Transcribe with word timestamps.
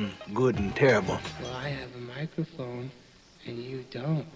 and 0.00 0.34
good 0.34 0.58
and 0.58 0.74
terrible. 0.74 1.18
Well, 1.42 1.54
I 1.54 1.68
have 1.68 1.94
a 1.94 1.98
microphone, 2.18 2.90
and 3.46 3.58
you 3.58 3.84
don't. 3.90 4.26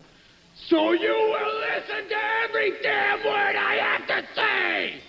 So 0.68 0.92
you 0.92 1.08
will 1.08 1.60
listen 1.60 2.08
to 2.08 2.16
every 2.44 2.72
damn 2.82 3.18
word 3.24 3.56
I 3.56 3.74
have 3.76 4.06
to 4.06 4.24
say! 4.34 5.00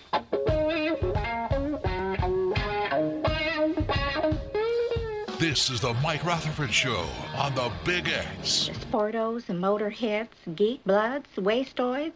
This 5.38 5.69
is 5.69 5.81
the 5.81 5.94
Mike 5.96 6.23
Rutherford 6.23 6.74
Show 6.74 7.06
on 7.35 7.53
the 7.53 7.69
Big 7.83 8.08
X. 8.08 8.72
Sportos 8.90 9.49
and 9.49 9.62
motorheads, 9.62 10.29
geek 10.56 10.83
bloods, 10.85 11.28
wastoids, 11.37 12.13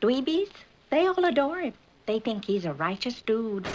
dweebies, 0.00 0.50
they 0.90 1.06
all 1.06 1.24
adore 1.24 1.60
him. 1.60 1.74
They 2.06 2.20
think 2.20 2.44
he's 2.44 2.64
a 2.64 2.72
righteous 2.72 3.20
dude. 3.22 3.66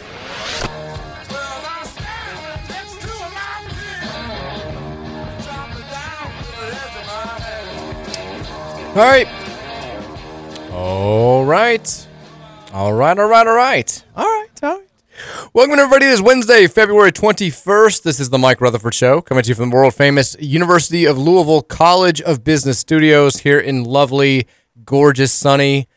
All 8.96 9.02
right. 9.02 9.28
All 10.72 11.44
right. 11.44 12.08
All 12.72 12.94
right, 12.94 13.20
all 13.20 13.28
right, 13.28 13.46
all 13.46 13.54
right. 13.54 14.04
All 14.16 14.24
right, 14.24 14.48
all 14.64 14.78
right. 14.78 14.88
Welcome, 15.54 15.78
everybody. 15.78 16.06
It 16.06 16.14
is 16.14 16.22
Wednesday, 16.22 16.66
February 16.68 17.12
21st. 17.12 18.04
This 18.04 18.22
is 18.22 18.30
the 18.30 18.38
Mike 18.38 18.62
Rutherford 18.62 18.94
Show, 18.94 19.20
coming 19.20 19.44
to 19.44 19.50
you 19.50 19.56
from 19.56 19.70
the 19.70 19.76
world 19.76 19.96
famous 19.96 20.38
University 20.40 21.04
of 21.04 21.18
Louisville 21.18 21.62
College 21.62 22.22
of 22.22 22.46
Business 22.46 22.80
Studios 22.80 23.40
here 23.40 23.60
in 23.60 23.84
lovely, 23.84 24.48
gorgeous, 24.86 25.34
sunny, 25.34 25.90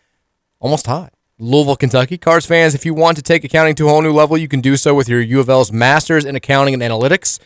almost 0.58 0.88
hot. 0.88 1.12
Louisville, 1.38 1.76
Kentucky. 1.76 2.18
Cards 2.18 2.46
fans, 2.46 2.74
if 2.74 2.84
you 2.84 2.94
want 2.94 3.16
to 3.16 3.22
take 3.22 3.44
accounting 3.44 3.76
to 3.76 3.86
a 3.86 3.90
whole 3.90 4.02
new 4.02 4.12
level, 4.12 4.36
you 4.36 4.48
can 4.48 4.60
do 4.60 4.76
so 4.76 4.92
with 4.92 5.08
your 5.08 5.20
U 5.20 5.38
of 5.38 5.48
L's 5.48 5.70
Masters 5.70 6.24
in 6.24 6.34
Accounting 6.34 6.74
and 6.74 6.82
Analytics. 6.82 7.38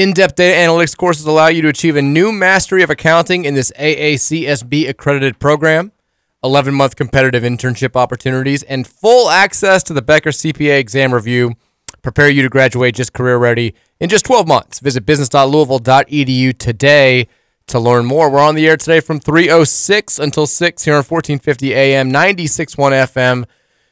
In 0.00 0.14
depth 0.14 0.36
data 0.36 0.56
analytics 0.56 0.96
courses 0.96 1.26
allow 1.26 1.48
you 1.48 1.60
to 1.60 1.68
achieve 1.68 1.94
a 1.94 2.00
new 2.00 2.32
mastery 2.32 2.82
of 2.82 2.88
accounting 2.88 3.44
in 3.44 3.52
this 3.52 3.70
AACSB 3.78 4.88
accredited 4.88 5.38
program, 5.38 5.92
11 6.42 6.72
month 6.72 6.96
competitive 6.96 7.42
internship 7.42 7.94
opportunities, 7.94 8.62
and 8.62 8.86
full 8.86 9.28
access 9.28 9.82
to 9.82 9.92
the 9.92 10.00
Becker 10.00 10.30
CPA 10.30 10.78
exam 10.78 11.12
review. 11.12 11.52
Prepare 12.00 12.30
you 12.30 12.40
to 12.40 12.48
graduate 12.48 12.94
just 12.94 13.12
career 13.12 13.36
ready 13.36 13.74
in 14.00 14.08
just 14.08 14.24
12 14.24 14.48
months. 14.48 14.80
Visit 14.80 15.04
business.louisville.edu 15.04 16.56
today 16.56 17.28
to 17.66 17.78
learn 17.78 18.06
more. 18.06 18.30
We're 18.30 18.40
on 18.40 18.54
the 18.54 18.66
air 18.66 18.78
today 18.78 19.00
from 19.00 19.20
306 19.20 20.18
until 20.18 20.46
6 20.46 20.82
here 20.82 20.94
on 20.94 21.04
1450 21.04 21.74
AM, 21.74 22.10
96.1 22.10 22.74
FM. 23.12 23.44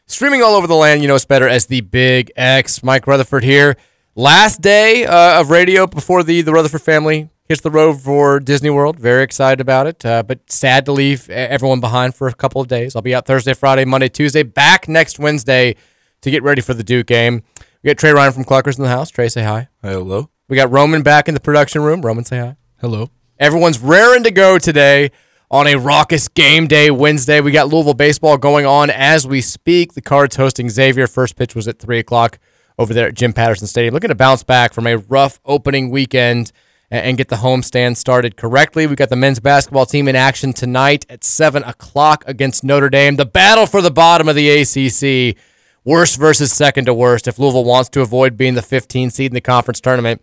Streaming 0.07 0.43
all 0.43 0.55
over 0.55 0.67
the 0.67 0.75
land, 0.75 1.03
you 1.03 1.09
know 1.09 1.17
us 1.17 1.27
better 1.27 1.47
as 1.47 1.67
the 1.67 1.83
Big 1.83 2.33
X. 2.35 2.83
Mike 2.83 3.07
Rutherford 3.07 3.45
here. 3.45 3.77
Last 4.19 4.61
day 4.61 5.07
uh, 5.07 5.41
of 5.41 5.49
radio 5.49 5.87
before 5.87 6.25
the, 6.25 6.43
the 6.43 6.51
Rutherford 6.53 6.83
family 6.83 7.31
hits 7.45 7.61
the 7.61 7.71
road 7.71 8.01
for 8.01 8.41
Disney 8.41 8.69
World. 8.69 8.99
Very 8.99 9.23
excited 9.23 9.61
about 9.61 9.87
it, 9.87 10.05
uh, 10.05 10.25
but 10.25 10.51
sad 10.51 10.87
to 10.87 10.93
leave 10.93 11.31
everyone 11.31 11.79
behind 11.79 12.17
for 12.17 12.27
a 12.27 12.35
couple 12.35 12.61
of 12.61 12.67
days. 12.67 12.97
I'll 12.97 13.03
be 13.03 13.15
out 13.15 13.27
Thursday, 13.27 13.55
Friday, 13.55 13.85
Monday, 13.85 14.09
Tuesday, 14.09 14.43
back 14.43 14.89
next 14.89 15.21
Wednesday 15.21 15.77
to 16.23 16.33
get 16.33 16.43
ready 16.43 16.61
for 16.61 16.75
the 16.75 16.83
Duke 16.83 17.07
game. 17.07 17.45
We 17.85 17.91
got 17.91 17.99
Trey 17.99 18.11
Ryan 18.11 18.33
from 18.33 18.45
Cluckers 18.45 18.77
in 18.77 18.83
the 18.83 18.91
house. 18.91 19.09
Trey, 19.09 19.29
say 19.29 19.45
hi. 19.45 19.69
Hello. 19.83 20.31
We 20.49 20.57
got 20.57 20.73
Roman 20.73 21.03
back 21.03 21.29
in 21.29 21.35
the 21.35 21.41
production 21.41 21.83
room. 21.83 22.01
Roman, 22.01 22.25
say 22.25 22.41
hi. 22.41 22.57
Hello. 22.81 23.11
Everyone's 23.39 23.79
raring 23.79 24.25
to 24.25 24.33
go 24.33 24.59
today 24.59 25.13
on 25.49 25.69
a 25.69 25.77
raucous 25.77 26.27
game 26.27 26.67
day 26.67 26.91
Wednesday. 26.91 27.41
We 27.41 27.53
got 27.53 27.69
Louisville 27.69 27.95
baseball 27.95 28.37
going 28.37 28.67
on 28.67 28.91
as 28.91 29.29
we 29.29 29.41
speak. 29.43 29.93
The 29.93 30.03
Cards 30.03 30.35
hosting 30.35 30.71
Xavier. 30.71 31.07
First 31.07 31.37
pitch 31.37 31.55
was 31.55 31.69
at 31.69 31.79
3 31.79 32.01
o'clock 32.01 32.41
over 32.79 32.95
there 32.95 33.09
at 33.09 33.15
Jim 33.15 33.33
Patterson 33.33 33.67
Stadium. 33.67 33.93
Looking 33.93 34.09
to 34.09 34.15
bounce 34.15 34.43
back 34.43 34.73
from 34.73 34.87
a 34.87 34.97
rough 34.97 35.41
opening 35.45 35.91
weekend 35.91 36.53
and, 36.91 37.19
get 37.19 37.29
the 37.29 37.37
homestand 37.37 37.97
started 37.97 38.37
correctly. 38.37 38.87
We've 38.87 38.97
got 38.97 39.11
the 39.11 39.17
men's 39.17 39.41
basketball 39.41 39.85
team 39.85 40.09
in 40.09 40.17
action 40.17 40.53
tonight 40.53 41.05
at 41.11 41.23
7 41.23 41.63
o'clock 41.65 42.25
against 42.27 42.65
Notre 42.65 42.89
Dame. 42.89 43.17
The 43.17 43.27
battle 43.27 43.67
for 43.67 43.83
the 43.83 43.91
bottom 43.91 44.29
of 44.29 44.37
the 44.37 44.49
ACC. 44.49 45.37
Worst 45.85 46.19
versus 46.19 46.53
second 46.53 46.87
to 46.87 46.95
worst. 46.95 47.29
If 47.29 47.39
Louisville 47.39 47.65
wants 47.65 47.89
to 47.91 48.01
avoid 48.01 48.37
being 48.37 48.55
the 48.55 48.63
15 48.63 49.11
seed 49.11 49.31
in 49.31 49.35
the 49.35 49.41
conference 49.41 49.81
tournament, 49.81 50.23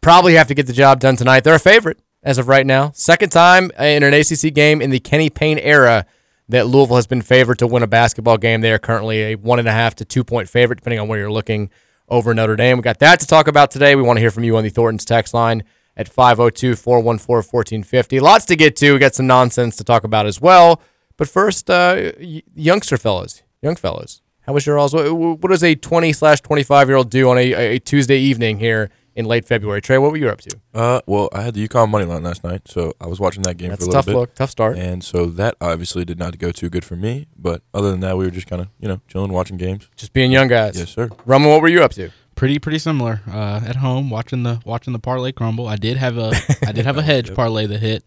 probably 0.00 0.34
have 0.34 0.48
to 0.48 0.54
get 0.54 0.66
the 0.66 0.72
job 0.72 1.00
done 1.00 1.16
tonight. 1.16 1.40
They're 1.40 1.54
a 1.54 1.60
favorite 1.60 2.00
as 2.22 2.38
of 2.38 2.48
right 2.48 2.66
now. 2.66 2.92
Second 2.94 3.30
time 3.30 3.70
uh, 3.78 3.84
in 3.84 4.02
an 4.02 4.12
ACC 4.12 4.52
game 4.54 4.82
in 4.82 4.90
the 4.90 5.00
Kenny 5.00 5.30
Payne 5.30 5.58
era 5.58 6.06
that 6.48 6.66
Louisville 6.66 6.96
has 6.96 7.06
been 7.06 7.22
favored 7.22 7.58
to 7.58 7.66
win 7.66 7.82
a 7.82 7.86
basketball 7.86 8.36
game. 8.36 8.60
They 8.60 8.72
are 8.72 8.78
currently 8.78 9.32
a 9.32 9.34
one 9.36 9.58
and 9.58 9.68
a 9.68 9.72
half 9.72 9.94
to 9.96 10.04
two 10.04 10.24
point 10.24 10.48
favorite, 10.48 10.76
depending 10.76 11.00
on 11.00 11.08
where 11.08 11.18
you're 11.18 11.32
looking 11.32 11.70
over 12.08 12.34
Notre 12.34 12.56
Dame. 12.56 12.78
We 12.78 12.82
got 12.82 12.98
that 13.00 13.20
to 13.20 13.26
talk 13.26 13.48
about 13.48 13.70
today. 13.70 13.94
We 13.94 14.02
want 14.02 14.16
to 14.16 14.20
hear 14.20 14.30
from 14.30 14.44
you 14.44 14.56
on 14.56 14.64
the 14.64 14.70
Thornton's 14.70 15.04
text 15.04 15.34
line 15.34 15.64
at 15.96 16.08
502 16.08 16.76
414 16.76 17.36
1450. 17.36 18.20
Lots 18.20 18.44
to 18.46 18.56
get 18.56 18.76
to. 18.76 18.92
We 18.92 18.98
got 18.98 19.14
some 19.14 19.26
nonsense 19.26 19.76
to 19.76 19.84
talk 19.84 20.04
about 20.04 20.26
as 20.26 20.40
well. 20.40 20.80
But 21.16 21.28
first, 21.28 21.70
uh, 21.70 22.12
youngster 22.18 22.98
fellows, 22.98 23.42
young 23.62 23.76
fellows, 23.76 24.22
how 24.42 24.52
was 24.52 24.66
your 24.66 24.78
all's? 24.78 24.94
What 24.94 25.48
does 25.48 25.64
a 25.64 25.74
20 25.74 26.12
slash 26.12 26.40
25 26.40 26.88
year 26.88 26.96
old 26.96 27.10
do 27.10 27.28
on 27.30 27.38
a, 27.38 27.52
a 27.52 27.78
Tuesday 27.78 28.18
evening 28.18 28.58
here 28.58 28.90
in 29.16 29.24
late 29.24 29.44
February? 29.44 29.80
Trey, 29.80 29.98
what 29.98 30.12
were 30.12 30.16
you 30.16 30.28
up 30.28 30.40
to? 30.42 30.56
Uh, 30.72 31.00
well, 31.06 31.28
I 31.32 31.42
had 31.42 31.54
the 31.54 31.66
UConn 31.66 31.88
money 31.90 32.04
line 32.04 32.22
last 32.22 32.44
night, 32.44 32.68
so 32.68 32.92
I 33.00 33.06
was 33.08 33.18
watching 33.18 33.42
that 33.42 33.56
game 33.56 33.70
That's 33.70 33.84
for 33.84 33.86
a 33.86 33.88
a 33.88 33.90
little 33.90 34.02
tough 34.02 34.06
bit. 34.06 34.14
look, 34.14 34.34
tough 34.34 34.50
start. 34.50 34.76
And 34.78 35.02
so 35.02 35.26
that 35.26 35.56
obviously 35.60 36.04
did 36.04 36.18
not 36.18 36.38
go 36.38 36.52
too 36.52 36.68
good 36.70 36.84
for 36.84 36.94
me. 36.94 37.26
But 37.36 37.62
other 37.74 37.90
than 37.90 38.00
that, 38.00 38.16
we 38.16 38.24
were 38.26 38.30
just 38.30 38.46
kind 38.46 38.62
of 38.62 38.68
you 38.78 38.86
know 38.86 39.00
chilling, 39.08 39.32
watching 39.32 39.56
games. 39.56 39.88
Just 39.96 40.12
being 40.12 40.30
young 40.30 40.46
guys. 40.48 40.78
Yes, 40.78 40.90
sir. 40.90 41.08
Roman, 41.24 41.50
what 41.50 41.62
were 41.62 41.68
you 41.68 41.82
up 41.82 41.92
to? 41.94 42.10
Pretty 42.36 42.58
pretty 42.58 42.78
similar. 42.78 43.22
Uh, 43.26 43.62
at 43.66 43.76
home 43.76 44.10
watching 44.10 44.42
the 44.42 44.60
watching 44.66 44.92
the 44.92 44.98
parlay 44.98 45.32
crumble. 45.32 45.66
I 45.66 45.76
did 45.76 45.96
have 45.96 46.18
a 46.18 46.32
I 46.66 46.72
did 46.72 46.84
have 46.84 46.98
a 46.98 47.02
hedge 47.10 47.34
parlay 47.34 47.66
that 47.66 47.80
hit, 47.80 48.04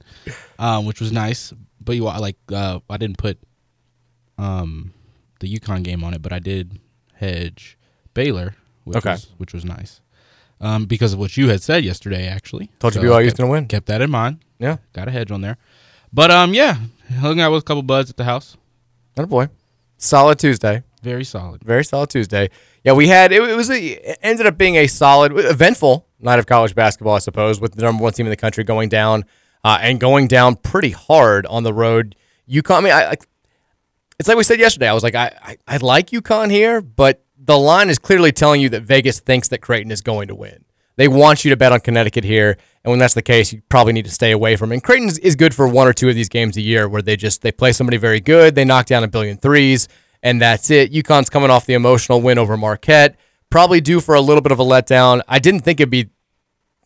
um, 0.60 0.86
which 0.86 1.02
was 1.02 1.12
nice. 1.12 1.52
But 1.84 1.96
you 1.96 2.04
like 2.04 2.38
uh, 2.54 2.80
I 2.88 2.98
didn't 2.98 3.18
put 3.18 3.40
um 4.38 4.94
the 5.40 5.52
UConn 5.58 5.84
game 5.84 6.04
on 6.04 6.14
it, 6.14 6.22
but 6.22 6.32
I 6.34 6.40
did 6.40 6.80
hedge 7.16 7.78
Baylor, 8.14 8.56
which 8.84 8.98
Okay. 8.98 9.12
was, 9.12 9.28
which 9.38 9.54
was 9.54 9.66
nice. 9.66 10.02
Um, 10.62 10.86
because 10.86 11.14
of 11.14 11.20
what 11.20 11.38
you 11.38 11.48
had 11.50 11.62
said 11.62 11.86
yesterday, 11.86 12.28
actually. 12.28 12.70
Told 12.80 12.94
you 12.96 13.02
So 13.02 13.08
BYU 13.08 13.14
I 13.14 13.18
was 13.20 13.28
kept- 13.28 13.38
gonna 13.38 13.50
win. 13.52 13.66
Kept 13.68 13.86
that 13.88 14.02
in 14.02 14.10
mind. 14.12 14.40
Yeah. 14.60 14.78
Got 14.92 15.08
a 15.08 15.12
hedge 15.12 15.32
on 15.32 15.40
there. 15.42 15.58
But 16.12 16.32
um, 16.32 16.54
yeah, 16.54 16.78
hung 17.20 17.40
out 17.40 17.52
with 17.54 17.64
a 17.64 17.66
couple 17.66 17.84
buds 17.84 18.10
at 18.10 18.18
the 18.18 18.26
house. 18.26 18.58
Oh 19.18 19.26
boy, 19.26 19.48
solid 19.98 20.38
Tuesday. 20.40 20.84
Very 21.02 21.24
solid. 21.24 21.64
Very 21.64 21.86
solid 21.86 22.10
Tuesday. 22.10 22.50
Yeah, 22.84 22.92
we 22.94 23.08
had 23.08 23.32
it, 23.32 23.42
it 23.42 23.56
was 23.56 23.70
a, 23.70 23.80
it 24.12 24.20
ended 24.22 24.46
up 24.48 24.58
being 24.58 24.76
a 24.76 24.88
solid, 24.88 25.32
eventful 25.36 26.06
night 26.20 26.40
of 26.40 26.46
college 26.46 26.76
basketball, 26.76 27.16
I 27.16 27.20
suppose, 27.20 27.62
with 27.62 27.76
the 27.76 27.84
number 27.84 28.04
one 28.04 28.12
team 28.12 28.26
in 28.26 28.30
the 28.32 28.36
country 28.36 28.64
going 28.66 28.90
down 28.90 29.24
uh, 29.64 29.78
and 29.82 29.98
going 30.00 30.28
down 30.28 30.56
pretty 30.58 30.90
hard 30.92 31.46
on 31.46 31.64
the 31.64 31.74
road. 31.74 32.16
UConn, 32.50 32.78
I 32.80 32.82
mean, 32.82 32.92
I, 32.94 33.12
I, 33.12 33.16
it's 34.20 34.28
like 34.28 34.38
we 34.38 34.44
said 34.44 34.60
yesterday. 34.60 34.90
I 34.90 34.94
was 34.94 35.04
like, 35.04 35.16
I, 35.16 35.32
I, 35.42 35.58
I 35.68 35.78
like 35.78 36.08
UConn 36.10 36.52
here, 36.52 36.82
but 36.82 37.24
the 37.40 37.58
line 37.58 37.90
is 37.90 37.98
clearly 37.98 38.32
telling 38.32 38.62
you 38.62 38.70
that 38.70 38.84
Vegas 38.84 39.20
thinks 39.20 39.48
that 39.48 39.62
Creighton 39.62 39.92
is 39.92 40.02
going 40.02 40.28
to 40.28 40.36
win. 40.36 40.66
They 40.98 41.08
want 41.08 41.46
you 41.46 41.50
to 41.52 41.58
bet 41.58 41.72
on 41.72 41.80
Connecticut 41.80 42.26
here, 42.26 42.58
and 42.84 42.92
when 42.92 43.00
that's 43.00 43.14
the 43.14 43.22
case, 43.22 43.54
you 43.54 43.62
probably 43.70 43.94
need 43.94 44.06
to 44.06 44.12
stay 44.12 44.32
away 44.32 44.58
from 44.58 44.72
it. 44.72 44.76
And 44.76 44.84
Creighton 44.84 45.10
is, 45.24 45.36
good 45.36 45.56
for 45.56 45.66
one 45.66 45.88
or 45.88 45.94
two 45.94 46.10
of 46.10 46.16
these 46.16 46.28
games 46.28 46.58
a 46.58 46.62
year 46.62 46.90
where 46.90 47.02
they 47.02 47.16
just 47.16 47.42
they 47.42 47.54
play 47.54 47.72
somebody 47.72 47.96
very 47.96 48.20
good, 48.20 48.56
they 48.56 48.66
knock 48.66 48.86
down 48.86 49.06
a 49.06 49.08
billion 49.08 49.38
threes, 49.38 49.88
and 50.22 50.42
that's 50.42 50.70
it. 50.70 50.92
UConn's 50.92 51.30
coming 51.30 51.50
off 51.50 51.66
the 51.66 51.74
emotional 51.74 52.22
win 52.22 52.38
over 52.38 52.58
Marquette, 52.58 53.16
probably 53.50 53.80
due 53.80 54.02
for 54.02 54.14
a 54.14 54.22
little 54.22 54.42
bit 54.42 54.52
of 54.52 54.60
a 54.60 54.64
letdown. 54.64 55.22
I 55.28 55.40
didn't 55.40 55.62
think 55.62 55.80
it'd 55.80 55.90
be 55.90 56.10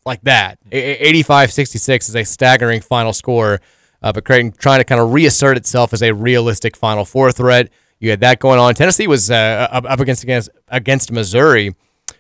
like 0.06 0.22
that. 0.22 0.59
85 0.72 1.52
66 1.52 2.09
is 2.09 2.16
a 2.16 2.24
staggering 2.24 2.81
final 2.81 3.13
score. 3.13 3.62
Uh, 4.03 4.12
but 4.12 4.25
Creighton 4.25 4.52
trying 4.52 4.80
to 4.80 4.84
kind 4.84 5.00
of 5.00 5.13
reassert 5.13 5.56
itself 5.56 5.94
as 5.94 6.03
a 6.03 6.13
realistic 6.13 6.75
Final 6.75 7.06
Four 7.06 7.31
threat. 7.31 7.72
You 8.03 8.09
had 8.09 8.19
that 8.19 8.40
going 8.40 8.59
on. 8.59 8.75
Tennessee 8.75 9.08
was 9.08 9.31
uh, 9.31 9.69
up 9.72 10.02
against, 10.02 10.24
against 10.24 10.50
against 10.68 11.09
Missouri 11.09 11.74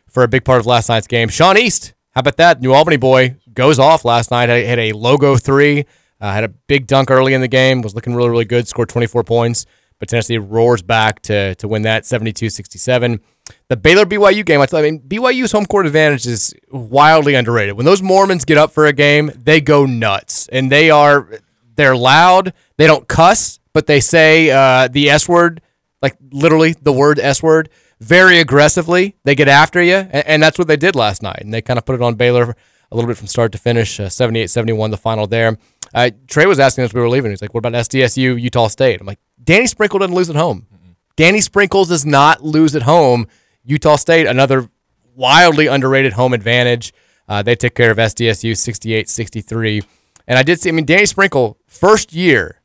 for 0.07 0.23
a 0.23 0.29
big 0.29 0.45
part 0.45 0.61
of 0.61 0.65
last 0.65 0.87
night's 0.87 1.07
game. 1.07 1.27
Sean 1.27 1.57
East, 1.57 1.93
how 2.11 2.19
about 2.21 2.37
that? 2.37 2.61
New 2.61 2.71
Albany 2.71 2.95
boy 2.95 3.35
goes 3.53 3.79
off 3.79 4.05
last 4.05 4.31
night. 4.31 4.47
Had, 4.47 4.65
had 4.65 4.79
a 4.79 4.93
logo 4.93 5.35
three. 5.35 5.83
Uh, 6.21 6.31
had 6.31 6.45
a 6.45 6.47
big 6.47 6.87
dunk 6.87 7.11
early 7.11 7.33
in 7.33 7.41
the 7.41 7.49
game. 7.49 7.81
Was 7.81 7.93
looking 7.95 8.15
really 8.15 8.29
really 8.29 8.45
good. 8.45 8.65
Scored 8.65 8.87
24 8.87 9.25
points. 9.25 9.65
But 9.99 10.07
Tennessee 10.07 10.37
roars 10.37 10.81
back 10.81 11.21
to 11.23 11.53
to 11.55 11.67
win 11.67 11.81
that 11.81 12.03
72-67. 12.03 13.19
The 13.67 13.75
Baylor 13.75 14.05
BYU 14.05 14.45
game, 14.45 14.61
I 14.61 14.67
tell 14.67 14.79
I 14.79 14.83
mean, 14.83 15.01
BYU's 15.01 15.51
home 15.51 15.65
court 15.65 15.85
advantage 15.85 16.25
is 16.25 16.53
wildly 16.71 17.35
underrated. 17.35 17.75
When 17.75 17.85
those 17.85 18.01
Mormons 18.01 18.45
get 18.45 18.57
up 18.57 18.71
for 18.71 18.85
a 18.85 18.93
game, 18.93 19.31
they 19.35 19.59
go 19.59 19.85
nuts, 19.85 20.47
and 20.47 20.71
they 20.71 20.89
are 20.89 21.27
they're 21.75 21.97
loud. 21.97 22.53
They 22.77 22.87
don't 22.87 23.05
cuss, 23.09 23.59
but 23.73 23.87
they 23.87 23.99
say 23.99 24.49
uh, 24.49 24.87
the 24.87 25.09
S 25.09 25.27
word, 25.27 25.59
like 26.03 26.15
literally 26.31 26.75
the 26.79 26.93
word 26.93 27.17
S 27.17 27.41
word, 27.41 27.69
very 27.99 28.37
aggressively. 28.37 29.15
They 29.23 29.33
get 29.33 29.47
after 29.47 29.81
you, 29.81 29.95
and, 29.95 30.27
and 30.27 30.43
that's 30.43 30.59
what 30.59 30.67
they 30.67 30.77
did 30.77 30.95
last 30.95 31.23
night. 31.23 31.39
And 31.41 31.51
they 31.51 31.61
kind 31.63 31.79
of 31.79 31.85
put 31.85 31.95
it 31.95 32.01
on 32.01 32.13
Baylor 32.15 32.55
a 32.91 32.95
little 32.95 33.07
bit 33.07 33.17
from 33.17 33.27
start 33.27 33.51
to 33.53 33.57
finish, 33.57 33.99
uh, 33.99 34.03
78-71 34.03 34.91
the 34.91 34.97
final 34.97 35.25
there. 35.25 35.57
Uh, 35.95 36.11
Trey 36.27 36.45
was 36.45 36.59
asking 36.59 36.83
us 36.83 36.91
as 36.91 36.93
we 36.93 37.01
were 37.01 37.09
leaving. 37.09 37.31
He's 37.31 37.41
like, 37.41 37.53
"What 37.53 37.65
about 37.65 37.73
SDSU, 37.73 38.39
Utah 38.39 38.67
State?" 38.67 38.99
I'm 38.99 39.07
like, 39.07 39.19
"Danny 39.43 39.65
Sprinkle 39.65 39.99
doesn't 39.99 40.15
lose 40.15 40.29
at 40.29 40.35
home. 40.35 40.67
Danny 41.15 41.41
Sprinkles 41.41 41.89
does 41.89 42.05
not 42.05 42.43
lose 42.43 42.75
at 42.75 42.83
home. 42.83 43.27
Utah 43.63 43.95
State, 43.95 44.27
another 44.27 44.69
wildly 45.15 45.67
underrated 45.67 46.13
home 46.13 46.33
advantage. 46.33 46.93
Uh, 47.27 47.41
they 47.41 47.55
took 47.55 47.75
care 47.75 47.91
of 47.91 47.97
SDSU 47.97 48.57
68 48.57 49.07
63. 49.07 49.83
And 50.27 50.39
I 50.39 50.43
did 50.43 50.59
see, 50.59 50.69
I 50.69 50.71
mean, 50.71 50.85
Danny 50.85 51.05
Sprinkle, 51.05 51.57
first 51.67 52.13
year 52.13 52.61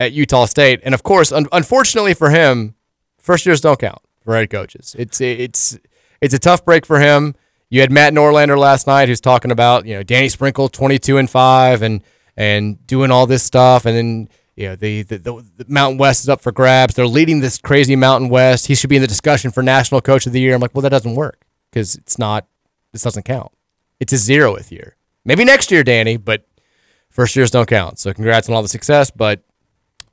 at 0.00 0.12
Utah 0.12 0.46
State. 0.46 0.80
And 0.82 0.94
of 0.94 1.02
course, 1.02 1.30
un- 1.30 1.46
unfortunately 1.52 2.14
for 2.14 2.30
him, 2.30 2.74
first 3.18 3.46
years 3.46 3.60
don't 3.60 3.78
count 3.78 4.00
for 4.24 4.34
head 4.34 4.50
coaches. 4.50 4.96
It's, 4.98 5.20
it's, 5.20 5.78
it's 6.20 6.34
a 6.34 6.38
tough 6.38 6.64
break 6.64 6.86
for 6.86 6.98
him. 6.98 7.34
You 7.68 7.82
had 7.82 7.92
Matt 7.92 8.14
Norlander 8.14 8.58
last 8.58 8.86
night 8.86 9.08
who's 9.08 9.20
talking 9.20 9.52
about, 9.52 9.86
you 9.86 9.94
know, 9.94 10.02
Danny 10.02 10.28
Sprinkle 10.28 10.68
22 10.68 11.18
and 11.18 11.30
5 11.30 11.82
and, 11.82 12.02
and 12.36 12.84
doing 12.86 13.10
all 13.12 13.26
this 13.26 13.44
stuff. 13.44 13.86
And 13.86 13.96
then, 13.96 14.28
you 14.56 14.68
know, 14.68 14.76
the, 14.76 15.02
the, 15.02 15.18
the, 15.18 15.44
the 15.58 15.64
Mountain 15.68 15.98
West 15.98 16.24
is 16.24 16.28
up 16.28 16.40
for 16.40 16.50
grabs. 16.50 16.94
They're 16.94 17.06
leading 17.06 17.40
this 17.40 17.58
crazy 17.58 17.94
Mountain 17.94 18.30
West. 18.30 18.66
He 18.66 18.74
should 18.74 18.90
be 18.90 18.96
in 18.96 19.02
the 19.02 19.08
discussion 19.08 19.52
for 19.52 19.62
National 19.62 20.00
Coach 20.00 20.26
of 20.26 20.32
the 20.32 20.40
Year. 20.40 20.54
I'm 20.54 20.60
like, 20.60 20.74
well, 20.74 20.82
that 20.82 20.88
doesn't 20.88 21.14
work 21.14 21.44
because 21.70 21.94
it's 21.94 22.18
not, 22.18 22.48
this 22.90 23.02
doesn't 23.02 23.24
count. 23.24 23.52
It's 24.00 24.12
a 24.12 24.16
zeroth 24.16 24.72
year. 24.72 24.96
Maybe 25.24 25.44
next 25.44 25.70
year, 25.70 25.84
Danny, 25.84 26.16
but 26.16 26.46
first 27.10 27.36
years 27.36 27.50
don't 27.50 27.68
count. 27.68 27.98
So 27.98 28.12
congrats 28.12 28.48
on 28.48 28.54
all 28.54 28.62
the 28.62 28.68
success, 28.68 29.10
but 29.10 29.44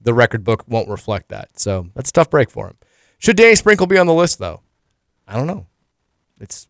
the 0.08 0.14
record 0.14 0.46
book 0.46 0.64
won't 0.70 0.88
reflect 0.88 1.28
that. 1.28 1.60
So 1.60 1.90
that's 1.94 2.10
a 2.10 2.14
tough 2.14 2.30
break 2.30 2.50
for 2.50 2.68
him. 2.68 2.78
Should 3.20 3.36
Danny 3.36 3.56
Sprinkle 3.56 3.88
be 3.88 3.98
on 3.98 4.08
the 4.08 4.14
list, 4.14 4.40
though? 4.40 4.62
I 5.28 5.36
don't 5.36 5.48
know. 5.48 5.68
It's 6.40 6.66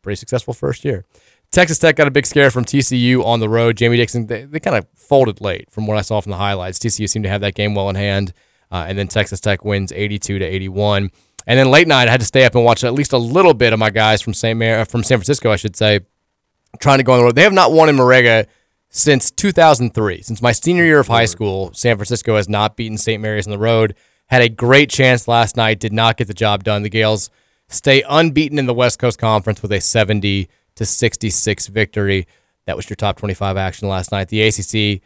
pretty 0.00 0.16
successful 0.16 0.54
first 0.54 0.86
year. 0.86 1.04
Texas 1.50 1.78
Tech 1.78 1.96
got 1.96 2.06
a 2.06 2.10
big 2.10 2.24
scare 2.24 2.50
from 2.50 2.64
TCU 2.64 3.22
on 3.22 3.40
the 3.40 3.48
road. 3.48 3.76
Jamie 3.76 3.98
Dixon, 3.98 4.26
they, 4.26 4.44
they 4.44 4.58
kind 4.58 4.76
of 4.76 4.86
folded 4.94 5.42
late 5.42 5.70
from 5.70 5.86
what 5.86 5.98
I 5.98 6.00
saw 6.00 6.22
from 6.22 6.30
the 6.30 6.38
highlights. 6.38 6.78
TCU 6.78 7.06
seemed 7.06 7.24
to 7.24 7.28
have 7.28 7.42
that 7.42 7.54
game 7.54 7.74
well 7.74 7.90
in 7.90 7.96
hand, 7.96 8.32
uh, 8.72 8.86
and 8.88 8.96
then 8.96 9.06
Texas 9.06 9.38
Tech 9.38 9.66
wins 9.66 9.92
82 9.92 10.38
to 10.38 10.44
81. 10.44 11.10
And 11.46 11.58
then 11.58 11.70
late 11.70 11.88
night, 11.88 12.08
I 12.08 12.10
had 12.10 12.20
to 12.20 12.26
stay 12.26 12.46
up 12.46 12.54
and 12.54 12.64
watch 12.64 12.84
at 12.84 12.94
least 12.94 13.12
a 13.12 13.18
little 13.18 13.52
bit 13.52 13.74
of 13.74 13.78
my 13.78 13.90
guys 13.90 14.22
from 14.22 14.32
St. 14.32 14.58
Mar- 14.58 14.86
from 14.86 15.02
San 15.02 15.18
Francisco, 15.18 15.50
I 15.50 15.56
should 15.56 15.76
say, 15.76 16.00
trying 16.78 16.98
to 16.98 17.04
go 17.04 17.12
on 17.12 17.18
the 17.18 17.24
road. 17.24 17.34
They 17.34 17.42
have 17.42 17.52
not 17.52 17.72
won 17.72 17.90
in 17.90 17.96
Moraga 17.96 18.46
since 18.90 19.30
2003. 19.30 20.22
Since 20.22 20.42
my 20.42 20.52
senior 20.52 20.84
year 20.84 20.98
of 20.98 21.08
high 21.08 21.26
school, 21.26 21.72
San 21.74 21.96
Francisco 21.96 22.36
has 22.36 22.48
not 22.48 22.76
beaten 22.76 22.98
St. 22.98 23.20
Mary's 23.20 23.46
on 23.46 23.50
the 23.50 23.58
road. 23.58 23.94
Had 24.26 24.42
a 24.42 24.48
great 24.48 24.90
chance 24.90 25.28
last 25.28 25.56
night, 25.56 25.80
did 25.80 25.92
not 25.92 26.16
get 26.16 26.26
the 26.26 26.34
job 26.34 26.64
done. 26.64 26.82
The 26.82 26.90
Gales 26.90 27.30
stay 27.68 28.02
unbeaten 28.08 28.58
in 28.58 28.66
the 28.66 28.74
West 28.74 28.98
Coast 28.98 29.18
Conference 29.18 29.62
with 29.62 29.72
a 29.72 29.80
70 29.80 30.48
to 30.76 30.86
66 30.86 31.66
victory. 31.68 32.26
That 32.66 32.76
was 32.76 32.88
your 32.88 32.96
top 32.96 33.16
25 33.16 33.56
action 33.56 33.88
last 33.88 34.12
night. 34.12 34.28
The 34.28 34.42
ACC 34.42 35.02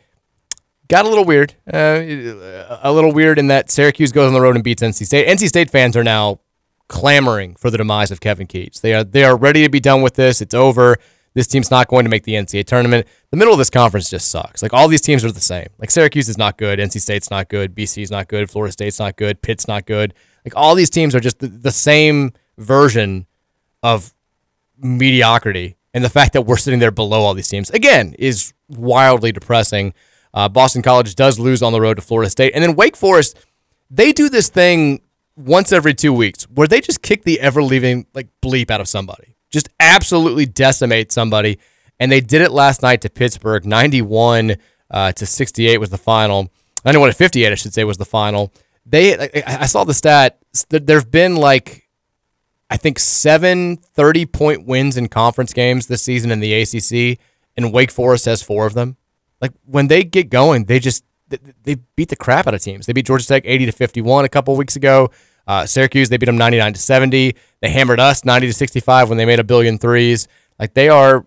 got 0.89 1.05
a 1.05 1.09
little 1.09 1.25
weird. 1.25 1.55
Uh, 1.73 2.79
a 2.83 2.93
little 2.93 3.13
weird 3.13 3.39
in 3.39 3.47
that 3.49 3.71
Syracuse 3.71 4.13
goes 4.13 4.27
on 4.29 4.35
the 4.35 4.41
road 4.41 4.57
and 4.57 4.65
beats 4.65 4.83
NC 4.83 5.07
State. 5.07 5.29
NC 5.29 5.49
State 5.49 5.71
fans 5.71 5.97
are 5.97 6.05
now 6.05 6.41
clamoring 6.89 7.55
for 7.55 7.71
the 7.71 7.79
demise 7.79 8.11
of 8.11 8.21
Kevin 8.21 8.47
Keatts. 8.47 8.81
They 8.81 8.95
are 8.95 9.05
they 9.05 9.25
are 9.25 9.37
ready 9.37 9.63
to 9.63 9.71
be 9.71 9.81
done 9.81 10.03
with 10.03 10.15
this. 10.15 10.41
It's 10.41 10.55
over. 10.55 10.99
This 11.35 11.47
team's 11.47 11.71
not 11.71 11.89
going 11.89 12.05
to 12.05 12.11
make 12.11 12.25
the 12.25 12.35
NCAA 12.35 12.67
tournament. 12.67 13.07
The 13.31 13.37
middle 13.37 13.55
of 13.55 13.59
this 13.59 13.71
conference 13.71 14.11
just 14.11 14.31
sucks. 14.31 14.63
Like 14.63 14.73
all 14.73 14.89
these 14.89 15.01
teams 15.01 15.25
are 15.25 15.33
the 15.33 15.41
same. 15.41 15.69
Like 15.79 15.91
Syracuse 15.91 16.29
is 16.29 16.37
not 16.37 16.59
good. 16.59 16.79
NC 16.79 17.01
State's 17.01 17.31
not 17.31 17.49
good. 17.49 17.75
BC's 17.75 18.11
not 18.11 18.29
good. 18.29 18.51
Florida 18.51 18.73
State's 18.73 18.99
not 18.99 19.17
good. 19.17 19.41
Pitt's 19.41 19.67
not 19.67 19.87
good. 19.87 20.15
Like 20.45 20.55
all 20.57 20.75
these 20.75 20.91
teams 20.91 21.15
are 21.15 21.21
just 21.21 21.39
the, 21.39 21.49
the 21.49 21.71
same 21.71 22.33
version 22.59 23.27
of 23.83 24.15
mediocrity. 24.79 25.77
And 25.95 26.05
the 26.05 26.11
fact 26.11 26.33
that 26.35 26.43
we're 26.43 26.57
sitting 26.57 26.81
there 26.81 26.91
below 26.91 27.21
all 27.21 27.35
these 27.35 27.49
teams 27.49 27.71
again 27.71 28.15
is 28.19 28.53
wildly 28.69 29.33
depressing. 29.33 29.95
Uh, 30.35 30.49
Boston 30.49 30.83
College 30.83 31.15
does 31.15 31.39
lose 31.39 31.63
on 31.63 31.73
the 31.73 31.81
road 31.81 31.95
to 31.95 32.01
Florida 32.01 32.31
State, 32.31 32.53
and 32.55 32.63
then 32.65 32.75
Wake 32.75 32.97
Forest. 32.97 33.39
They 33.91 34.13
do 34.13 34.31
this 34.31 34.49
thing 34.49 35.03
once 35.37 35.71
every 35.71 35.93
two 35.93 36.13
weeks 36.15 36.45
where 36.45 36.67
they 36.67 36.81
just 36.81 37.03
kick 37.03 37.25
the 37.25 37.41
ever 37.41 37.63
leaving 37.63 38.07
like 38.15 38.29
bleep 38.41 38.71
out 38.71 38.81
of 38.81 38.89
somebody 38.89 39.32
just 39.53 39.69
absolutely 39.79 40.47
decimate 40.47 41.13
somebody. 41.13 41.59
And 42.01 42.11
they 42.11 42.21
did 42.21 42.43
it 42.43 42.51
last 42.51 42.83
night 42.83 43.03
to 43.03 43.11
Pittsburgh. 43.11 43.65
91 43.65 44.57
uh, 44.91 45.13
to 45.13 45.27
68 45.27 45.79
was 45.79 45.91
the 45.91 45.99
final. 45.99 46.51
91 46.85 47.11
to 47.11 47.15
58, 47.15 47.53
I 47.53 47.55
should 47.55 47.75
say, 47.75 47.85
was 47.85 47.99
the 47.99 48.05
final. 48.05 48.53
They, 48.85 49.43
I 49.47 49.67
saw 49.67 49.85
the 49.85 49.95
stat. 49.95 50.39
There 50.71 50.99
have 50.99 51.11
been 51.11 51.37
like, 51.37 51.89
I 52.69 52.77
think 52.77 52.99
seven 52.99 53.77
30 53.77 54.27
point 54.27 54.67
wins 54.67 54.97
in 54.97 55.09
conference 55.09 55.53
games 55.53 55.87
this 55.87 56.03
season 56.03 56.31
in 56.31 56.41
the 56.41 56.55
ACC, 56.55 57.21
and 57.57 57.73
Wake 57.73 57.91
Forest 57.91 58.25
has 58.25 58.43
four 58.43 58.67
of 58.67 58.75
them. 58.75 58.97
Like 59.41 59.53
when 59.67 59.89
they 59.89 60.03
get 60.03 60.31
going, 60.31 60.65
they 60.65 60.81
just 60.81 61.05
they 61.63 61.77
beat 61.97 62.09
the 62.09 62.17
crap 62.17 62.47
out 62.47 62.55
of 62.55 62.63
teams. 62.63 62.87
They 62.87 62.93
beat 62.93 63.07
Georgia 63.07 63.27
Tech 63.27 63.43
80 63.47 63.67
to 63.67 63.73
51 63.73 64.25
a 64.25 64.29
couple 64.29 64.57
weeks 64.57 64.77
ago. 64.77 65.11
Uh, 65.47 65.67
Syracuse, 65.67 66.09
they 66.09 66.17
beat 66.17 66.27
them 66.27 66.39
99 66.39 66.75
to 66.75 66.81
70. 66.81 67.35
They 67.61 67.71
hammered 67.71 68.01
us 68.01 68.25
90 68.25 68.49
to 68.49 68.53
65 68.53 69.09
when 69.09 69.19
they 69.19 69.25
made 69.25 69.41
a 69.41 69.45
billion 69.45 69.79
threes. 69.79 70.29
Like 70.59 70.75
they 70.75 70.89
are. 70.89 71.27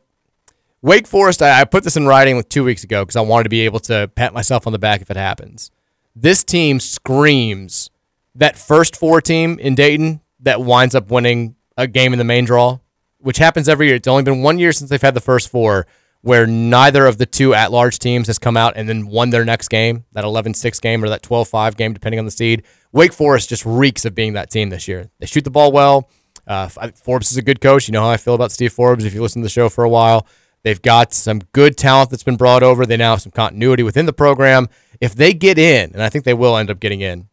Wake 0.82 1.08
Forest, 1.08 1.42
I, 1.42 1.62
I 1.62 1.64
put 1.66 1.84
this 1.84 1.98
in 1.98 2.06
writing 2.06 2.38
like 2.38 2.48
two 2.48 2.64
weeks 2.64 2.84
ago 2.84 3.04
because 3.04 3.16
I 3.16 3.22
wanted 3.22 3.46
to 3.46 3.50
be 3.50 3.62
able 3.62 3.80
to 3.82 4.08
pat 4.16 4.34
myself 4.34 4.68
on 4.68 4.74
the 4.74 4.80
back 4.80 5.02
if 5.02 5.10
it 5.10 5.18
happens. 5.18 5.72
This 6.16 6.44
team 6.44 6.80
screams 6.80 7.90
that 8.36 8.58
first 8.58 8.96
four 8.96 9.20
team 9.20 9.58
in 9.60 9.74
Dayton 9.74 10.22
that 10.42 10.62
winds 10.62 10.94
up 10.94 11.10
winning 11.10 11.56
a 11.76 11.88
game 11.88 12.14
in 12.14 12.20
the 12.20 12.26
main 12.26 12.46
draw, 12.46 12.80
which 13.18 13.38
happens 13.38 13.68
every 13.68 13.88
year. 13.88 13.96
It's 13.96 14.08
only 14.08 14.24
been 14.24 14.44
one 14.44 14.60
year 14.60 14.72
since 14.72 14.90
they've 14.90 15.02
had 15.02 15.16
the 15.16 15.22
first 15.22 15.50
four 15.50 15.88
where 16.26 16.48
neither 16.48 17.06
of 17.06 17.20
the 17.20 17.26
two 17.28 17.54
at 17.54 17.72
large 17.72 18.00
teams 18.00 18.26
has 18.26 18.40
come 18.40 18.58
out 18.58 18.74
and 18.76 18.90
then 18.90 19.06
won 19.06 19.30
their 19.30 19.46
next 19.46 19.68
game, 19.68 20.06
that 20.14 20.24
11 20.24 20.56
6 20.56 20.80
game 20.80 21.04
or 21.04 21.10
that 21.10 21.22
12 21.22 21.48
5 21.48 21.78
game, 21.78 21.94
depending 21.94 22.18
on 22.18 22.26
the 22.26 22.32
seed. 22.32 22.64
Wake 22.92 23.14
Forest 23.14 23.48
just 23.48 23.64
reeks 23.64 24.06
of 24.06 24.16
being 24.16 24.34
that 24.34 24.50
team 24.50 24.70
this 24.70 24.88
year. 24.88 25.12
They 25.20 25.28
shoot 25.28 25.44
the 25.44 25.52
ball 25.52 25.72
well. 25.72 26.10
Uh, 26.48 26.68
Forbes 26.96 27.32
is 27.32 27.38
a 27.38 27.44
good 27.44 27.62
coach. 27.62 27.88
You 27.88 27.92
know 27.92 28.02
how 28.02 28.10
I 28.10 28.18
feel 28.18 28.34
about 28.34 28.52
Steve 28.52 28.74
Forbes 28.74 29.06
if 29.06 29.14
you 29.14 29.22
listen 29.22 29.44
to 29.44 29.46
the 29.46 29.52
show 29.52 29.70
for 29.70 29.84
a 29.84 29.90
while. 29.90 30.26
They've 30.64 30.82
got 30.82 31.14
some 31.14 31.42
good 31.54 31.78
talent 31.78 32.10
that's 32.10 32.24
been 32.24 32.38
brought 32.38 32.64
over. 32.64 32.88
They 32.88 32.98
now 32.98 33.12
have 33.12 33.22
some 33.22 33.32
continuity 33.32 33.84
within 33.84 34.08
the 34.08 34.14
program. 34.14 34.68
If 35.00 35.14
they 35.14 35.32
get 35.32 35.60
in, 35.60 35.92
and 35.94 36.02
I 36.02 36.10
think 36.10 36.26
they 36.26 36.34
will 36.34 36.58
end 36.58 36.72
up 36.72 36.80
getting 36.80 37.02
in, 37.02 37.30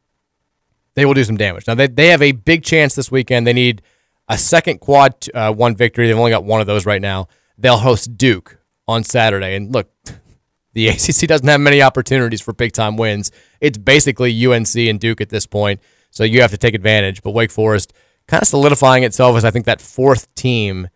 they 0.97 1.07
will 1.07 1.15
do 1.15 1.25
some 1.25 1.39
damage. 1.39 1.67
Now, 1.67 1.77
they, 1.77 1.87
they 1.87 2.09
have 2.09 2.21
a 2.21 2.33
big 2.33 2.63
chance 2.63 2.95
this 2.95 3.11
weekend. 3.11 3.47
They 3.47 3.55
need 3.55 3.81
a 4.29 4.37
second 4.37 4.81
quad 4.81 5.15
uh, 5.33 5.51
one 5.51 5.77
victory. 5.77 6.09
They've 6.09 6.19
only 6.19 6.31
got 6.31 6.45
one 6.45 6.61
of 6.61 6.67
those 6.67 6.85
right 6.85 7.01
now. 7.01 7.29
They'll 7.57 7.79
host 7.79 8.19
Duke 8.19 8.59
on 8.89 9.05
Saturday. 9.05 9.57
And 9.57 9.73
look, 9.73 9.91
the 10.73 10.89
ACC 10.89 11.27
doesn't 11.29 11.49
have 11.49 11.61
many 11.61 11.83
opportunities 11.83 12.41
for 12.41 12.53
big 12.53 12.73
time 12.73 12.97
wins. 12.97 13.31
It's 13.61 13.79
basically 13.79 14.47
UNC 14.47 14.75
and 14.77 14.99
Duke 14.99 15.21
at 15.21 15.29
this 15.29 15.47
point. 15.47 15.81
So 16.11 16.25
you 16.25 16.43
have 16.43 16.51
to 16.51 16.59
take 16.59 16.75
advantage. 16.75 17.23
But 17.23 17.31
Wake 17.31 17.51
Forest 17.51 17.93
kind 18.27 18.43
of 18.43 18.49
solidifying 18.49 19.03
itself 19.03 19.37
as 19.37 19.45
I 19.45 19.51
think 19.51 19.67
that 19.67 19.81
fourth 19.81 20.33
team 20.35 20.89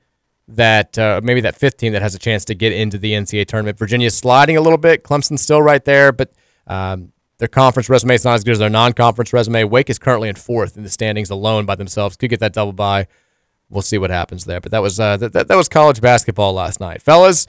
that 0.49 0.99
uh, 0.99 1.21
maybe 1.23 1.41
that 1.41 1.57
fifth 1.57 1.77
team 1.77 1.93
that 1.93 2.03
has 2.03 2.15
a 2.15 2.19
chance 2.19 2.45
to 2.45 2.55
get 2.55 2.73
into 2.73 2.99
the 2.99 3.13
NCAA 3.13 3.47
tournament. 3.47 3.79
Virginia's 3.79 4.17
sliding 4.17 4.57
a 4.57 4.61
little 4.61 4.79
bit. 4.79 5.03
Clemson's 5.03 5.43
still 5.43 5.61
right 5.61 5.85
there, 5.85 6.13
but 6.13 6.33
um, 6.67 7.13
their 7.39 7.49
conference 7.49 7.89
resume 7.89 8.15
is 8.15 8.25
not 8.25 8.35
as 8.35 8.45
good 8.45 8.53
as 8.53 8.59
their 8.61 8.71
non-conference 8.71 9.33
resume. 9.33 9.65
Wake 9.65 9.91
is 9.91 9.99
currently 9.99 10.29
in 10.29 10.37
fourth 10.37 10.77
in 10.77 10.83
the 10.83 10.89
standings 10.89 11.31
alone 11.31 11.67
by 11.67 11.75
themselves. 11.75 12.17
Could 12.17 12.31
get 12.31 12.41
that 12.41 12.53
double 12.53 12.73
bye. 12.73 13.09
We'll 13.69 13.83
see 13.83 13.99
what 13.99 14.11
happens 14.11 14.45
there. 14.45 14.61
But 14.61 14.71
that 14.71 14.83
was 14.83 15.01
uh, 15.01 15.17
that, 15.17 15.33
that 15.33 15.57
was 15.57 15.69
college 15.69 16.01
basketball 16.01 16.53
last 16.53 16.79
night, 16.79 17.03
fellas. 17.03 17.47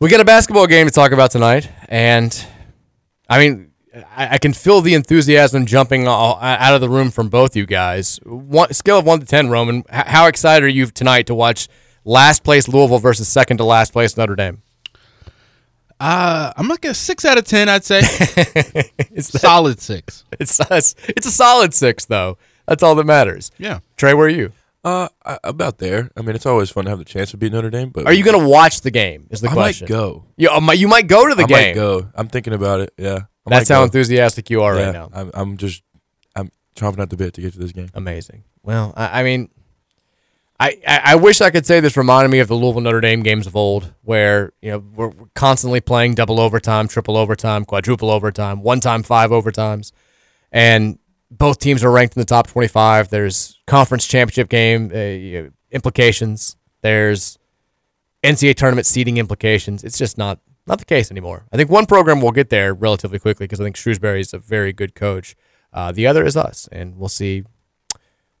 We 0.00 0.10
got 0.10 0.20
a 0.20 0.24
basketball 0.24 0.66
game 0.66 0.86
to 0.86 0.92
talk 0.92 1.12
about 1.12 1.30
tonight, 1.30 1.70
and 1.88 2.46
I 3.28 3.38
mean, 3.38 3.70
I, 3.94 4.34
I 4.34 4.38
can 4.38 4.52
feel 4.52 4.80
the 4.80 4.94
enthusiasm 4.94 5.66
jumping 5.66 6.06
out 6.06 6.74
of 6.74 6.80
the 6.80 6.88
room 6.88 7.10
from 7.10 7.28
both 7.28 7.54
you 7.56 7.64
guys. 7.64 8.18
One, 8.24 8.72
scale 8.72 8.98
of 8.98 9.06
one 9.06 9.20
to 9.20 9.26
ten, 9.26 9.50
Roman. 9.50 9.84
How 9.88 10.26
excited 10.26 10.64
are 10.64 10.68
you 10.68 10.86
tonight 10.86 11.26
to 11.28 11.34
watch 11.34 11.68
last 12.04 12.42
place 12.42 12.66
Louisville 12.68 12.98
versus 12.98 13.28
second 13.28 13.58
to 13.58 13.64
last 13.64 13.92
place 13.92 14.16
Notre 14.16 14.34
Dame? 14.34 14.62
Uh, 16.00 16.52
I'm 16.56 16.66
like 16.68 16.84
a 16.84 16.92
six 16.92 17.24
out 17.24 17.38
of 17.38 17.44
ten. 17.44 17.68
I'd 17.68 17.84
say 17.84 18.00
it's 18.02 19.30
that, 19.30 19.40
solid 19.40 19.80
six. 19.80 20.24
It's 20.40 20.60
it's 21.08 21.26
a 21.26 21.30
solid 21.30 21.72
six 21.72 22.04
though. 22.04 22.36
That's 22.66 22.82
all 22.82 22.96
that 22.96 23.04
matters. 23.04 23.52
Yeah. 23.58 23.78
Trey, 23.96 24.12
where 24.12 24.26
are 24.26 24.30
you? 24.30 24.52
Uh, 24.84 25.08
about 25.42 25.78
there. 25.78 26.10
I 26.14 26.20
mean, 26.20 26.36
it's 26.36 26.44
always 26.44 26.68
fun 26.70 26.84
to 26.84 26.90
have 26.90 26.98
the 26.98 27.06
chance 27.06 27.30
to 27.30 27.38
beat 27.38 27.52
Notre 27.52 27.70
Dame. 27.70 27.88
But 27.88 28.06
are 28.06 28.12
you 28.12 28.22
going 28.22 28.38
to 28.38 28.46
watch 28.46 28.82
the 28.82 28.90
game? 28.90 29.26
Is 29.30 29.40
the 29.40 29.48
I 29.48 29.52
question? 29.54 29.86
might 29.86 29.88
go. 29.88 30.24
You, 30.36 30.50
you 30.74 30.88
might 30.88 31.06
go 31.06 31.26
to 31.26 31.34
the 31.34 31.44
I 31.44 31.46
game. 31.46 31.68
might 31.68 31.74
go. 31.74 32.08
I'm 32.14 32.28
thinking 32.28 32.52
about 32.52 32.80
it. 32.80 32.92
Yeah. 32.98 33.20
I 33.46 33.50
That's 33.50 33.70
how 33.70 33.80
go. 33.80 33.84
enthusiastic 33.84 34.50
you 34.50 34.62
are 34.62 34.76
Yeah, 34.76 34.84
right 34.84 34.92
now. 34.92 35.10
I'm, 35.14 35.30
I'm 35.32 35.56
just, 35.56 35.82
I'm 36.36 36.50
chomping 36.76 36.98
at 36.98 37.08
the 37.08 37.16
bit 37.16 37.32
to 37.34 37.40
get 37.40 37.54
to 37.54 37.58
this 37.58 37.72
game. 37.72 37.88
Amazing. 37.94 38.44
Well, 38.62 38.92
I, 38.94 39.20
I 39.20 39.22
mean, 39.22 39.48
I, 40.60 40.78
I 40.86 41.00
I 41.04 41.14
wish 41.16 41.40
I 41.40 41.50
could 41.50 41.66
say 41.66 41.80
this 41.80 41.96
reminded 41.96 42.30
me 42.30 42.38
of 42.38 42.48
the 42.48 42.54
Louisville 42.54 42.80
Notre 42.82 43.00
Dame 43.00 43.22
games 43.22 43.46
of 43.46 43.56
old, 43.56 43.92
where 44.02 44.52
you 44.62 44.70
know 44.70 44.78
we're 44.94 45.12
constantly 45.34 45.80
playing 45.80 46.14
double 46.14 46.38
overtime, 46.38 46.88
triple 46.88 47.16
overtime, 47.16 47.64
quadruple 47.64 48.08
overtime, 48.10 48.62
one 48.62 48.80
time 48.80 49.02
five 49.02 49.30
overtimes, 49.30 49.90
and 50.52 50.98
both 51.38 51.58
teams 51.58 51.82
are 51.84 51.90
ranked 51.90 52.16
in 52.16 52.20
the 52.20 52.26
top 52.26 52.46
25. 52.46 53.08
There's 53.08 53.58
conference 53.66 54.06
championship 54.06 54.48
game 54.48 54.90
uh, 54.94 55.50
implications. 55.70 56.56
There's 56.82 57.38
NCAA 58.22 58.54
tournament 58.56 58.86
seeding 58.86 59.16
implications. 59.18 59.84
It's 59.84 59.98
just 59.98 60.18
not 60.18 60.40
not 60.66 60.78
the 60.78 60.86
case 60.86 61.10
anymore. 61.10 61.46
I 61.52 61.58
think 61.58 61.68
one 61.68 61.84
program 61.84 62.22
will 62.22 62.32
get 62.32 62.48
there 62.48 62.72
relatively 62.72 63.18
quickly 63.18 63.44
because 63.44 63.60
I 63.60 63.64
think 63.64 63.76
Shrewsberry 63.76 64.20
is 64.20 64.32
a 64.32 64.38
very 64.38 64.72
good 64.72 64.94
coach. 64.94 65.36
Uh, 65.72 65.92
the 65.92 66.06
other 66.06 66.24
is 66.24 66.36
us, 66.36 66.68
and 66.72 66.96
we'll 66.96 67.08
see. 67.08 67.44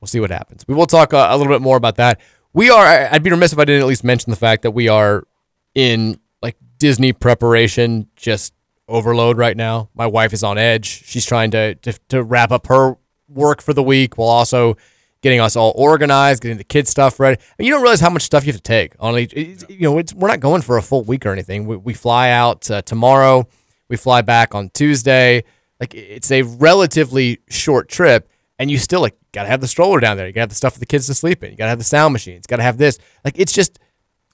We'll 0.00 0.08
see 0.08 0.20
what 0.20 0.30
happens. 0.30 0.64
We 0.68 0.74
will 0.74 0.86
talk 0.86 1.14
uh, 1.14 1.28
a 1.30 1.36
little 1.36 1.52
bit 1.52 1.62
more 1.62 1.76
about 1.76 1.96
that. 1.96 2.20
we 2.52 2.70
are. 2.70 2.84
I'd 2.84 3.22
be 3.22 3.30
remiss 3.30 3.52
if 3.52 3.58
I 3.58 3.64
didn't 3.64 3.82
at 3.82 3.88
least 3.88 4.04
mention 4.04 4.30
the 4.30 4.36
fact 4.36 4.62
that 4.62 4.70
we 4.72 4.88
are 4.88 5.26
in 5.74 6.20
like 6.42 6.56
Disney 6.78 7.12
preparation, 7.12 8.08
just 8.16 8.52
overload 8.88 9.38
right 9.38 9.56
now. 9.56 9.88
My 9.94 10.06
wife 10.06 10.32
is 10.32 10.42
on 10.44 10.58
edge. 10.58 11.04
She's 11.04 11.24
trying 11.26 11.50
to 11.52 11.74
to, 11.76 11.92
to 12.08 12.22
wrap 12.22 12.50
up 12.52 12.66
her 12.68 12.96
work 13.28 13.62
for 13.62 13.72
the 13.72 13.82
week 13.82 14.16
while 14.18 14.28
also 14.28 14.76
getting 15.22 15.40
us 15.40 15.56
all 15.56 15.72
organized, 15.76 16.42
getting 16.42 16.58
the 16.58 16.64
kids 16.64 16.90
stuff 16.90 17.18
ready. 17.18 17.40
And 17.58 17.66
you 17.66 17.72
don't 17.72 17.80
realize 17.80 18.00
how 18.00 18.10
much 18.10 18.22
stuff 18.22 18.44
you 18.44 18.52
have 18.52 18.60
to 18.60 18.62
take. 18.62 18.94
Only 19.00 19.22
it's- 19.24 19.64
you 19.70 19.80
know, 19.80 19.96
it's, 19.96 20.12
we're 20.12 20.28
not 20.28 20.40
going 20.40 20.60
for 20.60 20.76
a 20.76 20.82
full 20.82 21.02
week 21.02 21.24
or 21.24 21.32
anything. 21.32 21.64
We, 21.66 21.76
we 21.78 21.94
fly 21.94 22.28
out 22.30 22.70
uh, 22.70 22.82
tomorrow. 22.82 23.48
We 23.88 23.96
fly 23.96 24.20
back 24.20 24.54
on 24.54 24.68
Tuesday. 24.74 25.44
Like 25.80 25.94
it's 25.94 26.30
a 26.30 26.42
relatively 26.42 27.40
short 27.48 27.88
trip, 27.88 28.28
and 28.58 28.70
you 28.70 28.78
still 28.78 29.00
like 29.00 29.16
gotta 29.32 29.48
have 29.48 29.60
the 29.60 29.66
stroller 29.68 29.98
down 29.98 30.16
there. 30.16 30.26
You 30.26 30.32
gotta 30.32 30.42
have 30.42 30.48
the 30.50 30.54
stuff 30.54 30.74
for 30.74 30.78
the 30.78 30.86
kids 30.86 31.06
to 31.06 31.14
sleep 31.14 31.42
in. 31.42 31.50
You 31.50 31.56
gotta 31.56 31.70
have 31.70 31.78
the 31.78 31.84
sound 31.84 32.12
machines. 32.12 32.46
Gotta 32.46 32.62
have 32.62 32.76
this. 32.78 32.98
Like 33.24 33.38
it's 33.38 33.52
just 33.52 33.78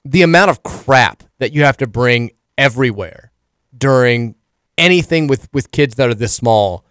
the 0.05 0.21
amount 0.23 0.51
of 0.51 0.61
crap 0.63 1.23
that 1.39 1.51
you 1.53 1.63
have 1.63 1.77
to 1.77 1.87
bring 1.87 2.31
everywhere 2.57 3.31
during 3.77 4.35
anything 4.81 5.27
with 5.27 5.47
with 5.53 5.71
kids 5.71 5.95
that 5.95 6.09
are 6.09 6.13
this 6.13 6.33
small. 6.33 6.85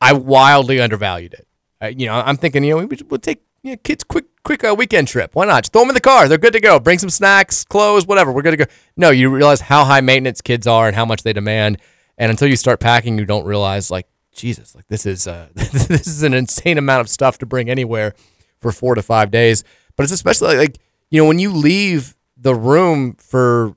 I 0.00 0.12
wildly 0.12 0.80
undervalued 0.80 1.32
it. 1.32 1.46
Uh, 1.80 1.86
you 1.86 2.06
know, 2.06 2.14
I'm 2.14 2.36
thinking, 2.36 2.64
you 2.64 2.76
know, 2.76 2.84
we, 2.84 2.98
we'll 3.08 3.20
take 3.20 3.42
you 3.62 3.72
know, 3.72 3.76
kids 3.78 4.04
quick 4.04 4.26
quick 4.42 4.64
uh, 4.64 4.74
weekend 4.76 5.08
trip. 5.08 5.34
Why 5.34 5.46
not? 5.46 5.62
Just 5.62 5.72
throw 5.72 5.82
them 5.82 5.90
in 5.90 5.94
the 5.94 6.00
car. 6.00 6.28
They're 6.28 6.36
good 6.36 6.52
to 6.52 6.60
go. 6.60 6.78
Bring 6.78 6.98
some 6.98 7.08
snacks, 7.08 7.64
clothes, 7.64 8.06
whatever. 8.06 8.32
We're 8.32 8.42
good 8.42 8.58
to 8.58 8.66
go. 8.66 8.72
No, 8.96 9.10
you 9.10 9.30
realize 9.30 9.62
how 9.62 9.84
high 9.84 10.02
maintenance 10.02 10.42
kids 10.42 10.66
are 10.66 10.86
and 10.86 10.96
how 10.96 11.06
much 11.06 11.22
they 11.22 11.32
demand. 11.32 11.78
And 12.18 12.30
until 12.30 12.48
you 12.48 12.56
start 12.56 12.80
packing, 12.80 13.18
you 13.18 13.24
don't 13.24 13.46
realize 13.46 13.90
like 13.90 14.06
Jesus, 14.32 14.74
like 14.74 14.86
this 14.88 15.06
is 15.06 15.26
uh, 15.26 15.48
this 15.54 16.06
is 16.06 16.22
an 16.22 16.34
insane 16.34 16.76
amount 16.76 17.00
of 17.00 17.08
stuff 17.08 17.38
to 17.38 17.46
bring 17.46 17.70
anywhere 17.70 18.14
for 18.58 18.72
four 18.72 18.94
to 18.94 19.02
five 19.02 19.30
days. 19.30 19.64
But 19.96 20.02
it's 20.02 20.12
especially 20.12 20.56
like 20.56 20.78
you 21.10 21.22
know 21.22 21.28
when 21.28 21.38
you 21.38 21.50
leave 21.50 22.16
the 22.36 22.54
room 22.54 23.14
for 23.14 23.74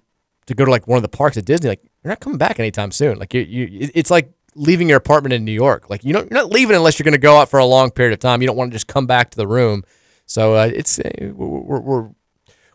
to 0.47 0.55
go 0.55 0.65
to 0.65 0.71
like 0.71 0.87
one 0.87 0.97
of 0.97 1.03
the 1.03 1.09
parks 1.09 1.37
at 1.37 1.45
Disney, 1.45 1.69
like 1.69 1.83
you're 2.07 2.13
not 2.13 2.21
coming 2.21 2.37
back 2.37 2.57
anytime 2.57 2.91
soon. 2.91 3.19
Like 3.19 3.33
you, 3.33 3.41
you 3.41 3.89
it's 3.93 4.09
like 4.09 4.31
leaving 4.55 4.87
your 4.87 4.97
apartment 4.97 5.33
in 5.33 5.43
New 5.43 5.51
York. 5.51 5.89
Like 5.89 6.05
you 6.05 6.13
don't, 6.13 6.31
you're 6.31 6.39
not 6.39 6.51
leaving 6.51 6.75
unless 6.75 6.97
you're 6.97 7.03
going 7.03 7.11
to 7.11 7.19
go 7.19 7.37
out 7.37 7.49
for 7.49 7.59
a 7.59 7.65
long 7.65 7.91
period 7.91 8.13
of 8.13 8.19
time. 8.19 8.41
You 8.41 8.47
don't 8.47 8.55
want 8.55 8.71
to 8.71 8.75
just 8.75 8.87
come 8.87 9.05
back 9.05 9.29
to 9.31 9.37
the 9.37 9.45
room. 9.45 9.83
So 10.25 10.55
uh, 10.55 10.71
it's 10.73 10.99
uh, 10.99 11.09
we're, 11.33 11.81
we're 11.81 12.09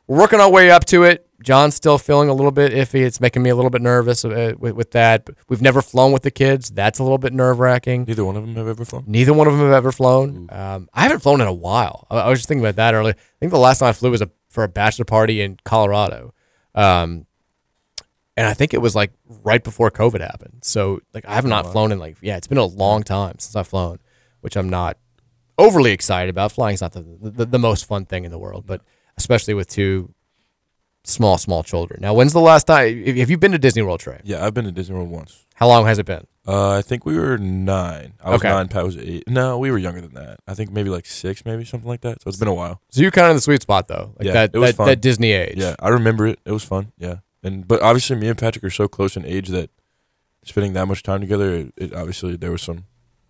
we're 0.07 0.17
working 0.19 0.39
our 0.39 0.51
way 0.51 0.71
up 0.71 0.85
to 0.87 1.05
it. 1.05 1.27
John's 1.43 1.75
still 1.75 1.97
feeling 1.97 2.29
a 2.29 2.35
little 2.35 2.53
bit 2.53 2.73
iffy. 2.73 3.01
It's 3.01 3.21
making 3.21 3.43
me 3.43 3.49
a 3.49 3.57
little 3.57 3.71
bit 3.71 3.81
nervous 3.81 4.23
uh, 4.23 4.53
with, 4.59 4.75
with 4.75 4.91
that. 4.91 5.29
We've 5.49 5.63
never 5.63 5.81
flown 5.81 6.13
with 6.13 6.23
the 6.23 6.31
kids. 6.31 6.71
That's 6.71 6.99
a 6.99 7.03
little 7.03 7.19
bit 7.19 7.33
nerve 7.33 7.59
wracking. 7.59 8.05
Neither 8.05 8.25
one 8.25 8.37
of 8.37 8.45
them 8.45 8.55
have 8.57 8.69
ever 8.69 8.85
flown. 8.85 9.05
Neither 9.07 9.33
one 9.33 9.47
of 9.47 9.55
them 9.55 9.63
have 9.63 9.73
ever 9.73 9.93
flown. 9.93 10.49
Um, 10.51 10.91
I 10.93 11.03
haven't 11.03 11.21
flown 11.21 11.41
in 11.41 11.49
a 11.49 11.53
while. 11.53 12.07
I, 12.11 12.19
I 12.19 12.29
was 12.29 12.41
just 12.41 12.49
thinking 12.49 12.65
about 12.65 12.77
that 12.77 12.95
earlier. 12.95 13.15
I 13.17 13.39
think 13.41 13.51
the 13.51 13.59
last 13.59 13.79
time 13.79 13.89
I 13.89 13.93
flew 13.93 14.11
was 14.11 14.21
a, 14.21 14.31
for 14.51 14.63
a 14.63 14.69
bachelor 14.69 15.07
party 15.07 15.41
in 15.41 15.57
Colorado. 15.65 16.35
Um, 16.75 17.27
and 18.37 18.47
I 18.47 18.55
think 18.55 18.73
it 18.75 18.79
was 18.81 18.95
like 18.95 19.13
right 19.45 19.63
before 19.63 19.91
COVID 19.91 20.21
happened. 20.21 20.59
So 20.63 21.01
like 21.15 21.25
I 21.27 21.35
have 21.35 21.45
not 21.47 21.71
flown 21.73 21.93
in 21.93 21.99
like 21.99 22.17
yeah, 22.21 22.37
it's 22.37 22.47
been 22.47 22.59
a 22.59 22.65
long 22.65 23.03
time 23.03 23.35
since 23.39 23.55
I've 23.57 23.69
flown, 23.69 23.99
which 24.41 24.57
I'm 24.57 24.69
not 24.69 24.97
overly 25.59 25.93
excited 25.93 26.31
about. 26.31 26.53
Flying's 26.53 26.81
not 26.81 26.93
the, 26.93 27.03
the 27.21 27.45
the 27.47 27.59
most 27.59 27.85
fun 27.87 28.05
thing 28.07 28.25
in 28.25 28.31
the 28.31 28.39
world, 28.39 28.65
but 28.67 28.81
especially 29.19 29.55
with 29.55 29.69
two 29.69 30.15
small 31.05 31.37
small 31.39 31.63
children. 31.63 32.01
Now, 32.01 32.15
when's 32.15 32.33
the 32.33 32.41
last 32.41 32.65
time? 32.67 33.05
Have 33.05 33.29
you 33.31 33.37
been 33.39 33.53
to 33.53 33.59
Disney 33.59 33.83
World, 33.83 34.01
Trey? 34.01 34.21
Yeah, 34.25 34.45
I've 34.45 34.55
been 34.55 34.65
to 34.65 34.73
Disney 34.73 34.95
World 34.97 35.11
once. 35.11 35.45
How 35.55 35.69
long 35.69 35.85
has 35.87 35.99
it 35.99 36.07
been? 36.07 36.27
Uh, 36.47 36.79
I 36.79 36.83
think 36.83 37.05
we 37.07 37.17
were 37.17 37.39
nine. 37.39 38.15
I 38.21 38.31
was 38.31 38.41
Okay. 38.41 38.49
nine. 38.49 38.67
Pat 38.69 38.85
was 38.85 38.97
eight. 38.97 39.29
No, 39.29 39.59
we 39.59 39.71
were 39.71 39.79
younger 39.79 40.01
than 40.01 40.15
that. 40.15 40.41
I 40.49 40.55
think 40.55 40.73
maybe 40.73 40.91
like 40.91 41.07
six, 41.07 41.45
maybe 41.45 41.65
something 41.65 41.89
like 41.89 42.01
that. 42.01 42.21
So 42.23 42.29
it's 42.29 42.39
been 42.39 42.49
a 42.49 42.55
while. 42.55 42.81
So 42.89 43.01
you're 43.01 43.13
kind 43.13 43.27
of 43.27 43.31
in 43.33 43.37
the 43.37 43.43
sweet 43.43 43.63
spot 43.63 43.87
though, 43.87 44.15
like 44.19 44.27
Yeah, 44.27 44.33
that 44.33 44.51
it 44.55 44.59
was 44.59 44.71
that, 44.71 44.77
fun. 44.77 44.87
that 44.89 45.01
Disney 45.01 45.31
age. 45.33 45.57
Yeah, 45.59 45.77
I 45.79 45.91
remember 45.91 46.27
it. 46.27 46.41
It 46.45 46.51
was 46.51 46.65
fun. 46.65 46.91
Yeah, 46.99 47.17
and 47.43 47.67
but 47.67 47.81
obviously 47.83 48.17
me 48.17 48.29
and 48.29 48.39
Patrick 48.39 48.65
are 48.65 48.71
so 48.71 48.89
close 48.89 49.17
in 49.17 49.25
age 49.25 49.49
that 49.49 49.71
spending 50.45 50.73
that 50.75 50.87
much 50.87 51.03
time 51.03 51.21
together, 51.21 51.55
it, 51.55 51.73
it 51.77 51.95
obviously 51.95 52.37
there 52.37 52.51
was 52.51 52.63
some. 52.63 52.85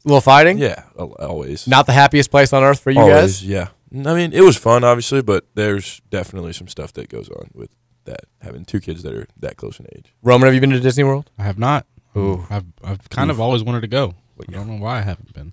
A 0.05 0.09
little 0.09 0.21
fighting. 0.21 0.59
Yeah, 0.59 0.85
al- 0.99 1.13
always. 1.21 1.69
Not 1.69 1.87
the 1.87 1.93
happiest 1.93 2.31
place 2.31 2.53
on 2.53 2.65
earth 2.65 2.81
for 2.81 2.91
you 2.91 3.01
always, 3.01 3.15
guys. 3.15 3.45
Yeah, 3.47 3.69
I 3.93 4.15
mean 4.15 4.33
it 4.33 4.41
was 4.43 4.57
fun, 4.57 4.85
obviously, 4.85 5.23
but 5.23 5.47
there's 5.55 6.01
definitely 6.11 6.53
some 6.53 6.69
stuff 6.69 6.93
that 6.95 7.09
goes 7.09 7.29
on 7.29 7.51
with 7.55 7.71
that 8.05 8.25
having 8.41 8.65
two 8.65 8.81
kids 8.81 9.03
that 9.05 9.15
are 9.15 9.27
that 9.39 9.57
close 9.57 9.79
in 9.79 9.87
age. 9.97 10.15
Roman, 10.23 10.47
have 10.47 10.55
you 10.55 10.61
been 10.61 10.71
to 10.71 10.81
Disney 10.81 11.05
World? 11.05 11.31
I 11.39 11.45
have 11.45 11.59
not. 11.59 11.87
Ooh. 12.17 12.47
I've 12.51 12.65
I've 12.83 13.09
kind 13.11 13.31
of 13.31 13.41
always 13.41 13.63
wanted 13.63 13.83
to 13.83 13.87
go. 13.87 14.15
But 14.37 14.49
I 14.49 14.53
don't 14.53 14.69
know 14.69 14.83
why 14.83 14.99
I 14.99 15.03
haven't 15.03 15.33
been. 15.33 15.53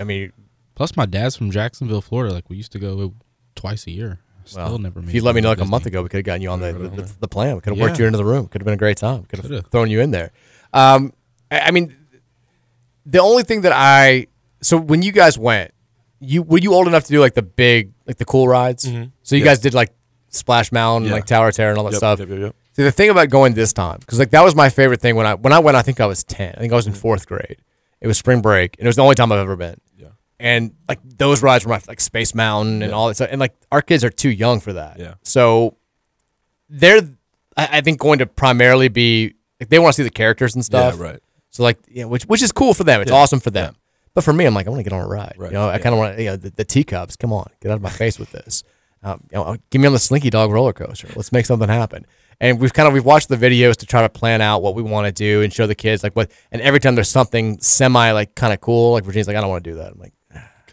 I 0.00 0.04
mean, 0.04 0.32
Plus, 0.74 0.96
my 0.96 1.06
dad's 1.06 1.36
from 1.36 1.50
Jacksonville, 1.50 2.00
Florida. 2.00 2.32
Like 2.34 2.48
we 2.48 2.56
used 2.56 2.72
to 2.72 2.78
go 2.78 3.14
twice 3.54 3.86
a 3.86 3.90
year. 3.90 4.20
I 4.44 4.48
Still 4.48 4.64
well, 4.64 4.78
never. 4.78 5.00
if 5.00 5.14
you 5.14 5.22
let 5.22 5.34
me 5.34 5.40
know 5.40 5.54
to 5.54 5.60
like 5.60 5.66
a 5.66 5.70
month 5.70 5.86
ago, 5.86 6.02
we 6.02 6.08
could 6.08 6.18
have 6.18 6.24
gotten 6.24 6.42
you 6.42 6.50
on 6.50 6.60
the, 6.60 6.72
the, 6.72 6.88
the, 6.88 7.12
the 7.20 7.28
plan. 7.28 7.54
We 7.56 7.60
could 7.60 7.72
have 7.74 7.80
worked 7.80 7.98
you 7.98 8.06
into 8.06 8.18
the 8.18 8.24
room. 8.24 8.46
Could 8.48 8.60
have 8.60 8.64
been 8.66 8.74
a 8.74 8.78
great 8.78 8.96
time. 8.96 9.24
Could 9.24 9.40
have 9.40 9.66
thrown 9.68 9.90
you 9.90 10.00
in 10.00 10.10
there. 10.10 10.30
Um, 10.72 11.12
I, 11.50 11.60
I 11.60 11.70
mean, 11.70 11.96
the 13.06 13.20
only 13.20 13.42
thing 13.42 13.62
that 13.62 13.72
I 13.74 14.26
so 14.60 14.76
when 14.76 15.02
you 15.02 15.12
guys 15.12 15.36
went, 15.38 15.72
you 16.20 16.42
were 16.42 16.58
you 16.58 16.72
old 16.74 16.86
enough 16.86 17.04
to 17.04 17.12
do 17.12 17.20
like 17.20 17.34
the 17.34 17.42
big 17.42 17.92
like 18.06 18.16
the 18.18 18.24
cool 18.24 18.46
rides? 18.48 18.84
So 19.22 19.36
you 19.36 19.44
Yes. 19.44 19.44
guys 19.44 19.58
did 19.60 19.74
like 19.74 19.90
Splash 20.28 20.72
Mountain, 20.72 21.08
Yeah. 21.08 21.14
like 21.16 21.26
Tower 21.26 21.48
of 21.48 21.54
Terror, 21.54 21.70
and 21.70 21.78
all 21.78 21.84
that 21.84 21.92
Yep, 21.92 21.98
stuff. 21.98 22.18
yep, 22.20 22.28
yep, 22.28 22.38
yep. 22.38 22.56
See, 22.74 22.82
the 22.84 22.92
thing 22.92 23.10
about 23.10 23.28
going 23.28 23.52
this 23.54 23.72
time, 23.72 23.98
because 24.00 24.18
like 24.18 24.30
that 24.30 24.42
was 24.42 24.54
my 24.54 24.68
favorite 24.70 25.00
thing 25.00 25.14
when 25.16 25.26
I 25.26 25.34
when 25.34 25.52
I 25.52 25.58
went. 25.58 25.76
I 25.76 25.82
think 25.82 26.00
I 26.00 26.06
was 26.06 26.24
ten. 26.24 26.54
I 26.56 26.60
think 26.60 26.72
I 26.72 26.76
was 26.76 26.86
in 26.86 26.94
fourth 26.94 27.26
grade. 27.26 27.56
It 28.00 28.06
was 28.06 28.16
spring 28.18 28.40
break, 28.40 28.76
and 28.78 28.86
it 28.86 28.88
was 28.88 28.96
the 28.96 29.02
only 29.02 29.14
time 29.14 29.30
I've 29.30 29.38
ever 29.40 29.56
been. 29.56 29.76
And 30.42 30.74
like 30.88 30.98
those 31.04 31.40
rides 31.42 31.64
were 31.64 31.70
my 31.70 31.80
like 31.86 32.00
Space 32.00 32.34
Mountain 32.34 32.82
and 32.82 32.90
Yeah. 32.90 32.96
all 32.96 33.06
that 33.08 33.14
stuff. 33.14 33.28
And 33.30 33.38
like 33.40 33.54
our 33.70 33.80
kids 33.80 34.02
are 34.02 34.10
too 34.10 34.28
young 34.30 34.58
for 34.60 34.72
that. 34.74 34.98
Yeah. 34.98 35.14
So 35.22 35.76
they're, 36.68 37.02
I, 37.56 37.68
I 37.78 37.80
think, 37.80 38.00
going 38.00 38.18
to 38.18 38.26
primarily 38.26 38.88
be 38.88 39.34
like 39.60 39.68
they 39.68 39.78
want 39.78 39.94
to 39.94 39.96
see 39.98 40.02
the 40.02 40.10
characters 40.10 40.54
and 40.54 40.64
stuff. 40.64 40.96
Yeah, 40.98 41.02
right. 41.02 41.20
So 41.50 41.62
like, 41.62 41.78
yeah, 41.88 42.04
which 42.06 42.24
which 42.24 42.42
is 42.42 42.50
cool 42.52 42.74
for 42.74 42.84
them. 42.84 43.00
It's 43.00 43.10
Yeah. 43.10 43.16
awesome 43.16 43.40
for 43.40 43.50
them. 43.50 43.76
But 44.14 44.24
for 44.24 44.32
me, 44.32 44.44
I'm 44.44 44.54
like, 44.54 44.66
I 44.66 44.70
want 44.70 44.80
to 44.80 44.84
get 44.90 44.92
on 44.92 45.02
a 45.04 45.08
ride. 45.08 45.34
Right. 45.38 45.50
You 45.52 45.54
know, 45.54 45.68
I 45.68 45.78
kind 45.78 45.94
of 45.94 45.98
want 45.98 46.16
to, 46.16 46.22
you 46.22 46.30
know, 46.30 46.36
the, 46.36 46.50
the 46.50 46.64
teacups. 46.64 47.16
Come 47.16 47.32
on, 47.32 47.46
get 47.60 47.70
out 47.70 47.76
of 47.76 47.82
my 47.82 47.88
face 47.90 48.18
with 48.18 48.30
this. 48.32 48.62
Um, 49.04 49.22
you 49.32 49.38
know, 49.38 49.56
give 49.70 49.80
me 49.80 49.86
on 49.86 49.92
the 49.92 49.98
Slinky 49.98 50.28
Dog 50.30 50.50
roller 50.50 50.72
coaster. 50.72 51.08
Let's 51.16 51.32
make 51.32 51.46
something 51.46 51.68
happen. 51.68 52.04
And 52.40 52.60
we've 52.60 52.72
kind 52.72 52.88
of 52.88 52.94
we've 52.94 53.04
watched 53.04 53.28
the 53.28 53.36
videos 53.36 53.76
to 53.76 53.86
try 53.86 54.02
to 54.02 54.08
plan 54.08 54.40
out 54.40 54.62
what 54.62 54.74
we 54.74 54.82
want 54.82 55.06
to 55.06 55.12
do 55.12 55.42
and 55.42 55.52
show 55.52 55.66
the 55.66 55.74
kids 55.76 56.02
like 56.02 56.14
what. 56.16 56.30
And 56.50 56.60
every 56.62 56.80
time 56.80 56.94
there's 56.96 57.08
something 57.08 57.60
semi 57.60 58.10
like 58.12 58.34
kind 58.34 58.52
of 58.52 58.60
cool, 58.60 58.92
like 58.92 59.04
Virginia's 59.04 59.28
like, 59.28 59.36
I 59.36 59.40
don't 59.40 59.50
want 59.50 59.62
to 59.64 59.70
do 59.70 59.76
that. 59.76 59.92
I'm 59.92 59.98
like, 59.98 60.12
"Ah, 60.16 60.21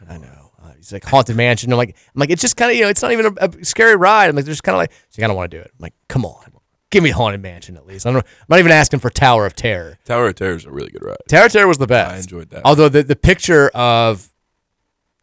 I 0.08 0.18
know. 0.18 0.52
Uh, 0.62 0.74
he's 0.78 0.92
like 0.94 1.04
haunted 1.06 1.36
mansion. 1.36 1.72
I'm 1.72 1.78
like, 1.78 1.96
I'm 2.14 2.20
like, 2.20 2.30
it's 2.30 2.42
just 2.42 2.56
kind 2.58 2.70
of 2.72 2.78
you 2.78 2.84
know, 2.84 2.90
it's 2.90 3.02
not 3.02 3.12
even 3.12 3.28
a, 3.40 3.46
a 3.46 3.66
scary 3.66 3.96
ride. 3.96 4.30
I'm 4.30 4.36
like, 4.36 4.46
there's 4.46 4.58
just 4.58 4.64
kind 4.64 4.76
of 4.76 4.80
like, 4.80 4.92
so 5.10 5.24
I 5.24 5.28
don't 5.28 5.36
want 5.36 5.50
to 5.52 5.58
do 5.58 5.62
it. 5.62 5.72
I'm 5.74 5.82
like, 5.84 5.94
come 6.10 6.26
on, 6.26 6.44
give 6.92 7.02
me 7.04 7.10
haunted 7.12 7.42
mansion 7.42 7.78
at 7.78 7.86
least. 7.88 8.06
I'm 8.06 8.14
not, 8.14 8.26
I'm 8.26 8.46
not 8.50 8.60
even 8.60 8.72
asking 8.72 9.00
for 9.00 9.10
Tower 9.10 9.46
of 9.46 9.56
Terror. 9.56 9.98
Tower 10.06 10.28
of 10.28 10.36
Terror 10.36 10.56
is 10.56 10.66
a 10.66 10.72
really 10.72 10.92
good 10.92 11.04
ride. 11.04 11.18
Tower 11.30 11.46
of 11.46 11.52
Terror 11.52 11.68
was 11.68 11.78
the 11.78 11.88
best. 11.88 12.14
I 12.14 12.18
enjoyed 12.18 12.50
that. 12.50 12.62
Although 12.66 12.90
the, 12.90 13.04
the 13.04 13.16
picture 13.16 13.70
of 13.70 14.30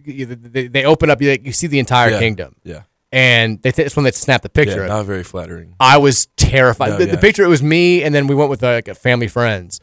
you- 0.04 0.26
they, 0.26 0.68
they 0.68 0.84
open 0.84 1.10
up, 1.10 1.20
you, 1.20 1.36
you 1.42 1.52
see 1.52 1.66
the 1.66 1.78
entire 1.78 2.10
Yeah. 2.10 2.18
kingdom, 2.18 2.54
Yeah, 2.64 2.82
and 3.12 3.60
they 3.62 3.70
it's 3.70 3.96
when 3.96 4.04
they 4.04 4.12
snap 4.12 4.42
the 4.42 4.48
picture. 4.48 4.82
yeah, 4.82 4.86
not 4.88 5.04
very 5.06 5.24
flattering. 5.24 5.74
I 5.80 5.98
was 5.98 6.26
terrified. 6.36 6.90
No, 6.90 6.96
the, 6.98 7.04
the 7.06 7.12
yeah. 7.14 7.20
picture 7.20 7.42
it 7.42 7.48
was 7.48 7.62
me, 7.62 8.02
and 8.02 8.14
then 8.14 8.26
we 8.26 8.34
went 8.34 8.48
with 8.50 8.62
like 8.62 8.88
a 8.88 8.94
family 8.94 9.28
friends, 9.28 9.80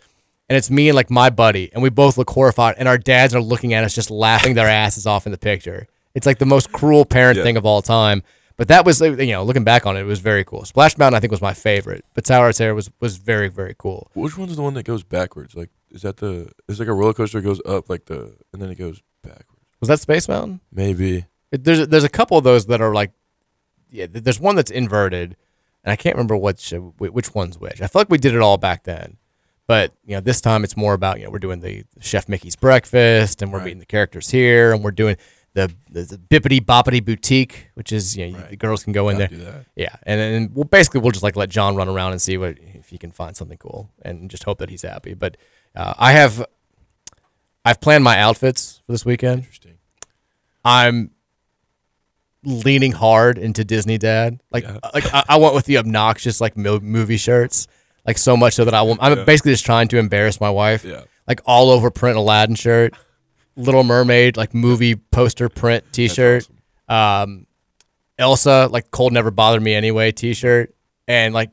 and 0.53 0.57
it's 0.59 0.69
me 0.69 0.89
and 0.89 0.95
like 0.95 1.09
my 1.09 1.31
buddy, 1.31 1.71
and 1.73 1.81
we 1.81 1.89
both 1.89 2.15
look 2.17 2.29
horrified, 2.29 2.75
and 2.77 2.87
our 2.87 2.99
dads 2.99 3.33
are 3.33 3.41
looking 3.41 3.73
at 3.73 3.83
us 3.83 3.95
just 3.95 4.11
laughing 4.11 4.53
their 4.53 4.67
asses 4.67 5.07
off 5.07 5.25
in 5.25 5.31
the 5.31 5.37
picture. 5.39 5.87
It's 6.13 6.27
like 6.27 6.37
the 6.37 6.45
most 6.45 6.71
cruel 6.71 7.05
parent 7.05 7.37
Yeah. 7.37 7.43
thing 7.43 7.57
of 7.57 7.65
all 7.65 7.81
time. 7.81 8.21
But 8.55 8.67
that 8.67 8.85
was, 8.85 9.01
you 9.01 9.25
know, 9.31 9.43
looking 9.43 9.63
back 9.63 9.87
on 9.87 9.97
it, 9.97 10.01
it 10.01 10.05
was 10.05 10.19
very 10.19 10.43
cool. 10.45 10.63
Splash 10.63 10.95
Mountain, 10.99 11.17
I 11.17 11.19
think, 11.19 11.31
was 11.31 11.41
my 11.41 11.55
favorite, 11.55 12.05
but 12.13 12.23
Tower 12.23 12.49
of 12.49 12.55
Terror 12.55 12.75
was 12.75 12.91
was 12.99 13.17
very 13.17 13.47
very 13.49 13.73
cool. 13.75 14.11
Which 14.13 14.37
one's 14.37 14.55
the 14.55 14.61
one 14.61 14.75
that 14.75 14.83
goes 14.83 15.03
backwards? 15.03 15.55
Like, 15.55 15.71
is 15.89 16.03
that 16.03 16.17
the? 16.17 16.51
It's 16.69 16.77
like 16.77 16.87
a 16.87 16.93
roller 16.93 17.13
coaster 17.15 17.41
that 17.41 17.47
goes 17.47 17.59
up, 17.65 17.89
like 17.89 18.05
the, 18.05 18.35
and 18.53 18.61
then 18.61 18.69
it 18.69 18.75
goes 18.75 19.01
backwards. 19.23 19.65
Was 19.79 19.87
that 19.89 19.99
Space 20.01 20.27
Mountain? 20.29 20.59
Maybe. 20.71 21.25
It- 21.51 21.63
There's 21.63 21.87
there's 21.87 22.03
a 22.03 22.09
couple 22.09 22.37
of 22.37 22.43
those 22.43 22.67
that 22.67 22.79
are 22.79 22.93
like, 22.93 23.11
yeah. 23.89 24.05
There's 24.07 24.39
one 24.39 24.55
that's 24.55 24.69
inverted, 24.71 25.35
and 25.83 25.91
I 25.91 25.95
can't 25.95 26.15
remember 26.15 26.37
which 26.37 26.71
uh, 26.73 26.77
which 26.77 27.33
one's 27.33 27.57
which. 27.59 27.81
I 27.81 27.87
feel 27.87 28.01
like 28.01 28.09
we 28.11 28.19
did 28.19 28.35
it 28.35 28.41
all 28.41 28.57
back 28.57 28.83
then, 28.83 29.17
but 29.67 29.93
you 30.05 30.15
know 30.15 30.21
this 30.21 30.41
time 30.41 30.63
it's 30.63 30.75
more 30.77 30.93
about 30.93 31.19
you 31.19 31.25
know 31.25 31.31
we're 31.31 31.39
doing 31.39 31.59
the 31.61 31.83
Chef 32.01 32.27
Mickey's 32.29 32.55
breakfast, 32.55 33.41
and 33.41 33.51
we're 33.51 33.59
Right. 33.59 33.65
meeting 33.65 33.79
the 33.79 33.85
characters 33.85 34.29
here, 34.29 34.73
and 34.73 34.83
we're 34.83 34.91
doing 34.91 35.17
the 35.53 35.71
the, 35.91 36.01
the 36.03 36.17
Bibbidi 36.17 36.59
Bobbidi 36.59 37.03
Boutique, 37.03 37.67
which 37.75 37.91
is 37.91 38.17
you 38.17 38.31
know 38.31 38.39
Right. 38.39 38.49
the 38.51 38.57
girls 38.57 38.83
can 38.83 38.91
go 38.93 39.09
in 39.09 39.17
there. 39.17 39.27
Gotta 39.27 39.39
do 39.39 39.45
that. 39.45 39.65
Yeah, 39.75 39.95
and 40.03 40.19
then 40.19 40.49
we'll 40.53 40.63
basically 40.65 40.99
we'll 41.01 41.11
just 41.11 41.23
like 41.23 41.35
let 41.35 41.49
John 41.49 41.75
run 41.75 41.87
around 41.87 42.11
and 42.13 42.21
see 42.21 42.37
what 42.37 42.57
if 42.59 42.89
he 42.89 42.97
can 42.97 43.11
find 43.11 43.35
something 43.37 43.57
cool, 43.57 43.89
and 44.01 44.29
just 44.29 44.43
hope 44.43 44.57
that 44.59 44.69
he's 44.69 44.81
happy. 44.81 45.13
But 45.13 45.37
uh, 45.75 45.93
I 45.97 46.11
have 46.13 46.45
I've 47.65 47.79
planned 47.79 48.03
my 48.03 48.17
outfits 48.19 48.81
for 48.85 48.91
this 48.91 49.05
weekend. 49.05 49.39
Interesting. 49.43 49.77
I'm 50.65 51.11
leaning 52.43 52.91
hard 52.91 53.37
into 53.37 53.63
Disney 53.63 53.97
Dad. 53.97 54.41
Like, 54.51 54.63
Yeah. 54.65 54.79
like 54.93 55.13
I, 55.13 55.23
I 55.29 55.37
went 55.37 55.53
with 55.55 55.65
the 55.65 55.77
obnoxious 55.77 56.41
like 56.41 56.57
movie 56.57 57.17
shirts, 57.17 57.67
like 58.05 58.17
so 58.17 58.35
much 58.37 58.53
so 58.55 58.65
that 58.65 58.73
I 58.73 58.81
will. 58.81 58.97
I'm 58.99 59.17
Yeah. 59.17 59.23
basically 59.23 59.51
just 59.53 59.65
trying 59.65 59.87
to 59.89 59.97
embarrass 59.97 60.39
my 60.41 60.49
wife. 60.49 60.83
Yeah. 60.83 61.01
Like 61.27 61.41
all 61.45 61.69
over 61.69 61.89
print 61.89 62.17
Aladdin 62.17 62.55
shirt, 62.55 62.93
Little 63.55 63.83
Mermaid 63.83 64.35
like 64.37 64.53
movie 64.53 64.95
poster 64.95 65.47
print 65.49 65.83
T-shirt. 65.93 66.47
Um, 66.89 67.47
Elsa 68.19 68.67
like 68.71 68.91
cold 68.91 69.13
never 69.13 69.31
bothered 69.31 69.61
me 69.63 69.73
anyway 69.73 70.11
T-shirt, 70.11 70.73
and 71.07 71.33
like 71.33 71.49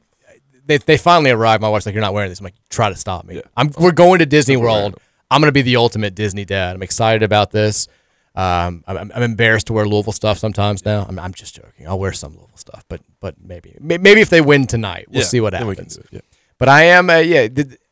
they 0.66 0.76
they 0.78 0.96
finally 0.98 1.30
arrived. 1.30 1.62
My 1.62 1.68
wife's 1.68 1.86
like, 1.86 1.94
"You're 1.94 2.02
not 2.02 2.12
wearing 2.14 2.28
this." 2.30 2.40
I'm 2.40 2.44
like, 2.44 2.54
"Try 2.68 2.90
to 2.90 2.96
stop 2.96 3.24
me." 3.24 3.36
Yeah. 3.36 3.42
I'm 3.56 3.70
we're 3.78 3.92
going 3.92 4.18
to 4.18 4.26
Disney 4.26 4.56
wearing 4.56 4.72
World. 4.74 5.00
I'm 5.30 5.40
gonna 5.40 5.52
be 5.52 5.62
the 5.62 5.76
ultimate 5.76 6.14
Disney 6.14 6.44
dad. 6.44 6.74
I'm 6.76 6.82
excited 6.82 7.22
about 7.22 7.50
this. 7.52 7.86
Um, 8.34 8.84
I'm, 8.86 8.96
I'm- 8.96 9.12
I'm 9.14 9.22
embarrassed 9.22 9.66
to 9.68 9.72
wear 9.72 9.86
Louisville 9.86 10.12
stuff 10.12 10.38
sometimes 10.38 10.84
now. 10.84 11.04
I'm, 11.08 11.18
I'm 11.18 11.34
just 11.34 11.54
joking. 11.56 11.88
I'll 11.88 11.98
wear 11.98 12.12
some 12.12 12.32
Louisville 12.36 12.56
stuff, 12.56 12.84
but 12.88 13.00
but 13.20 13.34
maybe 13.42 13.76
maybe 13.80 14.20
if 14.20 14.30
they 14.30 14.40
win 14.40 14.66
tonight, 14.66 15.06
we'll 15.10 15.22
see 15.22 15.40
what 15.40 15.52
then 15.52 15.66
we 15.66 15.74
can 15.76 15.86
happens. 15.86 16.22
Do 16.60 16.68
it, 16.68 16.68
yeah. 16.68 16.68
But 16.68 16.68
I 16.68 16.82
am, 16.84 17.10
uh, 17.10 17.16
yeah, 17.18 17.48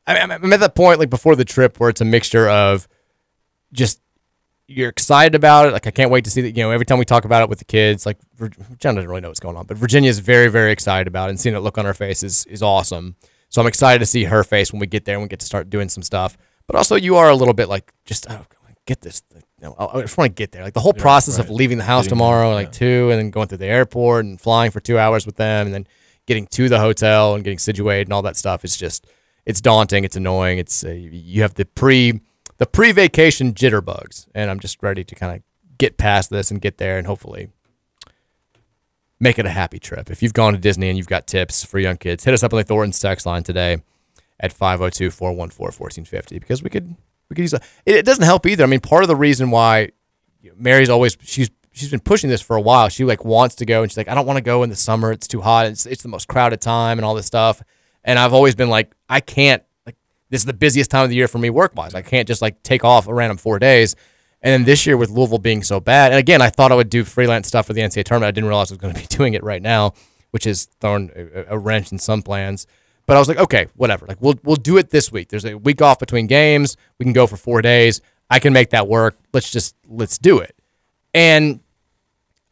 I, 0.07 0.19
I'm 0.19 0.31
I'm 0.31 0.53
at 0.53 0.61
that 0.61 0.75
point 0.75 0.99
like 0.99 1.11
before 1.11 1.37
the 1.37 1.45
trip 1.45 1.81
where 1.81 1.91
it's 1.91 2.01
a 2.01 2.05
mixture 2.05 2.49
of 2.49 2.89
just 3.73 4.01
you're 4.67 4.91
excited 4.91 5.35
about 5.35 5.67
it. 5.67 5.73
Like 5.73 5.87
I 5.87 5.91
can't 5.91 6.11
wait 6.11 6.25
to 6.25 6.31
see 6.31 6.43
that. 6.43 6.57
You 6.57 6.63
know, 6.63 6.71
every 6.71 6.87
time 6.87 6.99
we 6.99 7.05
talk 7.05 7.25
about 7.25 7.43
it 7.43 7.49
with 7.49 7.59
the 7.59 7.65
kids, 7.65 8.07
like 8.07 8.19
John 8.79 8.95
doesn't 8.95 9.09
really 9.09 9.21
know 9.21 9.29
what's 9.29 9.41
going 9.41 9.57
on, 9.57 9.67
but 9.67 9.77
Virginia 9.77 10.11
is 10.11 10.19
very, 10.19 10.49
very 10.49 10.73
excited 10.73 11.09
about 11.09 11.29
it, 11.29 11.31
and 11.31 11.41
seeing 11.41 11.55
it 11.57 11.61
look 11.61 11.79
on 11.79 11.85
her 11.85 11.95
face 11.95 12.23
is 12.23 12.45
is 12.47 12.63
awesome. 12.63 13.17
So 13.51 13.63
I'm 13.63 13.67
excited 13.67 14.01
to 14.01 14.07
see 14.07 14.25
her 14.25 14.45
face 14.45 14.73
when 14.73 14.81
we 14.81 14.87
get 14.87 15.07
there 15.07 15.15
and 15.15 15.23
we 15.23 15.29
get 15.29 15.41
to 15.41 15.47
start 15.47 15.71
doing 15.71 15.89
some 15.89 16.03
stuff. 16.03 16.37
But 16.67 16.77
also, 16.77 16.97
you 16.97 17.17
are 17.17 17.31
a 17.31 17.35
little 17.35 17.55
bit 17.55 17.69
like 17.69 17.93
just 18.05 18.27
oh, 18.31 18.45
get 18.89 19.01
this. 19.01 19.23
You 19.35 19.69
know, 19.69 19.77
I 19.79 20.03
just 20.03 20.19
want 20.19 20.31
to 20.31 20.35
get 20.35 20.53
there. 20.53 20.63
Like 20.63 20.75
the 20.75 20.81
whole 20.81 20.93
Yeah, 20.95 21.03
process 21.03 21.39
of 21.39 21.51
leaving 21.51 21.79
the 21.79 21.85
house 21.85 22.05
Getting 22.05 22.19
tomorrow, 22.19 22.49
there, 22.49 22.55
like 22.55 22.67
yeah. 22.69 22.79
two, 22.79 23.11
and 23.11 23.19
then 23.19 23.31
going 23.31 23.49
through 23.49 23.59
the 23.59 23.67
airport 23.67 24.25
and 24.25 24.41
flying 24.41 24.71
for 24.71 24.81
two 24.81 24.99
hours 24.99 25.27
with 25.27 25.37
them, 25.37 25.67
and 25.67 25.75
then 25.75 25.87
getting 26.29 26.47
to 26.47 26.69
the 26.69 26.79
hotel 26.79 27.35
and 27.35 27.43
getting 27.43 27.59
situated 27.59 28.07
and 28.07 28.13
all 28.13 28.23
that 28.23 28.37
stuff 28.37 28.65
is 28.65 28.77
just 28.77 29.07
it's 29.47 29.63
daunting. 29.63 30.05
It's 30.05 30.15
annoying. 30.15 30.59
It's 30.59 30.85
uh, 30.85 30.91
you 30.91 31.41
have 31.43 31.55
the 31.55 31.65
pre 31.65 32.21
the 32.59 32.67
pre 32.67 32.93
vacation 32.93 33.55
jitterbugs, 33.55 34.29
and 34.35 34.51
I'm 34.51 34.61
just 34.61 34.81
ready 34.83 35.03
to 35.03 35.15
kind 35.15 35.35
of 35.35 35.43
get 35.79 35.97
past 35.97 36.29
this 36.31 36.51
and 36.51 36.61
get 36.61 36.77
there 36.77 36.99
and 36.99 37.07
hopefully 37.07 37.49
make 39.19 39.39
it 39.39 39.47
a 39.47 39.51
happy 39.51 39.79
trip. 39.79 40.11
If 40.11 40.23
you've 40.23 40.35
gone 40.35 40.53
to 40.53 40.59
Disney 40.59 40.89
and 40.89 40.99
you've 40.99 41.09
got 41.09 41.27
tips 41.27 41.65
for 41.65 41.79
young 41.79 41.97
kids, 41.97 42.25
hit 42.25 42.35
us 42.35 42.43
up 42.43 42.53
on 42.53 42.59
the 42.59 42.65
Thornton's 42.65 43.01
text 43.01 43.27
line 43.27 43.43
today 43.43 43.79
at 44.39 44.55
502-414-1450 44.57 46.41
because 46.41 46.63
we 46.63 46.71
could 46.71 46.95
we 47.29 47.35
could 47.35 47.43
use 47.43 47.55
a, 47.55 47.61
it, 47.87 47.97
it 47.97 48.05
doesn't 48.05 48.25
help 48.25 48.47
either. 48.47 48.65
I 48.65 48.67
mean, 48.67 48.81
part 48.81 49.03
of 49.03 49.09
the 49.09 49.17
reason 49.17 49.51
why 49.51 49.93
Mary's 50.57 50.91
always 50.91 51.17
she's 51.23 51.51
she's 51.79 51.91
been 51.91 52.01
pushing 52.01 52.29
this 52.29 52.41
for 52.41 52.57
a 52.57 52.61
while. 52.61 52.89
She 52.89 53.05
like 53.05 53.25
wants 53.25 53.55
to 53.57 53.67
go 53.67 53.83
and 53.83 53.91
she's 53.91 53.97
like 53.97 54.09
I 54.09 54.15
don't 54.15 54.27
want 54.27 54.37
to 54.37 54.43
go 54.43 54.63
in 54.63 54.71
the 54.71 54.77
summer. 54.77 55.13
It's 55.13 55.29
too 55.29 55.41
hot. 55.41 55.67
It's 55.67 55.87
it's 55.87 56.03
the 56.03 56.09
most 56.09 56.29
crowded 56.29 56.61
time 56.61 56.99
and 56.99 57.05
all 57.05 57.15
this 57.15 57.27
stuff. 57.27 57.63
And 58.05 58.19
I've 58.19 58.33
always 58.33 58.55
been 58.55 58.69
like 58.69 58.93
I 59.09 59.21
can't 59.21 59.63
like 59.87 59.97
this 60.31 60.41
is 60.41 60.47
the 60.47 60.53
busiest 60.53 60.91
time 60.91 61.05
of 61.05 61.11
the 61.11 61.17
year 61.17 61.29
for 61.29 61.39
me 61.39 61.51
work 61.51 61.75
wise. 61.77 61.95
I 61.95 62.03
can't 62.03 62.27
just 62.27 62.43
like 62.43 62.63
take 62.63 62.85
off 62.85 63.07
a 63.07 63.15
random 63.15 63.37
4 63.37 63.59
days. 63.59 63.95
And 64.41 64.53
then 64.53 64.65
this 64.65 64.87
year 64.87 64.97
with 64.97 65.11
Louisville 65.11 65.39
being 65.39 65.65
so 65.65 65.81
bad, 65.81 66.13
and 66.13 66.19
again, 66.19 66.41
I 66.41 66.49
thought 66.49 66.71
I 66.71 66.77
would 66.77 66.91
do 66.91 67.03
freelance 67.03 67.49
stuff 67.49 67.67
for 67.67 67.73
the 67.73 67.81
NCAA 67.81 68.05
tournament. 68.05 68.29
I 68.29 68.31
didn't 68.31 68.47
realize 68.47 68.71
I 68.71 68.75
was 68.75 68.79
going 68.79 68.95
to 68.95 69.01
be 69.01 69.07
doing 69.17 69.35
it 69.35 69.43
right 69.43 69.61
now, 69.61 69.95
which 70.31 70.45
has 70.45 70.67
thrown 70.81 71.11
a, 71.17 71.55
a 71.55 71.59
wrench 71.59 71.91
in 71.91 71.99
some 71.99 72.23
plans. 72.23 72.67
But 73.07 73.17
I 73.17 73.19
was 73.21 73.27
like, 73.27 73.39
okay, 73.39 73.67
whatever. 73.75 74.07
Like 74.07 74.21
we'll 74.21 74.39
we'll 74.45 74.57
do 74.57 74.77
it 74.77 74.91
this 74.91 75.11
week. 75.11 75.31
There's 75.31 75.45
a 75.45 75.57
week 75.57 75.83
off 75.83 75.99
between 75.99 76.27
games. 76.27 76.77
We 76.99 77.05
can 77.05 77.15
go 77.15 77.27
for 77.27 77.37
four 77.37 77.63
days. 77.63 78.01
I 78.31 78.39
can 78.39 78.53
make 78.53 78.71
that 78.71 78.87
work. 78.87 79.19
Let's 79.33 79.51
just 79.51 79.75
let's 79.89 80.19
do 80.19 80.39
it. 80.39 80.55
And 81.15 81.61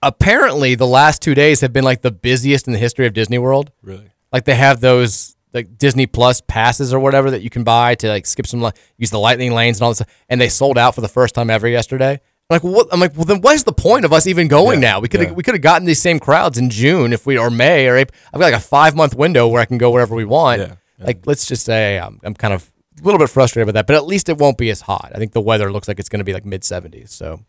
apparently, 0.08 0.74
the 0.74 0.86
last 0.86 1.22
two 1.22 1.34
days 1.34 1.60
have 1.60 1.72
been 1.72 1.84
like 1.84 2.02
the 2.02 2.10
busiest 2.10 2.66
in 2.66 2.72
the 2.72 2.78
history 2.78 3.06
of 3.06 3.12
Disney 3.12 3.38
World. 3.38 3.70
Really? 3.82 4.10
Like 4.32 4.44
they 4.44 4.54
have 4.54 4.80
those 4.80 5.36
like 5.52 5.78
Disney 5.78 6.06
Plus 6.06 6.40
passes 6.42 6.92
or 6.92 7.00
whatever 7.00 7.30
that 7.30 7.42
you 7.42 7.50
can 7.50 7.64
buy 7.64 7.94
to 7.96 8.08
like 8.08 8.26
skip 8.26 8.46
some 8.46 8.60
li- 8.60 8.72
use 8.98 9.10
the 9.10 9.18
lightning 9.18 9.52
lanes 9.52 9.78
and 9.78 9.84
all 9.84 9.90
this, 9.90 9.98
stuff, 9.98 10.24
and 10.28 10.40
they 10.40 10.48
sold 10.48 10.76
out 10.76 10.94
for 10.94 11.00
the 11.00 11.08
first 11.08 11.34
time 11.34 11.48
ever 11.50 11.66
yesterday. 11.66 12.12
I'm 12.48 12.54
like, 12.54 12.62
what? 12.62 12.88
I'm 12.92 13.00
like, 13.00 13.16
well, 13.16 13.24
then 13.24 13.40
what 13.40 13.54
is 13.54 13.64
the 13.64 13.72
point 13.72 14.04
of 14.04 14.12
us 14.12 14.26
even 14.26 14.46
going 14.48 14.80
Yeah, 14.82 14.92
now? 14.92 15.00
We 15.00 15.08
could 15.08 15.20
have 15.20 15.30
yeah. 15.30 15.34
we 15.34 15.42
could 15.42 15.54
have 15.54 15.62
gotten 15.62 15.86
these 15.86 16.00
same 16.00 16.20
crowds 16.20 16.58
in 16.58 16.70
June 16.70 17.12
if 17.12 17.26
we 17.26 17.38
or 17.38 17.50
May 17.50 17.88
or 17.88 17.96
April. 17.96 18.16
I've 18.32 18.40
got 18.40 18.52
like 18.52 18.54
a 18.54 18.60
five 18.60 18.94
month 18.94 19.14
window 19.16 19.48
where 19.48 19.60
I 19.60 19.64
can 19.64 19.78
go 19.78 19.90
wherever 19.90 20.14
we 20.14 20.24
want. 20.24 20.60
Yeah, 20.60 20.74
yeah. 20.98 21.06
Like, 21.06 21.26
let's 21.26 21.46
just 21.46 21.64
say 21.64 21.98
I'm, 21.98 22.20
I'm 22.22 22.34
kind 22.34 22.54
of 22.54 22.70
a 23.00 23.04
little 23.04 23.18
bit 23.18 23.30
frustrated 23.30 23.68
about 23.68 23.78
that, 23.78 23.86
but 23.86 23.96
at 23.96 24.06
least 24.06 24.28
it 24.28 24.38
won't 24.38 24.58
be 24.58 24.70
as 24.70 24.82
hot. 24.82 25.10
I 25.14 25.18
think 25.18 25.32
the 25.32 25.40
weather 25.40 25.72
looks 25.72 25.88
like 25.88 25.98
it's 25.98 26.08
going 26.08 26.20
to 26.20 26.24
be 26.24 26.32
like 26.32 26.44
mid 26.46 26.62
70s, 26.62 27.08
so 27.10 27.40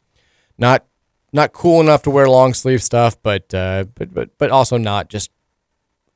not 0.58 0.86
not 1.34 1.52
cool 1.54 1.82
enough 1.82 2.04
to 2.04 2.10
wear 2.10 2.30
long 2.30 2.54
sleeve 2.54 2.82
stuff, 2.84 3.16
but 3.22 3.54
uh, 3.54 3.86
but 3.96 4.14
but 4.14 4.38
but 4.38 4.50
also 4.52 4.78
not 4.78 5.10
just 5.10 5.32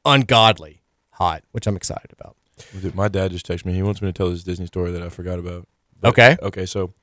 ungodly 0.05 0.81
hot, 1.11 1.43
which 1.51 1.67
I'm 1.67 1.75
excited 1.75 2.11
about. 2.19 2.35
Dude, 2.79 2.95
My 2.95 3.07
dad 3.07 3.31
just 3.31 3.47
texted 3.47 3.65
me. 3.65 3.73
He 3.73 3.81
wants 3.83 4.01
me 4.01 4.07
to 4.09 4.13
tell 4.13 4.29
this 4.29 4.43
Disney 4.43 4.67
story 4.67 4.91
that 4.91 5.01
I 5.01 5.09
forgot 5.09 5.39
about. 5.39 5.67
But- 5.99 6.09
Okay. 6.09 6.35
Okay, 6.41 6.65
so 6.65 6.93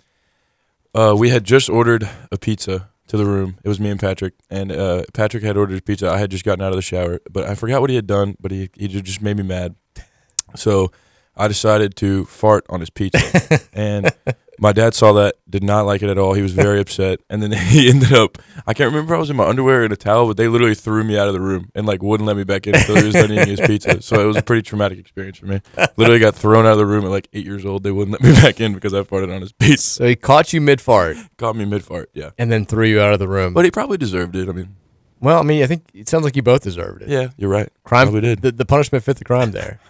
uh, 0.94 1.14
we 1.16 1.30
had 1.30 1.44
just 1.44 1.68
ordered 1.70 2.08
a 2.32 2.38
pizza 2.38 2.88
to 3.06 3.16
the 3.16 3.24
room. 3.24 3.58
It 3.62 3.68
was 3.68 3.78
me 3.78 3.90
and 3.90 4.00
Patrick, 4.00 4.34
and 4.50 4.72
uh, 4.72 5.04
Patrick 5.14 5.42
had 5.44 5.56
ordered 5.56 5.84
pizza. 5.84 6.10
I 6.10 6.18
had 6.18 6.30
just 6.32 6.44
gotten 6.44 6.62
out 6.64 6.70
of 6.72 6.76
the 6.76 6.82
shower, 6.82 7.20
but 7.30 7.44
I 7.46 7.54
forgot 7.54 7.80
what 7.80 7.90
he 7.90 7.96
had 7.96 8.06
done. 8.08 8.36
But 8.40 8.50
he 8.50 8.70
he 8.76 8.88
just 8.88 9.22
made 9.22 9.36
me 9.36 9.44
mad. 9.44 9.76
So 10.56 10.90
I 11.36 11.46
decided 11.46 11.94
to 11.96 12.24
fart 12.24 12.66
on 12.68 12.80
his 12.80 12.90
pizza, 12.90 13.60
and 13.72 14.10
my 14.58 14.72
dad 14.72 14.94
saw 14.94 15.12
that, 15.14 15.36
did 15.48 15.62
not 15.62 15.86
like 15.86 16.02
it 16.02 16.10
at 16.10 16.18
all. 16.18 16.34
He 16.34 16.42
was 16.42 16.52
very 16.52 16.80
upset, 16.84 17.20
and 17.30 17.42
then 17.42 17.52
he 17.68 17.88
ended 17.88 18.12
up. 18.12 18.38
I 18.66 18.74
can't 18.74 18.92
remember. 18.92 19.14
If 19.14 19.16
I 19.18 19.20
was 19.20 19.30
in 19.30 19.36
my 19.36 19.46
underwear 19.46 19.84
and 19.84 19.92
a 19.92 19.96
towel, 19.96 20.26
but 20.26 20.36
they 20.36 20.48
literally 20.48 20.74
threw 20.74 21.04
me 21.04 21.16
out 21.18 21.28
of 21.28 21.34
the 21.34 21.40
room 21.40 21.70
and 21.74 21.86
like 21.86 22.02
wouldn't 22.02 22.26
let 22.26 22.36
me 22.36 22.44
back 22.44 22.66
in 22.66 22.74
until 22.74 22.96
he 22.96 23.04
was 23.04 23.14
done 23.14 23.32
eating 23.32 23.46
his 23.48 23.60
pizza. 23.60 24.02
So 24.02 24.20
it 24.20 24.26
was 24.26 24.36
a 24.36 24.42
pretty 24.42 24.62
traumatic 24.62 24.98
experience 24.98 25.38
for 25.38 25.46
me. 25.46 25.60
Literally 25.96 26.18
got 26.20 26.34
thrown 26.34 26.66
out 26.66 26.72
of 26.72 26.78
the 26.78 26.86
room 26.86 27.04
at 27.04 27.10
like 27.10 27.28
eight 27.32 27.44
years 27.46 27.64
old. 27.64 27.82
They 27.82 27.90
wouldn't 27.92 28.20
let 28.20 28.22
me 28.22 28.40
back 28.42 28.60
in 28.60 28.74
because 28.74 28.92
I 28.94 29.02
farted 29.02 29.34
on 29.34 29.40
his 29.40 29.52
pizza. 29.52 29.88
So 29.88 30.06
he 30.06 30.16
caught 30.16 30.52
you 30.52 30.60
mid 30.60 30.80
fart 30.80 31.16
Caught 31.36 31.56
me 31.56 31.64
mid 31.64 31.84
fart. 31.84 32.10
Yeah, 32.14 32.30
and 32.38 32.50
then 32.52 32.64
threw 32.66 32.86
you 32.86 33.00
out 33.00 33.12
of 33.12 33.18
the 33.18 33.28
room. 33.28 33.54
but 33.54 33.64
he 33.64 33.70
probably 33.70 33.96
deserved 33.98 34.34
it. 34.36 34.48
I 34.48 34.52
mean, 34.52 34.74
well, 35.20 35.40
I 35.40 35.42
mean, 35.42 35.62
I 35.62 35.66
think 35.66 35.84
it 35.94 36.08
sounds 36.08 36.24
like 36.24 36.36
you 36.36 36.42
both 36.42 36.62
deserved 36.62 37.02
it. 37.02 37.08
yeah, 37.08 37.30
you're 37.36 37.50
right. 37.50 37.68
crime 37.84 38.06
Probably 38.06 38.20
did. 38.20 38.42
The, 38.42 38.52
the 38.52 38.64
punishment 38.64 39.04
fit 39.04 39.16
the 39.16 39.24
crime 39.24 39.52
there. 39.52 39.80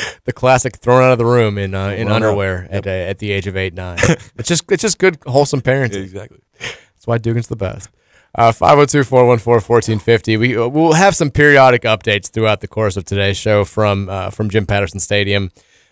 the 0.24 0.32
classic 0.32 0.76
thrown 0.76 1.02
out 1.02 1.12
of 1.12 1.18
the 1.18 1.24
room 1.24 1.58
in 1.58 1.74
uh, 1.74 1.88
in 1.88 2.10
underwear 2.10 2.66
at 2.70 2.86
uh, 2.86 2.90
at 2.90 3.18
the 3.18 3.30
age 3.30 3.46
of 3.46 3.56
eight 3.56 3.74
nine. 3.74 3.98
it's 4.36 4.48
just 4.48 4.70
it's 4.70 4.82
just 4.82 4.98
good 4.98 5.18
wholesome 5.26 5.60
parenting. 5.60 6.02
Exactly. 6.02 6.40
That's 6.58 7.06
why 7.06 7.18
Dugan's 7.18 7.48
the 7.48 7.56
best. 7.56 7.90
Uh, 8.34 8.50
502-414-1450. 8.50 10.38
We 10.38 10.56
uh, 10.56 10.66
we'll 10.66 10.94
have 10.94 11.14
some 11.14 11.30
periodic 11.30 11.82
updates 11.82 12.30
throughout 12.30 12.62
the 12.62 12.68
course 12.68 12.96
of 12.96 13.04
today's 13.04 13.36
show 13.36 13.64
from 13.64 14.08
uh, 14.08 14.30
from 14.30 14.48
Jim 14.48 14.64
Patterson 14.64 15.00
Stadium. 15.00 15.50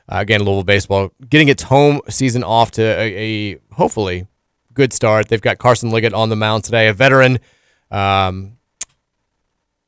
Uh, 0.08 0.18
again, 0.20 0.42
Louisville 0.42 0.64
baseball 0.64 1.12
getting 1.28 1.48
its 1.48 1.64
home 1.64 2.00
season 2.08 2.42
off 2.42 2.70
to 2.72 2.82
a, 2.82 3.52
a 3.52 3.58
hopefully 3.74 4.26
good 4.72 4.92
start. 4.92 5.28
They've 5.28 5.40
got 5.40 5.58
Carson 5.58 5.90
Liggett 5.90 6.14
on 6.14 6.30
the 6.30 6.36
mound 6.36 6.64
today, 6.64 6.88
a 6.88 6.94
veteran. 6.94 7.38
Um, 7.90 8.56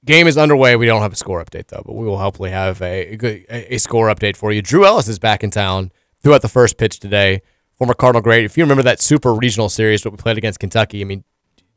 game 0.05 0.27
is 0.27 0.37
underway. 0.37 0.77
We 0.77 0.87
don't 0.87 1.03
have 1.03 1.13
a 1.13 1.17
score 1.17 1.45
update 1.45 1.69
though, 1.69 1.83
but 1.85 1.95
we 1.95 2.07
will 2.07 2.19
hopefully 2.19 2.51
have 2.51 2.81
a, 2.83 3.17
a 3.23 3.75
a, 3.75 3.79
score 3.79 4.09
update 4.09 4.37
for 4.37 4.53
you. 4.53 4.63
Drew 4.63 4.85
Ellis 4.85 5.09
is 5.09 5.19
back 5.19 5.45
in 5.45 5.51
town 5.51 5.93
throughout 6.23 6.43
the 6.43 6.49
first 6.49 6.79
pitch 6.79 7.01
today. 7.01 7.43
Former 7.77 7.95
Cardinal 7.95 8.23
great. 8.23 8.45
If 8.45 8.57
you 8.57 8.65
remember 8.65 8.83
that 8.83 9.01
Super 9.01 9.35
Regional 9.35 9.69
Series 9.69 10.03
that 10.03 10.11
we 10.11 10.17
played 10.17 10.39
against 10.39 10.61
Kentucky, 10.61 11.01
I 11.01 11.05
mean, 11.05 11.25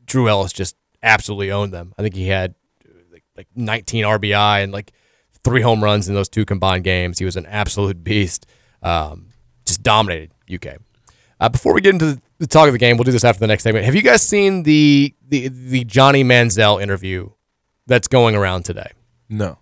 Drew 0.06 0.30
Ellis 0.30 0.54
just 0.54 0.76
absolutely 1.02 1.52
owned 1.52 1.74
them. 1.74 1.94
I 1.98 2.02
think 2.02 2.16
he 2.16 2.28
had 2.28 2.56
like, 3.12 3.24
like 3.36 3.48
19 3.56 4.04
RBI 4.06 4.64
and 4.64 4.72
like 4.72 4.92
three 5.44 5.62
home 5.62 5.84
runs 5.84 6.10
in 6.10 6.16
those 6.16 6.30
two 6.30 6.46
combined 6.46 6.84
games. 6.84 7.20
He 7.20 7.26
was 7.26 7.38
an 7.38 7.46
absolute 7.46 8.04
beast. 8.04 8.46
Um, 8.82 9.30
just 9.66 9.82
dominated 9.82 10.32
UK. 10.52 10.78
Uh, 11.40 11.50
before 11.50 11.74
we 11.74 11.82
get 11.82 11.94
into 11.94 12.06
the, 12.06 12.22
the 12.40 12.48
talk 12.48 12.68
of 12.68 12.74
the 12.74 12.80
game, 12.80 12.98
we'll 12.98 13.04
do 13.04 13.12
this 13.12 13.24
after 13.24 13.40
the 13.40 13.48
next 13.48 13.64
segment. 13.64 13.86
Have 13.86 13.96
you 13.96 14.02
guys 14.02 14.22
seen 14.22 14.64
the 14.64 15.14
the 15.28 15.48
the 15.50 15.84
Johnny 15.84 16.24
Manziel 16.24 16.82
interview 16.82 17.30
that's 17.88 18.08
going 18.08 18.36
around 18.36 18.64
today? 18.66 18.92
No. 19.30 19.60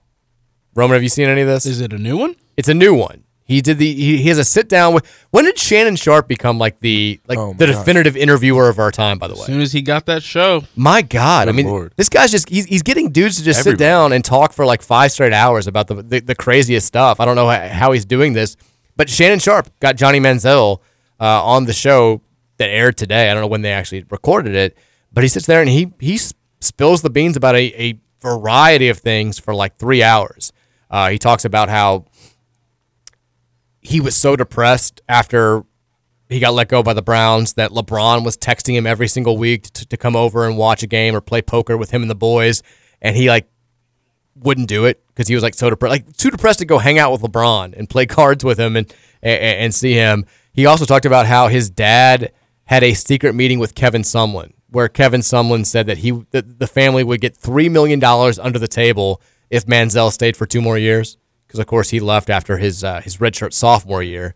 Roman, 0.75 0.95
have 0.95 1.03
you 1.03 1.09
seen 1.09 1.27
any 1.29 1.41
of 1.41 1.47
this? 1.47 1.65
Is 1.65 1.81
it 1.81 1.93
a 1.93 1.97
new 1.97 2.17
one? 2.17 2.35
It's 2.57 2.69
a 2.69 2.73
new 2.73 2.93
one. 2.95 3.23
He 3.45 3.59
did 3.61 3.77
the 3.77 3.93
he, 3.93 4.17
he 4.17 4.29
has 4.29 4.37
a 4.37 4.43
sit 4.45 4.69
down 4.69 4.93
with. 4.93 5.05
When 5.31 5.43
did 5.43 5.59
Shannon 5.59 5.97
Sharpe 5.97 6.29
become 6.29 6.57
like 6.57 6.79
the 6.79 7.19
like 7.27 7.37
Oh, 7.37 7.53
the 7.53 7.67
my 7.67 7.73
gosh. 7.73 7.79
definitive 7.81 8.15
interviewer 8.15 8.69
of 8.69 8.79
our 8.79 8.89
time? 8.89 9.19
By 9.19 9.27
the 9.27 9.33
way? 9.33 9.41
As 9.41 9.47
way, 9.47 9.53
soon 9.53 9.61
as 9.61 9.73
he 9.73 9.81
got 9.81 10.05
that 10.05 10.23
show, 10.23 10.63
my 10.77 11.01
God, 11.01 11.43
I 11.49 11.51
Good 11.51 11.57
mean, 11.57 11.65
Lord. 11.67 11.93
this 11.97 12.07
guy's 12.07 12.31
just 12.31 12.47
he's, 12.49 12.65
he's 12.65 12.83
getting 12.83 13.11
dudes 13.11 13.37
to 13.37 13.43
just 13.43 13.59
sit 13.59 13.67
Everybody. 13.73 13.83
down 13.85 14.13
and 14.13 14.23
talk 14.23 14.53
for 14.53 14.65
like 14.65 14.81
five 14.81 15.11
straight 15.11 15.33
hours 15.33 15.67
about 15.67 15.87
the 15.87 15.95
the, 15.95 16.19
the 16.21 16.35
craziest 16.35 16.87
stuff. 16.87 17.19
I 17.19 17.25
don't 17.25 17.35
know 17.35 17.49
how, 17.49 17.67
how 17.67 17.91
he's 17.91 18.05
doing 18.05 18.31
this, 18.31 18.55
but 18.95 19.09
Shannon 19.09 19.39
Sharpe 19.39 19.67
got 19.81 19.97
Johnny 19.97 20.21
Manziel 20.21 20.79
uh, 21.19 21.43
on 21.43 21.65
the 21.65 21.73
show 21.73 22.21
that 22.57 22.69
aired 22.69 22.95
today. 22.97 23.29
I 23.29 23.33
don't 23.33 23.41
know 23.41 23.47
when 23.47 23.61
they 23.61 23.73
actually 23.73 24.05
recorded 24.09 24.55
it, 24.55 24.77
but 25.11 25.23
he 25.25 25.27
sits 25.27 25.45
there 25.47 25.59
and 25.59 25.69
he 25.69 25.91
he 25.99 26.15
s- 26.15 26.33
spills 26.61 27.01
the 27.01 27.09
beans 27.09 27.35
about 27.35 27.55
a, 27.55 27.83
a 27.89 27.99
variety 28.23 28.89
of 28.89 28.97
things 28.97 29.37
for 29.37 29.53
like 29.53 29.77
three 29.77 30.01
hours. 30.01 30.51
Uh, 30.89 31.09
he 31.09 31.19
talks 31.19 31.45
about 31.45 31.69
how 31.69 32.05
he 33.81 33.99
was 33.99 34.15
so 34.15 34.35
depressed 34.35 35.01
after 35.07 35.63
he 36.29 36.39
got 36.39 36.53
let 36.53 36.69
go 36.69 36.81
by 36.81 36.93
the 36.93 37.01
Browns 37.01 37.53
that 37.53 37.71
LeBron 37.71 38.23
was 38.23 38.37
texting 38.37 38.73
him 38.73 38.87
every 38.87 39.07
single 39.07 39.37
week 39.37 39.63
to, 39.73 39.85
to 39.85 39.97
come 39.97 40.15
over 40.15 40.47
and 40.47 40.57
watch 40.57 40.81
a 40.81 40.87
game 40.87 41.13
or 41.15 41.21
play 41.21 41.41
poker 41.41 41.77
with 41.77 41.91
him 41.91 42.01
and 42.01 42.09
the 42.09 42.15
boys, 42.15 42.63
and 43.01 43.15
he 43.15 43.27
like 43.27 43.47
wouldn't 44.35 44.67
do 44.67 44.85
it 44.85 45.03
because 45.07 45.27
he 45.27 45.35
was 45.35 45.43
like 45.43 45.53
so 45.53 45.69
depressed, 45.69 45.91
like 45.91 46.17
too 46.17 46.31
depressed 46.31 46.59
to 46.59 46.65
go 46.65 46.79
hang 46.79 46.97
out 46.97 47.11
with 47.11 47.21
LeBron 47.21 47.77
and 47.77 47.89
play 47.89 48.05
cards 48.17 48.43
with 48.43 48.59
him 48.59 48.75
and, 48.77 48.91
and 49.21 49.41
and 49.41 49.75
see 49.75 49.93
him. 49.93 50.25
He 50.53 50.65
also 50.65 50.85
talked 50.85 51.05
about 51.05 51.25
how 51.25 51.49
his 51.49 51.69
dad 51.69 52.31
had 52.65 52.83
a 52.83 52.93
secret 52.93 53.35
meeting 53.35 53.59
with 53.59 53.75
Kevin 53.75 54.03
Sumlin 54.03 54.53
where 54.73 54.89
Kevin 54.89 55.21
Sumlin 55.21 55.65
said 55.67 55.85
that 55.85 55.99
he 55.99 56.11
that 56.31 56.57
the 56.57 56.67
family 56.67 57.03
would 57.03 57.21
get 57.21 57.37
three 57.37 57.69
million 57.69 57.99
dollars 57.99 58.39
under 58.39 58.57
the 58.57 58.67
table 58.67 59.21
if 59.51 59.67
Manziel 59.67 60.11
stayed 60.11 60.35
for 60.35 60.47
two 60.47 60.61
more 60.61 60.79
years, 60.79 61.17
because 61.45 61.59
of 61.59 61.67
course 61.67 61.91
he 61.91 61.99
left 61.99 62.29
after 62.29 62.57
his 62.57 62.83
uh, 62.83 62.99
his 63.01 63.17
redshirt 63.17 63.53
sophomore 63.53 64.01
year. 64.01 64.33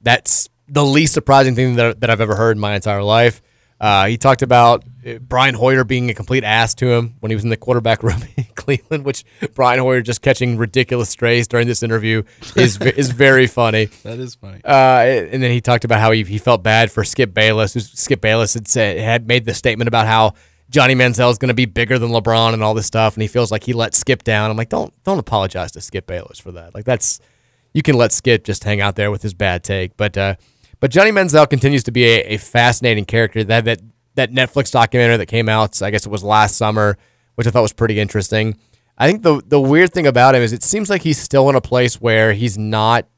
That's 0.00 0.48
the 0.66 0.84
least 0.84 1.12
surprising 1.12 1.54
thing 1.54 1.76
that, 1.76 2.00
that 2.00 2.08
I've 2.08 2.22
ever 2.22 2.34
heard 2.34 2.56
in 2.56 2.60
my 2.60 2.74
entire 2.74 3.02
life. 3.02 3.42
Uh, 3.78 4.06
he 4.06 4.16
talked 4.16 4.40
about 4.40 4.84
Brian 5.20 5.54
Hoyer 5.54 5.84
being 5.84 6.10
a 6.10 6.14
complete 6.14 6.44
ass 6.44 6.74
to 6.76 6.90
him 6.90 7.14
when 7.20 7.30
he 7.30 7.34
was 7.34 7.44
in 7.44 7.50
the 7.50 7.56
quarterback 7.56 8.02
room 8.02 8.22
in 8.36 8.44
Cleveland, 8.54 9.04
which 9.04 9.24
Brian 9.54 9.80
Hoyer 9.80 10.00
just 10.00 10.22
catching 10.22 10.56
ridiculous 10.56 11.10
strays 11.10 11.46
during 11.46 11.66
this 11.66 11.82
interview 11.82 12.22
is 12.56 12.76
is 12.80 13.10
very 13.10 13.46
funny. 13.46 13.86
That 14.02 14.18
is 14.18 14.34
funny. 14.34 14.60
Uh, 14.64 15.28
and 15.30 15.42
then 15.42 15.50
he 15.50 15.60
talked 15.60 15.84
about 15.84 16.00
how 16.00 16.12
he, 16.12 16.24
he 16.24 16.38
felt 16.38 16.62
bad 16.62 16.90
for 16.90 17.04
Skip 17.04 17.34
Bayless. 17.34 17.72
Skip 17.72 18.20
Bayless 18.20 18.54
had 18.54 18.66
said 18.68 18.98
had 18.98 19.28
made 19.28 19.44
the 19.44 19.54
statement 19.54 19.88
about 19.88 20.06
how 20.06 20.34
Johnny 20.70 20.94
Manziel 20.94 21.30
is 21.30 21.38
going 21.38 21.48
to 21.48 21.54
be 21.54 21.66
bigger 21.66 21.98
than 21.98 22.10
LeBron 22.10 22.54
and 22.54 22.62
all 22.62 22.74
this 22.74 22.86
stuff, 22.86 23.14
and 23.14 23.22
he 23.22 23.28
feels 23.28 23.52
like 23.52 23.64
he 23.64 23.72
let 23.72 23.94
Skip 23.94 24.24
down. 24.24 24.50
I'm 24.50 24.56
like, 24.56 24.70
don't 24.70 24.92
don't 25.04 25.18
apologize 25.18 25.72
to 25.72 25.80
Skip 25.80 26.06
Bayless 26.06 26.38
for 26.38 26.52
that. 26.52 26.74
Like 26.74 26.84
that's 26.84 27.20
you 27.72 27.82
can 27.82 27.96
let 27.96 28.12
Skip 28.12 28.44
just 28.44 28.64
hang 28.64 28.80
out 28.80 28.96
there 28.96 29.10
with 29.10 29.22
his 29.22 29.34
bad 29.34 29.62
take, 29.64 29.96
but 29.96 30.16
uh, 30.16 30.36
but 30.80 30.90
Johnny 30.90 31.10
Manziel 31.10 31.48
continues 31.48 31.84
to 31.84 31.92
be 31.92 32.04
a, 32.04 32.34
a 32.34 32.36
fascinating 32.38 33.04
character. 33.04 33.44
That 33.44 33.64
that 33.66 33.80
that 34.14 34.30
Netflix 34.30 34.70
documentary 34.70 35.16
that 35.16 35.26
came 35.26 35.48
out, 35.48 35.80
I 35.82 35.90
guess 35.90 36.06
it 36.06 36.10
was 36.10 36.22
last 36.22 36.56
summer, 36.56 36.96
which 37.34 37.46
I 37.46 37.50
thought 37.50 37.62
was 37.62 37.72
pretty 37.72 37.98
interesting. 37.98 38.56
I 38.96 39.08
think 39.08 39.22
the 39.22 39.42
the 39.44 39.60
weird 39.60 39.92
thing 39.92 40.06
about 40.06 40.34
him 40.34 40.42
is 40.42 40.52
it 40.52 40.62
seems 40.62 40.88
like 40.88 41.02
he's 41.02 41.18
still 41.18 41.48
in 41.50 41.56
a 41.56 41.60
place 41.60 42.00
where 42.00 42.32
he's 42.32 42.56
not 42.56 43.08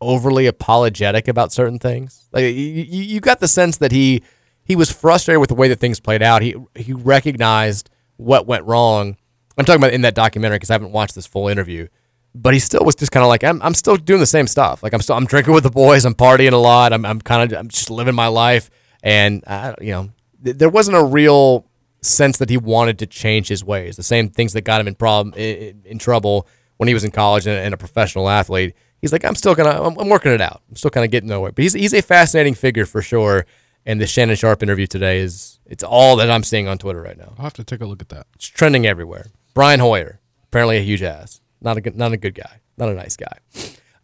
overly 0.00 0.46
apologetic 0.46 1.28
about 1.28 1.52
certain 1.52 1.78
things. 1.78 2.28
Like 2.32 2.44
you, 2.44 2.50
you 2.52 3.20
got 3.20 3.40
the 3.40 3.48
sense 3.48 3.78
that 3.78 3.90
he 3.90 4.22
he 4.64 4.76
was 4.76 4.92
frustrated 4.92 5.40
with 5.40 5.48
the 5.48 5.54
way 5.54 5.68
that 5.68 5.80
things 5.80 5.98
played 5.98 6.22
out. 6.22 6.42
He 6.42 6.54
he 6.76 6.92
recognized 6.92 7.90
what 8.16 8.46
went 8.46 8.64
wrong. 8.64 9.16
I'm 9.58 9.64
talking 9.64 9.80
about 9.80 9.92
in 9.92 10.02
that 10.02 10.14
documentary 10.14 10.56
because 10.56 10.70
I 10.70 10.74
haven't 10.74 10.92
watched 10.92 11.14
this 11.14 11.26
full 11.26 11.48
interview. 11.48 11.88
But 12.36 12.52
he 12.52 12.58
still 12.58 12.84
was 12.84 12.96
just 12.96 13.12
kind 13.12 13.22
of 13.22 13.28
like 13.28 13.44
I'm. 13.44 13.62
I'm 13.62 13.74
still 13.74 13.96
doing 13.96 14.18
the 14.18 14.26
same 14.26 14.48
stuff. 14.48 14.82
Like 14.82 14.92
I'm 14.92 15.00
still. 15.00 15.16
I'm 15.16 15.26
drinking 15.26 15.54
with 15.54 15.62
the 15.62 15.70
boys. 15.70 16.04
I'm 16.04 16.14
partying 16.14 16.52
a 16.52 16.56
lot. 16.56 16.92
I'm. 16.92 17.06
I'm 17.06 17.20
kind 17.20 17.52
of. 17.52 17.56
I'm 17.58 17.68
just 17.68 17.90
living 17.90 18.14
my 18.14 18.26
life. 18.26 18.70
And 19.04 19.44
I, 19.46 19.74
you 19.80 19.92
know, 19.92 20.10
th- 20.42 20.56
there 20.56 20.70
wasn't 20.70 20.96
a 20.96 21.04
real 21.04 21.66
sense 22.00 22.38
that 22.38 22.50
he 22.50 22.56
wanted 22.56 22.98
to 22.98 23.06
change 23.06 23.48
his 23.48 23.62
ways. 23.62 23.96
The 23.96 24.02
same 24.02 24.30
things 24.30 24.54
that 24.54 24.62
got 24.62 24.80
him 24.80 24.88
in 24.88 24.94
problem 24.94 25.34
in, 25.36 25.82
in 25.84 25.98
trouble 25.98 26.48
when 26.78 26.88
he 26.88 26.94
was 26.94 27.04
in 27.04 27.10
college 27.10 27.46
and, 27.46 27.56
and 27.56 27.74
a 27.74 27.76
professional 27.76 28.28
athlete. 28.28 28.74
He's 29.00 29.12
like, 29.12 29.24
I'm 29.24 29.34
still 29.34 29.54
gonna. 29.54 29.82
I'm, 29.82 29.98
I'm 29.98 30.08
working 30.08 30.32
it 30.32 30.40
out. 30.40 30.62
I'm 30.70 30.76
still 30.76 30.90
kind 30.90 31.04
of 31.04 31.10
getting 31.10 31.28
nowhere. 31.28 31.52
But 31.52 31.62
he's 31.62 31.74
he's 31.74 31.92
a 31.92 32.00
fascinating 32.00 32.54
figure 32.54 32.86
for 32.86 33.02
sure. 33.02 33.44
And 33.86 34.00
the 34.00 34.06
Shannon 34.06 34.34
Sharpe 34.34 34.62
interview 34.62 34.86
today 34.86 35.18
is 35.18 35.60
it's 35.66 35.84
all 35.84 36.16
that 36.16 36.30
I'm 36.30 36.42
seeing 36.42 36.66
on 36.66 36.78
Twitter 36.78 37.02
right 37.02 37.18
now. 37.18 37.34
I'll 37.36 37.44
have 37.44 37.52
to 37.54 37.64
take 37.64 37.82
a 37.82 37.86
look 37.86 38.00
at 38.00 38.08
that. 38.08 38.26
It's 38.34 38.46
trending 38.46 38.86
everywhere. 38.86 39.26
Brian 39.52 39.78
Hoyer, 39.80 40.20
apparently 40.44 40.78
a 40.78 40.80
huge 40.80 41.02
ass. 41.02 41.42
Not 41.60 41.76
a 41.76 41.82
good, 41.82 41.94
not 41.94 42.12
a 42.12 42.16
good 42.16 42.34
guy. 42.34 42.60
Not 42.78 42.88
a 42.88 42.94
nice 42.94 43.16
guy. 43.16 43.38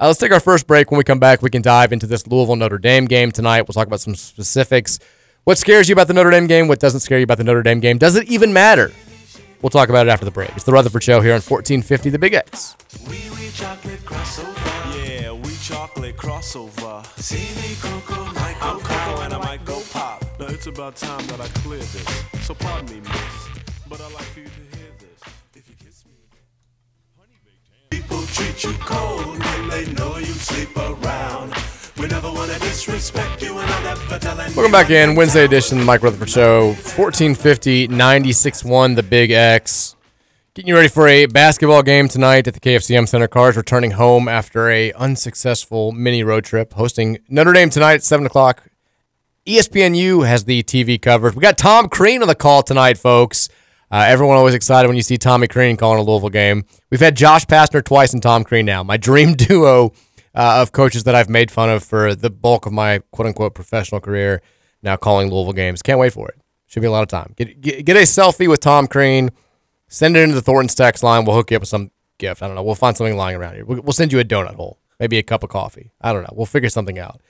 Uh, 0.00 0.06
let's 0.06 0.18
take 0.18 0.32
our 0.32 0.40
first 0.40 0.66
break. 0.66 0.90
When 0.90 0.96
we 0.96 1.04
come 1.04 1.18
back, 1.18 1.42
we 1.42 1.50
can 1.50 1.60
dive 1.60 1.92
into 1.92 2.06
this 2.06 2.26
Louisville 2.26 2.56
Notre 2.56 2.78
Dame 2.78 3.04
game 3.04 3.30
tonight. 3.30 3.62
We'll 3.62 3.74
talk 3.74 3.86
about 3.86 4.00
some 4.00 4.14
specifics. 4.14 4.98
What 5.44 5.58
scares 5.58 5.90
you 5.90 5.92
about 5.92 6.08
the 6.08 6.14
Notre 6.14 6.30
Dame 6.30 6.46
game? 6.46 6.68
What 6.68 6.80
doesn't 6.80 7.00
scare 7.00 7.18
you 7.18 7.24
about 7.24 7.36
the 7.36 7.44
Notre 7.44 7.62
Dame 7.62 7.80
game? 7.80 7.98
Does 7.98 8.16
it 8.16 8.26
even 8.28 8.52
matter? 8.52 8.92
We'll 9.60 9.68
talk 9.68 9.90
about 9.90 10.06
it 10.06 10.10
after 10.10 10.24
the 10.24 10.30
break. 10.30 10.50
It's 10.56 10.64
the 10.64 10.72
Rutherford 10.72 11.02
Show 11.02 11.20
here 11.20 11.32
on 11.32 11.42
1450 11.42 12.08
The 12.08 12.18
Big 12.18 12.32
X. 12.32 12.76
Chocolate 13.60 14.00
crossover. 14.00 15.20
Yeah, 15.20 15.32
we 15.32 15.54
chocolate 15.56 16.16
crossover. 16.16 17.04
See 17.20 17.36
me 17.60 17.76
Coco, 17.82 18.22
I'm 18.62 18.80
Coco 18.80 19.20
and 19.20 19.34
I 19.34 19.38
might 19.38 19.64
go 19.66 19.82
pop. 19.90 20.24
Now 20.38 20.46
it's 20.46 20.66
about 20.66 20.96
time 20.96 21.26
that 21.26 21.42
I 21.42 21.48
clear 21.58 21.78
this. 21.78 22.24
So 22.46 22.54
pardon 22.54 22.86
me, 22.90 23.00
miss, 23.00 23.48
but 23.86 24.00
I'd 24.00 24.12
like 24.12 24.34
you 24.34 24.44
to 24.44 24.69
People 28.11 28.27
treat 28.27 28.64
you 28.64 28.73
cold 28.81 29.38
when 29.38 29.68
they 29.68 29.87
know 29.92 30.16
you 30.16 30.25
sleep 30.25 30.77
around. 30.77 31.55
We 31.96 32.09
never 32.09 32.29
wanna 32.33 32.59
disrespect 32.59 33.40
you 33.40 33.57
and 33.57 33.70
I 33.70 33.83
never 33.85 34.18
tell. 34.18 34.37
Welcome 34.37 34.73
back 34.73 34.90
in. 34.90 35.14
Wednesday 35.14 35.44
edition 35.44 35.79
of 35.79 35.83
the 35.83 35.87
Mike 35.87 36.03
Rutherford 36.03 36.29
Show. 36.29 36.66
1450 36.70 37.87
96.1 37.87 38.96
The 38.96 39.05
Big 39.05 39.31
X. 39.31 39.94
Getting 40.55 40.70
you 40.70 40.75
ready 40.75 40.88
for 40.88 41.07
a 41.07 41.27
basketball 41.27 41.85
game 41.85 42.09
tonight 42.09 42.49
at 42.49 42.55
the 42.55 42.59
KFC 42.59 42.94
Yum 42.94 43.07
Center. 43.07 43.29
Cars 43.29 43.57
returning 43.57 43.92
home 43.92 44.27
after 44.27 44.68
a 44.68 44.92
unsuccessful 44.94 45.92
mini 45.92 46.25
road 46.25 46.42
trip, 46.42 46.73
hosting 46.73 47.18
Notre 47.29 47.53
Dame 47.53 47.70
tonight 47.70 47.94
at 47.94 48.03
7 48.03 48.27
o'clock. 48.27 48.70
ESPNU 49.46 50.27
has 50.27 50.46
the 50.46 50.64
TV 50.64 51.01
coverage. 51.01 51.37
We 51.37 51.42
got 51.42 51.57
Tom 51.57 51.88
Crean 51.88 52.23
on 52.23 52.29
the 52.29 52.35
call 52.35 52.64
tonight, 52.64 52.99
folks. 52.99 53.49
Uh, 53.90 54.05
everyone 54.07 54.37
always 54.37 54.55
excited 54.55 54.87
when 54.87 54.96
you 54.96 55.03
see 55.03 55.16
Tommy 55.16 55.48
Crean 55.48 55.76
calling 55.76 55.98
a 55.98 56.03
Louisville 56.03 56.29
game. 56.29 56.64
We've 56.90 57.00
had 57.00 57.16
Josh 57.16 57.44
Pastner 57.46 57.85
twice 57.85 58.12
and 58.12 58.22
Tom 58.22 58.44
Crean 58.44 58.64
now. 58.64 58.85
My 58.85 58.96
dream 59.09 59.35
duo 59.35 59.92
uh, 60.35 60.62
of 60.62 60.70
coaches 60.70 61.05
that 61.05 61.14
I've 61.14 61.29
made 61.29 61.50
fun 61.50 61.70
of 61.70 61.83
for 61.83 62.14
the 62.14 62.31
bulk 62.31 62.66
of 62.66 62.72
my 62.72 63.00
quote 63.11 63.26
unquote 63.26 63.55
professional 63.55 64.00
career, 64.00 64.42
now 64.83 64.96
calling 64.96 65.29
Louisville 65.29 65.53
games. 65.53 65.83
Can't 65.83 65.98
wait 65.98 66.12
for 66.12 66.29
it. 66.29 66.40
Should 66.66 66.81
be 66.81 66.87
a 66.87 66.90
lot 66.92 67.03
of 67.03 67.09
time. 67.09 67.35
Get, 67.37 67.61
get, 67.61 67.85
get 67.85 67.96
a 67.96 68.00
selfie 68.00 68.48
with 68.48 68.61
Tom 68.61 68.87
Crean. 68.87 69.31
Send 69.88 70.16
it 70.16 70.22
into 70.22 70.37
the 70.37 70.42
Thornton's 70.42 70.76
text 70.76 71.03
line. 71.03 71.24
We'll 71.24 71.35
hook 71.35 71.50
you 71.50 71.57
up 71.57 71.62
with 71.62 71.68
some 71.68 71.90
gift. 72.18 72.44
I 72.44 72.46
don't 72.46 72.55
know. 72.55 72.62
We'll 72.62 72.76
find 72.76 72.96
something 72.96 73.16
lying 73.16 73.37
around 73.37 73.55
here. 73.55 73.64
We'll, 73.64 73.83
we'll 73.83 73.92
send 73.92 74.12
you 74.12 74.20
a 74.20 74.24
donut 74.24 74.55
hole, 74.55 74.79
maybe 75.00 75.18
a 75.18 75.24
cup 75.24 75.42
of 75.42 75.50
coffee. 75.50 75.90
I 76.00 76.12
don't 76.12 76.22
know. 76.22 76.33
We'll 76.33 76.46
figure 76.46 76.68
something 76.68 76.96
out. 77.00 77.20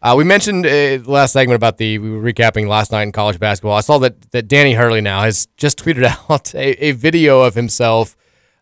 Uh, 0.00 0.14
we 0.16 0.22
mentioned 0.22 0.64
uh, 0.64 0.98
last 1.06 1.32
segment 1.32 1.56
about 1.56 1.78
the 1.78 1.98
we 1.98 2.10
were 2.10 2.20
recapping 2.20 2.68
last 2.68 2.92
night 2.92 3.02
in 3.02 3.12
college 3.12 3.40
basketball. 3.40 3.72
I 3.72 3.80
saw 3.80 3.98
that 3.98 4.30
that 4.30 4.46
Danny 4.46 4.74
Hurley 4.74 5.00
now 5.00 5.22
has 5.22 5.48
just 5.56 5.78
tweeted 5.78 6.04
out 6.30 6.54
a, 6.54 6.84
a 6.84 6.92
video 6.92 7.42
of 7.42 7.54
himself 7.54 8.16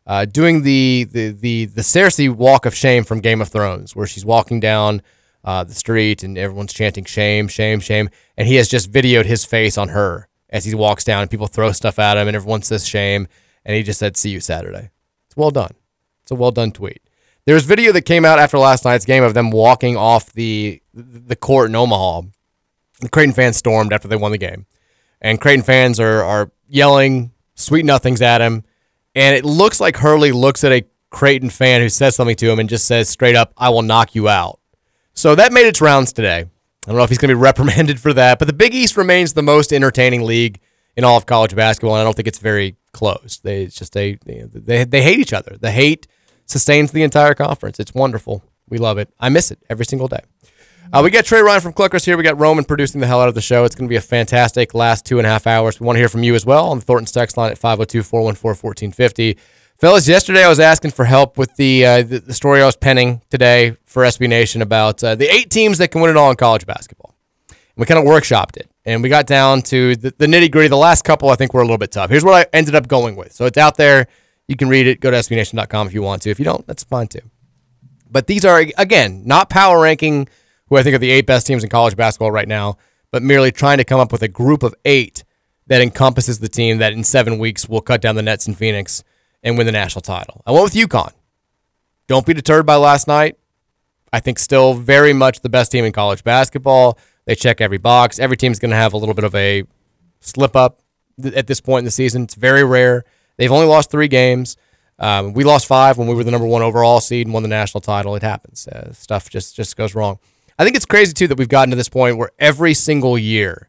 uh, 0.06 0.24
doing 0.24 0.62
the 0.62 1.04
the 1.10 1.30
the 1.32 1.66
the 1.66 1.82
Cersei 1.82 2.34
walk 2.34 2.64
of 2.64 2.74
shame 2.74 3.04
from 3.04 3.20
Game 3.20 3.42
of 3.42 3.48
Thrones, 3.48 3.94
where 3.94 4.06
she's 4.06 4.24
walking 4.24 4.60
down 4.60 5.02
uh, 5.44 5.62
the 5.62 5.74
street 5.74 6.22
and 6.22 6.38
everyone's 6.38 6.72
chanting 6.72 7.04
shame, 7.04 7.48
shame, 7.48 7.80
shame, 7.80 8.08
and 8.38 8.48
he 8.48 8.54
has 8.54 8.66
just 8.68 8.90
videoed 8.90 9.26
his 9.26 9.44
face 9.44 9.76
on 9.76 9.90
her 9.90 10.28
as 10.48 10.64
he 10.64 10.74
walks 10.74 11.04
down, 11.04 11.20
and 11.20 11.30
people 11.30 11.48
throw 11.48 11.70
stuff 11.72 11.98
at 11.98 12.16
him, 12.16 12.28
and 12.28 12.36
everyone 12.36 12.62
says 12.62 12.86
shame, 12.86 13.28
and 13.62 13.76
he 13.76 13.82
just 13.82 13.98
said, 13.98 14.16
"See 14.16 14.30
you 14.30 14.40
Saturday." 14.40 14.90
It's 15.26 15.36
well 15.36 15.50
done. 15.50 15.74
It's 16.22 16.30
a 16.30 16.34
well 16.34 16.50
done 16.50 16.72
tweet. 16.72 17.02
There 17.46 17.54
was 17.54 17.64
video 17.64 17.92
that 17.92 18.02
came 18.02 18.24
out 18.24 18.40
after 18.40 18.58
last 18.58 18.84
night's 18.84 19.04
game 19.04 19.22
of 19.22 19.32
them 19.32 19.50
walking 19.50 19.96
off 19.96 20.32
the 20.32 20.82
the 20.92 21.36
court 21.36 21.70
in 21.70 21.76
Omaha. 21.76 22.22
The 23.00 23.08
Creighton 23.08 23.34
fans 23.34 23.56
stormed 23.56 23.92
after 23.92 24.08
they 24.08 24.16
won 24.16 24.32
the 24.32 24.38
game, 24.38 24.66
and 25.20 25.40
Creighton 25.40 25.62
fans 25.62 26.00
are 26.00 26.24
are 26.24 26.50
yelling 26.68 27.30
sweet 27.54 27.84
nothings 27.84 28.20
at 28.20 28.40
him. 28.40 28.64
And 29.14 29.36
it 29.36 29.44
looks 29.44 29.80
like 29.80 29.96
Hurley 29.96 30.32
looks 30.32 30.64
at 30.64 30.72
a 30.72 30.84
Creighton 31.10 31.48
fan 31.50 31.80
who 31.80 31.88
says 31.88 32.16
something 32.16 32.36
to 32.36 32.50
him 32.50 32.58
and 32.58 32.68
just 32.68 32.84
says 32.84 33.08
straight 33.08 33.36
up, 33.36 33.52
"I 33.56 33.68
will 33.68 33.82
knock 33.82 34.16
you 34.16 34.28
out." 34.28 34.58
So 35.14 35.36
that 35.36 35.52
made 35.52 35.66
its 35.66 35.80
rounds 35.80 36.12
today. 36.12 36.38
I 36.40 36.46
don't 36.86 36.96
know 36.96 37.04
if 37.04 37.10
he's 37.10 37.18
going 37.18 37.28
to 37.30 37.36
be 37.36 37.40
reprimanded 37.50 38.00
for 38.00 38.12
that, 38.12 38.40
but 38.40 38.48
the 38.48 38.54
Big 38.54 38.74
East 38.74 38.96
remains 38.96 39.34
the 39.34 39.42
most 39.42 39.72
entertaining 39.72 40.24
league 40.24 40.58
in 40.96 41.04
all 41.04 41.16
of 41.16 41.26
college 41.26 41.54
basketball, 41.54 41.94
and 41.94 42.00
I 42.00 42.04
don't 42.04 42.16
think 42.16 42.26
it's 42.26 42.40
very 42.40 42.74
close. 42.92 43.38
They 43.44 43.62
it's 43.62 43.76
just 43.76 43.92
they 43.92 44.18
they 44.24 44.82
they 44.84 45.02
hate 45.02 45.20
each 45.20 45.32
other. 45.32 45.56
The 45.60 45.70
hate 45.70 46.08
sustains 46.46 46.92
the 46.92 47.02
entire 47.02 47.34
conference. 47.34 47.78
It's 47.78 47.92
wonderful. 47.94 48.42
We 48.68 48.78
love 48.78 48.98
it. 48.98 49.10
I 49.20 49.28
miss 49.28 49.50
it 49.50 49.58
every 49.68 49.84
single 49.84 50.08
day. 50.08 50.20
Uh, 50.92 51.00
we 51.02 51.10
got 51.10 51.24
Trey 51.24 51.40
Ryan 51.40 51.60
from 51.60 51.72
Cluckers 51.72 52.04
here. 52.04 52.16
We 52.16 52.22
got 52.22 52.38
Roman 52.38 52.64
producing 52.64 53.00
the 53.00 53.06
hell 53.08 53.20
out 53.20 53.28
of 53.28 53.34
the 53.34 53.40
show. 53.40 53.64
It's 53.64 53.74
going 53.74 53.88
to 53.88 53.92
be 53.92 53.96
a 53.96 54.00
fantastic 54.00 54.72
last 54.72 55.04
two 55.04 55.18
and 55.18 55.26
a 55.26 55.30
half 55.30 55.46
hours. 55.46 55.80
We 55.80 55.86
want 55.86 55.96
to 55.96 56.00
hear 56.00 56.08
from 56.08 56.22
you 56.22 56.34
as 56.34 56.46
well 56.46 56.68
on 56.68 56.78
the 56.78 56.84
Thornton's 56.84 57.10
text 57.12 57.36
line 57.36 57.50
at 57.50 57.58
502 57.58 58.02
414 58.04 58.62
1450. 58.62 59.36
Fellas, 59.78 60.08
yesterday 60.08 60.44
I 60.44 60.48
was 60.48 60.60
asking 60.60 60.92
for 60.92 61.04
help 61.04 61.36
with 61.36 61.54
the, 61.56 61.84
uh, 61.84 62.02
the, 62.02 62.20
the 62.20 62.32
story 62.32 62.62
I 62.62 62.66
was 62.66 62.76
penning 62.76 63.20
today 63.30 63.76
for 63.84 64.04
SB 64.04 64.28
Nation 64.28 64.62
about 64.62 65.02
uh, 65.04 65.16
the 65.16 65.26
eight 65.26 65.50
teams 65.50 65.78
that 65.78 65.88
can 65.88 66.00
win 66.00 66.10
it 66.10 66.16
all 66.16 66.30
in 66.30 66.36
college 66.36 66.64
basketball. 66.64 67.14
We 67.76 67.84
kind 67.84 68.00
of 68.00 68.06
workshopped 68.06 68.56
it, 68.56 68.70
and 68.86 69.02
we 69.02 69.10
got 69.10 69.26
down 69.26 69.60
to 69.62 69.96
the, 69.96 70.14
the 70.16 70.26
nitty 70.26 70.50
gritty. 70.50 70.68
The 70.68 70.78
last 70.78 71.02
couple 71.02 71.28
I 71.28 71.34
think 71.34 71.52
were 71.52 71.60
a 71.60 71.64
little 71.64 71.76
bit 71.76 71.92
tough. 71.92 72.08
Here's 72.08 72.24
what 72.24 72.34
I 72.34 72.56
ended 72.56 72.74
up 72.74 72.88
going 72.88 73.16
with. 73.16 73.32
So 73.32 73.44
it's 73.44 73.58
out 73.58 73.76
there. 73.76 74.06
You 74.48 74.56
can 74.56 74.68
read 74.68 74.86
it. 74.86 75.00
Go 75.00 75.10
to 75.10 75.16
SBNation.com 75.16 75.86
if 75.86 75.94
you 75.94 76.02
want 76.02 76.22
to. 76.22 76.30
If 76.30 76.38
you 76.38 76.44
don't, 76.44 76.66
that's 76.66 76.84
fine 76.84 77.08
too. 77.08 77.20
But 78.10 78.26
these 78.26 78.44
are, 78.44 78.64
again, 78.78 79.22
not 79.24 79.50
power 79.50 79.80
ranking 79.80 80.28
who 80.68 80.76
I 80.76 80.82
think 80.82 80.94
are 80.94 80.98
the 80.98 81.10
eight 81.10 81.26
best 81.26 81.46
teams 81.46 81.62
in 81.64 81.70
college 81.70 81.96
basketball 81.96 82.30
right 82.30 82.48
now, 82.48 82.76
but 83.10 83.22
merely 83.22 83.52
trying 83.52 83.78
to 83.78 83.84
come 83.84 84.00
up 84.00 84.12
with 84.12 84.22
a 84.22 84.28
group 84.28 84.62
of 84.62 84.74
eight 84.84 85.24
that 85.66 85.80
encompasses 85.80 86.38
the 86.38 86.48
team 86.48 86.78
that 86.78 86.92
in 86.92 87.02
seven 87.02 87.38
weeks 87.38 87.68
will 87.68 87.80
cut 87.80 88.00
down 88.00 88.14
the 88.14 88.22
Nets 88.22 88.46
in 88.46 88.54
Phoenix 88.54 89.02
and 89.42 89.56
win 89.58 89.66
the 89.66 89.72
national 89.72 90.02
title. 90.02 90.42
I 90.46 90.52
went 90.52 90.64
with 90.64 90.74
UConn. 90.74 91.12
Don't 92.06 92.26
be 92.26 92.34
deterred 92.34 92.66
by 92.66 92.76
last 92.76 93.08
night. 93.08 93.36
I 94.12 94.20
think 94.20 94.38
still 94.38 94.74
very 94.74 95.12
much 95.12 95.40
the 95.40 95.48
best 95.48 95.72
team 95.72 95.84
in 95.84 95.92
college 95.92 96.22
basketball. 96.22 96.98
They 97.26 97.34
check 97.34 97.60
every 97.60 97.78
box. 97.78 98.20
Every 98.20 98.36
team's 98.36 98.60
going 98.60 98.70
to 98.70 98.76
have 98.76 98.92
a 98.92 98.96
little 98.96 99.14
bit 99.14 99.24
of 99.24 99.34
a 99.34 99.64
slip 100.20 100.54
up 100.54 100.80
at 101.34 101.48
this 101.48 101.60
point 101.60 101.80
in 101.80 101.84
the 101.84 101.90
season. 101.90 102.22
It's 102.22 102.36
very 102.36 102.64
rare. 102.64 103.04
They've 103.36 103.52
only 103.52 103.66
lost 103.66 103.90
three 103.90 104.08
games. 104.08 104.56
Um, 104.98 105.34
we 105.34 105.44
lost 105.44 105.66
five 105.66 105.98
when 105.98 106.08
we 106.08 106.14
were 106.14 106.24
the 106.24 106.30
number 106.30 106.46
one 106.46 106.62
overall 106.62 107.00
seed 107.00 107.26
and 107.26 107.34
won 107.34 107.42
the 107.42 107.48
national 107.48 107.82
title. 107.82 108.16
It 108.16 108.22
happens. 108.22 108.66
Uh, 108.66 108.92
stuff 108.92 109.28
just 109.28 109.54
just 109.54 109.76
goes 109.76 109.94
wrong. 109.94 110.18
I 110.58 110.64
think 110.64 110.74
it's 110.76 110.86
crazy 110.86 111.12
too 111.12 111.28
that 111.28 111.38
we've 111.38 111.48
gotten 111.48 111.70
to 111.70 111.76
this 111.76 111.90
point 111.90 112.16
where 112.16 112.30
every 112.38 112.72
single 112.72 113.18
year, 113.18 113.68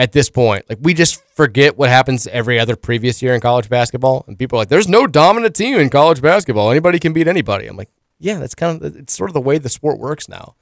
at 0.00 0.12
this 0.12 0.30
point. 0.30 0.64
Like 0.66 0.78
we 0.80 0.94
just 0.94 1.22
forget 1.34 1.76
what 1.76 1.90
happens 1.90 2.26
every 2.28 2.58
other 2.58 2.74
previous 2.74 3.20
year 3.20 3.34
in 3.34 3.40
college 3.42 3.68
basketball, 3.68 4.24
and 4.26 4.38
people 4.38 4.56
are 4.56 4.62
like, 4.62 4.70
"There's 4.70 4.88
no 4.88 5.06
dominant 5.06 5.54
team 5.54 5.78
in 5.78 5.90
college 5.90 6.22
basketball. 6.22 6.70
Anybody 6.70 6.98
can 6.98 7.12
beat 7.12 7.28
anybody." 7.28 7.66
I'm 7.66 7.76
like, 7.76 7.90
"Yeah, 8.18 8.38
that's 8.38 8.54
kind 8.54 8.82
of 8.82 8.96
it's 8.96 9.14
sort 9.14 9.28
of 9.28 9.34
the 9.34 9.42
way 9.42 9.58
the 9.58 9.68
sport 9.68 9.98
works 9.98 10.26
now." 10.26 10.54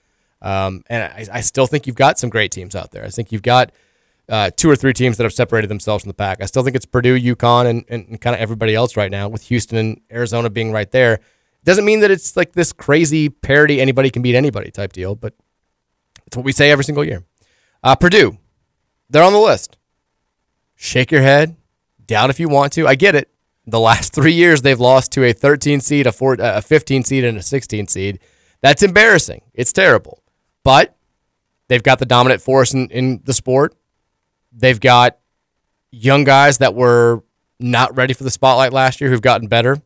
Um, 0.42 0.82
and 0.90 1.04
I, 1.04 1.26
I 1.34 1.40
still 1.40 1.68
think 1.68 1.86
you've 1.86 1.96
got 1.96 2.18
some 2.18 2.30
great 2.30 2.50
teams 2.50 2.74
out 2.74 2.90
there. 2.90 3.04
I 3.04 3.10
think 3.10 3.30
you've 3.30 3.42
got 3.42 3.70
uh, 4.28 4.50
two 4.56 4.70
or 4.70 4.76
three 4.76 4.92
teams 4.92 5.16
that 5.16 5.24
have 5.24 5.32
separated 5.32 5.68
themselves 5.68 6.04
from 6.04 6.10
the 6.10 6.14
pack. 6.14 6.42
I 6.42 6.46
still 6.46 6.62
think 6.62 6.76
it's 6.76 6.86
Purdue, 6.86 7.18
UConn, 7.18 7.66
and, 7.66 7.84
and 7.88 8.20
kind 8.20 8.34
of 8.34 8.40
everybody 8.40 8.74
else 8.74 8.96
right 8.96 9.10
now, 9.10 9.28
with 9.28 9.42
Houston 9.44 9.78
and 9.78 10.00
Arizona 10.12 10.50
being 10.50 10.72
right 10.72 10.90
there. 10.90 11.20
Doesn't 11.64 11.84
mean 11.84 12.00
that 12.00 12.10
it's 12.10 12.36
like 12.36 12.52
this 12.52 12.72
crazy 12.72 13.28
parity, 13.28 13.80
anybody 13.80 14.10
can 14.10 14.22
beat 14.22 14.34
anybody 14.34 14.70
type 14.70 14.92
deal, 14.92 15.14
but 15.14 15.34
it's 16.26 16.36
what 16.36 16.44
we 16.44 16.52
say 16.52 16.70
every 16.70 16.84
single 16.84 17.04
year. 17.04 17.24
Uh, 17.82 17.96
Purdue, 17.96 18.38
they're 19.08 19.22
on 19.22 19.32
the 19.32 19.38
list. 19.38 19.76
Shake 20.76 21.10
your 21.10 21.22
head, 21.22 21.56
doubt 22.04 22.30
if 22.30 22.38
you 22.38 22.48
want 22.48 22.72
to. 22.74 22.86
I 22.86 22.94
get 22.94 23.14
it. 23.14 23.30
The 23.66 23.80
last 23.80 24.14
three 24.14 24.32
years, 24.32 24.62
they've 24.62 24.78
lost 24.78 25.12
to 25.12 25.24
a 25.24 25.32
13 25.32 25.80
seed, 25.80 26.06
a, 26.06 26.12
four, 26.12 26.36
a 26.38 26.62
15 26.62 27.04
seed, 27.04 27.24
and 27.24 27.38
a 27.38 27.42
16 27.42 27.88
seed. 27.88 28.20
That's 28.60 28.82
embarrassing. 28.82 29.42
It's 29.54 29.72
terrible. 29.72 30.22
But 30.64 30.96
they've 31.68 31.82
got 31.82 31.98
the 31.98 32.06
dominant 32.06 32.40
force 32.40 32.74
in, 32.74 32.88
in 32.90 33.20
the 33.24 33.32
sport. 33.32 33.74
They've 34.58 34.80
got 34.80 35.18
young 35.92 36.24
guys 36.24 36.58
that 36.58 36.74
were 36.74 37.22
not 37.60 37.96
ready 37.96 38.12
for 38.12 38.24
the 38.24 38.30
spotlight 38.30 38.72
last 38.72 39.00
year 39.00 39.08
who've 39.10 39.22
gotten 39.22 39.48
better. 39.48 39.80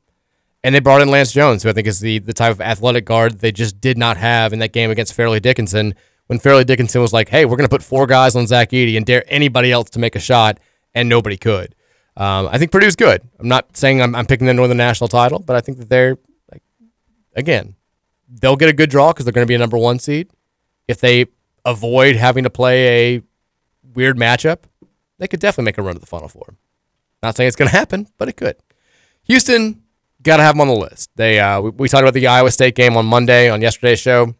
And 0.64 0.74
they 0.74 0.80
brought 0.80 1.02
in 1.02 1.10
Lance 1.10 1.32
Jones, 1.32 1.62
who 1.62 1.68
I 1.68 1.72
think 1.72 1.86
is 1.86 2.00
the, 2.00 2.18
the 2.18 2.32
type 2.32 2.52
of 2.52 2.60
athletic 2.60 3.04
guard 3.04 3.40
they 3.40 3.52
just 3.52 3.80
did 3.80 3.98
not 3.98 4.16
have 4.16 4.52
in 4.52 4.60
that 4.60 4.72
game 4.72 4.90
against 4.90 5.14
Fairleigh 5.14 5.40
Dickinson 5.40 5.94
when 6.26 6.38
Fairleigh 6.38 6.64
Dickinson 6.64 7.02
was 7.02 7.12
like, 7.12 7.28
hey, 7.28 7.44
we're 7.44 7.56
going 7.56 7.68
to 7.68 7.74
put 7.74 7.82
four 7.82 8.06
guys 8.06 8.34
on 8.36 8.46
Zach 8.46 8.70
Edey 8.70 8.96
and 8.96 9.04
dare 9.04 9.24
anybody 9.26 9.72
else 9.72 9.90
to 9.90 9.98
make 9.98 10.16
a 10.16 10.20
shot, 10.20 10.58
and 10.94 11.08
nobody 11.08 11.36
could. 11.36 11.74
Um, 12.16 12.48
I 12.50 12.58
think 12.58 12.70
Purdue's 12.70 12.96
good. 12.96 13.22
I'm 13.38 13.48
not 13.48 13.76
saying 13.76 14.00
I'm, 14.00 14.14
I'm 14.14 14.26
picking 14.26 14.46
them 14.46 14.56
for 14.56 14.68
the 14.68 14.74
National 14.74 15.08
title, 15.08 15.40
but 15.40 15.56
I 15.56 15.60
think 15.60 15.78
that 15.78 15.88
they're, 15.88 16.16
like, 16.50 16.62
again, 17.34 17.74
they'll 18.28 18.56
get 18.56 18.68
a 18.68 18.72
good 18.72 18.88
draw 18.88 19.12
because 19.12 19.24
they're 19.24 19.32
going 19.32 19.46
to 19.46 19.50
be 19.50 19.54
a 19.54 19.58
number 19.58 19.76
one 19.76 19.98
seed. 19.98 20.30
If 20.86 21.00
they 21.00 21.26
avoid 21.64 22.16
having 22.16 22.44
to 22.44 22.50
play 22.50 23.16
a 23.16 23.22
weird 23.94 24.16
matchup, 24.16 24.64
they 25.18 25.28
could 25.28 25.40
definitely 25.40 25.66
make 25.66 25.78
a 25.78 25.82
run 25.82 25.94
to 25.94 26.00
the 26.00 26.06
Final 26.06 26.28
Four. 26.28 26.54
Not 27.22 27.36
saying 27.36 27.48
it's 27.48 27.56
going 27.56 27.70
to 27.70 27.76
happen, 27.76 28.08
but 28.18 28.28
it 28.28 28.36
could. 28.36 28.56
Houston, 29.24 29.82
got 30.22 30.38
to 30.38 30.42
have 30.42 30.54
them 30.54 30.62
on 30.62 30.68
the 30.68 30.74
list. 30.74 31.10
They 31.16 31.38
uh, 31.38 31.60
we, 31.60 31.70
we, 31.70 31.88
talked 31.88 32.02
about 32.02 32.14
the 32.14 32.26
Iowa 32.26 32.50
State 32.50 32.74
game 32.74 32.96
on 32.96 33.06
Monday 33.06 33.48
on 33.48 33.60
yesterday's 33.60 34.00
show. 34.00 34.34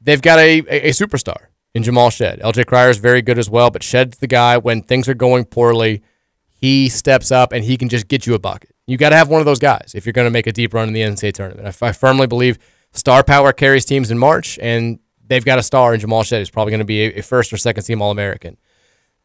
They've 0.00 0.22
got 0.22 0.38
a, 0.38 0.60
a, 0.68 0.88
a 0.88 0.90
superstar 0.90 1.46
in 1.74 1.82
Jamal 1.82 2.10
Shead. 2.10 2.40
LJ 2.40 2.66
Cryer 2.66 2.90
is 2.90 2.98
very 2.98 3.22
good 3.22 3.38
as 3.38 3.48
well, 3.48 3.70
but 3.70 3.82
Shead's 3.82 4.18
the 4.18 4.26
guy 4.26 4.58
when 4.58 4.82
things 4.82 5.08
are 5.08 5.14
going 5.14 5.44
poorly, 5.44 6.02
he 6.48 6.88
steps 6.88 7.32
up 7.32 7.52
and 7.52 7.64
he 7.64 7.76
can 7.76 7.88
just 7.88 8.08
get 8.08 8.26
you 8.26 8.34
a 8.34 8.38
bucket. 8.38 8.70
You 8.86 8.96
got 8.96 9.10
to 9.10 9.16
have 9.16 9.28
one 9.28 9.40
of 9.40 9.46
those 9.46 9.58
guys 9.58 9.92
if 9.94 10.04
you're 10.04 10.12
going 10.12 10.26
to 10.26 10.30
make 10.30 10.46
a 10.46 10.52
deep 10.52 10.74
run 10.74 10.88
in 10.88 10.94
the 10.94 11.00
NCAA 11.00 11.32
tournament. 11.32 11.76
I, 11.82 11.88
I 11.88 11.92
firmly 11.92 12.26
believe 12.26 12.58
star 12.92 13.24
power 13.24 13.52
carries 13.52 13.84
teams 13.84 14.10
in 14.10 14.18
March, 14.18 14.58
and 14.60 14.98
they've 15.34 15.44
got 15.44 15.58
a 15.58 15.62
star 15.62 15.92
in 15.92 16.00
Jamal 16.00 16.22
Shead 16.22 16.40
who's 16.40 16.50
probably 16.50 16.70
going 16.70 16.78
to 16.78 16.84
be 16.84 17.02
a, 17.06 17.22
first 17.22 17.52
or 17.52 17.56
second 17.56 17.82
team 17.82 18.00
All 18.00 18.10
American. 18.10 18.56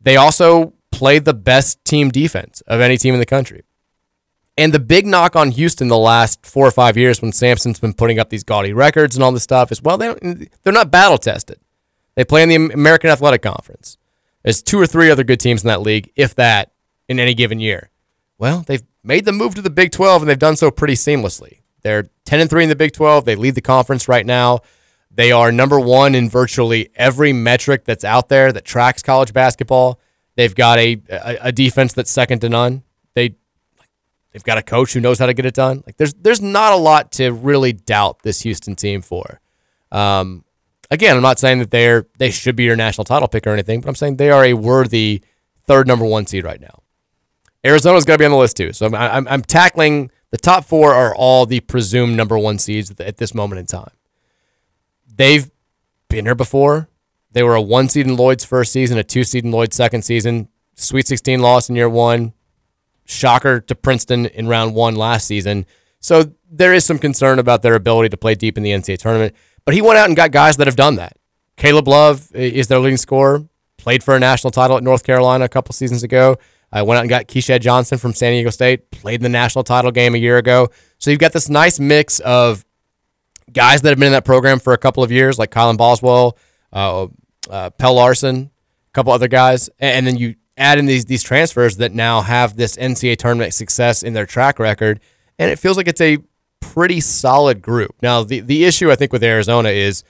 They 0.02 0.18
also 0.18 0.74
played 0.92 1.26
the 1.26 1.34
best 1.34 1.84
team 1.86 2.10
defense 2.10 2.62
of 2.62 2.82
any 2.82 2.98
team 2.98 3.14
in 3.14 3.20
the 3.20 3.26
country. 3.26 3.64
And 4.58 4.74
the 4.74 4.80
big 4.80 5.06
knock 5.06 5.36
on 5.36 5.52
Houston 5.52 5.88
the 5.88 5.98
last 5.98 6.46
four 6.46 6.68
or 6.68 6.72
five 6.72 6.98
years 6.98 7.22
when 7.22 7.32
Sampson's 7.32 7.80
been 7.80 7.94
putting 7.94 8.20
up 8.20 8.30
these 8.30 8.44
gaudy 8.44 8.74
records 8.74 9.16
and 9.16 9.24
all 9.24 9.32
this 9.32 9.44
stuff 9.44 9.72
is 9.72 9.82
well, 9.82 9.98
they 9.98 10.14
they're 10.64 10.74
not 10.74 10.92
battle 10.92 11.18
tested. 11.18 11.60
They 12.16 12.26
play 12.26 12.44
in 12.44 12.50
the 12.50 12.74
American 12.74 13.10
Athletic 13.10 13.42
Conference. 13.42 13.98
There's 14.44 14.62
two 14.62 14.80
or 14.80 14.88
three 14.88 15.10
other 15.10 15.24
good 15.24 15.40
teams 15.40 15.64
in 15.64 15.68
that 15.68 15.82
league, 15.82 16.12
if 16.16 16.36
that, 16.36 16.74
in 17.08 17.20
any 17.20 17.34
given 17.34 17.60
year. 17.60 17.90
Well, 18.38 18.64
they've 18.68 18.84
made 19.04 19.26
the 19.26 19.32
move 19.32 19.56
to 19.56 19.62
the 19.62 19.70
Big 19.70 19.92
12 19.92 20.24
and 20.24 20.30
they've 20.30 20.40
done 20.40 20.56
so 20.56 20.72
pretty 20.72 20.96
seamlessly. 20.96 21.60
They're 21.82 22.10
10 22.26 22.42
and 22.42 22.50
3 22.50 22.64
in 22.64 22.70
the 22.70 22.76
Big 22.76 22.94
12. 22.94 23.26
They 23.26 23.36
lead 23.36 23.56
the 23.56 23.62
conference 23.62 24.08
right 24.08 24.26
now. 24.26 24.60
They 25.12 25.32
are 25.32 25.52
number 25.52 25.80
one 25.80 26.16
in 26.16 26.30
virtually 26.30 26.90
every 26.96 27.34
metric 27.34 27.86
that's 27.86 28.06
out 28.06 28.30
there 28.30 28.52
that 28.52 28.64
tracks 28.66 29.02
college 29.02 29.34
basketball. 29.34 30.00
They've 30.36 30.54
got 30.54 30.80
a, 30.80 31.02
a, 31.10 31.38
a 31.44 31.52
defense 31.52 31.94
that's 31.94 32.12
second 32.12 32.40
to 32.40 32.50
none. 32.50 32.84
They 33.16 33.36
they've 34.32 34.44
got 34.44 34.58
a 34.58 34.62
coach 34.62 34.94
who 34.94 35.02
knows 35.02 35.20
how 35.20 35.26
to 35.26 35.34
get 35.34 35.46
it 35.46 35.56
done. 35.56 35.84
Like 35.86 35.98
there's 35.98 36.14
there's 36.14 36.42
not 36.42 36.74
a 36.74 36.78
lot 36.78 37.12
to 37.14 37.32
really 37.32 37.74
doubt 37.74 38.24
this 38.24 38.42
Houston 38.42 38.76
team 38.76 39.02
for. 39.02 39.42
Um, 39.92 40.46
again, 40.92 41.16
I'm 41.16 41.24
not 41.24 41.40
saying 41.40 41.60
that 41.60 41.72
they're 41.72 42.06
they 42.18 42.32
should 42.32 42.56
be 42.56 42.64
your 42.64 42.76
national 42.76 43.06
title 43.06 43.28
pick 43.28 43.48
or 43.48 43.52
anything, 43.52 43.82
but 43.82 43.90
I'm 43.90 43.96
saying 43.96 44.18
they 44.18 44.32
are 44.32 44.46
a 44.46 44.54
worthy 44.54 45.24
third 45.66 45.88
number 45.88 46.06
one 46.06 46.26
seed 46.28 46.46
right 46.46 46.62
now. 46.62 46.84
Arizona's 47.66 48.06
got 48.06 48.14
to 48.14 48.20
be 48.20 48.26
on 48.26 48.32
the 48.32 48.38
list 48.38 48.58
too. 48.58 48.72
So 48.72 48.86
I'm, 48.86 48.96
I'm, 48.96 49.28
I'm 49.28 49.42
tackling 49.42 50.12
the 50.32 50.38
top 50.38 50.66
four 50.66 50.94
are 50.94 51.14
all 51.14 51.46
the 51.46 51.60
presumed 51.60 52.16
number 52.16 52.38
one 52.38 52.58
seeds 52.58 52.92
at 53.00 53.18
this 53.18 53.34
moment 53.34 53.60
in 53.60 53.66
time. 53.66 53.92
They've 55.20 55.52
been 56.08 56.24
here 56.24 56.34
before. 56.34 56.88
They 57.34 57.44
were 57.44 57.56
a 57.56 57.62
one 57.62 57.90
seed 57.90 58.08
in 58.08 58.16
Lloyd's 58.16 58.46
first 58.46 58.72
season, 58.72 58.98
a 58.98 59.04
two 59.04 59.26
seed 59.26 59.44
in 59.44 59.52
Lloyd's 59.52 59.76
second 59.76 60.04
season, 60.04 60.48
Sweet 60.76 61.08
16 61.08 61.42
loss 61.42 61.68
in 61.68 61.76
year 61.76 61.90
one, 61.90 62.32
shocker 63.04 63.60
to 63.60 63.76
Princeton 63.76 64.28
in 64.28 64.48
round 64.48 64.76
one 64.76 64.96
last 64.96 65.28
season. 65.28 65.66
So 66.00 66.32
there 66.50 66.74
is 66.74 66.86
some 66.86 66.98
concern 66.98 67.38
about 67.38 67.64
their 67.64 67.76
ability 67.76 68.08
to 68.10 68.18
play 68.18 68.34
deep 68.34 68.56
in 68.56 68.64
the 68.64 68.72
NCAA 68.72 68.98
tournament. 68.98 69.36
But 69.66 69.76
he 69.76 69.82
went 69.82 70.00
out 70.00 70.08
and 70.08 70.16
got 70.16 70.32
guys 70.32 70.56
that 70.56 70.68
have 70.68 70.78
done 70.78 70.96
that. 70.96 71.18
Caleb 71.58 71.90
Love 71.90 72.34
is 72.34 72.70
their 72.70 72.80
leading 72.80 72.96
scorer, 72.96 73.46
played 73.78 74.06
for 74.06 74.16
a 74.16 74.22
national 74.22 74.52
title 74.52 74.78
at 74.78 74.84
North 74.84 75.04
Carolina 75.04 75.44
a 75.44 75.50
couple 75.50 75.74
seasons 75.74 76.02
ago. 76.02 76.38
I 76.72 76.84
went 76.84 76.98
out 76.98 77.02
and 77.02 77.10
got 77.10 77.28
Keshad 77.28 77.60
Johnson 77.60 77.98
from 77.98 78.14
San 78.14 78.32
Diego 78.32 78.52
State, 78.52 78.90
played 78.90 79.16
in 79.16 79.24
the 79.24 79.28
national 79.28 79.66
title 79.66 79.92
game 79.92 80.16
a 80.16 80.18
year 80.18 80.38
ago. 80.38 80.70
So 80.98 81.12
you've 81.12 81.20
got 81.20 81.34
this 81.34 81.50
nice 81.50 81.78
mix 81.78 82.22
of 82.22 82.64
guys 83.54 83.82
that 83.82 83.90
have 83.90 84.00
been 84.00 84.08
in 84.08 84.14
that 84.14 84.26
program 84.26 84.60
for 84.60 84.74
a 84.74 84.78
couple 84.78 85.04
of 85.04 85.12
years, 85.12 85.40
like 85.40 85.52
Colin 85.52 85.78
Boswell, 85.78 86.38
uh, 86.74 87.08
uh, 87.50 87.70
Pelle 87.72 87.96
Larsson, 87.96 88.52
a 88.88 88.92
couple 88.94 89.12
other 89.12 89.28
guys, 89.28 89.70
and 89.80 90.06
then 90.06 90.18
you 90.18 90.36
add 90.58 90.78
in 90.78 90.86
these 90.86 91.06
these 91.06 91.24
transfers 91.24 91.78
that 91.78 91.94
now 91.94 92.22
have 92.22 92.56
this 92.56 92.76
NCAA 92.76 93.18
tournament 93.18 93.54
success 93.54 94.04
in 94.04 94.14
their 94.14 94.26
track 94.26 94.60
record, 94.60 95.00
and 95.38 95.50
it 95.50 95.58
feels 95.58 95.78
like 95.78 95.88
it's 95.88 96.02
a 96.02 96.18
pretty 96.60 97.00
solid 97.00 97.62
group. 97.62 97.96
Now, 98.02 98.24
the 98.24 98.42
the 98.42 98.66
issue 98.66 98.92
I 98.92 98.96
think 98.96 99.14
with 99.14 99.24
Arizona 99.24 99.70
is 99.70 100.04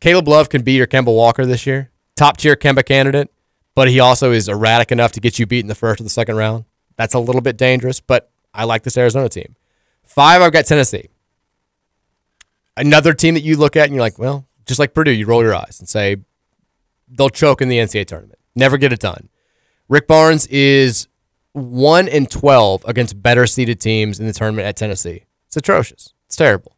Caleb 0.00 0.26
Love 0.28 0.48
can 0.48 0.62
be 0.62 0.72
your 0.72 0.86
Kemba 0.86 1.14
Walker 1.14 1.46
this 1.46 1.66
year, 1.66 1.90
top 2.16 2.38
tier 2.38 2.56
Kemba 2.56 2.84
candidate, 2.84 3.30
but 3.74 3.88
he 3.88 4.00
also 4.00 4.32
is 4.32 4.48
erratic 4.48 4.90
enough 4.90 5.12
to 5.12 5.20
get 5.20 5.38
you 5.38 5.46
beat 5.46 5.60
in 5.60 5.68
the 5.68 5.74
first 5.74 6.00
or 6.00 6.04
the 6.04 6.10
second 6.10 6.36
round. 6.36 6.64
That's 6.96 7.14
a 7.14 7.18
little 7.20 7.40
bit 7.40 7.56
dangerous, 7.56 8.00
but 8.00 8.30
I 8.52 8.64
like 8.64 8.82
this 8.82 8.96
Arizona 8.96 9.28
team. 9.28 9.56
Five, 10.04 10.42
I've 10.42 10.52
got 10.52 10.66
Tennessee. 10.66 11.08
Another 12.76 13.12
team 13.12 13.34
that 13.34 13.42
you 13.42 13.56
look 13.56 13.76
at 13.76 13.84
and 13.84 13.94
you're 13.94 14.02
like, 14.02 14.18
well, 14.18 14.46
just 14.66 14.78
like 14.78 14.94
Purdue, 14.94 15.10
you 15.10 15.26
roll 15.26 15.42
your 15.42 15.54
eyes 15.54 15.78
and 15.78 15.88
say 15.88 16.16
they'll 17.08 17.28
choke 17.28 17.60
in 17.60 17.68
the 17.68 17.78
NCAA 17.78 18.06
tournament, 18.06 18.38
never 18.54 18.78
get 18.78 18.92
it 18.92 19.00
done. 19.00 19.28
Rick 19.88 20.06
Barnes 20.06 20.46
is 20.46 21.08
one 21.52 22.08
in 22.08 22.26
twelve 22.26 22.82
against 22.86 23.22
better 23.22 23.46
seeded 23.46 23.80
teams 23.80 24.18
in 24.18 24.26
the 24.26 24.32
tournament 24.32 24.66
at 24.66 24.76
Tennessee. 24.76 25.24
It's 25.48 25.56
atrocious. 25.56 26.14
It's 26.26 26.36
terrible. 26.36 26.76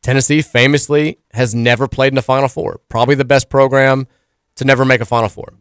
Tennessee 0.00 0.42
famously 0.42 1.18
has 1.32 1.54
never 1.54 1.88
played 1.88 2.08
in 2.08 2.16
the 2.16 2.22
Final 2.22 2.48
Four. 2.48 2.80
Probably 2.88 3.14
the 3.14 3.24
best 3.24 3.48
program 3.48 4.06
to 4.56 4.64
never 4.64 4.84
make 4.84 5.00
a 5.00 5.04
Final 5.04 5.28
Four. 5.28 5.54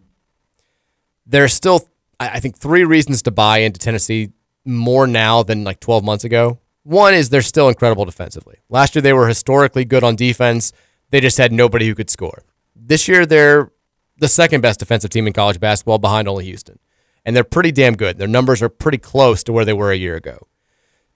There's 1.25 1.53
still, 1.53 1.87
I 2.19 2.39
think, 2.39 2.57
three 2.57 2.83
reasons 2.83 3.21
to 3.23 3.31
buy 3.31 3.59
into 3.59 3.79
Tennessee 3.79 4.31
more 4.65 5.07
now 5.07 5.43
than 5.43 5.63
like 5.63 5.79
12 5.79 6.03
months 6.03 6.23
ago. 6.23 6.59
One 6.83 7.13
is 7.13 7.29
they're 7.29 7.41
still 7.41 7.69
incredible 7.69 8.05
defensively. 8.05 8.57
Last 8.69 8.95
year 8.95 9.01
they 9.01 9.13
were 9.13 9.27
historically 9.27 9.85
good 9.85 10.03
on 10.03 10.15
defense. 10.15 10.71
They 11.09 11.19
just 11.19 11.37
had 11.37 11.51
nobody 11.51 11.87
who 11.87 11.95
could 11.95 12.09
score. 12.09 12.43
This 12.75 13.07
year 13.07 13.25
they're 13.25 13.71
the 14.17 14.27
second 14.27 14.61
best 14.61 14.79
defensive 14.79 15.09
team 15.09 15.27
in 15.27 15.33
college 15.33 15.59
basketball 15.59 15.99
behind 15.99 16.27
only 16.27 16.45
Houston. 16.45 16.79
And 17.23 17.35
they're 17.35 17.43
pretty 17.43 17.71
damn 17.71 17.95
good. 17.95 18.17
Their 18.17 18.27
numbers 18.27 18.61
are 18.61 18.69
pretty 18.69 18.97
close 18.97 19.43
to 19.43 19.53
where 19.53 19.65
they 19.65 19.73
were 19.73 19.91
a 19.91 19.95
year 19.95 20.15
ago. 20.15 20.47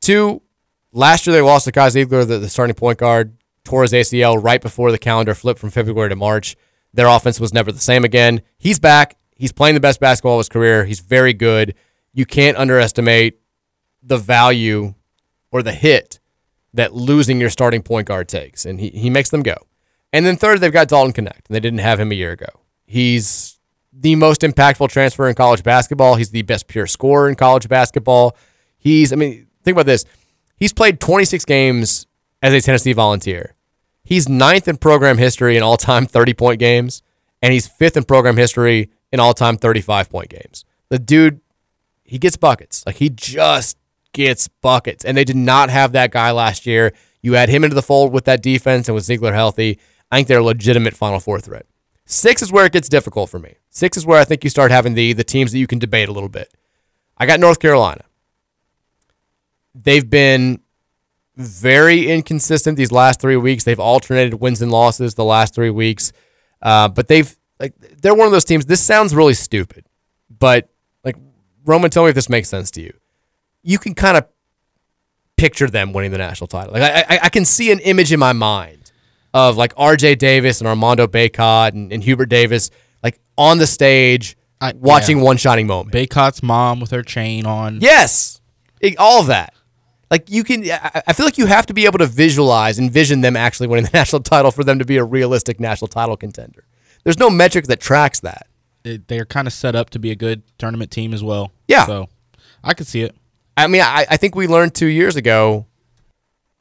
Two, 0.01 0.43
last 0.91 1.25
year 1.25 1.36
they 1.36 1.41
lost 1.41 1.65
to 1.65 1.71
Kai 1.71 1.88
Zeigler, 1.89 2.28
the, 2.28 2.38
the 2.38 2.49
starting 2.49 2.75
point 2.75 2.99
guard, 2.99 3.38
tore 3.63 3.82
his 3.82 3.93
ACL 3.93 4.41
right 4.41 4.62
before 4.62 4.91
the 4.91 4.99
calendar 4.99 5.34
flipped 5.34 5.60
from 5.60 5.71
February 5.71 6.10
to 6.10 6.15
March. 6.15 6.56
Their 6.93 7.08
offense 7.08 7.39
was 7.39 7.54
never 7.54 7.71
the 7.71 7.80
same 7.80 8.06
again. 8.06 8.41
He's 8.58 8.80
back. 8.80 9.17
He's 9.36 9.51
playing 9.51 9.73
the 9.73 9.82
best 9.82 9.99
basketball 9.99 10.36
of 10.36 10.39
his 10.39 10.49
career. 10.49 10.86
He's 10.86 10.99
very 10.99 11.34
good. 11.34 11.73
You 12.13 12.25
can't 12.25 12.56
underestimate 12.56 13.39
the 14.01 14.17
value 14.17 14.93
or 15.56 15.63
the 15.63 15.72
hit 15.72 16.20
that 16.74 16.94
losing 16.94 17.39
your 17.39 17.50
starting 17.50 17.82
point 17.82 18.06
guard 18.06 18.28
takes, 18.28 18.65
and 18.65 18.78
he, 18.78 18.89
he 18.89 19.10
makes 19.10 19.30
them 19.30 19.41
go. 19.41 19.56
And 20.12 20.26
then 20.26 20.36
third, 20.36 20.60
they've 20.60 20.70
got 20.70 20.89
Dalton 20.89 21.13
Knecht, 21.13 21.48
and 21.48 21.56
they 21.56 21.62
didn't 21.62 21.80
have 21.80 21.98
him 21.98 22.12
a 22.12 22.15
year 22.15 22.34
ago. 22.34 22.48
He's 22.86 23.58
the 23.94 24.15
most 24.15 24.41
impactful 24.41 24.89
transfer 24.89 25.30
in 25.30 25.36
college 25.36 25.63
basketball. 25.63 26.15
He's 26.15 26.32
the 26.32 26.41
best 26.41 26.68
pure 26.68 26.88
scorer 26.88 27.30
in 27.30 27.36
college 27.36 27.70
basketball. 27.70 28.36
He's, 28.78 29.13
I 29.13 29.15
mean, 29.15 29.48
think 29.63 29.76
about 29.76 29.86
this. 29.86 30.04
He's 30.58 30.74
played 30.74 31.00
26 31.00 31.46
games 31.46 32.06
as 32.41 32.54
a 32.54 32.60
Tennessee 32.60 32.91
volunteer. 32.91 33.56
He's 34.04 34.28
ninth 34.28 34.68
in 34.68 34.76
program 34.76 35.18
history 35.18 35.56
in 35.56 35.63
all 35.63 35.78
time 35.78 36.06
30 36.06 36.34
point 36.34 36.60
games, 36.60 37.02
and 37.41 37.54
he's 37.54 37.65
fifth 37.65 37.96
in 37.96 38.04
program 38.04 38.36
history 38.36 38.89
in 39.10 39.22
all 39.22 39.34
time 39.34 39.56
35 39.56 40.10
point 40.10 40.28
games. 40.28 40.65
The 40.89 41.00
dude, 41.00 41.39
he 42.04 42.20
gets 42.20 42.36
buckets. 42.36 42.86
Like 42.86 42.98
he 42.98 43.10
just 43.10 43.78
gets 44.15 44.47
buckets. 44.47 45.06
And 45.06 45.15
they 45.15 45.23
did 45.23 45.36
not 45.36 45.69
have 45.69 45.91
that 45.91 46.10
guy 46.10 46.32
last 46.32 46.65
year. 46.65 46.93
You 47.21 47.36
add 47.36 47.49
him 47.49 47.63
into 47.63 47.75
the 47.75 47.82
fold 47.84 48.12
with 48.12 48.25
that 48.25 48.41
defense 48.41 48.88
and 48.88 48.95
with 48.95 49.04
Zeigler 49.04 49.34
healthy. 49.34 49.78
I 50.12 50.17
think 50.17 50.28
they're 50.28 50.39
a 50.39 50.43
legitimate 50.43 50.95
Final 50.95 51.19
Four 51.19 51.39
threat. 51.39 51.65
Six 52.06 52.41
is 52.41 52.51
where 52.51 52.65
it 52.65 52.71
gets 52.71 52.88
difficult 52.88 53.30
for 53.30 53.39
me. 53.39 53.56
Six 53.69 53.97
is 53.97 54.06
where 54.06 54.19
I 54.19 54.23
think 54.23 54.43
you 54.43 54.49
start 54.49 54.71
having 54.71 54.93
the 54.93 55.13
the 55.13 55.23
teams 55.23 55.51
that 55.51 55.60
you 55.60 55.67
can 55.67 55.80
debate 55.80 56.08
a 56.08 56.12
little 56.12 56.30
bit. 56.30 56.54
I 57.17 57.25
got 57.25 57.39
North 57.39 57.60
Carolina. 57.60 58.04
They've 59.73 60.08
been 60.08 60.62
very 61.36 62.10
inconsistent 62.10 62.78
these 62.78 62.91
last 62.91 63.19
three 63.19 63.36
weeks. 63.36 63.63
They've 63.63 63.80
alternated 63.80 64.36
wins 64.36 64.62
and 64.62 64.71
losses 64.71 65.15
the 65.15 65.25
last 65.25 65.54
three 65.54 65.71
weeks, 65.71 66.13
uh, 66.62 66.88
but 66.88 67.08
they've 67.08 67.36
like 67.60 67.73
they're 68.01 68.15
one 68.15 68.28
of 68.28 68.32
those 68.32 68.45
teams. 68.45 68.65
This 68.65 68.82
sounds 68.82 69.15
really 69.15 69.34
stupid, 69.34 69.86
but 70.30 70.69
like 71.04 71.17
Roman, 71.65 71.89
tell 71.89 72.04
me 72.04 72.10
if 72.10 72.15
this 72.15 72.30
makes 72.30 72.49
sense 72.49 72.71
to 72.71 72.82
you. 72.82 72.93
You 73.65 73.78
can 73.80 73.95
kind 73.95 74.15
of 74.17 74.25
picture 75.38 75.67
them 75.69 75.91
winning 75.91 76.12
the 76.12 76.17
national 76.17 76.47
title. 76.47 76.73
Like 76.73 76.84
I, 76.84 77.15
I, 77.15 77.19
I 77.23 77.30
can 77.30 77.45
see 77.45 77.71
an 77.71 77.80
image 77.80 78.12
in 78.13 78.19
my 78.19 78.32
mind 78.34 78.91
of 79.34 79.58
like 79.58 79.73
R.J. 79.75 80.15
Davis 80.15 80.62
and 80.62 80.67
Armando 80.67 81.08
Bacot 81.08 81.73
and, 81.73 81.91
and 81.91 82.01
Hubert 82.04 82.28
Davis 82.28 82.69
like 83.04 83.19
on 83.38 83.58
the 83.58 83.67
stage 83.67 84.38
I- 84.62 84.73
watching 84.78 85.17
yeah. 85.17 85.23
one 85.23 85.38
shining 85.38 85.67
moment. 85.67 85.93
Bacot's 85.93 86.41
mom 86.41 86.80
with 86.80 86.91
her 86.91 87.04
chain 87.04 87.45
on. 87.45 87.80
Yes, 87.82 88.39
It- 88.80 88.97
all 88.97 89.19
of 89.21 89.28
that. 89.28 89.54
Like 90.12 90.30
you 90.30 90.43
can, 90.43 90.63
I 90.71 91.01
I 91.08 91.13
feel 91.13 91.25
like 91.25 91.38
you 91.39 91.47
have 91.47 91.65
to 91.65 91.73
be 91.73 91.86
able 91.86 91.97
to 91.97 92.06
visualize, 92.06 92.78
envision 92.80 93.21
them 93.21 93.36
actually 93.36 93.67
winning 93.67 93.86
the 93.86 93.91
national 93.97 94.21
title 94.21 94.51
for 94.51 94.63
them 94.63 94.78
to 94.80 94.86
be 94.86 94.97
a 94.97 95.04
realistic 95.04 95.60
national 95.60 95.88
title 95.89 96.15
contender. 96.15 96.63
There's 97.04 97.17
no 97.19 97.30
metric 97.30 97.65
that 97.65 97.80
tracks 97.82 98.19
that. 98.21 98.47
It- 98.86 99.08
They're 99.08 99.25
kind 99.25 99.47
of 99.47 99.54
set 99.54 99.75
up 99.75 99.89
to 99.89 99.99
be 99.99 100.12
a 100.12 100.15
good 100.15 100.43
tournament 100.60 100.91
team 100.91 101.13
as 101.13 101.23
well. 101.23 101.51
Yeah. 101.67 101.86
So 101.88 102.08
I 102.63 102.73
could 102.75 102.88
see 102.88 103.01
it. 103.01 103.15
I 103.58 103.68
mean, 103.68 103.82
I, 103.82 104.06
I 104.10 104.18
think 104.18 104.36
we 104.36 104.48
learned 104.48 104.76
two 104.76 104.88
years 104.88 105.15
ago, 105.15 105.65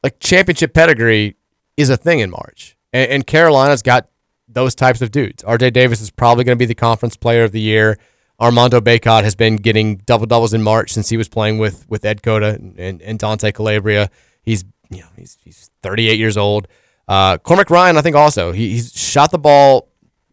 like 0.02 0.20
championship 0.20 0.74
pedigree 0.74 1.36
is 1.76 1.90
a 1.90 1.96
thing 1.96 2.20
in 2.20 2.30
March, 2.30 2.76
and, 2.92 3.10
and 3.10 3.26
Carolina's 3.26 3.82
got 3.82 4.08
those 4.48 4.74
types 4.74 5.02
of 5.02 5.10
dudes. 5.10 5.42
R.J. 5.42 5.70
Davis 5.70 6.00
is 6.00 6.10
probably 6.10 6.44
going 6.44 6.56
to 6.56 6.62
be 6.62 6.66
the 6.66 6.74
conference 6.74 7.16
player 7.16 7.44
of 7.44 7.52
the 7.52 7.60
year. 7.60 7.98
Armando 8.40 8.80
Bacot 8.80 9.24
has 9.24 9.34
been 9.34 9.56
getting 9.56 9.96
double 9.98 10.26
doubles 10.26 10.54
in 10.54 10.62
March 10.62 10.92
since 10.92 11.08
he 11.08 11.16
was 11.16 11.28
playing 11.28 11.58
with 11.58 11.88
with 11.88 12.04
Ed 12.04 12.22
Cota 12.22 12.60
and, 12.76 13.00
and 13.00 13.18
Dante 13.18 13.52
Calabria. 13.52 14.10
He's 14.42 14.64
you 14.90 15.00
know 15.00 15.08
he's 15.16 15.38
he's 15.42 15.70
38 15.82 16.18
years 16.18 16.36
old. 16.36 16.68
Uh, 17.06 17.38
Cormac 17.38 17.70
Ryan, 17.70 17.96
I 17.96 18.02
think 18.02 18.16
also 18.16 18.52
he, 18.52 18.70
he's 18.70 18.92
shot 18.92 19.30
the 19.30 19.38
ball 19.38 19.88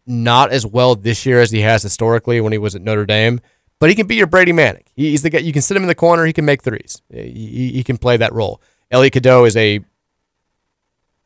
not 0.06 0.50
as 0.50 0.66
well 0.66 0.96
this 0.96 1.24
year 1.26 1.40
as 1.40 1.50
he 1.50 1.60
has 1.60 1.82
historically 1.82 2.40
when 2.40 2.52
he 2.52 2.58
was 2.58 2.74
at 2.74 2.82
Notre 2.82 3.06
Dame, 3.06 3.40
but 3.82 3.88
he 3.90 3.96
can 3.96 4.06
be 4.06 4.14
your 4.14 4.28
Brady 4.28 4.52
Manek. 4.52 4.82
He- 4.94 5.10
He's 5.10 5.22
the 5.22 5.30
guy 5.30 5.40
you 5.40 5.52
can 5.52 5.60
sit 5.60 5.76
him 5.76 5.82
in 5.82 5.88
the 5.88 5.94
corner. 5.96 6.24
He 6.24 6.32
can 6.32 6.44
make 6.44 6.62
threes. 6.62 7.02
He, 7.12 7.72
he 7.74 7.82
can 7.82 7.98
play 7.98 8.16
that 8.16 8.32
role. 8.32 8.62
Elliot 8.92 9.14
Cadeau 9.14 9.44
is 9.44 9.56
a 9.56 9.80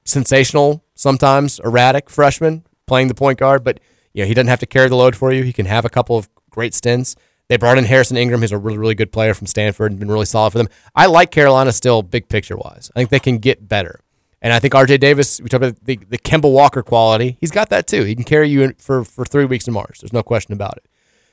sensational, 0.07 0.83
sometimes 0.95 1.61
erratic 1.61 2.09
freshman 2.09 2.65
playing 2.87 3.09
the 3.09 3.15
point 3.15 3.39
guard, 3.39 3.63
but 3.63 3.79
you 4.15 4.23
know 4.23 4.27
he 4.29 4.33
doesn't 4.33 4.49
have 4.49 4.61
to 4.61 4.67
carry 4.67 4.89
the 4.89 4.97
load 4.97 5.15
for 5.17 5.33
you. 5.33 5.43
He 5.43 5.53
can 5.53 5.67
have 5.67 5.85
a 5.85 5.91
couple 5.91 6.17
of 6.17 6.29
great 6.49 6.73
stints. 6.73 7.15
They 7.49 7.57
brought 7.59 7.77
in 7.77 7.85
Harrison 7.85 8.17
Ingram, 8.17 8.41
who's 8.41 8.53
a 8.53 8.59
really, 8.59 8.79
really 8.79 8.95
good 8.95 9.13
player 9.13 9.35
from 9.35 9.47
Stanford 9.47 9.93
and 9.93 10.01
been 10.01 10.11
really 10.11 10.25
solid 10.25 10.51
for 10.53 10.59
them. 10.59 10.69
I 10.95 11.07
like 11.07 11.31
Carolina 11.31 11.73
still, 11.73 12.03
big 12.03 12.29
picture 12.29 12.57
wise. 12.57 12.91
I 12.97 13.01
think 13.01 13.11
they 13.11 13.21
can 13.21 13.39
get 13.39 13.69
better. 13.69 14.01
And 14.43 14.53
I 14.53 14.59
think 14.61 14.75
RJ 14.75 14.99
Davis, 15.01 15.41
we 15.41 15.49
talked 15.49 15.63
about 15.63 15.85
the, 15.85 15.97
the 16.09 16.19
Kemba 16.19 16.51
Walker 16.51 16.83
quality, 16.83 17.37
he's 17.41 17.51
got 17.51 17.69
that 17.71 17.87
too. 17.87 18.05
He 18.05 18.15
can 18.15 18.25
carry 18.25 18.49
you 18.49 18.73
for, 18.79 19.05
for 19.05 19.25
three 19.25 19.45
weeks 19.45 19.67
in 19.69 19.75
March. 19.75 20.01
There's 20.01 20.13
no 20.13 20.23
question 20.23 20.53
about 20.55 20.77
it. 20.79 20.87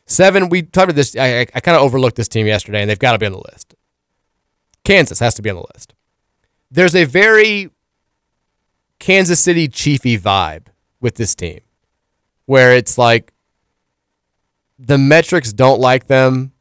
Seven, 0.06 0.50
we 0.50 0.62
talked 0.64 0.86
about 0.86 0.96
this. 0.96 1.16
I, 1.16 1.42
I, 1.42 1.48
I 1.56 1.60
kind 1.60 1.78
of 1.78 1.84
overlooked 1.84 2.18
this 2.18 2.28
team 2.28 2.46
yesterday, 2.46 2.82
and 2.82 2.90
they've 2.90 3.00
got 3.00 3.14
to 3.14 3.20
be 3.20 3.26
on 3.26 3.32
the 3.32 3.44
list. 3.52 3.76
Kansas 4.84 5.20
has 5.20 5.34
to 5.36 5.42
be 5.42 5.50
on 5.50 5.56
the 5.58 5.66
list. 5.74 5.94
There's 6.70 6.96
a 6.96 7.06
very 7.06 7.70
Kansas 9.00 9.40
City 9.40 9.68
Chiefy 9.68 10.18
vibe 10.18 10.68
with 11.00 11.16
this 11.16 11.36
team, 11.36 11.60
where 12.46 12.76
it's 12.76 12.98
like 12.98 13.34
the 14.78 14.98
metrics 14.98 15.54
don't 15.54 15.80
like 15.80 16.08
them. 16.08 16.52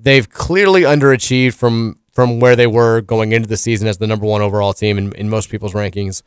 They've 0.00 0.28
clearly 0.28 0.82
underachieved 0.82 1.54
from 1.54 1.98
from 2.12 2.38
where 2.38 2.54
they 2.54 2.66
were 2.66 3.00
going 3.00 3.32
into 3.32 3.48
the 3.48 3.56
season 3.56 3.88
as 3.88 3.98
the 3.98 4.06
number 4.06 4.24
one 4.24 4.40
overall 4.40 4.72
team 4.72 4.98
in, 4.98 5.12
in 5.14 5.28
most 5.28 5.50
people's 5.50 5.72
rankings. 5.72 6.22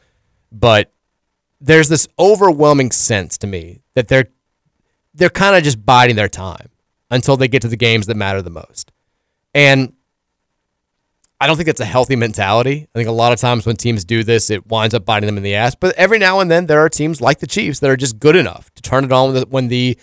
But 0.52 0.92
there's 1.62 1.88
this 1.88 2.08
overwhelming 2.20 2.92
sense 2.92 3.38
to 3.40 3.48
me 3.48 3.82
that 3.94 4.10
they're 4.10 4.28
they're 5.18 5.30
kind 5.30 5.56
of 5.56 5.64
just 5.64 5.86
biding 5.86 6.16
their 6.16 6.30
time 6.30 6.70
until 7.10 7.38
they 7.38 7.48
get 7.48 7.62
to 7.64 7.68
the 7.68 7.78
games 7.78 8.06
that 8.06 8.16
matter 8.16 8.42
the 8.42 8.50
most. 8.50 8.92
And 9.54 9.94
I 11.40 11.48
don't 11.48 11.56
think 11.56 11.68
that's 11.68 11.80
a 11.80 11.86
healthy 11.86 12.16
mentality. 12.16 12.88
I 12.94 12.98
think 12.98 13.10
a 13.10 13.14
lot 13.14 13.32
of 13.32 13.40
times 13.40 13.66
when 13.66 13.76
teams 13.76 14.04
do 14.04 14.24
this, 14.24 14.50
it 14.50 14.68
winds 14.68 14.94
up 14.94 15.06
biting 15.06 15.28
them 15.28 15.38
in 15.38 15.44
the 15.44 15.56
ass. 15.56 15.76
But 15.76 15.96
every 15.96 16.20
now 16.20 16.40
and 16.40 16.50
then, 16.50 16.66
there 16.66 16.80
are 16.80 16.90
teams 16.90 17.22
like 17.22 17.40
the 17.40 17.48
Chiefs 17.48 17.80
that 17.80 17.90
are 17.90 17.98
just 17.98 18.20
good 18.20 18.36
enough 18.36 18.74
to 18.76 18.82
turn 18.82 19.04
it 19.06 19.12
on 19.12 19.36
when 19.50 19.68
the, 19.68 19.98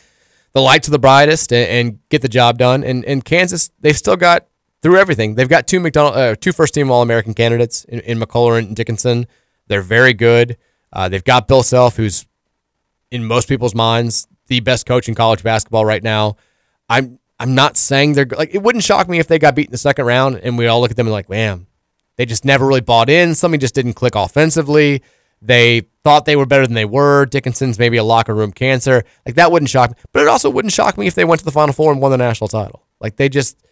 the 0.53 0.61
lights 0.61 0.88
are 0.88 0.92
the 0.92 0.98
brightest 0.98 1.53
and, 1.53 1.68
and 1.68 2.09
get 2.09 2.22
the 2.22 2.29
job 2.29 2.59
done. 2.59 2.85
And, 2.85 3.05
and 3.05 3.24
Kansas, 3.24 3.70
they've 3.81 3.96
still 3.96 4.16
got 4.16 4.46
through 4.83 4.98
everything. 4.98 5.35
They've 5.35 5.48
got 5.48 5.66
two 5.66 5.81
McDonald, 5.81 6.16
uh, 6.16 6.37
two 6.37 6.53
first 6.53 6.74
team 6.74 6.90
All 6.90 7.03
American 7.03 7.35
candidates 7.35 7.85
in, 7.85 8.00
in 8.00 8.18
McCullar 8.18 8.59
and 8.59 8.74
Dickinson. 8.74 9.27
They're 9.66 9.83
very 9.83 10.14
good. 10.14 10.57
Uh, 10.92 11.09
they've 11.09 11.24
got 11.24 11.48
Bill 11.48 11.62
Self, 11.62 11.96
who's 11.96 12.27
in 13.11 13.24
most 13.24 13.48
people's 13.48 13.74
minds 13.74 14.29
the 14.46 14.61
best 14.61 14.87
coach 14.87 15.09
in 15.09 15.14
college 15.14 15.42
basketball 15.42 15.85
right 15.85 16.02
now. 16.02 16.37
I'm 16.88 17.18
I'm 17.38 17.54
not 17.54 17.76
saying 17.76 18.12
they're 18.12 18.26
like 18.26 18.54
it 18.54 18.62
wouldn't 18.62 18.85
shock 18.85 19.09
me 19.09 19.18
if 19.18 19.26
they 19.26 19.38
got 19.38 19.54
beat 19.54 19.66
in 19.66 19.72
the 19.72 19.78
second 19.78 20.07
round 20.07 20.37
and 20.37 20.57
we 20.57 20.66
all 20.66 20.80
look 20.80 20.90
at 20.90 20.96
them 20.96 21.07
and 21.07 21.12
like, 21.12 21.28
man, 21.28 21.66
they 22.16 22.26
just 22.26 22.44
never 22.44 22.66
really 22.66 22.80
bought 22.80 23.11
in. 23.11 23.35
Something 23.35 23.61
just 23.61 23.74
didn't 23.74 23.94
click 23.94 24.14
offensively. 24.14 25.02
They 25.42 25.83
thought 26.04 26.24
they 26.24 26.37
were 26.37 26.46
better 26.46 26.66
than 26.66 26.74
they 26.74 26.85
were. 26.85 27.26
Dickinson's 27.26 27.78
maybe 27.78 27.96
a 27.96 28.04
locker 28.04 28.35
room 28.35 28.52
cancer. 28.52 29.04
Like 29.26 29.35
that 29.35 29.52
wouldn't 29.52 29.70
shock 29.70 29.90
me. 29.90 29.96
But 30.12 30.22
it 30.22 30.28
also 30.28 30.48
wouldn't 30.48 30.72
shock 30.72 30.96
me 30.96 31.07
if 31.07 31.14
they 31.14 31.24
went 31.24 31.40
to 31.40 31.44
the 31.44 31.50
Final 31.50 31.74
Four 31.74 31.92
and 31.92 32.00
won 32.00 32.11
the 32.11 32.18
national 32.18 32.48
title. 32.48 32.87
Like 33.00 33.16
they 33.16 33.28
just 33.28 33.62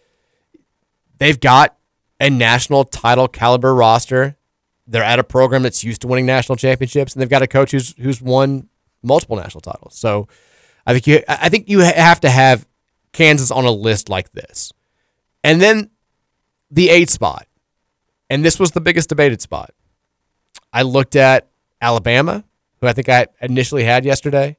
they've 1.17 1.39
got 1.39 1.75
a 2.19 2.29
national 2.29 2.85
title 2.85 3.27
caliber 3.27 3.73
roster. 3.73 4.37
They're 4.85 5.03
at 5.03 5.19
a 5.19 5.23
program 5.23 5.63
that's 5.63 5.83
used 5.83 6.01
to 6.01 6.07
winning 6.07 6.25
national 6.25 6.57
championships, 6.57 7.13
and 7.13 7.21
they've 7.21 7.29
got 7.29 7.41
a 7.41 7.47
coach 7.47 7.71
who's 7.71 7.95
who's 7.97 8.21
won 8.21 8.69
multiple 9.01 9.37
national 9.37 9.61
titles. 9.61 9.97
So 9.97 10.27
I 10.85 10.93
think 10.93 11.07
you 11.07 11.23
I 11.27 11.49
think 11.49 11.69
you 11.69 11.79
have 11.79 12.19
to 12.21 12.29
have 12.29 12.67
Kansas 13.11 13.51
on 13.51 13.65
a 13.65 13.71
list 13.71 14.09
like 14.09 14.31
this, 14.33 14.73
and 15.43 15.61
then 15.61 15.91
the 16.69 16.89
eight 16.89 17.09
spot, 17.09 17.47
and 18.29 18.43
this 18.43 18.59
was 18.59 18.71
the 18.71 18.81
biggest 18.81 19.09
debated 19.09 19.41
spot. 19.41 19.71
I 20.71 20.81
looked 20.81 21.15
at 21.15 21.49
Alabama, 21.81 22.43
who 22.81 22.87
I 22.87 22.93
think 22.93 23.09
I 23.09 23.27
initially 23.41 23.83
had 23.83 24.05
yesterday. 24.05 24.57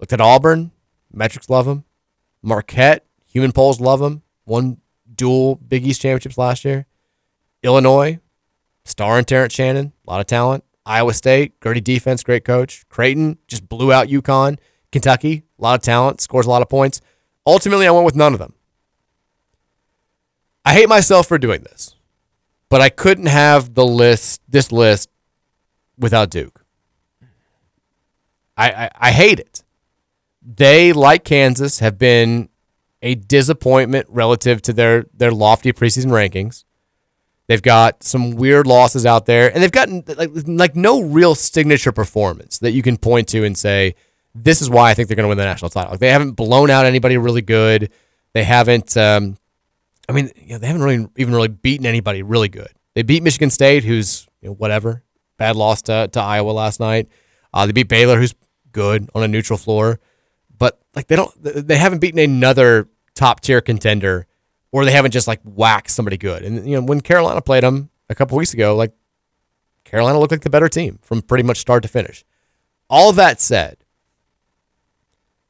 Looked 0.00 0.12
at 0.12 0.20
Auburn, 0.20 0.70
metrics 1.12 1.48
love 1.48 1.66
them. 1.66 1.84
Marquette, 2.42 3.04
human 3.26 3.52
polls 3.52 3.80
love 3.80 4.00
them. 4.00 4.22
Won 4.46 4.78
dual 5.14 5.56
Big 5.56 5.86
East 5.86 6.00
championships 6.00 6.38
last 6.38 6.64
year. 6.64 6.86
Illinois, 7.62 8.18
star 8.84 9.18
and 9.18 9.26
Terrence 9.26 9.54
Shannon, 9.54 9.92
a 10.06 10.10
lot 10.10 10.20
of 10.20 10.26
talent. 10.26 10.64
Iowa 10.86 11.12
State, 11.12 11.60
gritty 11.60 11.80
defense, 11.80 12.22
great 12.22 12.44
coach. 12.44 12.88
Creighton 12.88 13.38
just 13.46 13.68
blew 13.68 13.92
out 13.92 14.08
UConn. 14.08 14.58
Kentucky, 14.92 15.44
a 15.58 15.62
lot 15.62 15.74
of 15.74 15.82
talent, 15.82 16.20
scores 16.20 16.46
a 16.46 16.50
lot 16.50 16.62
of 16.62 16.68
points. 16.68 17.00
Ultimately, 17.46 17.86
I 17.86 17.90
went 17.90 18.04
with 18.04 18.16
none 18.16 18.32
of 18.32 18.38
them. 18.38 18.54
I 20.64 20.74
hate 20.74 20.88
myself 20.88 21.26
for 21.26 21.38
doing 21.38 21.62
this, 21.62 21.96
but 22.68 22.80
I 22.80 22.88
couldn't 22.88 23.26
have 23.26 23.74
the 23.74 23.86
list, 23.86 24.42
this 24.48 24.70
list, 24.70 25.08
without 25.98 26.30
Duke. 26.30 26.64
I, 28.56 28.70
I, 28.70 28.90
I 28.98 29.10
hate 29.12 29.38
it. 29.40 29.62
They, 30.42 30.92
like 30.92 31.24
Kansas, 31.24 31.78
have 31.78 31.98
been 31.98 32.48
a 33.00 33.14
disappointment 33.14 34.06
relative 34.08 34.60
to 34.62 34.72
their 34.72 35.06
their 35.14 35.30
lofty 35.30 35.72
preseason 35.72 36.06
rankings. 36.06 36.64
They've 37.46 37.62
got 37.62 38.02
some 38.02 38.32
weird 38.32 38.66
losses 38.66 39.06
out 39.06 39.26
there, 39.26 39.52
and 39.52 39.62
they've 39.62 39.72
gotten 39.72 40.04
like 40.06 40.30
like 40.46 40.76
no 40.76 41.00
real 41.02 41.34
signature 41.34 41.92
performance 41.92 42.58
that 42.58 42.72
you 42.72 42.82
can 42.82 42.96
point 42.96 43.28
to 43.28 43.44
and 43.44 43.56
say 43.56 43.94
this 44.44 44.62
is 44.62 44.70
why 44.70 44.90
I 44.90 44.94
think 44.94 45.08
they're 45.08 45.16
going 45.16 45.24
to 45.24 45.28
win 45.28 45.38
the 45.38 45.44
national 45.44 45.70
title. 45.70 45.90
Like 45.90 46.00
they 46.00 46.10
haven't 46.10 46.32
blown 46.32 46.70
out 46.70 46.86
anybody 46.86 47.16
really 47.16 47.42
good. 47.42 47.90
They 48.32 48.44
haven't. 48.44 48.96
Um, 48.96 49.36
I 50.08 50.12
mean, 50.12 50.30
you 50.36 50.54
know, 50.54 50.58
they 50.58 50.66
haven't 50.66 50.82
really 50.82 51.06
even 51.16 51.34
really 51.34 51.48
beaten 51.48 51.86
anybody 51.86 52.22
really 52.22 52.48
good. 52.48 52.70
They 52.94 53.02
beat 53.02 53.22
Michigan 53.22 53.50
State, 53.50 53.84
who's 53.84 54.26
you 54.40 54.48
know, 54.48 54.54
whatever, 54.54 55.02
bad 55.36 55.56
loss 55.56 55.82
to, 55.82 56.08
to 56.08 56.20
Iowa 56.20 56.50
last 56.50 56.80
night. 56.80 57.08
Uh, 57.52 57.66
they 57.66 57.72
beat 57.72 57.88
Baylor, 57.88 58.18
who's 58.18 58.34
good 58.72 59.08
on 59.14 59.22
a 59.22 59.28
neutral 59.28 59.58
floor, 59.58 60.00
but 60.56 60.80
like 60.94 61.06
they 61.06 61.16
don't, 61.16 61.32
they 61.42 61.76
haven't 61.76 62.00
beaten 62.00 62.18
another 62.18 62.88
top 63.14 63.40
tier 63.40 63.60
contender, 63.60 64.26
or 64.72 64.84
they 64.84 64.92
haven't 64.92 65.12
just 65.12 65.28
like 65.28 65.40
whacked 65.44 65.90
somebody 65.90 66.16
good. 66.16 66.42
And 66.42 66.68
you 66.68 66.76
know, 66.76 66.86
when 66.86 67.00
Carolina 67.00 67.40
played 67.40 67.64
them 67.64 67.90
a 68.08 68.14
couple 68.14 68.36
weeks 68.38 68.54
ago, 68.54 68.76
like 68.76 68.92
Carolina 69.84 70.18
looked 70.18 70.32
like 70.32 70.42
the 70.42 70.50
better 70.50 70.68
team 70.68 70.98
from 71.02 71.22
pretty 71.22 71.44
much 71.44 71.58
start 71.58 71.82
to 71.82 71.88
finish. 71.88 72.24
All 72.90 73.12
that 73.12 73.40
said, 73.40 73.78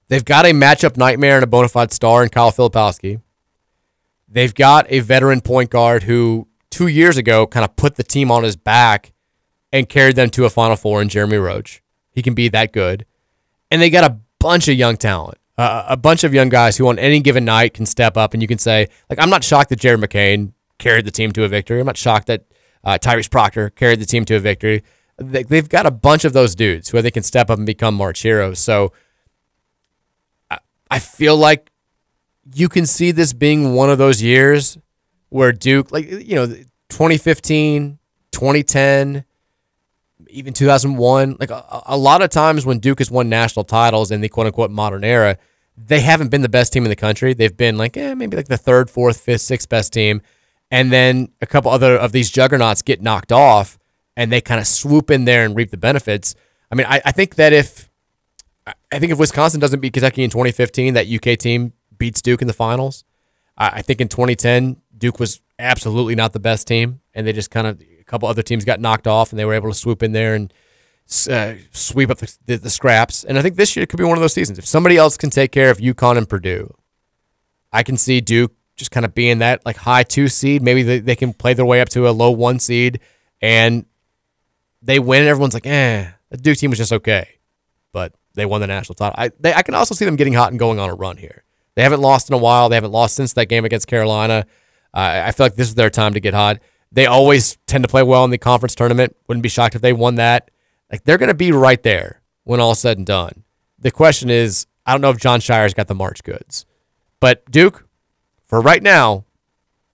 They've 0.09 0.25
got 0.25 0.47
a 0.47 0.51
matchup 0.51 0.97
nightmare 0.97 1.37
and 1.37 1.45
a 1.45 1.47
bona 1.47 1.69
fide 1.69 1.93
star 1.93 2.23
in 2.23 2.31
Kyle 2.31 2.51
Filipowski. 2.51 3.21
They've 4.27 4.55
got 4.55 4.87
a 4.89 5.01
veteran 5.01 5.41
point 5.41 5.71
guard 5.71 6.05
who 6.05 6.49
two 6.71 6.87
years 6.87 7.17
ago 7.17 7.47
kind 7.47 7.65
of 7.65 7.77
put 7.77 7.97
the 7.97 8.03
team 8.03 8.31
on 8.31 8.43
his 8.43 8.57
back 8.57 9.13
and 9.73 9.89
carried 9.89 10.17
them 10.17 10.31
to 10.31 10.45
a 10.45 10.51
Final 10.51 10.77
Four 10.77 11.03
in 11.03 11.09
Jeremy 11.09 11.37
Roach. 11.37 11.83
He 12.11 12.23
can 12.23 12.35
be 12.35 12.49
that 12.49 12.73
good. 12.73 13.05
And 13.71 13.81
they 13.83 13.91
got 13.91 14.11
a 14.11 14.19
bunch 14.39 14.69
of 14.69 14.75
young 14.75 14.97
talent, 14.97 15.39
uh, 15.59 15.85
a 15.89 15.97
bunch 15.97 16.25
of 16.25 16.33
young 16.33 16.49
guys 16.49 16.77
who 16.77 16.89
on 16.89 16.99
any 16.99 17.21
given 17.21 17.45
night 17.45 17.75
can 17.75 17.87
step 17.87 18.17
up 18.17 18.33
and 18.33 18.43
you 18.43 18.49
can 18.49 18.59
say, 18.59 18.89
like, 19.11 19.19
I'm 19.19 19.31
not 19.31 19.45
shocked 19.45 19.69
that 19.71 19.81
Jared 19.81 20.01
McCain 20.01 20.53
carried 20.79 21.05
the 21.05 21.11
team 21.11 21.33
to 21.33 21.45
a 21.45 21.49
victory. 21.49 21.81
I'm 21.81 21.87
not 21.87 21.97
shocked 21.97 22.29
that 22.29 22.45
uh, 22.85 22.99
Tyrese 23.01 23.31
Proctor 23.31 23.71
carried 23.71 24.01
the 24.01 24.07
team 24.07 24.25
to 24.27 24.37
a 24.37 24.41
victory. 24.41 24.83
They, 25.19 25.43
they've 25.43 25.69
got 25.69 25.85
a 25.85 25.91
bunch 25.91 26.25
of 26.25 26.33
those 26.33 26.55
dudes 26.55 26.91
who 26.91 27.03
they 27.03 27.11
can 27.11 27.23
step 27.23 27.51
up 27.51 27.59
and 27.59 27.67
become 27.67 27.95
March 27.95 28.21
heroes. 28.21 28.59
So 28.59 28.93
I, 30.91 30.99
feel 30.99 31.37
like 31.37 31.71
you 32.55 32.69
can 32.69 32.87
see 32.87 33.11
this 33.11 33.33
being 33.33 33.75
one 33.75 33.91
of 33.91 33.99
those 33.99 34.23
years 34.23 34.79
where 35.29 35.53
Duke, 35.53 35.93
like, 35.93 36.11
you 36.11 36.35
know, 36.35 36.47
2015, 36.89 37.99
2010, 38.33 39.25
even 40.31 40.53
2001, 40.53 41.37
like 41.41 41.51
a, 41.51 41.83
a 41.87 41.97
lot 41.97 42.23
of 42.23 42.31
times 42.31 42.65
when 42.65 42.79
Duke 42.79 42.99
has 42.99 43.11
won 43.11 43.29
national 43.29 43.65
titles 43.65 44.11
in 44.11 44.21
the 44.21 44.29
quote 44.29 44.47
unquote 44.47 44.71
modern 44.71 45.05
era, 45.05 45.39
they 45.77 46.01
haven't 46.01 46.29
been 46.29 46.43
the 46.43 46.49
best 46.49 46.73
team 46.73 46.85
in 46.85 46.91
the 46.91 46.97
country. 46.97 47.35
They've 47.35 47.57
been 47.57 47.79
like, 47.79 47.97
eh, 47.97 48.15
maybe 48.15 48.37
like 48.37 48.49
the 48.49 48.57
third, 48.57 48.91
fourth, 48.91 49.21
fifth, 49.21 49.43
sixth 49.43 49.69
best 49.69 49.93
team. 49.93 50.23
And 50.71 50.93
then 50.93 51.29
a 51.41 51.47
couple 51.47 51.71
other 51.71 51.97
of 51.97 52.13
these 52.13 52.31
juggernauts 52.31 52.83
get 52.83 53.01
knocked 53.01 53.33
off 53.33 53.79
and 54.17 54.33
they 54.33 54.41
kind 54.41 54.61
of 54.61 54.67
swoop 54.67 55.11
in 55.11 55.25
there 55.25 55.45
and 55.45 55.57
reap 55.57 55.71
the 55.71 55.77
benefits. 55.77 56.35
I 56.71 56.75
mean, 56.75 56.87
I, 56.89 57.01
I 57.05 57.13
think 57.13 57.37
that 57.37 57.53
if 57.53 57.89
I 58.93 58.99
think 58.99 59.13
if 59.13 59.19
Wisconsin 59.19 59.61
doesn't 59.61 59.81
beat 59.81 59.93
Kentucky 59.93 60.23
in 60.23 60.31
2015, 60.31 60.95
that 60.95 61.07
UK 61.09 61.39
team 61.39 61.73
beats 61.97 62.23
Duke 62.23 62.43
in 62.43 62.49
the 62.49 62.55
finals. 62.55 63.05
I, 63.57 63.83
think 63.83 64.01
in 64.01 64.09
2010, 64.09 64.77
Duke 64.97 65.19
was 65.19 65.41
absolutely 65.59 66.15
not 66.15 66.33
the 66.33 66.39
best 66.39 66.69
team, 66.69 67.01
and 67.13 67.27
they 67.27 67.33
just 67.33 67.51
kind 67.51 67.67
of 67.67 67.81
a 67.81 68.05
couple 68.05 68.29
other 68.29 68.43
teams 68.43 68.65
got 68.65 68.81
knocked 68.81 69.09
off, 69.09 69.33
and 69.33 69.39
they 69.39 69.45
were 69.45 69.55
able 69.55 69.69
to 69.69 69.75
swoop 69.75 70.03
in 70.03 70.13
there 70.13 70.35
and 70.35 70.55
uh, 71.29 71.55
sweep 71.73 72.11
up 72.11 72.19
the, 72.19 72.37
the, 72.47 72.57
the 72.57 72.71
scraps. 72.71 73.25
And 73.25 73.37
I 73.37 73.43
think 73.43 73.57
this 73.57 73.75
year 73.75 73.85
could 73.87 73.97
be 73.97 74.05
one 74.05 74.17
of 74.17 74.23
those 74.23 74.33
seasons. 74.33 74.59
If 74.59 74.67
somebody 74.67 74.97
else 74.97 75.17
can 75.17 75.31
take 75.31 75.51
care 75.51 75.71
of 75.71 75.79
UConn 75.79 76.17
and 76.17 76.29
Purdue, 76.29 76.73
I 77.73 77.83
can 77.83 77.97
see 77.97 78.21
Duke 78.21 78.53
just 78.77 78.93
kind 78.93 79.05
of 79.05 79.15
being 79.15 79.41
that 79.41 79.67
like 79.67 79.77
high 79.77 80.05
two 80.05 80.29
seed. 80.29 80.63
Maybe 80.63 80.83
they, 80.83 81.01
they 81.01 81.17
can 81.17 81.33
play 81.33 81.53
their 81.55 81.67
way 81.67 81.81
up 81.81 81.89
to 81.91 82.09
a 82.09 82.11
low 82.11 82.31
one 82.31 82.61
seed, 82.61 83.01
and 83.41 83.87
they 84.81 85.01
win. 85.01 85.23
And 85.23 85.29
everyone's 85.29 85.55
like, 85.55 85.67
eh, 85.67 86.11
the 86.31 86.37
Duke 86.37 86.59
team 86.59 86.71
was 86.71 86.79
just 86.79 86.93
okay, 86.93 87.29
but 87.93 88.15
they 88.39 88.47
won 88.47 88.61
the 88.61 88.67
national 88.67 88.95
title. 88.95 89.15
I 89.19 89.31
they, 89.39 89.53
I 89.53 89.63
can 89.63 89.75
also 89.75 89.95
see 89.95 90.05
them 90.05 90.17
getting 90.17 90.33
hot 90.33 90.51
and 90.51 90.59
going 90.59 90.79
on 90.79 90.89
a 90.89 90.95
run 90.95 91.17
here. 91.17 91.45
They 91.75 91.83
haven't 91.83 92.01
lost 92.01 92.31
in 92.31 92.35
a 92.35 92.39
while. 92.39 92.69
They 92.69 92.77
haven't 92.77 92.93
lost 92.93 93.15
since 93.15 93.35
that 93.35 93.47
game 93.47 93.65
against 93.65 93.87
Carolina. 93.87 94.47
Uh, 94.95 95.23
I 95.27 95.33
feel 95.33 95.47
like 95.47 95.55
this 95.55 95.69
is 95.69 95.75
their 95.75 95.91
time 95.91 96.15
to 96.15 96.21
get 96.21 96.35
hot. 96.35 96.59
They 96.91 97.07
always 97.07 97.57
tend 97.67 97.85
to 97.85 97.89
play 97.89 98.03
well 98.03 98.25
in 98.25 98.31
the 98.31 98.39
conference 98.39 98.75
tournament. 98.75 99.15
Wouldn't 99.29 99.43
be 99.43 99.49
shocked 99.49 99.75
if 99.75 99.83
they 99.83 99.93
won 99.93 100.15
that. 100.17 100.51
Like 100.91 101.05
they're 101.05 101.19
going 101.19 101.29
to 101.29 101.35
be 101.35 101.53
right 101.53 101.83
there 101.83 102.23
when 102.45 102.61
all's 102.61 102.81
said 102.81 102.97
and 102.97 103.07
done. 103.07 103.45
The 103.79 103.91
question 103.91 104.31
is, 104.31 104.67
I 104.87 104.93
don't 104.93 105.03
know 105.03 105.11
if 105.11 105.19
Jon 105.19 105.41
Scheyer's 105.41 105.75
got 105.75 105.87
the 105.87 105.95
March 105.95 106.25
goods, 106.25 106.65
but 107.21 107.49
Duke, 107.51 107.87
for 108.47 108.61
right 108.61 108.83
now, 108.83 109.27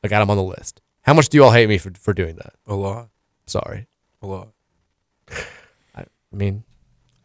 I 0.04 0.08
got 0.08 0.22
him 0.22 0.30
on 0.30 0.36
the 0.36 0.42
list. 0.42 0.80
How 1.02 1.12
much 1.12 1.28
do 1.28 1.36
you 1.36 1.44
all 1.44 1.50
hate 1.50 1.68
me 1.68 1.78
for, 1.78 1.92
for 1.94 2.14
doing 2.14 2.36
that? 2.36 2.54
A 2.66 2.74
lot. 2.74 3.08
Sorry. 3.46 3.88
A 4.22 4.26
lot. 4.26 4.48
I 5.94 6.06
mean, 6.36 6.64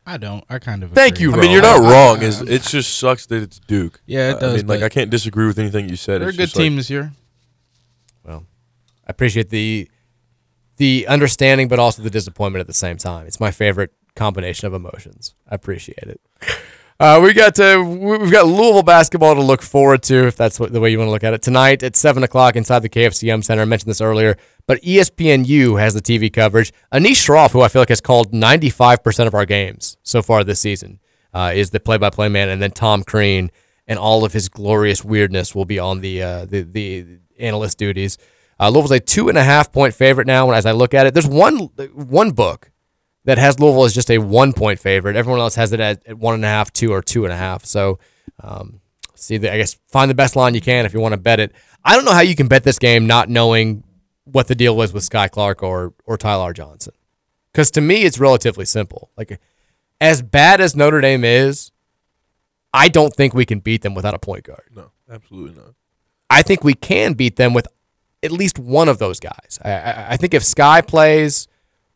I 0.09 0.17
don't. 0.17 0.43
I 0.49 0.57
kind 0.59 0.81
of. 0.83 0.91
Thank 0.91 1.15
agree. 1.15 1.25
you, 1.27 1.33
I 1.33 1.37
mean, 1.41 1.51
you're 1.51 1.61
not 1.61 1.81
I- 1.81 1.91
wrong. 1.91 2.19
I- 2.19 2.25
Is 2.27 2.41
it 2.41 2.63
just 2.63 2.97
sucks 2.97 3.25
that 3.27 3.43
it's 3.43 3.59
Duke? 3.59 4.01
Yeah, 4.07 4.31
it 4.31 4.37
I 4.37 4.39
does, 4.39 4.55
mean, 4.57 4.67
like 4.67 4.81
I 4.81 4.89
can't 4.89 5.09
disagree 5.11 5.45
with 5.45 5.59
anything 5.59 5.87
you 5.87 5.95
said. 5.95 6.21
They're 6.21 6.27
a 6.27 6.29
It's 6.29 6.37
good 6.37 6.43
just 6.45 6.55
like- 6.55 6.63
team 6.63 6.75
this 6.77 6.89
year. 6.89 7.11
well, 8.25 8.45
I 9.07 9.11
appreciate 9.11 9.49
the 9.49 9.87
the 10.77 11.05
understanding, 11.07 11.67
but 11.67 11.77
also 11.77 12.01
the 12.01 12.09
disappointment 12.09 12.61
at 12.61 12.67
the 12.67 12.73
same 12.73 12.97
time. 12.97 13.27
It's 13.27 13.39
my 13.39 13.51
favorite 13.51 13.91
combination 14.15 14.65
of 14.67 14.73
emotions. 14.73 15.35
I 15.49 15.55
appreciate 15.55 15.97
it. 16.03 16.21
Uh, 17.01 17.19
we 17.23 17.33
got 17.33 17.55
to 17.55 17.81
we've 17.83 18.31
got 18.31 18.45
Louisville 18.47 18.83
basketball 18.83 19.35
to 19.35 19.41
look 19.41 19.61
forward 19.61 20.03
to, 20.03 20.25
if 20.27 20.35
that's 20.35 20.59
what, 20.59 20.73
the 20.73 20.79
way 20.81 20.89
you 20.89 20.97
want 20.97 21.07
to 21.07 21.11
look 21.11 21.23
at 21.23 21.33
it. 21.33 21.41
Tonight 21.41 21.83
at 21.83 21.95
seven 21.95 22.23
o'clock 22.23 22.55
inside 22.55 22.79
the 22.79 22.89
KFC 22.89 23.23
Yum 23.27 23.41
Center. 23.41 23.61
I 23.61 23.65
mentioned 23.65 23.89
this 23.89 24.01
earlier, 24.01 24.37
but 24.69 24.79
ESPNU 24.83 25.79
has 25.79 25.95
the 25.95 25.99
TV 25.99 26.31
coverage. 26.31 26.71
Anish 26.93 27.25
Shroff, 27.25 27.53
who 27.53 27.61
I 27.61 27.69
feel 27.69 27.81
like 27.81 27.89
has 27.89 28.01
called 28.01 28.35
ninety 28.35 28.69
five 28.69 29.03
percent 29.03 29.25
of 29.25 29.33
our 29.33 29.47
games 29.47 29.97
so 30.03 30.21
far 30.21 30.43
this 30.43 30.59
season, 30.59 30.99
uh, 31.33 31.51
is 31.55 31.71
the 31.71 31.79
play 31.79 31.97
by 31.97 32.11
play 32.11 32.29
man, 32.29 32.49
and 32.49 32.61
then 32.61 32.69
Tom 32.69 33.01
Crean 33.01 33.49
and 33.87 33.97
all 33.97 34.23
of 34.23 34.31
his 34.31 34.47
glorious 34.47 35.03
weirdness 35.03 35.55
will 35.55 35.65
be 35.65 35.79
on 35.79 36.01
the 36.01 36.21
uh, 36.21 36.45
the 36.45 36.61
the 36.61 37.19
analyst 37.39 37.79
duties. 37.79 38.19
Uh, 38.59 38.69
Louisville's 38.69 38.91
a 38.91 38.99
two 38.99 39.27
and 39.27 39.39
a 39.39 39.43
half 39.43 39.71
point 39.71 39.95
favorite 39.95 40.27
now. 40.27 40.51
As 40.51 40.67
I 40.67 40.71
look 40.73 40.93
at 40.93 41.07
it, 41.07 41.15
there's 41.15 41.27
one 41.27 41.57
one 41.95 42.29
book 42.29 42.71
that 43.25 43.39
has 43.39 43.59
Louisville 43.59 43.85
as 43.85 43.95
just 43.95 44.11
a 44.11 44.19
one 44.19 44.53
point 44.53 44.79
favorite. 44.79 45.15
Everyone 45.15 45.41
else 45.41 45.55
has 45.55 45.73
it 45.73 45.79
at, 45.79 46.05
at 46.05 46.19
one 46.19 46.35
and 46.35 46.45
a 46.45 46.47
half, 46.47 46.71
two, 46.71 46.93
or 46.93 47.01
two 47.01 47.23
and 47.23 47.33
a 47.33 47.37
half. 47.37 47.65
So, 47.65 47.97
um, 48.43 48.81
see, 49.15 49.37
the, 49.37 49.51
I 49.51 49.57
guess 49.57 49.79
find 49.87 50.11
the 50.11 50.15
best 50.15 50.35
line 50.35 50.53
you 50.53 50.61
can 50.61 50.85
if 50.85 50.93
you 50.93 50.99
want 50.99 51.13
to 51.13 51.19
bet 51.19 51.39
it. 51.39 51.53
I 51.83 51.95
don't 51.95 52.05
know 52.05 52.13
how 52.13 52.21
you 52.21 52.35
can 52.35 52.47
bet 52.47 52.63
this 52.63 52.77
game 52.77 53.07
not 53.07 53.29
knowing 53.29 53.83
what 54.31 54.47
the 54.47 54.55
deal 54.55 54.75
was 54.75 54.93
with 54.93 55.03
Sky 55.03 55.27
Clark 55.27 55.63
or 55.63 55.93
or 56.05 56.17
Tyler 56.17 56.53
Johnson, 56.53 56.93
because 57.51 57.71
to 57.71 57.81
me 57.81 58.03
it's 58.03 58.19
relatively 58.19 58.65
simple. 58.65 59.09
Like 59.17 59.39
as 60.01 60.21
bad 60.21 60.61
as 60.61 60.75
Notre 60.75 61.01
Dame 61.01 61.23
is, 61.23 61.71
I 62.73 62.89
don't 62.89 63.13
think 63.13 63.33
we 63.33 63.45
can 63.45 63.59
beat 63.59 63.81
them 63.81 63.95
without 63.95 64.13
a 64.13 64.19
point 64.19 64.43
guard. 64.43 64.69
No, 64.75 64.91
absolutely 65.11 65.61
not. 65.61 65.73
I 66.29 66.41
think 66.41 66.63
we 66.63 66.73
can 66.73 67.13
beat 67.13 67.35
them 67.35 67.53
with 67.53 67.67
at 68.21 68.31
least 68.31 68.59
one 68.59 68.89
of 68.89 68.99
those 68.99 69.19
guys. 69.19 69.59
I, 69.63 69.71
I, 69.71 70.07
I 70.11 70.17
think 70.17 70.33
if 70.33 70.43
Sky 70.43 70.81
plays 70.81 71.47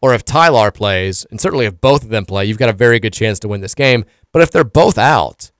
or 0.01 0.13
if 0.13 0.25
Tyler 0.25 0.71
plays, 0.71 1.25
and 1.31 1.39
certainly 1.39 1.65
if 1.65 1.79
both 1.79 2.03
of 2.03 2.09
them 2.09 2.25
play, 2.25 2.45
you've 2.45 2.57
got 2.57 2.69
a 2.69 2.73
very 2.73 2.99
good 2.99 3.13
chance 3.13 3.39
to 3.39 3.47
win 3.47 3.61
this 3.61 3.75
game. 3.75 4.03
But 4.31 4.41
if 4.41 4.51
they're 4.51 4.63
both 4.63 4.97
out, 4.97 5.51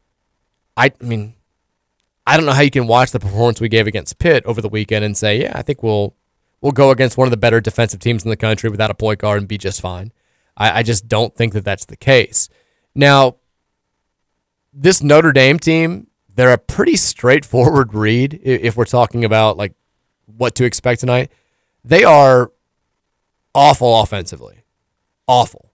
I, 0.75 0.91
I 0.99 1.03
mean, 1.03 1.35
I 2.25 2.35
don't 2.35 2.45
know 2.45 2.51
how 2.53 2.61
you 2.61 2.71
can 2.71 2.87
watch 2.87 3.11
the 3.11 3.19
performance 3.19 3.61
we 3.61 3.69
gave 3.69 3.87
against 3.87 4.17
Pitt 4.17 4.45
over 4.45 4.61
the 4.61 4.69
weekend 4.69 5.05
and 5.05 5.15
say, 5.15 5.41
yeah, 5.41 5.51
I 5.55 5.61
think 5.61 5.83
we'll 5.83 6.15
we'll 6.63 6.71
go 6.71 6.91
against 6.91 7.17
one 7.17 7.27
of 7.27 7.31
the 7.31 7.37
better 7.37 7.59
defensive 7.59 7.99
teams 7.99 8.23
in 8.23 8.29
the 8.29 8.37
country 8.37 8.69
without 8.69 8.89
a 8.89 8.95
point 8.95 9.19
guard 9.19 9.37
and 9.37 9.47
be 9.49 9.57
just 9.57 9.81
fine. 9.81 10.13
I, 10.55 10.79
I 10.79 10.83
just 10.83 11.09
don't 11.09 11.35
think 11.35 11.51
that 11.53 11.65
that's 11.65 11.85
the 11.85 11.97
case. 11.97 12.47
Now, 12.95 13.35
this 14.71 15.03
Notre 15.03 15.33
Dame 15.33 15.59
team, 15.59 16.07
they're 16.33 16.53
a 16.53 16.57
pretty 16.57 16.95
straightforward 16.95 17.93
read 17.93 18.39
if 18.41 18.77
we're 18.77 18.85
talking 18.85 19.25
about 19.25 19.57
like 19.57 19.73
what 20.25 20.55
to 20.55 20.63
expect 20.63 21.01
tonight. 21.01 21.31
They 21.83 22.05
are 22.05 22.51
awful 23.53 23.99
offensively. 23.99 24.63
Awful. 25.27 25.69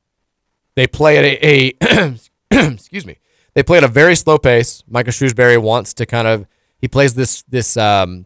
They 0.73 0.87
play 0.87 1.17
at 1.17 1.23
a, 1.43 1.73
a 1.83 2.15
excuse 2.73 3.05
me. 3.05 3.19
They 3.53 3.61
play 3.61 3.77
at 3.77 3.83
a 3.83 3.87
very 3.87 4.15
slow 4.15 4.39
pace. 4.39 4.83
Micah 4.87 5.11
Shrewsberry 5.11 5.61
wants 5.61 5.93
to 5.95 6.07
kind 6.07 6.27
of 6.27 6.47
he 6.79 6.87
plays 6.87 7.13
this 7.13 7.43
this 7.43 7.77
um, 7.77 8.25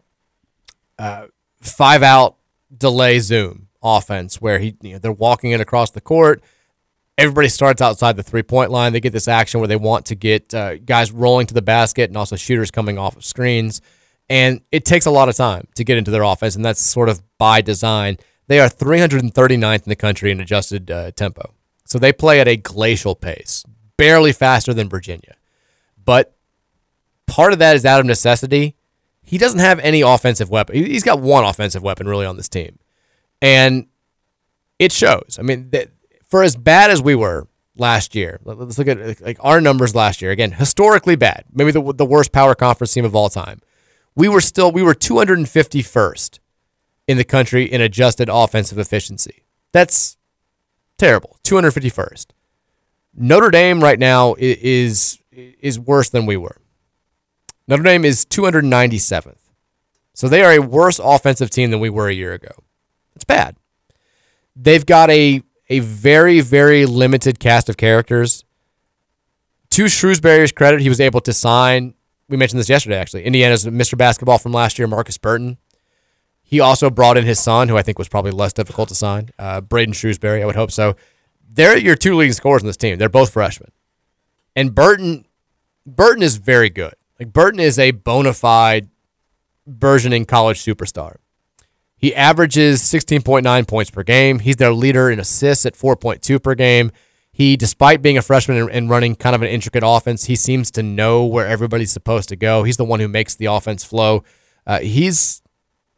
uh, 0.98 1.26
five 1.60 2.02
out 2.02 2.36
delay 2.78 3.18
zoom 3.18 3.68
offense 3.82 4.40
where 4.40 4.58
he 4.58 4.76
you 4.80 4.92
know, 4.94 4.98
they're 4.98 5.12
walking 5.12 5.50
it 5.50 5.60
across 5.60 5.90
the 5.90 6.00
court 6.00 6.42
everybody 7.16 7.48
starts 7.48 7.80
outside 7.80 8.16
the 8.16 8.22
three 8.22 8.42
point 8.42 8.70
line. 8.70 8.92
They 8.92 9.00
get 9.00 9.12
this 9.12 9.28
action 9.28 9.60
where 9.60 9.68
they 9.68 9.76
want 9.76 10.06
to 10.06 10.14
get 10.14 10.52
uh, 10.54 10.78
guys 10.78 11.12
rolling 11.12 11.46
to 11.46 11.54
the 11.54 11.62
basket 11.62 12.10
and 12.10 12.16
also 12.16 12.36
shooters 12.36 12.70
coming 12.70 12.98
off 12.98 13.16
of 13.16 13.24
screens. 13.24 13.80
And 14.28 14.62
it 14.72 14.84
takes 14.84 15.06
a 15.06 15.10
lot 15.10 15.28
of 15.28 15.36
time 15.36 15.68
to 15.74 15.84
get 15.84 15.98
into 15.98 16.10
their 16.10 16.22
offense, 16.22 16.56
and 16.56 16.64
that's 16.64 16.80
sort 16.80 17.10
of 17.10 17.20
by 17.36 17.60
design. 17.60 18.16
They 18.46 18.58
are 18.58 18.68
339th 18.68 19.84
in 19.84 19.88
the 19.88 19.96
country 19.96 20.30
in 20.30 20.40
adjusted 20.40 20.90
uh, 20.90 21.10
tempo. 21.10 21.54
So 21.84 21.98
they 21.98 22.12
play 22.12 22.40
at 22.40 22.48
a 22.48 22.56
glacial 22.56 23.14
pace, 23.14 23.64
barely 23.98 24.32
faster 24.32 24.72
than 24.72 24.88
Virginia. 24.88 25.36
But 26.02 26.34
part 27.26 27.52
of 27.52 27.58
that 27.58 27.76
is 27.76 27.84
out 27.84 28.00
of 28.00 28.06
necessity. 28.06 28.76
He 29.24 29.38
doesn't 29.38 29.58
have 29.60 29.78
any 29.80 30.02
offensive 30.02 30.50
weapon. 30.50 30.76
He- 30.76 30.90
He's 30.90 31.02
got 31.02 31.20
one 31.20 31.44
offensive 31.44 31.82
weapon 31.82 32.06
really 32.08 32.26
on 32.26 32.36
this 32.36 32.48
team. 32.48 32.78
And 33.42 33.86
it 34.78 34.92
shows. 34.92 35.36
I 35.38 35.42
mean, 35.42 35.70
for 36.28 36.42
as 36.42 36.56
bad 36.56 36.90
as 36.90 37.02
we 37.02 37.14
were 37.14 37.46
last 37.76 38.14
year, 38.14 38.38
let- 38.44 38.58
let's 38.58 38.78
look 38.78 38.88
at 38.88 39.20
like 39.20 39.38
our 39.40 39.60
numbers 39.60 39.94
last 39.94 40.20
year. 40.22 40.30
Again, 40.30 40.52
historically 40.52 41.16
bad, 41.16 41.44
maybe 41.52 41.70
the 41.72 41.92
the 41.94 42.06
worst 42.06 42.32
power 42.32 42.54
conference 42.54 42.92
team 42.92 43.04
of 43.04 43.14
all 43.14 43.28
time. 43.28 43.60
We 44.14 44.28
were 44.28 44.40
still 44.40 44.70
we 44.70 44.82
were 44.82 44.94
251st 44.94 46.38
in 47.08 47.16
the 47.18 47.24
country 47.24 47.64
in 47.64 47.80
adjusted 47.80 48.28
offensive 48.30 48.78
efficiency. 48.78 49.42
That's 49.72 50.16
terrible. 50.98 51.38
251st. 51.44 52.26
Notre 53.16 53.50
Dame 53.50 53.82
right 53.82 53.98
now 53.98 54.34
is 54.38 55.18
is 55.32 55.78
worse 55.78 56.08
than 56.10 56.26
we 56.26 56.36
were. 56.36 56.58
Notre 57.66 57.82
Dame 57.82 58.04
is 58.04 58.24
297th. 58.26 59.36
So 60.12 60.28
they 60.28 60.42
are 60.42 60.52
a 60.52 60.60
worse 60.60 61.00
offensive 61.02 61.50
team 61.50 61.70
than 61.70 61.80
we 61.80 61.90
were 61.90 62.08
a 62.08 62.14
year 62.14 62.32
ago. 62.32 62.50
It's 63.16 63.24
bad. 63.24 63.56
They've 64.54 64.84
got 64.84 65.10
a 65.10 65.42
a 65.70 65.80
very 65.80 66.40
very 66.40 66.84
limited 66.84 67.40
cast 67.40 67.68
of 67.68 67.76
characters 67.76 68.44
to 69.74 69.86
Shrewsberry's 69.86 70.52
credit, 70.52 70.82
he 70.82 70.88
was 70.88 71.00
able 71.00 71.20
to 71.22 71.32
sign. 71.32 71.94
We 72.28 72.36
mentioned 72.36 72.60
this 72.60 72.68
yesterday, 72.68 72.96
actually. 72.96 73.24
Indiana's 73.24 73.64
Mr. 73.64 73.98
Basketball 73.98 74.38
from 74.38 74.52
last 74.52 74.78
year, 74.78 74.86
Markus 74.86 75.18
Burton. 75.18 75.58
He 76.44 76.60
also 76.60 76.90
brought 76.90 77.16
in 77.16 77.24
his 77.24 77.40
son, 77.40 77.68
who 77.68 77.76
I 77.76 77.82
think 77.82 77.98
was 77.98 78.08
probably 78.08 78.30
less 78.30 78.52
difficult 78.52 78.88
to 78.90 78.94
sign, 78.94 79.30
uh, 79.36 79.60
Braden 79.60 79.92
Shrewsbury. 79.92 80.44
I 80.44 80.46
would 80.46 80.54
hope 80.54 80.70
so. 80.70 80.94
They're 81.50 81.76
your 81.76 81.96
two 81.96 82.14
leading 82.14 82.34
scorers 82.34 82.62
on 82.62 82.68
this 82.68 82.76
team. 82.76 82.98
They're 82.98 83.08
both 83.08 83.32
freshmen, 83.32 83.72
and 84.54 84.76
Burton, 84.76 85.24
Burton 85.84 86.22
is 86.22 86.36
very 86.36 86.70
good. 86.70 86.94
Like 87.18 87.32
Burton 87.32 87.60
is 87.60 87.78
a 87.78 87.92
bona 87.92 88.32
fide 88.32 88.88
burgeoning 89.66 90.24
college 90.24 90.62
superstar. 90.62 91.16
He 91.96 92.14
averages 92.14 92.82
16.9 92.82 93.66
points 93.66 93.90
per 93.90 94.02
game. 94.02 94.40
He's 94.40 94.56
their 94.56 94.72
leader 94.72 95.10
in 95.10 95.18
assists 95.18 95.64
at 95.64 95.74
4.2 95.74 96.42
per 96.42 96.54
game. 96.54 96.90
He, 97.32 97.56
despite 97.56 98.02
being 98.02 98.18
a 98.18 98.22
freshman 98.22 98.68
and, 98.70 98.90
running 98.90 99.16
kind 99.16 99.34
of 99.34 99.42
an 99.42 99.48
intricate 99.48 99.82
offense, 99.84 100.26
he 100.26 100.36
seems 100.36 100.70
to 100.72 100.82
know 100.82 101.24
where 101.24 101.46
everybody's 101.46 101.90
supposed 101.90 102.28
to 102.28 102.36
go. 102.36 102.62
He's 102.62 102.76
the 102.76 102.84
one 102.84 103.00
who 103.00 103.08
makes 103.08 103.34
the 103.34 103.46
offense 103.46 103.84
flow. 103.84 104.22
Uh, 104.66 104.80
he's 104.80 105.42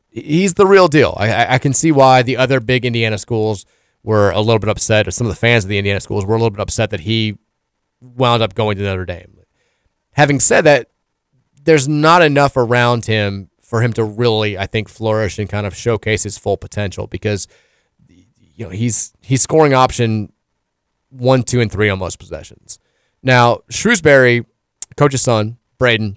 he's 0.08 0.54
the 0.54 0.66
real 0.66 0.88
deal. 0.88 1.14
I, 1.18 1.54
I 1.54 1.58
can 1.58 1.74
see 1.74 1.92
why 1.92 2.22
the 2.22 2.38
other 2.38 2.58
big 2.60 2.86
Indiana 2.86 3.18
schools 3.18 3.66
were 4.02 4.30
a 4.30 4.40
little 4.40 4.58
bit 4.58 4.70
upset, 4.70 5.06
or 5.06 5.10
some 5.10 5.26
of 5.26 5.32
the 5.32 5.38
fans 5.38 5.64
of 5.64 5.68
the 5.68 5.76
Indiana 5.76 6.00
schools 6.00 6.24
were 6.24 6.34
a 6.34 6.38
little 6.38 6.50
bit 6.50 6.60
upset 6.60 6.90
that 6.90 7.00
he 7.00 7.36
wound 8.00 8.42
up 8.42 8.54
going 8.54 8.76
to 8.78 8.82
Notre 8.82 9.04
Dame. 9.04 9.40
Having 10.12 10.40
said 10.40 10.62
that, 10.62 10.88
there's 11.66 11.86
not 11.86 12.22
enough 12.22 12.56
around 12.56 13.04
him 13.04 13.50
for 13.60 13.82
him 13.82 13.92
to 13.94 14.04
really, 14.04 14.56
I 14.56 14.66
think, 14.66 14.88
flourish 14.88 15.38
and 15.38 15.48
kind 15.48 15.66
of 15.66 15.76
showcase 15.76 16.22
his 16.22 16.38
full 16.38 16.56
potential 16.56 17.06
because 17.06 17.46
you 18.08 18.64
know 18.64 18.70
he's 18.70 19.12
he's 19.20 19.42
scoring 19.42 19.74
option 19.74 20.32
one, 21.10 21.42
two, 21.42 21.60
and 21.60 21.70
three 21.70 21.90
on 21.90 21.98
most 21.98 22.18
possessions. 22.18 22.78
Now 23.22 23.62
Shrewsberry, 23.70 24.46
coach's 24.96 25.22
son, 25.22 25.58
Braden, 25.78 26.16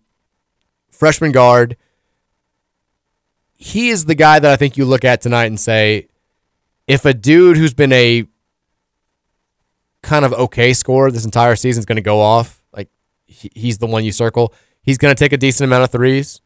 freshman 0.90 1.32
guard. 1.32 1.76
He 3.56 3.90
is 3.90 4.06
the 4.06 4.16
guy 4.16 4.40
that 4.40 4.50
I 4.50 4.56
think 4.56 4.78
you 4.78 4.86
look 4.86 5.04
at 5.04 5.20
tonight 5.20 5.48
and 5.48 5.60
say, 5.60 6.08
if 6.88 7.04
a 7.04 7.14
dude 7.14 7.58
who's 7.58 7.74
been 7.74 7.92
a 7.92 8.26
kind 10.02 10.24
of 10.24 10.32
okay 10.32 10.74
scorer 10.74 11.12
this 11.12 11.26
entire 11.26 11.58
season 11.58 11.80
is 11.82 11.86
going 11.86 11.98
to 11.98 12.02
go 12.02 12.22
off, 12.22 12.64
like 12.72 12.90
he's 13.26 13.80
the 13.80 13.88
one 13.88 14.06
you 14.06 14.12
circle. 14.12 14.54
He's 14.90 14.98
going 14.98 15.16
to 15.16 15.20
take 15.24 15.34
a 15.34 15.38
decent 15.38 15.66
amount 15.68 15.84
of 15.84 15.92
threes. 15.92 16.42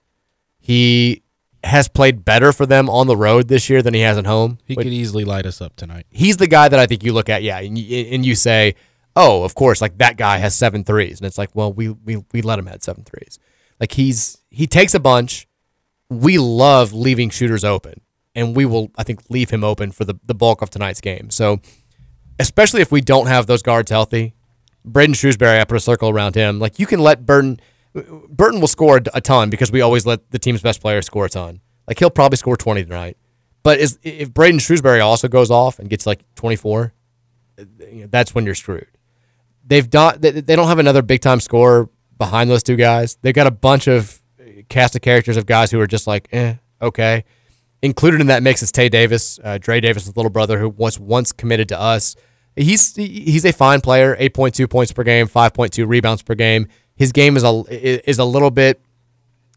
He 0.60 1.24
has 1.64 1.88
played 1.88 2.26
better 2.26 2.52
for 2.52 2.66
them 2.66 2.90
on 2.90 3.08
the 3.08 3.16
road 3.16 3.48
this 3.48 3.70
year 3.70 3.82
than 3.82 3.94
he 3.94 4.02
has 4.02 4.18
at 4.18 4.26
home. 4.26 4.58
He 4.66 4.76
could 4.76 4.88
easily 4.88 5.24
light 5.24 5.46
us 5.46 5.62
up 5.62 5.78
tonight. 5.78 6.08
He's 6.10 6.36
the 6.36 6.48
guy 6.48 6.68
that 6.68 6.78
I 6.78 6.86
think 6.86 7.06
you 7.06 7.14
look 7.14 7.30
at, 7.30 7.42
yeah, 7.42 7.60
and 7.60 7.78
you, 7.78 8.06
and 8.12 8.26
you 8.26 8.36
say, 8.36 8.76
oh, 9.16 9.46
of 9.46 9.56
course, 9.56 9.80
like 9.80 9.98
that 10.00 10.18
guy 10.18 10.40
has 10.40 10.54
seven 10.54 10.84
threes, 10.84 11.22
and 11.22 11.26
it's 11.26 11.38
like, 11.38 11.52
well, 11.54 11.72
we 11.72 11.88
we 11.88 12.18
we 12.34 12.42
let 12.42 12.60
him 12.60 12.66
have 12.66 12.84
seven 12.84 13.06
threes. 13.06 13.40
Like 13.80 13.94
he's 13.94 14.40
he 14.50 14.68
takes 14.68 14.94
a 14.94 15.00
bunch. 15.00 15.48
We 16.10 16.38
love 16.38 16.92
leaving 16.92 17.30
shooters 17.30 17.64
open, 17.64 18.02
and 18.36 18.58
we 18.58 18.66
will, 18.66 18.92
I 18.98 19.04
think, 19.04 19.22
leave 19.30 19.52
him 19.52 19.64
open 19.64 19.94
for 19.94 20.04
the 20.04 20.16
the 20.26 20.36
bulk 20.36 20.62
of 20.62 20.70
tonight's 20.70 21.00
game. 21.00 21.30
So, 21.30 21.62
especially 22.40 22.82
if 22.82 22.92
we 22.92 23.00
don't 23.00 23.28
have 23.28 23.48
those 23.48 23.62
guards 23.62 23.90
healthy, 23.90 24.34
Braden 24.84 25.16
Shrewsberry, 25.16 25.62
I 25.62 25.64
put 25.64 25.78
a 25.78 25.80
circle 25.80 26.10
around 26.10 26.36
him. 26.36 26.60
Like 26.60 26.78
you 26.78 26.86
can 26.86 27.00
let 27.00 27.26
Burton. 27.26 27.62
Burton 27.94 28.60
will 28.60 28.68
score 28.68 29.02
a 29.14 29.22
ton 29.22 29.50
because 29.50 29.72
we 29.72 29.82
always 29.82 30.06
let 30.06 30.32
the 30.32 30.40
team's 30.40 30.62
best 30.62 30.82
player 30.82 31.02
score 31.02 31.26
a 31.26 31.30
ton. 31.30 31.62
Like 31.88 32.00
he'll 32.00 32.10
probably 32.10 32.38
score 32.38 32.58
20 32.58 32.84
tonight. 32.84 33.18
But 33.62 33.80
is, 33.80 34.00
if 34.04 34.34
Braden 34.34 34.60
Shrewsberry 34.60 35.04
also 35.04 35.28
goes 35.28 35.50
off 35.50 35.80
and 35.80 35.90
gets 35.90 36.06
like 36.06 36.24
24, 36.36 36.94
that's 38.08 38.36
when 38.36 38.46
you're 38.46 38.56
screwed. 38.56 38.88
They've 39.66 39.90
done 39.90 40.20
they 40.20 40.56
don't 40.56 40.68
have 40.68 40.80
another 40.80 41.02
big 41.02 41.22
time 41.22 41.40
scorer 41.40 41.90
behind 42.18 42.50
those 42.50 42.64
two 42.64 42.76
guys. 42.76 43.18
They've 43.22 43.34
got 43.34 43.48
a 43.48 43.52
bunch 43.52 43.88
of 43.88 44.22
cast 44.70 44.96
of 44.96 45.02
characters 45.02 45.38
of 45.38 45.46
guys 45.46 45.72
who 45.72 45.80
are 45.80 45.88
just 45.88 46.08
like, 46.08 46.28
eh, 46.32 46.56
okay. 46.82 47.24
Included 47.82 48.22
in 48.22 48.28
that 48.28 48.44
mix 48.44 48.62
is 48.62 48.72
Tae 48.72 48.90
Davis, 48.90 49.40
uh, 49.44 49.58
Dre 49.58 49.80
Davis' 49.80 50.16
little 50.16 50.30
brother, 50.30 50.60
who 50.60 50.70
was 50.70 51.00
once 51.00 51.32
committed 51.32 51.70
to 51.70 51.80
us. 51.80 52.16
He's 52.56 52.96
he's 52.96 53.46
a 53.46 53.52
fine 53.52 53.82
player, 53.82 54.16
8.2 54.18 54.70
points 54.70 54.92
per 54.92 55.04
game, 55.04 55.28
5.2 55.28 55.88
rebounds 55.88 56.22
per 56.22 56.36
game. 56.36 56.68
His 56.96 57.12
game 57.12 57.36
is 57.38 57.44
a 57.44 58.10
is 58.10 58.20
a 58.20 58.26
little 58.26 58.52
bit 58.52 58.82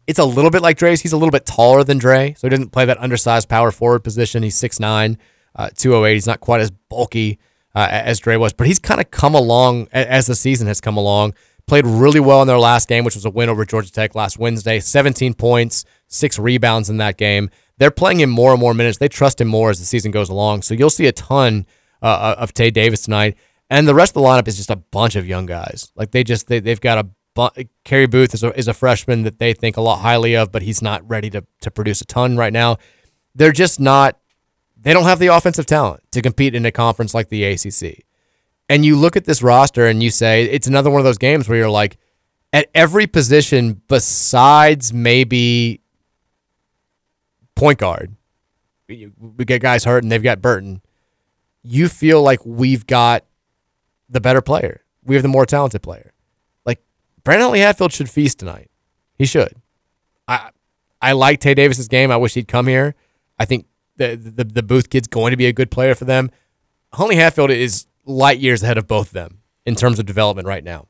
it's 0.07 0.19
a 0.19 0.25
little 0.25 0.49
bit 0.49 0.61
like 0.61 0.77
Dre's. 0.77 1.01
He's 1.01 1.11
a 1.11 1.17
little 1.17 1.31
bit 1.31 1.45
taller 1.45 1.83
than 1.83 1.97
Dre, 1.97 2.33
so 2.37 2.47
he 2.47 2.49
doesn't 2.49 2.71
play 2.71 2.85
that 2.85 2.97
undersized 2.97 3.49
power 3.49 3.71
forward 3.71 4.05
position. 4.05 4.41
He's 4.41 4.55
6'9", 4.55 5.17
uh, 5.55 5.69
208. 5.75 6.13
He's 6.13 6.25
not 6.25 6.39
quite 6.39 6.61
as 6.61 6.71
bulky 6.71 7.39
uh, 7.75 7.87
as 7.91 8.19
Dre 8.19 8.37
was, 8.37 8.53
but 8.53 8.67
he's 8.67 8.79
kind 8.79 9.01
of 9.01 9.11
come 9.11 9.35
along 9.35 9.89
as 9.91 10.25
the 10.25 10.35
season 10.35 10.67
has 10.67 10.79
come 10.79 10.95
along. 10.95 11.33
Played 11.67 11.85
really 11.85 12.21
well 12.21 12.41
in 12.41 12.47
their 12.47 12.57
last 12.57 12.87
game, 12.87 13.03
which 13.03 13.15
was 13.15 13.25
a 13.25 13.29
win 13.29 13.49
over 13.49 13.65
Georgia 13.65 13.91
Tech 13.91 14.15
last 14.15 14.39
Wednesday. 14.39 14.79
17 14.79 15.33
points, 15.33 15.83
six 16.07 16.39
rebounds 16.39 16.89
in 16.89 16.95
that 16.97 17.17
game. 17.17 17.49
They're 17.77 17.91
playing 17.91 18.21
him 18.21 18.29
more 18.29 18.53
and 18.53 18.59
more 18.61 18.73
minutes. 18.73 18.97
They 18.97 19.09
trust 19.09 19.41
him 19.41 19.49
more 19.49 19.69
as 19.69 19.77
the 19.77 19.85
season 19.85 20.11
goes 20.11 20.29
along. 20.29 20.61
So 20.61 20.73
you'll 20.73 20.89
see 20.89 21.07
a 21.07 21.11
ton 21.11 21.65
uh, 22.01 22.35
of 22.37 22.53
Tae 22.53 22.71
Davis 22.71 23.01
tonight. 23.01 23.35
And 23.69 23.85
the 23.85 23.93
rest 23.93 24.15
of 24.15 24.23
the 24.23 24.27
lineup 24.27 24.47
is 24.47 24.55
just 24.55 24.69
a 24.69 24.77
bunch 24.77 25.17
of 25.17 25.27
young 25.27 25.45
guys. 25.45 25.91
Like 25.95 26.11
they 26.11 26.23
just 26.23 26.47
they, 26.47 26.61
they've 26.61 26.79
got 26.79 26.97
a 26.97 27.09
Carey 27.83 28.07
Booth 28.07 28.33
is 28.33 28.43
a, 28.43 28.57
is 28.57 28.67
a 28.67 28.73
freshman 28.73 29.23
that 29.23 29.39
they 29.39 29.53
think 29.53 29.77
a 29.77 29.81
lot 29.81 29.99
highly 29.99 30.35
of, 30.35 30.51
but 30.51 30.61
he's 30.61 30.81
not 30.81 31.07
ready 31.07 31.29
to, 31.29 31.45
to 31.61 31.71
produce 31.71 32.01
a 32.01 32.05
ton 32.05 32.37
right 32.37 32.53
now. 32.53 32.77
They're 33.35 33.51
just 33.51 33.79
not, 33.79 34.17
they 34.79 34.93
don't 34.93 35.03
have 35.03 35.19
the 35.19 35.27
offensive 35.27 35.65
talent 35.65 36.01
to 36.11 36.21
compete 36.21 36.55
in 36.55 36.65
a 36.65 36.71
conference 36.71 37.13
like 37.13 37.29
the 37.29 37.43
ACC. 37.43 38.03
And 38.69 38.83
you 38.83 38.95
look 38.95 39.15
at 39.15 39.25
this 39.25 39.41
roster 39.41 39.85
and 39.85 40.01
you 40.01 40.09
say, 40.09 40.43
it's 40.45 40.67
another 40.67 40.89
one 40.89 40.99
of 40.99 41.05
those 41.05 41.17
games 41.17 41.47
where 41.47 41.57
you're 41.57 41.69
like, 41.69 41.97
at 42.51 42.69
every 42.73 43.07
position 43.07 43.81
besides 43.87 44.93
maybe 44.93 45.81
point 47.55 47.79
guard, 47.79 48.15
we 48.87 49.45
get 49.45 49.61
guys 49.61 49.83
hurt 49.83 50.03
and 50.03 50.11
they've 50.11 50.23
got 50.23 50.41
Burton. 50.41 50.81
You 51.61 51.87
feel 51.89 52.21
like 52.21 52.39
we've 52.45 52.87
got 52.87 53.25
the 54.09 54.21
better 54.21 54.41
player. 54.41 54.81
We 55.03 55.15
have 55.15 55.23
the 55.23 55.29
more 55.29 55.45
talented 55.45 55.81
player. 55.83 56.13
Brandon 57.27 57.43
Huntley 57.43 57.59
Hatfield 57.59 57.91
should 57.91 58.09
feast 58.09 58.39
tonight. 58.39 58.71
He 59.17 59.25
should. 59.25 59.53
I 60.29 60.51
I 61.01 61.11
like 61.11 61.41
Tae 61.41 61.53
Davis's 61.55 61.89
game. 61.89 62.09
I 62.09 62.15
wish 62.15 62.35
he'd 62.35 62.47
come 62.47 62.67
here. 62.67 62.95
I 63.37 63.43
think 63.43 63.65
the, 63.97 64.15
the 64.15 64.45
the 64.45 64.63
Booth 64.63 64.89
kid's 64.89 65.09
going 65.09 65.31
to 65.31 65.37
be 65.37 65.45
a 65.45 65.51
good 65.51 65.69
player 65.69 65.93
for 65.93 66.05
them. 66.05 66.31
Huntley 66.93 67.17
Hatfield 67.17 67.51
is 67.51 67.85
light 68.05 68.39
years 68.39 68.63
ahead 68.63 68.77
of 68.77 68.87
both 68.87 69.07
of 69.07 69.13
them 69.13 69.39
in 69.65 69.75
terms 69.75 69.99
of 69.99 70.05
development 70.05 70.47
right 70.47 70.63
now. 70.63 70.87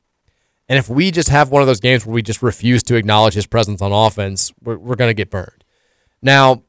And 0.68 0.78
if 0.78 0.88
we 0.88 1.10
just 1.10 1.28
have 1.28 1.50
one 1.50 1.60
of 1.60 1.66
those 1.66 1.80
games 1.80 2.06
where 2.06 2.14
we 2.14 2.22
just 2.22 2.40
refuse 2.40 2.84
to 2.84 2.94
acknowledge 2.94 3.34
his 3.34 3.48
presence 3.48 3.82
on 3.82 3.90
offense, 3.90 4.52
we're, 4.62 4.78
we're 4.78 4.94
going 4.94 5.10
to 5.10 5.14
get 5.14 5.30
burned. 5.30 5.64
Now, 6.22 6.62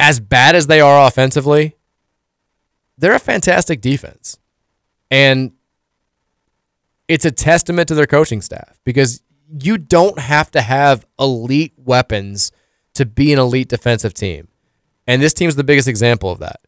as 0.00 0.18
bad 0.18 0.56
as 0.56 0.66
they 0.66 0.80
are 0.80 1.06
offensively, 1.06 1.76
they're 2.96 3.12
a 3.12 3.18
fantastic 3.18 3.82
defense. 3.82 4.38
And 5.10 5.52
it's 7.08 7.24
a 7.24 7.30
testament 7.30 7.88
to 7.88 7.94
their 7.94 8.06
coaching 8.06 8.42
staff 8.42 8.78
because 8.84 9.22
you 9.60 9.78
don't 9.78 10.18
have 10.18 10.50
to 10.52 10.60
have 10.60 11.06
elite 11.18 11.72
weapons 11.76 12.52
to 12.94 13.06
be 13.06 13.32
an 13.32 13.38
elite 13.38 13.68
defensive 13.68 14.12
team. 14.12 14.48
And 15.06 15.22
this 15.22 15.32
team's 15.32 15.56
the 15.56 15.64
biggest 15.64 15.88
example 15.88 16.30
of 16.30 16.38
that. 16.40 16.60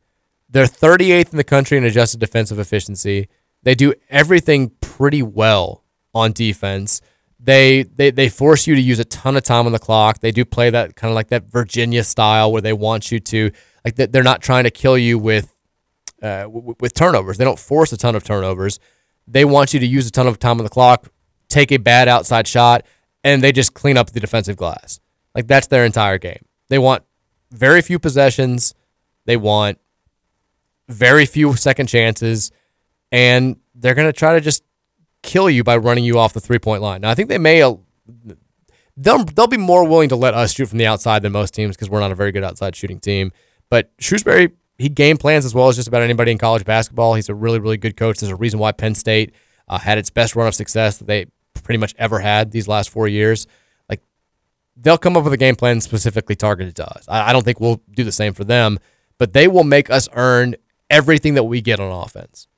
They're 0.48 0.64
38th 0.64 1.32
in 1.32 1.36
the 1.36 1.44
country 1.44 1.76
in 1.76 1.84
adjusted 1.84 2.20
defensive 2.20 2.58
efficiency. 2.58 3.28
They 3.62 3.74
do 3.74 3.92
everything 4.08 4.70
pretty 4.80 5.22
well 5.22 5.84
on 6.14 6.32
defense. 6.32 7.02
They, 7.38 7.82
they 7.82 8.10
they 8.10 8.28
force 8.28 8.66
you 8.66 8.74
to 8.74 8.80
use 8.80 8.98
a 8.98 9.04
ton 9.04 9.36
of 9.36 9.42
time 9.42 9.66
on 9.66 9.72
the 9.72 9.78
clock. 9.78 10.20
They 10.20 10.30
do 10.30 10.44
play 10.44 10.68
that 10.70 10.94
kind 10.96 11.10
of 11.10 11.14
like 11.14 11.28
that 11.28 11.44
Virginia 11.44 12.04
style 12.04 12.52
where 12.52 12.60
they 12.60 12.72
want 12.74 13.10
you 13.10 13.18
to 13.20 13.50
like. 13.82 13.96
They're 13.96 14.22
not 14.22 14.42
trying 14.42 14.64
to 14.64 14.70
kill 14.70 14.98
you 14.98 15.18
with 15.18 15.54
uh, 16.22 16.46
with 16.50 16.92
turnovers. 16.92 17.38
They 17.38 17.44
don't 17.44 17.58
force 17.58 17.92
a 17.92 17.96
ton 17.96 18.14
of 18.14 18.24
turnovers 18.24 18.78
they 19.30 19.44
want 19.44 19.72
you 19.72 19.80
to 19.80 19.86
use 19.86 20.06
a 20.06 20.10
ton 20.10 20.26
of 20.26 20.38
time 20.38 20.58
on 20.58 20.64
the 20.64 20.70
clock, 20.70 21.08
take 21.48 21.70
a 21.70 21.76
bad 21.76 22.08
outside 22.08 22.48
shot, 22.48 22.84
and 23.22 23.42
they 23.42 23.52
just 23.52 23.74
clean 23.74 23.96
up 23.96 24.10
the 24.10 24.20
defensive 24.20 24.56
glass. 24.56 25.00
Like 25.34 25.46
that's 25.46 25.68
their 25.68 25.84
entire 25.84 26.18
game. 26.18 26.44
They 26.68 26.78
want 26.78 27.04
very 27.52 27.82
few 27.82 27.98
possessions. 27.98 28.74
They 29.26 29.36
want 29.36 29.78
very 30.88 31.26
few 31.26 31.54
second 31.54 31.86
chances, 31.86 32.50
and 33.12 33.56
they're 33.74 33.94
going 33.94 34.08
to 34.08 34.12
try 34.12 34.34
to 34.34 34.40
just 34.40 34.64
kill 35.22 35.48
you 35.48 35.62
by 35.62 35.76
running 35.76 36.04
you 36.04 36.18
off 36.18 36.32
the 36.32 36.40
three 36.40 36.58
point 36.58 36.82
line. 36.82 37.02
Now, 37.02 37.10
I 37.10 37.14
think 37.14 37.28
they 37.28 37.38
may. 37.38 37.62
Uh, 37.62 37.74
they'll, 38.96 39.24
they'll 39.24 39.46
be 39.46 39.56
more 39.56 39.86
willing 39.86 40.08
to 40.08 40.16
let 40.16 40.34
us 40.34 40.52
shoot 40.52 40.66
from 40.66 40.78
the 40.78 40.86
outside 40.86 41.22
than 41.22 41.32
most 41.32 41.54
teams 41.54 41.76
because 41.76 41.88
we're 41.88 42.00
not 42.00 42.10
a 42.10 42.16
very 42.16 42.32
good 42.32 42.42
outside 42.42 42.74
shooting 42.74 42.98
team. 42.98 43.32
But 43.68 43.96
Shrewsberry 43.98 44.52
he 44.80 44.88
game 44.88 45.18
plans 45.18 45.44
as 45.44 45.54
well 45.54 45.68
as 45.68 45.76
just 45.76 45.88
about 45.88 46.02
anybody 46.02 46.32
in 46.32 46.38
college 46.38 46.64
basketball. 46.64 47.14
He's 47.14 47.28
a 47.28 47.34
really, 47.34 47.58
really 47.58 47.76
good 47.76 47.96
coach. 47.96 48.18
There's 48.18 48.32
a 48.32 48.36
reason 48.36 48.58
why 48.58 48.72
Penn 48.72 48.94
State 48.94 49.34
uh, 49.68 49.78
had 49.78 49.98
its 49.98 50.08
best 50.08 50.34
run 50.34 50.48
of 50.48 50.54
success 50.54 50.96
that 50.98 51.06
they 51.06 51.26
pretty 51.62 51.76
much 51.76 51.94
ever 51.98 52.18
had 52.18 52.50
these 52.50 52.66
last 52.66 52.88
four 52.88 53.06
years. 53.06 53.46
Like 53.90 54.00
they'll 54.76 54.96
come 54.96 55.18
up 55.18 55.24
with 55.24 55.34
a 55.34 55.36
game 55.36 55.54
plan 55.54 55.82
specifically 55.82 56.34
targeted 56.34 56.76
to 56.76 56.88
us. 56.88 57.04
I, 57.08 57.28
I 57.28 57.32
don't 57.34 57.44
think 57.44 57.60
we'll 57.60 57.82
do 57.90 58.04
the 58.04 58.12
same 58.12 58.32
for 58.32 58.44
them, 58.44 58.78
but 59.18 59.34
they 59.34 59.48
will 59.48 59.64
make 59.64 59.90
us 59.90 60.08
earn 60.14 60.56
everything 60.88 61.34
that 61.34 61.44
we 61.44 61.60
get 61.60 61.78
on 61.78 61.92
offense. 61.92 62.48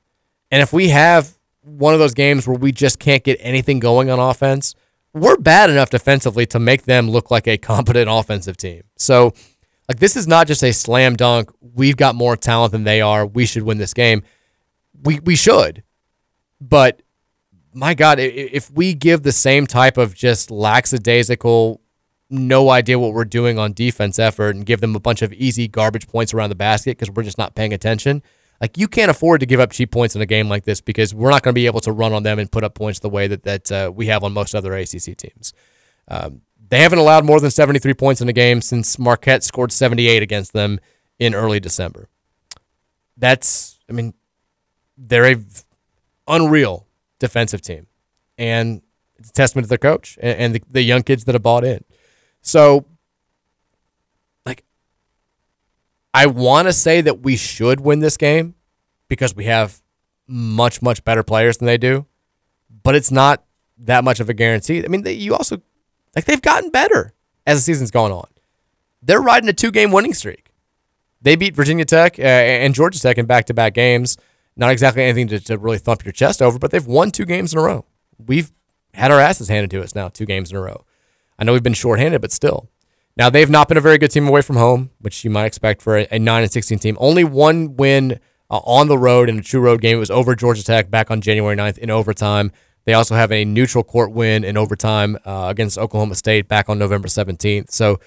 And 0.49 0.61
if 0.61 0.71
we 0.71 0.89
have 0.89 1.37
one 1.61 1.93
of 1.93 1.99
those 1.99 2.13
games 2.13 2.47
where 2.47 2.57
we 2.57 2.71
just 2.71 2.99
can't 2.99 3.23
get 3.23 3.37
anything 3.41 3.79
going 3.79 4.09
on 4.09 4.19
offense, 4.19 4.75
we're 5.13 5.37
bad 5.37 5.69
enough 5.69 5.89
defensively 5.89 6.45
to 6.47 6.59
make 6.59 6.83
them 6.83 7.09
look 7.09 7.29
like 7.29 7.47
a 7.47 7.57
competent 7.57 8.07
offensive 8.09 8.55
team. 8.55 8.83
So, 8.97 9.33
like, 9.93 9.99
this 9.99 10.15
is 10.15 10.25
not 10.27 10.47
just 10.47 10.63
a 10.63 10.73
slam 10.73 11.15
dunk. 11.15 11.51
We've 11.61 11.95
got 11.95 12.15
more 12.15 12.35
talent 12.35 12.71
than 12.71 12.83
they 12.83 12.99
are. 12.99 13.27
We 13.27 13.45
should 13.45 13.61
win 13.61 13.77
this 13.77 13.93
game. 13.93 14.23
We 15.03 15.19
we 15.19 15.35
should, 15.35 15.83
but 16.59 17.03
my 17.73 17.93
God, 17.93 18.17
if 18.19 18.71
we 18.71 18.95
give 18.95 19.21
the 19.21 19.31
same 19.31 19.67
type 19.67 19.97
of 19.97 20.15
just 20.15 20.49
lackadaisical, 20.49 21.81
no 22.29 22.69
idea 22.69 22.97
what 22.97 23.13
we're 23.13 23.25
doing 23.25 23.59
on 23.59 23.73
defense 23.73 24.17
effort 24.17 24.55
and 24.55 24.65
give 24.65 24.81
them 24.81 24.95
a 24.95 24.99
bunch 24.99 25.21
of 25.21 25.31
easy 25.33 25.67
garbage 25.67 26.07
points 26.07 26.33
around 26.33 26.49
the 26.49 26.55
basket 26.55 26.97
because 26.97 27.11
we're 27.11 27.23
just 27.23 27.37
not 27.37 27.53
paying 27.53 27.73
attention, 27.73 28.23
like 28.61 28.77
you 28.77 28.87
can't 28.87 29.11
afford 29.11 29.41
to 29.41 29.45
give 29.45 29.59
up 29.59 29.71
cheap 29.71 29.91
points 29.91 30.15
in 30.15 30.21
a 30.21 30.25
game 30.25 30.49
like 30.49 30.63
this 30.63 30.81
because 30.81 31.13
we're 31.13 31.29
not 31.29 31.43
going 31.43 31.53
to 31.53 31.59
be 31.59 31.65
able 31.67 31.81
to 31.81 31.91
run 31.91 32.13
on 32.13 32.23
them 32.23 32.39
and 32.39 32.51
put 32.51 32.63
up 32.63 32.73
points 32.73 32.99
the 32.99 33.09
way 33.09 33.27
that 33.27 33.43
that 33.43 33.71
uh, 33.71 33.91
we 33.93 34.07
have 34.07 34.23
on 34.23 34.33
most 34.33 34.55
other 34.55 34.73
ACC 34.73 35.17
teams. 35.17 35.53
Um, 36.07 36.41
they 36.73 36.81
haven't 36.81 36.97
allowed 36.97 37.23
more 37.23 37.39
than 37.39 37.51
73 37.51 37.93
points 37.93 38.19
in 38.19 38.27
a 38.27 38.33
game 38.33 38.59
since 38.59 38.97
Marquette 38.97 39.43
scored 39.43 39.71
78 39.71 40.23
against 40.23 40.53
them 40.53 40.79
in 41.19 41.35
early 41.35 41.59
December. 41.59 42.09
That's, 43.15 43.79
I 43.87 43.93
mean, 43.93 44.15
they're 44.97 45.33
a 45.33 45.35
unreal 46.27 46.87
defensive 47.19 47.61
team, 47.61 47.85
and 48.39 48.81
it's 49.17 49.29
a 49.29 49.33
testament 49.33 49.65
to 49.65 49.69
their 49.69 49.77
coach 49.77 50.17
and, 50.19 50.39
and 50.39 50.55
the, 50.55 50.63
the 50.67 50.81
young 50.81 51.03
kids 51.03 51.25
that 51.25 51.35
have 51.35 51.43
bought 51.43 51.63
in. 51.63 51.83
So, 52.41 52.87
like, 54.43 54.63
I 56.11 56.25
want 56.25 56.67
to 56.69 56.73
say 56.73 57.01
that 57.01 57.19
we 57.19 57.37
should 57.37 57.81
win 57.81 57.99
this 57.99 58.17
game 58.17 58.55
because 59.09 59.35
we 59.35 59.45
have 59.45 59.79
much 60.25 60.81
much 60.81 61.03
better 61.03 61.21
players 61.21 61.59
than 61.59 61.67
they 61.67 61.77
do, 61.77 62.07
but 62.83 62.95
it's 62.95 63.11
not 63.11 63.43
that 63.77 64.03
much 64.03 64.19
of 64.19 64.27
a 64.27 64.33
guarantee. 64.33 64.83
I 64.83 64.87
mean, 64.87 65.05
you 65.05 65.35
also 65.35 65.61
like 66.15 66.25
they've 66.25 66.41
gotten 66.41 66.69
better 66.69 67.13
as 67.45 67.57
the 67.59 67.61
season's 67.61 67.91
gone 67.91 68.11
on. 68.11 68.27
They're 69.01 69.21
riding 69.21 69.49
a 69.49 69.53
two 69.53 69.71
game 69.71 69.91
winning 69.91 70.13
streak. 70.13 70.51
They 71.21 71.35
beat 71.35 71.55
Virginia 71.55 71.85
Tech 71.85 72.19
uh, 72.19 72.23
and 72.23 72.73
Georgia 72.75 72.99
Tech 72.99 73.17
in 73.17 73.25
back 73.25 73.45
to 73.45 73.53
back 73.53 73.73
games. 73.73 74.17
Not 74.55 74.71
exactly 74.71 75.03
anything 75.03 75.27
to, 75.29 75.39
to 75.39 75.57
really 75.57 75.77
thump 75.77 76.05
your 76.05 76.11
chest 76.11 76.41
over, 76.41 76.59
but 76.59 76.71
they've 76.71 76.85
won 76.85 77.11
two 77.11 77.25
games 77.25 77.53
in 77.53 77.59
a 77.59 77.63
row. 77.63 77.85
We've 78.23 78.51
had 78.93 79.11
our 79.11 79.19
asses 79.19 79.47
handed 79.47 79.71
to 79.71 79.81
us 79.81 79.95
now, 79.95 80.09
two 80.09 80.25
games 80.25 80.51
in 80.51 80.57
a 80.57 80.61
row. 80.61 80.85
I 81.39 81.43
know 81.43 81.53
we've 81.53 81.63
been 81.63 81.73
shorthanded, 81.73 82.21
but 82.21 82.31
still. 82.31 82.69
Now 83.17 83.29
they've 83.29 83.49
not 83.49 83.67
been 83.67 83.77
a 83.77 83.81
very 83.81 83.97
good 83.97 84.11
team 84.11 84.27
away 84.27 84.41
from 84.41 84.57
home, 84.57 84.91
which 84.99 85.23
you 85.23 85.29
might 85.31 85.45
expect 85.45 85.81
for 85.81 85.97
a, 85.97 86.07
a 86.11 86.19
nine 86.19 86.43
and 86.43 86.51
sixteen 86.51 86.79
team. 86.79 86.97
Only 86.99 87.23
one 87.23 87.75
win 87.75 88.19
uh, 88.49 88.59
on 88.65 88.87
the 88.87 88.97
road 88.97 89.29
in 89.29 89.39
a 89.39 89.41
true 89.41 89.61
road 89.61 89.81
game. 89.81 89.97
It 89.97 89.99
was 89.99 90.11
over 90.11 90.35
Georgia 90.35 90.63
Tech 90.63 90.89
back 90.91 91.09
on 91.09 91.21
January 91.21 91.55
9th 91.55 91.77
in 91.79 91.89
overtime. 91.89 92.51
They 92.85 92.93
also 92.93 93.15
have 93.15 93.31
a 93.31 93.45
neutral 93.45 93.83
court 93.83 94.11
win 94.11 94.43
in 94.43 94.57
overtime 94.57 95.17
uh, 95.25 95.47
against 95.49 95.77
Oklahoma 95.77 96.15
State 96.15 96.47
back 96.47 96.67
on 96.69 96.77
November 96.77 97.07
17th. 97.07 97.71
So 97.71 97.99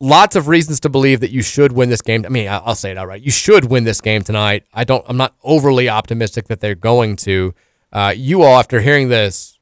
lots 0.00 0.34
of 0.36 0.48
reasons 0.48 0.80
to 0.80 0.88
believe 0.88 1.20
that 1.20 1.30
you 1.30 1.42
should 1.42 1.72
win 1.72 1.88
this 1.90 2.02
game. 2.02 2.24
I 2.26 2.28
mean, 2.30 2.48
I'll 2.48 2.74
say 2.74 2.90
it 2.90 2.98
outright. 2.98 3.22
You 3.22 3.30
should 3.30 3.66
win 3.66 3.84
this 3.84 4.00
game 4.00 4.22
tonight. 4.22 4.64
I 4.74 4.84
don't. 4.84 5.04
I'm 5.08 5.16
not 5.16 5.34
overly 5.44 5.88
optimistic 5.88 6.48
that 6.48 6.60
they're 6.60 6.74
going 6.74 7.16
to. 7.16 7.54
Uh, 7.92 8.12
you 8.16 8.42
all, 8.42 8.58
after 8.58 8.80
hearing 8.80 9.08
this, 9.08 9.58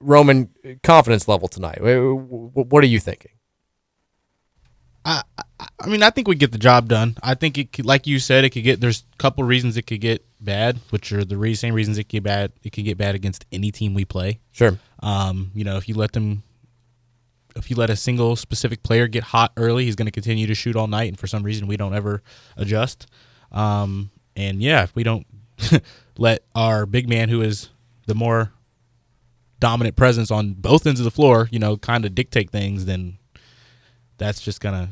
Roman 0.00 0.48
confidence 0.82 1.28
level 1.28 1.46
tonight. 1.48 1.78
wh- 1.78 2.52
wh- 2.54 2.72
What 2.72 2.82
are 2.82 2.86
you 2.88 3.00
thinking? 3.00 3.32
I, 5.04 5.22
I 5.38 5.42
I 5.78 5.86
mean, 5.88 6.02
I 6.02 6.10
think 6.10 6.26
we 6.28 6.34
get 6.36 6.52
the 6.52 6.58
job 6.58 6.88
done. 6.88 7.16
I 7.22 7.34
think 7.34 7.58
it 7.58 7.72
could, 7.72 7.84
like 7.86 8.06
you 8.06 8.18
said, 8.18 8.44
it 8.44 8.50
could 8.50 8.64
get. 8.64 8.80
There's 8.80 9.04
a 9.12 9.16
couple 9.18 9.44
reasons 9.44 9.76
it 9.76 9.82
could 9.86 10.00
get 10.00 10.24
bad, 10.40 10.78
which 10.90 11.12
are 11.12 11.24
the 11.24 11.36
re- 11.36 11.54
same 11.54 11.74
reasons 11.74 11.98
it 11.98 12.08
get 12.08 12.22
bad. 12.22 12.52
It 12.62 12.70
could 12.70 12.84
get 12.84 12.98
bad 12.98 13.14
against 13.14 13.44
any 13.52 13.70
team 13.70 13.94
we 13.94 14.04
play. 14.04 14.40
Sure. 14.52 14.78
Um, 15.02 15.50
you 15.54 15.64
know, 15.64 15.76
if 15.76 15.88
you 15.88 15.94
let 15.94 16.12
them, 16.12 16.42
if 17.56 17.70
you 17.70 17.76
let 17.76 17.90
a 17.90 17.96
single 17.96 18.36
specific 18.36 18.82
player 18.82 19.06
get 19.08 19.24
hot 19.24 19.52
early, 19.56 19.84
he's 19.84 19.96
going 19.96 20.06
to 20.06 20.12
continue 20.12 20.46
to 20.46 20.54
shoot 20.54 20.76
all 20.76 20.86
night, 20.86 21.08
and 21.08 21.18
for 21.18 21.26
some 21.26 21.42
reason 21.42 21.66
we 21.66 21.76
don't 21.76 21.94
ever 21.94 22.22
adjust. 22.56 23.06
Um, 23.52 24.10
and 24.36 24.62
yeah, 24.62 24.82
if 24.84 24.94
we 24.94 25.02
don't 25.02 25.26
let 26.18 26.44
our 26.54 26.86
big 26.86 27.08
man, 27.08 27.28
who 27.28 27.42
is 27.42 27.70
the 28.06 28.14
more 28.14 28.52
dominant 29.58 29.96
presence 29.96 30.30
on 30.30 30.54
both 30.54 30.86
ends 30.86 31.00
of 31.00 31.04
the 31.04 31.10
floor, 31.10 31.48
you 31.50 31.58
know, 31.58 31.76
kind 31.76 32.04
of 32.04 32.14
dictate 32.14 32.50
things, 32.50 32.86
then 32.86 33.18
that's 34.16 34.40
just 34.40 34.60
gonna 34.60 34.90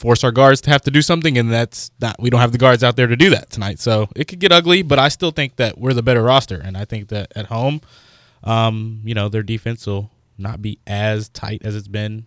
force 0.00 0.24
our 0.24 0.32
guards 0.32 0.62
to 0.62 0.70
have 0.70 0.80
to 0.82 0.90
do 0.90 1.02
something, 1.02 1.36
and 1.36 1.52
that's 1.52 1.90
not. 2.00 2.16
We 2.18 2.30
don't 2.30 2.40
have 2.40 2.52
the 2.52 2.58
guards 2.58 2.82
out 2.82 2.96
there 2.96 3.06
to 3.06 3.16
do 3.16 3.28
that 3.30 3.50
tonight, 3.50 3.78
so 3.78 4.08
it 4.16 4.26
could 4.28 4.40
get 4.40 4.50
ugly. 4.50 4.80
But 4.82 4.98
I 4.98 5.08
still 5.08 5.30
think 5.30 5.56
that 5.56 5.78
we're 5.78 5.92
the 5.92 6.02
better 6.02 6.22
roster, 6.22 6.58
and 6.58 6.76
I 6.76 6.86
think 6.86 7.08
that 7.08 7.30
at 7.36 7.46
home, 7.46 7.82
um, 8.42 9.02
you 9.04 9.14
know, 9.14 9.28
their 9.28 9.42
defense 9.42 9.86
will 9.86 10.10
not 10.38 10.62
be 10.62 10.80
as 10.86 11.28
tight 11.28 11.60
as 11.64 11.76
it's 11.76 11.86
been 11.86 12.26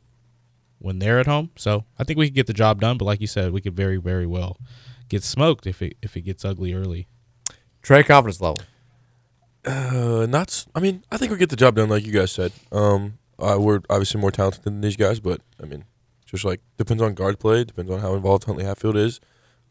when 0.78 1.00
they're 1.00 1.20
at 1.20 1.26
home. 1.26 1.50
So 1.56 1.86
I 1.98 2.04
think 2.04 2.20
we 2.20 2.28
could 2.28 2.36
get 2.36 2.46
the 2.46 2.54
job 2.54 2.80
done. 2.80 3.00
But 3.00 3.06
like 3.06 3.22
you 3.22 3.28
said, 3.28 3.52
we 3.52 3.62
could 3.62 3.76
very, 3.76 3.98
very 3.98 4.28
well 4.28 4.58
get 5.10 5.24
smoked 5.24 5.66
if 5.66 5.82
it 5.82 5.98
if 6.04 6.16
it 6.16 6.22
gets 6.22 6.46
ugly 6.46 6.74
early. 6.74 7.08
Trey 7.82 8.04
confidence 8.04 8.40
level. 8.40 8.62
Uh, 9.66 10.28
not. 10.30 10.66
I 10.76 10.80
mean, 10.80 11.04
I 11.12 11.18
think 11.18 11.32
we 11.32 11.38
get 11.38 11.50
the 11.50 11.56
job 11.56 11.76
done, 11.76 11.90
like 11.90 12.06
you 12.06 12.12
guys 12.12 12.32
said. 12.32 12.52
Um, 12.72 13.18
uh, 13.40 13.58
we're 13.60 13.82
obviously 13.90 14.22
more 14.22 14.32
talented 14.32 14.64
than 14.64 14.82
these 14.82 14.96
guys, 14.96 15.20
but 15.20 15.42
I 15.62 15.66
mean, 15.66 15.86
just 16.34 16.44
like 16.44 16.62
depends 16.78 17.02
on 17.02 17.14
guard 17.14 17.40
play, 17.40 17.64
depends 17.64 17.92
on 17.92 18.00
how 18.00 18.16
involved 18.16 18.46
Huntley 18.46 18.66
Hatfield 18.66 18.98
is. 18.98 19.22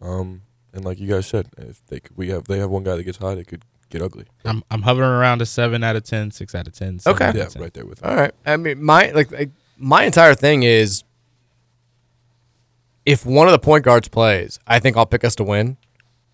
Um, 0.00 0.42
and 0.72 0.84
like 0.84 1.00
you 1.00 1.08
guys 1.08 1.26
said, 1.26 1.48
if 1.58 1.84
they 1.86 1.98
could, 1.98 2.16
we 2.16 2.28
have 2.28 2.44
they 2.44 2.58
have 2.58 2.70
one 2.70 2.84
guy 2.84 2.94
that 2.94 3.02
gets 3.02 3.18
hot, 3.18 3.36
it 3.36 3.48
could 3.48 3.64
get 3.90 4.00
ugly. 4.00 4.26
I'm 4.44 4.62
I'm 4.70 4.82
hovering 4.82 5.10
around 5.10 5.42
a 5.42 5.46
seven 5.46 5.82
out 5.82 5.96
of 5.96 6.04
10, 6.04 6.30
6 6.30 6.54
out 6.54 6.68
of 6.68 6.72
10. 6.72 7.00
Okay. 7.04 7.32
Yeah, 7.34 7.46
10. 7.46 7.60
right 7.62 7.74
there 7.74 7.84
with. 7.84 8.04
All 8.04 8.14
right. 8.14 8.32
I 8.46 8.56
mean, 8.56 8.82
my 8.82 9.10
like, 9.10 9.32
like 9.32 9.50
my 9.76 10.04
entire 10.04 10.34
thing 10.34 10.62
is 10.62 11.02
if 13.04 13.26
one 13.26 13.48
of 13.48 13.52
the 13.52 13.58
point 13.58 13.84
guards 13.84 14.06
plays, 14.06 14.60
I 14.64 14.78
think 14.78 14.96
I'll 14.96 15.04
pick 15.04 15.24
us 15.24 15.34
to 15.36 15.44
win. 15.44 15.78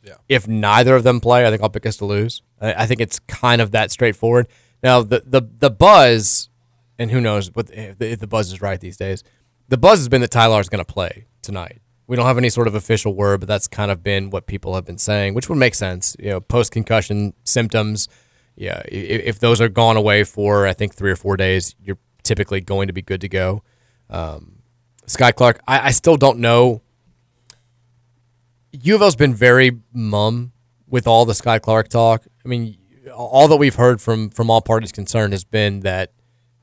Yeah. 0.04 0.14
If 0.28 0.46
neither 0.46 0.94
of 0.94 1.04
them 1.04 1.20
play, 1.20 1.46
I 1.46 1.50
think 1.50 1.62
I'll 1.62 1.70
pick 1.70 1.86
us 1.86 1.96
to 1.98 2.04
lose. 2.04 2.42
I, 2.60 2.84
I 2.84 2.86
think 2.86 3.00
it's 3.00 3.18
kind 3.20 3.62
of 3.62 3.70
that 3.70 3.90
straightforward. 3.90 4.46
Now 4.82 5.00
the 5.02 5.22
the 5.26 5.42
the 5.58 5.70
buzz, 5.70 6.50
and 6.98 7.10
who 7.10 7.20
knows 7.20 7.50
what 7.54 7.70
if 7.70 7.98
the, 7.98 8.12
if 8.12 8.20
the 8.20 8.26
buzz 8.26 8.52
is 8.52 8.60
right 8.60 8.78
these 8.78 8.98
days. 8.98 9.24
The 9.68 9.76
buzz 9.76 9.98
has 9.98 10.08
been 10.08 10.22
that 10.22 10.30
Tyler's 10.30 10.68
going 10.68 10.84
to 10.84 10.92
play 10.92 11.26
tonight. 11.42 11.80
We 12.06 12.16
don't 12.16 12.24
have 12.24 12.38
any 12.38 12.48
sort 12.48 12.66
of 12.68 12.74
official 12.74 13.14
word, 13.14 13.40
but 13.40 13.48
that's 13.48 13.68
kind 13.68 13.90
of 13.90 14.02
been 14.02 14.30
what 14.30 14.46
people 14.46 14.74
have 14.74 14.86
been 14.86 14.96
saying, 14.96 15.34
which 15.34 15.48
would 15.50 15.58
make 15.58 15.74
sense. 15.74 16.16
You 16.18 16.30
know, 16.30 16.40
post 16.40 16.72
concussion 16.72 17.34
symptoms. 17.44 18.08
Yeah, 18.56 18.82
if 18.88 19.38
those 19.38 19.60
are 19.60 19.68
gone 19.68 19.96
away 19.96 20.24
for 20.24 20.66
I 20.66 20.72
think 20.72 20.94
three 20.94 21.10
or 21.10 21.16
four 21.16 21.36
days, 21.36 21.76
you're 21.80 21.98
typically 22.22 22.60
going 22.60 22.86
to 22.86 22.94
be 22.94 23.02
good 23.02 23.20
to 23.20 23.28
go. 23.28 23.62
Um, 24.08 24.62
Sky 25.06 25.32
Clark, 25.32 25.60
I, 25.68 25.88
I 25.88 25.90
still 25.90 26.16
don't 26.16 26.38
know. 26.38 26.82
U 28.72 28.94
of 28.94 29.02
L's 29.02 29.16
been 29.16 29.34
very 29.34 29.78
mum 29.92 30.52
with 30.86 31.06
all 31.06 31.24
the 31.24 31.34
Sky 31.34 31.58
Clark 31.58 31.88
talk. 31.88 32.26
I 32.44 32.48
mean, 32.48 32.78
all 33.14 33.48
that 33.48 33.56
we've 33.56 33.74
heard 33.74 34.00
from 34.00 34.30
from 34.30 34.50
all 34.50 34.62
parties 34.62 34.92
concerned 34.92 35.34
has 35.34 35.44
been 35.44 35.80
that 35.80 36.12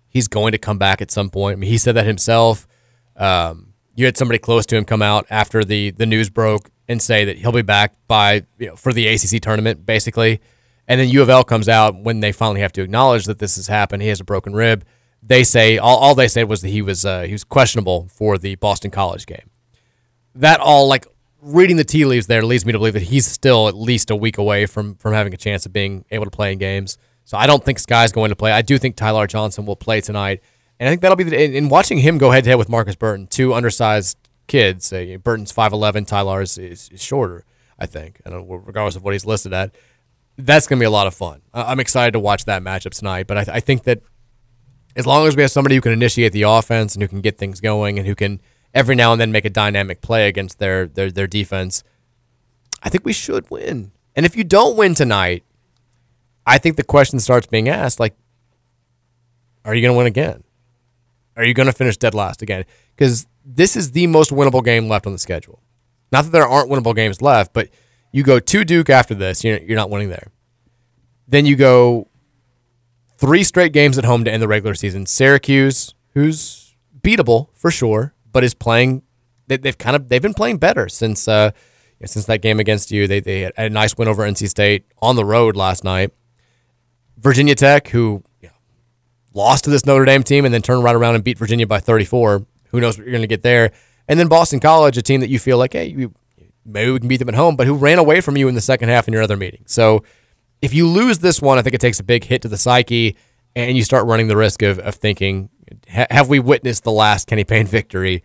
he's 0.08 0.28
going 0.28 0.54
to 0.54 0.58
come 0.58 0.80
back 0.80 1.02
at 1.02 1.12
some 1.12 1.30
point. 1.30 1.54
I 1.54 1.60
mean, 1.60 1.70
he 1.70 1.78
said 1.78 1.96
that 1.96 2.06
himself. 2.06 2.68
Um, 3.16 3.74
you 3.96 4.06
had 4.06 4.18
somebody 4.18 4.40
close 4.40 4.66
to 4.68 4.76
him 4.76 4.86
come 4.86 5.02
out 5.02 5.26
after 5.30 5.64
the 5.64 5.92
the 5.92 6.06
news 6.06 6.30
broke 6.30 6.70
and 6.88 7.02
say 7.02 7.26
that 7.26 7.38
he'll 7.38 7.52
be 7.52 7.62
back 7.62 7.96
by 8.08 8.46
you 8.58 8.68
know 8.68 8.76
for 8.76 8.94
the 8.94 9.08
ACC 9.08 9.42
tournament, 9.42 9.86
basically. 9.86 10.42
And 10.88 11.00
then 11.00 11.10
U 11.10 11.22
of 11.22 11.30
L 11.30 11.44
comes 11.44 11.68
out 11.68 11.96
when 11.96 12.20
they 12.20 12.32
finally 12.32 12.62
have 12.62 12.72
to 12.74 12.84
acknowledge 12.84 13.26
that 13.26 13.40
this 13.40 13.56
has 13.56 13.68
happened. 13.68 14.04
He 14.04 14.10
has 14.10 14.20
a 14.20 14.24
broken 14.24 14.54
rib. 14.54 14.86
They 15.24 15.44
say 15.44 15.80
all, 15.80 15.98
all 15.98 16.14
they 16.14 16.28
said 16.28 16.48
was 16.48 16.62
that 16.62 16.70
he 16.70 16.82
was 16.82 17.06
uh, 17.06 17.24
he 17.24 17.32
was 17.32 17.44
questionable 17.44 18.08
for 18.12 18.38
the 18.38 18.56
Boston 18.56 18.92
College 18.92 19.26
game. 19.26 19.50
That 20.36 20.60
all 20.60 20.88
like 20.88 21.08
reading 21.42 21.78
the 21.78 21.84
tea 21.84 22.06
leaves 22.06 22.28
there 22.28 22.44
leads 22.44 22.66
me 22.66 22.72
to 22.72 22.78
believe 22.80 22.94
that 22.94 23.04
he's 23.04 23.26
still 23.26 23.68
at 23.68 23.76
least 23.76 24.12
a 24.12 24.16
week 24.16 24.38
away 24.38 24.66
from 24.66 24.96
from 24.96 25.14
having 25.14 25.34
a 25.34 25.38
chance 25.38 25.66
of 25.66 25.74
being 25.74 26.06
able 26.12 26.26
to 26.26 26.32
play 26.32 26.52
in 26.52 26.60
games. 26.60 26.98
So 27.24 27.38
I 27.38 27.48
don't 27.48 27.64
think 27.64 27.80
Sky's 27.80 28.12
going 28.12 28.30
to 28.30 28.36
play. 28.36 28.52
I 28.52 28.62
do 28.62 28.78
think 28.78 28.96
Tyler 28.96 29.26
Johnson 29.26 29.66
will 29.66 29.76
play 29.76 30.00
tonight, 30.00 30.44
and 30.80 30.88
I 30.88 30.92
think 30.92 31.02
that'll 31.02 31.16
be 31.16 31.24
the, 31.24 31.44
in, 31.44 31.54
in 31.54 31.70
watching 31.70 32.00
him 32.00 32.18
go 32.18 32.32
head 32.32 32.44
to 32.44 32.50
head 32.50 32.58
with 32.58 32.70
Markus 32.70 32.96
Burton, 32.96 33.28
two 33.28 33.54
undersized 33.54 34.18
kids. 34.48 34.92
Uh, 34.92 35.18
Burton's 35.24 35.52
five 35.52 35.74
eleven, 35.74 36.06
Tyler 36.06 36.42
is, 36.42 36.58
is, 36.58 36.90
shorter. 36.96 37.46
I 37.78 37.86
think, 37.86 38.22
I 38.26 38.30
know, 38.30 38.44
regardless 38.44 38.96
of 38.96 39.04
what 39.04 39.14
he's 39.14 39.26
listed 39.26 39.54
at. 39.54 39.76
That's 40.38 40.68
going 40.68 40.80
to 40.80 40.82
be 40.82 40.86
a 40.86 40.92
lot 40.92 41.08
of 41.08 41.14
fun. 41.14 41.42
I'm 41.54 41.80
excited 41.80 42.12
to 42.12 42.20
watch 42.20 42.46
that 42.46 42.62
matchup 42.62 42.92
tonight. 42.92 43.28
But 43.28 43.50
I, 43.50 43.56
I 43.56 43.60
think 43.60 43.84
that 43.84 44.02
as 44.96 45.06
long 45.06 45.28
as 45.28 45.36
we 45.36 45.42
have 45.42 45.52
somebody 45.52 45.76
who 45.76 45.82
can 45.82 45.92
initiate 45.92 46.32
the 46.32 46.44
offense 46.44 46.94
and 46.96 47.02
who 47.02 47.08
can 47.08 47.22
get 47.22 47.38
things 47.38 47.60
going 47.60 47.98
and 47.98 48.08
who 48.08 48.16
can 48.16 48.42
every 48.74 48.96
now 48.96 49.12
and 49.12 49.20
then 49.20 49.32
make 49.32 49.46
a 49.46 49.50
dynamic 49.50 50.02
play 50.02 50.28
against 50.28 50.60
their 50.60 50.88
their 50.88 51.12
their 51.12 51.28
defense, 51.28 51.84
I 52.82 52.90
think 52.90 53.06
we 53.06 53.14
should 53.14 53.50
win. 53.50 53.92
And 54.16 54.26
if 54.26 54.38
you 54.38 54.44
don't 54.44 54.78
win 54.78 54.94
tonight, 54.94 55.44
I 56.46 56.58
think 56.58 56.78
the 56.78 56.84
question 56.84 57.20
starts 57.20 57.48
being 57.48 57.68
asked 57.68 58.00
like 58.00 58.16
are 59.66 59.74
you 59.74 59.82
going 59.82 59.94
to 59.94 59.98
win 59.98 60.08
again? 60.08 60.44
Are 61.36 61.46
you 61.46 61.54
going 61.54 61.68
to 61.68 61.74
finish 61.74 61.98
dead 61.98 62.14
last 62.14 62.42
again? 62.42 62.66
Cuz 62.98 63.28
this 63.46 63.76
is 63.76 63.92
the 63.92 64.08
most 64.08 64.32
winnable 64.32 64.64
game 64.64 64.88
left 64.88 65.06
on 65.06 65.14
the 65.14 65.20
schedule. 65.20 65.62
Not 66.12 66.26
that 66.26 66.32
there 66.32 66.48
aren't 66.48 66.70
winnable 66.70 66.96
games 66.96 67.22
left, 67.22 67.54
but 67.54 67.70
you 68.12 68.24
go 68.24 68.40
to 68.40 68.64
Duke 68.64 68.90
after 68.90 69.14
this, 69.14 69.44
you're, 69.44 69.60
you're 69.60 69.76
not 69.76 69.90
winning 69.90 70.10
there. 70.10 70.32
Then 71.28 71.46
you 71.46 71.56
go 71.56 72.08
three 73.18 73.44
straight 73.44 73.74
games 73.74 73.98
at 73.98 74.06
home 74.06 74.24
to 74.24 74.32
end 74.32 74.42
the 74.42 74.48
regular 74.48 74.76
season. 74.76 75.06
Syracuse, 75.06 75.94
who's 76.14 76.76
beatable 77.02 77.50
for 77.54 77.72
sure, 77.72 78.14
but 78.32 78.44
is 78.44 78.54
playing. 78.54 79.04
They, 79.48 79.58
they've 79.58 79.78
kind 79.78 79.96
of 79.96 80.10
they've 80.10 80.22
been 80.22 80.34
playing 80.34 80.58
better 80.58 80.90
since 80.90 81.28
uh, 81.28 81.52
since 82.06 82.26
that 82.26 82.42
game 82.42 82.60
against 82.60 82.92
you. 82.92 83.08
They 83.08 83.20
they 83.20 83.42
had 83.42 83.54
a 83.58 83.70
nice 83.70 83.98
win 83.98 84.08
over 84.08 84.24
NC 84.24 84.50
State 84.50 84.86
on 85.02 85.16
the 85.16 85.26
road 85.26 85.56
last 85.56 85.84
night. 85.84 86.12
Virginia 87.18 87.56
Tech, 87.56 87.90
who 87.90 88.24
lost 89.36 89.66
to 89.66 89.70
this 89.70 89.86
Notre 89.86 90.06
Dame 90.06 90.24
team 90.24 90.46
and 90.46 90.54
then 90.54 90.62
turn 90.62 90.82
right 90.82 90.96
around 90.96 91.16
and 91.16 91.24
beat 91.24 91.38
Virginia 91.38 91.68
by 91.68 91.80
34. 91.80 92.46
Who 92.70 92.82
knows 92.82 92.98
what 92.98 93.06
you're 93.06 93.12
going 93.12 93.22
to 93.22 93.28
get 93.28 93.44
there? 93.44 93.72
And 94.08 94.20
then 94.20 94.28
Boston 94.28 94.60
College, 94.60 94.98
a 94.98 95.02
team 95.02 95.22
that 95.22 95.30
you 95.30 95.38
feel 95.38 95.58
like, 95.58 95.74
hey, 95.74 95.88
you, 95.88 96.14
maybe 96.66 96.92
we 96.92 97.00
can 97.00 97.08
beat 97.08 97.18
them 97.18 97.30
at 97.30 97.36
home, 97.36 97.56
but 97.56 97.68
who 97.68 97.76
ran 97.76 98.00
away 98.00 98.22
from 98.22 98.38
you 98.38 98.48
in 98.48 98.56
the 98.56 98.62
second 98.62 98.90
half 98.90 99.08
in 99.08 99.14
your 99.14 99.22
other 99.22 99.38
meeting. 99.38 99.64
So 99.68 100.04
if 100.62 100.74
you 100.74 100.88
lose 100.88 101.20
this 101.20 101.42
one, 101.42 101.58
I 101.58 101.62
think 101.62 101.76
it 101.76 101.82
takes 101.82 102.00
a 102.00 102.04
big 102.04 102.24
hit 102.24 102.42
to 102.44 102.48
the 102.48 102.58
psyche, 102.58 103.18
and 103.56 103.78
you 103.78 103.84
start 103.84 104.06
running 104.06 104.28
the 104.28 104.38
risk 104.38 104.62
of, 104.62 104.80
of 104.80 104.96
thinking, 104.96 105.50
have 105.88 106.30
we 106.30 106.40
witnessed 106.40 106.84
the 106.84 106.92
last 106.92 107.28
Kenny 107.28 107.44
Payne 107.44 107.68
victory 107.68 108.24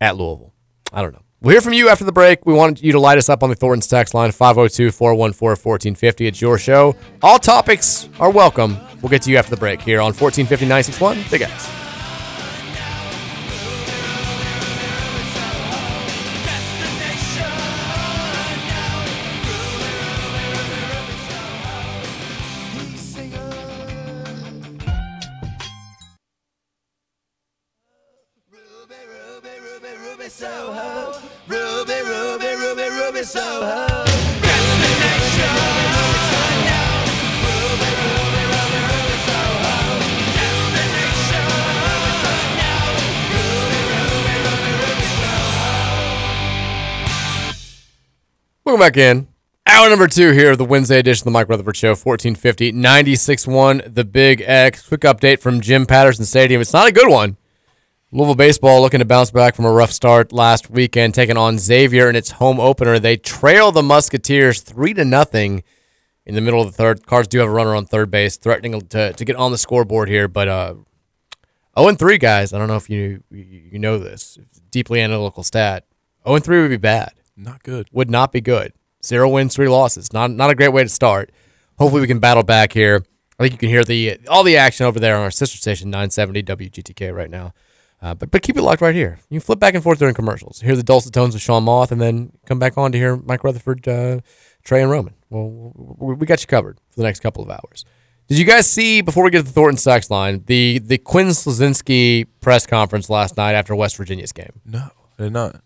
at 0.00 0.16
Louisville? 0.16 0.52
I 0.92 1.02
don't 1.02 1.12
know. 1.12 1.20
We'll 1.40 1.52
hear 1.52 1.60
from 1.60 1.74
you 1.74 1.90
after 1.90 2.04
the 2.04 2.12
break. 2.12 2.46
We 2.46 2.54
wanted 2.54 2.82
you 2.82 2.92
to 2.92 3.00
light 3.00 3.18
us 3.18 3.28
up 3.28 3.42
on 3.42 3.50
the 3.50 3.54
Thornton's 3.54 3.86
text 3.86 4.14
line 4.14 4.32
502 4.32 4.90
414 4.90 5.50
1450. 5.62 6.26
It's 6.26 6.40
your 6.40 6.56
show. 6.56 6.96
All 7.22 7.38
topics 7.38 8.08
are 8.18 8.30
welcome. 8.30 8.78
We'll 9.04 9.10
get 9.10 9.20
to 9.24 9.30
you 9.30 9.36
after 9.36 9.50
the 9.50 9.58
break 9.58 9.82
here 9.82 10.00
on 10.00 10.14
1450 10.14 10.64
961. 10.64 11.24
Big 11.30 11.42
X. 11.42 11.83
Welcome 48.74 48.88
back 48.88 48.96
in. 48.96 49.28
Hour 49.66 49.88
number 49.88 50.08
two 50.08 50.32
here 50.32 50.50
of 50.50 50.58
the 50.58 50.64
Wednesday 50.64 50.98
edition 50.98 51.20
of 51.20 51.26
the 51.26 51.30
Mike 51.30 51.48
Rutherford 51.48 51.76
Show, 51.76 51.90
1450 51.90 52.72
96.1, 52.72 53.94
the 53.94 54.04
Big 54.04 54.42
X. 54.44 54.88
Quick 54.88 55.02
update 55.02 55.38
from 55.38 55.60
Jim 55.60 55.86
Patterson 55.86 56.24
Stadium. 56.24 56.60
It's 56.60 56.72
not 56.72 56.88
a 56.88 56.92
good 56.92 57.08
one. 57.08 57.36
Louisville 58.10 58.34
baseball 58.34 58.80
looking 58.80 58.98
to 58.98 59.04
bounce 59.04 59.30
back 59.30 59.54
from 59.54 59.64
a 59.64 59.70
rough 59.70 59.92
start 59.92 60.32
last 60.32 60.70
weekend, 60.70 61.14
taking 61.14 61.36
on 61.36 61.56
Xavier 61.56 62.08
in 62.08 62.16
its 62.16 62.32
home 62.32 62.58
opener. 62.58 62.98
They 62.98 63.16
trail 63.16 63.70
the 63.70 63.80
Musketeers 63.80 64.60
three 64.60 64.92
to 64.94 65.04
nothing 65.04 65.62
in 66.26 66.34
the 66.34 66.40
middle 66.40 66.60
of 66.60 66.66
the 66.66 66.76
third. 66.76 67.06
Cards 67.06 67.28
do 67.28 67.38
have 67.38 67.48
a 67.48 67.52
runner 67.52 67.76
on 67.76 67.86
third 67.86 68.10
base, 68.10 68.36
threatening 68.36 68.80
to, 68.88 69.12
to 69.12 69.24
get 69.24 69.36
on 69.36 69.52
the 69.52 69.58
scoreboard 69.58 70.08
here, 70.08 70.26
but 70.26 70.48
uh, 70.48 70.74
0 71.78 71.90
and 71.90 71.98
3, 72.00 72.18
guys. 72.18 72.52
I 72.52 72.58
don't 72.58 72.66
know 72.66 72.74
if 72.74 72.90
you 72.90 73.22
you 73.30 73.78
know 73.78 74.00
this. 74.00 74.36
Deeply 74.72 75.00
analytical 75.00 75.44
stat. 75.44 75.84
0 76.24 76.34
and 76.34 76.44
3 76.44 76.62
would 76.62 76.70
be 76.70 76.76
bad 76.76 77.12
Not 77.36 77.62
good. 77.62 77.88
would 77.92 78.10
not 78.10 78.32
be 78.32 78.40
good. 78.40 78.72
Zero 79.04 79.28
wins, 79.28 79.54
three 79.54 79.68
losses. 79.68 80.12
Not 80.12 80.30
not 80.30 80.50
a 80.50 80.54
great 80.54 80.72
way 80.72 80.82
to 80.82 80.88
start. 80.88 81.30
Hopefully 81.78 82.00
we 82.00 82.06
can 82.06 82.18
battle 82.20 82.42
back 82.42 82.72
here. 82.72 83.02
I 83.38 83.42
think 83.42 83.52
you 83.52 83.58
can 83.58 83.68
hear 83.68 83.84
the 83.84 84.18
all 84.28 84.44
the 84.44 84.56
action 84.56 84.86
over 84.86 85.00
there 85.00 85.16
on 85.16 85.22
our 85.22 85.30
sister 85.30 85.58
station 85.58 85.90
970 85.90 86.42
WGTK 86.44 87.14
right 87.14 87.30
now. 87.30 87.52
Uh, 88.00 88.14
but 88.14 88.30
but 88.30 88.42
keep 88.42 88.56
it 88.56 88.62
locked 88.62 88.80
right 88.82 88.94
here. 88.94 89.18
You 89.30 89.40
can 89.40 89.44
flip 89.44 89.58
back 89.58 89.74
and 89.74 89.82
forth 89.82 89.98
during 89.98 90.14
commercials. 90.14 90.60
Hear 90.60 90.76
the 90.76 90.82
dulcet 90.82 91.12
tones 91.12 91.34
of 91.34 91.40
Sean 91.40 91.64
Moth, 91.64 91.90
and 91.90 92.00
then 92.00 92.32
come 92.46 92.58
back 92.58 92.76
on 92.78 92.92
to 92.92 92.98
hear 92.98 93.16
Mike 93.16 93.42
Rutherford, 93.42 93.86
uh, 93.88 94.20
Trey, 94.62 94.82
and 94.82 94.90
Roman. 94.90 95.14
Well, 95.30 95.72
we 95.98 96.14
we 96.14 96.26
got 96.26 96.40
you 96.42 96.46
covered 96.46 96.78
for 96.90 96.96
the 97.00 97.02
next 97.04 97.20
couple 97.20 97.42
of 97.42 97.50
hours. 97.50 97.84
Did 98.28 98.38
you 98.38 98.44
guys 98.44 98.70
see 98.70 99.00
before 99.02 99.24
we 99.24 99.30
get 99.30 99.38
to 99.38 99.44
the 99.44 99.52
Thornton 99.52 99.76
Sex 99.76 100.10
line 100.10 100.44
the 100.46 100.78
the 100.78 100.98
Quinn 100.98 101.28
Slazinski 101.28 102.26
press 102.40 102.66
conference 102.66 103.10
last 103.10 103.36
night 103.36 103.52
after 103.52 103.74
West 103.74 103.96
Virginia's 103.96 104.32
game? 104.32 104.60
No, 104.64 104.90
I 105.18 105.22
did 105.24 105.32
not. 105.32 105.60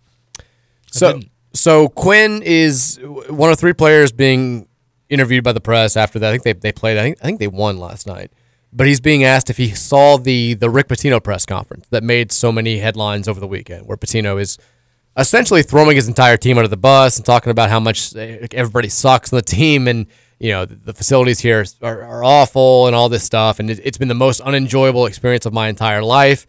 So 0.91 1.15
didn't. 1.15 1.31
So 1.53 1.89
Quinn 1.89 2.43
is 2.43 2.99
one 3.29 3.51
of 3.51 3.59
three 3.59 3.73
players 3.73 4.13
being 4.13 4.69
interviewed 5.09 5.45
by 5.45 5.53
the 5.53 5.61
press 5.61 5.97
after 5.97 6.19
that. 6.19 6.29
I 6.29 6.39
think 6.39 6.43
they, 6.43 6.53
they 6.53 6.73
played. 6.73 6.99
I 6.99 7.03
think 7.03 7.19
I 7.21 7.27
think 7.27 7.39
they 7.39 7.49
won 7.49 7.79
last 7.79 8.07
night. 8.07 8.33
But 8.71 8.87
he's 8.87 9.01
being 9.01 9.25
asked 9.25 9.49
if 9.49 9.57
he 9.57 9.71
saw 9.71 10.19
the 10.19 10.55
the 10.55 10.71
Rick 10.71 10.89
Pitino 10.89 11.23
press 11.23 11.47
conference 11.47 11.87
that 11.91 12.03
made 12.03 12.33
so 12.33 12.53
many 12.53 12.79
headlines 12.79 13.27
over 13.29 13.41
the 13.41 13.47
weekend, 13.47 13.87
where 13.87 13.97
Pitino 13.97 14.41
is 14.41 14.59
essentially 15.17 15.63
throwing 15.63 15.97
his 15.97 16.07
entire 16.07 16.37
team 16.37 16.59
under 16.59 16.69
the 16.69 16.77
bus 16.77 17.17
and 17.17 17.27
talking 17.27 17.51
about 17.51 17.71
how 17.71 17.81
much 17.81 18.15
eh, 18.15 18.47
everybody 18.53 18.89
sucks 18.89 19.33
on 19.33 19.37
the 19.39 19.43
team 19.43 19.89
and 19.89 20.07
you 20.39 20.51
know 20.51 20.65
the, 20.65 20.95
facilities 20.95 21.41
here 21.41 21.65
are, 21.83 22.03
are 22.03 22.23
awful 22.23 22.87
and 22.87 22.95
all 22.95 23.09
this 23.09 23.25
stuff 23.25 23.59
and 23.59 23.69
it, 23.69 23.81
it's 23.83 23.99
been 23.99 24.09
the 24.09 24.15
most 24.15 24.41
unenjoyable 24.41 25.07
experience 25.07 25.45
of 25.45 25.53
my 25.53 25.69
entire 25.69 26.03
life 26.03 26.47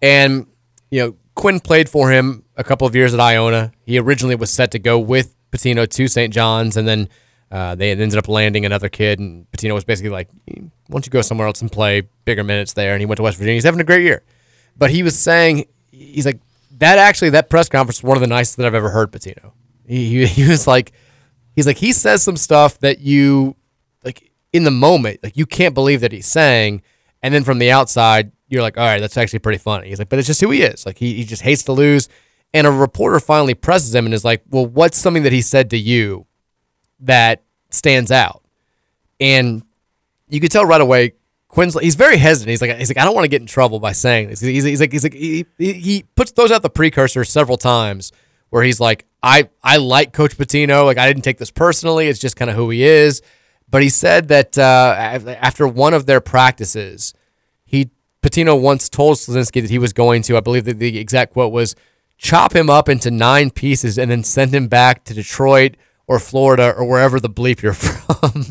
and 0.00 0.46
you 0.90 1.00
know 1.00 1.16
Quinn 1.42 1.58
played 1.58 1.88
for 1.88 2.12
him 2.12 2.44
a 2.56 2.62
couple 2.62 2.86
of 2.86 2.94
years 2.94 3.12
at 3.12 3.18
Iona. 3.18 3.72
He 3.84 3.98
originally 3.98 4.36
was 4.36 4.48
set 4.48 4.70
to 4.70 4.78
go 4.78 4.96
with 4.96 5.34
Pitino 5.50 5.88
to 5.88 6.06
St. 6.06 6.32
John's, 6.32 6.76
and 6.76 6.86
then 6.86 7.08
uh, 7.50 7.74
they 7.74 7.90
ended 7.90 8.16
up 8.16 8.28
landing 8.28 8.64
another 8.64 8.88
kid. 8.88 9.18
And 9.18 9.50
Pitino 9.50 9.74
was 9.74 9.82
basically 9.82 10.10
like, 10.10 10.28
"Why 10.46 10.62
don't 10.88 11.04
you 11.04 11.10
go 11.10 11.20
somewhere 11.20 11.48
else 11.48 11.60
and 11.60 11.70
play 11.70 12.02
bigger 12.24 12.44
minutes 12.44 12.74
there?" 12.74 12.92
And 12.92 13.00
he 13.00 13.06
went 13.06 13.16
to 13.16 13.24
West 13.24 13.38
Virginia. 13.38 13.54
He's 13.54 13.64
having 13.64 13.80
a 13.80 13.84
great 13.84 14.04
year, 14.04 14.22
but 14.78 14.92
he 14.92 15.02
was 15.02 15.18
saying 15.18 15.66
he's 15.90 16.26
like 16.26 16.38
that. 16.78 16.98
Actually, 16.98 17.30
that 17.30 17.50
press 17.50 17.68
conference 17.68 18.00
was 18.00 18.08
one 18.08 18.16
of 18.16 18.20
the 18.20 18.28
nicest 18.28 18.58
that 18.58 18.66
I've 18.66 18.76
ever 18.76 18.90
heard 18.90 19.10
Pitino. 19.10 19.50
He, 19.84 20.10
he, 20.10 20.26
he 20.44 20.48
was 20.48 20.68
like, 20.68 20.92
he's 21.56 21.66
like 21.66 21.78
he 21.78 21.92
says 21.92 22.22
some 22.22 22.36
stuff 22.36 22.78
that 22.78 23.00
you 23.00 23.56
like 24.04 24.30
in 24.52 24.62
the 24.62 24.70
moment, 24.70 25.18
like 25.24 25.36
you 25.36 25.46
can't 25.46 25.74
believe 25.74 26.02
that 26.02 26.12
he's 26.12 26.28
saying, 26.28 26.82
and 27.22 27.32
then 27.32 27.44
from 27.44 27.58
the 27.58 27.70
outside, 27.70 28.32
you're 28.48 28.62
like, 28.62 28.76
all 28.76 28.84
right, 28.84 29.00
that's 29.00 29.16
actually 29.16 29.38
pretty 29.38 29.58
funny. 29.58 29.88
He's 29.88 29.98
like, 29.98 30.08
but 30.08 30.18
it's 30.18 30.26
just 30.26 30.40
who 30.40 30.50
he 30.50 30.62
is. 30.62 30.84
Like 30.84 30.98
he, 30.98 31.14
he 31.14 31.24
just 31.24 31.42
hates 31.42 31.62
to 31.64 31.72
lose. 31.72 32.08
And 32.52 32.66
a 32.66 32.70
reporter 32.70 33.18
finally 33.18 33.54
presses 33.54 33.94
him 33.94 34.04
and 34.04 34.12
is 34.12 34.24
like, 34.24 34.42
well, 34.50 34.66
what's 34.66 34.98
something 34.98 35.22
that 35.22 35.32
he 35.32 35.40
said 35.40 35.70
to 35.70 35.78
you 35.78 36.26
that 37.00 37.42
stands 37.70 38.10
out? 38.12 38.44
And 39.20 39.62
you 40.28 40.40
could 40.40 40.50
tell 40.50 40.66
right 40.66 40.80
away. 40.80 41.14
Quinn's 41.48 41.78
he's 41.78 41.94
very 41.96 42.16
hesitant. 42.16 42.48
He's 42.48 42.62
like 42.62 42.76
he's 42.78 42.88
like 42.88 42.96
I 42.96 43.04
don't 43.04 43.14
want 43.14 43.24
to 43.24 43.28
get 43.28 43.42
in 43.42 43.46
trouble 43.46 43.78
by 43.78 43.92
saying 43.92 44.30
this. 44.30 44.40
He's, 44.40 44.64
he's 44.64 44.80
like 44.80 44.90
he's 44.90 45.02
like 45.02 45.12
he, 45.12 45.44
he 45.58 46.04
puts 46.14 46.30
throws 46.30 46.50
out 46.50 46.62
the 46.62 46.70
precursor 46.70 47.24
several 47.24 47.58
times 47.58 48.10
where 48.48 48.62
he's 48.62 48.80
like 48.80 49.04
I 49.22 49.50
I 49.62 49.76
like 49.76 50.14
Coach 50.14 50.36
Pitino. 50.38 50.86
Like 50.86 50.96
I 50.96 51.06
didn't 51.06 51.24
take 51.24 51.36
this 51.36 51.50
personally. 51.50 52.08
It's 52.08 52.18
just 52.18 52.36
kind 52.36 52.50
of 52.50 52.56
who 52.56 52.70
he 52.70 52.82
is. 52.84 53.20
But 53.72 53.82
he 53.82 53.88
said 53.88 54.28
that 54.28 54.58
uh, 54.58 55.18
after 55.40 55.66
one 55.66 55.94
of 55.94 56.04
their 56.04 56.20
practices, 56.20 57.14
he 57.64 57.90
Pitino 58.22 58.60
once 58.60 58.90
told 58.90 59.16
Slazinski 59.16 59.62
that 59.62 59.70
he 59.70 59.78
was 59.78 59.94
going 59.94 60.22
to. 60.24 60.36
I 60.36 60.40
believe 60.40 60.66
that 60.66 60.78
the 60.78 60.98
exact 60.98 61.32
quote 61.32 61.52
was 61.52 61.74
chop 62.18 62.54
him 62.54 62.68
up 62.68 62.88
into 62.90 63.10
nine 63.10 63.50
pieces 63.50 63.98
and 63.98 64.10
then 64.10 64.24
send 64.24 64.54
him 64.54 64.68
back 64.68 65.04
to 65.04 65.14
Detroit 65.14 65.78
or 66.06 66.18
Florida 66.18 66.74
or 66.76 66.84
wherever 66.84 67.18
the 67.18 67.30
bleep 67.30 67.62
you're 67.62 67.72
from. 67.72 68.44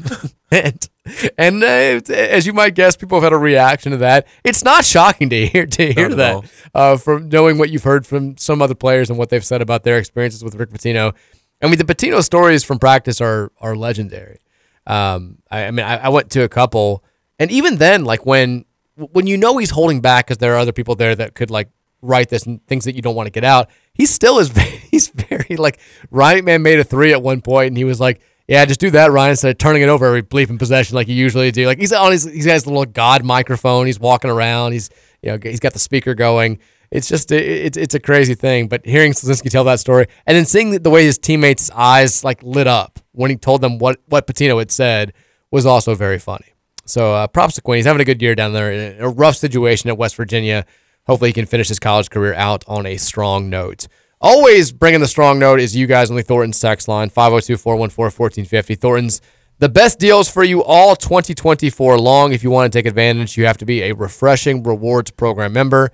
and 0.51 0.89
and 1.37 1.63
uh, 1.63 2.01
as 2.11 2.47
you 2.47 2.53
might 2.53 2.73
guess, 2.73 2.95
people 2.97 3.17
have 3.17 3.23
had 3.23 3.31
a 3.31 3.37
reaction 3.37 3.91
to 3.91 3.99
that. 3.99 4.27
It's 4.43 4.63
not 4.63 4.85
shocking 4.85 5.29
to 5.29 5.45
hear 5.45 5.67
to 5.67 5.93
hear 5.93 6.09
that 6.15 6.51
uh, 6.73 6.97
from 6.97 7.29
knowing 7.29 7.59
what 7.59 7.69
you've 7.69 7.83
heard 7.83 8.07
from 8.07 8.37
some 8.37 8.59
other 8.59 8.75
players 8.75 9.11
and 9.11 9.19
what 9.19 9.29
they've 9.29 9.45
said 9.45 9.61
about 9.61 9.83
their 9.83 9.99
experiences 9.99 10.43
with 10.43 10.55
Rick 10.55 10.71
Pitino. 10.71 11.13
I 11.61 11.67
mean, 11.67 11.77
the 11.77 11.83
Pitino 11.83 12.23
stories 12.23 12.63
from 12.63 12.79
practice 12.79 13.21
are 13.21 13.51
are 13.61 13.75
legendary. 13.75 14.39
Um, 14.87 15.39
I, 15.49 15.65
I 15.65 15.71
mean, 15.71 15.85
I, 15.85 15.97
I 15.97 16.09
went 16.09 16.31
to 16.31 16.43
a 16.43 16.49
couple, 16.49 17.03
and 17.39 17.51
even 17.51 17.77
then, 17.77 18.03
like 18.05 18.25
when 18.25 18.65
when 18.95 19.27
you 19.27 19.37
know 19.37 19.57
he's 19.57 19.71
holding 19.71 20.01
back 20.01 20.27
because 20.27 20.37
there 20.37 20.53
are 20.53 20.57
other 20.57 20.71
people 20.71 20.95
there 20.95 21.15
that 21.15 21.33
could 21.33 21.49
like 21.49 21.69
write 22.01 22.29
this 22.29 22.45
and 22.45 22.65
things 22.67 22.85
that 22.85 22.95
you 22.95 23.01
don't 23.01 23.15
want 23.15 23.27
to 23.27 23.31
get 23.31 23.43
out. 23.43 23.69
He 23.93 24.05
still 24.05 24.39
is. 24.39 24.51
He's 24.91 25.07
very 25.07 25.55
like 25.57 25.79
Ryan 26.09 26.45
Man 26.45 26.61
made 26.61 26.79
a 26.79 26.83
three 26.83 27.13
at 27.13 27.21
one 27.21 27.41
point, 27.41 27.67
and 27.67 27.77
he 27.77 27.83
was 27.83 27.99
like, 27.99 28.21
"Yeah, 28.47 28.65
just 28.65 28.79
do 28.79 28.89
that, 28.91 29.11
Ryan." 29.11 29.31
Instead 29.31 29.51
of 29.51 29.57
turning 29.57 29.81
it 29.81 29.89
over 29.89 30.05
every 30.05 30.23
bleeping 30.23 30.59
possession 30.59 30.95
like 30.95 31.07
you 31.07 31.15
usually 31.15 31.51
do. 31.51 31.65
Like 31.65 31.79
he's 31.79 31.93
on 31.93 32.11
his 32.11 32.23
he's 32.25 32.45
got 32.45 32.53
his 32.53 32.67
little 32.67 32.85
god 32.85 33.23
microphone. 33.23 33.85
He's 33.85 33.99
walking 33.99 34.29
around. 34.29 34.73
He's 34.73 34.89
you 35.21 35.31
know 35.31 35.39
he's 35.41 35.59
got 35.59 35.73
the 35.73 35.79
speaker 35.79 36.13
going. 36.13 36.59
It's 36.91 37.07
just 37.07 37.31
it's 37.31 37.77
it's 37.77 37.95
a 37.95 37.99
crazy 37.99 38.35
thing. 38.35 38.67
But 38.67 38.85
hearing 38.85 39.13
Slazinski 39.13 39.49
tell 39.49 39.63
that 39.63 39.79
story 39.79 40.07
and 40.27 40.35
then 40.35 40.45
seeing 40.45 40.71
the, 40.71 40.79
the 40.79 40.89
way 40.89 41.05
his 41.05 41.17
teammates' 41.17 41.71
eyes 41.71 42.23
like 42.23 42.43
lit 42.43 42.67
up 42.67 42.99
when 43.13 43.31
he 43.31 43.37
told 43.37 43.61
them 43.61 43.77
what 43.79 43.99
what 44.07 44.27
Pitino 44.27 44.59
had 44.59 44.71
said 44.71 45.13
was 45.51 45.65
also 45.65 45.95
very 45.95 46.19
funny. 46.19 46.53
So 46.85 47.13
uh, 47.13 47.27
props 47.27 47.55
to 47.55 47.61
Quinn. 47.61 47.77
He's 47.77 47.85
having 47.85 48.01
a 48.01 48.05
good 48.05 48.21
year 48.21 48.35
down 48.35 48.51
there 48.53 48.71
in 48.71 49.01
a 49.01 49.09
rough 49.09 49.37
situation 49.37 49.89
at 49.89 49.97
West 49.97 50.15
Virginia. 50.15 50.65
Hopefully, 51.07 51.29
he 51.29 51.33
can 51.33 51.45
finish 51.45 51.69
his 51.69 51.79
college 51.79 52.09
career 52.09 52.33
out 52.33 52.63
on 52.67 52.85
a 52.85 52.97
strong 52.97 53.49
note. 53.49 53.87
Always 54.19 54.71
bringing 54.71 54.99
the 54.99 55.07
strong 55.07 55.39
note 55.39 55.59
is 55.59 55.75
you 55.75 55.87
guys 55.87 56.11
on 56.11 56.15
the 56.15 56.23
Thornton's 56.23 56.59
text 56.59 56.87
line 56.87 57.09
502 57.09 57.57
414 57.57 58.03
1450. 58.03 58.75
Thornton's 58.75 59.21
The 59.59 59.69
best 59.69 59.97
deals 59.97 60.29
for 60.29 60.43
you 60.43 60.63
all 60.63 60.95
2024 60.95 61.97
long. 61.97 62.33
If 62.33 62.43
you 62.43 62.51
want 62.51 62.71
to 62.71 62.77
take 62.77 62.85
advantage, 62.85 63.37
you 63.37 63.45
have 63.45 63.57
to 63.59 63.65
be 63.65 63.81
a 63.83 63.93
Refreshing 63.93 64.61
Rewards 64.61 65.11
Program 65.11 65.53
member. 65.53 65.91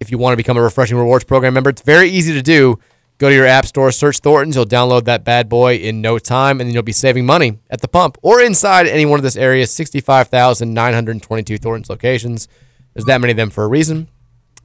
If 0.00 0.10
you 0.10 0.16
want 0.16 0.32
to 0.32 0.36
become 0.38 0.56
a 0.56 0.62
Refreshing 0.62 0.96
Rewards 0.96 1.24
Program 1.24 1.52
member, 1.52 1.68
it's 1.68 1.82
very 1.82 2.08
easy 2.08 2.32
to 2.32 2.42
do. 2.42 2.78
Go 3.18 3.28
to 3.28 3.34
your 3.34 3.44
app 3.44 3.66
store, 3.66 3.92
search 3.92 4.20
Thornton's. 4.20 4.56
You'll 4.56 4.64
download 4.64 5.04
that 5.04 5.24
bad 5.24 5.50
boy 5.50 5.76
in 5.76 6.00
no 6.00 6.18
time, 6.18 6.58
and 6.58 6.66
then 6.66 6.72
you'll 6.72 6.82
be 6.82 6.90
saving 6.90 7.26
money 7.26 7.58
at 7.68 7.82
the 7.82 7.88
pump 7.88 8.16
or 8.22 8.40
inside 8.40 8.86
any 8.86 9.04
one 9.04 9.18
of 9.18 9.22
this 9.22 9.36
area's 9.36 9.70
65,922 9.70 11.58
Thornton's 11.58 11.90
locations. 11.90 12.48
There's 12.94 13.04
that 13.04 13.20
many 13.20 13.32
of 13.32 13.36
them 13.36 13.50
for 13.50 13.62
a 13.62 13.68
reason. 13.68 14.08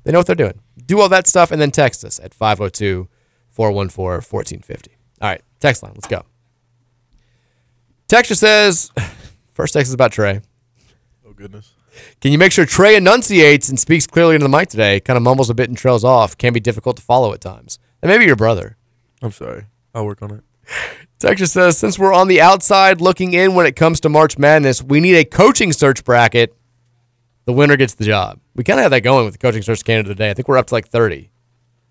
They 0.05 0.13
know 0.13 0.19
what 0.19 0.27
they're 0.27 0.35
doing. 0.37 0.61
Do 0.85 1.01
all 1.01 1.09
that 1.09 1.27
stuff 1.27 1.51
and 1.51 1.59
then 1.59 1.71
text 1.71 2.05
us 2.05 2.17
at 2.21 2.33
502 2.33 3.09
414 3.49 4.21
1450. 4.21 4.91
All 5.21 5.29
right, 5.29 5.41
text 5.59 5.83
line. 5.83 5.91
Let's 5.95 6.07
go. 6.07 6.23
Texture 8.07 8.35
says, 8.35 8.89
first 9.51 9.73
text 9.73 9.89
is 9.89 9.93
about 9.93 10.13
Trey. 10.13 10.39
Oh 11.27 11.33
goodness. 11.33 11.74
Can 12.21 12.31
you 12.31 12.37
make 12.37 12.51
sure 12.51 12.65
Trey 12.65 12.95
enunciates 12.95 13.69
and 13.69 13.79
speaks 13.79 14.07
clearly 14.07 14.35
into 14.35 14.45
the 14.45 14.57
mic 14.57 14.69
today? 14.69 14.99
Kind 14.99 15.17
of 15.17 15.23
mumbles 15.23 15.49
a 15.49 15.53
bit 15.53 15.69
and 15.69 15.77
trails 15.77 16.03
off. 16.03 16.37
Can 16.37 16.53
be 16.53 16.59
difficult 16.59 16.97
to 16.97 17.03
follow 17.03 17.33
at 17.33 17.41
times. 17.41 17.79
And 18.01 18.09
maybe 18.09 18.25
your 18.25 18.35
brother. 18.35 18.77
I'm 19.21 19.31
sorry. 19.31 19.65
I'll 19.93 20.05
work 20.05 20.21
on 20.21 20.31
it. 20.31 20.43
Texture 21.19 21.45
says, 21.45 21.77
since 21.77 21.97
we're 21.97 22.13
on 22.13 22.27
the 22.27 22.41
outside 22.41 23.01
looking 23.01 23.33
in 23.33 23.55
when 23.55 23.65
it 23.65 23.75
comes 23.75 23.99
to 24.01 24.09
March 24.09 24.37
Madness, 24.37 24.83
we 24.83 24.99
need 24.99 25.15
a 25.15 25.25
coaching 25.25 25.71
search 25.71 26.03
bracket. 26.03 26.53
The 27.45 27.53
winner 27.53 27.77
gets 27.77 27.93
the 27.93 28.05
job. 28.05 28.39
We 28.55 28.63
kind 28.63 28.79
of 28.79 28.83
have 28.83 28.91
that 28.91 29.01
going 29.01 29.25
with 29.25 29.33
the 29.33 29.37
coaching 29.39 29.61
search 29.61 29.83
candidate 29.83 30.17
today. 30.17 30.29
I 30.29 30.33
think 30.33 30.47
we're 30.47 30.57
up 30.57 30.67
to 30.67 30.73
like 30.73 30.87
30. 30.87 31.29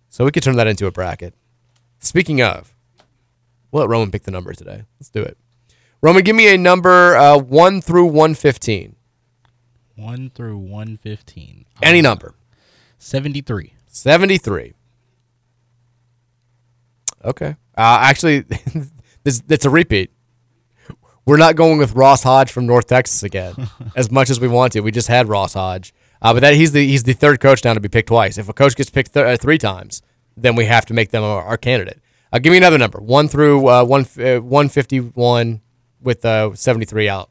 So 0.08 0.24
we 0.24 0.30
could 0.30 0.42
turn 0.42 0.56
that 0.56 0.66
into 0.66 0.86
a 0.86 0.92
bracket. 0.92 1.34
Speaking 1.98 2.42
of, 2.42 2.74
we'll 3.70 3.82
let 3.82 3.88
Roman 3.90 4.10
pick 4.10 4.24
the 4.24 4.30
number 4.30 4.52
today. 4.52 4.84
Let's 5.00 5.10
do 5.10 5.22
it. 5.22 5.38
Roman, 6.02 6.22
give 6.22 6.36
me 6.36 6.52
a 6.52 6.58
number 6.58 7.16
uh, 7.16 7.38
1 7.38 7.80
through 7.80 8.06
115. 8.06 8.94
1 9.96 10.30
through 10.34 10.58
115. 10.58 11.64
Any 11.82 12.02
number. 12.02 12.34
73. 12.98 13.74
73. 13.86 14.74
Okay. 17.24 17.56
Uh, 17.76 17.98
actually, 18.02 18.40
this 19.24 19.40
that's 19.40 19.64
a 19.64 19.70
repeat. 19.70 20.10
We're 21.26 21.38
not 21.38 21.56
going 21.56 21.78
with 21.78 21.94
Ross 21.94 22.22
Hodge 22.22 22.52
from 22.52 22.66
North 22.66 22.86
Texas 22.86 23.22
again, 23.22 23.54
as 23.96 24.10
much 24.10 24.28
as 24.28 24.40
we 24.40 24.48
want 24.48 24.72
to. 24.74 24.80
We 24.80 24.90
just 24.90 25.08
had 25.08 25.28
Ross 25.28 25.54
Hodge, 25.54 25.94
uh, 26.20 26.34
but 26.34 26.40
that 26.40 26.54
he's 26.54 26.72
the 26.72 26.86
he's 26.86 27.04
the 27.04 27.14
third 27.14 27.40
coach 27.40 27.64
now 27.64 27.72
to 27.72 27.80
be 27.80 27.88
picked 27.88 28.08
twice. 28.08 28.36
If 28.36 28.48
a 28.48 28.52
coach 28.52 28.76
gets 28.76 28.90
picked 28.90 29.14
th- 29.14 29.24
uh, 29.24 29.36
three 29.38 29.58
times, 29.58 30.02
then 30.36 30.54
we 30.54 30.66
have 30.66 30.84
to 30.86 30.94
make 30.94 31.10
them 31.10 31.22
our, 31.24 31.42
our 31.42 31.56
candidate. 31.56 32.00
Uh, 32.32 32.40
give 32.40 32.50
me 32.50 32.58
another 32.58 32.78
number, 32.78 32.98
one 33.00 33.28
through 33.28 33.66
uh, 33.68 33.84
one 33.84 34.06
uh, 34.18 34.36
one 34.40 34.68
fifty 34.68 34.98
one, 34.98 35.62
with 36.02 36.24
uh, 36.24 36.54
seventy 36.54 36.84
three 36.84 37.08
out. 37.08 37.30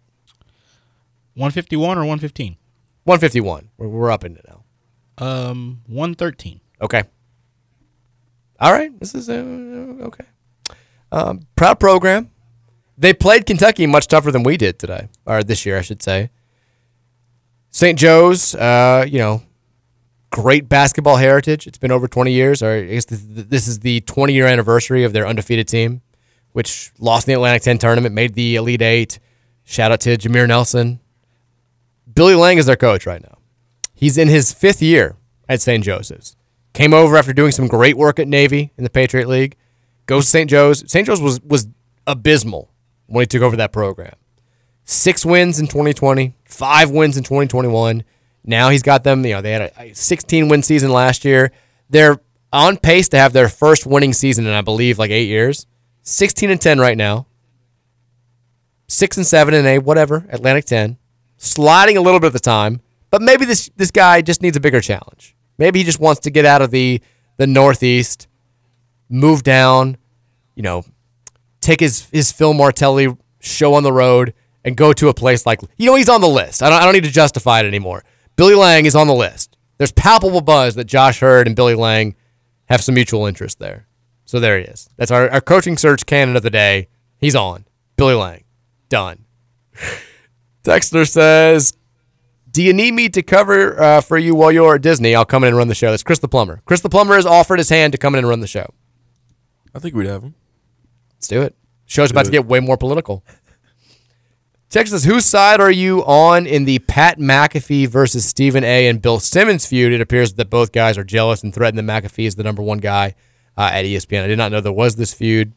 151 1.35 1.97
or 1.97 2.01
115? 2.01 2.57
One 3.05 3.19
fifty 3.19 3.41
one. 3.41 3.69
We're, 3.77 3.87
we're 3.89 4.11
up 4.11 4.23
in 4.23 4.37
it 4.37 4.45
now. 4.47 4.63
Um, 5.17 5.81
113. 5.87 6.61
Okay. 6.81 7.03
All 8.59 8.71
right. 8.71 8.97
This 8.99 9.13
is 9.13 9.29
uh, 9.29 9.33
okay. 9.33 10.25
Um, 11.11 11.41
proud 11.55 11.79
program. 11.79 12.31
They 12.97 13.13
played 13.13 13.45
Kentucky 13.45 13.87
much 13.87 14.07
tougher 14.07 14.31
than 14.31 14.43
we 14.43 14.55
did 14.55 14.79
today, 14.79 15.09
or 15.25 15.43
this 15.43 15.65
year, 15.65 15.77
I 15.77 15.81
should 15.81 16.01
say. 16.01 16.29
St. 17.71 17.97
Joe's, 17.97 18.53
uh, 18.55 19.05
you 19.07 19.17
know, 19.17 19.41
great 20.29 20.69
basketball 20.69 21.17
heritage. 21.17 21.65
It's 21.67 21.77
been 21.77 21.91
over 21.91 22.07
20 22.07 22.31
years, 22.31 22.61
or 22.63 22.71
I 22.71 22.85
guess 22.85 23.05
th- 23.05 23.21
th- 23.21 23.47
this 23.47 23.67
is 23.67 23.79
the 23.79 24.01
20 24.01 24.31
year 24.33 24.45
anniversary 24.45 25.03
of 25.03 25.11
their 25.11 25.27
undefeated 25.27 25.67
team, 25.67 26.01
which 26.53 26.91
lost 26.99 27.27
in 27.27 27.31
the 27.31 27.35
Atlantic 27.35 27.63
10 27.63 27.79
tournament, 27.79 28.13
made 28.15 28.35
the 28.35 28.55
Elite 28.55 28.81
Eight. 28.81 29.19
Shout 29.63 29.91
out 29.91 29.99
to 30.01 30.15
Jameer 30.17 30.47
Nelson. 30.47 30.99
Billy 32.13 32.35
Lange 32.35 32.57
is 32.57 32.65
their 32.65 32.75
coach 32.75 33.05
right 33.05 33.21
now. 33.21 33.37
He's 33.93 34.17
in 34.17 34.27
his 34.27 34.53
fifth 34.53 34.81
year 34.81 35.15
at 35.47 35.61
St. 35.61 35.83
Joseph's. 35.83 36.35
Came 36.73 36.93
over 36.93 37.17
after 37.17 37.33
doing 37.33 37.51
some 37.51 37.67
great 37.67 37.97
work 37.97 38.19
at 38.19 38.27
Navy 38.27 38.73
in 38.77 38.83
the 38.83 38.89
Patriot 38.89 39.27
League. 39.27 39.55
Goes 40.05 40.25
to 40.25 40.29
St. 40.31 40.49
Joe's. 40.49 40.89
St. 40.91 41.05
Joe's 41.05 41.21
was 41.21 41.39
was 41.41 41.67
abysmal 42.07 42.71
when 43.05 43.21
he 43.23 43.27
took 43.27 43.41
over 43.41 43.55
that 43.57 43.71
program. 43.71 44.13
Six 44.83 45.25
wins 45.25 45.59
in 45.59 45.67
2020, 45.67 46.35
five 46.45 46.89
wins 46.91 47.15
in 47.15 47.23
2021. 47.23 48.03
Now 48.43 48.69
he's 48.69 48.81
got 48.83 49.03
them. 49.03 49.23
You 49.25 49.33
know, 49.35 49.41
they 49.41 49.51
had 49.53 49.61
a- 49.61 49.81
a 49.81 49.93
16 49.93 50.49
win 50.49 50.61
season 50.63 50.91
last 50.91 51.23
year. 51.23 51.51
They're 51.89 52.19
on 52.51 52.75
pace 52.77 53.07
to 53.09 53.17
have 53.17 53.31
their 53.31 53.47
first 53.47 53.85
winning 53.85 54.11
season 54.13 54.45
in 54.45 54.51
I 54.53 54.61
believe 54.61 54.99
like 54.99 55.11
eight 55.11 55.29
years. 55.29 55.65
16 56.01 56.49
and 56.49 56.59
10 56.59 56.79
right 56.79 56.97
now. 56.97 57.27
Six 58.87 59.15
and 59.15 59.25
seven 59.25 59.53
in 59.53 59.65
a 59.65 59.79
whatever 59.79 60.25
Atlantic 60.29 60.65
10 60.65 60.97
sliding 61.43 61.97
a 61.97 62.01
little 62.01 62.19
bit 62.19 62.27
at 62.27 62.33
the 62.33 62.39
time, 62.39 62.81
but 63.09 63.21
maybe 63.21 63.45
this 63.45 63.69
this 63.75 63.91
guy 63.91 64.21
just 64.21 64.41
needs 64.41 64.57
a 64.57 64.59
bigger 64.59 64.81
challenge. 64.81 65.35
Maybe 65.57 65.79
he 65.79 65.85
just 65.85 65.99
wants 65.99 66.21
to 66.21 66.31
get 66.31 66.45
out 66.45 66.61
of 66.61 66.71
the 66.71 67.01
the 67.37 67.47
Northeast, 67.47 68.27
move 69.09 69.43
down, 69.43 69.97
you 70.55 70.63
know, 70.63 70.83
take 71.61 71.79
his 71.79 72.07
his 72.11 72.31
Phil 72.31 72.53
Martelli 72.53 73.15
show 73.39 73.73
on 73.73 73.83
the 73.83 73.91
road 73.91 74.33
and 74.63 74.77
go 74.77 74.93
to 74.93 75.09
a 75.09 75.13
place 75.13 75.45
like 75.45 75.61
you 75.77 75.87
know 75.87 75.95
he's 75.95 76.09
on 76.09 76.21
the 76.21 76.27
list. 76.27 76.63
I 76.63 76.69
don't 76.69 76.81
I 76.81 76.85
don't 76.85 76.93
need 76.93 77.03
to 77.03 77.11
justify 77.11 77.59
it 77.59 77.65
anymore. 77.65 78.03
Billy 78.35 78.55
Lange 78.55 78.85
is 78.85 78.95
on 78.95 79.07
the 79.07 79.13
list. 79.13 79.57
There's 79.77 79.91
palpable 79.91 80.41
buzz 80.41 80.75
that 80.75 80.85
Josh 80.85 81.21
Heird 81.21 81.45
and 81.45 81.55
Billy 81.55 81.75
Lange 81.75 82.15
have 82.65 82.81
some 82.81 82.95
mutual 82.95 83.25
interest 83.25 83.59
there. 83.59 83.87
So 84.25 84.39
there 84.39 84.57
he 84.57 84.63
is. 84.63 84.89
That's 84.97 85.11
our, 85.11 85.29
our 85.29 85.41
coaching 85.41 85.77
search 85.77 86.05
candidate 86.05 86.37
of 86.37 86.43
the 86.43 86.49
day. 86.49 86.87
He's 87.17 87.35
on. 87.35 87.65
Billy 87.97 88.15
Lange. 88.15 88.45
Done. 88.89 89.25
Dexter 90.63 91.05
says, 91.05 91.73
Do 92.51 92.63
you 92.63 92.73
need 92.73 92.93
me 92.93 93.09
to 93.09 93.21
cover 93.21 93.79
uh, 93.81 94.01
for 94.01 94.17
you 94.17 94.35
while 94.35 94.51
you're 94.51 94.75
at 94.75 94.81
Disney? 94.81 95.15
I'll 95.15 95.25
come 95.25 95.43
in 95.43 95.49
and 95.49 95.57
run 95.57 95.67
the 95.67 95.75
show. 95.75 95.91
That's 95.91 96.03
Chris 96.03 96.19
the 96.19 96.27
Plumber. 96.27 96.61
Chris 96.65 96.81
the 96.81 96.89
Plumber 96.89 97.15
has 97.15 97.25
offered 97.25 97.59
his 97.59 97.69
hand 97.69 97.91
to 97.93 97.97
come 97.97 98.15
in 98.15 98.19
and 98.19 98.27
run 98.27 98.39
the 98.39 98.47
show. 98.47 98.73
I 99.75 99.79
think 99.79 99.95
we'd 99.95 100.07
have 100.07 100.23
him. 100.23 100.35
Let's 101.15 101.27
do 101.27 101.41
it. 101.41 101.55
Show's 101.85 102.11
about 102.11 102.25
to 102.25 102.31
get 102.31 102.45
way 102.45 102.59
more 102.59 102.77
political. 102.77 103.23
Texas, 104.69 105.03
whose 105.03 105.25
side 105.25 105.59
are 105.59 105.69
you 105.69 106.03
on 106.05 106.47
in 106.47 106.65
the 106.65 106.79
Pat 106.79 107.19
McAfee 107.19 107.87
versus 107.87 108.25
Stephen 108.25 108.63
A. 108.63 108.87
and 108.87 108.99
Bill 109.01 109.19
Simmons 109.19 109.67
feud? 109.67 109.93
It 109.93 110.01
appears 110.01 110.33
that 110.33 110.49
both 110.49 110.71
guys 110.71 110.97
are 110.97 111.03
jealous 111.03 111.43
and 111.43 111.53
threaten 111.53 111.85
that 111.85 112.03
McAfee 112.03 112.25
is 112.25 112.35
the 112.35 112.43
number 112.43 112.63
one 112.63 112.79
guy 112.79 113.13
uh, 113.55 113.69
at 113.71 113.85
ESPN. 113.85 114.23
I 114.23 114.27
did 114.27 114.39
not 114.39 114.51
know 114.51 114.61
there 114.61 114.71
was 114.71 114.95
this 114.95 115.13
feud. 115.13 115.53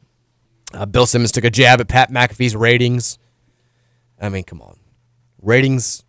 Uh, 0.75 0.85
Bill 0.85 1.07
Simmons 1.07 1.33
took 1.33 1.45
a 1.45 1.51
jab 1.51 1.81
at 1.81 1.89
Pat 1.89 2.11
McAfee's 2.11 2.55
ratings. 2.55 3.19
I 4.21 4.29
mean, 4.29 4.45
come 4.45 4.61
on, 4.61 4.77
ratings. 5.43 6.05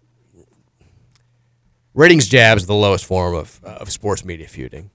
Ratings 1.94 2.28
jabs 2.28 2.66
the 2.66 2.76
lowest 2.76 3.06
form 3.06 3.34
of, 3.36 3.60
uh, 3.64 3.70
of 3.70 3.92
sports 3.92 4.24
media 4.24 4.48
feuding. 4.48 4.92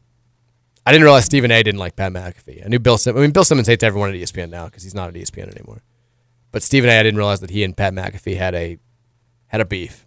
I 0.84 0.92
didn't 0.92 1.04
realize 1.04 1.24
Stephen 1.24 1.50
A. 1.50 1.62
didn't 1.62 1.78
like 1.78 1.96
Pat 1.96 2.12
McAfee. 2.12 2.64
I 2.64 2.68
knew 2.68 2.78
Bill. 2.78 2.98
I 3.06 3.12
mean, 3.12 3.30
Bill 3.30 3.44
Simmons 3.44 3.68
hates 3.68 3.84
everyone 3.84 4.10
at 4.10 4.16
ESPN 4.16 4.50
now 4.50 4.66
because 4.66 4.82
he's 4.82 4.94
not 4.94 5.08
at 5.08 5.14
ESPN 5.14 5.54
anymore. 5.54 5.82
But 6.50 6.62
Stephen 6.62 6.90
A. 6.90 6.98
I 6.98 7.02
didn't 7.02 7.18
realize 7.18 7.40
that 7.40 7.50
he 7.50 7.62
and 7.64 7.76
Pat 7.76 7.92
McAfee 7.92 8.36
had 8.36 8.54
a 8.54 8.78
had 9.46 9.60
a 9.60 9.64
beef. 9.64 10.06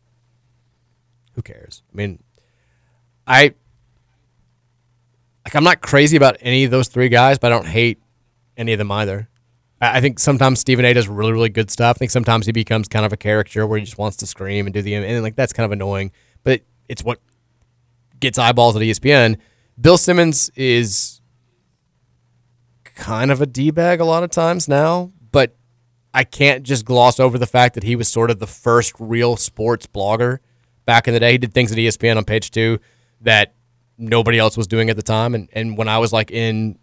Who 1.34 1.42
cares? 1.42 1.82
I 1.94 1.96
mean, 1.96 2.24
I 3.26 3.54
like 5.46 5.56
I'm 5.56 5.64
not 5.64 5.82
crazy 5.82 6.18
about 6.18 6.38
any 6.42 6.66
of 6.66 6.72
those 6.72 6.88
three 6.88 7.10
guys, 7.10 7.38
but 7.38 7.52
I 7.52 7.56
don't 7.56 7.68
hate 7.68 8.00
any 8.58 8.74
of 8.74 8.78
them 8.80 8.92
either. 8.92 9.30
I 9.94 10.02
think 10.02 10.20
sometimes 10.20 10.60
Stephen 10.60 10.86
A. 10.86 10.94
does 10.94 11.08
really, 11.08 11.32
really 11.32 11.50
good 11.50 11.70
stuff. 11.72 11.98
I 11.98 12.00
think 12.00 12.12
sometimes 12.12 12.46
he 12.46 12.52
becomes 12.52 12.88
kind 12.88 13.06
of 13.06 13.14
a 13.14 13.18
caricature 13.18 13.66
where 13.68 13.78
he 13.80 13.86
just 13.86 13.98
wants 13.98 14.18
to 14.18 14.28
scream 14.28 14.66
and 14.68 14.74
do 14.74 14.82
the 14.82 14.96
and 14.96 15.24
like 15.24 15.36
that's 15.36 15.54
kind 15.54 15.66
of 15.66 15.72
annoying. 15.72 16.12
But 16.44 16.62
it's 16.88 17.04
what 17.04 17.20
gets 18.20 18.38
eyeballs 18.38 18.76
at 18.76 18.82
ESPN. 18.82 19.38
Bill 19.80 19.98
Simmons 19.98 20.50
is 20.56 21.22
kind 22.84 23.32
of 23.32 23.42
a 23.42 23.46
d 23.46 23.72
bag 23.72 24.00
a 24.00 24.06
lot 24.06 24.24
of 24.24 24.30
times 24.30 24.68
now, 24.68 25.12
but 25.32 25.56
I 26.14 26.24
can't 26.24 26.64
just 26.64 26.86
gloss 26.86 27.20
over 27.20 27.38
the 27.38 27.48
fact 27.48 27.76
that 27.76 27.84
he 27.84 27.96
was 27.96 28.08
sort 28.08 28.32
of 28.32 28.40
the 28.40 28.48
first 28.48 28.94
real 29.00 29.36
sports 29.36 29.86
blogger 29.86 30.40
back 30.86 31.08
in 31.08 31.14
the 31.14 31.20
day. 31.20 31.34
He 31.34 31.38
did 31.38 31.54
things 31.54 31.72
at 31.72 31.78
ESPN 31.78 32.18
on 32.18 32.24
page 32.24 32.52
two 32.52 32.80
that 33.22 33.54
nobody 33.98 34.40
else 34.40 34.56
was 34.56 34.68
doing 34.68 34.90
at 34.90 34.96
the 34.96 35.04
time. 35.04 35.36
And 35.36 35.50
and 35.54 35.78
when 35.78 35.90
I 35.90 35.98
was 35.98 36.14
like 36.14 36.32
in 36.32 36.80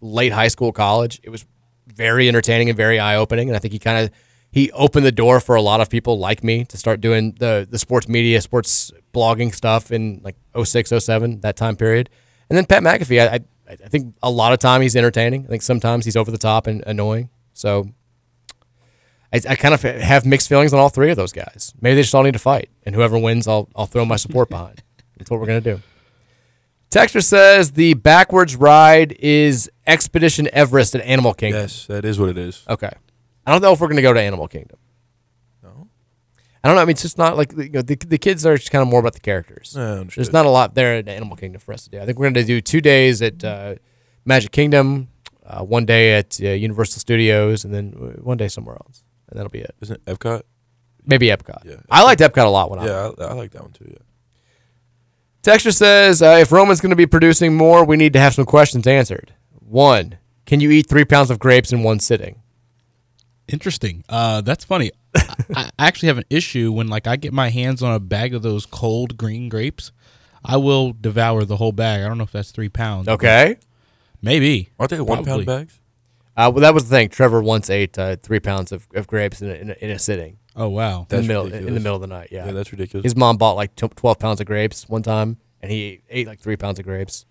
late 0.00 0.32
high 0.32 0.48
school, 0.48 0.72
college, 0.72 1.20
it 1.22 1.30
was 1.30 1.44
very 1.92 2.28
entertaining 2.28 2.68
and 2.68 2.76
very 2.76 2.98
eye 2.98 3.16
opening. 3.16 3.48
And 3.48 3.56
I 3.56 3.58
think 3.58 3.72
he 3.72 3.78
kind 3.78 4.04
of 4.04 4.10
he 4.50 4.70
opened 4.72 5.04
the 5.04 5.12
door 5.12 5.40
for 5.40 5.56
a 5.56 5.62
lot 5.62 5.80
of 5.80 5.90
people 5.90 6.18
like 6.18 6.42
me 6.42 6.64
to 6.66 6.76
start 6.76 7.00
doing 7.00 7.34
the 7.38 7.66
the 7.68 7.78
sports 7.78 8.08
media, 8.08 8.40
sports 8.40 8.90
blogging 9.12 9.54
stuff 9.54 9.90
in 9.90 10.20
like 10.22 10.36
06, 10.62 10.92
07, 10.98 11.40
that 11.40 11.56
time 11.56 11.76
period. 11.76 12.08
And 12.48 12.56
then 12.56 12.64
Pat 12.64 12.82
McAfee, 12.82 13.20
I, 13.20 13.34
I 13.34 13.40
I 13.70 13.88
think 13.88 14.14
a 14.22 14.30
lot 14.30 14.52
of 14.52 14.58
time 14.58 14.80
he's 14.80 14.96
entertaining. 14.96 15.44
I 15.44 15.48
think 15.48 15.62
sometimes 15.62 16.04
he's 16.04 16.16
over 16.16 16.30
the 16.30 16.38
top 16.38 16.66
and 16.66 16.82
annoying. 16.86 17.28
So 17.52 17.90
I, 19.32 19.40
I 19.48 19.56
kind 19.56 19.74
of 19.74 19.82
have 19.82 20.24
mixed 20.24 20.48
feelings 20.48 20.72
on 20.72 20.80
all 20.80 20.88
three 20.88 21.10
of 21.10 21.16
those 21.16 21.32
guys. 21.32 21.74
Maybe 21.80 21.96
they 21.96 22.02
just 22.02 22.14
all 22.14 22.22
need 22.22 22.32
to 22.32 22.38
fight, 22.38 22.70
and 22.84 22.94
whoever 22.94 23.18
wins, 23.18 23.46
I'll 23.46 23.68
I'll 23.76 23.86
throw 23.86 24.04
my 24.04 24.16
support 24.16 24.48
behind. 24.48 24.82
That's 25.18 25.30
what 25.30 25.40
we're 25.40 25.46
gonna 25.46 25.60
do. 25.60 25.82
Texter 26.90 27.22
says 27.22 27.72
the 27.72 27.94
backwards 27.94 28.56
ride 28.56 29.12
is 29.20 29.70
Expedition 29.86 30.48
Everest 30.52 30.94
at 30.94 31.02
Animal 31.02 31.34
Kingdom. 31.34 31.62
Yes, 31.62 31.86
that 31.86 32.04
is 32.04 32.18
what 32.18 32.28
it 32.30 32.38
is. 32.38 32.64
Okay, 32.68 32.90
I 33.46 33.52
don't 33.52 33.60
know 33.62 33.72
if 33.72 33.80
we're 33.80 33.88
gonna 33.88 34.02
go 34.02 34.12
to 34.14 34.20
Animal 34.20 34.48
Kingdom. 34.48 34.78
No. 35.62 35.88
I 36.64 36.68
don't 36.68 36.76
know. 36.76 36.82
I 36.82 36.84
mean, 36.86 36.92
it's 36.92 37.02
just 37.02 37.18
not 37.18 37.36
like 37.36 37.52
you 37.52 37.68
know, 37.68 37.82
the 37.82 37.94
the 37.96 38.16
kids 38.18 38.46
are 38.46 38.56
just 38.56 38.70
kind 38.70 38.80
of 38.82 38.88
more 38.88 39.00
about 39.00 39.12
the 39.12 39.20
characters. 39.20 39.74
Yeah, 39.76 40.04
There's 40.14 40.32
not 40.32 40.46
a 40.46 40.50
lot 40.50 40.74
there 40.74 40.94
at 40.96 41.08
Animal 41.08 41.36
Kingdom 41.36 41.60
for 41.60 41.74
us 41.74 41.84
to 41.84 41.90
do. 41.90 42.00
I 42.00 42.06
think 42.06 42.18
we're 42.18 42.26
going 42.26 42.34
to 42.34 42.44
do 42.44 42.60
two 42.62 42.80
days 42.80 43.20
at 43.20 43.44
uh, 43.44 43.74
Magic 44.24 44.50
Kingdom, 44.52 45.08
uh, 45.46 45.62
one 45.64 45.84
day 45.84 46.14
at 46.14 46.40
uh, 46.42 46.48
Universal 46.48 47.00
Studios, 47.00 47.64
and 47.64 47.74
then 47.74 47.94
uh, 48.00 48.20
one 48.22 48.38
day 48.38 48.48
somewhere 48.48 48.76
else, 48.76 49.04
and 49.28 49.38
that'll 49.38 49.50
be 49.50 49.60
it. 49.60 49.74
Isn't 49.82 49.96
it 49.96 50.04
Epcot? 50.06 50.42
Maybe 51.04 51.26
Epcot. 51.28 51.64
Yeah, 51.66 51.76
I 51.90 52.02
liked 52.02 52.20
Epcot 52.22 52.46
a 52.46 52.48
lot 52.48 52.70
when 52.70 52.78
I. 52.80 52.86
Yeah, 52.86 53.10
I, 53.18 53.24
I 53.24 53.32
like 53.34 53.50
that 53.52 53.62
one 53.62 53.72
too. 53.72 53.86
Yeah. 53.90 53.98
Texture 55.48 55.72
says 55.72 56.20
uh, 56.20 56.36
if 56.38 56.52
Roman's 56.52 56.82
going 56.82 56.90
to 56.90 56.96
be 56.96 57.06
producing 57.06 57.56
more, 57.56 57.82
we 57.82 57.96
need 57.96 58.12
to 58.12 58.20
have 58.20 58.34
some 58.34 58.44
questions 58.44 58.86
answered. 58.86 59.32
One, 59.60 60.18
can 60.44 60.60
you 60.60 60.70
eat 60.70 60.90
three 60.90 61.06
pounds 61.06 61.30
of 61.30 61.38
grapes 61.38 61.72
in 61.72 61.82
one 61.82 62.00
sitting? 62.00 62.42
Interesting. 63.48 64.04
Uh, 64.10 64.42
that's 64.42 64.66
funny. 64.66 64.90
I, 65.16 65.70
I 65.78 65.86
actually 65.86 66.08
have 66.08 66.18
an 66.18 66.26
issue 66.28 66.70
when 66.70 66.88
like 66.88 67.06
I 67.06 67.16
get 67.16 67.32
my 67.32 67.48
hands 67.48 67.82
on 67.82 67.94
a 67.94 67.98
bag 67.98 68.34
of 68.34 68.42
those 68.42 68.66
cold 68.66 69.16
green 69.16 69.48
grapes. 69.48 69.90
I 70.44 70.58
will 70.58 70.92
devour 70.92 71.46
the 71.46 71.56
whole 71.56 71.72
bag. 71.72 72.02
I 72.02 72.08
don't 72.08 72.18
know 72.18 72.24
if 72.24 72.32
that's 72.32 72.50
three 72.50 72.68
pounds. 72.68 73.08
Okay. 73.08 73.56
Maybe. 74.20 74.68
Aren't 74.78 74.90
they 74.90 75.00
one 75.00 75.24
Probably. 75.24 75.46
pound 75.46 75.46
bags? 75.46 75.80
Uh, 76.36 76.50
well, 76.52 76.60
that 76.60 76.74
was 76.74 76.90
the 76.90 76.94
thing. 76.94 77.08
Trevor 77.08 77.40
once 77.40 77.70
ate 77.70 77.98
uh, 77.98 78.16
three 78.16 78.40
pounds 78.40 78.70
of, 78.70 78.86
of 78.94 79.06
grapes 79.06 79.40
in 79.40 79.48
a, 79.48 79.54
in, 79.54 79.70
a, 79.70 79.74
in 79.80 79.90
a 79.92 79.98
sitting 79.98 80.36
Oh 80.60 80.68
wow. 80.68 81.06
in 81.10 81.22
the 81.22 81.22
middle 81.22 81.46
in 81.52 81.64
the 81.66 81.80
middle 81.80 81.94
of 81.94 82.00
the 82.00 82.06
night. 82.08 82.28
Yeah, 82.32 82.46
Yeah, 82.46 82.52
that's 82.52 82.72
ridiculous. 82.72 83.04
his 83.04 83.16
mom 83.16 83.36
bought 83.36 83.52
like 83.52 83.74
tw- 83.76 83.94
twelve 83.96 84.18
pounds 84.18 84.40
of 84.40 84.46
grapes 84.46 84.88
one 84.88 85.02
time, 85.02 85.38
and 85.62 85.70
he 85.72 85.84
ate, 85.84 86.02
ate 86.10 86.26
like 86.26 86.40
three 86.40 86.56
pounds 86.56 86.78
of 86.78 86.84
grapes, 86.84 87.24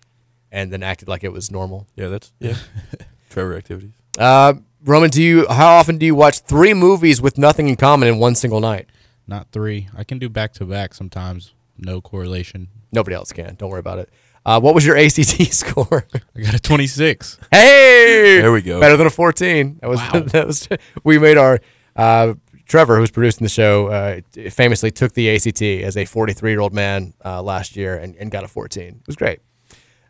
and 0.50 0.72
then 0.72 0.82
acted 0.82 1.08
like 1.08 1.22
it 1.24 1.32
was 1.32 1.50
normal. 1.50 1.86
yeah, 1.94 2.08
that's 2.08 2.32
yeah. 2.40 2.56
Trevor 3.30 3.56
activities. 3.56 3.92
Uh, 4.18 4.54
Roman, 4.84 5.10
do 5.10 5.22
you 5.22 5.46
how 5.48 5.74
often 5.76 5.98
do 5.98 6.06
you 6.06 6.14
watch 6.14 6.40
three 6.40 6.72
movies 6.74 7.20
with 7.20 7.36
nothing 7.38 7.68
in 7.68 7.76
common 7.76 8.08
in 8.08 8.18
one 8.18 8.34
single 8.34 8.60
night? 8.60 8.88
Not 9.26 9.48
three. 9.52 9.88
I 9.96 10.04
can 10.04 10.18
do 10.18 10.28
back 10.30 10.54
to 10.54 10.64
back 10.64 10.94
sometimes. 10.94 11.52
No 11.76 12.00
correlation. 12.00 12.68
Nobody 12.92 13.14
else 13.14 13.30
can. 13.32 13.54
Don't 13.56 13.68
worry 13.70 13.80
about 13.80 13.98
it. 13.98 14.10
Uh, 14.46 14.58
what 14.58 14.74
was 14.74 14.86
your 14.86 14.96
ACT 15.04 15.52
score? 15.52 16.06
I 16.34 16.40
got 16.40 16.54
a 16.54 16.58
26. 16.58 17.38
hey, 17.50 18.38
There 18.40 18.50
we 18.50 18.62
go. 18.62 18.80
Better 18.80 18.96
than 18.96 19.06
a 19.06 19.10
fourteen. 19.10 19.78
That 19.82 19.90
was 19.90 20.00
Wow. 20.00 20.20
that 20.32 20.46
was. 20.46 20.66
We 21.04 21.18
made 21.18 21.36
our 21.36 21.60
uh, 21.94 22.34
Trevor, 22.68 22.98
who's 22.98 23.10
producing 23.10 23.44
the 23.44 23.48
show, 23.50 23.88
uh, 23.88 24.20
famously 24.50 24.90
took 24.90 25.14
the 25.14 25.34
ACT 25.34 25.62
as 25.62 25.96
a 25.96 26.04
43 26.04 26.50
year 26.50 26.60
old 26.60 26.72
man 26.74 27.14
uh, 27.24 27.42
last 27.42 27.74
year 27.76 27.96
and, 27.96 28.14
and 28.16 28.30
got 28.30 28.44
a 28.44 28.48
14. 28.48 28.82
It 28.86 29.06
was 29.06 29.16
great. 29.16 29.40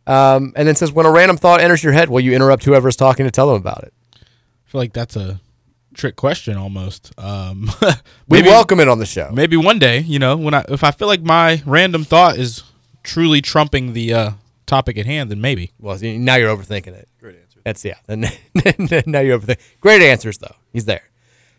Um, 0.07 0.53
and 0.57 0.67
then 0.67 0.75
says, 0.75 0.91
when 0.93 1.07
a 1.07 1.11
random 1.13 1.37
thought 1.37 1.61
enters 1.61 1.83
your 1.85 1.93
head, 1.93 2.09
will 2.11 2.21
you 2.21 2.33
interrupt 2.35 2.65
whoever 2.65 2.89
is 2.89 2.97
talking 2.97 3.25
to 3.27 3.31
tell 3.31 3.47
them 3.49 3.57
about 3.57 3.85
it? 3.85 3.93
I 4.15 4.71
feel 4.71 4.81
like 4.81 4.93
that's 4.93 5.17
a 5.17 5.41
trick 5.95 6.17
question 6.17 6.57
almost. 6.57 7.13
Um, 7.19 7.71
We 8.29 8.43
welcome 8.43 8.81
it 8.81 8.89
on 8.89 8.99
the 8.99 9.07
show. 9.07 9.31
maybe 9.33 9.57
one 9.57 9.79
day, 9.79 10.01
you 10.01 10.19
know, 10.19 10.37
when 10.37 10.55
I 10.55 10.65
if 10.69 10.83
I 10.85 10.91
feel 10.91 11.09
like 11.09 11.23
my 11.23 11.63
random 11.65 12.05
thought 12.05 12.39
is 12.39 12.63
truly 13.03 13.41
trumping 13.41 13.93
the 13.95 14.13
uh, 14.13 14.31
topic 14.67 14.99
at 14.99 15.07
hand, 15.07 15.31
then 15.31 15.41
maybe. 15.41 15.73
Well, 15.79 15.97
see, 15.97 16.19
now 16.19 16.37
you're 16.37 16.55
overthinking 16.55 16.89
it. 16.89 17.09
Great 17.21 17.37
answer. 17.37 17.61
That's 17.65 17.85
yeah. 17.85 17.97
Then 18.07 18.21
now 19.07 19.21
you're 19.21 19.39
overthinking. 19.39 19.81
Great 19.81 20.03
answers 20.03 20.39
though. 20.39 20.55
He's 20.73 20.85
there. 20.85 21.09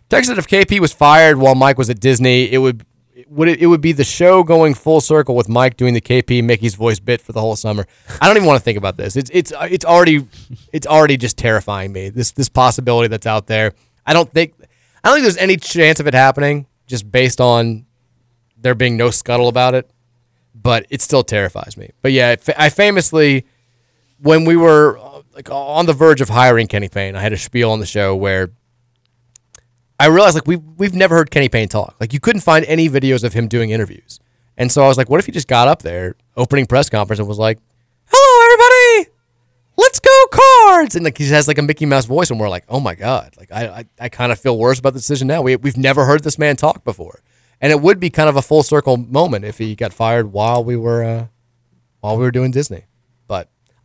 Texas 0.10 0.38
if 0.38 0.48
KP 0.48 0.80
was 0.80 0.92
fired 0.92 1.38
while 1.38 1.56
Mike 1.56 1.78
was 1.78 1.90
at 1.90 2.00
Disney, 2.00 2.52
it 2.52 2.58
would 2.58 2.86
would 3.28 3.48
it, 3.48 3.62
it 3.62 3.68
would 3.68 3.82
be 3.82 3.92
the 3.92 4.04
show 4.04 4.44
going 4.44 4.74
full 4.74 5.02
circle 5.02 5.36
with 5.36 5.48
Mike 5.48 5.78
doing 5.78 5.94
the 5.94 6.02
KP 6.02 6.44
Mickey's 6.44 6.76
voice 6.76 7.00
bit 7.00 7.22
for 7.22 7.32
the 7.32 7.42
whole 7.42 7.56
summer. 7.56 7.86
I 8.20 8.28
don't 8.28 8.38
even 8.38 8.48
want 8.48 8.60
to 8.60 8.64
think 8.64 8.78
about 8.78 8.98
this. 8.98 9.16
It's 9.16 9.30
it's 9.34 9.54
it's 9.62 9.86
already 9.86 10.28
it's 10.74 10.88
already 10.88 11.18
just 11.18 11.38
terrifying 11.38 11.94
me. 11.94 12.10
This 12.10 12.32
this 12.32 12.50
possibility 12.50 13.08
that's 13.08 13.28
out 13.28 13.48
there. 13.48 13.74
I 14.06 14.14
don't 14.14 14.32
think 14.32 14.56
I 15.04 15.10
don't 15.10 15.18
think 15.18 15.24
there's 15.24 15.38
any 15.38 15.58
chance 15.58 16.00
of 16.00 16.08
it 16.08 16.14
happening 16.14 16.66
just 16.88 17.12
based 17.12 17.40
on 17.40 17.86
there 18.58 18.76
being 18.76 18.98
no 18.98 19.12
scuttle 19.12 19.48
about 19.48 19.76
it. 19.76 19.90
But 20.56 20.86
it 20.90 21.02
still 21.02 21.24
terrifies 21.24 21.78
me. 21.78 21.92
But 22.02 22.12
yeah, 22.12 22.36
I 22.58 22.70
famously 22.70 23.46
when 24.22 24.44
we 24.44 24.58
were 24.58 24.98
uh, 24.98 25.22
like 25.34 25.50
on 25.52 25.86
the 25.86 25.94
verge 25.94 26.20
of 26.20 26.30
hiring 26.30 26.68
Kenny 26.68 26.90
Payne, 26.90 27.16
I 27.16 27.22
had 27.22 27.32
a 27.32 27.38
spiel 27.38 27.72
on 27.72 27.80
the 27.80 27.86
show 27.86 28.16
where 28.16 28.50
I 30.00 30.08
realized 30.08 30.36
like 30.36 30.48
we 30.48 30.56
we've 30.56 30.96
never 30.96 31.16
heard 31.16 31.30
Kenny 31.30 31.50
Payne 31.50 31.68
talk. 31.68 31.96
Like 32.00 32.14
you 32.14 32.20
couldn't 32.20 32.42
find 32.42 32.66
any 32.66 32.90
videos 32.90 33.24
of 33.24 33.34
him 33.34 33.48
doing 33.48 33.72
interviews. 33.72 34.20
And 34.58 34.72
so 34.72 34.84
I 34.84 34.88
was 34.88 34.98
like, 34.98 35.10
what 35.10 35.20
if 35.20 35.26
he 35.26 35.32
just 35.32 35.48
got 35.48 35.68
up 35.68 35.82
there, 35.82 36.16
opening 36.36 36.66
press 36.66 36.90
conference, 36.90 37.20
and 37.20 37.28
was 37.28 37.38
like, 37.38 37.60
"Hello, 38.12 38.46
everybody, 38.46 39.12
let's 39.78 40.00
go 40.00 40.26
cards," 40.32 40.96
and 40.96 41.04
like 41.04 41.18
he 41.18 41.28
has 41.28 41.48
like 41.48 41.58
a 41.58 41.62
Mickey 41.62 41.86
Mouse 41.86 42.06
voice, 42.06 42.30
and 42.30 42.40
we're 42.40 42.50
like, 42.50 42.64
"Oh 42.70 42.80
my 42.80 42.96
god!" 42.96 43.36
Like 43.38 43.52
I 43.52 43.68
I, 43.68 43.86
I 44.00 44.10
kind 44.10 44.32
of 44.32 44.40
feel 44.40 44.58
worse 44.58 44.80
about 44.80 44.94
the 44.94 45.00
decision 45.00 45.28
now. 45.28 45.42
We 45.42 45.58
we've 45.58 45.78
never 45.78 46.06
heard 46.06 46.24
this 46.24 46.40
man 46.40 46.56
talk 46.56 46.84
before, 46.84 47.22
and 47.60 47.72
it 47.72 47.82
would 47.82 48.00
be 48.00 48.10
kind 48.10 48.30
of 48.30 48.38
a 48.38 48.42
full 48.42 48.64
circle 48.64 48.96
moment 48.98 49.44
if 49.46 49.58
he 49.58 49.76
got 49.76 49.94
fired 49.94 50.32
while 50.32 50.64
we 50.64 50.78
were 50.78 51.04
uh, 51.04 51.28
while 52.00 52.18
we 52.18 52.24
were 52.24 52.32
doing 52.32 52.52
Disney. 52.52 52.86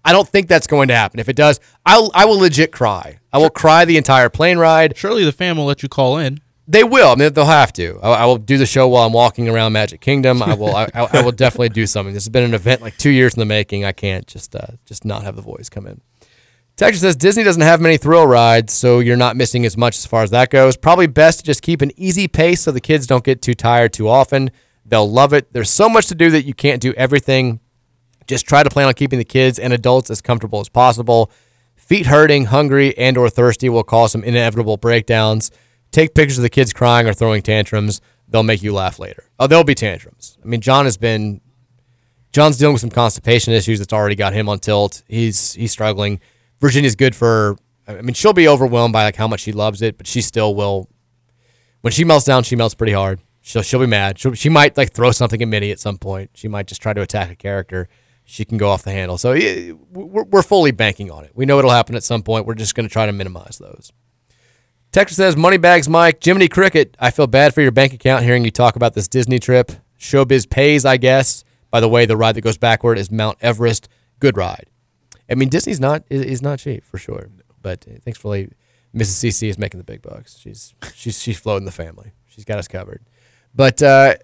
I 0.05 0.13
don't 0.13 0.29
think 0.29 0.49
that's 0.49 0.67
going 0.67 0.89
to 0.89 0.95
happen. 0.95 1.19
If 1.21 1.29
it 1.29 1.37
does, 1.37 1.61
I'll 1.87 2.11
I 2.15 2.25
will 2.25 2.39
legit 2.39 2.73
cry. 2.73 3.19
I 3.33 3.39
will 3.39 3.51
cry 3.51 3.85
the 3.85 3.97
entire 3.97 4.29
plane 4.29 4.59
ride. 4.59 4.97
Surely 4.97 5.25
the 5.25 5.33
fan 5.33 5.57
will 5.57 5.65
let 5.65 5.83
you 5.83 5.89
call 5.89 6.19
in. 6.19 6.41
They 6.67 6.85
will. 6.85 7.09
I 7.09 7.15
mean, 7.15 7.33
they'll 7.33 7.45
have 7.45 7.73
to. 7.75 7.99
I, 8.03 8.11
I 8.11 8.25
will 8.25 8.39
do 8.39 8.57
the 8.57 8.67
show 8.67 8.89
while 8.89 9.07
I'm 9.07 9.13
walking 9.13 9.49
around 9.49 9.73
Magic 9.75 10.01
Kingdom. 10.01 10.43
I 10.43 10.55
will. 10.55 10.75
I, 10.75 10.89
I 10.95 11.23
will 11.23 11.33
definitely 11.33 11.69
do 11.69 11.87
something. 11.87 12.15
This 12.15 12.25
has 12.25 12.31
been 12.31 12.45
an 12.45 12.55
event 12.55 12.81
like 12.81 12.97
two 12.97 13.11
years 13.11 13.35
in 13.35 13.41
the 13.41 13.47
making. 13.47 13.85
I 13.85 13.93
can't 13.93 14.27
just 14.27 14.55
uh, 14.57 14.69
just 14.87 15.05
not 15.05 15.23
have 15.25 15.37
the 15.37 15.43
voice 15.43 15.69
come 15.69 15.87
in. 15.87 16.01
Texas 16.77 17.03
says 17.03 17.17
Disney 17.17 17.45
doesn't 17.45 17.63
have 17.63 17.81
many 17.81 17.97
thrill 17.97 18.27
rides, 18.27 18.73
so 18.73 18.99
you're 18.99 19.17
not 19.17 19.37
missing 19.37 19.65
as 19.65 19.77
much 19.77 19.97
as 19.97 20.07
far 20.07 20.25
as 20.25 20.31
that 20.31 20.51
goes. 20.51 20.77
Probably 20.77 21.07
best 21.07 21.41
to 21.41 21.45
just 21.45 21.63
keep 21.63 21.83
an 21.83 21.93
easy 21.97 22.27
pace 22.27 22.63
so 22.63 22.73
the 22.73 22.81
kids 22.81 23.07
don't 23.07 23.23
get 23.23 23.41
too 23.41 23.55
tired 23.55 23.93
too 23.93 24.09
often. 24.09 24.51
They'll 24.85 25.11
love 25.11 25.33
it. 25.33 25.53
There's 25.53 25.71
so 25.71 25.89
much 25.89 26.09
to 26.09 26.15
do 26.15 26.31
that 26.31 26.45
you 26.45 26.53
can't 26.53 26.83
do 26.83 26.93
everything. 26.95 27.61
Just 28.27 28.47
try 28.47 28.63
to 28.63 28.71
plan 28.71 28.89
on 28.89 28.95
keeping 28.95 29.19
the 29.19 29.25
kids 29.25 29.59
and 29.59 29.73
adults 29.73 30.11
as 30.11 30.21
comfortable 30.21 30.61
as 30.61 30.69
possible. 30.69 31.31
Feet 31.77 32.07
hurting, 32.07 32.47
hungry, 32.47 32.97
and 32.97 33.17
or 33.17 33.29
thirsty 33.29 33.69
will 33.69 33.83
cause 33.83 34.13
some 34.13 34.25
inevitable 34.25 34.77
breakdowns. 34.77 35.51
Take 35.91 36.15
pictures 36.15 36.39
of 36.39 36.43
the 36.43 36.51
kids 36.51 36.73
crying 36.73 37.07
or 37.07 37.13
throwing 37.13 37.43
tantrums. 37.43 38.01
They'll 38.29 38.43
make 38.43 38.63
you 38.63 38.73
laugh 38.73 38.99
later. 38.99 39.25
Oh, 39.39 39.47
there'll 39.47 39.65
be 39.65 39.75
tantrums. 39.75 40.39
I 40.43 40.47
mean, 40.47 40.61
John 40.61 40.87
has 40.87 40.97
been 40.97 41.41
John's 42.33 42.57
dealing 42.57 42.73
with 42.73 42.81
some 42.81 42.91
constipation 42.91 43.53
issues 43.53 43.79
that's 43.79 43.93
already 43.93 44.17
got 44.17 44.33
him 44.33 44.49
on 44.49 44.59
tilt. 44.59 45.03
He's 45.07 45.53
he's 45.53 45.73
struggling. 45.73 46.21
Virginia's 46.61 46.97
good 46.97 47.15
for 47.15 47.57
I 47.87 48.01
mean, 48.01 48.15
she'll 48.15 48.33
be 48.33 48.49
overwhelmed 48.49 48.93
by 48.93 49.05
like 49.05 49.17
how 49.17 49.29
much 49.29 49.41
she 49.41 49.53
loves 49.53 49.83
it, 49.83 49.99
but 49.99 50.07
she 50.07 50.21
still 50.21 50.55
will 50.55 50.89
when 51.83 51.93
she 51.93 52.03
melts 52.03 52.25
down, 52.25 52.45
she 52.45 52.57
melts 52.57 52.75
pretty 52.75 52.95
hard. 52.95 53.21
She'll 53.43 53.61
she'll 53.61 53.79
be 53.79 53.87
mad. 53.87 54.19
She'll, 54.19 54.33
she 54.33 54.49
might 54.49 54.75
like 54.75 54.95
throw 54.95 55.13
something 55.13 55.43
at 55.43 55.49
Minnie 55.49 55.71
at 55.71 55.79
some 55.79 55.99
point. 55.99 56.31
She 56.33 56.49
might 56.49 56.67
just 56.67 56.81
try 56.81 56.95
to 56.95 57.03
attack 57.03 57.31
a 57.31 57.37
character. 57.37 57.91
She 58.25 58.45
can 58.45 58.57
go 58.57 58.71
off 58.71 58.83
the 58.83 58.91
handle. 58.91 59.19
So 59.19 59.33
we're, 59.93 60.43
fully 60.43 60.71
banking 60.71 61.11
on 61.11 61.25
it. 61.25 61.33
We 61.35 61.45
know 61.45 61.59
it'll 61.59 61.71
happen 61.71 61.95
at 61.95 62.03
some 62.03 62.23
point. 62.23 62.47
We're 62.47 62.55
just 62.55 62.75
going 62.75 62.89
to 62.89 62.93
try 62.93 63.05
to 63.05 63.13
minimize 63.13 63.59
those. 63.59 63.93
Texas 64.93 65.19
says, 65.19 65.37
Money 65.37 65.59
bags, 65.59 65.89
Mike, 65.89 66.25
Jiminy 66.25 66.49
Cricket, 66.49 66.97
I 66.99 67.11
feel 67.11 67.27
bad 67.27 67.53
for 67.53 67.61
your 67.61 67.73
bank 67.73 67.93
account 67.93 68.25
hearing 68.25 68.45
you 68.45 68.51
talk 68.51 68.77
about 68.77 68.95
this 68.95 69.09
Disney 69.09 69.39
trip. 69.39 69.73
Showbiz 69.99 70.49
pays, 70.49 70.85
I 70.85 70.97
guess. 70.97 71.45
By 71.71 71.81
the 71.81 71.89
way, 71.89 72.07
the 72.07 72.17
ride 72.17 72.37
that 72.37 72.43
goes 72.43 72.57
backward 72.57 72.99
is 72.99 73.11
Mount 73.11 73.37
Everest. 73.41 73.89
Good 74.21 74.37
ride. 74.37 74.67
I 75.29 75.35
mean, 75.35 75.49
Disney's 75.49 75.81
not 75.81 76.05
is, 76.09 76.43
not 76.43 76.61
cheap 76.61 76.85
for 76.85 76.99
sure. 76.99 77.29
But 77.61 77.87
uh, 77.89 77.99
like, 78.07 78.51
Mrs. 78.95 79.25
CC 79.25 79.49
is 79.49 79.59
making 79.59 79.79
the 79.79 79.85
big 79.85 80.03
bucks. 80.03 80.39
She's 80.39 80.75
she's 80.95 81.21
she's 81.21 81.39
floating 81.39 81.67
the 81.67 81.73
family. 81.73 82.13
She's 82.27 82.45
got 82.45 82.59
us 82.59 82.69
covered. 82.69 83.05
But 83.55 83.83
uh, 83.83 84.15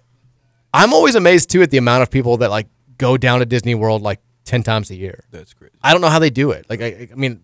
I'm 0.73 0.93
always 0.93 1.15
amazed 1.15 1.49
too 1.49 1.61
at 1.61 1.71
the 1.71 1.77
amount 1.77 2.03
of 2.03 2.11
people 2.11 2.37
that 2.37 2.49
like 2.49 2.67
go 3.01 3.17
down 3.17 3.39
to 3.39 3.45
Disney 3.45 3.75
World 3.75 4.01
like 4.01 4.19
ten 4.45 4.61
times 4.63 4.91
a 4.91 4.95
year. 4.95 5.25
That's 5.31 5.53
crazy. 5.53 5.73
I 5.81 5.91
don't 5.91 6.01
know 6.01 6.13
how 6.15 6.19
they 6.19 6.29
do 6.29 6.51
it. 6.51 6.65
Like, 6.69 6.81
I, 6.81 7.09
I 7.11 7.15
mean, 7.15 7.41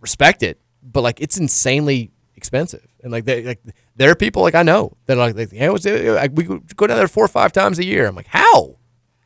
respect 0.00 0.42
it, 0.42 0.60
but 0.82 1.02
like, 1.02 1.20
it's 1.20 1.36
insanely 1.36 2.12
expensive. 2.36 2.86
And 3.02 3.10
like, 3.10 3.24
they, 3.24 3.42
like, 3.42 3.60
there 3.96 4.10
are 4.10 4.14
people 4.14 4.42
like 4.42 4.54
I 4.54 4.62
know 4.62 4.96
that 5.06 5.18
are 5.18 5.26
like, 5.26 5.36
like 5.36 5.52
yeah, 5.52 5.66
it 5.66 5.72
was, 5.72 5.84
uh, 5.84 6.14
like, 6.16 6.30
we 6.34 6.44
go 6.44 6.86
down 6.86 6.96
there 6.96 7.08
four 7.08 7.24
or 7.24 7.28
five 7.40 7.52
times 7.52 7.78
a 7.78 7.84
year. 7.84 8.06
I'm 8.06 8.14
like, 8.14 8.28
how? 8.28 8.76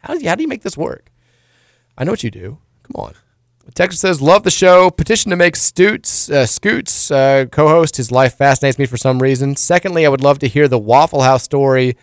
How 0.03 0.15
do 0.15 0.21
you, 0.23 0.29
how 0.29 0.35
do 0.35 0.43
you 0.43 0.49
make 0.49 0.63
this 0.63 0.79
work? 0.79 1.11
I 1.99 2.05
know 2.05 2.13
what 2.13 2.25
you 2.25 2.31
do. 2.31 2.59
Come 2.83 3.05
on. 3.05 3.15
Texas 3.75 4.01
says, 4.01 4.23
love 4.23 4.45
the 4.45 4.51
show. 4.51 4.91
Petition 4.91 5.31
to 5.31 5.37
make 5.37 5.57
Stoots, 5.57 6.31
uh, 6.31 6.47
Scoots 6.47 7.11
uh, 7.11 7.47
co-host. 7.51 7.97
His 7.97 8.13
life 8.13 8.35
fascinates 8.37 8.79
me 8.79 8.87
for 8.87 8.97
some 8.97 9.21
reason. 9.21 9.57
Secondly, 9.57 10.07
I 10.07 10.09
would 10.09 10.23
love 10.23 10.39
to 10.39 10.49
hear 10.49 10.69
the 10.69 10.79
Waffle 10.79 11.23
House 11.23 11.43
story 11.43 11.97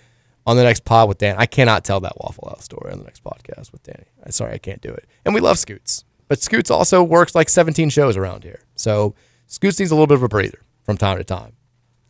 on 0.45 0.57
the 0.57 0.63
next 0.63 0.85
pod 0.85 1.07
with 1.07 1.17
Dan. 1.17 1.35
I 1.37 1.45
cannot 1.45 1.83
tell 1.83 1.99
that 2.01 2.19
Waffle 2.19 2.49
House 2.49 2.65
story 2.65 2.91
on 2.91 2.99
the 2.99 3.05
next 3.05 3.23
podcast 3.23 3.71
with 3.71 3.83
Danny. 3.83 4.05
I'm 4.23 4.31
sorry, 4.31 4.53
I 4.53 4.57
can't 4.57 4.81
do 4.81 4.89
it. 4.89 5.05
And 5.25 5.33
we 5.33 5.41
love 5.41 5.57
Scoots, 5.57 6.05
but 6.27 6.41
Scoots 6.41 6.69
also 6.69 7.03
works 7.03 7.35
like 7.35 7.49
17 7.49 7.89
shows 7.89 8.17
around 8.17 8.43
here. 8.43 8.63
So 8.75 9.15
Scoots 9.47 9.79
needs 9.79 9.91
a 9.91 9.95
little 9.95 10.07
bit 10.07 10.15
of 10.15 10.23
a 10.23 10.27
breather 10.27 10.63
from 10.83 10.97
time 10.97 11.17
to 11.17 11.23
time. 11.23 11.53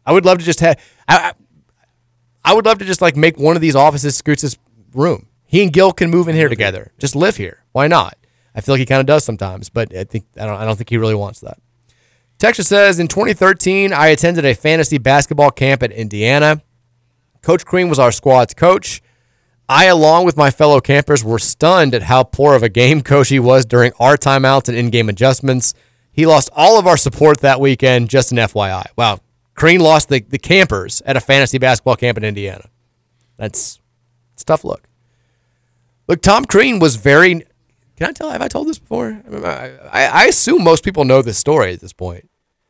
I 0.05 0.13
would 0.13 0.25
love 0.25 0.39
to 0.39 0.45
just 0.45 0.59
have. 0.59 0.83
I, 1.07 1.33
I, 2.43 2.53
would 2.53 2.65
love 2.65 2.79
to 2.79 2.85
just 2.85 3.01
like 3.01 3.15
make 3.15 3.37
one 3.37 3.55
of 3.55 3.61
these 3.61 3.75
offices 3.75 4.15
Scoots' 4.15 4.57
room. 4.93 5.27
He 5.45 5.63
and 5.63 5.71
Gil 5.71 5.93
can 5.93 6.09
move 6.09 6.27
in 6.27 6.35
here 6.35 6.49
together. 6.49 6.91
Just 6.97 7.15
live 7.15 7.37
here. 7.37 7.63
Why 7.71 7.87
not? 7.87 8.17
I 8.55 8.61
feel 8.61 8.73
like 8.73 8.79
he 8.79 8.85
kind 8.85 8.99
of 8.99 9.05
does 9.05 9.23
sometimes, 9.23 9.69
but 9.69 9.95
I 9.95 10.03
think 10.03 10.25
I 10.39 10.45
don't. 10.45 10.59
I 10.59 10.65
don't 10.65 10.75
think 10.75 10.89
he 10.89 10.97
really 10.97 11.15
wants 11.15 11.39
that. 11.41 11.59
Texas 12.37 12.67
says 12.67 12.99
in 12.99 13.07
2013, 13.07 13.93
I 13.93 14.07
attended 14.07 14.43
a 14.45 14.53
fantasy 14.53 14.97
basketball 14.97 15.51
camp 15.51 15.81
at 15.81 15.91
Indiana. 15.91 16.61
Coach 17.43 17.65
Crean 17.65 17.89
was 17.89 17.99
our 17.99 18.11
squad's 18.11 18.53
coach. 18.53 19.01
I, 19.67 19.85
along 19.85 20.25
with 20.25 20.37
my 20.37 20.49
fellow 20.49 20.79
campers, 20.79 21.23
were 21.23 21.39
stunned 21.39 21.93
at 21.93 22.03
how 22.03 22.23
poor 22.23 22.55
of 22.55 22.63
a 22.63 22.69
game 22.69 23.01
coach 23.03 23.29
he 23.29 23.39
was 23.39 23.65
during 23.65 23.91
our 23.99 24.17
timeouts 24.17 24.69
and 24.69 24.77
in 24.77 24.89
game 24.89 25.09
adjustments. 25.09 25.73
He 26.11 26.25
lost 26.25 26.49
all 26.55 26.79
of 26.79 26.87
our 26.87 26.97
support 26.97 27.41
that 27.41 27.59
weekend, 27.59 28.09
just 28.09 28.31
an 28.31 28.37
FYI. 28.37 28.85
Wow. 28.95 29.19
Crean 29.55 29.81
lost 29.81 30.09
the, 30.09 30.21
the 30.21 30.39
campers 30.39 31.01
at 31.05 31.17
a 31.17 31.19
fantasy 31.19 31.57
basketball 31.57 31.95
camp 31.95 32.17
in 32.17 32.23
Indiana. 32.23 32.69
That's, 33.37 33.79
a 34.39 34.45
tough 34.45 34.63
look. 34.63 34.87
Look, 36.07 36.21
Tom 36.21 36.45
Crean 36.45 36.79
was 36.79 36.95
very. 36.95 37.45
Can 37.95 38.09
I 38.09 38.11
tell? 38.11 38.29
Have 38.29 38.41
I 38.41 38.47
told 38.47 38.67
this 38.67 38.79
before? 38.79 39.21
I, 39.31 39.71
I, 39.91 40.05
I 40.05 40.25
assume 40.25 40.63
most 40.63 40.83
people 40.83 41.05
know 41.05 41.21
this 41.21 41.37
story 41.37 41.73
at 41.73 41.79
this 41.79 41.93
point. 41.93 42.29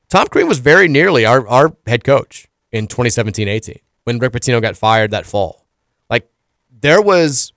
Tom 0.09 0.27
Crean 0.27 0.47
was 0.47 0.59
very 0.59 0.87
nearly 0.87 1.25
our, 1.25 1.47
our 1.47 1.75
head 1.87 2.03
coach 2.03 2.47
in 2.71 2.87
2017 2.87 3.47
18 3.47 3.79
when 4.03 4.19
Rick 4.19 4.33
Pitino 4.33 4.61
got 4.61 4.77
fired 4.77 5.11
that 5.11 5.25
fall. 5.25 5.65
Like, 6.09 6.29
there 6.81 7.01
was. 7.01 7.51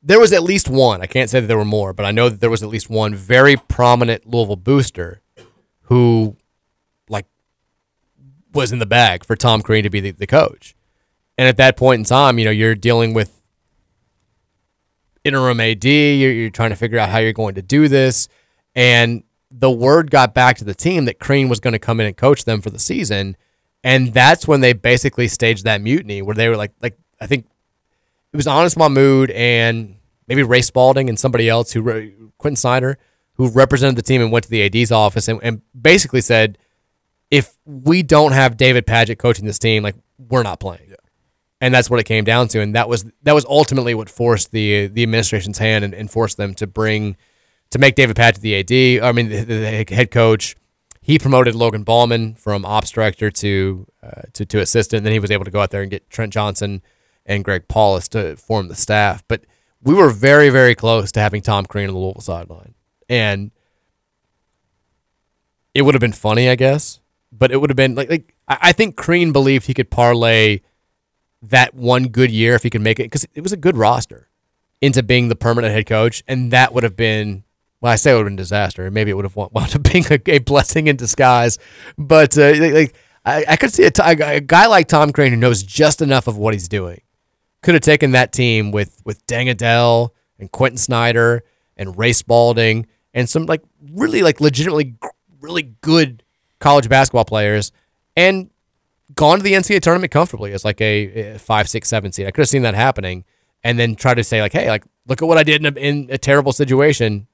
There 0.00 0.20
was 0.20 0.32
at 0.32 0.44
least 0.44 0.68
one. 0.68 1.02
I 1.02 1.06
can't 1.06 1.28
say 1.28 1.40
that 1.40 1.48
there 1.48 1.58
were 1.58 1.64
more, 1.64 1.92
but 1.92 2.06
I 2.06 2.12
know 2.12 2.28
that 2.28 2.40
there 2.40 2.48
was 2.48 2.62
at 2.62 2.68
least 2.68 2.88
one 2.88 3.14
very 3.14 3.56
prominent 3.56 4.26
Louisville 4.26 4.56
booster 4.56 5.20
who, 5.82 6.36
like, 7.08 7.26
was 8.54 8.72
in 8.72 8.78
the 8.78 8.86
bag 8.86 9.24
for 9.24 9.34
Tom 9.34 9.60
Crean 9.60 9.82
to 9.82 9.90
be 9.90 10.00
the, 10.00 10.12
the 10.12 10.26
coach. 10.26 10.76
And 11.36 11.48
at 11.48 11.56
that 11.56 11.76
point 11.76 11.98
in 11.98 12.04
time, 12.04 12.38
you 12.38 12.44
know, 12.44 12.50
you're 12.50 12.76
dealing 12.76 13.12
with 13.12 13.42
interim 15.24 15.60
AD. 15.60 15.84
You're, 15.84 16.32
you're 16.32 16.50
trying 16.50 16.70
to 16.70 16.76
figure 16.76 16.98
out 16.98 17.10
how 17.10 17.18
you're 17.18 17.32
going 17.32 17.56
to 17.56 17.62
do 17.62 17.88
this. 17.88 18.28
And 18.74 19.24
the 19.50 19.70
word 19.70 20.10
got 20.10 20.34
back 20.34 20.56
to 20.58 20.64
the 20.64 20.74
team 20.74 21.04
that 21.06 21.18
Crean 21.18 21.48
was 21.48 21.60
going 21.60 21.72
to 21.72 21.78
come 21.78 22.00
in 22.00 22.06
and 22.06 22.16
coach 22.16 22.44
them 22.44 22.60
for 22.60 22.70
the 22.70 22.78
season. 22.78 23.36
And 23.84 24.12
that's 24.12 24.46
when 24.46 24.60
they 24.60 24.72
basically 24.72 25.28
staged 25.28 25.64
that 25.64 25.80
mutiny 25.80 26.22
where 26.22 26.34
they 26.34 26.48
were 26.48 26.56
like, 26.56 26.72
like 26.82 26.98
I 27.20 27.26
think 27.26 27.46
it 28.32 28.36
was 28.36 28.46
Anas 28.46 28.76
Mahmoud 28.76 29.30
and 29.30 29.96
maybe 30.26 30.42
Ray 30.42 30.62
Spalding 30.62 31.08
and 31.08 31.18
somebody 31.18 31.48
else 31.48 31.72
who, 31.72 31.82
Quentin 32.38 32.56
Snider, 32.56 32.98
who 33.34 33.48
represented 33.50 33.96
the 33.96 34.02
team 34.02 34.20
and 34.20 34.32
went 34.32 34.44
to 34.44 34.50
the 34.50 34.62
AD's 34.62 34.92
office 34.92 35.28
and, 35.28 35.40
and 35.42 35.62
basically 35.80 36.20
said, 36.20 36.58
if 37.30 37.56
we 37.64 38.02
don't 38.02 38.32
have 38.32 38.56
David 38.56 38.86
Padgett 38.86 39.18
coaching 39.18 39.44
this 39.44 39.58
team, 39.58 39.82
like 39.82 39.94
we're 40.18 40.42
not 40.42 40.60
playing 40.60 40.88
and 41.60 41.74
that's 41.74 41.90
what 41.90 42.00
it 42.00 42.04
came 42.04 42.24
down 42.24 42.48
to. 42.48 42.60
And 42.60 42.74
that 42.74 42.88
was 42.88 43.04
that 43.22 43.34
was 43.34 43.44
ultimately 43.46 43.94
what 43.94 44.08
forced 44.08 44.52
the 44.52 44.88
the 44.88 45.02
administration's 45.02 45.58
hand 45.58 45.84
and, 45.84 45.94
and 45.94 46.10
forced 46.10 46.36
them 46.36 46.54
to 46.54 46.66
bring 46.66 47.16
to 47.70 47.78
make 47.78 47.94
David 47.94 48.16
Padgett 48.16 48.40
the 48.40 48.56
AD. 48.56 49.04
I 49.04 49.12
mean, 49.12 49.28
the, 49.28 49.44
the 49.44 49.94
head 49.94 50.10
coach. 50.10 50.56
He 51.08 51.18
promoted 51.18 51.54
Logan 51.54 51.84
Ballman 51.84 52.34
from 52.34 52.66
ops 52.66 52.90
director 52.90 53.30
to, 53.30 53.86
uh, 54.02 54.22
to 54.34 54.44
to 54.44 54.60
assistant. 54.60 55.04
Then 55.04 55.12
he 55.14 55.18
was 55.18 55.30
able 55.30 55.46
to 55.46 55.50
go 55.50 55.58
out 55.58 55.70
there 55.70 55.80
and 55.80 55.90
get 55.90 56.10
Trent 56.10 56.34
Johnson 56.34 56.82
and 57.24 57.42
Greg 57.42 57.66
Paulus 57.66 58.08
to 58.08 58.36
form 58.36 58.68
the 58.68 58.74
staff. 58.74 59.24
But 59.26 59.46
we 59.82 59.94
were 59.94 60.10
very 60.10 60.50
very 60.50 60.74
close 60.74 61.10
to 61.12 61.20
having 61.20 61.40
Tom 61.40 61.64
Crean 61.64 61.88
on 61.88 61.94
the 61.94 61.98
Louisville 61.98 62.20
sideline, 62.20 62.74
and 63.08 63.52
it 65.72 65.80
would 65.80 65.94
have 65.94 66.00
been 66.00 66.12
funny, 66.12 66.50
I 66.50 66.56
guess. 66.56 67.00
But 67.32 67.52
it 67.52 67.56
would 67.62 67.70
have 67.70 67.76
been 67.76 67.94
like 67.94 68.10
like 68.10 68.34
I 68.46 68.72
think 68.72 68.94
Crean 68.96 69.32
believed 69.32 69.64
he 69.64 69.72
could 69.72 69.90
parlay 69.90 70.60
that 71.40 71.72
one 71.72 72.08
good 72.08 72.30
year 72.30 72.54
if 72.54 72.64
he 72.64 72.68
could 72.68 72.82
make 72.82 73.00
it 73.00 73.04
because 73.04 73.26
it 73.32 73.40
was 73.40 73.54
a 73.54 73.56
good 73.56 73.78
roster 73.78 74.28
into 74.82 75.02
being 75.02 75.28
the 75.28 75.36
permanent 75.36 75.72
head 75.72 75.86
coach, 75.86 76.22
and 76.28 76.50
that 76.50 76.74
would 76.74 76.82
have 76.82 76.96
been 76.96 77.44
well, 77.80 77.92
I 77.92 77.96
say 77.96 78.10
it 78.10 78.14
would 78.14 78.20
have 78.20 78.26
been 78.26 78.36
disaster. 78.36 78.86
and 78.86 78.94
Maybe 78.94 79.10
it 79.10 79.14
would 79.14 79.24
have 79.24 79.36
wound 79.36 79.74
up 79.74 79.82
being 79.82 80.04
a, 80.10 80.20
a 80.26 80.38
blessing 80.38 80.86
in 80.86 80.96
disguise. 80.96 81.58
But 81.96 82.36
uh, 82.36 82.52
like 82.56 82.94
I, 83.24 83.44
I 83.48 83.56
could 83.56 83.72
see 83.72 83.84
a, 83.84 83.90
t- 83.90 84.02
a 84.04 84.40
guy 84.40 84.66
like 84.66 84.88
Tom 84.88 85.12
Crean 85.12 85.30
who 85.30 85.36
knows 85.36 85.62
just 85.62 86.00
enough 86.02 86.26
of 86.26 86.36
what 86.36 86.54
he's 86.54 86.68
doing 86.68 87.00
could 87.62 87.74
have 87.74 87.82
taken 87.82 88.12
that 88.12 88.32
team 88.32 88.70
with 88.70 89.02
with 89.04 89.26
Deng 89.26 89.50
Adel 89.50 90.14
and 90.38 90.50
Quentin 90.50 90.78
Snider 90.78 91.42
and 91.76 91.98
Ray 91.98 92.12
Spalding 92.12 92.86
and 93.14 93.28
some 93.28 93.46
like 93.46 93.62
really 93.92 94.22
like 94.22 94.40
legitimately 94.40 94.94
really 95.40 95.74
good 95.80 96.22
college 96.60 96.88
basketball 96.88 97.24
players 97.24 97.72
and 98.16 98.50
gone 99.14 99.38
to 99.38 99.42
the 99.42 99.52
NCAA 99.52 99.80
tournament 99.80 100.12
comfortably 100.12 100.52
as 100.52 100.64
like 100.64 100.80
a, 100.80 101.34
a 101.34 101.38
five, 101.38 101.68
six, 101.68 101.88
seven 101.88 102.12
seed. 102.12 102.26
I 102.26 102.30
could 102.30 102.42
have 102.42 102.48
seen 102.48 102.62
that 102.62 102.74
happening, 102.74 103.24
and 103.64 103.78
then 103.78 103.94
try 103.94 104.14
to 104.14 104.22
say 104.24 104.40
like, 104.40 104.52
hey, 104.52 104.68
like 104.68 104.84
look 105.06 105.22
at 105.22 105.28
what 105.28 105.38
I 105.38 105.42
did 105.42 105.64
in 105.64 105.76
a, 105.76 105.80
in 105.80 106.06
a 106.10 106.18
terrible 106.18 106.52
situation. 106.52 107.26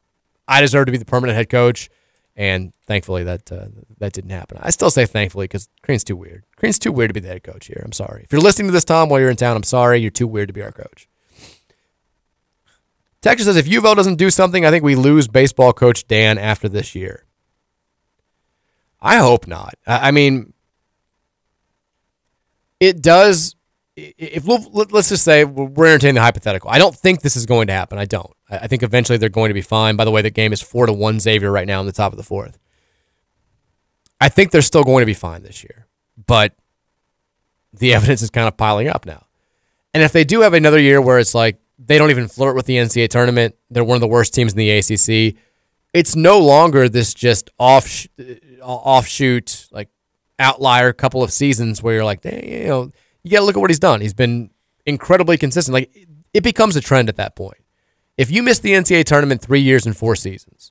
I 0.46 0.60
deserve 0.60 0.86
to 0.86 0.92
be 0.92 0.98
the 0.98 1.04
permanent 1.04 1.36
head 1.36 1.48
coach, 1.48 1.88
and 2.36 2.72
thankfully 2.86 3.24
that 3.24 3.50
uh, 3.50 3.66
that 3.98 4.12
didn't 4.12 4.30
happen. 4.30 4.58
I 4.60 4.70
still 4.70 4.90
say 4.90 5.06
thankfully 5.06 5.44
because 5.44 5.68
Crean's 5.82 6.04
too 6.04 6.16
weird. 6.16 6.44
Crean's 6.56 6.78
too 6.78 6.92
weird 6.92 7.10
to 7.10 7.14
be 7.14 7.20
the 7.20 7.28
head 7.28 7.42
coach 7.42 7.66
here. 7.66 7.82
I'm 7.84 7.92
sorry. 7.92 8.22
If 8.24 8.32
you're 8.32 8.40
listening 8.40 8.68
to 8.68 8.72
this, 8.72 8.84
Tom, 8.84 9.08
while 9.08 9.20
you're 9.20 9.30
in 9.30 9.36
town, 9.36 9.56
I'm 9.56 9.62
sorry. 9.62 9.98
You're 9.98 10.10
too 10.10 10.26
weird 10.26 10.48
to 10.48 10.54
be 10.54 10.62
our 10.62 10.72
coach. 10.72 11.08
Texas 13.22 13.46
says 13.46 13.56
if 13.56 13.66
UVL 13.66 13.96
doesn't 13.96 14.16
do 14.16 14.28
something, 14.28 14.66
I 14.66 14.70
think 14.70 14.84
we 14.84 14.94
lose 14.94 15.28
baseball 15.28 15.72
coach 15.72 16.06
Dan 16.06 16.36
after 16.36 16.68
this 16.68 16.94
year. 16.94 17.24
I 19.00 19.16
hope 19.16 19.46
not. 19.46 19.74
I 19.86 20.10
mean, 20.10 20.52
it 22.80 23.02
does. 23.02 23.56
If 23.96 24.44
let's 24.46 25.08
just 25.08 25.22
say 25.22 25.44
we're 25.44 25.86
entertaining 25.86 26.16
the 26.16 26.20
hypothetical, 26.20 26.68
I 26.68 26.78
don't 26.78 26.94
think 26.94 27.22
this 27.22 27.36
is 27.36 27.46
going 27.46 27.68
to 27.68 27.72
happen. 27.72 27.96
I 27.96 28.06
don't. 28.06 28.30
I 28.50 28.66
think 28.66 28.82
eventually 28.82 29.18
they're 29.18 29.28
going 29.28 29.50
to 29.50 29.54
be 29.54 29.62
fine. 29.62 29.96
By 29.96 30.04
the 30.04 30.10
way, 30.10 30.20
the 30.20 30.30
game 30.30 30.52
is 30.52 30.60
four 30.60 30.86
to 30.86 30.92
one 30.92 31.20
Xavier 31.20 31.50
right 31.50 31.66
now 31.66 31.80
in 31.80 31.86
the 31.86 31.92
top 31.92 32.12
of 32.12 32.16
the 32.16 32.24
fourth. 32.24 32.58
I 34.20 34.28
think 34.28 34.50
they're 34.50 34.62
still 34.62 34.84
going 34.84 35.02
to 35.02 35.06
be 35.06 35.14
fine 35.14 35.42
this 35.42 35.62
year, 35.62 35.86
but 36.26 36.56
the 37.72 37.94
evidence 37.94 38.22
is 38.22 38.30
kind 38.30 38.48
of 38.48 38.56
piling 38.56 38.88
up 38.88 39.06
now. 39.06 39.26
And 39.92 40.02
if 40.02 40.12
they 40.12 40.24
do 40.24 40.40
have 40.40 40.54
another 40.54 40.80
year 40.80 41.00
where 41.00 41.18
it's 41.20 41.34
like 41.34 41.60
they 41.78 41.98
don't 41.98 42.10
even 42.10 42.26
flirt 42.26 42.56
with 42.56 42.66
the 42.66 42.76
NCAA 42.76 43.08
tournament, 43.08 43.54
they're 43.70 43.84
one 43.84 43.96
of 43.96 44.00
the 44.00 44.08
worst 44.08 44.34
teams 44.34 44.52
in 44.52 44.58
the 44.58 44.70
ACC. 44.70 45.36
It's 45.92 46.16
no 46.16 46.40
longer 46.40 46.88
this 46.88 47.14
just 47.14 47.50
off 47.58 48.06
uh, 48.18 48.24
offshoot 48.64 49.68
like 49.70 49.88
outlier 50.40 50.92
couple 50.92 51.22
of 51.22 51.32
seasons 51.32 51.80
where 51.80 51.94
you're 51.94 52.04
like, 52.04 52.24
you 52.24 52.66
know, 52.66 52.92
you 53.24 53.30
got 53.30 53.40
to 53.40 53.44
look 53.44 53.56
at 53.56 53.60
what 53.60 53.70
he's 53.70 53.80
done. 53.80 54.00
He's 54.00 54.14
been 54.14 54.50
incredibly 54.86 55.36
consistent. 55.36 55.72
Like 55.72 55.90
it 56.32 56.42
becomes 56.42 56.76
a 56.76 56.80
trend 56.80 57.08
at 57.08 57.16
that 57.16 57.34
point. 57.34 57.58
If 58.16 58.30
you 58.30 58.42
miss 58.42 58.60
the 58.60 58.72
NCAA 58.72 59.04
tournament 59.04 59.42
three 59.42 59.60
years 59.60 59.86
and 59.86 59.96
four 59.96 60.14
seasons, 60.14 60.70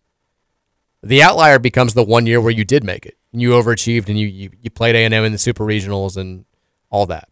the 1.01 1.21
outlier 1.21 1.59
becomes 1.59 1.93
the 1.93 2.03
one 2.03 2.25
year 2.25 2.39
where 2.39 2.51
you 2.51 2.63
did 2.63 2.83
make 2.85 3.05
it 3.05 3.17
and 3.33 3.41
you 3.41 3.49
overachieved 3.51 4.07
and 4.07 4.17
you 4.17 4.27
you, 4.27 4.51
you 4.61 4.69
played 4.69 4.95
A 4.95 5.03
and 5.03 5.13
M 5.13 5.25
in 5.25 5.33
the 5.33 5.37
super 5.37 5.65
regionals 5.65 6.15
and 6.15 6.45
all 6.89 7.05
that. 7.07 7.27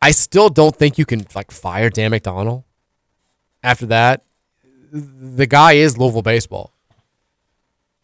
I 0.00 0.12
still 0.12 0.48
don't 0.48 0.76
think 0.76 0.98
you 0.98 1.06
can 1.06 1.26
like 1.34 1.50
fire 1.50 1.90
Dan 1.90 2.12
McDonnell 2.12 2.64
after 3.62 3.86
that. 3.86 4.22
The 4.92 5.46
guy 5.46 5.72
is 5.72 5.98
Louisville 5.98 6.22
baseball 6.22 6.76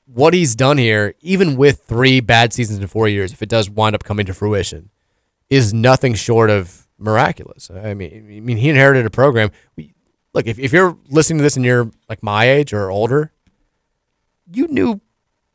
what 0.06 0.34
he's 0.34 0.54
done 0.54 0.78
here, 0.78 1.14
even 1.20 1.56
with 1.56 1.82
three 1.86 2.20
bad 2.20 2.52
seasons 2.52 2.78
in 2.78 2.86
four 2.86 3.08
years, 3.08 3.32
if 3.32 3.42
it 3.42 3.48
does 3.48 3.70
wind 3.70 3.94
up 3.94 4.04
coming 4.04 4.26
to 4.26 4.34
fruition, 4.34 4.90
is 5.52 5.74
nothing 5.74 6.14
short 6.14 6.48
of 6.48 6.88
miraculous. 6.96 7.70
I 7.70 7.92
mean, 7.92 8.36
I 8.38 8.40
mean, 8.40 8.56
he 8.56 8.70
inherited 8.70 9.04
a 9.04 9.10
program. 9.10 9.50
Look, 10.32 10.46
if, 10.46 10.58
if 10.58 10.72
you're 10.72 10.96
listening 11.10 11.40
to 11.40 11.42
this 11.42 11.56
and 11.56 11.64
you're 11.64 11.90
like 12.08 12.22
my 12.22 12.48
age 12.48 12.72
or 12.72 12.90
older, 12.90 13.32
you 14.50 14.66
knew 14.68 15.02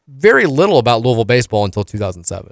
very 0.07 0.45
little 0.45 0.77
about 0.77 1.01
Louisville 1.01 1.25
baseball 1.25 1.65
until 1.65 1.83
2007. 1.83 2.51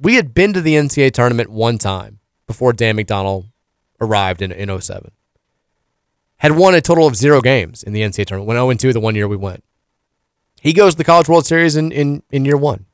We 0.00 0.16
had 0.16 0.34
been 0.34 0.52
to 0.54 0.60
the 0.60 0.74
NCAA 0.74 1.12
tournament 1.12 1.50
one 1.50 1.78
time 1.78 2.18
before 2.48 2.72
Dan 2.72 2.96
McDonnell 2.96 3.52
arrived 4.00 4.42
in, 4.42 4.50
in 4.50 4.80
07. 4.80 5.12
Had 6.38 6.56
won 6.56 6.74
a 6.74 6.80
total 6.80 7.06
of 7.06 7.14
zero 7.14 7.40
games 7.40 7.84
in 7.84 7.92
the 7.92 8.02
NCAA 8.02 8.26
tournament. 8.26 8.48
Went 8.48 8.80
0 8.80 8.90
2 8.90 8.92
the 8.92 9.00
one 9.00 9.14
year 9.14 9.28
we 9.28 9.36
went. 9.36 9.62
He 10.60 10.72
goes 10.72 10.94
to 10.94 10.98
the 10.98 11.04
College 11.04 11.28
World 11.28 11.46
Series 11.46 11.76
in, 11.76 11.92
in, 11.92 12.24
in 12.32 12.44
year 12.44 12.56
one. 12.56 12.86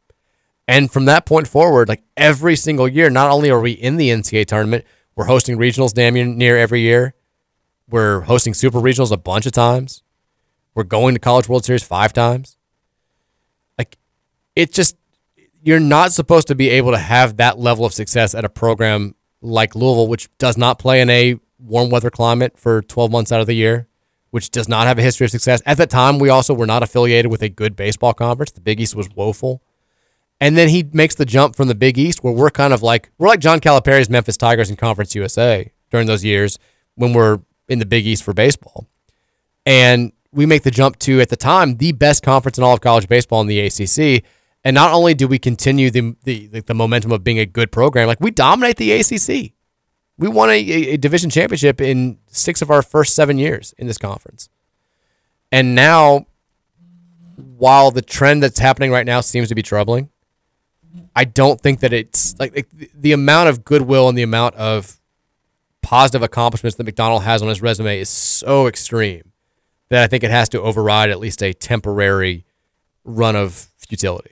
And 0.69 0.91
from 0.91 1.07
that 1.07 1.27
point 1.27 1.49
forward, 1.49 1.89
like 1.89 2.03
every 2.17 2.57
single 2.57 2.89
year, 2.89 3.11
not 3.11 3.31
only 3.31 3.51
are 3.51 3.61
we 3.61 3.73
in 3.73 3.97
the 3.97 4.11
NCAA 4.11 4.47
tournament, 4.47 4.85
we're 5.15 5.25
hosting 5.25 5.59
regionals 5.59 5.93
damn 5.93 6.15
near 6.15 6.57
every 6.57 6.81
year. 6.81 7.15
We're 7.89 8.21
hosting 8.23 8.55
super 8.55 8.79
regionals 8.79 9.13
a 9.13 9.17
bunch 9.17 9.45
of 9.45 9.53
times. 9.53 10.03
We're 10.75 10.85
going 10.85 11.15
to 11.15 11.21
College 11.21 11.49
World 11.49 11.65
Series 11.65 11.83
five 11.83 12.13
times. 12.13 12.57
Like, 13.77 13.99
it 14.57 14.73
just, 14.73 14.97
you're 15.63 15.81
not 15.81 16.13
supposed 16.13 16.49
to 16.49 16.55
be 16.55 16.71
able 16.71 16.93
to 16.93 16.99
have 16.99 17.37
that 17.37 17.59
level 17.59 17.85
of 17.85 17.93
success 17.93 18.35
at 18.35 18.45
a 18.45 18.49
program 18.49 19.15
like 19.43 19.75
Louisville, 19.75 20.09
which 20.09 20.29
does 20.39 20.57
not 20.57 20.79
play 20.79 21.01
in 21.01 21.11
a 21.11 21.37
warm 21.59 21.91
weather 21.91 22.11
climate 22.11 22.57
for 22.57 22.81
12 22.83 23.11
months 23.11 23.33
out 23.33 23.41
of 23.41 23.47
the 23.47 23.55
year 23.55 23.89
which 24.33 24.51
does 24.51 24.67
not 24.67 24.87
have 24.87 24.99
a 24.99 25.03
history 25.03 25.27
of 25.27 25.31
success. 25.31 25.61
At 25.67 25.77
that 25.77 25.91
time, 25.91 26.19
we 26.19 26.31
also 26.31 26.55
were 26.55 26.67
not 26.67 26.83
affiliated 26.83 27.31
with 27.31 27.43
a 27.43 27.51
good 27.51 27.77
baseball 27.77 28.15
conference. 28.15 28.51
The 28.51 28.63
Big 28.63 28.81
East 28.81 28.97
was 28.97 29.11
woeful. 29.11 29.63
And 30.43 30.59
then 30.59 30.71
he 30.71 30.91
makes 30.93 31.15
the 31.15 31.25
jump 31.25 31.55
from 31.55 31.69
the 31.69 31.75
Big 31.77 31.97
East, 31.97 32.25
where 32.25 32.33
we're 32.33 32.51
kind 32.51 32.73
of 32.73 32.83
like 32.83 33.13
we're 33.17 33.29
like 33.29 33.39
John 33.39 33.61
Calipari's 33.61 34.11
Memphis 34.11 34.37
Tigers 34.37 34.71
in 34.71 34.75
Conference 34.75 35.15
USA 35.15 35.71
during 35.89 36.09
those 36.09 36.25
years 36.25 36.59
when 36.97 37.13
we're 37.13 37.39
in 37.69 37.79
the 37.79 37.87
Big 37.87 38.09
East 38.09 38.25
for 38.25 38.35
baseball. 38.35 38.89
And 39.65 40.11
we 40.33 40.45
make 40.45 40.65
the 40.65 40.73
jump 40.73 40.99
to 41.01 41.21
at 41.21 41.29
the 41.29 41.37
time 41.37 41.77
the 41.77 41.93
best 41.93 42.25
conference 42.25 42.59
in 42.59 42.65
all 42.65 42.75
of 42.75 42.81
college 42.81 43.07
baseball 43.07 43.41
in 43.41 43.47
the 43.47 43.61
ACC, 43.61 44.25
And 44.65 44.75
not 44.75 44.93
only 44.93 45.15
do 45.15 45.29
we 45.29 45.39
continue 45.39 45.93
the 45.93 46.17
the 46.25 46.49
the, 46.49 46.75
momentum 46.75 47.13
of 47.13 47.23
being 47.23 47.39
a 47.39 47.47
good 47.47 47.71
program, 47.71 48.09
like 48.09 48.21
we 48.21 48.33
dominate 48.33 48.79
the 48.79 48.91
ACC. 48.91 49.53
We 50.19 50.27
won 50.27 50.51
a, 50.51 50.59
a 50.59 50.97
division 50.97 51.31
championship 51.31 51.81
in 51.81 52.19
six 52.27 52.63
of 52.63 52.69
our 52.69 52.83
first 52.83 53.15
seven 53.15 53.39
years 53.39 53.77
in 53.79 53.87
this 53.87 53.97
conference. 53.97 54.49
And 55.53 55.77
now, 55.77 56.27
while 57.37 57.93
the 57.93 58.03
trend 58.03 58.43
that's 58.43 58.59
happening 58.59 58.91
right 58.91 59.07
now 59.07 59.21
seems 59.21 59.49
to 59.49 59.55
be 59.55 59.63
troubling, 59.63 60.09
I 61.15 61.25
don't 61.25 61.61
think 61.61 61.81
that 61.81 61.93
it's 61.93 62.39
like, 62.39 62.55
like 62.55 62.69
the- 62.71 63.13
amount 63.13 63.49
of 63.49 63.65
goodwill 63.65 64.09
and 64.09 64.17
the 64.17 64.23
amount 64.23 64.55
of 64.57 65.01
positive 65.83 66.23
accomplishments 66.23 66.77
that 66.77 66.87
McDonnell 66.87 67.23
has 67.23 67.43
on 67.43 67.49
his 67.49 67.61
resume 67.61 67.99
is 67.99 68.09
so 68.09 68.67
extreme 68.67 69.33
that 69.89 70.03
I 70.03 70.07
think 70.07 70.25
it 70.25 70.31
has 70.31 70.49
to 70.51 70.61
override 70.61 71.11
at 71.11 71.19
least 71.19 71.43
a 71.43 71.53
temporary 71.53 72.45
run 73.05 73.37
of 73.37 73.69
futility. 73.77 74.31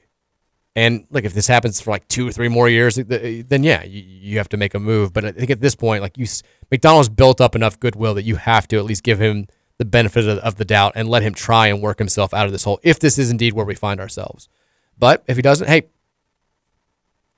And 0.77 1.07
like 1.11 1.25
if 1.25 1.35
this 1.35 1.49
happens 1.49 1.81
for 1.81 1.91
like 1.91 2.07
two 2.09 2.29
or 2.29 2.33
three 2.33 2.49
more 2.49 2.69
years, 2.69 2.95
then 2.97 3.65
yeah, 3.65 3.83
you, 3.83 4.03
you 4.03 4.39
have 4.39 4.49
to 4.51 4.57
make 4.57 4.75
a 4.75 4.79
move. 4.79 5.13
But 5.13 5.25
I 5.25 5.33
think 5.33 5.51
at 5.51 5.61
this 5.61 5.75
point, 5.75 6.03
like 6.03 6.17
you, 6.17 6.27
McDonnell's 6.71 7.09
built 7.09 7.41
up 7.41 7.57
enough 7.57 7.79
goodwill 7.81 8.15
that 8.15 8.23
you 8.23 8.37
have 8.37 8.69
to 8.69 8.79
at 8.79 8.85
least 8.85 9.03
give 9.03 9.21
him 9.21 9.49
the 9.79 9.85
benefit 9.85 10.29
of, 10.29 10.39
of 10.39 10.55
the 10.57 10.65
doubt 10.65 10.93
and 10.95 11.09
let 11.09 11.23
him 11.23 11.35
try 11.35 11.67
and 11.67 11.83
work 11.83 11.99
himself 11.99 12.33
out 12.33 12.47
of 12.47 12.53
this 12.53 12.65
hole 12.65 12.79
if 12.83 13.01
this 13.01 13.19
is 13.19 13.31
indeed 13.31 13.55
where 13.55 13.67
we 13.67 13.75
find 13.75 13.99
ourselves. 13.99 14.49
But 14.99 15.25
if 15.27 15.37
he 15.37 15.43
doesn't, 15.43 15.67
hey, 15.67 15.89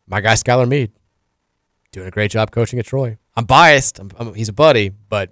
my 0.06 0.20
guy 0.20 0.34
Skylar 0.34 0.68
Meade 0.68 0.92
doing 1.92 2.06
a 2.08 2.10
great 2.10 2.30
job 2.30 2.50
coaching 2.50 2.78
at 2.78 2.86
Troy. 2.86 3.18
I'm 3.36 3.44
biased. 3.44 3.98
I'm, 3.98 4.10
I'm- 4.18 4.34
he's 4.34 4.48
a 4.48 4.52
buddy, 4.52 4.88
but 4.88 5.30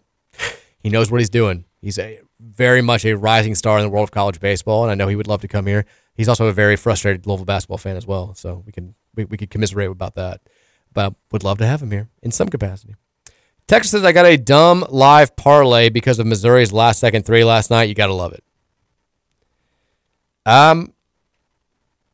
he 0.78 0.88
knows 0.90 1.10
what 1.10 1.20
he's 1.20 1.30
doing. 1.30 1.64
He's 1.80 1.98
a 1.98 2.20
very 2.38 2.82
much 2.82 3.04
a 3.04 3.14
rising 3.16 3.54
star 3.54 3.78
in 3.78 3.84
the 3.84 3.90
world 3.90 4.04
of 4.04 4.10
college 4.10 4.40
baseball, 4.40 4.82
and 4.82 4.90
I 4.90 4.94
know 4.94 5.08
he 5.08 5.16
would 5.16 5.26
love 5.28 5.40
to 5.42 5.48
come 5.48 5.66
here. 5.66 5.84
He's 6.14 6.28
also 6.28 6.46
a 6.46 6.52
very 6.52 6.76
frustrated 6.76 7.26
Louisville 7.26 7.44
basketball 7.46 7.78
fan 7.78 7.96
as 7.96 8.06
well, 8.06 8.34
so 8.34 8.62
we 8.66 8.72
can 8.72 8.94
we, 9.14 9.24
we 9.24 9.36
could 9.36 9.50
commiserate 9.50 9.90
about 9.90 10.14
that. 10.16 10.40
But 10.92 11.14
would 11.32 11.44
love 11.44 11.58
to 11.58 11.66
have 11.66 11.82
him 11.82 11.90
here 11.90 12.08
in 12.22 12.30
some 12.30 12.48
capacity. 12.48 12.94
Texas 13.66 13.92
says 13.92 14.04
I 14.04 14.12
got 14.12 14.26
a 14.26 14.36
dumb 14.36 14.84
live 14.90 15.36
parlay 15.36 15.88
because 15.88 16.18
of 16.18 16.26
Missouri's 16.26 16.72
last 16.72 16.98
second 16.98 17.24
three 17.24 17.44
last 17.44 17.70
night. 17.70 17.84
You 17.88 17.94
gotta 17.94 18.12
love 18.14 18.32
it. 18.32 18.42
Um, 20.46 20.92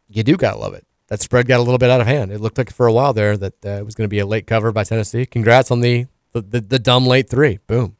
you 0.08 0.22
do 0.22 0.36
gotta 0.36 0.58
love 0.58 0.74
it. 0.74 0.86
That 1.08 1.20
spread 1.20 1.46
got 1.46 1.58
a 1.58 1.62
little 1.62 1.78
bit 1.78 1.90
out 1.90 2.00
of 2.00 2.06
hand. 2.06 2.32
It 2.32 2.40
looked 2.40 2.58
like 2.58 2.72
for 2.72 2.86
a 2.86 2.92
while 2.92 3.12
there 3.12 3.36
that 3.36 3.64
uh, 3.64 3.70
it 3.70 3.84
was 3.84 3.94
going 3.94 4.06
to 4.06 4.08
be 4.08 4.18
a 4.18 4.26
late 4.26 4.46
cover 4.46 4.72
by 4.72 4.84
Tennessee. 4.84 5.24
Congrats 5.26 5.70
on 5.70 5.80
the 5.80 6.06
the, 6.32 6.40
the 6.40 6.60
the 6.60 6.78
dumb 6.78 7.06
late 7.06 7.28
three. 7.28 7.58
Boom. 7.66 7.96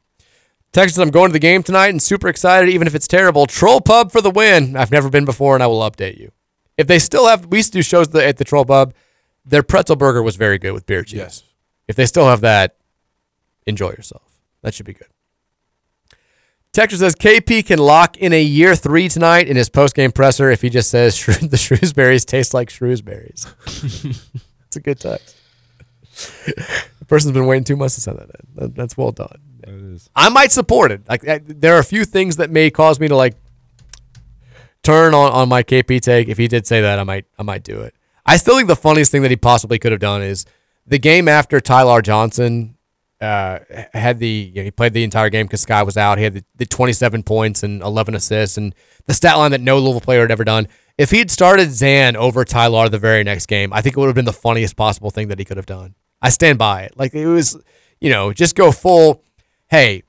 Texas, 0.73 0.97
I'm 0.97 1.09
going 1.09 1.29
to 1.29 1.33
the 1.33 1.39
game 1.39 1.63
tonight 1.63 1.87
and 1.87 2.01
super 2.01 2.27
excited, 2.27 2.69
even 2.69 2.85
if 2.85 2.93
it's 2.93 3.07
terrible. 3.07 3.45
Troll 3.47 3.81
Pub 3.81 4.11
for 4.11 4.21
the 4.21 4.29
win. 4.29 4.75
I've 4.75 4.91
never 4.91 5.09
been 5.09 5.25
before, 5.25 5.55
and 5.55 5.63
I 5.63 5.67
will 5.67 5.79
update 5.79 6.19
you. 6.19 6.31
If 6.77 6.87
they 6.87 6.99
still 6.99 7.27
have, 7.27 7.47
we 7.47 7.57
used 7.57 7.71
to 7.71 7.79
do 7.79 7.81
shows 7.81 8.13
at 8.13 8.37
the 8.37 8.43
Troll 8.43 8.65
Pub. 8.65 8.93
Their 9.45 9.63
pretzel 9.63 9.95
burger 9.95 10.21
was 10.21 10.35
very 10.35 10.59
good 10.59 10.73
with 10.73 10.85
beer 10.85 11.03
cheese. 11.03 11.17
Yes. 11.17 11.43
If 11.87 11.95
they 11.95 12.05
still 12.05 12.27
have 12.27 12.41
that, 12.41 12.75
enjoy 13.65 13.89
yourself. 13.91 14.23
That 14.61 14.73
should 14.73 14.85
be 14.85 14.93
good. 14.93 15.07
Texas 16.77 16.99
says 16.99 17.15
KP 17.15 17.65
can 17.65 17.79
lock 17.79 18.17
in 18.17 18.33
a 18.33 18.39
year 18.39 18.75
three 18.75 19.09
tonight 19.09 19.47
in 19.47 19.57
his 19.57 19.67
postgame 19.67 20.13
presser 20.13 20.51
if 20.51 20.61
he 20.61 20.69
just 20.69 20.91
says 20.91 21.17
the 21.25 21.57
Shrewsberries 21.57 22.23
taste 22.23 22.53
like 22.53 22.69
Shrewsberries. 22.69 23.47
It's 24.67 24.75
a 24.75 24.79
good 24.81 24.99
text. 24.99 25.35
the 26.99 27.05
person's 27.07 27.31
been 27.33 27.47
waiting 27.47 27.63
two 27.63 27.77
months 27.77 27.95
to 27.95 28.01
send 28.01 28.19
that 28.19 28.25
in. 28.29 28.47
That- 28.55 28.75
that's 28.75 28.95
well 28.95 29.11
done. 29.11 29.39
I 30.15 30.29
might 30.29 30.51
support 30.51 30.91
it. 30.91 31.01
Like 31.09 31.27
I, 31.27 31.39
there 31.43 31.73
are 31.75 31.79
a 31.79 31.83
few 31.83 32.05
things 32.05 32.35
that 32.35 32.51
may 32.51 32.69
cause 32.69 32.99
me 32.99 33.07
to 33.07 33.15
like 33.15 33.35
turn 34.83 35.15
on, 35.15 35.31
on 35.31 35.49
my 35.49 35.63
KP 35.63 35.99
take. 35.99 36.27
If 36.27 36.37
he 36.37 36.47
did 36.47 36.67
say 36.67 36.81
that, 36.81 36.99
I 36.99 37.03
might 37.03 37.25
I 37.39 37.43
might 37.43 37.63
do 37.63 37.81
it. 37.81 37.95
I 38.23 38.37
still 38.37 38.55
think 38.55 38.67
the 38.67 38.75
funniest 38.75 39.11
thing 39.11 39.23
that 39.23 39.31
he 39.31 39.37
possibly 39.37 39.79
could 39.79 39.93
have 39.93 40.01
done 40.01 40.21
is 40.21 40.45
the 40.85 40.99
game 40.99 41.27
after 41.27 41.59
Ty-Laur 41.59 42.03
Johnson 42.03 42.76
uh, 43.19 43.59
had 43.93 44.19
the 44.19 44.27
you 44.27 44.55
know, 44.55 44.63
he 44.63 44.71
played 44.71 44.93
the 44.93 45.03
entire 45.03 45.29
game 45.29 45.45
because 45.45 45.65
Skyy 45.65 45.85
was 45.85 45.97
out. 45.97 46.17
He 46.17 46.23
had 46.23 46.33
the, 46.33 46.43
the 46.55 46.65
27 46.65 47.23
points 47.23 47.63
and 47.63 47.81
11 47.81 48.15
assists 48.15 48.57
and 48.57 48.75
the 49.05 49.13
stat 49.13 49.37
line 49.37 49.51
that 49.51 49.61
no 49.61 49.79
Louisville 49.79 50.01
player 50.01 50.21
had 50.21 50.31
ever 50.31 50.43
done. 50.43 50.67
If 50.97 51.11
he 51.11 51.19
had 51.19 51.31
started 51.31 51.71
Zan 51.71 52.15
over 52.15 52.43
Tyler 52.43 52.89
the 52.89 52.99
very 52.99 53.23
next 53.23 53.47
game, 53.47 53.71
I 53.73 53.81
think 53.81 53.95
it 53.95 53.99
would 53.99 54.07
have 54.07 54.15
been 54.15 54.25
the 54.25 54.33
funniest 54.33 54.75
possible 54.75 55.11
thing 55.11 55.27
that 55.27 55.39
he 55.39 55.45
could 55.45 55.57
have 55.57 55.65
done. 55.65 55.95
I 56.21 56.29
stand 56.29 56.57
by 56.57 56.83
it. 56.83 56.97
Like 56.97 57.13
it 57.13 57.27
was, 57.27 57.57
you 57.99 58.09
know, 58.09 58.33
just 58.33 58.55
go 58.55 58.71
full. 58.71 59.23
Hey, 59.69 60.03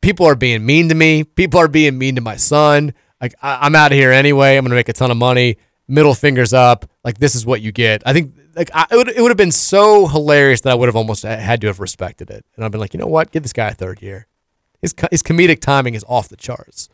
people 0.00 0.26
are 0.26 0.34
being 0.34 0.64
mean 0.64 0.88
to 0.88 0.94
me. 0.94 1.24
People 1.24 1.60
are 1.60 1.68
being 1.68 1.98
mean 1.98 2.16
to 2.16 2.20
my 2.20 2.36
son. 2.36 2.94
Like 3.20 3.34
I, 3.42 3.58
I'm 3.62 3.74
out 3.74 3.92
of 3.92 3.98
here 3.98 4.12
anyway. 4.12 4.56
I'm 4.56 4.64
gonna 4.64 4.74
make 4.74 4.88
a 4.88 4.92
ton 4.92 5.10
of 5.10 5.16
money. 5.16 5.56
Middle 5.88 6.14
fingers 6.14 6.52
up. 6.52 6.88
Like 7.04 7.18
this 7.18 7.34
is 7.34 7.46
what 7.46 7.60
you 7.60 7.72
get. 7.72 8.02
I 8.06 8.12
think 8.12 8.34
like 8.56 8.70
I, 8.74 8.86
it 8.90 8.96
would 8.96 9.08
it 9.08 9.20
would 9.20 9.30
have 9.30 9.36
been 9.36 9.52
so 9.52 10.06
hilarious 10.06 10.62
that 10.62 10.70
I 10.70 10.74
would 10.74 10.88
have 10.88 10.96
almost 10.96 11.22
had 11.22 11.60
to 11.60 11.66
have 11.66 11.78
respected 11.78 12.30
it. 12.30 12.44
And 12.56 12.64
I've 12.64 12.70
been 12.72 12.80
like, 12.80 12.94
you 12.94 12.98
know 13.00 13.06
what? 13.06 13.30
Give 13.30 13.42
this 13.42 13.52
guy 13.52 13.68
a 13.68 13.74
third 13.74 14.02
year. 14.02 14.26
His 14.80 14.94
his 15.10 15.22
comedic 15.22 15.60
timing 15.60 15.94
is 15.94 16.04
off 16.08 16.28
the 16.28 16.36
charts. 16.36 16.88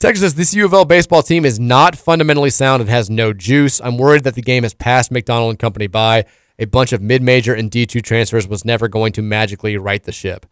Texas 0.00 0.34
this 0.34 0.54
U 0.54 0.64
of 0.64 0.72
L 0.72 0.84
baseball 0.84 1.22
team 1.22 1.44
is 1.44 1.58
not 1.58 1.96
fundamentally 1.96 2.50
sound 2.50 2.80
and 2.80 2.90
has 2.90 3.10
no 3.10 3.32
juice. 3.32 3.80
I'm 3.80 3.98
worried 3.98 4.24
that 4.24 4.34
the 4.34 4.42
game 4.42 4.62
has 4.62 4.74
passed 4.74 5.10
McDonnell 5.10 5.50
and 5.50 5.58
company 5.58 5.86
by. 5.86 6.24
A 6.60 6.66
bunch 6.66 6.92
of 6.92 7.00
mid-major 7.00 7.54
and 7.54 7.70
D2 7.70 8.02
transfers 8.02 8.48
was 8.48 8.64
never 8.64 8.88
going 8.88 9.12
to 9.12 9.22
magically 9.22 9.76
right 9.76 10.02
the 10.02 10.12
ship. 10.12 10.44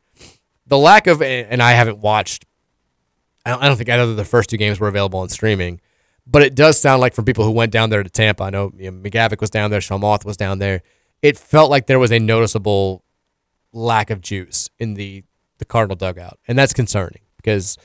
The 0.66 0.78
lack 0.78 1.08
of, 1.08 1.20
and 1.20 1.60
I 1.60 1.72
haven't 1.72 1.98
watched, 1.98 2.44
I 3.44 3.50
don't, 3.50 3.62
I 3.62 3.68
don't 3.68 3.76
think 3.76 3.88
either 3.88 4.04
of 4.04 4.16
the 4.16 4.24
first 4.24 4.50
two 4.50 4.56
games 4.56 4.78
were 4.78 4.86
available 4.86 5.18
on 5.20 5.28
streaming, 5.28 5.80
but 6.26 6.42
it 6.42 6.54
does 6.54 6.78
sound 6.78 7.00
like 7.00 7.14
from 7.14 7.24
people 7.24 7.44
who 7.44 7.50
went 7.50 7.72
down 7.72 7.90
there 7.90 8.02
to 8.02 8.10
Tampa. 8.10 8.44
I 8.44 8.50
know, 8.50 8.72
you 8.76 8.90
know 8.90 8.98
McGavick 8.98 9.40
was 9.40 9.50
down 9.50 9.70
there, 9.70 9.80
Shalmoth 9.80 10.24
was 10.24 10.36
down 10.36 10.58
there. 10.58 10.82
It 11.22 11.38
felt 11.38 11.70
like 11.70 11.86
there 11.86 11.98
was 11.98 12.12
a 12.12 12.18
noticeable 12.18 13.04
lack 13.72 14.10
of 14.10 14.20
juice 14.20 14.70
in 14.78 14.94
the 14.94 15.24
the 15.58 15.64
Cardinal 15.64 15.96
dugout, 15.96 16.38
and 16.46 16.58
that's 16.58 16.72
concerning 16.74 17.22
because 17.38 17.78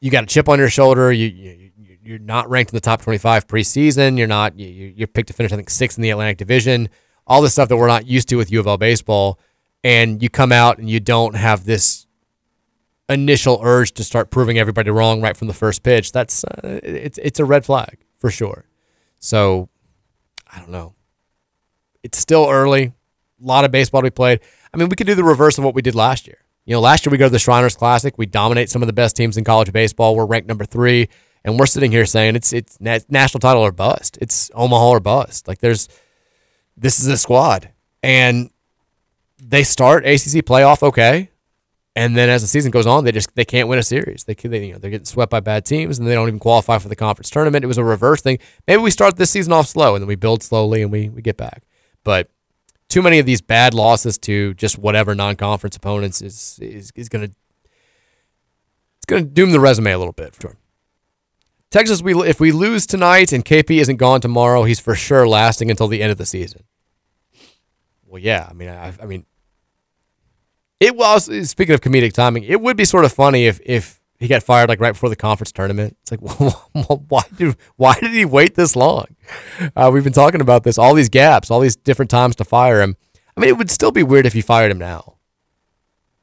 you 0.00 0.10
got 0.10 0.24
a 0.24 0.26
chip 0.26 0.48
on 0.48 0.58
your 0.58 0.68
shoulder. 0.68 1.12
You, 1.12 1.26
you 1.28 1.50
you- 1.52 1.70
you're 2.02 2.18
not 2.20 2.48
ranked 2.48 2.70
in 2.70 2.76
the 2.76 2.80
top 2.80 3.02
25 3.02 3.48
preseason. 3.48 4.16
You're 4.16 4.28
not. 4.28 4.56
You- 4.56 4.92
you're 4.94 5.08
picked 5.08 5.26
to 5.26 5.32
finish, 5.34 5.50
I 5.52 5.56
think, 5.56 5.68
sixth 5.70 5.98
in 5.98 6.02
the 6.02 6.10
Atlantic 6.10 6.36
Division. 6.36 6.88
All 7.26 7.42
this 7.42 7.50
stuff 7.52 7.68
that 7.68 7.76
we're 7.76 7.88
not 7.88 8.06
used 8.06 8.28
to 8.28 8.36
with 8.36 8.52
U 8.52 8.60
of 8.60 8.66
L 8.68 8.76
baseball, 8.76 9.40
and 9.82 10.22
you 10.22 10.28
come 10.30 10.52
out 10.52 10.78
and 10.78 10.88
you 10.88 11.00
don't 11.00 11.34
have 11.34 11.64
this 11.64 12.05
initial 13.08 13.60
urge 13.62 13.92
to 13.92 14.04
start 14.04 14.30
proving 14.30 14.58
everybody 14.58 14.90
wrong 14.90 15.20
right 15.20 15.36
from 15.36 15.48
the 15.48 15.54
first 15.54 15.82
pitch. 15.82 16.12
That's 16.12 16.44
uh, 16.44 16.80
it's 16.82 17.18
it's 17.18 17.40
a 17.40 17.44
red 17.44 17.64
flag 17.64 17.98
for 18.18 18.30
sure. 18.30 18.66
So 19.18 19.68
I 20.52 20.58
don't 20.58 20.70
know. 20.70 20.94
It's 22.02 22.18
still 22.18 22.48
early. 22.48 22.84
A 22.84 22.92
lot 23.40 23.64
of 23.64 23.70
baseball 23.70 24.00
to 24.02 24.06
be 24.06 24.10
played. 24.10 24.40
I 24.72 24.76
mean, 24.76 24.88
we 24.88 24.96
could 24.96 25.06
do 25.06 25.14
the 25.14 25.24
reverse 25.24 25.58
of 25.58 25.64
what 25.64 25.74
we 25.74 25.82
did 25.82 25.94
last 25.94 26.26
year. 26.26 26.38
You 26.64 26.74
know, 26.74 26.80
last 26.80 27.06
year 27.06 27.10
we 27.10 27.18
go 27.18 27.26
to 27.26 27.30
the 27.30 27.38
Shriners 27.38 27.76
Classic. 27.76 28.16
We 28.18 28.26
dominate 28.26 28.70
some 28.70 28.82
of 28.82 28.86
the 28.86 28.92
best 28.92 29.16
teams 29.16 29.36
in 29.36 29.44
college 29.44 29.72
baseball. 29.72 30.16
We're 30.16 30.26
ranked 30.26 30.48
number 30.48 30.64
three, 30.64 31.08
and 31.44 31.58
we're 31.58 31.66
sitting 31.66 31.92
here 31.92 32.06
saying 32.06 32.34
it's 32.34 32.52
it's 32.52 32.80
na- 32.80 32.98
national 33.08 33.40
title 33.40 33.62
or 33.62 33.72
bust. 33.72 34.18
It's 34.20 34.50
Omaha 34.54 34.88
or 34.88 35.00
bust. 35.00 35.46
Like 35.46 35.60
there's 35.60 35.88
this 36.76 36.98
is 36.98 37.06
a 37.06 37.16
squad, 37.16 37.70
and 38.02 38.50
they 39.40 39.62
start 39.62 40.04
ACC 40.04 40.44
playoff 40.44 40.82
okay, 40.82 41.30
and 41.96 42.14
then 42.14 42.28
as 42.28 42.42
the 42.42 42.46
season 42.46 42.70
goes 42.70 42.86
on, 42.86 43.04
they 43.04 43.10
just 43.10 43.34
they 43.34 43.44
can't 43.46 43.68
win 43.68 43.78
a 43.78 43.82
series. 43.82 44.24
They, 44.24 44.34
they 44.34 44.66
you 44.66 44.72
know 44.74 44.78
they're 44.78 44.90
getting 44.90 45.06
swept 45.06 45.30
by 45.30 45.40
bad 45.40 45.64
teams, 45.64 45.98
and 45.98 46.06
they 46.06 46.12
don't 46.12 46.28
even 46.28 46.38
qualify 46.38 46.78
for 46.78 46.88
the 46.88 46.94
conference 46.94 47.30
tournament. 47.30 47.64
It 47.64 47.68
was 47.68 47.78
a 47.78 47.84
reverse 47.84 48.20
thing. 48.20 48.38
Maybe 48.68 48.82
we 48.82 48.90
start 48.90 49.16
this 49.16 49.30
season 49.30 49.54
off 49.54 49.66
slow, 49.66 49.94
and 49.94 50.02
then 50.02 50.06
we 50.06 50.14
build 50.14 50.42
slowly, 50.42 50.82
and 50.82 50.92
we 50.92 51.08
we 51.08 51.22
get 51.22 51.38
back. 51.38 51.62
But 52.04 52.30
too 52.88 53.00
many 53.00 53.18
of 53.18 53.24
these 53.24 53.40
bad 53.40 53.72
losses 53.72 54.18
to 54.18 54.52
just 54.54 54.78
whatever 54.78 55.14
non-conference 55.14 55.74
opponents 55.74 56.20
is 56.20 56.58
is, 56.60 56.92
is 56.94 57.08
gonna 57.08 57.30
it's 58.98 59.06
gonna 59.06 59.22
doom 59.22 59.52
the 59.52 59.60
resume 59.60 59.90
a 59.90 59.98
little 59.98 60.12
bit. 60.12 60.34
For 60.34 60.42
sure. 60.42 60.56
Texas, 61.70 62.02
we 62.02 62.14
if 62.28 62.38
we 62.40 62.52
lose 62.52 62.86
tonight 62.86 63.32
and 63.32 63.42
KP 63.42 63.80
isn't 63.80 63.96
gone 63.96 64.20
tomorrow, 64.20 64.64
he's 64.64 64.80
for 64.80 64.94
sure 64.94 65.26
lasting 65.26 65.70
until 65.70 65.88
the 65.88 66.02
end 66.02 66.12
of 66.12 66.18
the 66.18 66.26
season. 66.26 66.64
Well, 68.06 68.22
yeah, 68.22 68.46
I 68.50 68.52
mean, 68.52 68.68
I, 68.68 68.92
I 69.02 69.06
mean, 69.06 69.24
it 70.80 70.96
was 70.96 71.30
speaking 71.48 71.74
of 71.74 71.80
comedic 71.80 72.12
timing. 72.12 72.44
It 72.44 72.60
would 72.60 72.76
be 72.76 72.84
sort 72.84 73.04
of 73.04 73.12
funny 73.12 73.46
if 73.46 73.60
if 73.64 74.00
he 74.18 74.28
got 74.28 74.42
fired 74.42 74.68
like 74.68 74.80
right 74.80 74.92
before 74.92 75.08
the 75.08 75.16
conference 75.16 75.52
tournament. 75.52 75.96
It's 76.02 76.10
like, 76.10 76.20
why 77.08 77.22
did 77.36 77.56
why 77.76 77.94
did 77.94 78.12
he 78.12 78.24
wait 78.24 78.54
this 78.54 78.76
long? 78.76 79.06
Uh, 79.74 79.90
we've 79.92 80.04
been 80.04 80.12
talking 80.12 80.40
about 80.40 80.64
this, 80.64 80.78
all 80.78 80.94
these 80.94 81.08
gaps, 81.08 81.50
all 81.50 81.60
these 81.60 81.76
different 81.76 82.10
times 82.10 82.36
to 82.36 82.44
fire 82.44 82.80
him. 82.80 82.96
I 83.36 83.40
mean, 83.40 83.50
it 83.50 83.58
would 83.58 83.70
still 83.70 83.92
be 83.92 84.02
weird 84.02 84.26
if 84.26 84.34
you 84.34 84.42
fired 84.42 84.70
him 84.70 84.78
now. 84.78 85.16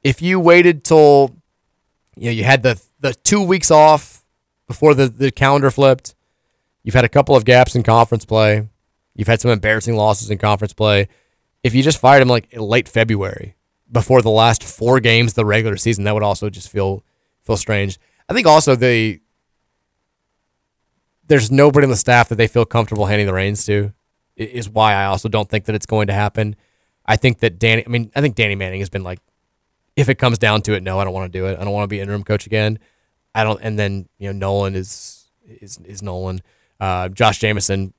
If 0.03 0.21
you 0.21 0.39
waited 0.39 0.84
till 0.84 1.35
you 2.15 2.25
know 2.25 2.31
you 2.31 2.43
had 2.43 2.63
the 2.63 2.81
the 2.99 3.13
two 3.13 3.41
weeks 3.41 3.71
off 3.71 4.23
before 4.67 4.93
the, 4.93 5.07
the 5.07 5.31
calendar 5.31 5.69
flipped, 5.71 6.15
you've 6.84 6.95
had 6.95 7.05
a 7.05 7.09
couple 7.09 7.35
of 7.35 7.45
gaps 7.45 7.75
in 7.75 7.84
conference 7.84 8.25
play, 8.25 8.67
you've 9.13 9.27
had 9.27 9.41
some 9.41 9.51
embarrassing 9.51 9.95
losses 9.95 10.30
in 10.30 10.38
conference 10.38 10.73
play. 10.73 11.07
If 11.63 11.73
you 11.73 11.81
just 11.81 11.99
fired 11.99 12.21
him 12.21 12.27
like 12.27 12.49
late 12.53 12.89
February 12.89 13.55
before 13.94 14.22
the 14.22 14.30
last 14.30 14.64
four 14.64 14.99
games 14.99 15.32
of 15.32 15.36
the 15.36 15.45
regular 15.45 15.78
season, 15.78 16.03
that 16.03 16.14
would 16.14 16.24
also 16.24 16.49
just 16.49 16.70
feel 16.70 17.03
feel 17.44 17.56
strange. 17.56 17.99
I 18.28 18.34
think 18.34 18.48
also 18.48 18.76
the 18.76 19.22
there's 21.28 21.52
nobody 21.52 21.86
on 21.86 21.91
the 21.91 21.95
staff 21.95 22.28
that 22.30 22.36
they 22.36 22.48
feel 22.48 22.65
comfortable 22.65 23.06
handing 23.06 23.28
the 23.28 23.34
reins 23.34 23.65
to. 23.68 23.94
Is 24.36 24.68
why 24.68 24.94
I 24.94 25.06
also 25.06 25.30
don't 25.30 25.48
think 25.48 25.65
that 25.65 25.76
it's 25.76 25.86
going 25.86 26.07
to 26.07 26.14
happen. 26.14 26.56
I 27.06 27.18
think 27.18 27.40
that 27.40 27.60
Danny. 27.60 27.84
I 27.86 27.90
mean, 27.90 28.11
I 28.15 28.22
think 28.22 28.36
Danny 28.36 28.56
Manning 28.56 28.80
has 28.80 28.90
been 28.90 29.03
like, 29.03 29.20
if 29.95 30.10
it 30.10 30.15
comes 30.15 30.40
down 30.40 30.64
to 30.64 30.74
it, 30.74 30.82
no, 30.82 30.98
I 30.98 31.03
don't 31.03 31.14
want 31.14 31.32
to 31.32 31.40
do 31.40 31.45
it. 31.45 31.60
I 31.60 31.64
don't 31.64 31.72
want 31.72 31.84
to 31.84 31.88
be 31.88 31.99
interim 31.99 32.24
coach 32.24 32.48
again. 32.48 32.80
I 33.36 33.44
don't. 33.44 33.60
And 33.61 33.78
then 33.78 34.10
you 34.18 34.34
know, 34.34 34.48
Nolan 34.48 34.76
is 34.76 35.30
is 35.45 35.78
is 35.86 36.02
Nolan. 36.02 36.41
Uh, 36.80 37.10
Josh 37.10 37.40
Jamieson. 37.40 37.94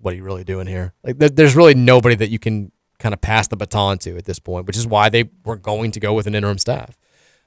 What 0.00 0.14
are 0.14 0.16
you 0.16 0.22
really 0.22 0.44
doing 0.44 0.68
here? 0.68 0.94
Like, 1.02 1.18
there, 1.18 1.28
there's 1.28 1.56
really 1.56 1.74
nobody 1.74 2.14
that 2.14 2.30
you 2.30 2.38
can 2.38 2.70
kind 2.98 3.12
of 3.12 3.20
pass 3.20 3.48
the 3.48 3.56
baton 3.56 3.98
to 3.98 4.16
at 4.16 4.24
this 4.24 4.38
point, 4.38 4.66
which 4.66 4.76
is 4.76 4.86
why 4.86 5.08
they 5.08 5.30
were 5.44 5.56
going 5.56 5.90
to 5.92 6.00
go 6.00 6.12
with 6.12 6.26
an 6.26 6.34
interim 6.34 6.58
staff 6.58 6.98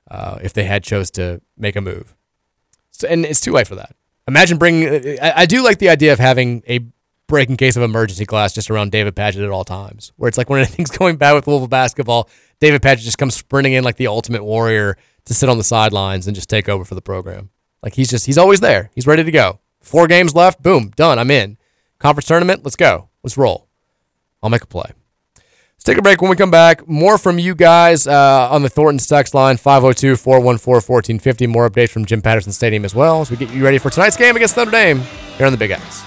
uh, 0.09 0.39
if 0.41 0.53
they 0.53 0.63
had 0.63 0.83
chose 0.83 1.11
to 1.11 1.41
make 1.57 1.75
a 1.75 1.81
move. 1.81 2.15
So, 2.91 3.07
and 3.07 3.25
it's 3.25 3.41
too 3.41 3.51
late 3.51 3.67
for 3.67 3.75
that. 3.75 3.95
Imagine 4.27 4.57
bringing. 4.57 5.19
I, 5.19 5.41
I 5.41 5.45
do 5.45 5.63
like 5.63 5.79
the 5.79 5.89
idea 5.89 6.13
of 6.13 6.19
having 6.19 6.63
a 6.67 6.79
break 7.27 7.49
in 7.49 7.57
case 7.57 7.77
of 7.77 7.83
emergency 7.83 8.25
class 8.25 8.53
just 8.53 8.69
around 8.69 8.91
David 8.91 9.15
Padgett 9.15 9.43
at 9.43 9.49
all 9.49 9.63
times, 9.63 10.11
where 10.17 10.27
it's 10.27 10.37
like 10.37 10.49
when 10.49 10.59
anything's 10.61 10.91
going 10.91 11.17
bad 11.17 11.33
with 11.33 11.47
Louisville 11.47 11.67
basketball, 11.67 12.29
David 12.59 12.81
Padgett 12.81 12.99
just 12.99 13.17
comes 13.17 13.35
sprinting 13.35 13.73
in 13.73 13.83
like 13.83 13.97
the 13.97 14.07
ultimate 14.07 14.43
warrior 14.43 14.97
to 15.25 15.33
sit 15.33 15.49
on 15.49 15.57
the 15.57 15.63
sidelines 15.63 16.27
and 16.27 16.35
just 16.35 16.49
take 16.49 16.69
over 16.69 16.85
for 16.85 16.95
the 16.95 17.01
program. 17.01 17.49
Like 17.81 17.95
he's 17.95 18.09
just 18.09 18.25
he's 18.25 18.37
always 18.37 18.59
there. 18.59 18.91
He's 18.93 19.07
ready 19.07 19.23
to 19.23 19.31
go. 19.31 19.59
Four 19.81 20.07
games 20.07 20.35
left. 20.35 20.61
Boom, 20.61 20.91
done. 20.95 21.17
I'm 21.17 21.31
in. 21.31 21.57
Conference 21.99 22.27
tournament. 22.27 22.63
Let's 22.63 22.75
go. 22.75 23.09
Let's 23.23 23.37
roll. 23.37 23.67
I'll 24.43 24.49
make 24.49 24.63
a 24.63 24.67
play. 24.67 24.91
Let's 25.81 25.95
take 25.95 25.97
a 25.97 26.03
break. 26.03 26.21
When 26.21 26.29
we 26.29 26.35
come 26.35 26.51
back, 26.51 26.87
more 26.87 27.17
from 27.17 27.39
you 27.39 27.55
guys 27.55 28.05
uh, 28.05 28.47
on 28.51 28.61
the 28.61 28.69
Thornton's 28.69 29.07
text 29.07 29.33
line 29.33 29.57
502 29.57 30.15
414 30.15 30.75
1450. 30.75 31.47
More 31.47 31.67
updates 31.67 31.89
from 31.89 32.05
Jim 32.05 32.21
Patterson 32.21 32.51
Stadium 32.51 32.85
as 32.85 32.93
well 32.93 33.21
as 33.21 33.31
we 33.31 33.37
get 33.37 33.49
you 33.49 33.63
ready 33.63 33.79
for 33.79 33.89
tonight's 33.89 34.15
game 34.15 34.35
against 34.35 34.55
Notre 34.55 34.69
Dame 34.69 34.99
here 35.39 35.47
on 35.47 35.51
the 35.51 35.57
Big 35.57 35.71
X. 35.71 36.03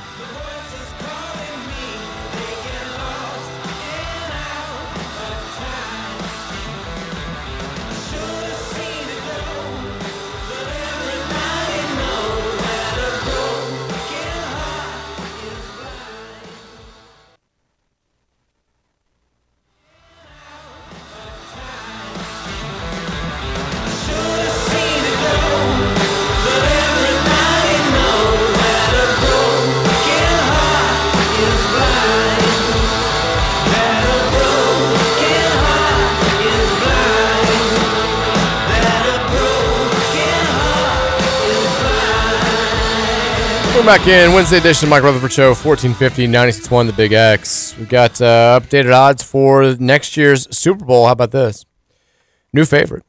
We're 43.85 43.98
back 43.98 44.09
in 44.09 44.32
Wednesday 44.32 44.56
edition 44.56 44.86
of 44.86 44.90
Mike 44.93 45.02
Rutherford 45.02 45.31
Show, 45.31 45.48
1450, 45.48 46.27
96.1, 46.27 46.86
The 46.86 46.93
Big 46.94 47.12
X. 47.12 47.77
We've 47.77 47.86
got 47.86 48.19
uh, 48.19 48.59
updated 48.59 48.94
odds 48.94 49.23
for 49.23 49.77
next 49.78 50.16
year's 50.16 50.48
Super 50.56 50.86
Bowl. 50.86 51.05
How 51.05 51.12
about 51.12 51.32
this? 51.32 51.66
New 52.55 52.65
favorite. 52.65 53.05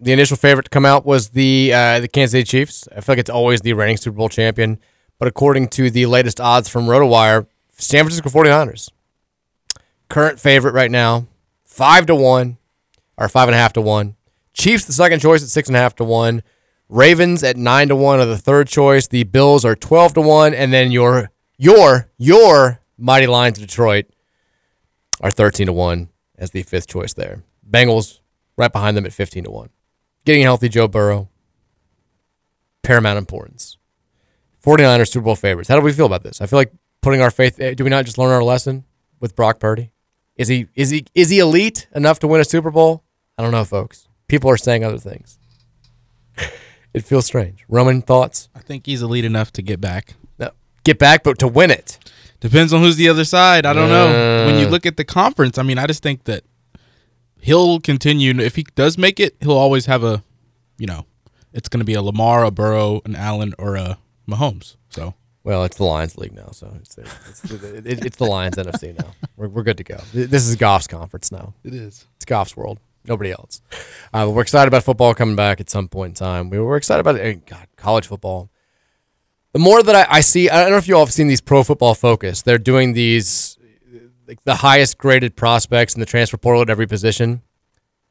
The 0.00 0.12
initial 0.12 0.36
favorite 0.36 0.64
to 0.64 0.70
come 0.70 0.84
out 0.84 1.06
was 1.06 1.28
the 1.28 1.72
uh, 1.72 2.00
the 2.00 2.08
Kansas 2.08 2.32
City 2.32 2.42
Chiefs. 2.42 2.88
I 2.88 3.02
feel 3.02 3.12
like 3.12 3.20
it's 3.20 3.30
always 3.30 3.60
the 3.60 3.72
reigning 3.74 3.98
Super 3.98 4.16
Bowl 4.16 4.28
champion. 4.28 4.80
But 5.20 5.28
according 5.28 5.68
to 5.68 5.90
the 5.90 6.06
latest 6.06 6.40
odds 6.40 6.68
from 6.68 6.86
RotoWire, 6.86 7.46
San 7.78 8.02
Francisco 8.02 8.28
49ers. 8.28 8.90
Current 10.08 10.40
favorite 10.40 10.74
right 10.74 10.90
now, 10.90 11.28
5 11.62 12.06
to 12.06 12.16
1, 12.16 12.58
or 13.16 13.28
5.5 13.28 13.72
to 13.74 13.80
1. 13.80 14.16
Chiefs, 14.54 14.86
the 14.86 14.92
second 14.92 15.20
choice 15.20 15.56
at 15.56 15.64
6.5 15.64 15.94
to 15.98 16.04
1. 16.04 16.42
Ravens 16.88 17.42
at 17.42 17.56
nine 17.56 17.88
to 17.88 17.96
one 17.96 18.20
are 18.20 18.24
the 18.26 18.38
third 18.38 18.68
choice. 18.68 19.06
The 19.08 19.24
Bills 19.24 19.64
are 19.64 19.74
twelve 19.74 20.14
to 20.14 20.20
one, 20.20 20.54
and 20.54 20.72
then 20.72 20.90
your 20.92 21.30
your 21.58 22.08
your 22.16 22.80
mighty 22.96 23.26
Lions 23.26 23.58
of 23.58 23.66
Detroit 23.66 24.06
are 25.20 25.30
thirteen 25.30 25.66
to 25.66 25.72
one 25.72 26.08
as 26.38 26.50
the 26.52 26.62
fifth 26.62 26.86
choice 26.88 27.12
there. 27.14 27.42
Bengals 27.68 28.20
right 28.56 28.72
behind 28.72 28.96
them 28.96 29.04
at 29.06 29.12
fifteen 29.12 29.44
to 29.44 29.50
one. 29.50 29.70
Getting 30.24 30.42
healthy, 30.42 30.68
Joe 30.68 30.88
Burrow. 30.88 31.28
Paramount 32.82 33.18
importance. 33.18 33.78
49ers 34.64 35.10
Super 35.10 35.24
Bowl 35.24 35.36
favorites. 35.36 35.68
How 35.68 35.76
do 35.76 35.82
we 35.82 35.92
feel 35.92 36.06
about 36.06 36.22
this? 36.24 36.40
I 36.40 36.46
feel 36.46 36.58
like 36.58 36.72
putting 37.00 37.20
our 37.20 37.30
faith. 37.30 37.60
eh, 37.60 37.74
Do 37.74 37.84
we 37.84 37.90
not 37.90 38.04
just 38.04 38.18
learn 38.18 38.30
our 38.32 38.42
lesson 38.42 38.84
with 39.20 39.34
Brock 39.36 39.58
Purdy? 39.60 39.90
Is 40.36 40.48
he 40.48 40.66
is 40.74 40.90
he 40.90 41.04
is 41.14 41.30
he 41.30 41.38
elite 41.40 41.88
enough 41.94 42.18
to 42.20 42.28
win 42.28 42.40
a 42.40 42.44
Super 42.44 42.70
Bowl? 42.70 43.02
I 43.38 43.42
don't 43.42 43.52
know, 43.52 43.64
folks. 43.64 44.08
People 44.28 44.50
are 44.50 44.56
saying 44.56 44.84
other 44.84 44.98
things. 44.98 45.38
It 46.96 47.04
feels 47.04 47.26
strange. 47.26 47.64
Roman 47.68 48.00
thoughts? 48.02 48.48
I 48.54 48.60
think 48.60 48.86
he's 48.86 49.02
elite 49.02 49.24
enough 49.26 49.52
to 49.52 49.62
get 49.62 49.80
back. 49.80 50.14
No. 50.38 50.50
Get 50.82 50.98
back, 50.98 51.22
but 51.24 51.38
to 51.40 51.48
win 51.48 51.70
it. 51.70 51.98
Depends 52.40 52.72
on 52.72 52.80
who's 52.80 52.96
the 52.96 53.08
other 53.08 53.24
side. 53.24 53.66
I 53.66 53.72
don't 53.74 53.88
know. 53.90 54.46
When 54.46 54.54
Uh. 54.56 54.58
you 54.60 54.66
look 54.68 54.86
at 54.86 54.96
the 54.96 55.04
conference, 55.04 55.58
I 55.58 55.62
mean, 55.62 55.78
I 55.78 55.86
just 55.86 56.02
think 56.02 56.24
that 56.24 56.44
he'll 57.40 57.80
continue. 57.80 58.32
If 58.40 58.56
he 58.56 58.62
does 58.74 58.96
make 58.98 59.20
it, 59.20 59.36
he'll 59.40 59.52
always 59.52 59.86
have 59.86 60.02
a, 60.04 60.22
you 60.78 60.86
know, 60.86 61.04
it's 61.52 61.68
going 61.68 61.80
to 61.80 61.84
be 61.84 61.94
a 61.94 62.02
Lamar, 62.02 62.44
a 62.44 62.50
Burrow, 62.50 63.00
an 63.04 63.14
Allen, 63.14 63.54
or 63.58 63.76
a 63.76 63.98
Mahomes. 64.28 64.76
So 64.90 65.14
Well, 65.44 65.64
it's 65.64 65.76
the 65.76 65.84
Lions 65.84 66.16
League 66.18 66.34
now, 66.34 66.48
so 66.52 66.72
it's 66.80 66.96
it's, 66.98 67.44
it's, 67.52 68.02
it's 68.06 68.16
the 68.16 68.24
Lions 68.26 68.56
NFC 68.56 68.96
now. 68.98 69.12
We're, 69.36 69.48
we're 69.48 69.62
good 69.62 69.76
to 69.78 69.84
go. 69.84 69.98
This 70.14 70.46
is 70.48 70.56
Goff's 70.56 70.86
conference 70.86 71.30
now. 71.30 71.54
it 71.62 71.74
is. 71.74 72.06
It's 72.16 72.24
Goff's 72.24 72.56
world. 72.56 72.80
Nobody 73.08 73.30
else. 73.30 73.60
Uh, 74.12 74.30
we're 74.32 74.42
excited 74.42 74.68
about 74.68 74.84
football 74.84 75.14
coming 75.14 75.36
back 75.36 75.60
at 75.60 75.70
some 75.70 75.88
point 75.88 76.10
in 76.10 76.14
time. 76.14 76.50
We 76.50 76.58
were 76.58 76.76
excited 76.76 77.00
about 77.00 77.16
it. 77.16 77.46
God, 77.46 77.66
college 77.76 78.06
football. 78.06 78.50
The 79.52 79.58
more 79.58 79.82
that 79.82 79.94
I, 79.94 80.16
I 80.16 80.20
see, 80.20 80.50
I 80.50 80.60
don't 80.60 80.70
know 80.70 80.76
if 80.76 80.88
you 80.88 80.94
all 80.94 81.04
have 81.04 81.12
seen 81.12 81.28
these 81.28 81.40
pro 81.40 81.62
football 81.62 81.94
focus. 81.94 82.42
They're 82.42 82.58
doing 82.58 82.92
these, 82.92 83.58
like 84.26 84.42
the 84.44 84.56
highest 84.56 84.98
graded 84.98 85.36
prospects 85.36 85.94
in 85.94 86.00
the 86.00 86.06
transfer 86.06 86.36
portal 86.36 86.62
at 86.62 86.70
every 86.70 86.86
position. 86.86 87.42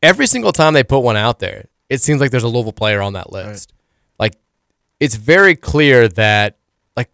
Every 0.01 0.27
single 0.27 0.51
time 0.51 0.73
they 0.73 0.83
put 0.83 0.99
one 0.99 1.17
out 1.17 1.39
there, 1.39 1.67
it 1.89 2.01
seems 2.01 2.19
like 2.19 2.31
there's 2.31 2.43
a 2.43 2.47
Louisville 2.47 2.73
player 2.73 3.01
on 3.01 3.13
that 3.13 3.31
list. 3.31 3.73
Like, 4.17 4.35
it's 4.99 5.15
very 5.15 5.55
clear 5.55 6.07
that 6.09 6.57
like 6.95 7.11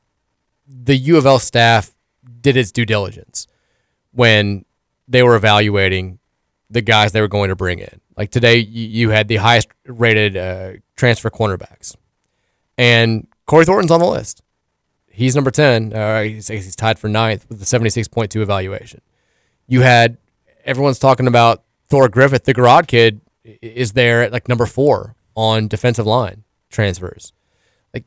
the 0.65 0.95
U 0.95 1.17
of 1.17 1.25
L 1.25 1.39
staff 1.39 1.93
did 2.41 2.55
its 2.55 2.71
due 2.71 2.85
diligence 2.85 3.47
when 4.11 4.65
they 5.07 5.23
were 5.23 5.35
evaluating 5.35 6.19
the 6.71 6.81
guys 6.81 7.11
they 7.11 7.21
were 7.21 7.27
going 7.27 7.49
to 7.49 7.55
bring 7.55 7.79
in. 7.79 8.01
Like 8.17 8.31
today, 8.31 8.57
you, 8.57 9.09
had 9.09 9.27
the 9.27 9.37
highest 9.37 9.67
rated 9.85 10.37
uh, 10.37 10.73
transfer 10.95 11.29
cornerbacks, 11.29 11.95
and 12.77 13.27
Corey 13.45 13.65
Thornton's 13.65 13.91
on 13.91 13.99
the 13.99 14.05
list. 14.05 14.41
He's 15.09 15.35
number 15.35 15.51
ten. 15.51 15.93
Uh, 15.93 16.21
he's, 16.21 16.47
he's 16.47 16.75
tied 16.75 16.97
for 16.97 17.09
ninth 17.09 17.45
with 17.49 17.59
the 17.59 17.65
seventy-six 17.65 18.07
point 18.07 18.31
two 18.31 18.41
evaluation. 18.41 19.01
You 19.67 19.81
had 19.81 20.17
everyone's 20.65 20.99
talking 20.99 21.27
about 21.27 21.63
Thor 21.89 22.07
Griffith, 22.09 22.45
the 22.45 22.53
Garrod 22.53 22.87
kid, 22.87 23.21
is 23.43 23.93
there 23.93 24.23
at 24.23 24.31
like 24.31 24.47
number 24.47 24.65
four 24.65 25.15
on 25.35 25.67
defensive 25.67 26.05
line 26.05 26.43
transfers. 26.69 27.33
Like 27.93 28.05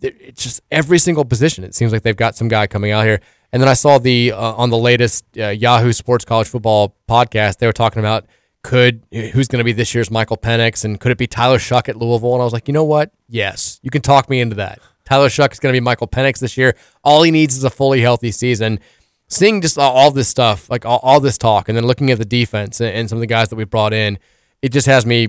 it's 0.00 0.42
just 0.42 0.60
every 0.70 0.98
single 0.98 1.24
position. 1.24 1.64
It 1.64 1.74
seems 1.74 1.92
like 1.92 2.02
they've 2.02 2.16
got 2.16 2.36
some 2.36 2.48
guy 2.48 2.66
coming 2.66 2.92
out 2.92 3.04
here. 3.04 3.20
And 3.54 3.62
then 3.62 3.68
I 3.68 3.74
saw 3.74 3.98
the 3.98 4.32
uh, 4.32 4.54
on 4.54 4.70
the 4.70 4.76
latest 4.76 5.24
uh, 5.38 5.50
Yahoo 5.50 5.92
Sports 5.92 6.24
College 6.24 6.48
Football 6.48 6.96
podcast. 7.08 7.58
They 7.58 7.68
were 7.68 7.72
talking 7.72 8.00
about 8.00 8.26
could 8.64 9.06
who's 9.12 9.46
going 9.46 9.60
to 9.60 9.64
be 9.64 9.70
this 9.70 9.94
year's 9.94 10.10
Michael 10.10 10.36
Penix 10.36 10.84
and 10.84 10.98
could 10.98 11.12
it 11.12 11.18
be 11.18 11.28
Tyler 11.28 11.58
Shough 11.58 11.88
at 11.88 11.94
Louisville? 11.94 12.32
And 12.32 12.42
I 12.42 12.44
was 12.44 12.52
like, 12.52 12.66
you 12.66 12.74
know 12.74 12.82
what? 12.82 13.12
Yes, 13.28 13.78
you 13.80 13.92
can 13.92 14.02
talk 14.02 14.28
me 14.28 14.40
into 14.40 14.56
that. 14.56 14.80
Tyler 15.04 15.28
Shough 15.28 15.52
is 15.52 15.60
going 15.60 15.72
to 15.72 15.76
be 15.76 15.84
Michael 15.84 16.08
Penix 16.08 16.40
this 16.40 16.56
year. 16.56 16.74
All 17.04 17.22
he 17.22 17.30
needs 17.30 17.56
is 17.56 17.62
a 17.62 17.70
fully 17.70 18.00
healthy 18.00 18.32
season. 18.32 18.80
Seeing 19.28 19.60
just 19.60 19.78
all, 19.78 20.10
this 20.10 20.28
stuff, 20.28 20.68
like 20.68 20.84
all, 20.84 20.98
all 21.04 21.20
this 21.20 21.38
talk, 21.38 21.68
and 21.68 21.78
then 21.78 21.86
looking 21.86 22.10
at 22.10 22.18
the 22.18 22.24
defense 22.24 22.80
and, 22.80 22.90
and 22.90 23.08
some 23.08 23.18
of 23.18 23.20
the 23.20 23.26
guys 23.28 23.50
that 23.50 23.56
we 23.56 23.64
brought 23.64 23.92
in, 23.92 24.18
it 24.62 24.72
just 24.72 24.88
has 24.88 25.06
me 25.06 25.28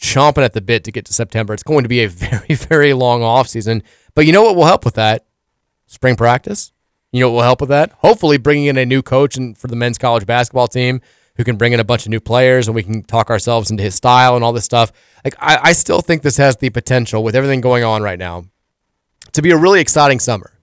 chomping 0.00 0.44
at 0.44 0.52
the 0.52 0.60
bit 0.60 0.84
to 0.84 0.92
get 0.92 1.06
to 1.06 1.12
September. 1.12 1.52
It's 1.52 1.64
going 1.64 1.82
to 1.82 1.88
be 1.88 2.04
a 2.04 2.08
very, 2.08 2.54
very 2.54 2.92
long 2.92 3.22
offseason. 3.22 3.82
But 4.14 4.26
you 4.26 4.32
know 4.32 4.44
what 4.44 4.54
will 4.54 4.64
help 4.64 4.84
with 4.84 4.94
that? 4.94 5.26
Spring 5.86 6.14
practice. 6.14 6.70
You 7.14 7.20
know 7.20 7.28
what 7.28 7.36
will 7.36 7.42
help 7.42 7.60
with 7.60 7.68
that? 7.68 7.92
Hopefully, 7.98 8.38
bringing 8.38 8.64
in 8.64 8.76
a 8.76 8.84
new 8.84 9.00
coach 9.00 9.36
and 9.36 9.56
for 9.56 9.68
the 9.68 9.76
men's 9.76 9.98
college 9.98 10.26
basketball 10.26 10.66
team 10.66 11.00
who 11.36 11.44
can 11.44 11.54
bring 11.54 11.72
in 11.72 11.78
a 11.78 11.84
bunch 11.84 12.06
of 12.06 12.10
new 12.10 12.18
players 12.18 12.66
and 12.66 12.74
we 12.74 12.82
can 12.82 13.04
talk 13.04 13.30
ourselves 13.30 13.70
into 13.70 13.84
his 13.84 13.94
style 13.94 14.34
and 14.34 14.44
all 14.44 14.52
this 14.52 14.64
stuff. 14.64 14.90
Like, 15.24 15.36
I, 15.38 15.60
I 15.62 15.72
still 15.74 16.00
think 16.00 16.22
this 16.22 16.38
has 16.38 16.56
the 16.56 16.70
potential 16.70 17.22
with 17.22 17.36
everything 17.36 17.60
going 17.60 17.84
on 17.84 18.02
right 18.02 18.18
now 18.18 18.46
to 19.30 19.42
be 19.42 19.52
a 19.52 19.56
really 19.56 19.80
exciting 19.80 20.18
summer. 20.18 20.58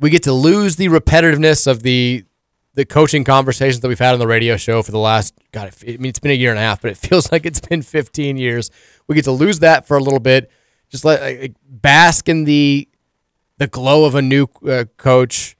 We 0.00 0.08
get 0.08 0.22
to 0.22 0.32
lose 0.32 0.76
the 0.76 0.88
repetitiveness 0.88 1.66
of 1.66 1.82
the 1.82 2.24
the 2.72 2.86
coaching 2.86 3.24
conversations 3.24 3.80
that 3.80 3.88
we've 3.88 3.98
had 3.98 4.14
on 4.14 4.20
the 4.20 4.26
radio 4.26 4.56
show 4.56 4.82
for 4.82 4.92
the 4.92 4.98
last 4.98 5.34
God. 5.52 5.70
I 5.82 5.86
mean, 5.98 6.06
it's 6.06 6.18
been 6.18 6.30
a 6.30 6.34
year 6.34 6.50
and 6.50 6.58
a 6.58 6.62
half, 6.62 6.80
but 6.80 6.92
it 6.92 6.96
feels 7.08 7.30
like 7.30 7.44
it's 7.44 7.60
been 7.60 7.82
15 7.82 8.38
years. 8.38 8.70
We 9.06 9.16
get 9.16 9.24
to 9.24 9.32
lose 9.32 9.58
that 9.58 9.86
for 9.86 9.98
a 9.98 10.00
little 10.00 10.18
bit. 10.18 10.50
Just 10.88 11.04
let 11.04 11.20
like, 11.20 11.56
bask 11.68 12.26
in 12.26 12.44
the 12.44 12.88
the 13.58 13.66
glow 13.66 14.06
of 14.06 14.14
a 14.14 14.22
new 14.22 14.46
uh, 14.66 14.84
coach, 14.96 15.57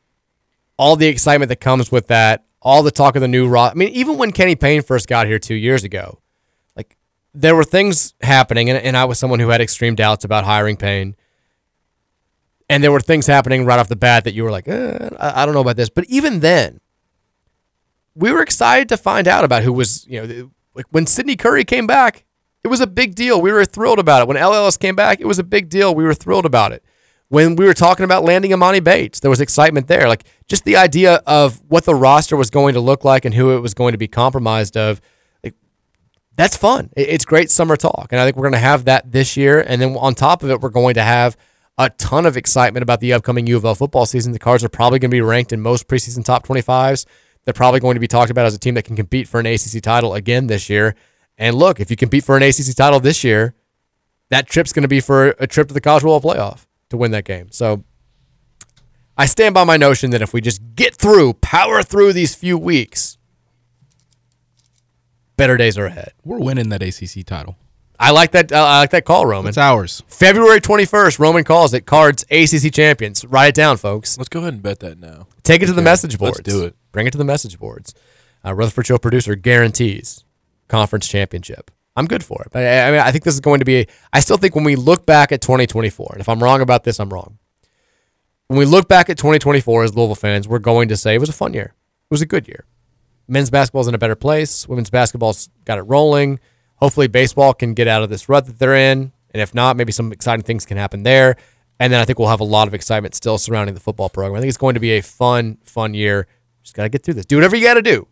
all 0.79 0.97
the 0.97 1.07
excitement 1.07 1.49
that 1.51 1.61
comes 1.61 1.93
with 1.93 2.07
that, 2.07 2.45
all 2.63 2.83
the 2.83 2.91
talk 2.91 3.17
of 3.17 3.23
the 3.23 3.29
new 3.29 3.49
Ross. 3.49 3.73
I 3.73 3.75
mean, 3.75 3.89
even 3.91 4.17
when 4.17 4.33
Kenny 4.33 4.57
Payne 4.57 4.83
first 4.83 5.09
got 5.09 5.27
here 5.27 5.39
two 5.39 5.55
years 5.55 5.85
ago, 5.85 6.21
like 6.77 6.97
there 7.35 7.55
were 7.55 7.65
things 7.65 8.15
happening, 8.23 8.71
and, 8.71 8.79
and 8.79 8.97
I 8.97 9.05
was 9.05 9.19
someone 9.19 9.41
who 9.41 9.49
had 9.49 9.61
extreme 9.61 9.95
doubts 9.95 10.25
about 10.25 10.45
hiring 10.45 10.77
Payne. 10.77 11.17
And 12.71 12.85
there 12.85 12.93
were 12.93 13.01
things 13.01 13.27
happening 13.27 13.65
right 13.65 13.79
off 13.79 13.89
the 13.89 13.97
bat 13.97 14.25
that 14.25 14.35
you 14.35 14.45
were 14.45 14.51
like, 14.51 14.69
eh, 14.69 15.09
I 15.19 15.47
don't 15.47 15.55
know 15.55 15.63
about 15.63 15.77
this. 15.77 15.89
But 15.89 16.05
even 16.05 16.41
then, 16.41 16.81
we 18.15 18.31
were 18.31 18.43
excited 18.43 18.91
to 18.91 18.99
find 18.99 19.27
out 19.27 19.43
about 19.43 19.63
who 19.63 19.73
was, 19.73 20.07
you 20.07 20.21
know, 20.21 20.51
like 20.75 20.85
when 20.91 21.07
Sydney 21.07 21.35
Curry 21.35 21.65
came 21.65 21.87
back, 21.87 22.27
it 22.63 22.69
was 22.69 22.81
a 22.81 22.87
big 22.87 23.15
deal. 23.15 23.41
We 23.41 23.53
were 23.53 23.65
thrilled 23.65 23.99
about 23.99 24.21
it. 24.21 24.29
When 24.29 24.37
El 24.37 24.53
Ellis 24.53 24.77
came 24.77 24.95
back, 24.95 25.19
it 25.19 25.27
was 25.27 25.39
a 25.39 25.45
big 25.45 25.71
deal. 25.71 25.95
We 25.95 26.05
were 26.05 26.13
thrilled 26.13 26.45
about 26.45 26.73
it. 26.73 26.85
When 27.31 27.57
we 27.57 27.67
were 27.67 27.75
talking 27.75 28.05
about 28.05 28.25
landing 28.25 28.53
Amani 28.55 28.81
Bates, 28.81 29.21
there 29.21 29.31
was 29.31 29.41
excitement 29.41 29.87
there. 29.87 30.09
Like 30.09 30.25
just 30.49 30.65
the 30.65 30.77
idea 30.77 31.17
of 31.27 31.63
what 31.69 31.85
the 31.85 31.95
roster 31.95 32.37
was 32.37 32.49
going 32.49 32.75
to 32.75 32.81
look 32.81 33.05
like 33.05 33.25
and 33.25 33.35
who 33.35 33.55
it 33.55 33.61
was 33.61 33.75
going 33.75 33.93
to 33.93 33.99
be 33.99 34.09
compromised 34.09 34.77
of. 34.77 35.01
Like, 35.45 35.55
that's 36.37 36.57
fun. 36.57 36.91
It's 36.97 37.27
great 37.27 37.51
summer 37.51 37.77
talk. 37.77 38.09
And 38.11 38.21
I 38.21 38.25
think 38.25 38.37
we're 38.37 38.45
going 38.45 38.53
to 38.53 38.59
have 38.59 38.87
that 38.87 39.13
this 39.13 39.37
year. 39.37 39.61
And 39.61 39.83
then 39.83 39.97
on 39.97 40.15
top 40.15 40.43
of 40.43 40.51
it, 40.51 40.61
we're 40.61 40.71
going 40.71 40.95
to 40.95 41.03
have 41.03 41.37
a 41.77 41.91
ton 41.91 42.25
of 42.25 42.37
excitement 42.37 42.83
about 42.83 43.01
the 43.01 43.13
upcoming 43.13 43.47
U 43.47 43.57
of 43.59 43.65
L 43.65 43.75
football 43.75 44.07
season. 44.07 44.33
The 44.33 44.39
Cards 44.39 44.65
are 44.65 44.69
probably 44.71 44.99
going 44.99 45.11
to 45.11 45.15
be 45.15 45.21
ranked 45.21 45.53
in 45.53 45.61
most 45.61 45.87
preseason 45.87 46.25
top 46.25 46.47
25s. 46.47 47.05
They're 47.45 47.55
probably 47.55 47.81
going 47.81 47.95
to 47.95 48.01
be 48.01 48.09
talked 48.09 48.31
about 48.31 48.47
as 48.47 48.55
a 48.55 48.59
team 48.59 48.75
that 48.75 48.85
can 48.85 48.97
compete 48.97 49.29
for 49.29 49.39
an 49.39 49.47
ACC 49.47 49.83
title 49.83 50.15
again 50.15 50.47
this 50.47 50.71
year. 50.71 50.95
And 51.37 51.57
look, 51.57 51.79
if 51.79 51.91
you 51.91 51.97
compete 51.97 52.25
for 52.25 52.37
an 52.37 52.43
ACC 52.43 52.75
title 52.75 53.01
this 53.01 53.23
year, 53.23 53.55
that 54.31 54.49
trip's 54.49 54.73
going 54.73 54.83
to 54.83 54.89
be 54.89 55.01
for 55.01 55.29
a 55.39 55.47
trip 55.47 55.69
to 55.69 55.75
the 55.75 55.81
College 55.81 56.05
World 56.05 56.23
Playoff 56.23 56.68
to 56.91 56.97
win 56.97 57.11
that 57.13 57.25
game. 57.25 57.51
So 57.51 57.85
I 59.17 59.27
stand 59.27 59.55
by 59.55 59.65
my 59.65 59.77
notion 59.77 60.11
that 60.11 60.23
if 60.23 60.33
we 60.33 60.41
just 60.41 60.61
get 60.75 60.95
through, 60.95 61.35
power 61.35 61.83
through 61.83 62.13
these 62.13 62.35
few 62.35 62.57
weeks, 62.57 63.19
better 65.37 65.57
days 65.57 65.77
are 65.77 65.87
ahead. 65.87 66.13
We're 66.25 66.39
winning 66.41 66.69
that 66.71 66.83
ACC 66.83 67.25
title. 67.27 67.57
I 68.01 68.13
like 68.13 68.31
that. 68.31 68.53
Uh, 68.53 68.65
I 68.65 68.79
like 68.79 68.91
that 68.91 69.05
call, 69.05 69.27
Roman. 69.27 69.49
It's 69.49 69.59
ours. 69.59 70.05
February 70.07 70.61
twenty 70.61 70.85
first. 70.85 71.19
Roman 71.19 71.43
calls 71.43 71.75
it. 71.75 71.85
Cards 71.85 72.25
ACC 72.31 72.73
champions. 72.73 73.25
Write 73.25 73.49
it 73.49 73.55
down, 73.57 73.77
folks. 73.77 74.17
Let's 74.17 74.29
go 74.29 74.41
ahead 74.41 74.55
and 74.55 74.63
bet 74.63 74.79
that 74.81 75.01
now. 75.01 75.27
Take 75.43 75.63
it 75.63 75.67
to 75.67 75.73
the 75.73 75.83
message 75.83 76.13
let's 76.13 76.39
boards. 76.39 76.41
do 76.41 76.65
it. 76.65 76.77
Bring 76.93 77.09
it 77.09 77.11
to 77.11 77.19
the 77.19 77.25
message 77.25 77.59
boards. 77.59 77.95
Uh, 78.45 78.55
Rutherford 78.55 78.87
Show 78.87 78.99
producer 78.99 79.35
guarantees 79.35 80.23
conference 80.69 81.09
championship. 81.09 81.73
I'm 81.99 82.07
good 82.07 82.25
for 82.25 82.43
it. 82.43 82.49
But 82.53 82.63
I, 82.63 82.89
I 82.89 82.91
mean, 82.93 83.01
I 83.01 83.11
think 83.11 83.25
this 83.25 83.35
is 83.35 83.41
going 83.41 83.59
to 83.59 83.65
be. 83.65 83.87
I 84.13 84.21
still 84.21 84.37
think 84.37 84.55
when 84.55 84.65
we 84.65 84.77
look 84.77 85.05
back 85.05 85.33
at 85.33 85.41
2024, 85.41 86.11
and 86.13 86.21
if 86.21 86.29
I'm 86.29 86.41
wrong 86.43 86.61
about 86.61 86.85
this, 86.85 87.01
I'm 87.01 87.13
wrong. 87.13 87.39
When 88.47 88.59
we 88.59 88.65
look 88.65 88.89
back 88.89 89.11
at 89.11 89.19
2024 89.19 89.85
as 89.85 89.97
Louisville 89.97 90.15
fans, 90.15 90.47
we're 90.47 90.61
going 90.61 90.89
to 90.89 90.97
say 90.97 91.15
it 91.17 91.19
was 91.19 91.29
a 91.29 91.33
fun 91.35 91.55
year. 91.55 91.75
It 91.75 92.11
was 92.13 92.23
a 92.23 92.27
good 92.27 92.47
year. 92.47 92.67
Men's 93.27 93.51
basketball's 93.51 93.89
in 93.89 93.95
a 93.95 93.99
better 93.99 94.15
place. 94.15 94.67
Women's 94.69 94.91
basketball's 94.91 95.51
got 95.65 95.79
it 95.79 95.83
rolling. 95.83 96.39
Hopefully, 96.77 97.09
baseball 97.09 97.53
can 97.53 97.75
get 97.75 97.89
out 97.89 98.05
of 98.05 98.11
this 98.11 98.29
rut 98.29 98.47
that 98.47 98.61
they're 98.61 98.77
in. 98.77 99.13
And 99.33 99.43
if 99.43 99.53
not, 99.53 99.77
maybe 99.77 99.93
some 99.93 100.13
exciting 100.13 100.45
things 100.45 100.65
can 100.65 100.77
happen 100.77 101.03
there. 101.03 101.37
And 101.81 101.93
then 101.93 102.01
I 102.01 102.05
think 102.05 102.19
we'll 102.21 102.29
have 102.29 102.41
a 102.41 102.45
lot 102.45 102.69
of 102.69 102.75
excitement 102.75 103.17
still 103.17 103.39
surrounding 103.39 103.75
the 103.75 103.81
football 103.81 104.09
program. 104.09 104.37
I 104.37 104.41
think 104.41 104.49
it's 104.49 104.57
going 104.57 104.75
to 104.75 104.81
be 104.81 104.93
a 104.93 105.01
fun, 105.03 105.59
fun 105.65 105.95
year. 105.95 106.29
Just 106.63 106.77
got 106.77 106.85
to 106.85 106.89
get 106.89 107.03
through 107.03 107.15
this. 107.15 107.27
Do 107.27 107.37
whatever 107.37 107.57
you 107.57 107.65
got 107.65 107.75
to 107.75 107.83
do. 107.83 108.07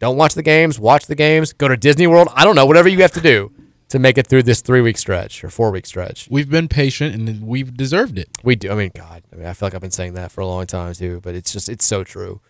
Don't 0.00 0.16
watch 0.16 0.34
the 0.34 0.42
games, 0.42 0.80
watch 0.80 1.06
the 1.06 1.14
games, 1.14 1.52
go 1.52 1.68
to 1.68 1.76
Disney 1.76 2.06
World. 2.06 2.28
I 2.34 2.44
don't 2.44 2.56
know, 2.56 2.66
whatever 2.66 2.88
you 2.88 3.00
have 3.02 3.12
to 3.12 3.20
do 3.20 3.52
to 3.90 3.98
make 3.98 4.16
it 4.16 4.26
through 4.26 4.42
this 4.44 4.62
three 4.62 4.80
week 4.80 4.96
stretch 4.96 5.44
or 5.44 5.50
four 5.50 5.70
week 5.70 5.84
stretch. 5.84 6.26
We've 6.30 6.48
been 6.48 6.68
patient 6.68 7.14
and 7.14 7.46
we've 7.46 7.76
deserved 7.76 8.18
it. 8.18 8.28
We 8.42 8.56
do. 8.56 8.70
I 8.70 8.74
mean, 8.74 8.90
God, 8.94 9.22
I 9.32 9.36
mean, 9.36 9.46
I 9.46 9.52
feel 9.52 9.66
like 9.66 9.74
I've 9.74 9.80
been 9.80 9.90
saying 9.90 10.14
that 10.14 10.32
for 10.32 10.40
a 10.40 10.46
long 10.46 10.66
time 10.66 10.94
too, 10.94 11.20
but 11.22 11.34
it's 11.34 11.52
just, 11.52 11.68
it's 11.68 11.84
so 11.84 12.02
true. 12.02 12.40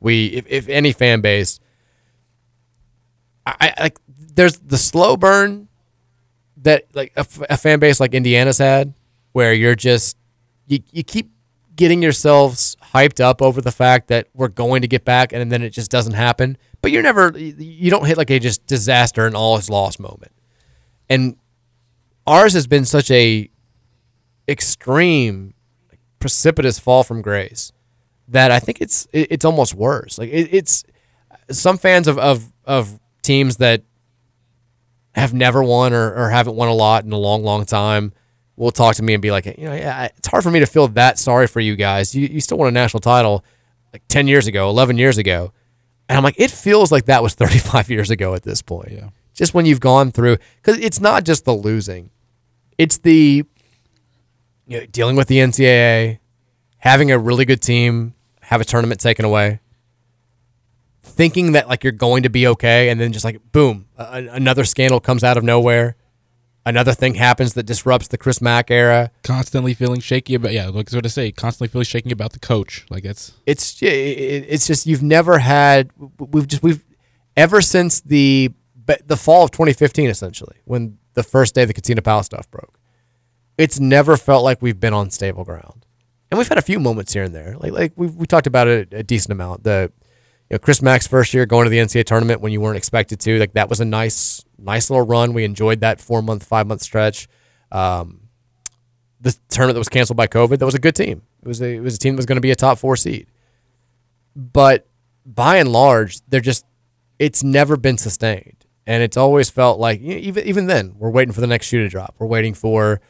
We, 0.00 0.26
if, 0.26 0.46
if 0.48 0.68
any 0.68 0.92
fan 0.92 1.22
base, 1.22 1.60
I, 3.46 3.72
I 3.78 3.82
like, 3.84 3.98
there's 4.34 4.58
the 4.58 4.78
slow 4.78 5.16
burn 5.16 5.68
that 6.58 6.84
like 6.94 7.12
a 7.16 7.24
fan 7.56 7.78
base 7.78 8.00
like 8.00 8.12
Indiana's 8.12 8.58
had, 8.58 8.92
where 9.32 9.54
you're 9.54 9.76
just, 9.76 10.16
you, 10.66 10.80
you 10.92 11.04
keep 11.04 11.30
getting 11.74 12.02
yourselves 12.02 12.67
hyped 12.94 13.20
up 13.20 13.42
over 13.42 13.60
the 13.60 13.72
fact 13.72 14.08
that 14.08 14.28
we're 14.34 14.48
going 14.48 14.82
to 14.82 14.88
get 14.88 15.04
back 15.04 15.32
and 15.32 15.50
then 15.50 15.62
it 15.62 15.70
just 15.70 15.90
doesn't 15.90 16.14
happen. 16.14 16.56
But 16.80 16.90
you're 16.92 17.02
never, 17.02 17.36
you 17.36 17.90
don't 17.90 18.06
hit 18.06 18.16
like 18.16 18.30
a 18.30 18.38
just 18.38 18.66
disaster 18.66 19.26
and 19.26 19.34
all 19.34 19.56
is 19.56 19.68
lost 19.68 20.00
moment. 20.00 20.32
And 21.08 21.36
ours 22.26 22.52
has 22.52 22.66
been 22.66 22.84
such 22.84 23.10
a 23.10 23.50
extreme, 24.48 25.54
precipitous 26.18 26.78
fall 26.78 27.04
from 27.04 27.22
grace 27.22 27.72
that 28.28 28.50
I 28.50 28.58
think 28.58 28.80
it's 28.80 29.06
it's 29.12 29.44
almost 29.44 29.74
worse. 29.74 30.18
Like 30.18 30.30
it, 30.30 30.48
it's 30.52 30.84
some 31.50 31.78
fans 31.78 32.06
of, 32.06 32.18
of 32.18 32.52
of 32.64 33.00
teams 33.22 33.56
that 33.56 33.82
have 35.14 35.32
never 35.32 35.62
won 35.62 35.92
or, 35.92 36.14
or 36.14 36.30
haven't 36.30 36.54
won 36.54 36.68
a 36.68 36.74
lot 36.74 37.04
in 37.04 37.12
a 37.12 37.18
long, 37.18 37.42
long 37.42 37.64
time 37.64 38.12
will 38.58 38.72
talk 38.72 38.96
to 38.96 39.02
me 39.02 39.14
and 39.14 39.22
be 39.22 39.30
like, 39.30 39.46
you 39.46 39.64
know, 39.64 39.74
yeah, 39.74 40.08
it's 40.16 40.28
hard 40.28 40.42
for 40.42 40.50
me 40.50 40.60
to 40.60 40.66
feel 40.66 40.88
that 40.88 41.18
sorry 41.18 41.46
for 41.46 41.60
you 41.60 41.76
guys. 41.76 42.14
You 42.14 42.26
you 42.26 42.40
still 42.40 42.58
won 42.58 42.68
a 42.68 42.72
national 42.72 43.00
title 43.00 43.44
like 43.92 44.02
ten 44.08 44.26
years 44.26 44.46
ago, 44.46 44.68
eleven 44.68 44.98
years 44.98 45.16
ago, 45.16 45.52
and 46.08 46.16
I'm 46.16 46.24
like, 46.24 46.38
it 46.38 46.50
feels 46.50 46.90
like 46.92 47.06
that 47.06 47.22
was 47.22 47.34
35 47.34 47.88
years 47.90 48.10
ago 48.10 48.34
at 48.34 48.42
this 48.42 48.60
point. 48.62 48.92
Yeah. 48.92 49.08
Just 49.34 49.54
when 49.54 49.66
you've 49.66 49.80
gone 49.80 50.10
through, 50.10 50.38
because 50.56 50.78
it's 50.78 51.00
not 51.00 51.24
just 51.24 51.44
the 51.44 51.52
losing, 51.54 52.10
it's 52.76 52.98
the 52.98 53.44
you 54.66 54.80
know, 54.80 54.86
dealing 54.86 55.14
with 55.16 55.28
the 55.28 55.38
NCAA, 55.38 56.18
having 56.78 57.10
a 57.10 57.18
really 57.18 57.44
good 57.44 57.62
team, 57.62 58.14
have 58.42 58.60
a 58.60 58.64
tournament 58.64 59.00
taken 59.00 59.24
away, 59.24 59.60
thinking 61.02 61.52
that 61.52 61.68
like 61.68 61.84
you're 61.84 61.92
going 61.92 62.24
to 62.24 62.28
be 62.28 62.46
okay, 62.48 62.88
and 62.88 63.00
then 63.00 63.12
just 63.12 63.24
like 63.24 63.40
boom, 63.52 63.86
a- 63.96 64.28
another 64.32 64.64
scandal 64.64 64.98
comes 65.00 65.22
out 65.22 65.36
of 65.36 65.44
nowhere, 65.44 65.96
another 66.68 66.92
thing 66.92 67.14
happens 67.14 67.54
that 67.54 67.64
disrupts 67.64 68.08
the 68.08 68.18
Chris 68.18 68.40
Mack 68.40 68.70
era. 68.70 69.10
Constantly 69.24 69.74
feeling 69.74 70.00
shaky 70.00 70.34
about 70.34 70.52
yeah, 70.52 70.68
like 70.68 70.90
what 70.92 71.04
I 71.04 71.08
say, 71.08 71.32
constantly 71.32 71.68
feeling 71.68 71.84
shaky 71.84 72.12
about 72.12 72.32
the 72.32 72.38
coach. 72.38 72.86
Like 72.90 73.02
that's 73.04 73.32
It's 73.46 73.82
it- 73.82 73.86
it- 73.86 74.46
it's 74.48 74.66
just 74.66 74.86
you've 74.86 75.02
never 75.02 75.38
had 75.38 75.90
we've 76.18 76.46
just 76.46 76.62
we've 76.62 76.84
ever 77.36 77.60
since 77.60 78.00
the 78.00 78.52
the 79.06 79.16
fall 79.16 79.44
of 79.44 79.50
2015 79.50 80.08
essentially 80.08 80.56
when 80.64 80.98
the 81.14 81.22
first 81.22 81.54
day 81.54 81.64
the 81.64 81.74
Katina 81.74 82.00
Powell 82.02 82.22
stuff 82.22 82.50
broke. 82.50 82.78
It's 83.58 83.80
never 83.80 84.16
felt 84.16 84.44
like 84.44 84.62
we've 84.62 84.78
been 84.80 84.94
on 84.94 85.10
stable 85.10 85.44
ground. 85.44 85.84
And 86.30 86.38
we've 86.38 86.48
had 86.48 86.58
a 86.58 86.62
few 86.62 86.78
moments 86.78 87.12
here 87.12 87.24
and 87.24 87.34
there. 87.34 87.56
Like 87.58 87.72
like 87.72 87.92
we 87.96 88.06
we 88.06 88.26
talked 88.26 88.46
about 88.46 88.68
it 88.68 88.92
a 88.92 89.02
decent 89.02 89.32
amount. 89.32 89.64
The 89.64 89.90
you 90.50 90.54
know, 90.54 90.58
Chris 90.58 90.80
Mack's 90.80 91.06
first 91.06 91.34
year 91.34 91.44
going 91.46 91.64
to 91.64 91.70
the 91.70 91.78
NCAA 91.78 92.04
tournament 92.04 92.40
when 92.40 92.52
you 92.52 92.60
weren't 92.60 92.76
expected 92.76 93.20
to, 93.20 93.38
like 93.38 93.52
that 93.52 93.68
was 93.68 93.80
a 93.80 93.84
nice 93.84 94.44
nice 94.58 94.90
little 94.90 95.06
run. 95.06 95.34
We 95.34 95.44
enjoyed 95.44 95.80
that 95.80 96.00
four 96.00 96.22
month, 96.22 96.44
five 96.44 96.66
month 96.66 96.82
stretch. 96.82 97.28
Um, 97.70 98.28
the 99.20 99.36
tournament 99.48 99.74
that 99.74 99.80
was 99.80 99.88
canceled 99.88 100.16
by 100.16 100.26
COVID, 100.26 100.58
that 100.58 100.64
was 100.64 100.74
a 100.74 100.80
good 100.80 100.94
team. 100.94 101.22
It 101.42 101.48
was 101.48 101.60
a 101.60 101.76
it 101.76 101.80
was 101.80 101.96
a 101.96 101.98
team 101.98 102.14
that 102.14 102.18
was 102.18 102.26
going 102.26 102.36
to 102.36 102.42
be 102.42 102.50
a 102.50 102.56
top 102.56 102.78
four 102.78 102.96
seed. 102.96 103.26
But 104.34 104.88
by 105.26 105.56
and 105.56 105.70
large, 105.70 106.20
they're 106.28 106.40
just 106.40 106.64
it's 107.18 107.42
never 107.42 107.76
been 107.76 107.98
sustained, 107.98 108.64
and 108.86 109.02
it's 109.02 109.16
always 109.16 109.50
felt 109.50 109.78
like 109.78 110.00
you 110.00 110.14
know, 110.14 110.20
even 110.20 110.44
even 110.44 110.66
then 110.66 110.94
we're 110.96 111.10
waiting 111.10 111.32
for 111.32 111.42
the 111.42 111.46
next 111.46 111.66
shoe 111.66 111.82
to 111.82 111.88
drop. 111.88 112.14
We're 112.18 112.26
waiting 112.26 112.54
for 112.54 113.00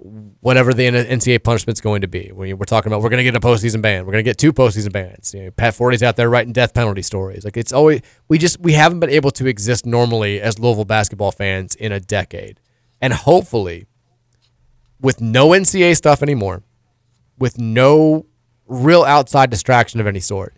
whatever 0.00 0.72
the 0.72 0.86
NCAA 0.86 1.42
punishment's 1.42 1.80
going 1.80 2.00
to 2.00 2.08
be. 2.08 2.30
We're 2.32 2.56
talking 2.64 2.90
about 2.90 3.02
we're 3.02 3.10
going 3.10 3.18
to 3.18 3.24
get 3.24 3.36
a 3.36 3.40
postseason 3.40 3.82
ban, 3.82 4.06
we're 4.06 4.12
going 4.12 4.24
to 4.24 4.28
get 4.28 4.38
two 4.38 4.52
postseason 4.52 4.92
bans. 4.92 5.34
You 5.34 5.44
know, 5.44 5.50
Pat 5.50 5.74
Forde's 5.74 6.02
out 6.02 6.16
there 6.16 6.30
writing 6.30 6.52
death 6.52 6.72
penalty 6.72 7.02
stories. 7.02 7.44
Like 7.44 7.56
it's 7.56 7.72
always 7.72 8.00
we 8.28 8.38
just 8.38 8.60
we 8.60 8.72
haven't 8.72 9.00
been 9.00 9.10
able 9.10 9.30
to 9.32 9.46
exist 9.46 9.84
normally 9.84 10.40
as 10.40 10.58
Louisville 10.58 10.84
basketball 10.84 11.32
fans 11.32 11.74
in 11.74 11.92
a 11.92 12.00
decade, 12.00 12.60
and 13.00 13.12
hopefully, 13.12 13.86
with 15.00 15.20
no 15.20 15.50
NCAA 15.50 15.96
stuff 15.96 16.22
anymore, 16.22 16.62
with 17.38 17.58
no 17.58 18.26
real 18.66 19.04
outside 19.04 19.50
distraction 19.50 20.00
of 20.00 20.06
any 20.06 20.20
sort, 20.20 20.56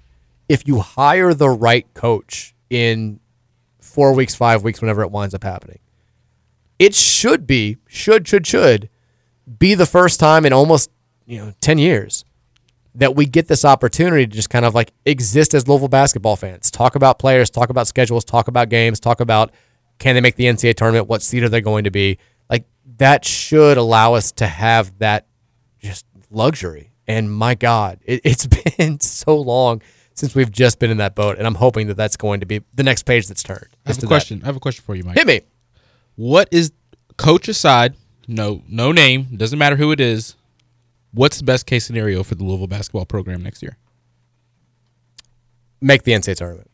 if 0.48 0.69
you 0.69 0.78
hire 0.81 1.35
the 1.35 1.51
right 1.51 1.93
coach 1.94 2.55
in 2.70 3.19
four 3.81 4.14
weeks, 4.14 4.35
five 4.35 4.62
weeks, 4.62 4.81
whenever 4.81 5.02
it 5.02 5.10
winds 5.10 5.35
up 5.35 5.43
happening, 5.43 5.81
it 6.78 6.94
should 6.94 7.44
be 7.47 7.78
should 7.89 8.28
should 8.28 8.47
should 8.47 8.89
be 9.58 9.74
the 9.74 9.86
first 9.86 10.20
time 10.20 10.44
in 10.46 10.52
almost 10.52 10.90
you 11.26 11.38
know 11.38 11.52
10 11.60 11.78
years 11.78 12.24
that 12.94 13.16
we 13.16 13.24
get 13.24 13.48
this 13.48 13.64
opportunity 13.64 14.26
to 14.26 14.32
just 14.32 14.50
kind 14.50 14.64
of 14.64 14.74
like 14.74 14.92
exist 15.06 15.54
as 15.54 15.66
Louisville 15.66 15.88
basketball 15.88 16.36
fans. 16.36 16.70
Talk 16.70 16.94
about 16.94 17.18
players, 17.18 17.48
talk 17.48 17.70
about 17.70 17.86
schedules, 17.86 18.24
talk 18.24 18.48
about 18.48 18.68
games, 18.68 19.00
talk 19.00 19.20
about 19.20 19.52
can 19.98 20.14
they 20.14 20.20
make 20.20 20.36
the 20.36 20.44
NCAA 20.44 20.74
tournament, 20.74 21.08
what 21.08 21.22
seed 21.22 21.42
are 21.42 21.48
they 21.48 21.60
going 21.60 21.84
to 21.84 21.90
be. 21.90 22.18
Like 22.50 22.66
that 22.98 23.24
should 23.24 23.78
allow 23.78 24.14
us 24.14 24.32
to 24.32 24.46
have 24.46 24.98
that 24.98 25.26
just 25.78 26.04
luxury. 26.30 26.92
And 27.06 27.32
my 27.32 27.54
God, 27.54 27.98
it, 28.04 28.20
it's 28.24 28.46
been 28.46 29.00
so 29.00 29.36
long 29.36 29.82
since 30.14 30.34
we've 30.34 30.50
just 30.50 30.78
been 30.78 30.90
in 30.90 30.98
that 30.98 31.14
boat, 31.14 31.38
and 31.38 31.46
I'm 31.46 31.54
hoping 31.54 31.86
that 31.86 31.96
that's 31.96 32.16
going 32.16 32.40
to 32.40 32.46
be 32.46 32.62
the 32.74 32.82
next 32.82 33.04
page 33.04 33.28
that's 33.28 33.42
turned. 33.42 33.68
I 33.86 33.90
have 33.90 33.98
a 33.98 34.00
that. 34.02 34.06
question. 34.06 34.42
I 34.42 34.46
have 34.46 34.56
a 34.56 34.60
question 34.60 34.84
for 34.84 34.94
you, 34.94 35.04
Mike. 35.04 35.16
Hit 35.16 35.26
me. 35.26 35.40
What 36.16 36.48
is 36.50 36.72
coach 37.16 37.48
aside? 37.48 37.94
No, 38.32 38.62
no 38.68 38.92
name. 38.92 39.28
Doesn't 39.36 39.59
matter 39.59 39.76
who 39.76 39.92
it 39.92 40.00
is. 40.00 40.36
What's 41.12 41.38
the 41.38 41.44
best 41.44 41.66
case 41.66 41.84
scenario 41.84 42.22
for 42.22 42.34
the 42.34 42.44
Louisville 42.44 42.66
basketball 42.66 43.04
program 43.04 43.42
next 43.42 43.62
year? 43.62 43.76
Make 45.80 46.04
the 46.04 46.12
NCAA 46.12 46.36
tournament. 46.36 46.70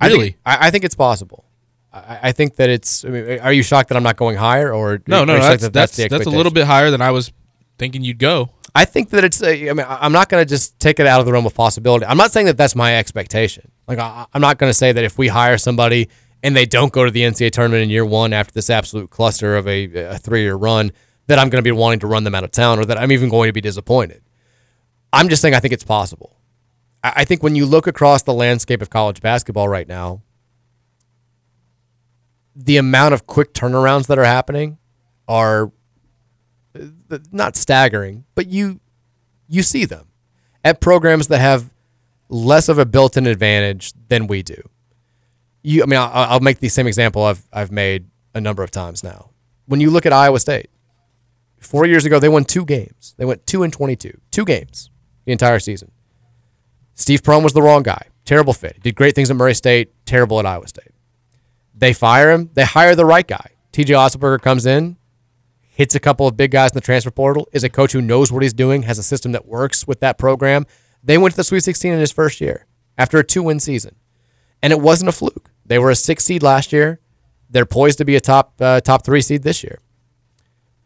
I 0.00 0.08
Really? 0.08 0.30
think, 0.30 0.36
I, 0.44 0.66
I 0.68 0.70
think 0.70 0.84
it's 0.84 0.94
possible. 0.96 1.44
I, 1.92 2.18
I 2.24 2.32
think 2.32 2.56
that 2.56 2.68
it's. 2.68 3.04
I 3.04 3.08
mean, 3.08 3.38
are 3.40 3.52
you 3.52 3.62
shocked 3.62 3.90
that 3.90 3.96
I'm 3.96 4.02
not 4.02 4.16
going 4.16 4.36
higher, 4.36 4.72
or 4.74 5.00
No, 5.06 5.24
no, 5.24 5.36
no 5.36 5.40
that's 5.40 5.62
that 5.62 5.72
that's 5.72 5.96
the 5.96 6.08
that's, 6.08 6.26
a 6.26 6.30
little 6.30 6.50
bit 6.52 6.66
higher 6.66 6.90
than 6.90 7.00
I 7.00 7.10
was 7.12 7.32
thinking 7.78 8.02
you'd 8.02 8.18
go. 8.18 8.50
I 8.74 8.84
think 8.86 9.10
that 9.10 9.22
it's. 9.22 9.40
A, 9.42 9.70
I 9.70 9.72
mean, 9.72 9.86
I- 9.86 9.98
I'm 10.00 10.12
not 10.12 10.28
going 10.28 10.40
to 10.44 10.48
just 10.48 10.80
take 10.80 10.98
it 10.98 11.06
out 11.06 11.20
of 11.20 11.26
the 11.26 11.32
realm 11.32 11.46
of 11.46 11.54
possibility. 11.54 12.06
I'm 12.06 12.16
not 12.16 12.32
saying 12.32 12.46
that 12.46 12.56
that's 12.56 12.74
my 12.74 12.96
expectation. 12.96 13.70
Like, 13.86 13.98
I, 13.98 14.26
I'm 14.32 14.40
not 14.40 14.58
going 14.58 14.70
to 14.70 14.74
say 14.74 14.90
that 14.90 15.04
if 15.04 15.16
we 15.16 15.28
hire 15.28 15.58
somebody 15.58 16.08
and 16.44 16.54
they 16.54 16.66
don't 16.66 16.92
go 16.92 17.06
to 17.06 17.10
the 17.10 17.22
NCAA 17.22 17.50
tournament 17.50 17.82
in 17.82 17.90
year 17.90 18.04
one 18.04 18.34
after 18.34 18.52
this 18.52 18.68
absolute 18.68 19.08
cluster 19.08 19.56
of 19.56 19.66
a, 19.66 19.86
a 19.94 20.18
three 20.18 20.42
year 20.42 20.54
run, 20.54 20.92
that 21.26 21.38
I'm 21.38 21.48
going 21.48 21.58
to 21.58 21.66
be 21.66 21.72
wanting 21.72 22.00
to 22.00 22.06
run 22.06 22.24
them 22.24 22.34
out 22.34 22.44
of 22.44 22.50
town, 22.50 22.78
or 22.78 22.84
that 22.84 22.98
I'm 22.98 23.10
even 23.10 23.30
going 23.30 23.48
to 23.48 23.52
be 23.52 23.62
disappointed. 23.62 24.22
I'm 25.10 25.30
just 25.30 25.40
saying 25.40 25.54
I 25.54 25.60
think 25.60 25.72
it's 25.72 25.84
possible. 25.84 26.36
I, 27.02 27.24
think 27.24 27.42
when 27.42 27.54
you 27.54 27.66
look 27.66 27.86
across 27.86 28.22
the 28.22 28.32
landscape 28.32 28.80
of 28.80 28.88
college 28.88 29.20
basketball 29.20 29.68
right 29.68 29.86
now, 29.86 30.22
the 32.56 32.76
amount 32.78 33.14
of 33.14 33.26
quick 33.26 33.52
turnarounds 33.52 34.06
that 34.06 34.18
are 34.18 34.24
happening 34.24 34.78
are 35.28 35.70
uh, 36.78 37.18
not 37.32 37.56
staggering, 37.56 38.24
but 38.34 38.48
you 38.48 38.80
you 39.48 39.62
see 39.62 39.84
them 39.84 40.08
at 40.64 40.80
programs 40.80 41.28
that 41.28 41.40
have 41.40 41.72
less 42.28 42.68
of 42.68 42.78
a 42.78 42.86
built-in 42.86 43.26
advantage 43.26 43.92
than 44.08 44.26
we 44.26 44.42
do. 44.42 44.62
You, 45.64 45.82
I 45.82 45.86
mean, 45.86 45.98
I'll, 45.98 46.10
I'll 46.12 46.40
make 46.40 46.60
the 46.60 46.68
same 46.68 46.86
example 46.86 47.24
I've 47.24 47.42
I've 47.52 47.72
made 47.72 48.06
a 48.34 48.40
number 48.40 48.62
of 48.62 48.70
times 48.70 49.02
now. 49.02 49.30
When 49.66 49.80
you 49.80 49.90
look 49.90 50.06
at 50.06 50.12
Iowa 50.12 50.38
State, 50.38 50.70
four 51.58 51.86
years 51.86 52.04
ago 52.04 52.20
they 52.20 52.28
won 52.28 52.44
two 52.44 52.64
games. 52.64 53.14
They 53.16 53.24
went 53.24 53.46
two 53.46 53.62
and 53.62 53.72
twenty-two, 53.72 54.20
two 54.30 54.44
games 54.44 54.90
the 55.24 55.32
entire 55.32 55.58
season. 55.58 55.90
Steve 56.94 57.22
Prohm 57.22 57.42
was 57.42 57.54
the 57.54 57.62
wrong 57.62 57.82
guy. 57.82 58.08
Terrible 58.24 58.52
fit. 58.52 58.80
Did 58.82 58.94
great 58.94 59.14
things 59.14 59.30
at 59.30 59.36
Murray 59.36 59.54
State. 59.54 59.92
Terrible 60.06 60.38
at 60.38 60.46
Iowa 60.46 60.68
State. 60.68 60.92
They 61.74 61.92
fire 61.92 62.30
him. 62.30 62.50
They 62.54 62.64
hire 62.64 62.94
the 62.94 63.04
right 63.04 63.26
guy. 63.26 63.50
T.J. 63.72 63.92
Otzelberger 63.92 64.40
comes 64.40 64.64
in, 64.66 64.96
hits 65.68 65.96
a 65.96 66.00
couple 66.00 66.28
of 66.28 66.36
big 66.36 66.52
guys 66.52 66.70
in 66.70 66.74
the 66.76 66.80
transfer 66.80 67.10
portal, 67.10 67.48
is 67.52 67.64
a 67.64 67.68
coach 67.68 67.90
who 67.92 68.00
knows 68.00 68.30
what 68.30 68.44
he's 68.44 68.54
doing, 68.54 68.82
has 68.82 68.98
a 68.98 69.02
system 69.02 69.32
that 69.32 69.46
works 69.46 69.86
with 69.86 69.98
that 69.98 70.16
program. 70.16 70.64
They 71.02 71.18
went 71.18 71.32
to 71.32 71.36
the 71.36 71.44
Sweet 71.44 71.64
16 71.64 71.92
in 71.92 71.98
his 71.98 72.12
first 72.12 72.40
year 72.40 72.66
after 72.96 73.18
a 73.18 73.24
two 73.24 73.42
win 73.42 73.58
season. 73.58 73.96
And 74.62 74.72
it 74.72 74.80
wasn't 74.80 75.08
a 75.08 75.12
fluke. 75.12 75.50
They 75.66 75.78
were 75.78 75.90
a 75.90 75.96
six 75.96 76.24
seed 76.24 76.42
last 76.42 76.72
year. 76.72 77.00
They're 77.50 77.66
poised 77.66 77.98
to 77.98 78.04
be 78.04 78.16
a 78.16 78.20
top 78.20 78.54
uh, 78.60 78.80
top 78.80 79.04
three 79.04 79.20
seed 79.20 79.42
this 79.42 79.62
year. 79.62 79.78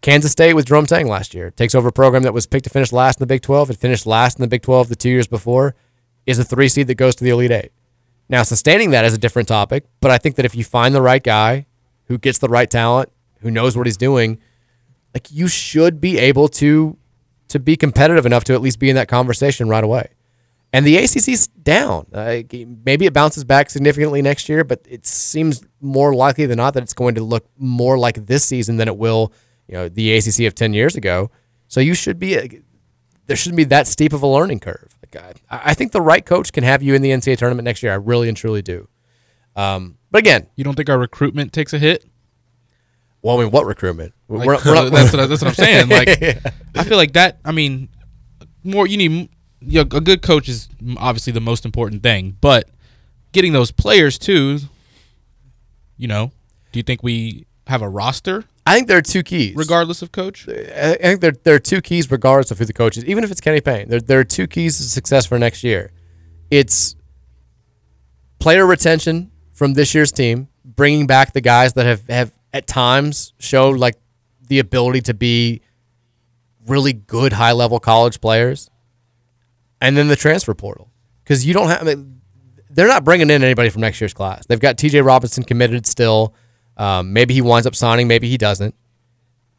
Kansas 0.01 0.31
State 0.31 0.55
with 0.55 0.67
Jerome 0.67 0.87
Tang 0.87 1.09
last 1.09 1.35
year 1.35 1.51
takes 1.51 1.75
over 1.75 1.89
a 1.89 1.93
program 1.93 2.23
that 2.23 2.33
was 2.33 2.47
picked 2.47 2.65
to 2.65 2.71
finish 2.71 2.93
last 2.93 3.19
in 3.19 3.23
the 3.23 3.27
Big 3.27 3.43
12. 3.43 3.71
It 3.71 3.77
finished 3.79 4.07
last 4.07 4.39
in 4.39 4.43
the 4.43 4.49
Big 4.49 4.63
12 4.63 4.89
the 4.89 4.97
two 4.97 5.09
years 5.11 5.27
before. 5.27 5.75
Is 6.27 6.39
a 6.39 6.45
three 6.45 6.69
seed 6.69 6.87
that 6.89 6.97
goes 6.97 7.17
to 7.17 7.25
the 7.25 7.31
Elite 7.31 7.51
Eight. 7.51 7.73
Now, 8.29 8.43
sustaining 8.43 8.91
that 8.91 9.07
is 9.07 9.15
a 9.15 9.19
different 9.19 9.49
topic, 9.49 9.87
but 10.01 10.11
I 10.11 10.19
think 10.19 10.37
that 10.37 10.45
if 10.45 10.55
you 10.55 10.63
find 10.63 10.95
the 10.95 11.01
right 11.01 11.23
guy 11.23 11.67
who 12.05 12.19
gets 12.19 12.39
the 12.39 12.49
right 12.49 12.71
talent, 12.71 13.11
who 13.41 13.51
knows 13.51 13.77
what 13.77 13.87
he's 13.87 13.97
doing, 13.97 14.39
like 15.15 15.31
you 15.31 15.49
should 15.49 16.01
be 16.01 16.19
able 16.19 16.49
to 16.49 16.97
to 17.49 17.59
be 17.59 17.77
competitive 17.77 18.27
enough 18.27 18.45
to 18.45 18.53
at 18.53 18.61
least 18.61 18.79
be 18.79 18.91
in 18.91 18.97
that 18.97 19.09
conversation 19.09 19.69
right 19.71 19.83
away. 19.83 20.11
And 20.73 20.87
the 20.87 20.97
ACC's 20.99 21.47
down. 21.49 22.07
Uh, 22.13 22.43
maybe 22.85 23.07
it 23.07 23.15
bounces 23.15 23.43
back 23.45 23.71
significantly 23.71 24.21
next 24.21 24.49
year, 24.51 24.65
but 24.65 24.81
it 24.89 25.07
seems 25.07 25.63
more 25.81 26.15
likely 26.15 26.45
than 26.45 26.59
not 26.59 26.75
that 26.75 26.83
it's 26.83 26.93
going 26.93 27.15
to 27.15 27.23
look 27.25 27.47
more 27.57 27.97
like 27.99 28.27
this 28.27 28.45
season 28.45 28.77
than 28.77 28.87
it 28.87 28.97
will, 28.99 29.33
you 29.67 29.75
know, 29.75 29.89
the 29.89 30.15
ACC 30.17 30.41
of 30.41 30.55
ten 30.55 30.75
years 30.75 30.95
ago. 30.95 31.31
So 31.69 31.81
you 31.81 31.95
should 31.95 32.19
be. 32.19 32.39
uh, 32.39 32.47
There 33.27 33.37
shouldn't 33.37 33.57
be 33.57 33.65
that 33.65 33.87
steep 33.87 34.13
of 34.13 34.23
a 34.23 34.27
learning 34.27 34.61
curve. 34.61 34.95
Like 35.03 35.23
I, 35.51 35.71
I 35.71 35.75
think 35.75 35.93
the 35.93 36.03
right 36.03 36.25
coach 36.25 36.53
can 36.53 36.65
have 36.65 36.83
you 36.83 36.95
in 36.95 37.01
the 37.01 37.11
NCAA 37.11 37.39
tournament 37.39 37.65
next 37.65 37.83
year. 37.83 37.93
I 37.93 37.97
really 37.97 38.29
and 38.29 38.37
truly 38.37 38.61
do. 38.61 38.89
Um, 39.57 39.97
but 40.11 40.19
again, 40.19 40.49
You 40.55 40.65
don't 40.65 40.75
think 40.77 40.91
our 40.91 40.99
recruitment 40.99 41.53
takes 41.55 41.73
a 41.73 41.79
hit? 41.79 42.05
well, 43.23 43.39
I 43.39 43.43
mean, 43.43 43.51
what 43.51 43.67
recruitment? 43.67 44.13
Like, 44.29 44.47
We're 44.47 44.59
we're 44.65 44.75
not- 44.75 44.93
that's, 44.93 45.13
what, 45.13 45.21
I- 45.21 45.27
that's 45.27 45.43
what 45.43 45.49
I'm 45.49 45.55
saying. 45.67 45.89
Like, 45.89 46.09
I 46.77 46.85
feel 46.85 46.97
like 46.99 47.15
that. 47.15 47.39
I 47.45 47.53
mean, 47.53 47.89
more 48.63 48.87
you 48.87 48.97
need 48.99 49.31
you 49.61 49.85
know, 49.85 49.97
a 49.97 50.01
good 50.01 50.23
coach 50.23 50.49
is 50.49 50.69
obviously 50.99 51.33
the 51.33 51.41
most 51.41 51.65
important 51.65 52.03
thing, 52.03 52.37
but 52.41 52.69
getting 53.33 53.53
those 53.53 53.71
players 53.71 54.19
too. 54.19 54.59
You 55.97 56.07
know, 56.07 56.31
do 56.71 56.79
you 56.79 56.85
think 56.85 57.03
we 57.03 57.47
have 57.67 57.83
a 57.83 57.89
roster 57.89 58.45
I 58.69 58.75
think 58.75 58.87
there 58.87 58.99
are 58.99 59.03
two 59.03 59.23
keys. 59.23 59.57
regardless 59.57 60.03
of 60.03 60.13
coach? 60.13 60.47
I 60.47 60.93
I 60.93 60.97
think 60.97 61.23
there, 61.23 61.33
there 61.33 61.55
are 61.55 61.59
two 61.59 61.81
keys 61.81 62.11
regardless 62.11 62.51
of 62.51 62.59
who 62.59 62.67
the 62.67 62.75
coach 62.75 62.99
is, 62.99 63.05
even 63.07 63.25
if 63.25 63.31
it's 63.31 63.41
Kenny 63.41 63.63
Payne. 63.63 63.89
There, 63.89 64.01
there 64.01 64.21
are 64.21 64.25
two 64.25 64.47
keys 64.47 64.77
to 64.77 64.83
success 64.83 65.25
for 65.25 65.39
next 65.39 65.65
year. 65.65 65.91
It's 66.51 66.95
player 68.39 68.67
retention 68.67 69.31
from 69.55 69.73
this 69.73 69.95
year's 69.95 70.13
team, 70.13 70.49
bringing 70.65 71.07
back 71.07 71.33
the 71.33 71.41
guys 71.41 71.73
that 71.75 71.87
have, 71.87 72.07
have 72.09 72.33
at 72.53 72.67
times 72.67 73.33
showed 73.39 73.79
like 73.79 73.97
the 74.49 74.59
ability 74.59 75.01
to 75.03 75.15
be 75.15 75.63
really 76.67 76.93
good 76.93 77.33
high 77.33 77.53
level 77.53 77.81
college 77.81 78.21
players, 78.21 78.71
and 79.81 79.97
then 79.97 80.09
the 80.09 80.17
transfer 80.17 80.55
portal. 80.55 80.91
Because 81.23 81.45
you 81.47 81.55
don't 81.55 81.69
have, 81.69 81.83
I 81.83 81.85
mean, 81.85 82.21
they're 82.71 82.89
not 82.89 83.05
bringing 83.05 83.31
in 83.31 83.43
anybody 83.43 83.71
from 83.71 83.83
next 83.83 84.01
year's 84.01 84.15
class. 84.15 84.47
They've 84.47 84.61
got 84.61 84.77
TJ 84.77 85.05
Robinson 85.05 85.45
committed 85.45 85.87
still. 85.87 86.35
Um, 86.77 87.13
maybe 87.13 87.35
he 87.35 87.43
winds 87.43 87.67
up 87.67 87.75
signing, 87.75 88.09
maybe 88.09 88.29
he 88.29 88.39
doesn't. 88.39 88.75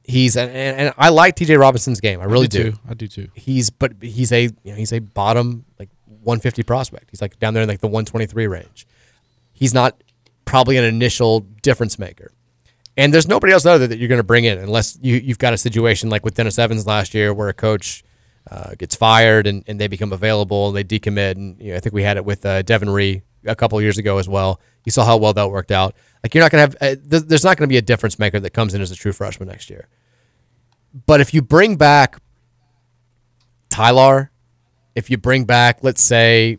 He's 0.04 0.36
and, 0.36 0.50
and 0.50 0.94
I 0.98 1.10
like 1.10 1.36
TJ 1.36 1.60
Robinson's 1.60 2.02
game. 2.02 2.20
I 2.20 2.24
really 2.24 2.46
I 2.46 2.48
do. 2.48 2.72
do. 2.72 2.78
I 2.90 2.94
do 2.96 3.08
too. 3.08 3.28
He's 3.36 3.70
but 3.70 3.94
he's 4.02 4.32
a 4.32 4.44
you 4.44 4.72
know, 4.72 4.76
he's 4.76 4.92
a 4.92 5.00
bottom 5.00 5.66
like 5.78 5.90
150 6.06 6.64
prospect. 6.64 7.12
He's 7.12 7.22
like 7.22 7.38
down 7.38 7.54
there 7.54 7.62
in 7.62 7.70
like 7.70 7.82
the 7.82 7.88
123 7.88 8.48
range. 8.48 8.88
He's 9.54 9.74
not 9.74 10.02
probably 10.46 10.78
an 10.78 10.84
initial 10.84 11.42
difference 11.62 12.00
maker. 12.00 12.32
And 12.98 13.14
there's 13.14 13.28
nobody 13.28 13.54
else 13.54 13.66
other 13.68 13.86
that 13.86 14.00
you're 14.00 14.10
going 14.10 14.20
to 14.20 14.24
bring 14.24 14.46
in 14.46 14.58
unless 14.58 14.98
you, 15.02 15.16
you've 15.16 15.38
got 15.38 15.54
a 15.54 15.58
situation 15.58 16.10
like 16.10 16.26
with 16.26 16.34
Dennis 16.34 16.58
Evans 16.58 16.88
last 16.88 17.14
year 17.14 17.34
where 17.34 17.48
a 17.48 17.54
coach 17.54 18.04
uh, 18.52 18.76
gets 18.76 18.96
fired 18.96 19.48
and, 19.48 19.64
and 19.68 19.80
they 19.80 19.88
become 19.88 20.12
available 20.12 20.68
and 20.68 20.78
they 20.78 20.84
decommit. 20.84 21.32
And 21.32 21.60
you 21.62 21.72
know, 21.72 21.78
I 21.78 21.80
think 21.80 21.94
we 21.94 22.04
had 22.04 22.18
it 22.18 22.26
with 22.26 22.46
uh, 22.46 22.62
Devin 22.62 22.90
Ree 22.90 23.22
a 23.46 23.56
couple 23.56 23.82
years 23.82 23.98
ago 23.98 24.18
as 24.18 24.28
well. 24.28 24.60
You 24.86 24.92
saw 24.92 25.06
how 25.06 25.18
well 25.18 25.34
that 25.34 25.50
worked 25.50 25.72
out. 25.72 25.96
Like 26.24 26.34
you're 26.34 26.44
not 26.44 26.52
going 26.52 26.70
to 26.70 26.78
have, 26.78 26.98
uh, 26.98 27.02
th- 27.10 27.24
there's 27.24 27.44
not 27.44 27.58
going 27.58 27.68
to 27.68 27.72
be 27.72 27.78
a 27.78 27.82
difference 27.82 28.20
maker 28.20 28.40
that 28.40 28.52
comes 28.52 28.74
in 28.74 28.82
as 28.82 28.92
a 28.92 28.96
true 28.96 29.14
freshman 29.14 29.48
next 29.50 29.70
year. 29.70 29.88
But 31.06 31.22
if 31.22 31.34
you 31.34 31.42
bring 31.42 31.76
back 31.76 32.18
Tyler, 33.70 34.32
if 34.96 35.10
you 35.10 35.18
bring 35.18 35.46
back, 35.46 35.84
let's 35.84 36.02
say, 36.02 36.58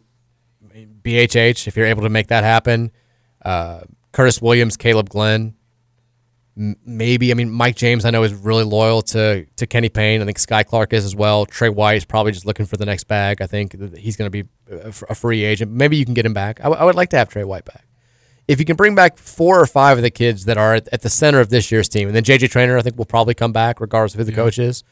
BHH, 1.02 1.66
if 1.66 1.76
you're 1.76 1.86
able 1.86 2.02
to 2.02 2.08
make 2.08 2.28
that 2.28 2.44
happen, 2.44 2.90
uh, 3.44 3.80
Curtis 4.12 4.40
Williams, 4.40 4.76
Caleb 4.76 5.08
Glenn, 5.08 5.54
maybe. 6.84 7.30
I 7.30 7.34
mean, 7.34 7.50
Mike 7.50 7.76
James, 7.76 8.04
I 8.04 8.10
know 8.10 8.22
is 8.22 8.34
really 8.34 8.64
loyal 8.64 9.02
to 9.02 9.46
to 9.56 9.66
Kenny 9.66 9.88
Payne. 9.88 10.20
I 10.20 10.24
think 10.24 10.38
Skyy 10.38 10.64
Clark 10.66 10.92
is 10.92 11.04
as 11.04 11.16
well. 11.16 11.46
Tre 11.46 11.68
White 11.68 11.96
is 11.96 12.04
probably 12.04 12.32
just 12.32 12.44
looking 12.44 12.66
for 12.66 12.76
the 12.76 12.86
next 12.86 13.04
bag. 13.04 13.40
I 13.40 13.46
think 13.46 13.74
he's 13.96 14.16
going 14.16 14.30
to 14.30 14.42
be 14.42 14.48
a 14.70 15.14
free 15.14 15.42
agent. 15.44 15.72
Maybe 15.72 15.96
you 15.96 16.04
can 16.04 16.14
get 16.14 16.26
him 16.26 16.34
back. 16.34 16.60
I, 16.60 16.64
w- 16.64 16.80
I 16.80 16.84
would 16.84 16.94
like 16.94 17.08
to 17.10 17.16
have 17.16 17.28
Tre 17.28 17.44
White 17.44 17.64
back. 17.64 17.86
If 18.46 18.58
you 18.58 18.64
can 18.66 18.76
bring 18.76 18.94
back 18.94 19.16
four 19.16 19.60
or 19.60 19.66
five 19.66 19.96
of 19.96 20.02
the 20.02 20.10
kids 20.10 20.44
that 20.44 20.58
are 20.58 20.74
at, 20.74 20.88
at 20.92 21.02
the 21.02 21.08
center 21.10 21.40
of 21.40 21.48
this 21.50 21.70
year's 21.70 21.88
team, 21.88 22.08
and 22.08 22.16
then 22.16 22.24
JJ 22.24 22.50
Traynor, 22.50 22.76
I 22.76 22.82
think 22.82 22.98
will 22.98 23.04
probably 23.04 23.34
come 23.34 23.52
back 23.52 23.80
regardless 23.80 24.14
of 24.14 24.18
who 24.18 24.24
the 24.24 24.32
coach 24.32 24.58
is, 24.58 24.82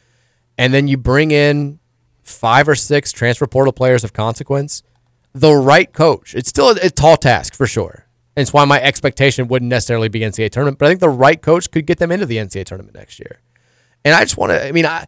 and 0.57 0.73
then 0.73 0.89
you 0.89 0.97
bring 0.97 1.31
in 1.33 1.81
five 2.23 2.69
or 2.69 2.75
six 2.75 3.13
transfer 3.13 3.47
portal 3.47 3.73
players 3.73 4.05
of 4.05 4.13
consequence, 4.13 4.83
the 5.35 5.53
right 5.55 5.93
coach. 5.93 6.35
It's 6.35 6.49
still 6.49 6.71
a, 6.71 6.87
a 6.87 6.91
tall 6.91 7.17
task 7.17 7.55
for 7.55 7.67
sure. 7.67 8.08
And 8.39 8.43
it's 8.43 8.53
why 8.53 8.65
my 8.67 8.81
expectation 8.81 9.49
wouldn't 9.49 9.69
necessarily 9.69 10.09
be 10.09 10.21
NCAA 10.21 10.51
tournament, 10.53 10.79
but 10.79 10.87
I 10.87 10.91
think 10.91 11.01
the 11.01 11.09
right 11.09 11.43
coach 11.43 11.73
could 11.73 11.87
get 11.87 11.99
them 11.99 12.13
into 12.13 12.25
the 12.25 12.37
NCAA 12.37 12.67
tournament 12.67 12.95
next 12.97 13.19
year. 13.19 13.41
And 14.05 14.15
I 14.15 14.21
just 14.21 14.37
want 14.37 14.53
to, 14.53 14.65
I 14.65 14.71
mean, 14.71 14.87
I, 14.87 15.07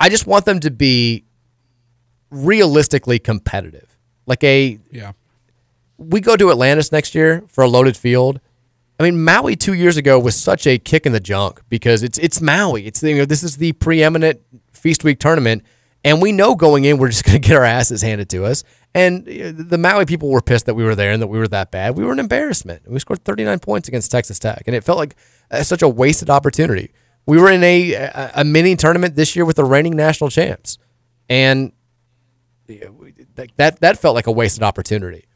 I 0.00 0.08
just 0.08 0.26
want 0.26 0.46
them 0.46 0.58
to 0.60 0.70
be 0.70 1.26
realistically 2.30 3.18
competitive. 3.18 3.98
Like 4.24 4.42
a, 4.42 4.78
Yeah. 4.90 5.12
we 5.98 6.20
go 6.22 6.34
to 6.34 6.50
Atlantis 6.50 6.90
next 6.92 7.14
year 7.14 7.44
for 7.46 7.62
a 7.62 7.68
loaded 7.68 7.94
field. 7.94 8.40
I 8.98 9.02
mean, 9.02 9.22
Maui 9.22 9.54
two 9.54 9.74
years 9.74 9.98
ago 9.98 10.18
was 10.18 10.34
such 10.34 10.66
a 10.66 10.78
kick 10.78 11.04
in 11.04 11.12
the 11.12 11.20
junk 11.20 11.60
because 11.68 12.02
it's 12.02 12.18
it's 12.20 12.40
Maui. 12.40 12.86
It's 12.86 13.02
you 13.02 13.16
know 13.18 13.24
this 13.26 13.42
is 13.42 13.58
the 13.58 13.72
preeminent 13.72 14.40
Feast 14.72 15.04
Week 15.04 15.18
tournament, 15.18 15.62
and 16.04 16.20
we 16.20 16.32
know 16.32 16.54
going 16.54 16.84
in 16.84 16.98
we're 16.98 17.08
just 17.08 17.24
going 17.26 17.40
to 17.40 17.48
get 17.48 17.56
our 17.56 17.64
asses 17.64 18.02
handed 18.02 18.28
to 18.30 18.44
us. 18.44 18.64
And 18.94 19.26
uh, 19.26 19.52
the 19.54 19.78
Maui 19.78 20.04
people 20.04 20.28
were 20.28 20.42
pissed 20.42 20.66
that 20.66 20.74
we 20.74 20.84
were 20.84 20.94
there 20.94 21.12
and 21.12 21.22
that 21.22 21.28
we 21.28 21.38
were 21.38 21.48
that 21.48 21.70
bad. 21.70 21.96
We 21.96 22.04
were 22.04 22.12
an 22.12 22.18
embarrassment. 22.18 22.82
We 22.86 22.98
scored 22.98 23.24
39 23.24 23.60
points 23.60 23.88
against 23.88 24.10
Texas 24.10 24.38
Tech, 24.38 24.64
and 24.66 24.76
it 24.76 24.84
felt 24.84 24.98
like 24.98 25.16
uh, 25.50 25.62
such 25.62 25.82
a 25.82 25.88
wasted 25.88 26.28
opportunity. 26.28 26.92
We 27.24 27.38
were 27.38 27.50
in 27.50 27.62
a, 27.62 28.30
a 28.34 28.44
mini 28.44 28.74
tournament 28.76 29.14
this 29.14 29.36
year 29.36 29.44
with 29.44 29.56
the 29.56 29.64
reigning 29.64 29.96
national 29.96 30.28
champs, 30.28 30.76
and 31.28 31.72
that 33.56 33.80
that 33.80 33.98
felt 33.98 34.14
like 34.14 34.26
a 34.26 34.32
wasted 34.32 34.62
opportunity. 34.62 35.26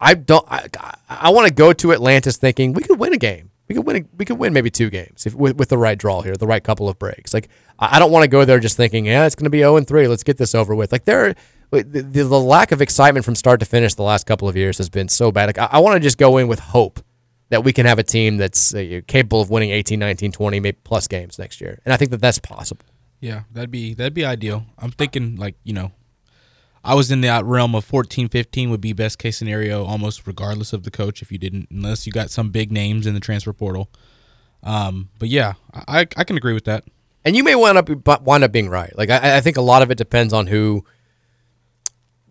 I 0.00 0.14
don't. 0.14 0.46
I, 0.48 0.68
I 1.08 1.30
want 1.30 1.48
to 1.48 1.52
go 1.52 1.72
to 1.72 1.92
Atlantis 1.92 2.36
thinking 2.36 2.72
we 2.72 2.82
could 2.82 3.00
win 3.00 3.12
a 3.12 3.18
game. 3.18 3.50
We 3.68 3.74
could 3.74 3.86
win. 3.86 4.08
We 4.16 4.24
could 4.24 4.38
win 4.38 4.52
maybe 4.52 4.70
two 4.70 4.88
games 4.90 5.26
if, 5.26 5.34
with 5.34 5.56
with 5.56 5.68
the 5.68 5.78
right 5.78 5.98
draw 5.98 6.22
here, 6.22 6.34
the 6.36 6.46
right 6.46 6.64
couple 6.64 6.88
of 6.88 6.98
breaks. 6.98 7.34
Like 7.34 7.48
I, 7.78 7.98
don't 7.98 8.10
want 8.10 8.24
to 8.24 8.28
go 8.28 8.44
there 8.44 8.58
just 8.58 8.76
thinking, 8.76 9.06
yeah, 9.06 9.26
it's 9.26 9.34
going 9.34 9.44
to 9.44 9.50
be 9.50 9.58
zero 9.58 9.76
and 9.76 9.86
three. 9.86 10.08
Let's 10.08 10.24
get 10.24 10.38
this 10.38 10.54
over 10.54 10.74
with. 10.74 10.90
Like 10.90 11.04
there, 11.04 11.34
the, 11.70 11.82
the, 11.82 12.02
the 12.02 12.40
lack 12.40 12.72
of 12.72 12.80
excitement 12.80 13.24
from 13.24 13.34
start 13.34 13.60
to 13.60 13.66
finish 13.66 13.94
the 13.94 14.02
last 14.02 14.26
couple 14.26 14.48
of 14.48 14.56
years 14.56 14.78
has 14.78 14.88
been 14.88 15.08
so 15.08 15.30
bad. 15.30 15.46
Like 15.46 15.58
I, 15.58 15.68
I 15.72 15.78
want 15.80 15.96
to 15.96 16.00
just 16.00 16.16
go 16.16 16.38
in 16.38 16.48
with 16.48 16.58
hope 16.58 17.00
that 17.50 17.62
we 17.62 17.72
can 17.72 17.84
have 17.86 17.98
a 17.98 18.02
team 18.02 18.38
that's 18.38 18.74
uh, 18.74 19.00
capable 19.06 19.40
of 19.40 19.50
winning 19.50 19.70
18, 19.70 19.98
19, 19.98 20.32
20 20.32 20.60
maybe 20.60 20.78
plus 20.82 21.06
games 21.06 21.38
next 21.38 21.60
year, 21.60 21.80
and 21.84 21.92
I 21.92 21.96
think 21.98 22.10
that 22.10 22.20
that's 22.20 22.38
possible. 22.38 22.86
Yeah, 23.20 23.42
that'd 23.52 23.70
be 23.70 23.94
that'd 23.94 24.14
be 24.14 24.24
ideal. 24.24 24.64
I'm 24.78 24.92
thinking 24.92 25.36
like 25.36 25.56
you 25.62 25.74
know, 25.74 25.92
I 26.88 26.94
was 26.94 27.10
in 27.10 27.20
that 27.20 27.44
realm 27.44 27.74
of 27.74 27.84
14, 27.84 28.28
15 28.28 28.70
would 28.70 28.80
be 28.80 28.92
best 28.92 29.18
case 29.18 29.36
scenario, 29.36 29.84
almost 29.84 30.26
regardless 30.26 30.72
of 30.72 30.84
the 30.84 30.90
coach. 30.90 31.20
If 31.20 31.30
you 31.30 31.36
didn't, 31.36 31.68
unless 31.70 32.06
you 32.06 32.12
got 32.12 32.30
some 32.30 32.48
big 32.48 32.72
names 32.72 33.06
in 33.06 33.12
the 33.14 33.20
transfer 33.20 33.52
portal. 33.52 33.90
Um, 34.62 35.10
but 35.18 35.28
yeah, 35.28 35.54
I 35.72 36.06
I 36.16 36.24
can 36.24 36.36
agree 36.36 36.54
with 36.54 36.64
that. 36.64 36.84
And 37.24 37.36
you 37.36 37.44
may 37.44 37.54
wind 37.54 37.76
up 37.76 38.22
wind 38.22 38.42
up 38.42 38.52
being 38.52 38.68
right. 38.70 38.96
Like 38.96 39.10
I, 39.10 39.36
I 39.36 39.40
think 39.40 39.56
a 39.56 39.62
lot 39.62 39.82
of 39.82 39.90
it 39.90 39.98
depends 39.98 40.32
on 40.32 40.46
who 40.46 40.84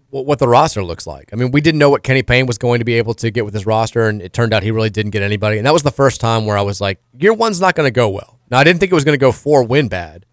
what 0.09 0.39
the 0.39 0.47
roster 0.47 0.84
looks 0.84 1.05
like. 1.05 1.29
I 1.34 1.35
mean, 1.35 1.51
we 1.51 1.61
didn't 1.61 1.79
know 1.79 1.89
what 1.89 2.01
Kenny 2.01 2.23
Payne 2.23 2.47
was 2.47 2.57
going 2.57 2.79
to 2.79 2.85
be 2.85 2.95
able 2.95 3.13
to 3.15 3.29
get 3.29 3.45
with 3.45 3.53
his 3.53 3.65
roster, 3.65 4.07
and 4.07 4.21
it 4.21 4.34
turned 4.34 4.53
out 4.53 4.63
he 4.63 4.71
really 4.71 4.89
didn't 4.89 5.11
get 5.11 5.21
anybody. 5.21 5.57
And 5.57 5.67
that 5.67 5.73
was 5.73 5.84
the 5.84 5.91
first 5.91 6.19
time 6.21 6.45
where 6.45 6.57
I 6.57 6.61
was 6.61 6.81
like, 6.81 6.99
year 7.13 7.34
one's 7.34 7.61
not 7.61 7.75
going 7.75 7.88
to 7.88 7.91
go 7.91 8.09
well. 8.09 8.39
Now, 8.49 8.57
I 8.57 8.63
didn't 8.63 8.79
think 8.79 8.91
it 8.91 8.95
was 8.95 9.03
going 9.03 9.19
to 9.19 9.21
go 9.21 9.31
four 9.31 9.63
win 9.63 9.89
bad, 9.89 10.25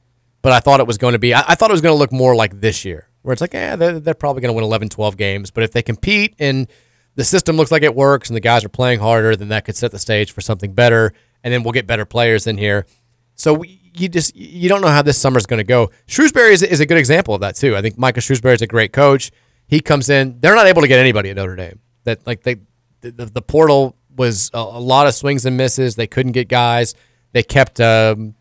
but 0.42 0.52
I 0.52 0.60
thought 0.60 0.80
it 0.80 0.86
was 0.86 0.96
going 0.96 1.12
to 1.12 1.18
be, 1.18 1.34
I, 1.34 1.42
I 1.48 1.54
thought 1.56 1.70
it 1.70 1.74
was 1.74 1.80
going 1.80 1.94
to 1.94 1.98
look 1.98 2.12
more 2.12 2.36
like 2.36 2.60
this 2.60 2.84
year, 2.84 3.08
where 3.24 3.32
it's 3.32 3.40
like, 3.40 3.54
yeah, 3.54 3.74
they're, 3.74 3.98
they're 3.98 4.14
probably 4.14 4.42
going 4.42 4.50
to 4.50 4.54
win 4.54 4.64
11, 4.64 4.90
12 4.90 5.16
games. 5.16 5.50
But 5.50 5.64
if 5.64 5.72
they 5.72 5.82
compete 5.82 6.34
and 6.38 6.68
the 7.14 7.24
system 7.24 7.56
looks 7.56 7.72
like 7.72 7.82
it 7.82 7.94
works 7.94 8.28
and 8.28 8.36
the 8.36 8.40
guys 8.40 8.64
are 8.64 8.68
playing 8.68 9.00
harder, 9.00 9.34
then 9.34 9.48
that 9.48 9.64
could 9.64 9.76
set 9.76 9.92
the 9.92 9.98
stage 9.98 10.30
for 10.30 10.42
something 10.42 10.74
better. 10.74 11.14
And 11.42 11.52
then 11.52 11.62
we'll 11.62 11.72
get 11.72 11.86
better 11.86 12.04
players 12.04 12.46
in 12.46 12.58
here. 12.58 12.86
So 13.34 13.54
we, 13.54 13.80
you 13.94 14.08
just 14.08 14.36
you 14.36 14.68
don't 14.68 14.82
know 14.82 14.88
how 14.88 15.02
this 15.02 15.18
summer's 15.18 15.46
going 15.46 15.58
to 15.58 15.64
go. 15.64 15.90
Shrewsberry 16.06 16.52
is, 16.52 16.62
is 16.62 16.80
a 16.80 16.86
good 16.86 16.98
example 16.98 17.34
of 17.34 17.40
that 17.40 17.56
too. 17.56 17.76
I 17.76 17.82
think 17.82 17.96
Micah 17.96 18.20
Shrewsberry 18.20 18.54
is 18.54 18.62
a 18.62 18.66
great 18.66 18.92
coach. 18.92 19.30
He 19.66 19.80
comes 19.80 20.10
in. 20.10 20.40
They're 20.40 20.54
not 20.54 20.66
able 20.66 20.82
to 20.82 20.88
get 20.88 20.98
anybody 20.98 21.30
at 21.30 21.36
Notre 21.36 21.56
Dame. 21.56 21.80
That 22.04 22.26
like 22.26 22.42
they 22.42 22.56
the, 23.00 23.26
the 23.26 23.42
portal 23.42 23.96
was 24.16 24.50
a, 24.52 24.58
a, 24.58 24.80
lot 24.80 25.06
of 25.06 25.14
swings 25.14 25.46
and 25.46 25.56
misses. 25.56 25.96
They 25.96 26.06
couldn't 26.06 26.32
get 26.32 26.48
guys. 26.48 26.94
They 27.32 27.42
kept 27.42 27.80
um, 27.80 28.34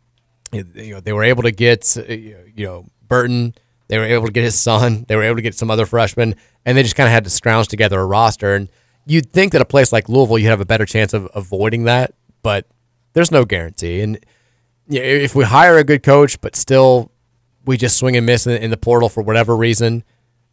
you 0.52 0.94
know 0.94 1.00
they 1.00 1.14
were 1.14 1.24
able 1.24 1.44
to 1.44 1.52
get 1.52 1.96
uh, 1.98 2.04
you 2.12 2.66
know 2.66 2.88
Burton. 3.08 3.56
They 3.88 3.98
were 3.98 4.06
able 4.06 4.26
to 4.26 4.32
get 4.32 4.44
his 4.44 4.56
son. 4.56 5.06
They 5.08 5.16
were 5.16 5.24
able 5.24 5.36
to 5.36 5.42
get 5.42 5.56
some 5.56 5.70
other 5.70 5.86
freshmen, 5.86 6.36
and 6.66 6.78
they 6.78 6.84
just 6.84 6.96
kind 6.96 7.08
of 7.08 7.14
had 7.14 7.24
to 7.26 7.30
scrounge 7.30 7.68
together 7.68 8.00
a 8.00 8.06
roster. 8.06 8.56
And 8.56 8.70
you'd 9.06 9.32
think 9.32 9.52
that 9.52 9.62
a 9.62 9.66
place 9.66 9.92
like 9.92 10.10
Louisville, 10.10 10.38
you'd 10.38 10.50
have 10.50 10.62
a 10.62 10.66
better 10.66 10.86
chance 10.86 11.14
of 11.14 11.30
avoiding 11.36 11.84
that, 11.84 12.14
but 12.42 12.68
there's 13.14 13.32
no 13.32 13.46
guarantee. 13.46 14.02
And 14.02 14.20
if 14.88 15.36
we 15.36 15.44
hire 15.44 15.78
a 15.78 15.84
good 15.84 16.04
coach, 16.04 16.40
but 16.42 16.56
still 16.56 17.12
we 17.66 17.78
just 17.78 17.98
swing 17.98 18.18
and 18.18 18.26
miss 18.26 18.48
in, 18.48 18.72
the 18.72 18.78
portal 18.78 19.10
for 19.10 19.24
whatever 19.24 19.56
reason, 19.56 20.04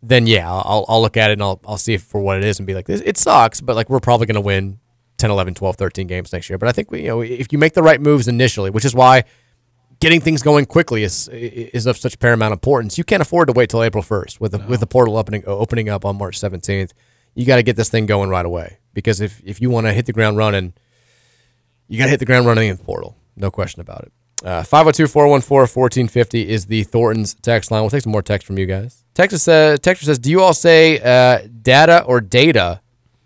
then 0.02 0.26
yeah, 0.26 0.50
I'll, 0.50 0.84
I'll 0.88 1.02
look 1.02 1.16
at 1.16 1.30
it 1.30 1.34
and 1.34 1.42
I'll, 1.42 1.60
I'll 1.66 1.76
see 1.76 1.96
for 1.96 2.20
what 2.20 2.38
it 2.38 2.44
is 2.44 2.58
and 2.58 2.66
be 2.66 2.74
like, 2.74 2.88
it 2.88 3.18
sucks, 3.18 3.60
but 3.60 3.76
like 3.76 3.90
we're 3.90 4.00
probably 4.00 4.26
going 4.26 4.36
to 4.36 4.40
win 4.40 4.78
10, 5.18 5.30
11, 5.30 5.54
12, 5.54 5.76
13 5.76 6.06
games 6.06 6.32
next 6.32 6.48
year. 6.48 6.58
But 6.58 6.68
I 6.68 6.72
think, 6.72 6.90
we, 6.90 7.02
you 7.02 7.08
know, 7.08 7.20
if 7.20 7.52
you 7.52 7.58
make 7.58 7.74
the 7.74 7.82
right 7.82 8.00
moves 8.00 8.28
initially, 8.28 8.70
which 8.70 8.84
is 8.84 8.94
why 8.94 9.24
getting 10.00 10.20
things 10.20 10.42
going 10.42 10.66
quickly 10.66 11.02
is 11.04 11.28
is 11.28 11.86
of 11.86 11.96
such 11.96 12.18
paramount 12.18 12.52
importance. 12.52 12.98
You 12.98 13.04
can't 13.04 13.22
afford 13.22 13.48
to 13.48 13.52
wait 13.52 13.70
till 13.70 13.82
April 13.82 14.02
1st 14.02 14.40
with 14.40 14.52
the, 14.52 14.58
no. 14.58 14.66
with 14.66 14.80
the 14.80 14.86
portal 14.86 15.16
opening 15.16 15.44
opening 15.46 15.88
up 15.88 16.04
on 16.04 16.16
March 16.16 16.38
17th. 16.40 16.92
You 17.34 17.46
got 17.46 17.56
to 17.56 17.62
get 17.62 17.76
this 17.76 17.88
thing 17.88 18.06
going 18.06 18.28
right 18.28 18.44
away 18.44 18.78
because 18.92 19.20
if, 19.20 19.40
if 19.44 19.60
you 19.60 19.70
want 19.70 19.86
to 19.86 19.92
hit 19.92 20.06
the 20.06 20.12
ground 20.12 20.36
running, 20.36 20.72
you 21.86 21.98
got 21.98 22.06
to 22.06 22.10
hit 22.10 22.18
the 22.18 22.26
ground 22.26 22.46
running 22.46 22.68
in 22.68 22.76
the 22.76 22.82
portal. 22.82 23.16
No 23.36 23.50
question 23.50 23.80
about 23.80 24.02
it. 24.02 24.12
Uh, 24.44 24.62
502 24.62 25.06
414 25.06 25.82
1450 25.82 26.48
is 26.48 26.66
the 26.66 26.82
Thornton's 26.84 27.34
text 27.34 27.70
line. 27.70 27.82
We'll 27.82 27.90
take 27.90 28.02
some 28.02 28.12
more 28.12 28.22
text 28.22 28.46
from 28.46 28.58
you 28.58 28.66
guys. 28.66 29.04
Texas 29.14 29.42
says, 29.42 29.78
Texas 29.80 30.06
says, 30.06 30.18
Do 30.18 30.30
you 30.30 30.40
all 30.40 30.54
say 30.54 30.98
uh, 30.98 31.46
data 31.62 32.02
or 32.04 32.20
data? 32.20 32.80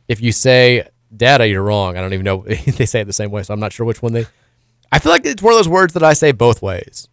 If 0.09 0.21
you 0.21 0.33
say 0.33 0.89
data, 1.17 1.47
you're 1.47 1.63
wrong. 1.63 1.97
I 1.97 2.01
don't 2.01 2.13
even 2.13 2.25
know. 2.25 2.39
they 2.47 2.85
say 2.85 3.01
it 3.01 3.05
the 3.05 3.13
same 3.13 3.31
way, 3.31 3.43
so 3.43 3.55
I'm 3.55 3.61
not 3.61 3.73
sure 3.73 3.87
which 3.87 4.03
one 4.03 4.13
they. 4.13 4.27
I 4.95 5.01
feel 5.01 5.11
like 5.11 5.27
it's 5.27 5.43
one 5.43 5.53
of 5.53 5.59
those 5.59 5.69
words 5.69 5.93
that 5.95 6.05
I 6.05 6.13
say 6.13 6.31
both 6.31 6.63
ways. 6.63 7.09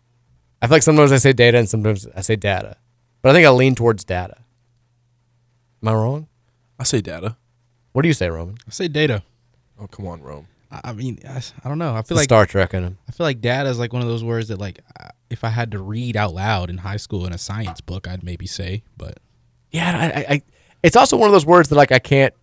I 0.62 0.68
feel 0.68 0.76
like 0.76 0.84
sometimes 0.84 1.12
I 1.12 1.18
say 1.18 1.34
data 1.34 1.58
and 1.58 1.68
sometimes 1.68 2.06
I 2.16 2.22
say 2.22 2.36
data. 2.36 2.78
But 3.24 3.30
I 3.30 3.34
think 3.34 3.48
I 3.48 3.50
lean 3.50 3.74
towards 3.74 4.04
data. 4.04 4.38
Am 5.82 5.88
I 5.88 5.94
wrong? 5.94 6.28
I 6.78 6.84
say 6.84 7.02
data. 7.02 7.38
What 7.94 8.04
do 8.04 8.08
you 8.08 8.14
say, 8.14 8.30
Roman? 8.30 8.58
I 8.68 8.72
say 8.72 8.88
data. 8.88 9.24
Oh, 9.80 9.88
come 9.88 10.06
on, 10.06 10.22
Rome. 10.22 10.48
I 10.72 10.94
mean, 10.94 11.22
I, 11.28 11.42
I 11.66 11.70
don't 11.70 11.80
know. 11.80 11.96
I 11.96 12.04
feel 12.04 12.18
like 12.18 12.26
Star 12.26 12.46
Trek 12.46 12.76
in 12.76 12.84
him. 12.84 12.98
I 13.10 13.14
feel 13.14 13.26
like 13.26 13.42
data 13.42 13.68
is 13.70 13.80
like 13.80 13.94
one 13.94 14.04
of 14.04 14.08
those 14.08 14.24
words 14.24 14.50
that, 14.50 14.60
like, 14.60 14.80
if 15.32 15.44
I 15.44 15.50
had 15.50 15.72
to 15.72 15.80
read 15.80 16.16
out 16.16 16.36
loud 16.36 16.70
in 16.70 16.78
high 16.78 16.98
school 16.98 17.26
in 17.26 17.34
a 17.34 17.40
science 17.40 17.82
book, 17.82 18.08
I'd 18.08 18.24
maybe 18.24 18.46
say. 18.46 18.84
But 18.96 19.18
yeah, 19.72 20.12
I, 20.16 20.34
I, 20.36 20.42
it's 20.84 20.96
also 20.96 21.18
one 21.18 21.28
of 21.28 21.34
those 21.34 21.48
words 21.48 21.70
that 21.70 21.76
like 21.76 21.92
I 21.92 22.00
can't. 22.00 22.34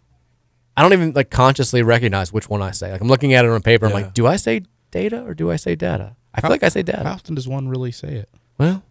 I 0.76 0.82
don't 0.82 0.92
even 0.92 1.12
like 1.12 1.30
consciously 1.30 1.82
recognize 1.82 2.32
which 2.32 2.48
one 2.48 2.60
I 2.60 2.72
say. 2.72 2.90
Like 2.90 3.00
I'm 3.00 3.08
looking 3.08 3.34
at 3.34 3.44
it 3.44 3.50
on 3.52 3.62
paper. 3.62 3.86
I'm 3.86 3.92
like, 3.92 4.14
do 4.14 4.26
I 4.26 4.34
say 4.36 4.62
data 4.90 5.22
or 5.22 5.34
do 5.34 5.50
I 5.50 5.56
say 5.56 5.74
data? 5.74 6.16
I 6.34 6.40
feel 6.40 6.50
like 6.50 6.62
I 6.62 6.68
say 6.68 6.82
data. 6.82 7.04
How 7.04 7.12
often 7.12 7.34
does 7.34 7.48
one 7.48 7.68
really 7.68 7.92
say 7.92 8.14
it? 8.14 8.28
Well, 8.58 8.82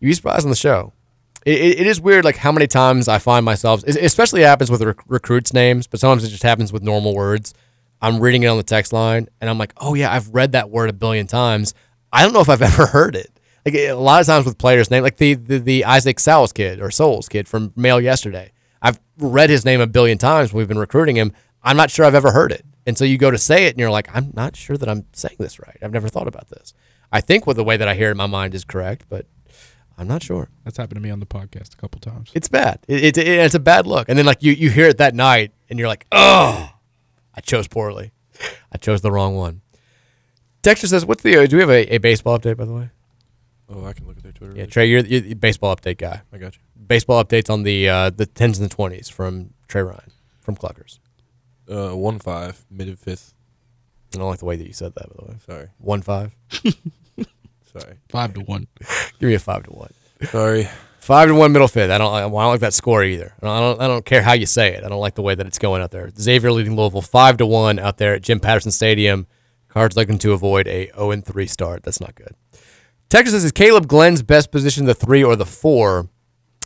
you'd 0.00 0.08
be 0.08 0.14
surprised 0.14 0.44
on 0.44 0.50
the 0.50 0.56
show. 0.56 0.92
It, 1.44 1.58
it, 1.60 1.80
it 1.80 1.86
is 1.86 2.00
weird, 2.00 2.24
like 2.24 2.36
how 2.36 2.52
many 2.52 2.66
times 2.66 3.08
I 3.08 3.18
find 3.18 3.44
myself, 3.44 3.82
especially 3.84 4.42
happens 4.42 4.70
with 4.70 4.82
rec- 4.82 5.00
recruits' 5.08 5.52
names, 5.52 5.86
but 5.86 5.98
sometimes 5.98 6.24
it 6.24 6.28
just 6.28 6.44
happens 6.44 6.72
with 6.72 6.82
normal 6.82 7.14
words. 7.14 7.52
I'm 8.00 8.20
reading 8.20 8.42
it 8.42 8.46
on 8.46 8.56
the 8.56 8.62
text 8.62 8.92
line, 8.92 9.28
and 9.40 9.48
I'm 9.50 9.58
like, 9.58 9.72
oh 9.78 9.94
yeah, 9.94 10.12
I've 10.12 10.28
read 10.28 10.52
that 10.52 10.70
word 10.70 10.90
a 10.90 10.92
billion 10.92 11.26
times. 11.26 11.74
I 12.12 12.22
don't 12.22 12.32
know 12.32 12.40
if 12.40 12.48
I've 12.48 12.62
ever 12.72 12.86
heard 12.86 13.16
it. 13.16 13.30
Like 13.64 13.74
a 13.74 13.92
lot 13.92 14.20
of 14.20 14.26
times 14.26 14.44
with 14.44 14.58
players' 14.58 14.90
name, 14.90 15.02
like 15.02 15.16
the 15.16 15.34
the, 15.34 15.58
the 15.58 15.84
Isaac 15.84 16.18
Souls 16.20 16.52
kid 16.52 16.80
or 16.80 16.90
Souls 16.90 17.28
kid 17.28 17.48
from 17.48 17.72
Male 17.76 18.00
yesterday. 18.00 18.52
I've 18.80 18.98
read 19.18 19.50
his 19.50 19.64
name 19.64 19.80
a 19.80 19.86
billion 19.86 20.18
times. 20.18 20.52
We've 20.52 20.66
been 20.66 20.78
recruiting 20.78 21.16
him. 21.16 21.32
I'm 21.62 21.76
not 21.76 21.90
sure 21.90 22.04
I've 22.04 22.16
ever 22.16 22.32
heard 22.32 22.50
it. 22.50 22.64
And 22.86 22.98
so 22.98 23.04
you 23.04 23.16
go 23.16 23.30
to 23.30 23.38
say 23.38 23.66
it, 23.66 23.70
and 23.70 23.78
you're 23.78 23.90
like, 23.90 24.08
I'm 24.14 24.32
not 24.34 24.56
sure 24.56 24.76
that 24.76 24.88
I'm 24.88 25.06
saying 25.12 25.36
this 25.38 25.58
right. 25.60 25.76
I've 25.82 25.92
never 25.92 26.08
thought 26.08 26.26
about 26.26 26.48
this. 26.48 26.74
I 27.12 27.20
think 27.20 27.46
with 27.46 27.56
the 27.56 27.64
way 27.64 27.76
that 27.76 27.86
I 27.88 27.94
hear 27.94 28.08
it 28.08 28.12
in 28.12 28.16
my 28.16 28.26
mind 28.26 28.54
is 28.54 28.64
correct, 28.64 29.04
but 29.08 29.26
I'm 29.98 30.08
not 30.08 30.22
sure. 30.22 30.48
That's 30.64 30.78
happened 30.78 30.96
to 30.96 31.02
me 31.02 31.10
on 31.10 31.20
the 31.20 31.26
podcast 31.26 31.74
a 31.74 31.76
couple 31.76 32.00
times. 32.00 32.30
It's 32.34 32.48
bad. 32.48 32.80
It, 32.88 33.04
it, 33.04 33.18
it, 33.18 33.26
it's 33.26 33.54
a 33.54 33.60
bad 33.60 33.86
look. 33.86 34.08
And 34.08 34.18
then 34.18 34.26
like 34.26 34.42
you 34.42 34.52
you 34.52 34.70
hear 34.70 34.88
it 34.88 34.98
that 34.98 35.14
night, 35.14 35.52
and 35.68 35.78
you're 35.78 35.88
like, 35.88 36.06
oh, 36.10 36.72
I 37.34 37.40
chose 37.40 37.68
poorly. 37.68 38.12
I 38.72 38.78
chose 38.78 39.02
the 39.02 39.12
wrong 39.12 39.36
one. 39.36 39.60
Dexter 40.62 40.86
says, 40.86 41.04
"What's 41.04 41.22
the? 41.22 41.36
Uh, 41.36 41.46
do 41.46 41.56
we 41.56 41.60
have 41.60 41.70
a, 41.70 41.94
a, 41.94 41.98
baseball 41.98 42.38
update 42.38 42.56
by 42.56 42.64
the 42.64 42.72
way?" 42.72 42.90
Oh, 43.68 43.84
I 43.84 43.92
can 43.92 44.06
look 44.06 44.16
at 44.16 44.22
their 44.22 44.32
Twitter. 44.32 44.56
Yeah, 44.56 44.66
Trey, 44.66 44.86
you're, 44.86 45.00
you're 45.00 45.20
the 45.20 45.34
baseball 45.34 45.74
update 45.74 45.98
guy. 45.98 46.22
I 46.32 46.38
got 46.38 46.54
you. 46.56 46.62
Baseball 46.86 47.22
updates 47.22 47.50
on 47.50 47.62
the 47.64 47.88
uh, 47.88 48.10
the 48.10 48.26
tens 48.26 48.58
and 48.58 48.70
the 48.70 48.74
twenties 48.74 49.08
from 49.08 49.50
Trey 49.68 49.82
Ryan 49.82 50.12
from 50.40 50.56
Cluckers. 50.56 50.98
Uh, 51.70 51.90
one 51.96 52.18
five, 52.18 52.64
mid 52.70 52.98
fifth. 52.98 53.34
I 54.14 54.18
don't 54.18 54.28
like 54.28 54.40
the 54.40 54.44
way 54.44 54.56
that 54.56 54.66
you 54.66 54.72
said 54.72 54.94
that. 54.94 55.08
By 55.08 55.24
the 55.24 55.32
way, 55.32 55.38
sorry. 55.46 55.68
One 55.78 56.02
five. 56.02 56.36
sorry. 57.72 57.98
Five 58.08 58.34
to 58.34 58.40
one. 58.40 58.66
Give 59.18 59.28
me 59.28 59.34
a 59.34 59.38
five 59.38 59.62
to 59.64 59.70
one. 59.70 59.92
Sorry. 60.24 60.68
Five 61.00 61.28
to 61.28 61.34
one 61.34 61.52
middle 61.52 61.68
fifth. 61.68 61.90
I 61.90 61.98
don't. 61.98 62.14
I 62.14 62.20
don't 62.20 62.32
like 62.32 62.60
that 62.60 62.74
score 62.74 63.02
either. 63.02 63.34
I 63.42 63.60
don't, 63.60 63.80
I 63.80 63.86
don't. 63.88 64.04
care 64.04 64.22
how 64.22 64.34
you 64.34 64.46
say 64.46 64.74
it. 64.74 64.84
I 64.84 64.88
don't 64.88 65.00
like 65.00 65.14
the 65.14 65.22
way 65.22 65.34
that 65.34 65.46
it's 65.46 65.58
going 65.58 65.82
out 65.82 65.90
there. 65.90 66.10
Xavier 66.16 66.52
leading 66.52 66.76
Louisville 66.76 67.02
five 67.02 67.38
to 67.38 67.46
one 67.46 67.78
out 67.78 67.98
there 67.98 68.14
at 68.14 68.22
Jim 68.22 68.38
Patterson 68.38 68.70
Stadium. 68.70 69.26
Cards 69.68 69.96
looking 69.96 70.18
to 70.18 70.32
avoid 70.32 70.68
a 70.68 70.90
0 70.94 71.12
and 71.12 71.24
3 71.24 71.46
start. 71.46 71.82
That's 71.82 72.00
not 72.00 72.14
good. 72.14 72.34
Texas 73.08 73.42
is 73.42 73.52
Caleb 73.52 73.88
Glenn's 73.88 74.22
best 74.22 74.52
position, 74.52 74.84
the 74.84 74.94
three 74.94 75.24
or 75.24 75.34
the 75.34 75.46
four. 75.46 76.08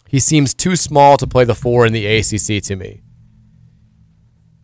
He 0.08 0.18
seems 0.18 0.54
too 0.54 0.76
small 0.76 1.16
to 1.16 1.26
play 1.26 1.44
the 1.44 1.54
four 1.54 1.86
in 1.86 1.92
the 1.92 2.04
ACC 2.04 2.62
to 2.64 2.76
me. 2.76 3.02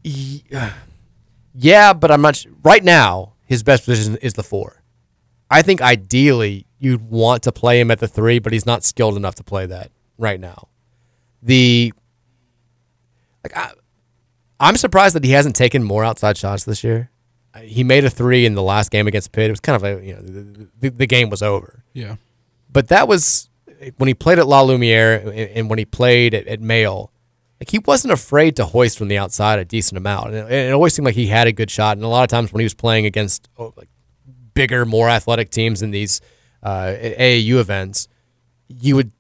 Yeah, 0.05 1.93
but 1.93 2.11
I'm 2.11 2.23
not. 2.23 2.45
Right 2.62 2.83
now, 2.83 3.35
his 3.45 3.62
best 3.62 3.85
position 3.85 4.16
is 4.16 4.35
the 4.35 4.43
four. 4.43 4.83
I 5.51 5.62
think 5.62 5.83
ideally 5.83 6.66
you'd 6.79 7.03
want 7.03 7.43
to 7.45 7.53
play 7.53 7.79
him 7.81 7.91
at 7.91 7.99
the 7.99 8.09
three, 8.09 8.39
but 8.39 8.53
he's 8.53 8.66
not 8.66 8.85
skilled 8.85 9.16
enough 9.16 9.35
to 9.37 9.45
play 9.45 9.66
that 9.66 9.91
right 10.19 10.41
now. 10.41 10.69
The 11.43 11.93
like 13.45 13.57
I, 13.57 13.73
I'm 14.59 14.77
surprised 14.77 15.15
that 15.15 15.24
he 15.24 15.33
hasn't 15.33 15.57
taken 15.57 15.83
more 15.83 16.05
outside 16.05 16.37
shots 16.37 16.65
this 16.65 16.83
year 16.83 17.11
he 17.61 17.85
made 17.85 18.05
a 18.05 18.11
three 18.11 18.47
in 18.47 18.55
the 18.55 18.62
last 18.62 18.91
game 18.91 19.07
against 19.07 19.33
Pitt. 19.33 19.49
It 19.49 19.53
was 19.53 19.61
kind 19.61 19.77
of 19.77 19.85
a 19.85 20.05
you 20.05 20.15
know 20.15 20.23
the, 20.23 20.69
the, 20.81 20.91
the 20.91 21.07
game 21.07 21.31
was 21.31 21.43
over. 21.43 21.85
Yeah, 21.93 22.16
but 22.73 22.89
that 22.89 23.09
was 23.09 23.49
when 23.99 24.09
he 24.09 24.15
played 24.15 24.39
at 24.39 24.47
La 24.47 24.62
Lumiere 24.62 25.51
and 25.55 25.69
when 25.69 25.79
he 25.79 25.85
played 25.85 26.35
at, 26.35 26.47
at 26.47 26.61
Male. 26.61 27.11
Like 27.62 27.70
he 27.70 27.78
wasn't 27.78 28.10
afraid 28.10 28.56
to 28.56 28.64
hoist 28.64 28.98
from 28.98 29.06
the 29.06 29.18
outside 29.18 29.60
a 29.60 29.64
decent 29.64 29.97
amount, 29.97 30.34
and 30.34 30.51
it, 30.51 30.66
it, 30.66 30.72
always 30.72 30.94
seemed 30.94 31.06
like 31.06 31.14
he 31.14 31.28
had 31.28 31.47
a 31.47 31.52
good 31.52 31.70
shot. 31.70 31.97
And 31.97 32.05
a 32.05 32.09
lot 32.09 32.24
of 32.24 32.28
times 32.28 32.52
when 32.52 32.59
he 32.59 32.64
was 32.64 32.74
playing 32.74 33.06
against 33.06 33.48
oh, 33.56 33.72
like 33.76 33.89
bigger, 34.52 34.84
more 34.84 35.09
athletic 35.09 35.51
teams 35.51 35.80
in 35.80 35.93
these 35.93 36.20
uh, 36.64 36.86
AAU 36.86 37.60
events, 37.60 38.09
you 38.66 38.97
would 38.97 39.12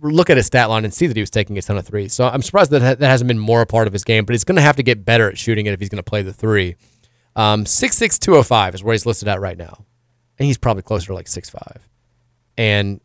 look 0.00 0.28
at 0.28 0.36
his 0.36 0.46
stat 0.46 0.70
line 0.70 0.84
and 0.84 0.92
see 0.92 1.06
that 1.06 1.16
he 1.16 1.22
was 1.22 1.30
taking 1.30 1.56
a 1.56 1.62
ton 1.62 1.76
of 1.76 1.86
threes. 1.86 2.12
So 2.12 2.26
I'm 2.26 2.42
surprised 2.42 2.72
that 2.72 2.98
that 2.98 3.08
hasn't 3.08 3.28
been 3.28 3.38
more 3.38 3.60
a 3.60 3.66
part 3.66 3.86
of 3.86 3.92
his 3.92 4.02
game. 4.02 4.24
But 4.24 4.32
he's 4.32 4.42
going 4.42 4.56
to 4.56 4.62
have 4.62 4.74
to 4.74 4.82
get 4.82 5.04
better 5.04 5.30
at 5.30 5.38
shooting 5.38 5.66
it 5.66 5.72
if 5.72 5.78
he's 5.78 5.88
going 5.88 6.02
to 6.02 6.02
play 6.02 6.22
the 6.22 6.32
three. 6.32 6.74
Um, 7.36 7.62
6'6", 7.62 8.18
205 8.18 8.74
is 8.74 8.82
where 8.82 8.94
he's 8.94 9.06
listed 9.06 9.28
at 9.28 9.40
right 9.40 9.56
now. 9.56 9.84
And 10.36 10.46
he's 10.46 10.58
probably 10.58 10.82
closer 10.82 11.06
to 11.06 11.14
like 11.14 11.28
six 11.28 11.48
five, 11.48 11.88
And 12.58 13.00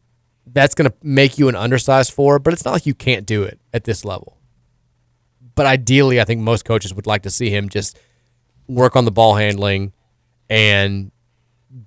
that's 0.48 0.74
going 0.74 0.90
to 0.90 0.98
make 1.04 1.38
you 1.38 1.48
an 1.48 1.56
undersized 1.56 2.12
four, 2.12 2.40
but 2.40 2.54
it's 2.54 2.66
not 2.66 2.72
like 2.72 2.88
you 2.88 2.96
can't 2.96 3.28
do 3.28 3.44
it 3.44 3.60
at 3.72 3.84
this 3.84 4.04
level. 4.04 4.39
But 5.60 5.66
ideally, 5.66 6.22
I 6.22 6.24
think 6.24 6.40
most 6.40 6.64
coaches 6.64 6.94
would 6.94 7.06
like 7.06 7.24
to 7.24 7.30
see 7.30 7.50
him 7.50 7.68
just 7.68 8.00
work 8.70 8.96
on 8.96 9.04
the 9.04 9.12
ball 9.12 9.36
handling 9.36 9.92
and 10.50 11.12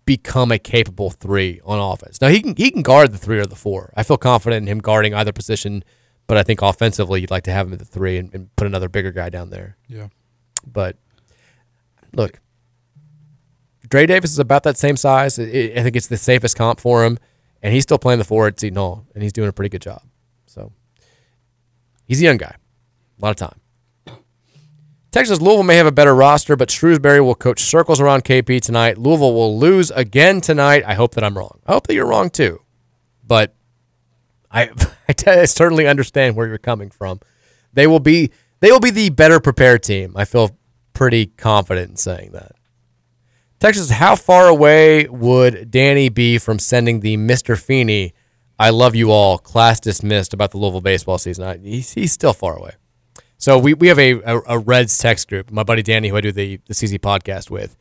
become 0.04 0.52
a 0.52 0.58
capable 0.58 1.08
three 1.08 1.58
on 1.64 1.78
offense. 1.78 2.20
Now 2.20 2.28
he 2.28 2.42
can 2.42 2.54
he 2.54 2.70
can 2.70 2.82
guard 2.82 3.12
the 3.12 3.16
three 3.16 3.38
or 3.38 3.46
the 3.46 3.56
four. 3.56 3.90
I 3.96 4.02
feel 4.02 4.18
confident 4.18 4.64
in 4.64 4.66
him 4.66 4.78
guarding 4.78 5.14
either 5.14 5.32
position, 5.32 5.84
but 6.26 6.36
I 6.36 6.42
think 6.42 6.60
offensively 6.60 7.22
you'd 7.22 7.30
like 7.30 7.44
to 7.44 7.50
have 7.50 7.66
him 7.66 7.72
at 7.72 7.78
the 7.78 7.86
three 7.86 8.18
and, 8.18 8.34
and 8.34 8.54
put 8.56 8.66
another 8.66 8.90
bigger 8.90 9.10
guy 9.10 9.30
down 9.30 9.48
there. 9.48 9.78
Yeah. 9.88 10.08
But 10.66 10.98
look, 12.12 12.40
Dre 13.88 14.04
Davis 14.04 14.32
is 14.32 14.38
about 14.38 14.64
that 14.64 14.76
same 14.76 14.98
size. 14.98 15.38
I 15.38 15.44
I 15.44 15.82
think 15.82 15.96
it's 15.96 16.08
the 16.08 16.18
safest 16.18 16.58
comp 16.58 16.78
for 16.78 17.06
him, 17.06 17.18
and 17.62 17.72
he's 17.72 17.84
still 17.84 17.96
playing 17.96 18.18
the 18.18 18.26
four 18.26 18.48
at 18.48 18.60
Seton 18.60 18.76
Hall, 18.76 19.06
and 19.14 19.22
he's 19.22 19.32
doing 19.32 19.48
a 19.48 19.52
pretty 19.54 19.70
good 19.70 19.80
job. 19.80 20.02
So 20.44 20.72
he's 22.04 22.20
a 22.20 22.24
young 22.24 22.36
guy, 22.36 22.56
a 23.18 23.24
lot 23.24 23.30
of 23.30 23.36
time. 23.36 23.61
Texas 25.12 25.42
Louisville 25.42 25.62
may 25.62 25.76
have 25.76 25.86
a 25.86 25.92
better 25.92 26.14
roster, 26.14 26.56
but 26.56 26.70
Shrewsberry 26.70 27.22
will 27.22 27.34
coach 27.34 27.60
circles 27.60 28.00
around 28.00 28.24
KP 28.24 28.62
tonight. 28.62 28.96
Louisville 28.96 29.34
will 29.34 29.58
lose 29.58 29.90
again 29.90 30.40
tonight. 30.40 30.84
I 30.86 30.94
hope 30.94 31.14
that 31.14 31.22
I'm 31.22 31.36
wrong. 31.36 31.60
I 31.66 31.72
hope 31.74 31.86
that 31.86 31.94
you're 31.94 32.06
wrong 32.06 32.30
too. 32.30 32.62
But 33.22 33.54
I, 34.50 34.70
I 35.26 35.44
certainly 35.44 35.86
understand 35.86 36.34
where 36.34 36.48
you're 36.48 36.56
coming 36.56 36.90
from. 36.90 37.20
They 37.74 37.86
will 37.86 38.00
be 38.00 38.32
they 38.60 38.72
will 38.72 38.80
be 38.80 38.90
the 38.90 39.10
better 39.10 39.38
prepared 39.38 39.82
team. 39.82 40.14
I 40.16 40.24
feel 40.24 40.56
pretty 40.94 41.26
confident 41.26 41.90
in 41.90 41.96
saying 41.96 42.32
that. 42.32 42.52
Texas, 43.60 43.90
how 43.90 44.16
far 44.16 44.48
away 44.48 45.06
would 45.08 45.70
Danny 45.70 46.08
be 46.08 46.38
from 46.38 46.58
sending 46.58 47.00
the 47.00 47.16
Mr. 47.16 47.60
Feeney, 47.60 48.14
I 48.58 48.70
love 48.70 48.94
you 48.94 49.10
all, 49.10 49.38
class 49.38 49.78
dismissed 49.78 50.32
about 50.32 50.52
the 50.52 50.58
Louisville 50.58 50.80
baseball 50.80 51.18
season? 51.18 51.44
I, 51.44 51.58
he's, 51.58 51.92
he's 51.92 52.12
still 52.12 52.32
far 52.32 52.56
away. 52.56 52.72
So 53.42 53.58
we, 53.58 53.74
we 53.74 53.88
have 53.88 53.98
a, 53.98 54.12
a, 54.20 54.40
a 54.50 54.58
Reds 54.60 54.96
text 54.96 55.28
group. 55.28 55.50
My 55.50 55.64
buddy 55.64 55.82
Danny, 55.82 56.10
who 56.10 56.16
I 56.16 56.20
do 56.20 56.30
the, 56.30 56.60
the 56.66 56.74
CZ 56.74 57.00
podcast 57.00 57.50
with, 57.50 57.76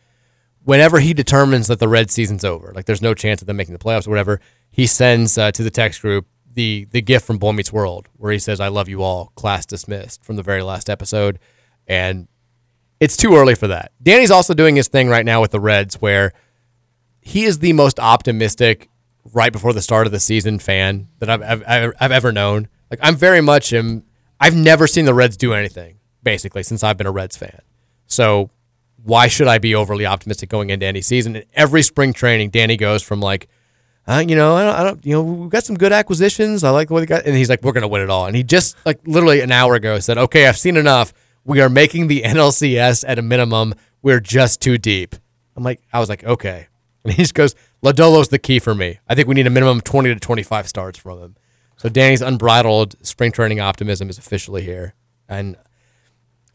whenever 0.64 1.00
he 1.00 1.14
determines 1.14 1.68
that 1.68 1.78
the 1.78 1.88
Reds 1.88 2.16
season's 2.16 2.44
over, 2.44 2.72
like 2.74 2.86
there's 2.86 3.02
no 3.04 3.14
chance 3.14 3.42
of 3.42 3.46
them 3.46 3.58
making 3.58 3.74
the 3.74 3.80
playoffs 3.80 4.08
or 4.08 4.10
whatever, 4.10 4.42
he 4.72 4.88
sends 4.88 5.38
uh, 5.38 5.52
to 5.52 5.62
the 5.62 5.70
text 5.70 6.02
group 6.02 6.26
the 6.52 6.88
the 6.90 7.02
gift 7.02 7.28
from 7.28 7.38
Boy 7.38 7.52
Meets 7.52 7.72
World, 7.72 8.10
where 8.18 8.32
he 8.32 8.40
says, 8.40 8.60
"I 8.60 8.70
love 8.70 8.90
you 8.90 9.04
all," 9.04 9.32
class 9.36 9.66
dismissed 9.68 10.24
from 10.24 10.36
the 10.36 10.44
very 10.44 10.64
last 10.64 10.90
episode, 10.90 11.38
and 11.88 12.28
it's 13.00 13.16
too 13.16 13.36
early 13.36 13.54
for 13.54 13.68
that. 13.68 13.92
Danny's 14.02 14.32
also 14.32 14.56
doing 14.56 14.76
his 14.76 14.88
thing 14.88 15.10
right 15.10 15.26
now 15.26 15.42
with 15.42 15.52
the 15.52 15.60
Reds, 15.60 16.02
where 16.02 16.34
he 17.22 17.44
is 17.46 17.60
the 17.60 17.72
most 17.74 18.00
optimistic 18.00 18.90
right 19.32 19.54
before 19.54 19.74
the 19.74 19.82
start 19.82 20.08
of 20.08 20.12
the 20.12 20.20
season 20.20 20.58
fan 20.58 21.08
that 21.20 21.30
I've 21.30 21.44
I've, 21.44 21.94
I've 22.02 22.12
ever 22.12 22.32
known. 22.32 22.68
Like 22.90 23.00
I'm 23.04 23.16
very 23.16 23.42
much 23.42 23.72
am. 23.74 24.06
I've 24.42 24.56
never 24.56 24.88
seen 24.88 25.06
the 25.06 25.14
Reds 25.14 25.38
do 25.38 25.54
anything 25.54 26.00
basically 26.24 26.64
since 26.64 26.84
I've 26.84 26.98
been 26.98 27.08
a 27.08 27.12
Reds 27.12 27.38
fan. 27.38 27.62
So 28.08 28.50
why 29.04 29.28
should 29.28 29.48
I 29.48 29.58
be 29.58 29.74
overly 29.76 30.06
optimistic 30.06 30.50
going 30.50 30.70
into 30.70 30.86
any 30.86 31.02
season? 31.02 31.36
And 31.36 31.46
every 31.54 31.82
spring 31.82 32.14
training, 32.14 32.50
Danny 32.50 32.78
goes 32.78 33.02
from 33.02 33.20
like, 33.20 33.48
uh, 34.08 34.24
you 34.28 34.36
know, 34.36 34.56
I 34.56 34.64
don't, 34.64 34.76
I 34.76 34.84
don't, 34.84 35.06
you 35.06 35.14
know, 35.14 35.24
we've 35.24 35.50
got 35.50 35.64
some 35.64 35.78
good 35.78 35.94
acquisitions. 35.94 36.64
I 36.64 36.72
like 36.72 36.90
what 36.90 37.02
they 37.02 37.06
got, 37.06 37.26
and 37.26 37.36
he's 37.36 37.50
like, 37.50 37.64
we're 37.64 37.72
gonna 37.72 37.88
win 37.88 38.02
it 38.02 38.10
all. 38.10 38.26
And 38.26 38.36
he 38.36 38.44
just 38.44 38.76
like 38.86 39.00
literally 39.06 39.42
an 39.42 39.52
hour 39.52 39.76
ago 39.76 40.00
said, 40.00 40.18
okay, 40.18 40.48
I've 40.48 40.58
seen 40.58 40.76
enough. 40.76 41.14
We 41.44 41.62
are 41.62 41.70
making 41.70 42.08
the 42.08 42.24
NLCS 42.24 43.06
at 43.08 43.20
a 43.20 43.22
minimum. 43.22 43.76
We're 44.02 44.20
just 44.20 44.60
too 44.60 44.78
deep. 44.78 45.16
I'm 45.56 45.64
like, 45.64 45.82
I 45.94 46.00
was 46.00 46.10
like, 46.10 46.24
okay. 46.24 46.68
And 47.04 47.14
he 47.14 47.22
just 47.22 47.34
goes, 47.34 47.56
Lodolo's 47.84 48.30
the 48.30 48.40
key 48.40 48.60
for 48.60 48.76
me. 48.76 49.00
I 49.08 49.16
think 49.16 49.28
we 49.28 49.36
need 49.36 49.48
a 49.48 49.52
minimum 49.52 49.82
20 49.82 50.14
to 50.14 50.20
25 50.20 50.68
starts 50.68 51.00
from 51.00 51.20
him. 51.20 51.36
So 51.82 51.90
Danny's 51.90 52.22
unbridled 52.22 52.96
spring 53.04 53.32
training 53.32 53.60
optimism 53.60 54.08
is 54.08 54.20
officially 54.20 54.62
here, 54.62 54.94
and 55.28 55.58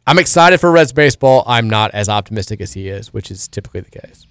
I'm 0.07 0.21
excited 0.21 0.61
for 0.61 0.71
Reds 0.71 0.93
baseball. 0.93 1.43
I'm 1.49 1.69
not 1.69 1.91
as 1.95 2.09
optimistic 2.09 2.61
as 2.61 2.75
he 2.75 2.87
is, 2.87 3.13
which 3.13 3.33
is 3.33 3.49
typically 3.49 3.81
the 3.81 3.91
case. 3.91 4.29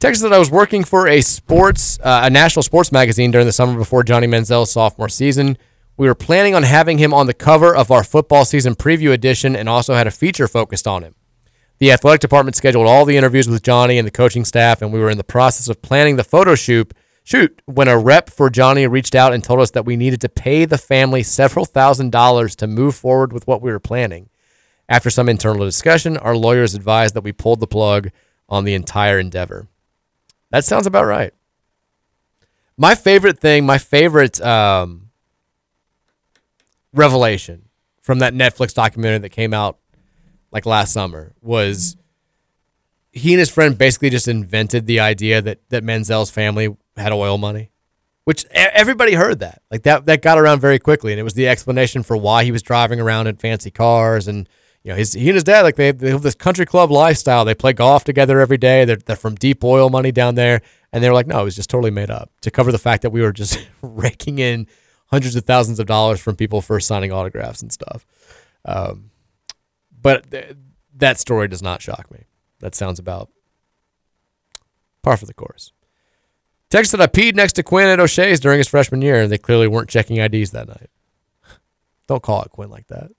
Texas 0.00 0.24
that 0.24 0.32
I 0.32 0.40
was 0.40 0.50
working 0.50 0.82
for 0.82 1.06
a 1.06 1.20
sports, 1.20 2.00
uh, 2.02 2.22
a 2.24 2.30
national 2.30 2.64
sports 2.64 2.90
magazine 2.90 3.30
during 3.30 3.46
the 3.46 3.52
summer 3.52 3.78
before 3.78 4.02
Johnny 4.02 4.26
Manziel's 4.26 4.72
sophomore 4.72 5.08
season. 5.08 5.56
We 5.96 6.08
were 6.08 6.16
planning 6.16 6.56
on 6.56 6.64
having 6.64 6.98
him 6.98 7.14
on 7.14 7.28
the 7.28 7.32
cover 7.32 7.72
of 7.72 7.92
our 7.92 8.02
football 8.02 8.44
season 8.44 8.74
preview 8.74 9.12
edition 9.12 9.54
and 9.54 9.68
also 9.68 9.94
had 9.94 10.08
a 10.08 10.10
feature 10.10 10.48
focused 10.48 10.88
on 10.88 11.04
him. 11.04 11.14
The 11.78 11.92
athletic 11.92 12.22
department 12.22 12.56
scheduled 12.56 12.88
all 12.88 13.04
the 13.04 13.16
interviews 13.16 13.48
with 13.48 13.62
Johnny 13.62 13.98
and 13.98 14.06
the 14.08 14.10
coaching 14.10 14.44
staff, 14.44 14.82
and 14.82 14.92
we 14.92 14.98
were 14.98 15.10
in 15.10 15.18
the 15.18 15.22
process 15.22 15.68
of 15.68 15.80
planning 15.80 16.16
the 16.16 16.24
photo 16.24 16.56
shoot. 16.56 16.92
Shoot, 17.24 17.62
when 17.66 17.88
a 17.88 17.98
rep 17.98 18.30
for 18.30 18.50
Johnny 18.50 18.86
reached 18.86 19.14
out 19.14 19.32
and 19.32 19.44
told 19.44 19.60
us 19.60 19.70
that 19.70 19.84
we 19.84 19.96
needed 19.96 20.20
to 20.22 20.28
pay 20.28 20.64
the 20.64 20.78
family 20.78 21.22
several 21.22 21.64
thousand 21.64 22.10
dollars 22.10 22.56
to 22.56 22.66
move 22.66 22.96
forward 22.96 23.32
with 23.32 23.46
what 23.46 23.62
we 23.62 23.70
were 23.70 23.78
planning. 23.80 24.28
After 24.88 25.08
some 25.08 25.28
internal 25.28 25.64
discussion, 25.64 26.16
our 26.16 26.36
lawyers 26.36 26.74
advised 26.74 27.14
that 27.14 27.24
we 27.24 27.32
pulled 27.32 27.60
the 27.60 27.66
plug 27.66 28.10
on 28.48 28.64
the 28.64 28.74
entire 28.74 29.18
endeavor. 29.18 29.68
That 30.50 30.64
sounds 30.64 30.86
about 30.86 31.06
right. 31.06 31.32
My 32.76 32.94
favorite 32.94 33.38
thing, 33.38 33.64
my 33.64 33.78
favorite 33.78 34.40
um, 34.40 35.10
revelation 36.92 37.68
from 38.00 38.18
that 38.18 38.34
Netflix 38.34 38.74
documentary 38.74 39.18
that 39.18 39.28
came 39.30 39.54
out 39.54 39.78
like 40.50 40.66
last 40.66 40.92
summer 40.92 41.32
was 41.40 41.96
he 43.12 43.32
and 43.32 43.38
his 43.38 43.50
friend 43.50 43.78
basically 43.78 44.10
just 44.10 44.26
invented 44.26 44.86
the 44.86 45.00
idea 45.00 45.40
that 45.40 45.60
that 45.70 45.84
Manziel's 45.84 46.30
family 46.30 46.76
had 46.96 47.12
oil 47.12 47.38
money, 47.38 47.70
which 48.24 48.44
everybody 48.52 49.14
heard 49.14 49.40
that. 49.40 49.62
Like 49.70 49.82
that 49.82 50.06
that 50.06 50.22
got 50.22 50.38
around 50.38 50.60
very 50.60 50.78
quickly, 50.78 51.12
and 51.12 51.20
it 51.20 51.24
was 51.24 51.34
the 51.34 51.48
explanation 51.48 52.02
for 52.02 52.16
why 52.16 52.44
he 52.44 52.52
was 52.52 52.62
driving 52.62 53.00
around 53.00 53.26
in 53.26 53.36
fancy 53.36 53.70
cars 53.70 54.28
and. 54.28 54.48
You 54.84 54.90
know, 54.90 54.96
his, 54.96 55.12
he 55.12 55.28
and 55.28 55.36
his 55.36 55.44
dad, 55.44 55.60
like 55.60 55.76
they, 55.76 55.92
they 55.92 56.10
have 56.10 56.22
this 56.22 56.34
country 56.34 56.66
club 56.66 56.90
lifestyle. 56.90 57.44
They 57.44 57.54
play 57.54 57.72
golf 57.72 58.02
together 58.02 58.40
every 58.40 58.56
day. 58.58 58.84
They're, 58.84 58.96
they're 58.96 59.14
from 59.14 59.36
deep 59.36 59.62
oil 59.62 59.90
money 59.90 60.10
down 60.10 60.34
there. 60.34 60.60
And 60.92 61.04
they 61.04 61.08
were 61.08 61.14
like, 61.14 61.28
no, 61.28 61.40
it 61.40 61.44
was 61.44 61.54
just 61.54 61.70
totally 61.70 61.92
made 61.92 62.10
up 62.10 62.32
to 62.40 62.50
cover 62.50 62.72
the 62.72 62.78
fact 62.78 63.02
that 63.02 63.10
we 63.10 63.22
were 63.22 63.32
just 63.32 63.64
raking 63.80 64.40
in 64.40 64.66
hundreds 65.06 65.36
of 65.36 65.44
thousands 65.44 65.78
of 65.78 65.86
dollars 65.86 66.20
from 66.20 66.34
people 66.34 66.60
for 66.60 66.80
signing 66.80 67.12
autographs 67.12 67.62
and 67.62 67.70
stuff. 67.70 68.04
Um, 68.64 69.12
but 70.00 70.30
th- 70.30 70.56
that 70.96 71.20
story 71.20 71.48
does 71.48 71.62
not 71.62 71.80
shock 71.80 72.10
me. 72.10 72.24
That 72.60 72.74
sounds 72.74 72.98
about 72.98 73.30
par 75.02 75.16
for 75.16 75.26
the 75.26 75.34
course. 75.34 75.72
Text 76.72 76.90
said 76.90 77.02
I 77.02 77.06
peed 77.06 77.34
next 77.34 77.52
to 77.54 77.62
Quinn 77.62 77.86
at 77.86 78.00
O'Shea's 78.00 78.40
during 78.40 78.56
his 78.56 78.66
freshman 78.66 79.02
year, 79.02 79.20
and 79.20 79.30
they 79.30 79.36
clearly 79.36 79.68
weren't 79.68 79.90
checking 79.90 80.16
IDs 80.16 80.52
that 80.52 80.68
night. 80.68 80.88
Don't 82.06 82.22
call 82.22 82.40
it 82.44 82.50
Quinn 82.50 82.70
like 82.70 82.86
that. 82.86 83.10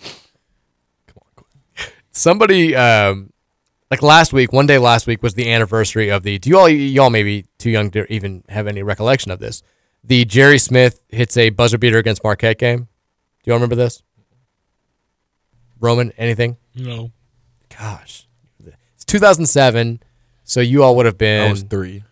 Come 0.00 1.18
on, 1.18 1.28
Quinn. 1.36 1.90
Somebody, 2.10 2.74
um, 2.74 3.30
like 3.90 4.00
last 4.00 4.32
week, 4.32 4.54
one 4.54 4.66
day 4.66 4.78
last 4.78 5.06
week 5.06 5.22
was 5.22 5.34
the 5.34 5.52
anniversary 5.52 6.08
of 6.08 6.22
the. 6.22 6.38
Do 6.38 6.48
you 6.48 6.58
all, 6.58 6.70
y'all 6.70 7.10
maybe 7.10 7.44
too 7.58 7.68
young 7.68 7.90
to 7.90 8.10
even 8.10 8.44
have 8.48 8.66
any 8.66 8.82
recollection 8.82 9.30
of 9.30 9.40
this? 9.40 9.62
The 10.02 10.24
Jerry 10.24 10.56
Smith 10.56 11.02
hits 11.10 11.36
a 11.36 11.50
buzzer 11.50 11.76
beater 11.76 11.98
against 11.98 12.24
Marquette 12.24 12.58
game. 12.58 12.78
Do 12.78 12.86
you 13.44 13.52
all 13.52 13.58
remember 13.58 13.76
this? 13.76 14.02
Roman, 15.80 16.12
anything? 16.12 16.56
No. 16.74 17.12
Gosh, 17.78 18.26
it's 18.94 19.04
2007, 19.04 20.02
so 20.44 20.60
you 20.60 20.82
all 20.82 20.96
would 20.96 21.04
have 21.04 21.18
been. 21.18 21.48
I 21.48 21.50
was 21.50 21.62
three. 21.62 22.04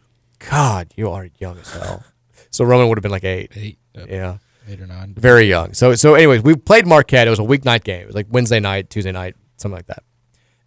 God, 0.49 0.93
you 0.97 1.11
are 1.11 1.29
young 1.39 1.59
as 1.59 1.71
hell. 1.73 2.05
So 2.51 2.65
Roman 2.65 2.89
would 2.89 2.99
have 2.99 3.03
been 3.03 3.13
like 3.13 3.25
eight. 3.25 3.53
Eight. 3.55 3.79
Yep. 3.95 4.09
Yeah, 4.09 4.37
Eight 4.69 4.81
or 4.81 4.87
nine. 4.87 5.15
very 5.17 5.47
young. 5.47 5.73
So 5.75 5.95
so 5.95 6.15
anyways, 6.15 6.43
we 6.43 6.55
played 6.57 6.87
Marquette. 6.87 7.27
It 7.27 7.31
was 7.31 7.39
a 7.39 7.43
weeknight 7.43 7.85
game. 7.85 8.03
It 8.03 8.07
was 8.07 8.15
like 8.15 8.27
Wednesday 8.31 8.61
night, 8.61 8.91
Tuesday 8.91 9.13
night, 9.13 9.37
something 9.57 9.77
like 9.77 9.87
that. 9.87 10.03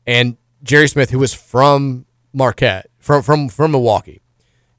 And 0.06 0.38
Jerry 0.64 0.88
Smith, 0.88 1.10
who 1.10 1.20
was 1.20 1.34
from 1.34 2.06
Marquette, 2.34 2.88
from 3.00 3.22
from 3.24 3.50
from 3.50 3.72
Milwaukee, 3.72 4.22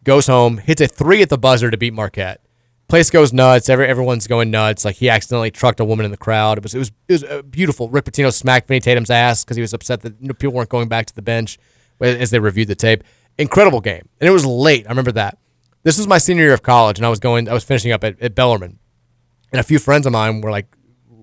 goes 0.04 0.26
home, 0.26 0.58
hits 0.58 0.80
a 0.80 0.86
three 0.86 1.22
at 1.22 1.28
the 1.30 1.38
buzzer 1.38 1.70
to 1.70 1.76
beat 1.76 1.92
Marquette. 1.94 2.40
Place 2.86 3.08
goes 3.08 3.32
nuts. 3.32 3.70
Every, 3.70 3.86
everyone's 3.86 4.26
going 4.26 4.50
nuts. 4.50 4.84
Like 4.84 4.96
he 4.96 5.08
accidentally 5.08 5.50
trucked 5.50 5.80
a 5.80 5.84
woman 5.86 6.04
in 6.04 6.10
the 6.10 6.18
crowd. 6.18 6.58
It 6.58 6.62
was 6.64 6.74
it 6.74 6.78
was 6.78 6.92
it 7.08 7.12
was 7.22 7.42
beautiful. 7.48 7.88
Rick 7.88 8.04
Pitino 8.04 8.32
smacked 8.32 8.68
Vinny 8.68 8.80
Tatum's 8.80 9.10
ass 9.10 9.42
because 9.44 9.56
he 9.56 9.62
was 9.62 9.72
upset 9.72 10.02
that 10.02 10.38
people 10.38 10.52
weren't 10.52 10.68
going 10.68 10.88
back 10.88 11.06
to 11.06 11.14
the 11.14 11.22
bench 11.22 11.58
as 12.00 12.30
they 12.30 12.38
reviewed 12.38 12.68
the 12.68 12.74
tape. 12.74 13.02
Incredible 13.38 13.80
game, 13.80 14.08
and 14.20 14.28
it 14.28 14.32
was 14.32 14.46
late. 14.46 14.86
I 14.86 14.90
remember 14.90 15.12
that. 15.12 15.38
This 15.82 15.98
was 15.98 16.06
my 16.06 16.18
senior 16.18 16.44
year 16.44 16.54
of 16.54 16.62
college, 16.62 16.98
and 16.98 17.06
I 17.06 17.10
was 17.10 17.20
going. 17.20 17.48
I 17.48 17.52
was 17.52 17.64
finishing 17.64 17.92
up 17.92 18.04
at, 18.04 18.20
at 18.22 18.34
Bellarmine, 18.34 18.78
and 19.52 19.60
a 19.60 19.64
few 19.64 19.78
friends 19.78 20.06
of 20.06 20.12
mine 20.12 20.40
were 20.40 20.50
like, 20.50 20.66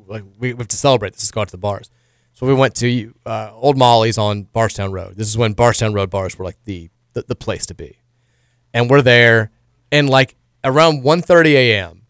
like 0.07 0.23
we, 0.37 0.49
have 0.49 0.67
to 0.67 0.75
celebrate. 0.75 1.13
This 1.13 1.23
is 1.23 1.31
go 1.31 1.41
out 1.41 1.47
to 1.47 1.51
the 1.51 1.57
bars. 1.57 1.89
So 2.33 2.45
we 2.45 2.53
went 2.53 2.75
to 2.75 3.13
uh, 3.25 3.51
Old 3.53 3.77
Molly's 3.77 4.17
on 4.17 4.43
Bardstown 4.43 4.91
Road. 4.91 5.15
This 5.15 5.27
is 5.27 5.37
when 5.37 5.53
Bardstown 5.53 5.93
Road 5.93 6.09
bars 6.09 6.37
were 6.37 6.45
like 6.45 6.57
the, 6.65 6.89
the 7.13 7.23
the 7.23 7.35
place 7.35 7.65
to 7.67 7.73
be, 7.73 7.97
and 8.73 8.89
we're 8.89 9.01
there, 9.01 9.51
and 9.91 10.09
like 10.09 10.35
around 10.63 11.03
1.30 11.03 11.45
a.m., 11.53 12.03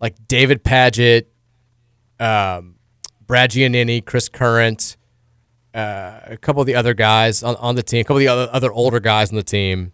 like 0.00 0.14
David 0.28 0.62
Padgett, 0.62 1.26
um, 2.20 2.76
Brad 3.26 3.50
Gianiny, 3.52 4.04
Chris 4.04 4.28
Current, 4.28 4.97
uh, 5.78 6.20
a 6.24 6.36
couple 6.36 6.60
of 6.60 6.66
the 6.66 6.74
other 6.74 6.92
guys 6.92 7.42
on, 7.42 7.54
on 7.56 7.76
the 7.76 7.82
team, 7.82 8.00
a 8.00 8.04
couple 8.04 8.16
of 8.16 8.20
the 8.22 8.28
other, 8.28 8.48
other 8.52 8.72
older 8.72 8.98
guys 8.98 9.30
on 9.30 9.36
the 9.36 9.42
team, 9.42 9.92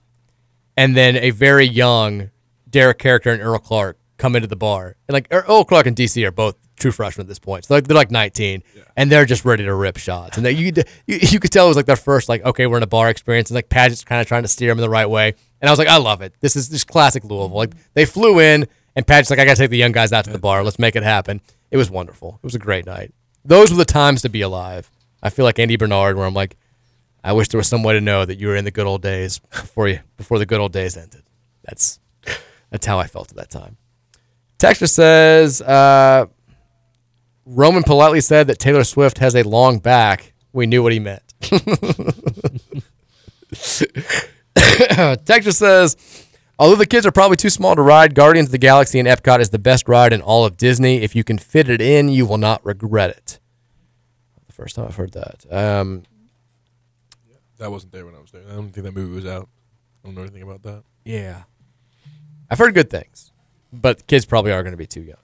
and 0.76 0.96
then 0.96 1.16
a 1.16 1.30
very 1.30 1.66
young 1.66 2.30
Derrick 2.68 2.98
Caracter 2.98 3.30
and 3.30 3.42
Earl 3.42 3.58
Clark 3.58 3.98
come 4.16 4.34
into 4.34 4.48
the 4.48 4.56
bar. 4.56 4.96
And 5.06 5.12
like 5.12 5.28
Earl 5.30 5.64
Clark 5.64 5.86
and 5.86 5.94
DC 5.94 6.26
are 6.26 6.32
both 6.32 6.56
true 6.76 6.90
freshmen 6.90 7.24
at 7.24 7.28
this 7.28 7.38
point. 7.38 7.66
So 7.66 7.74
like, 7.74 7.86
they're 7.86 7.96
like 7.96 8.10
19 8.10 8.62
and 8.96 9.12
they're 9.12 9.26
just 9.26 9.44
ready 9.44 9.64
to 9.64 9.74
rip 9.74 9.96
shots. 9.98 10.36
And 10.36 10.46
they, 10.46 10.52
you, 10.52 10.72
you 11.06 11.18
you 11.20 11.38
could 11.38 11.52
tell 11.52 11.66
it 11.66 11.68
was 11.68 11.76
like 11.76 11.86
their 11.86 11.96
first 11.96 12.28
like 12.28 12.42
okay 12.44 12.66
we're 12.66 12.78
in 12.78 12.82
a 12.82 12.88
bar 12.88 13.10
experience 13.10 13.50
and 13.50 13.54
like 13.54 13.68
Padgett's 13.68 14.04
kind 14.04 14.20
of 14.20 14.26
trying 14.26 14.42
to 14.42 14.48
steer 14.48 14.70
them 14.70 14.78
in 14.78 14.82
the 14.82 14.90
right 14.90 15.08
way. 15.08 15.34
And 15.60 15.68
I 15.68 15.70
was 15.72 15.78
like 15.78 15.88
I 15.88 15.98
love 15.98 16.22
it. 16.22 16.34
This 16.40 16.56
is 16.56 16.68
just 16.68 16.86
classic 16.88 17.24
Louisville. 17.24 17.56
Like 17.56 17.74
they 17.92 18.06
flew 18.06 18.40
in 18.40 18.66
and 18.96 19.06
Padgett's 19.06 19.30
like 19.30 19.38
I 19.38 19.44
got 19.44 19.56
to 19.56 19.62
take 19.62 19.70
the 19.70 19.76
young 19.76 19.92
guys 19.92 20.12
out 20.12 20.24
to 20.24 20.30
the 20.30 20.38
bar. 20.38 20.64
Let's 20.64 20.78
make 20.78 20.96
it 20.96 21.02
happen. 21.02 21.40
It 21.70 21.76
was 21.76 21.90
wonderful. 21.90 22.40
It 22.42 22.44
was 22.44 22.54
a 22.54 22.60
great 22.60 22.86
night. 22.86 23.12
Those 23.44 23.70
were 23.70 23.76
the 23.76 23.84
times 23.84 24.22
to 24.22 24.28
be 24.28 24.40
alive. 24.40 24.90
I 25.24 25.30
feel 25.30 25.44
like 25.44 25.58
Andy 25.58 25.76
Bernard 25.76 26.16
where 26.16 26.26
I'm 26.26 26.34
like 26.34 26.56
I 27.24 27.32
wish 27.32 27.48
there 27.48 27.58
was 27.58 27.66
some 27.66 27.82
way 27.82 27.94
to 27.94 28.02
know 28.02 28.26
that 28.26 28.38
you 28.38 28.48
were 28.48 28.56
in 28.56 28.66
the 28.66 28.70
good 28.70 28.86
old 28.86 29.00
days 29.00 29.38
before 29.38 29.88
you 29.88 30.00
before 30.16 30.38
the 30.38 30.46
good 30.46 30.60
old 30.60 30.72
days 30.72 30.96
ended. 30.96 31.22
That's 31.64 31.98
that's 32.70 32.86
how 32.86 32.98
I 32.98 33.06
felt 33.06 33.30
at 33.30 33.36
that 33.38 33.50
time. 33.50 33.78
Texture 34.58 34.86
says 34.86 35.62
uh, 35.62 36.26
Roman 37.46 37.82
politely 37.82 38.20
said 38.20 38.48
that 38.48 38.58
Taylor 38.58 38.84
Swift 38.84 39.18
has 39.18 39.34
a 39.34 39.42
long 39.42 39.78
back. 39.78 40.34
We 40.52 40.66
knew 40.66 40.82
what 40.82 40.92
he 40.92 41.00
meant. 41.00 41.22
Texture 45.24 45.52
says, 45.52 45.96
although 46.58 46.76
the 46.76 46.86
kids 46.86 47.06
are 47.06 47.12
probably 47.12 47.36
too 47.36 47.50
small 47.50 47.74
to 47.74 47.82
ride, 47.82 48.14
Guardians 48.14 48.48
of 48.48 48.52
the 48.52 48.58
Galaxy 48.58 48.98
and 48.98 49.08
Epcot 49.08 49.40
is 49.40 49.50
the 49.50 49.58
best 49.58 49.88
ride 49.88 50.12
in 50.12 50.22
all 50.22 50.44
of 50.44 50.56
Disney. 50.56 51.02
If 51.02 51.16
you 51.16 51.24
can 51.24 51.38
fit 51.38 51.68
it 51.68 51.80
in, 51.80 52.08
you 52.08 52.26
will 52.26 52.38
not 52.38 52.64
regret 52.64 53.10
it. 53.10 53.40
The 54.54 54.62
first 54.62 54.76
time 54.76 54.86
I've 54.86 54.94
heard 54.96 55.12
that. 55.12 55.44
Um, 55.50 56.04
That 57.58 57.70
wasn't 57.72 57.92
there 57.92 58.06
when 58.06 58.14
I 58.14 58.20
was 58.20 58.30
there. 58.30 58.42
I 58.48 58.54
don't 58.54 58.70
think 58.70 58.84
that 58.84 58.94
movie 58.94 59.14
was 59.14 59.26
out. 59.26 59.48
I 60.02 60.08
don't 60.08 60.14
know 60.14 60.22
anything 60.22 60.42
about 60.42 60.62
that. 60.62 60.84
Yeah. 61.04 61.42
I've 62.50 62.58
heard 62.58 62.74
good 62.74 62.88
things, 62.90 63.32
but 63.72 63.98
the 63.98 64.04
kids 64.04 64.26
probably 64.26 64.52
are 64.52 64.62
going 64.62 64.72
to 64.72 64.76
be 64.78 64.86
too 64.86 65.00
young. 65.02 65.16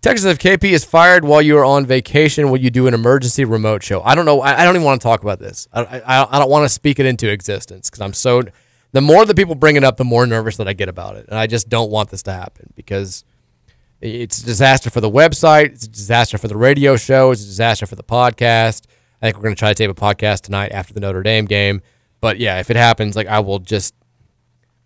Texas, 0.00 0.24
if 0.26 0.38
KP 0.38 0.70
is 0.70 0.84
fired 0.84 1.24
while 1.24 1.42
you 1.42 1.58
are 1.58 1.64
on 1.64 1.84
vacation, 1.84 2.48
will 2.50 2.58
you 2.60 2.70
do 2.70 2.86
an 2.86 2.94
emergency 2.94 3.44
remote 3.44 3.82
show? 3.82 4.00
I 4.02 4.14
don't 4.14 4.24
know. 4.24 4.40
I, 4.40 4.60
I 4.60 4.64
don't 4.64 4.76
even 4.76 4.84
want 4.84 5.00
to 5.00 5.04
talk 5.04 5.22
about 5.22 5.38
this. 5.40 5.66
I, 5.72 5.82
I, 5.82 6.36
I 6.36 6.38
don't 6.38 6.48
want 6.50 6.64
to 6.64 6.68
speak 6.68 6.98
it 6.98 7.06
into 7.06 7.28
existence 7.30 7.90
because 7.90 8.00
I'm 8.00 8.12
so. 8.12 8.44
The 8.92 9.00
more 9.02 9.26
the 9.26 9.34
people 9.34 9.56
bring 9.56 9.76
it 9.76 9.84
up, 9.84 9.96
the 9.98 10.04
more 10.04 10.26
nervous 10.26 10.56
that 10.58 10.68
I 10.68 10.72
get 10.72 10.88
about 10.88 11.16
it, 11.16 11.26
and 11.28 11.38
I 11.38 11.46
just 11.46 11.68
don't 11.68 11.90
want 11.90 12.10
this 12.10 12.22
to 12.22 12.32
happen 12.32 12.72
because 12.76 13.24
it's 14.00 14.42
a 14.42 14.46
disaster 14.46 14.90
for 14.90 15.00
the 15.00 15.10
website. 15.10 15.66
It's 15.66 15.84
a 15.84 15.88
disaster 15.88 16.38
for 16.38 16.48
the 16.48 16.56
radio 16.56 16.96
show. 16.96 17.30
It's 17.30 17.42
a 17.42 17.46
disaster 17.46 17.86
for 17.86 17.96
the 17.96 18.04
podcast. 18.04 18.86
I 19.20 19.26
think 19.26 19.36
we're 19.36 19.44
going 19.44 19.54
to 19.54 19.58
try 19.58 19.70
to 19.70 19.74
tape 19.74 19.90
a 19.90 19.94
podcast 19.94 20.42
tonight 20.42 20.72
after 20.72 20.92
the 20.92 21.00
Notre 21.00 21.22
Dame 21.22 21.46
game. 21.46 21.80
But 22.20 22.38
yeah, 22.38 22.58
if 22.60 22.70
it 22.70 22.76
happens, 22.76 23.16
like 23.16 23.26
I 23.26 23.40
will 23.40 23.58
just 23.58 23.94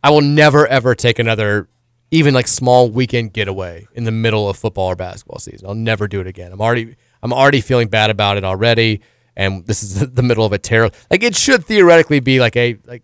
I 0.02 0.10
will 0.10 0.20
never 0.20 0.66
ever 0.66 0.94
take 0.94 1.18
another 1.18 1.68
even 2.10 2.34
like 2.34 2.48
small 2.48 2.90
weekend 2.90 3.32
getaway 3.32 3.86
in 3.94 4.04
the 4.04 4.12
middle 4.12 4.48
of 4.48 4.56
football 4.56 4.86
or 4.86 4.96
basketball 4.96 5.38
season. 5.38 5.68
I'll 5.68 5.74
never 5.74 6.08
do 6.08 6.20
it 6.20 6.26
again. 6.26 6.52
I'm 6.52 6.60
already 6.60 6.96
I'm 7.22 7.32
already 7.32 7.60
feeling 7.60 7.88
bad 7.88 8.10
about 8.10 8.36
it 8.36 8.44
already, 8.44 9.00
and 9.36 9.66
this 9.66 9.82
is 9.82 9.98
the 10.14 10.22
middle 10.22 10.44
of 10.44 10.52
a 10.52 10.58
terrible. 10.58 10.96
Like 11.10 11.22
it 11.22 11.36
should 11.36 11.64
theoretically 11.64 12.20
be 12.20 12.40
like 12.40 12.56
a 12.56 12.78
like 12.84 13.02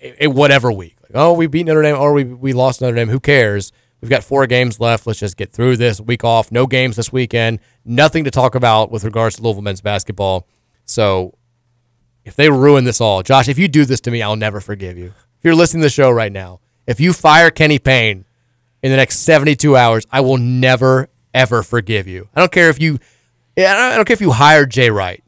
a, 0.00 0.24
a 0.24 0.26
whatever 0.28 0.70
week. 0.72 0.96
Like 1.02 1.12
oh 1.14 1.32
we 1.32 1.46
beat 1.46 1.66
Notre 1.66 1.82
Dame 1.82 1.96
or 1.96 2.12
we 2.12 2.24
we 2.24 2.52
lost 2.52 2.80
Notre 2.80 2.96
Dame. 2.96 3.08
Who 3.08 3.20
cares? 3.20 3.72
We've 4.02 4.10
got 4.10 4.24
four 4.24 4.46
games 4.48 4.80
left. 4.80 5.06
Let's 5.06 5.20
just 5.20 5.36
get 5.36 5.52
through 5.52 5.76
this 5.76 6.00
week 6.00 6.24
off. 6.24 6.50
No 6.50 6.66
games 6.66 6.96
this 6.96 7.12
weekend. 7.12 7.60
Nothing 7.84 8.24
to 8.24 8.30
talk 8.32 8.54
about 8.56 8.90
with 8.90 9.04
regards 9.04 9.36
to 9.36 9.42
Louisville 9.42 9.62
men's 9.62 9.80
basketball. 9.80 10.46
So 10.84 11.38
if 12.24 12.34
they 12.34 12.50
ruin 12.50 12.84
this 12.84 13.00
all, 13.00 13.22
Josh, 13.22 13.48
if 13.48 13.58
you 13.58 13.68
do 13.68 13.84
this 13.84 14.00
to 14.02 14.10
me, 14.10 14.20
I'll 14.20 14.34
never 14.36 14.60
forgive 14.60 14.98
you. 14.98 15.06
If 15.38 15.44
you're 15.44 15.54
listening 15.54 15.82
to 15.82 15.86
the 15.86 15.90
show 15.90 16.10
right 16.10 16.32
now, 16.32 16.58
if 16.86 16.98
you 16.98 17.12
fire 17.12 17.50
Kenny 17.50 17.78
Payne 17.78 18.24
in 18.82 18.90
the 18.90 18.96
next 18.96 19.20
72 19.20 19.76
hours, 19.76 20.04
I 20.10 20.20
will 20.20 20.36
never 20.38 21.08
ever 21.32 21.62
forgive 21.62 22.08
you. 22.08 22.28
I 22.34 22.40
don't 22.40 22.52
care 22.52 22.68
if 22.70 22.80
you, 22.80 22.98
I 23.56 23.94
don't- 23.96 24.04
care 24.04 24.14
if 24.14 24.20
you 24.20 24.32
hired 24.32 24.70
Jay 24.70 24.90
Wright. 24.90 25.22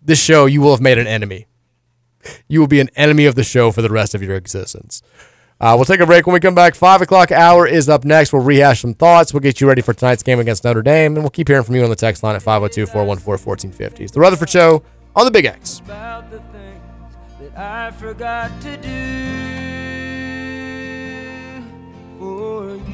This 0.00 0.22
show, 0.22 0.46
you 0.46 0.60
will 0.60 0.70
have 0.70 0.80
made 0.80 0.98
an 0.98 1.06
enemy. 1.06 1.46
You 2.48 2.60
will 2.60 2.68
be 2.68 2.80
an 2.80 2.90
enemy 2.94 3.26
of 3.26 3.34
the 3.34 3.42
show 3.44 3.72
for 3.72 3.82
the 3.82 3.90
rest 3.90 4.14
of 4.14 4.22
your 4.22 4.36
existence. 4.36 5.02
Uh, 5.62 5.74
we'll 5.76 5.84
take 5.84 6.00
a 6.00 6.06
break 6.06 6.26
when 6.26 6.34
we 6.34 6.40
come 6.40 6.56
back. 6.56 6.74
Five 6.74 7.02
o'clock 7.02 7.30
hour 7.30 7.68
is 7.68 7.88
up 7.88 8.04
next. 8.04 8.32
We'll 8.32 8.42
rehash 8.42 8.80
some 8.80 8.94
thoughts. 8.94 9.32
We'll 9.32 9.42
get 9.42 9.60
you 9.60 9.68
ready 9.68 9.80
for 9.80 9.94
tonight's 9.94 10.24
game 10.24 10.40
against 10.40 10.64
Notre 10.64 10.82
Dame, 10.82 11.14
and 11.14 11.22
we'll 11.22 11.30
keep 11.30 11.46
hearing 11.46 11.62
from 11.62 11.76
you 11.76 11.84
on 11.84 11.90
the 11.90 11.94
text 11.94 12.24
line 12.24 12.34
at 12.34 12.42
502 12.42 12.86
414 12.86 13.46
1450. 13.46 14.02
It's 14.02 14.12
the 14.12 14.18
Rutherford 14.18 14.50
Show 14.50 14.82
on 15.14 15.24
the 15.24 15.30
Big 15.30 15.44
X. 15.44 15.78
about 15.78 16.28
the 16.32 16.40
things 16.40 17.14
that 17.38 17.56
I 17.56 17.92
forgot 17.92 18.50
to 18.62 18.76
do 18.78 18.88
for 22.18 22.74
you, 22.74 22.92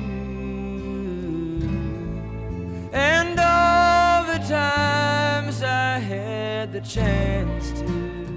and 2.93 3.41
all 3.41 4.25
the 4.25 4.39
times 4.47 5.63
I 5.63 5.99
had 6.01 6.75
the 6.75 6.83
chance 6.83 7.71
to. 7.81 8.28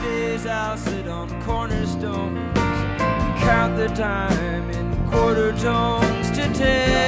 These 0.00 0.08
days 0.08 0.46
I'll 0.46 0.78
sit 0.78 1.06
on 1.08 1.28
cornerstones 1.42 2.38
and 2.38 3.38
count 3.40 3.76
the 3.76 3.88
time 3.88 4.70
in 4.70 5.10
quarter 5.10 5.52
tones 5.58 6.30
to 6.30 6.48
ten. 6.54 7.00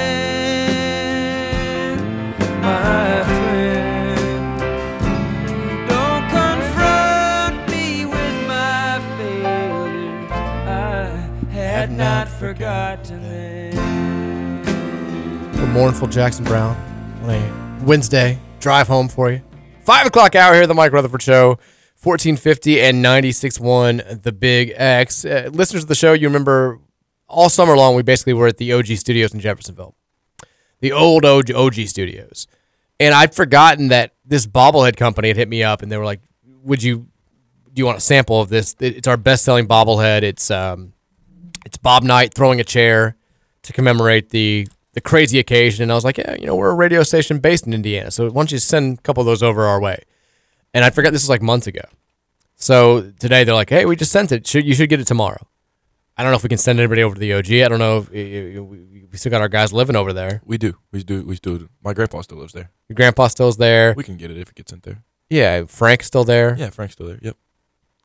My 2.60 3.24
friend, 3.24 4.58
don't 5.88 6.28
confront 6.28 7.70
me 7.70 8.04
with 8.04 8.46
my 8.46 9.00
failures. 9.16 10.30
I 10.30 11.16
had 11.50 11.90
not 11.90 12.28
forgotten 12.28 13.22
them. 13.22 14.62
The 15.54 15.66
mournful 15.66 16.08
Jackson 16.08 16.44
Browne 16.44 16.76
on 17.22 17.30
a 17.30 17.84
Wednesday 17.84 18.38
drive 18.60 18.86
home 18.88 19.08
for 19.08 19.30
you. 19.30 19.40
Five 19.80 20.06
o'clock 20.06 20.36
hour 20.36 20.52
here 20.52 20.64
at 20.64 20.68
the 20.68 20.74
Mike 20.74 20.92
Rutherford 20.92 21.22
Show. 21.22 21.58
1450 22.02 22.80
and 22.80 23.04
96.1 23.04 24.22
The 24.22 24.32
Big 24.32 24.72
X. 24.74 25.24
Uh, 25.24 25.50
listeners 25.52 25.84
of 25.84 25.88
the 25.88 25.94
show, 25.94 26.12
you 26.12 26.26
remember 26.26 26.80
all 27.28 27.48
summer 27.48 27.76
long, 27.76 27.94
we 27.94 28.02
basically 28.02 28.32
were 28.32 28.48
at 28.48 28.56
the 28.56 28.72
OG 28.72 28.86
studios 28.86 29.32
in 29.32 29.40
Jeffersonville, 29.40 29.94
the 30.80 30.90
old 30.90 31.24
OG, 31.24 31.52
OG 31.52 31.74
studios. 31.86 32.48
And 32.98 33.14
I'd 33.14 33.34
forgotten 33.34 33.88
that 33.88 34.14
this 34.24 34.46
bobblehead 34.46 34.96
company 34.96 35.28
had 35.28 35.36
hit 35.36 35.48
me 35.48 35.62
up 35.62 35.82
and 35.82 35.92
they 35.92 35.96
were 35.96 36.04
like, 36.04 36.20
Would 36.64 36.82
you, 36.82 37.06
do 37.72 37.80
you 37.80 37.86
want 37.86 37.98
a 37.98 38.02
sample 38.02 38.40
of 38.40 38.48
this? 38.48 38.74
It's 38.80 39.06
our 39.06 39.16
best 39.16 39.44
selling 39.44 39.68
bobblehead. 39.68 40.22
It's, 40.22 40.50
um, 40.50 40.92
it's 41.64 41.76
Bob 41.76 42.02
Knight 42.02 42.34
throwing 42.34 42.60
a 42.60 42.64
chair 42.64 43.16
to 43.62 43.72
commemorate 43.72 44.30
the 44.30 44.66
the 44.94 45.00
crazy 45.00 45.38
occasion. 45.38 45.84
And 45.84 45.92
I 45.92 45.94
was 45.94 46.04
like, 46.04 46.18
yeah, 46.18 46.34
you 46.34 46.46
know, 46.46 46.54
we're 46.54 46.70
a 46.70 46.74
radio 46.74 47.02
station 47.02 47.38
based 47.38 47.66
in 47.66 47.72
Indiana, 47.72 48.10
so 48.10 48.26
why 48.26 48.40
don't 48.40 48.52
you 48.52 48.58
send 48.58 48.98
a 48.98 49.02
couple 49.02 49.22
of 49.22 49.26
those 49.26 49.42
over 49.42 49.64
our 49.64 49.80
way? 49.80 50.02
And 50.74 50.84
I 50.84 50.90
forgot 50.90 51.12
this 51.12 51.22
was 51.22 51.28
like 51.28 51.42
months 51.42 51.66
ago. 51.66 51.82
So 52.56 53.10
today 53.18 53.44
they're 53.44 53.54
like, 53.54 53.70
hey, 53.70 53.84
we 53.84 53.96
just 53.96 54.12
sent 54.12 54.32
it. 54.32 54.46
Should 54.46 54.64
you 54.66 54.74
should 54.74 54.88
get 54.88 55.00
it 55.00 55.06
tomorrow? 55.06 55.46
I 56.16 56.22
don't 56.22 56.30
know 56.32 56.36
if 56.36 56.42
we 56.42 56.48
can 56.48 56.58
send 56.58 56.78
anybody 56.78 57.02
over 57.02 57.14
to 57.14 57.20
the 57.20 57.32
OG. 57.34 57.50
I 57.52 57.68
don't 57.68 57.78
know 57.78 57.98
if 57.98 58.10
we 58.10 59.18
still 59.18 59.30
got 59.30 59.40
our 59.40 59.48
guys 59.48 59.72
living 59.72 59.96
over 59.96 60.12
there. 60.12 60.42
We 60.44 60.58
do. 60.58 60.76
We 60.92 61.02
do. 61.02 61.24
We 61.24 61.36
still 61.36 61.56
do. 61.58 61.68
My 61.82 61.94
grandpa 61.94 62.20
still 62.20 62.38
lives 62.38 62.52
there. 62.52 62.70
Your 62.88 62.94
grandpa 62.94 63.28
still's 63.28 63.56
there. 63.56 63.94
We 63.96 64.04
can 64.04 64.16
get 64.16 64.30
it 64.30 64.36
if 64.38 64.50
it 64.50 64.54
gets 64.54 64.70
sent 64.70 64.82
there. 64.84 65.02
Yeah, 65.30 65.64
Frank's 65.64 66.06
still 66.06 66.24
there. 66.24 66.54
Yeah, 66.58 66.70
Frank's 66.70 66.92
still 66.94 67.06
there. 67.06 67.18
Yep. 67.22 67.36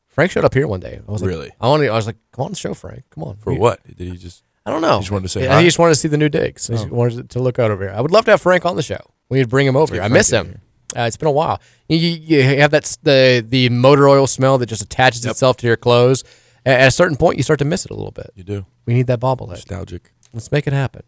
Frank 0.08 0.30
showed 0.32 0.44
up 0.44 0.54
here 0.54 0.66
one 0.66 0.80
day. 0.80 1.00
I 1.06 1.10
was 1.10 1.22
Really? 1.22 1.48
Like, 1.48 1.56
I 1.60 1.68
wanted. 1.68 1.90
I 1.90 1.94
was 1.94 2.06
like, 2.06 2.16
come 2.32 2.46
on 2.46 2.54
show, 2.54 2.74
Frank. 2.74 3.04
Come 3.10 3.24
on. 3.24 3.36
For 3.36 3.52
what? 3.54 3.80
Did 3.86 4.08
he 4.08 4.16
just? 4.16 4.42
I 4.66 4.70
don't 4.70 4.80
know. 4.82 4.94
He 4.98 5.02
just 5.02 5.12
wanted 5.12 5.22
to 5.24 5.28
say 5.28 5.42
Yeah, 5.44 5.52
hi? 5.54 5.60
he 5.60 5.66
just 5.66 5.78
wanted 5.78 5.94
to 5.94 6.00
see 6.00 6.08
the 6.08 6.16
new 6.18 6.28
digs. 6.28 6.66
He 6.66 6.74
just 6.74 6.86
Oh. 6.88 6.94
wanted 6.94 7.30
to 7.30 7.38
look 7.38 7.58
out 7.58 7.70
over 7.70 7.84
here. 7.84 7.92
I 7.94 8.00
would 8.00 8.10
love 8.10 8.24
to 8.24 8.32
have 8.32 8.40
Frank 8.42 8.66
on 8.66 8.74
the 8.76 8.82
show. 8.82 8.98
We 9.28 9.38
would 9.38 9.48
bring 9.48 9.66
him 9.66 9.76
over. 9.76 9.94
here. 9.94 10.02
I 10.02 10.08
miss 10.08 10.30
him. 10.30 10.60
Uh, 10.96 11.02
it's 11.02 11.16
been 11.16 11.28
a 11.28 11.32
while. 11.32 11.60
You, 11.88 11.98
you, 11.98 12.42
have 12.42 12.70
that 12.70 12.96
the 13.02 13.44
the 13.46 13.68
motor 13.68 14.08
oil 14.08 14.26
smell 14.26 14.58
that 14.58 14.66
just 14.66 14.82
attaches 14.82 15.26
itself 15.26 15.56
to 15.58 15.66
your 15.66 15.76
clothes. 15.76 16.24
At 16.64 16.88
a 16.88 16.90
certain 16.90 17.16
point, 17.16 17.36
you 17.36 17.42
start 17.42 17.58
to 17.60 17.64
miss 17.64 17.84
it 17.84 17.90
a 17.90 17.94
little 17.94 18.10
bit. 18.10 18.30
You 18.34 18.44
do. 18.44 18.66
We 18.86 18.94
need 18.94 19.06
that 19.06 19.20
bobblehead. 19.20 19.50
Nostalgic. 19.50 20.12
Let's 20.32 20.50
make 20.52 20.66
it 20.66 20.72
happen. 20.72 21.02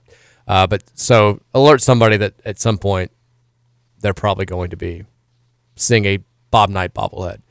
Uh, 0.47 0.67
but 0.67 0.85
so 0.95 1.41
alert 1.55 1.83
somebody 1.83 2.17
that 2.17 2.35
at 2.45 2.59
some 2.59 2.79
point 2.79 3.11
they're 4.01 4.15
probably 4.15 4.47
going 4.47 4.71
to 4.71 4.77
be 4.77 5.05
seeing 5.77 6.05
a 6.05 6.19
Bob 6.51 6.71
Knight 6.71 6.95
bobblehead. 6.95 7.43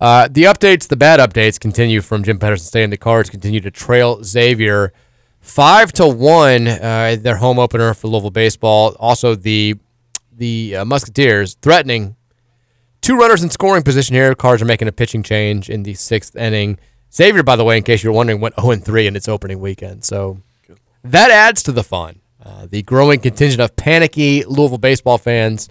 Uh, 0.00 0.28
the 0.30 0.44
updates, 0.44 0.88
the 0.88 0.96
bad 0.96 1.20
updates, 1.20 1.58
continue 1.58 2.00
from 2.00 2.22
Jim 2.22 2.38
Patterson 2.38 2.66
Stadium. 2.66 2.90
The 2.90 2.96
Cards 2.96 3.30
continue 3.30 3.60
to 3.60 3.70
trail 3.70 4.22
Xavier 4.22 4.92
five 5.40 5.92
to 5.94 6.06
one. 6.06 6.68
Uh, 6.68 7.16
their 7.20 7.36
home 7.36 7.58
opener 7.58 7.94
for 7.94 8.08
Louisville 8.08 8.30
baseball. 8.30 8.96
Also 8.98 9.34
the 9.34 9.76
the 10.38 10.76
uh, 10.76 10.84
Musketeers 10.84 11.54
threatening 11.60 12.16
two 13.00 13.16
runners 13.16 13.42
in 13.42 13.50
scoring 13.50 13.82
position 13.82 14.14
here. 14.14 14.34
Cards 14.34 14.62
are 14.62 14.66
making 14.66 14.88
a 14.88 14.92
pitching 14.92 15.22
change 15.22 15.68
in 15.68 15.82
the 15.82 15.94
sixth 15.94 16.34
inning. 16.36 16.78
Xavier, 17.12 17.42
by 17.42 17.56
the 17.56 17.64
way, 17.64 17.76
in 17.76 17.82
case 17.82 18.02
you're 18.02 18.12
wondering, 18.12 18.40
went 18.40 18.54
0 18.60 18.76
3 18.76 19.06
in 19.06 19.16
its 19.16 19.28
opening 19.28 19.60
weekend. 19.60 20.04
So 20.04 20.40
that 21.02 21.30
adds 21.30 21.62
to 21.64 21.72
the 21.72 21.82
fun. 21.82 22.20
Uh, 22.42 22.66
the 22.70 22.82
growing 22.82 23.20
contingent 23.20 23.60
of 23.60 23.76
panicky 23.76 24.44
Louisville 24.44 24.78
baseball 24.78 25.18
fans 25.18 25.68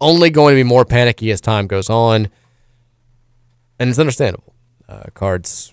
only 0.00 0.30
going 0.30 0.54
to 0.54 0.58
be 0.58 0.64
more 0.64 0.84
panicky 0.84 1.30
as 1.30 1.40
time 1.40 1.66
goes 1.66 1.88
on, 1.88 2.28
and 3.78 3.90
it's 3.90 3.98
understandable. 3.98 4.54
Uh, 4.88 5.04
cards, 5.14 5.72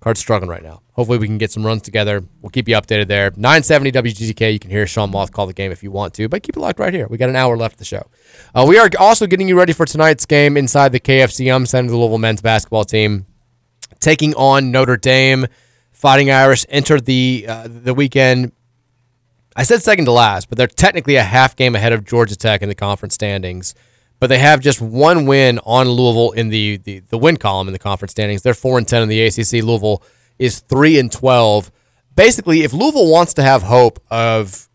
cards 0.00 0.20
struggling 0.20 0.50
right 0.50 0.62
now. 0.62 0.82
Hopefully, 0.92 1.18
we 1.18 1.26
can 1.26 1.38
get 1.38 1.50
some 1.50 1.64
runs 1.64 1.82
together. 1.82 2.24
We'll 2.42 2.50
keep 2.50 2.68
you 2.68 2.74
updated 2.74 3.08
there. 3.08 3.30
970 3.30 3.92
WGTK. 3.92 4.52
You 4.52 4.58
can 4.58 4.70
hear 4.70 4.86
Sean 4.86 5.10
Moth 5.10 5.32
call 5.32 5.46
the 5.46 5.52
game 5.52 5.70
if 5.72 5.82
you 5.82 5.90
want 5.90 6.14
to, 6.14 6.28
but 6.28 6.42
keep 6.42 6.56
it 6.56 6.60
locked 6.60 6.78
right 6.78 6.92
here. 6.92 7.06
We 7.08 7.16
got 7.18 7.28
an 7.28 7.36
hour 7.36 7.56
left 7.56 7.74
of 7.74 7.78
the 7.78 7.84
show. 7.84 8.08
Uh, 8.54 8.64
we 8.68 8.78
are 8.78 8.90
also 8.98 9.26
getting 9.26 9.48
you 9.48 9.56
ready 9.56 9.72
for 9.72 9.86
tonight's 9.86 10.26
game 10.26 10.56
inside 10.56 10.92
the 10.92 11.00
KFC 11.00 11.54
Um 11.54 11.66
Center. 11.66 11.90
The 11.90 11.96
Louisville 11.96 12.18
men's 12.18 12.42
basketball 12.42 12.84
team 12.84 13.26
taking 14.00 14.34
on 14.34 14.70
Notre 14.70 14.96
Dame. 14.96 15.46
Fighting 15.92 16.30
Irish 16.30 16.64
entered 16.70 17.04
the 17.04 17.44
uh, 17.48 17.68
the 17.68 17.92
weekend. 17.92 18.52
I 19.54 19.64
said 19.64 19.82
second 19.82 20.06
to 20.06 20.12
last, 20.12 20.48
but 20.48 20.56
they're 20.56 20.66
technically 20.66 21.16
a 21.16 21.22
half 21.22 21.56
game 21.56 21.74
ahead 21.74 21.92
of 21.92 22.06
Georgia 22.06 22.36
Tech 22.36 22.62
in 22.62 22.68
the 22.68 22.74
conference 22.74 23.14
standings. 23.14 23.74
But 24.20 24.28
they 24.28 24.38
have 24.38 24.60
just 24.60 24.80
one 24.80 25.26
win 25.26 25.58
on 25.64 25.88
Louisville 25.88 26.32
in 26.32 26.50
the, 26.50 26.76
the, 26.76 27.00
the 27.00 27.18
win 27.18 27.38
column 27.38 27.68
in 27.68 27.72
the 27.72 27.78
conference 27.78 28.12
standings. 28.12 28.42
They're 28.42 28.54
four 28.54 28.78
and 28.78 28.86
ten 28.86 29.02
in 29.02 29.08
the 29.08 29.20
ACC. 29.22 29.64
Louisville 29.64 30.02
is 30.38 30.60
three 30.60 30.98
and 30.98 31.10
twelve. 31.10 31.72
Basically, 32.14 32.62
if 32.62 32.72
Louisville 32.72 33.10
wants 33.10 33.34
to 33.34 33.42
have 33.42 33.62
hope 33.62 33.98
of 34.10 34.68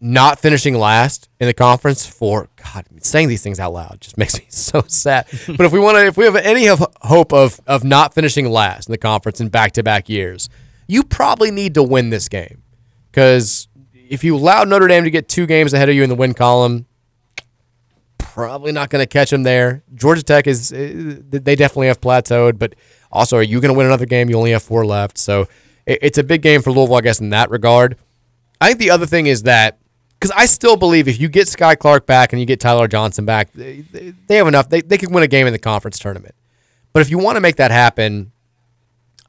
not 0.00 0.38
finishing 0.38 0.74
last 0.74 1.30
in 1.40 1.46
the 1.46 1.54
conference 1.54 2.06
for 2.06 2.50
God, 2.56 2.84
saying 3.00 3.28
these 3.28 3.42
things 3.42 3.58
out 3.58 3.72
loud 3.72 4.00
just 4.00 4.18
makes 4.18 4.38
me 4.38 4.46
so 4.50 4.82
sad. 4.86 5.26
but 5.46 5.60
if 5.60 5.72
we 5.72 5.78
want 5.78 5.96
to, 5.96 6.06
if 6.06 6.16
we 6.16 6.24
have 6.24 6.36
any 6.36 6.68
of 6.68 6.84
hope 7.02 7.32
of 7.32 7.60
of 7.66 7.84
not 7.84 8.14
finishing 8.14 8.50
last 8.50 8.88
in 8.88 8.92
the 8.92 8.98
conference 8.98 9.40
in 9.40 9.48
back 9.48 9.72
to 9.72 9.82
back 9.82 10.08
years, 10.08 10.48
you 10.86 11.02
probably 11.02 11.50
need 11.50 11.74
to 11.74 11.82
win 11.82 12.10
this 12.10 12.28
game 12.28 12.62
because 13.10 13.68
if 13.94 14.22
you 14.24 14.36
allow 14.36 14.64
Notre 14.64 14.88
Dame 14.88 15.04
to 15.04 15.10
get 15.10 15.28
two 15.28 15.46
games 15.46 15.72
ahead 15.72 15.88
of 15.88 15.94
you 15.94 16.02
in 16.02 16.10
the 16.10 16.14
win 16.14 16.34
column, 16.34 16.86
probably 18.34 18.72
not 18.72 18.90
going 18.90 19.00
to 19.00 19.06
catch 19.06 19.30
them 19.30 19.44
there. 19.44 19.84
Georgia 19.94 20.22
Tech 20.22 20.48
is 20.48 20.72
eh, 20.72 21.16
they 21.30 21.54
definitely 21.54 21.86
have 21.86 22.00
plateaued, 22.00 22.58
but 22.58 22.74
also 23.12 23.36
are 23.36 23.42
you 23.42 23.60
going 23.60 23.72
to 23.72 23.78
win 23.78 23.86
another 23.86 24.06
game? 24.06 24.28
You 24.28 24.36
only 24.36 24.50
have 24.50 24.62
four 24.62 24.84
left, 24.84 25.18
so 25.18 25.46
it's 25.86 26.18
a 26.18 26.24
big 26.24 26.42
game 26.42 26.60
for 26.60 26.72
Louisville, 26.72 26.96
I 26.96 27.00
guess, 27.00 27.20
in 27.20 27.30
that 27.30 27.50
regard. 27.50 27.96
I 28.60 28.68
think 28.68 28.80
the 28.80 28.90
other 28.90 29.06
thing 29.06 29.26
is 29.26 29.44
that 29.44 29.78
because 30.18 30.32
I 30.36 30.46
still 30.46 30.76
believe 30.76 31.06
if 31.06 31.20
you 31.20 31.28
get 31.28 31.46
Skyy 31.46 31.78
Clark 31.78 32.06
back 32.06 32.32
and 32.32 32.40
you 32.40 32.46
get 32.46 32.58
Ty-Laur 32.58 32.88
Johnson 32.88 33.24
back, 33.24 33.52
they 33.52 34.14
have 34.30 34.48
enough. 34.48 34.68
They, 34.68 34.80
they 34.80 34.98
can 34.98 35.12
win 35.12 35.22
a 35.22 35.28
game 35.28 35.46
in 35.46 35.52
the 35.52 35.58
conference 35.58 35.98
tournament. 35.98 36.34
But 36.92 37.02
if 37.02 37.10
you 37.10 37.18
want 37.18 37.36
to 37.36 37.40
make 37.40 37.56
that 37.56 37.70
happen, 37.70 38.32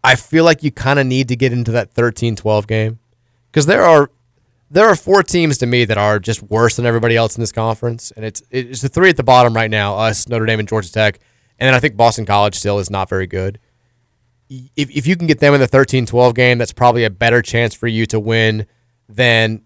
I 0.03 0.15
feel 0.15 0.45
like 0.45 0.63
you 0.63 0.71
kind 0.71 0.97
of 0.97 1.05
need 1.05 1.27
to 1.27 1.35
get 1.35 1.51
into 1.51 1.71
that 1.71 1.93
13-12 1.93 2.65
game 2.65 2.99
because 3.51 3.65
there 3.65 3.83
are 3.83 4.09
there 4.69 4.87
are 4.87 4.95
four 4.95 5.23
teams 5.23 5.57
to 5.59 5.65
me 5.65 5.85
that 5.85 5.97
are 5.97 6.19
just 6.19 6.41
worse 6.43 6.75
than 6.75 6.85
everybody 6.85 7.15
else 7.15 7.35
in 7.35 7.41
this 7.41 7.51
conference, 7.51 8.11
and 8.11 8.25
it's 8.25 8.41
it's 8.49 8.81
the 8.81 8.89
three 8.89 9.09
at 9.09 9.17
the 9.17 9.23
bottom 9.23 9.53
right 9.53 9.69
now: 9.69 9.97
us, 9.97 10.27
Notre 10.27 10.45
Dame, 10.45 10.59
and 10.59 10.67
Georgia 10.67 10.91
Tech, 10.91 11.19
and 11.59 11.67
then 11.67 11.73
I 11.73 11.79
think 11.79 11.95
Boston 11.95 12.25
College 12.25 12.55
still 12.55 12.79
is 12.79 12.89
not 12.89 13.09
very 13.09 13.27
good. 13.27 13.59
If 14.49 14.89
if 14.89 15.07
you 15.07 15.15
can 15.15 15.27
get 15.27 15.39
them 15.39 15.53
in 15.53 15.59
the 15.59 15.67
13-12 15.67 16.35
game, 16.35 16.57
that's 16.57 16.73
probably 16.73 17.03
a 17.03 17.09
better 17.09 17.41
chance 17.41 17.73
for 17.73 17.87
you 17.87 18.05
to 18.07 18.19
win 18.19 18.67
than 19.07 19.61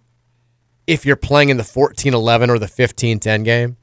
if 0.87 1.05
you're 1.05 1.15
playing 1.15 1.49
in 1.49 1.57
the 1.57 1.63
14-11 1.63 2.49
or 2.49 2.57
the 2.59 2.65
15-10 2.65 3.43
game. 3.43 3.77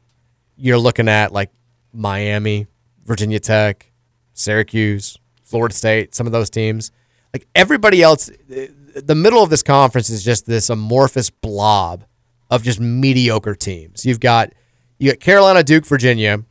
You're 0.56 0.78
looking 0.78 1.08
at 1.08 1.32
like 1.32 1.50
Miami, 1.92 2.66
Virginia 3.04 3.38
Tech, 3.38 3.92
Syracuse, 4.32 5.18
Florida 5.42 5.74
State, 5.74 6.14
some 6.14 6.26
of 6.26 6.32
those 6.32 6.50
teams. 6.50 6.90
Like 7.32 7.46
everybody 7.54 8.02
else, 8.02 8.30
eh, 8.50 8.68
the 9.04 9.14
middle 9.14 9.42
of 9.42 9.50
this 9.50 9.62
conference 9.62 10.10
is 10.10 10.24
just 10.24 10.46
this 10.46 10.70
amorphous 10.70 11.30
blob 11.30 12.04
of 12.50 12.62
just 12.62 12.80
mediocre 12.80 13.54
teams. 13.54 14.06
You've 14.06 14.20
got 14.20 14.52
you 14.98 15.12
got 15.12 15.20
Carolina, 15.20 15.62
Duke, 15.62 15.84
Virginia, 15.84 16.44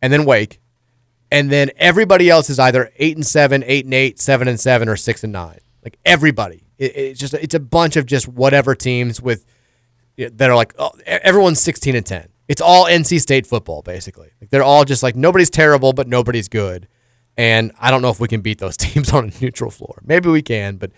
and 0.00 0.12
then 0.12 0.24
Wake, 0.24 0.60
and 1.30 1.50
then 1.50 1.70
everybody 1.76 2.30
else 2.30 2.48
is 2.50 2.58
either 2.58 2.92
eight 2.96 3.16
and 3.16 3.26
seven, 3.26 3.64
eight 3.66 3.84
and 3.84 3.94
eight, 3.94 4.20
seven 4.20 4.46
and 4.46 4.60
seven, 4.60 4.88
or 4.88 4.96
six 4.96 5.24
and 5.24 5.32
nine. 5.32 5.58
Like 5.82 5.98
everybody, 6.04 6.64
it, 6.78 6.96
it's 6.96 7.20
just 7.20 7.34
it's 7.34 7.54
a 7.54 7.60
bunch 7.60 7.96
of 7.96 8.06
just 8.06 8.28
whatever 8.28 8.74
teams 8.74 9.20
with 9.20 9.44
that 10.16 10.50
are 10.50 10.56
like 10.56 10.74
oh, 10.78 10.92
everyone's 11.06 11.60
sixteen 11.60 11.96
and 11.96 12.06
ten. 12.06 12.28
It's 12.46 12.60
all 12.60 12.84
NC 12.84 13.20
State 13.20 13.46
football 13.46 13.82
basically. 13.82 14.30
Like 14.40 14.50
they're 14.50 14.62
all 14.62 14.84
just 14.84 15.02
like 15.02 15.16
nobody's 15.16 15.50
terrible, 15.50 15.92
but 15.92 16.06
nobody's 16.06 16.48
good. 16.48 16.86
And 17.36 17.72
I 17.80 17.90
don't 17.90 18.02
know 18.02 18.10
if 18.10 18.20
we 18.20 18.28
can 18.28 18.42
beat 18.42 18.58
those 18.58 18.76
teams 18.76 19.12
on 19.12 19.30
a 19.30 19.32
neutral 19.40 19.70
floor. 19.70 20.00
Maybe 20.04 20.28
we 20.28 20.42
can, 20.42 20.76
but 20.76 20.92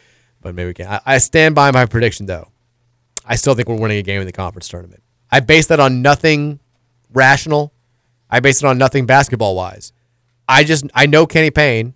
but 0.44 0.54
maybe 0.54 0.68
we 0.68 0.74
can. 0.74 0.86
I, 0.86 1.00
I 1.04 1.18
stand 1.18 1.56
by 1.56 1.72
my 1.72 1.86
prediction 1.86 2.26
though. 2.26 2.48
I 3.24 3.34
still 3.34 3.54
think 3.54 3.66
we're 3.66 3.80
winning 3.80 3.98
a 3.98 4.02
game 4.02 4.20
in 4.20 4.26
the 4.26 4.32
conference 4.32 4.68
tournament. 4.68 5.02
I 5.32 5.40
base 5.40 5.66
that 5.68 5.80
on 5.80 6.02
nothing 6.02 6.60
rational. 7.12 7.72
I 8.30 8.38
base 8.40 8.62
it 8.62 8.66
on 8.66 8.78
nothing 8.78 9.06
basketball 9.06 9.56
wise. 9.56 9.92
I 10.46 10.62
just 10.62 10.84
I 10.94 11.06
know 11.06 11.26
Kenny 11.26 11.50
Payne. 11.50 11.94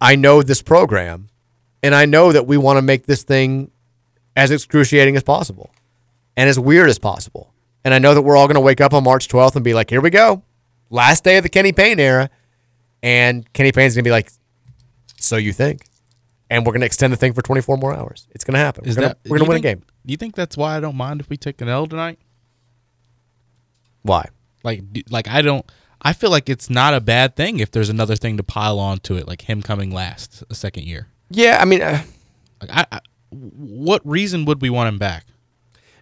I 0.00 0.14
know 0.14 0.42
this 0.42 0.62
program, 0.62 1.30
and 1.82 1.94
I 1.94 2.04
know 2.04 2.32
that 2.32 2.46
we 2.46 2.56
want 2.56 2.76
to 2.76 2.82
make 2.82 3.06
this 3.06 3.22
thing 3.22 3.70
as 4.36 4.50
excruciating 4.50 5.16
as 5.16 5.22
possible 5.22 5.70
and 6.36 6.48
as 6.48 6.58
weird 6.58 6.90
as 6.90 6.98
possible. 6.98 7.52
And 7.84 7.94
I 7.94 7.98
know 7.98 8.14
that 8.14 8.22
we're 8.22 8.36
all 8.36 8.46
going 8.46 8.56
to 8.56 8.60
wake 8.60 8.80
up 8.80 8.92
on 8.92 9.04
March 9.04 9.28
12th 9.28 9.56
and 9.56 9.64
be 9.64 9.72
like, 9.72 9.88
"Here 9.88 10.02
we 10.02 10.10
go, 10.10 10.42
last 10.90 11.24
day 11.24 11.38
of 11.38 11.44
the 11.44 11.48
Kenny 11.48 11.72
Payne 11.72 11.98
era," 11.98 12.28
and 13.02 13.50
Kenny 13.54 13.72
Payne's 13.72 13.94
going 13.94 14.04
to 14.04 14.08
be 14.08 14.12
like, 14.12 14.30
"So 15.18 15.36
you 15.36 15.54
think?" 15.54 15.86
And 16.52 16.66
we're 16.66 16.72
going 16.72 16.80
to 16.80 16.86
extend 16.86 17.14
the 17.14 17.16
thing 17.16 17.32
for 17.32 17.40
24 17.40 17.78
more 17.78 17.94
hours. 17.94 18.28
It's 18.32 18.44
going 18.44 18.54
to 18.54 18.60
happen. 18.60 18.84
Is 18.84 18.96
we're 18.98 19.14
going 19.24 19.38
to 19.38 19.44
win 19.44 19.56
a 19.56 19.60
game. 19.60 19.82
Do 20.04 20.12
you 20.12 20.18
think 20.18 20.34
that's 20.34 20.54
why 20.54 20.76
I 20.76 20.80
don't 20.80 20.96
mind 20.96 21.20
if 21.20 21.30
we 21.30 21.38
take 21.38 21.60
an 21.62 21.68
L 21.68 21.86
tonight? 21.86 22.18
Why? 24.02 24.26
Like, 24.62 24.82
like 25.10 25.28
I 25.28 25.40
don't. 25.42 25.64
I 26.02 26.12
feel 26.12 26.30
like 26.30 26.48
it's 26.50 26.68
not 26.68 26.94
a 26.94 27.00
bad 27.00 27.36
thing 27.36 27.60
if 27.60 27.70
there's 27.70 27.88
another 27.88 28.16
thing 28.16 28.36
to 28.36 28.42
pile 28.42 28.78
on 28.78 28.98
to 28.98 29.16
it, 29.16 29.26
like 29.28 29.42
him 29.42 29.62
coming 29.62 29.90
last 29.92 30.42
a 30.50 30.54
second 30.54 30.84
year. 30.84 31.06
Yeah, 31.30 31.58
I 31.60 31.64
mean, 31.64 31.80
uh, 31.80 32.02
Like, 32.60 32.70
I, 32.70 32.86
I, 32.92 33.00
what 33.30 34.02
reason 34.04 34.44
would 34.44 34.60
we 34.60 34.68
want 34.68 34.88
him 34.88 34.98
back? 34.98 35.26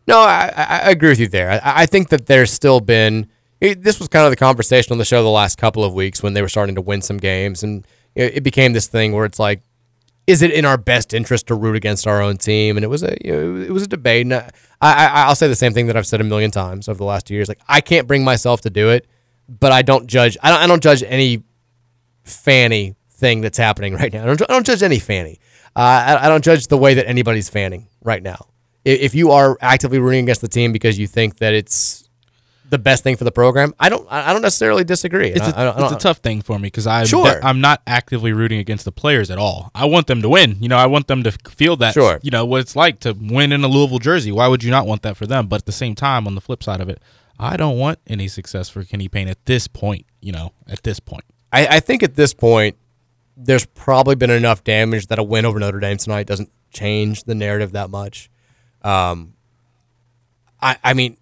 No, 0.08 0.18
I, 0.18 0.52
I 0.56 0.64
I 0.86 0.90
agree 0.90 1.10
with 1.10 1.20
you 1.20 1.28
there. 1.28 1.50
I, 1.50 1.82
I 1.82 1.86
think 1.86 2.08
that 2.08 2.26
there's 2.26 2.50
still 2.50 2.80
been. 2.80 3.28
It, 3.60 3.82
this 3.82 3.98
was 3.98 4.08
kind 4.08 4.24
of 4.24 4.30
the 4.30 4.36
conversation 4.36 4.92
on 4.92 4.98
the 4.98 5.04
show 5.04 5.22
the 5.22 5.28
last 5.28 5.58
couple 5.58 5.84
of 5.84 5.92
weeks 5.92 6.22
when 6.22 6.32
they 6.32 6.42
were 6.42 6.48
starting 6.48 6.74
to 6.74 6.80
win 6.80 7.02
some 7.02 7.18
games, 7.18 7.62
and 7.62 7.86
it, 8.14 8.38
it 8.38 8.42
became 8.42 8.72
this 8.72 8.88
thing 8.88 9.12
where 9.12 9.26
it's 9.26 9.38
like, 9.38 9.60
is 10.30 10.42
it 10.42 10.52
in 10.52 10.64
our 10.64 10.78
best 10.78 11.12
interest 11.12 11.48
to 11.48 11.54
root 11.54 11.74
against 11.74 12.06
our 12.06 12.22
own 12.22 12.36
team? 12.36 12.76
And 12.76 12.84
it 12.84 12.88
was 12.88 13.02
a 13.02 13.16
you 13.24 13.32
know, 13.32 13.60
it 13.60 13.70
was 13.70 13.82
a 13.82 13.88
debate. 13.88 14.26
And 14.26 14.34
I, 14.34 14.50
I 14.80 15.24
I'll 15.26 15.34
say 15.34 15.48
the 15.48 15.56
same 15.56 15.72
thing 15.72 15.88
that 15.88 15.96
I've 15.96 16.06
said 16.06 16.20
a 16.20 16.24
million 16.24 16.50
times 16.50 16.88
over 16.88 16.98
the 16.98 17.04
last 17.04 17.26
two 17.26 17.34
years. 17.34 17.48
Like 17.48 17.60
I 17.68 17.80
can't 17.80 18.06
bring 18.06 18.22
myself 18.24 18.60
to 18.62 18.70
do 18.70 18.90
it, 18.90 19.06
but 19.48 19.72
I 19.72 19.82
don't 19.82 20.06
judge. 20.06 20.36
I 20.42 20.50
don't 20.50 20.60
I 20.60 20.66
don't 20.66 20.82
judge 20.82 21.02
any 21.02 21.42
fanny 22.22 22.94
thing 23.10 23.40
that's 23.40 23.58
happening 23.58 23.94
right 24.00 24.12
now. 24.12 24.22
I 24.22 24.26
don't, 24.26 24.42
I 24.42 24.52
don't 24.52 24.66
judge 24.66 24.82
any 24.82 25.00
fanny. 25.00 25.40
Uh, 25.76 26.18
I, 26.20 26.26
I 26.26 26.28
don't 26.28 26.44
judge 26.44 26.68
the 26.68 26.78
way 26.78 26.94
that 26.94 27.08
anybody's 27.08 27.48
fanning 27.48 27.88
right 28.02 28.22
now. 28.22 28.46
If 28.84 29.14
you 29.14 29.30
are 29.30 29.58
actively 29.60 29.98
rooting 29.98 30.24
against 30.24 30.40
the 30.40 30.48
team 30.48 30.72
because 30.72 30.98
you 30.98 31.06
think 31.06 31.36
that 31.38 31.52
it's 31.52 31.99
the 32.70 32.78
best 32.78 33.02
thing 33.04 33.16
for 33.16 33.24
the 33.24 33.32
program, 33.32 33.74
I 33.78 33.88
don't. 33.88 34.06
I 34.10 34.30
I 34.30 34.32
don't 34.32 34.42
necessarily 34.42 34.84
disagree. 34.84 35.28
It's 35.28 35.40
I- 35.42 35.50
I 35.50 35.62
a, 35.62 35.74
don't- 35.74 35.82
it's 35.84 35.92
a 35.92 35.98
tough 35.98 36.18
thing 36.18 36.40
for 36.40 36.58
me 36.58 36.68
because 36.68 36.86
I'm 36.86 37.04
Sure. 37.06 37.40
I'm 37.44 37.60
not 37.60 37.82
actively 37.86 38.32
rooting 38.32 38.58
against 38.60 38.84
the 38.84 38.92
players 38.92 39.30
at 39.30 39.38
all. 39.38 39.70
I 39.74 39.84
want 39.86 40.06
them 40.06 40.22
to 40.22 40.28
win. 40.28 40.56
You 40.60 40.68
know, 40.68 40.76
I 40.78 40.86
want 40.86 41.06
them 41.08 41.22
to 41.24 41.32
feel 41.32 41.76
that. 41.76 41.94
Sure. 41.94 42.18
You 42.22 42.30
know 42.30 42.44
what 42.46 42.60
it's 42.60 42.74
like 42.76 43.00
to 43.00 43.12
win 43.20 43.52
in 43.52 43.62
a 43.64 43.68
Louisville 43.68 43.98
jersey. 43.98 44.32
Why 44.32 44.46
would 44.48 44.62
you 44.64 44.70
not 44.70 44.86
want 44.86 45.02
that 45.02 45.16
for 45.16 45.26
them? 45.26 45.46
But 45.48 45.56
at 45.62 45.66
the 45.66 45.72
same 45.72 45.94
time, 45.94 46.26
on 46.26 46.34
the 46.34 46.40
flip 46.40 46.62
side 46.62 46.80
of 46.80 46.88
it, 46.88 47.02
I 47.38 47.56
don't 47.56 47.76
want 47.78 47.98
any 48.06 48.28
success 48.28 48.68
for 48.68 48.84
Kenny 48.84 49.08
Payne 49.08 49.28
at 49.28 49.44
this 49.46 49.66
point. 49.66 50.06
You 50.20 50.32
know, 50.32 50.52
at 50.68 50.82
this 50.82 51.00
point. 51.00 51.24
I, 51.52 51.66
I 51.66 51.80
think 51.80 52.02
at 52.02 52.14
this 52.14 52.32
point, 52.34 52.76
there's 53.36 53.66
probably 53.66 54.14
been 54.14 54.30
enough 54.30 54.62
damage 54.62 55.08
that 55.08 55.18
a 55.18 55.22
win 55.22 55.44
over 55.44 55.58
Notre 55.58 55.80
Dame 55.80 55.96
tonight 55.96 56.26
doesn't 56.26 56.50
change 56.72 57.24
the 57.24 57.34
narrative 57.34 57.72
that 57.72 57.90
much. 57.90 58.30
Um, 58.82 59.32
I, 60.62 60.76
I 60.84 60.94
mean, 60.94 61.16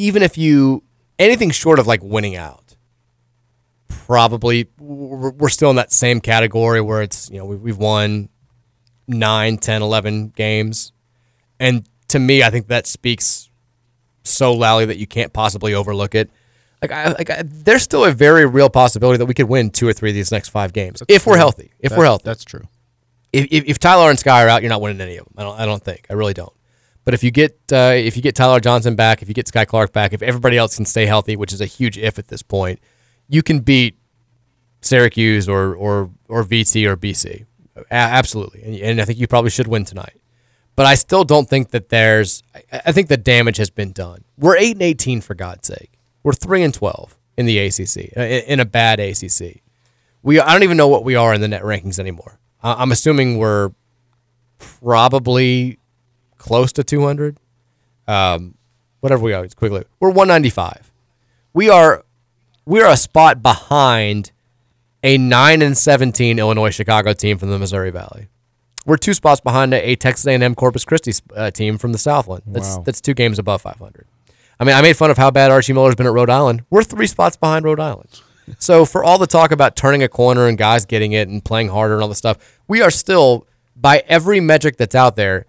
even 0.00 0.22
if 0.22 0.38
you 0.38 0.82
anything 1.18 1.50
short 1.50 1.78
of 1.78 1.86
like 1.86 2.02
winning 2.02 2.34
out, 2.34 2.76
probably 3.88 4.68
we're, 4.78 5.50
still 5.50 5.70
in 5.70 5.76
that 5.76 5.92
same 5.92 6.20
category 6.20 6.80
where 6.80 7.02
it's 7.02 7.30
you 7.30 7.38
know 7.38 7.44
we, 7.44 7.56
we've 7.56 7.76
won 7.76 8.30
9, 9.06 9.58
10, 9.58 9.82
11 9.82 10.28
games, 10.30 10.92
and 11.58 11.86
to 12.08 12.18
me, 12.18 12.42
I 12.42 12.50
think 12.50 12.68
that 12.68 12.86
speaks 12.86 13.50
so 14.24 14.52
loudly 14.52 14.86
that 14.86 14.96
you 14.96 15.06
can't 15.06 15.32
possibly 15.32 15.74
overlook 15.74 16.14
it. 16.14 16.30
Like, 16.82 16.92
I, 16.92 17.12
like 17.12 17.30
I, 17.30 17.42
there's 17.44 17.82
still 17.82 18.06
a 18.06 18.10
very 18.10 18.46
real 18.46 18.70
possibility 18.70 19.18
that 19.18 19.26
we 19.26 19.34
could 19.34 19.48
win 19.48 19.70
two 19.70 19.86
or 19.86 19.92
three 19.92 20.10
of 20.10 20.14
these 20.14 20.32
next 20.32 20.48
five 20.48 20.72
games 20.72 21.02
if 21.08 21.26
we're 21.26 21.36
healthy. 21.36 21.72
If 21.78 21.94
we're 21.94 22.04
healthy, 22.04 22.24
That's 22.24 22.44
true. 22.44 22.66
if, 23.34 23.48
if, 23.50 23.64
if 23.66 23.78
Ty-Laur 23.78 24.08
and 24.08 24.18
Skyy 24.18 24.46
are 24.46 24.48
out, 24.48 24.62
you're 24.62 24.70
not 24.70 24.80
winning 24.80 25.00
any 25.02 25.18
of 25.18 25.26
them. 25.26 25.34
I 25.36 25.42
don't. 25.42 25.60
I 25.60 25.66
don't 25.66 25.82
think. 25.82 26.06
I 26.08 26.14
really 26.14 26.32
don't. 26.32 26.52
But 27.04 27.14
if 27.14 27.24
you 27.24 27.30
get 27.30 27.52
uh, 27.72 27.92
if 27.94 28.16
you 28.16 28.22
get 28.22 28.34
Ty-Laur 28.36 28.60
Johnson 28.60 28.94
back, 28.94 29.22
if 29.22 29.28
you 29.28 29.34
get 29.34 29.46
Skyy 29.46 29.66
Clark 29.66 29.92
back, 29.92 30.12
if 30.12 30.22
everybody 30.22 30.56
else 30.56 30.76
can 30.76 30.84
stay 30.84 31.06
healthy, 31.06 31.34
which 31.36 31.52
is 31.52 31.60
a 31.60 31.66
huge 31.66 31.96
if 31.98 32.18
at 32.18 32.28
this 32.28 32.42
point, 32.42 32.78
you 33.28 33.42
can 33.42 33.60
beat 33.60 33.96
Syracuse 34.82 35.48
or 35.48 35.74
or 35.74 36.10
or 36.28 36.44
VT 36.44 36.86
or 36.86 36.96
BC. 36.96 37.46
A- 37.76 37.92
absolutely, 37.94 38.62
and, 38.62 38.74
and 38.76 39.00
I 39.00 39.04
think 39.06 39.18
you 39.18 39.26
probably 39.26 39.50
should 39.50 39.66
win 39.66 39.84
tonight. 39.84 40.20
but 40.76 40.86
I 40.86 40.94
still 40.94 41.24
don't 41.24 41.48
think 41.48 41.70
that 41.70 41.88
there's. 41.88 42.42
I, 42.54 42.82
I 42.86 42.92
think 42.92 43.08
the 43.08 43.16
damage 43.16 43.56
has 43.56 43.70
been 43.70 43.92
done. 43.92 44.24
We're 44.36 44.56
eight 44.56 44.72
and 44.72 44.82
eighteen 44.82 45.20
for 45.22 45.34
God's 45.34 45.66
sake. 45.68 45.92
We're 46.22 46.32
three 46.34 46.62
and 46.62 46.74
twelve 46.74 47.16
in 47.36 47.46
the 47.46 47.58
ACC 47.58 48.16
uh, 48.16 48.20
in, 48.20 48.44
in 48.44 48.60
a 48.60 48.64
bad 48.66 49.00
ACC. 49.00 49.62
We 50.22 50.38
I 50.38 50.52
don't 50.52 50.62
even 50.64 50.76
know 50.76 50.88
what 50.88 51.02
we 51.04 51.14
are 51.16 51.32
in 51.32 51.40
the 51.40 51.48
net 51.48 51.62
rankings 51.62 51.98
anymore. 51.98 52.38
I'm 52.62 52.92
assuming 52.92 53.38
we're 53.38 53.70
probably 54.58 55.78
close 56.40 56.72
to 56.72 56.82
200. 56.82 57.36
Um, 58.08 58.54
whatever 59.00 59.22
we 59.22 59.32
are, 59.32 59.44
it's 59.44 59.54
quickly. 59.54 59.84
We're 60.00 60.08
195. 60.10 60.90
We 61.52 61.68
are 61.70 62.04
we 62.66 62.80
are 62.80 62.90
a 62.90 62.96
spot 62.96 63.42
behind 63.42 64.32
a 65.02 65.16
9 65.18 65.62
and 65.62 65.76
17 65.76 66.38
Illinois 66.38 66.70
Chicago 66.70 67.12
team 67.12 67.38
from 67.38 67.50
the 67.50 67.58
Missouri 67.58 67.90
Valley. 67.90 68.28
We're 68.86 68.96
two 68.96 69.14
spots 69.14 69.40
behind 69.40 69.74
a, 69.74 69.90
a 69.90 69.96
Texas 69.96 70.26
A&M 70.26 70.54
Corpus 70.54 70.84
Christi 70.84 71.12
uh, 71.36 71.50
team 71.50 71.78
from 71.78 71.92
the 71.92 71.98
Southland. 71.98 72.42
That's 72.46 72.76
Wow. 72.76 72.82
that's 72.84 73.00
two 73.00 73.14
games 73.14 73.38
above 73.38 73.62
500. 73.62 74.06
I 74.58 74.64
mean, 74.64 74.74
I 74.74 74.82
made 74.82 74.96
fun 74.96 75.10
of 75.10 75.16
how 75.18 75.30
bad 75.30 75.50
Archie 75.50 75.72
Miller's 75.72 75.94
been 75.94 76.06
at 76.06 76.12
Rhode 76.12 76.30
Island. 76.30 76.64
We're 76.70 76.82
three 76.82 77.06
spots 77.06 77.36
behind 77.36 77.64
Rhode 77.64 77.80
Island. 77.80 78.20
So 78.58 78.84
for 78.84 79.04
all 79.04 79.16
the 79.16 79.28
talk 79.28 79.52
about 79.52 79.76
turning 79.76 80.02
a 80.02 80.08
corner 80.08 80.48
and 80.48 80.58
guys 80.58 80.84
getting 80.84 81.12
it 81.12 81.28
and 81.28 81.44
playing 81.44 81.68
harder 81.68 81.94
and 81.94 82.02
all 82.02 82.08
this 82.08 82.18
stuff, 82.18 82.36
we 82.66 82.82
are 82.82 82.90
still 82.90 83.46
by 83.76 84.02
every 84.08 84.40
metric 84.40 84.76
that's 84.76 84.96
out 84.96 85.14
there 85.14 85.46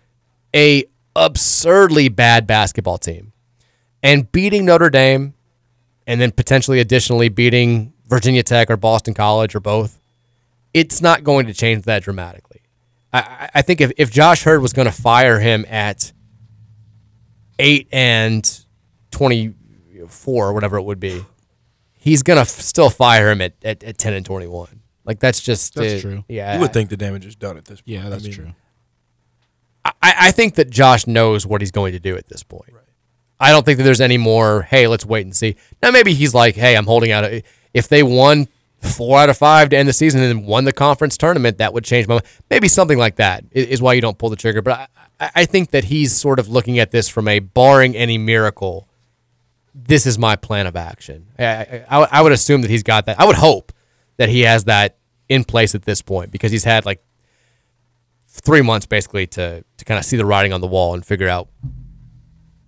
a 0.56 0.86
absurdly 1.16 2.10
bad 2.10 2.48
basketball 2.48 2.98
team. 2.98 3.34
And 4.04 4.32
beating 4.32 4.66
Notre 4.66 4.90
Dame 4.90 5.34
and 6.08 6.20
then 6.20 6.32
potentially 6.32 6.80
additionally 6.80 7.30
beating 7.30 7.94
Virginia 8.08 8.44
Tech 8.44 8.70
or 8.72 8.78
Boston 8.78 9.14
College 9.14 9.54
or 9.56 9.60
both, 9.60 10.00
it's 10.74 11.02
not 11.02 11.24
going 11.24 11.46
to 11.48 11.54
change 11.54 11.86
that 11.86 12.04
dramatically. 12.04 12.62
I, 13.14 13.20
I- 13.20 13.50
I 13.56 13.62
think 13.62 13.82
if, 13.82 13.92
if 13.98 14.10
Josh 14.12 14.46
Heird 14.46 14.62
was 14.62 14.74
going 14.74 14.88
to 14.88 14.92
fire 14.92 15.40
him 15.40 15.66
at 15.70 16.12
eight 17.60 17.88
and 17.92 18.66
twenty 19.12 19.54
four 20.08 20.48
or 20.50 20.54
whatever 20.54 20.78
it 20.78 20.84
would 20.84 21.00
be, 21.00 21.24
he's 21.94 22.24
going 22.24 22.38
to 22.38 22.42
f- 22.42 22.48
still 22.48 22.90
fire 22.90 23.30
him 23.30 23.42
at, 23.42 23.54
at, 23.64 23.84
at 23.84 23.98
ten 23.98 24.14
and 24.14 24.26
twenty 24.26 24.48
one. 24.48 24.82
Like 25.06 25.20
that's 25.20 25.42
just 25.42 25.76
That's 25.76 25.94
uh, 25.96 26.00
true. 26.02 26.26
Yeah, 26.28 26.56
You 26.56 26.62
would 26.62 26.74
think 26.74 26.90
the 26.90 26.98
damage 26.98 27.26
is 27.26 27.36
done 27.36 27.58
at 27.58 27.66
this 27.66 27.82
point. 27.82 27.88
Yeah, 27.88 28.10
that's 28.10 28.24
I 28.24 28.28
mean, 28.28 28.34
true. 28.36 28.52
I, 29.86 29.94
I 30.02 30.32
think 30.32 30.56
that 30.56 30.70
Josh 30.70 31.08
knows 31.08 31.46
what 31.46 31.62
he's 31.62 31.72
going 31.72 31.94
to 31.94 32.00
do 32.00 32.16
at 32.16 32.28
this 32.28 32.44
point. 32.44 32.74
I 33.40 33.50
don't 33.52 33.66
think 33.66 33.78
that 33.80 33.84
there's 33.84 34.02
any 34.02 34.18
more. 34.20 34.62
Hey, 34.64 34.88
let's 34.88 35.06
wait 35.06 35.26
and 35.26 35.36
see. 35.36 35.56
Now 35.82 35.90
maybe 35.92 36.14
he's 36.14 36.34
like, 36.36 36.56
hey, 36.56 36.78
I'm 36.78 36.86
holding 36.86 37.12
out. 37.12 37.26
If 37.74 37.88
they 37.88 38.04
won 38.04 38.48
four 38.78 39.18
out 39.20 39.30
of 39.30 39.38
five 39.38 39.70
to 39.70 39.78
end 39.78 39.88
the 39.90 39.94
season 39.94 40.22
and 40.22 40.46
won 40.46 40.66
the 40.66 40.74
conference 40.74 41.18
tournament, 41.18 41.58
that 41.58 41.74
would 41.74 41.84
change 41.84 42.08
my 42.08 42.16
mind. 42.16 42.26
Maybe 42.50 42.68
something 42.68 42.98
like 43.00 43.16
that 43.16 43.44
is 43.52 43.82
why 43.82 43.94
you 43.94 44.02
don't 44.02 44.18
pull 44.18 44.30
the 44.30 44.36
trigger. 44.36 44.62
But 44.62 44.90
I, 45.20 45.32
I- 45.36 45.46
think 45.46 45.72
that 45.72 45.86
he's 45.86 46.16
sort 46.16 46.38
of 46.40 46.50
looking 46.50 46.78
at 46.78 46.92
this 46.92 47.10
from 47.10 47.28
a 47.28 47.40
barring 47.40 47.96
any 47.96 48.18
miracle. 48.20 48.88
This 49.74 50.06
is 50.06 50.20
my 50.20 50.36
plan 50.36 50.68
of 50.68 50.76
action. 50.76 51.28
I, 51.40 51.84
I 51.90 52.08
I 52.12 52.22
would 52.22 52.32
assume 52.34 52.62
that 52.62 52.70
he's 52.70 52.84
got 52.84 53.06
that. 53.08 53.20
I 53.20 53.26
would 53.26 53.38
hope 53.38 53.72
that 54.18 54.30
he 54.30 54.42
has 54.42 54.66
that 54.66 54.98
in 55.30 55.46
place 55.46 55.74
at 55.74 55.84
this 55.84 56.02
point 56.02 56.30
because 56.32 56.52
he's 56.52 56.66
had 56.66 56.86
like 56.86 57.02
three 58.32 58.62
months 58.62 58.86
basically 58.86 59.28
to 59.28 59.64
to 59.78 59.86
kind 59.86 59.98
of 59.98 60.06
see 60.06 60.18
the 60.18 60.26
writing 60.26 60.54
on 60.54 60.62
the 60.62 60.68
wall 60.68 60.94
and 60.94 61.06
figure 61.06 61.28
out 61.28 61.50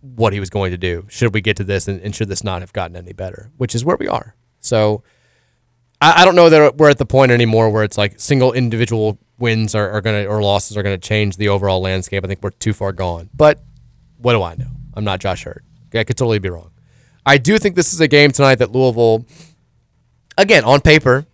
what 0.02 0.34
he 0.34 0.40
was 0.40 0.50
going 0.50 0.72
to 0.72 0.78
do. 0.78 1.06
Should 1.10 1.34
we 1.34 1.42
get 1.42 1.58
to 1.58 1.64
this 1.64 1.88
and, 1.88 2.02
and 2.02 2.14
should 2.14 2.28
this 2.28 2.44
not 2.44 2.62
have 2.62 2.74
gotten 2.74 2.98
any 2.98 3.14
better? 3.14 3.52
Which 3.58 3.74
is 3.74 3.86
where 3.86 3.96
we 3.96 4.08
are. 4.08 4.36
So 4.60 5.04
I, 6.02 6.22
I 6.22 6.26
don't 6.26 6.36
know 6.36 6.50
that 6.50 6.78
we're 6.78 6.90
at 6.90 6.98
the 6.98 7.06
point 7.06 7.32
anymore 7.32 7.70
where 7.70 7.84
it's 7.84 7.98
like 7.98 8.20
single 8.20 8.52
individual 8.52 9.18
wins 9.40 9.74
are, 9.74 9.90
are 9.90 10.02
gonna 10.02 10.26
or 10.26 10.42
losses 10.44 10.76
are 10.76 10.84
gonna 10.84 10.98
change 10.98 11.38
the 11.38 11.48
overall 11.48 11.82
landscape. 11.82 12.24
I 12.24 12.28
think 12.28 12.44
we're 12.44 12.52
too 12.52 12.74
far 12.74 12.92
gone. 12.92 13.30
But 13.34 13.64
what 14.18 14.34
do 14.34 14.44
I 14.44 14.56
know? 14.56 14.72
I'm 14.94 15.06
not 15.06 15.20
Josh 15.20 15.46
Heird. 15.46 15.64
I 15.94 16.04
could 16.04 16.18
totally 16.18 16.40
be 16.40 16.50
wrong. 16.50 16.72
I 17.26 17.38
do 17.38 17.58
think 17.58 17.76
this 17.76 17.94
is 17.94 18.02
a 18.02 18.08
game 18.08 18.32
tonight 18.32 18.56
that 18.56 18.72
Louisville, 18.72 19.26
again 20.38 20.66
on 20.66 20.82
paper, 20.82 21.26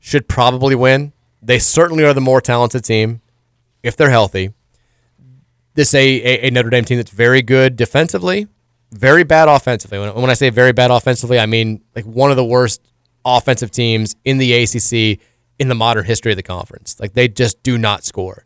should 0.00 0.28
probably 0.28 0.74
win. 0.74 1.12
They 1.40 1.58
certainly 1.60 2.04
are 2.04 2.12
the 2.12 2.20
more 2.20 2.40
talented 2.40 2.84
team 2.84 3.21
if 3.82 3.96
they're 3.96 4.10
healthy. 4.10 4.52
This 5.74 5.94
a, 5.94 5.98
a, 5.98 6.48
a 6.48 6.50
Notre 6.50 6.70
Dame 6.70 6.84
team 6.84 6.98
that's 6.98 7.10
very 7.10 7.42
good 7.42 7.76
defensively, 7.76 8.46
very 8.90 9.24
bad 9.24 9.48
offensively. 9.48 9.98
When, 9.98 10.14
when 10.14 10.30
I 10.30 10.34
say 10.34 10.50
very 10.50 10.72
bad 10.72 10.90
offensively, 10.90 11.38
I 11.38 11.46
mean 11.46 11.82
like 11.96 12.04
one 12.04 12.30
of 12.30 12.36
the 12.36 12.44
worst 12.44 12.82
offensive 13.24 13.70
teams 13.70 14.16
in 14.24 14.38
the 14.38 14.52
ACC 14.52 15.20
in 15.58 15.68
the 15.68 15.74
modern 15.74 16.04
history 16.04 16.32
of 16.32 16.36
the 16.36 16.42
conference. 16.42 16.98
Like 17.00 17.14
they 17.14 17.28
just 17.28 17.62
do 17.62 17.78
not 17.78 18.04
score. 18.04 18.44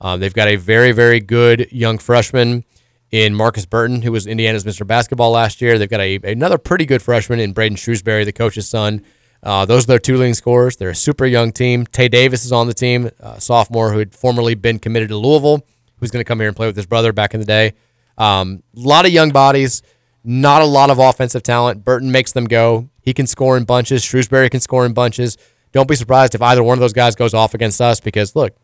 Um, 0.00 0.20
they've 0.20 0.34
got 0.34 0.48
a 0.48 0.56
very 0.56 0.92
very 0.92 1.20
good 1.20 1.68
young 1.72 1.98
freshman 1.98 2.64
in 3.10 3.34
Markus 3.34 3.64
Burton, 3.66 4.02
who 4.02 4.12
was 4.12 4.26
Indiana's 4.26 4.64
Mr. 4.64 4.86
Basketball 4.86 5.30
last 5.30 5.62
year. 5.62 5.78
They've 5.78 5.88
got 5.88 6.00
a, 6.00 6.16
another 6.24 6.58
pretty 6.58 6.84
good 6.84 7.00
freshman 7.02 7.40
in 7.40 7.52
Braden 7.52 7.76
Shrewsberry, 7.76 8.24
the 8.24 8.32
coach's 8.32 8.68
son. 8.68 9.02
Uh, 9.46 9.64
those 9.64 9.84
are 9.84 9.86
their 9.86 9.98
two 10.00 10.16
leading 10.16 10.34
scorers. 10.34 10.76
They're 10.76 10.90
a 10.90 10.94
super 10.94 11.24
young 11.24 11.52
team. 11.52 11.86
Tae 11.86 12.08
Davis 12.08 12.44
is 12.44 12.50
on 12.50 12.66
the 12.66 12.74
team, 12.74 13.10
sophomore 13.38 13.92
who 13.92 14.00
had 14.00 14.12
formerly 14.12 14.56
been 14.56 14.80
committed 14.80 15.10
to 15.10 15.16
Louisville, 15.16 15.64
who's 16.00 16.10
going 16.10 16.20
to 16.20 16.28
come 16.28 16.40
here 16.40 16.48
and 16.48 16.56
play 16.56 16.66
with 16.66 16.74
his 16.74 16.86
brother 16.86 17.12
back 17.12 17.32
in 17.32 17.38
the 17.38 17.46
day. 17.46 17.74
A 18.18 18.22
um, 18.24 18.64
lot 18.74 19.06
of 19.06 19.12
young 19.12 19.30
bodies, 19.30 19.82
not 20.24 20.62
a 20.62 20.64
lot 20.64 20.90
of 20.90 20.98
offensive 20.98 21.44
talent. 21.44 21.84
Burton 21.84 22.10
makes 22.10 22.32
them 22.32 22.46
go. 22.46 22.88
He 23.02 23.14
can 23.14 23.28
score 23.28 23.56
in 23.56 23.62
bunches. 23.62 24.02
Shrewsberry 24.02 24.50
can 24.50 24.58
score 24.58 24.84
in 24.84 24.92
bunches. 24.94 25.38
Don't 25.70 25.88
be 25.88 25.94
surprised 25.94 26.34
if 26.34 26.42
either 26.42 26.64
one 26.64 26.76
of 26.76 26.80
those 26.80 26.92
guys 26.92 27.14
goes 27.14 27.32
off 27.32 27.54
against 27.54 27.80
us 27.80 28.00
because, 28.00 28.34
look, 28.34 28.56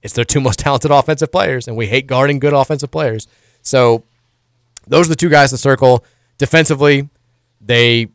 it's 0.00 0.14
their 0.14 0.24
two 0.24 0.40
most 0.46 0.58
talented 0.58 0.90
offensive 0.90 1.30
players, 1.30 1.68
and 1.68 1.76
we 1.76 1.88
hate 1.88 2.06
guarding 2.06 2.38
good 2.38 2.54
offensive 2.54 2.90
players. 2.90 3.28
So 3.60 4.04
those 4.86 5.06
are 5.06 5.10
the 5.10 5.16
two 5.16 5.28
guys 5.28 5.50
to 5.50 5.58
circle. 5.58 6.02
Defensively, 6.38 7.10
they 7.60 8.08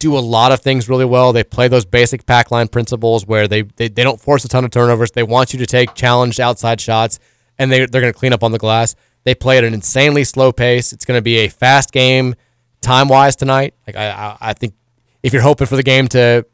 do 0.00 0.16
a 0.16 0.18
lot 0.18 0.50
of 0.50 0.60
things 0.60 0.88
really 0.88 1.04
well. 1.04 1.32
They 1.32 1.44
play 1.44 1.68
those 1.68 1.84
basic 1.84 2.26
pack 2.26 2.50
line 2.50 2.68
principles 2.68 3.26
where 3.26 3.46
they, 3.46 3.62
they, 3.62 3.86
they 3.86 4.02
don't 4.02 4.20
force 4.20 4.44
a 4.44 4.48
ton 4.48 4.64
of 4.64 4.70
turnovers. 4.70 5.12
They 5.12 5.22
want 5.22 5.52
you 5.52 5.58
to 5.60 5.66
take 5.66 5.94
challenged 5.94 6.40
outside 6.40 6.80
shots, 6.80 7.20
and 7.58 7.70
they, 7.70 7.86
they're 7.86 8.00
going 8.00 8.12
to 8.12 8.18
clean 8.18 8.32
up 8.32 8.42
on 8.42 8.50
the 8.50 8.58
glass. 8.58 8.96
They 9.24 9.34
play 9.34 9.58
at 9.58 9.64
an 9.64 9.74
insanely 9.74 10.24
slow 10.24 10.52
pace. 10.52 10.92
It's 10.92 11.04
going 11.04 11.18
to 11.18 11.22
be 11.22 11.36
a 11.36 11.48
fast 11.48 11.92
game 11.92 12.34
time 12.80 13.08
wise 13.08 13.36
tonight. 13.36 13.74
Like 13.86 13.94
I, 13.94 14.36
I, 14.40 14.52
think 14.54 14.74
if 15.22 15.34
you're 15.34 15.42
hoping 15.42 15.66
for 15.66 15.76
the 15.76 15.82
game 15.82 16.08
to 16.08 16.46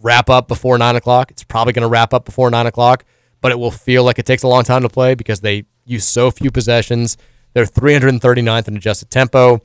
wrap 0.00 0.30
up 0.30 0.46
before 0.46 0.78
nine 0.78 0.94
o'clock, 0.94 1.32
it's 1.32 1.42
probably 1.42 1.72
going 1.72 1.82
to 1.82 1.88
wrap 1.88 2.14
up 2.14 2.24
before 2.24 2.50
nine 2.50 2.66
o'clock, 2.66 3.04
but 3.40 3.50
it 3.50 3.58
will 3.58 3.72
feel 3.72 4.04
like 4.04 4.20
it 4.20 4.26
takes 4.26 4.44
a 4.44 4.48
long 4.48 4.62
time 4.62 4.82
to 4.82 4.88
play 4.88 5.16
because 5.16 5.40
they 5.40 5.64
use 5.84 6.04
so 6.04 6.30
few 6.30 6.52
possessions. 6.52 7.16
They're 7.52 7.66
339th 7.66 8.68
in 8.68 8.76
adjusted 8.76 9.10
tempo. 9.10 9.60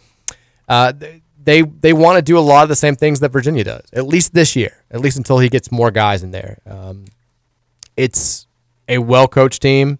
Uh, 0.68 0.94
they 1.48 1.62
they, 1.62 1.94
want 1.94 2.18
to 2.18 2.22
do 2.22 2.38
a 2.38 2.42
lot 2.42 2.64
of 2.64 2.70
the 2.70 2.76
same 2.76 2.98
things 2.98 3.22
that 3.22 3.32
Virginia 3.32 3.64
does, 3.64 3.86
at 3.94 4.06
least 4.06 4.34
this 4.34 4.54
year, 4.54 4.84
at 4.92 5.00
least 5.00 5.16
until 5.16 5.40
he 5.40 5.48
gets 5.48 5.72
more 5.72 5.92
guys 5.92 6.22
in 6.22 6.32
there. 6.32 6.60
Um, 6.66 7.06
it's 7.96 8.48
a 8.90 8.98
well 8.98 9.30
coached 9.30 9.62
team. 9.62 9.98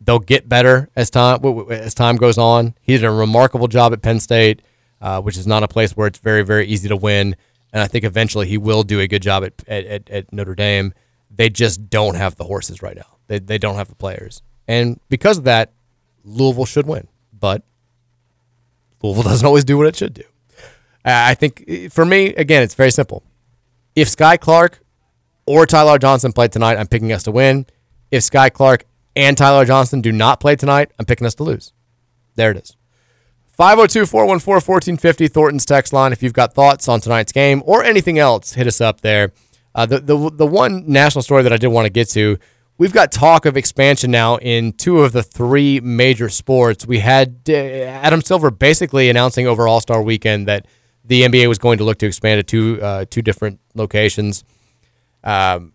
They'll 0.00 0.18
get 0.18 0.48
better 0.48 0.90
as 0.96 1.10
time 1.10 1.38
as 1.70 1.94
time 1.94 2.16
goes 2.16 2.38
on. 2.38 2.74
He 2.82 2.94
did 2.94 3.04
a 3.04 3.10
remarkable 3.12 3.68
job 3.68 3.92
at 3.92 4.02
Penn 4.02 4.18
State, 4.18 4.62
uh, 5.00 5.22
which 5.22 5.38
is 5.38 5.46
not 5.46 5.62
a 5.62 5.68
place 5.68 5.92
where 5.92 6.08
it's 6.08 6.18
very 6.18 6.42
very 6.42 6.66
easy 6.66 6.88
to 6.88 6.96
win. 6.96 7.36
And 7.72 7.80
I 7.80 7.86
think 7.86 8.04
eventually 8.04 8.48
he 8.48 8.58
will 8.58 8.82
do 8.82 8.98
a 8.98 9.06
good 9.06 9.22
job 9.22 9.44
at, 9.44 9.52
at, 9.68 9.84
at, 9.86 10.10
at 10.10 10.32
Notre 10.32 10.56
Dame. 10.56 10.92
They 11.30 11.50
just 11.50 11.88
don't 11.88 12.16
have 12.16 12.34
the 12.34 12.44
horses 12.44 12.82
right 12.82 12.96
now. 12.96 13.16
They, 13.28 13.38
they 13.38 13.58
don't 13.58 13.76
have 13.76 13.88
the 13.88 13.94
players, 13.94 14.42
and 14.66 14.98
because 15.08 15.38
of 15.38 15.44
that, 15.44 15.72
Louisville 16.24 16.66
should 16.66 16.86
win. 16.88 17.06
But 17.32 17.62
Louisville 19.04 19.22
doesn't 19.30 19.46
always 19.46 19.64
do 19.64 19.78
what 19.78 19.86
it 19.86 19.94
should 19.94 20.14
do. 20.14 20.24
Uh, 21.04 21.10
I 21.12 21.34
think 21.34 21.64
uh, 21.68 21.88
for 21.90 22.04
me, 22.04 22.34
again, 22.34 22.62
it's 22.62 22.74
very 22.74 22.90
simple. 22.90 23.22
If 23.94 24.08
Skyy 24.08 24.40
Clark 24.40 24.80
or 25.46 25.66
Ty-Laur 25.66 25.98
Johnson 25.98 26.32
play 26.32 26.48
tonight, 26.48 26.78
I'm 26.78 26.86
picking 26.86 27.12
us 27.12 27.22
to 27.24 27.30
win. 27.30 27.66
If 28.10 28.22
Skyy 28.22 28.52
Clark 28.52 28.84
and 29.14 29.36
Ty-Laur 29.36 29.64
Johnson 29.64 30.00
do 30.00 30.12
not 30.12 30.40
play 30.40 30.56
tonight, 30.56 30.90
I'm 30.98 31.04
picking 31.04 31.26
us 31.26 31.34
to 31.36 31.42
lose. 31.42 31.72
There 32.34 32.50
it 32.50 32.56
is. 32.56 32.76
502 33.52 34.06
414 34.06 34.54
1450, 34.54 35.28
Thornton's 35.28 35.64
text 35.64 35.92
line. 35.92 36.12
If 36.12 36.22
you've 36.22 36.32
got 36.32 36.54
thoughts 36.54 36.88
on 36.88 37.00
tonight's 37.00 37.30
game 37.30 37.62
or 37.64 37.84
anything 37.84 38.18
else, 38.18 38.54
hit 38.54 38.66
us 38.66 38.80
up 38.80 39.02
there. 39.02 39.32
Uh, 39.74 39.86
the, 39.86 40.00
the, 40.00 40.30
the 40.30 40.46
one 40.46 40.84
national 40.86 41.22
story 41.22 41.42
that 41.44 41.52
I 41.52 41.56
did 41.56 41.68
want 41.68 41.86
to 41.86 41.90
get 41.90 42.08
to 42.10 42.38
we've 42.78 42.92
got 42.92 43.12
talk 43.12 43.46
of 43.46 43.56
expansion 43.56 44.10
now 44.10 44.36
in 44.38 44.72
two 44.72 45.00
of 45.00 45.12
the 45.12 45.22
three 45.22 45.80
major 45.80 46.28
sports. 46.28 46.86
We 46.86 47.00
had 47.00 47.40
uh, 47.48 47.52
Adam 47.52 48.20
Silver 48.20 48.50
basically 48.50 49.08
announcing 49.08 49.46
over 49.46 49.68
All 49.68 49.80
Star 49.80 50.02
Weekend 50.02 50.48
that 50.48 50.66
the 51.04 51.22
NBA 51.22 51.48
was 51.48 51.58
going 51.58 51.78
to 51.78 51.84
look 51.84 51.98
to 51.98 52.06
expand 52.06 52.38
to 52.38 52.42
two 52.42 52.82
uh, 52.82 53.04
two 53.10 53.22
different 53.22 53.60
locations. 53.74 54.44
Um, 55.22 55.72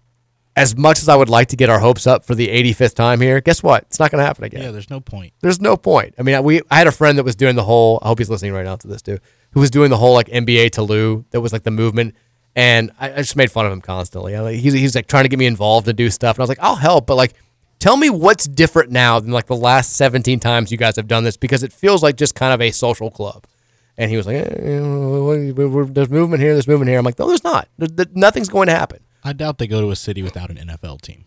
as 0.56 0.76
much 0.76 1.00
as 1.00 1.08
I 1.08 1.16
would 1.16 1.30
like 1.30 1.48
to 1.50 1.56
get 1.56 1.70
our 1.70 1.80
hopes 1.80 2.06
up 2.06 2.26
for 2.26 2.36
the 2.36 2.50
85th 2.50 2.94
time 2.94 3.22
here, 3.22 3.40
guess 3.40 3.64
what? 3.64 3.84
It's 3.84 4.00
not 4.00 4.12
going 4.12 4.20
to 4.20 4.26
happen 4.26 4.44
again. 4.44 4.62
Yeah, 4.62 4.72
there's 4.72 4.90
no 4.90 5.00
point. 5.00 5.32
There's 5.40 5.62
no 5.62 5.78
point. 5.78 6.16
I 6.20 6.24
mean, 6.24 6.44
we 6.44 6.62
I 6.70 6.78
had 6.78 6.88
a 6.88 6.92
friend 6.92 7.18
that 7.18 7.24
was 7.24 7.36
doing 7.36 7.56
the 7.56 7.64
whole. 7.64 8.00
I 8.02 8.08
hope 8.08 8.20
he's 8.20 8.30
listening 8.30 8.54
right 8.54 8.66
now 8.66 8.76
to 8.76 8.88
this 8.88 9.02
too. 9.02 9.20
Who 9.52 9.60
was 9.62 9.72
doing 9.72 9.90
the 9.90 9.98
whole 9.98 10.14
like 10.14 10.28
NBA 10.28 10.72
to 10.72 10.84
Lou? 10.84 11.26
That 11.32 11.42
was 11.42 11.54
like 11.54 11.64
the 11.64 11.72
movement, 11.72 12.16
and 12.56 12.92
I, 13.00 13.14
I 13.14 13.18
just 13.18 13.36
made 13.36 13.52
fun 13.52 13.66
of 13.66 13.72
him 13.72 13.82
constantly. 13.82 14.36
I, 14.36 14.42
like, 14.42 14.58
he's 14.58 14.74
he's 14.74 14.96
like 14.96 15.08
trying 15.08 15.24
to 15.24 15.30
get 15.30 15.40
me 15.40 15.46
involved 15.46 15.86
to 15.86 15.94
do 15.94 16.10
stuff, 16.10 16.36
and 16.36 16.42
I 16.42 16.44
was 16.44 16.50
like, 16.50 16.60
I'll 16.62 16.76
help, 16.76 17.08
but 17.08 17.16
like, 17.16 17.34
Tell 17.80 17.96
me 17.96 18.10
what's 18.10 18.46
different 18.46 18.92
now 18.92 19.22
than 19.22 19.32
like 19.32 19.46
the 19.46 19.56
last 19.56 19.94
17 19.94 20.42
times 20.42 20.70
you 20.70 20.78
guys 20.78 20.98
have 20.98 21.08
done 21.08 21.24
this 21.24 21.38
because 21.38 21.64
it 21.64 21.72
feels 21.72 22.04
like 22.04 22.18
just 22.18 22.36
kind 22.36 22.54
of 22.54 22.62
a 22.62 22.72
social 22.72 23.10
club. 23.10 23.46
And 24.00 24.10
he 24.10 24.18
was 24.18 24.26
like, 24.26 24.38
eh, 24.38 24.56
you 24.72 24.80
know, 24.80 25.24
we- 25.26 25.52
we- 25.52 25.66
we- 25.66 25.92
there's 25.92 26.10
movement 26.10 26.42
here, 26.42 26.54
there's 26.54 26.68
movement 26.70 26.90
here. 26.90 26.98
I'm 26.98 27.04
like, 27.06 27.20
no, 27.20 27.28
there's 27.28 27.44
not. 27.44 27.68
There- 27.78 27.88
there- 27.90 28.06
nothing's 28.14 28.48
going 28.50 28.68
to 28.68 28.74
happen. 28.74 29.00
I 29.26 29.34
doubt 29.34 29.58
they 29.58 29.68
go 29.68 29.82
to 29.82 29.92
a 29.92 29.96
city 29.98 30.24
without 30.24 30.50
an 30.50 30.58
NFL 30.58 30.98
team. 31.02 31.26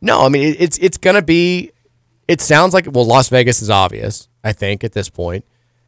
No, 0.00 0.22
I 0.24 0.28
mean 0.30 0.42
it, 0.48 0.56
it's 0.60 0.78
it's 0.78 0.98
gonna 0.98 1.22
be. 1.22 1.72
It 2.28 2.40
sounds 2.40 2.74
like 2.74 2.86
well, 2.90 3.04
Las 3.06 3.28
Vegas 3.28 3.60
is 3.62 3.70
obvious. 3.70 4.28
I 4.44 4.52
think 4.52 4.84
at 4.84 4.92
this 4.92 5.08
point, 5.08 5.44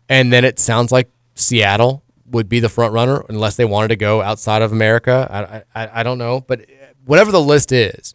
and 0.09 0.33
then 0.33 0.45
it 0.45 0.59
sounds 0.59 0.91
like 0.93 1.11
Seattle 1.35 2.03
would 2.31 2.49
be 2.49 2.61
the 2.61 2.69
front 2.69 2.93
runner 2.93 3.25
unless 3.29 3.57
they 3.57 3.65
wanted 3.65 3.89
to 3.89 3.97
go 3.97 4.21
outside 4.23 4.63
of 4.63 4.73
America. 4.73 5.65
I 5.75 5.83
I, 5.85 6.01
I 6.01 6.03
don't 6.03 6.19
know, 6.19 6.41
but 6.41 6.61
whatever 7.05 7.31
the 7.33 7.41
list 7.41 7.71
is, 7.73 8.15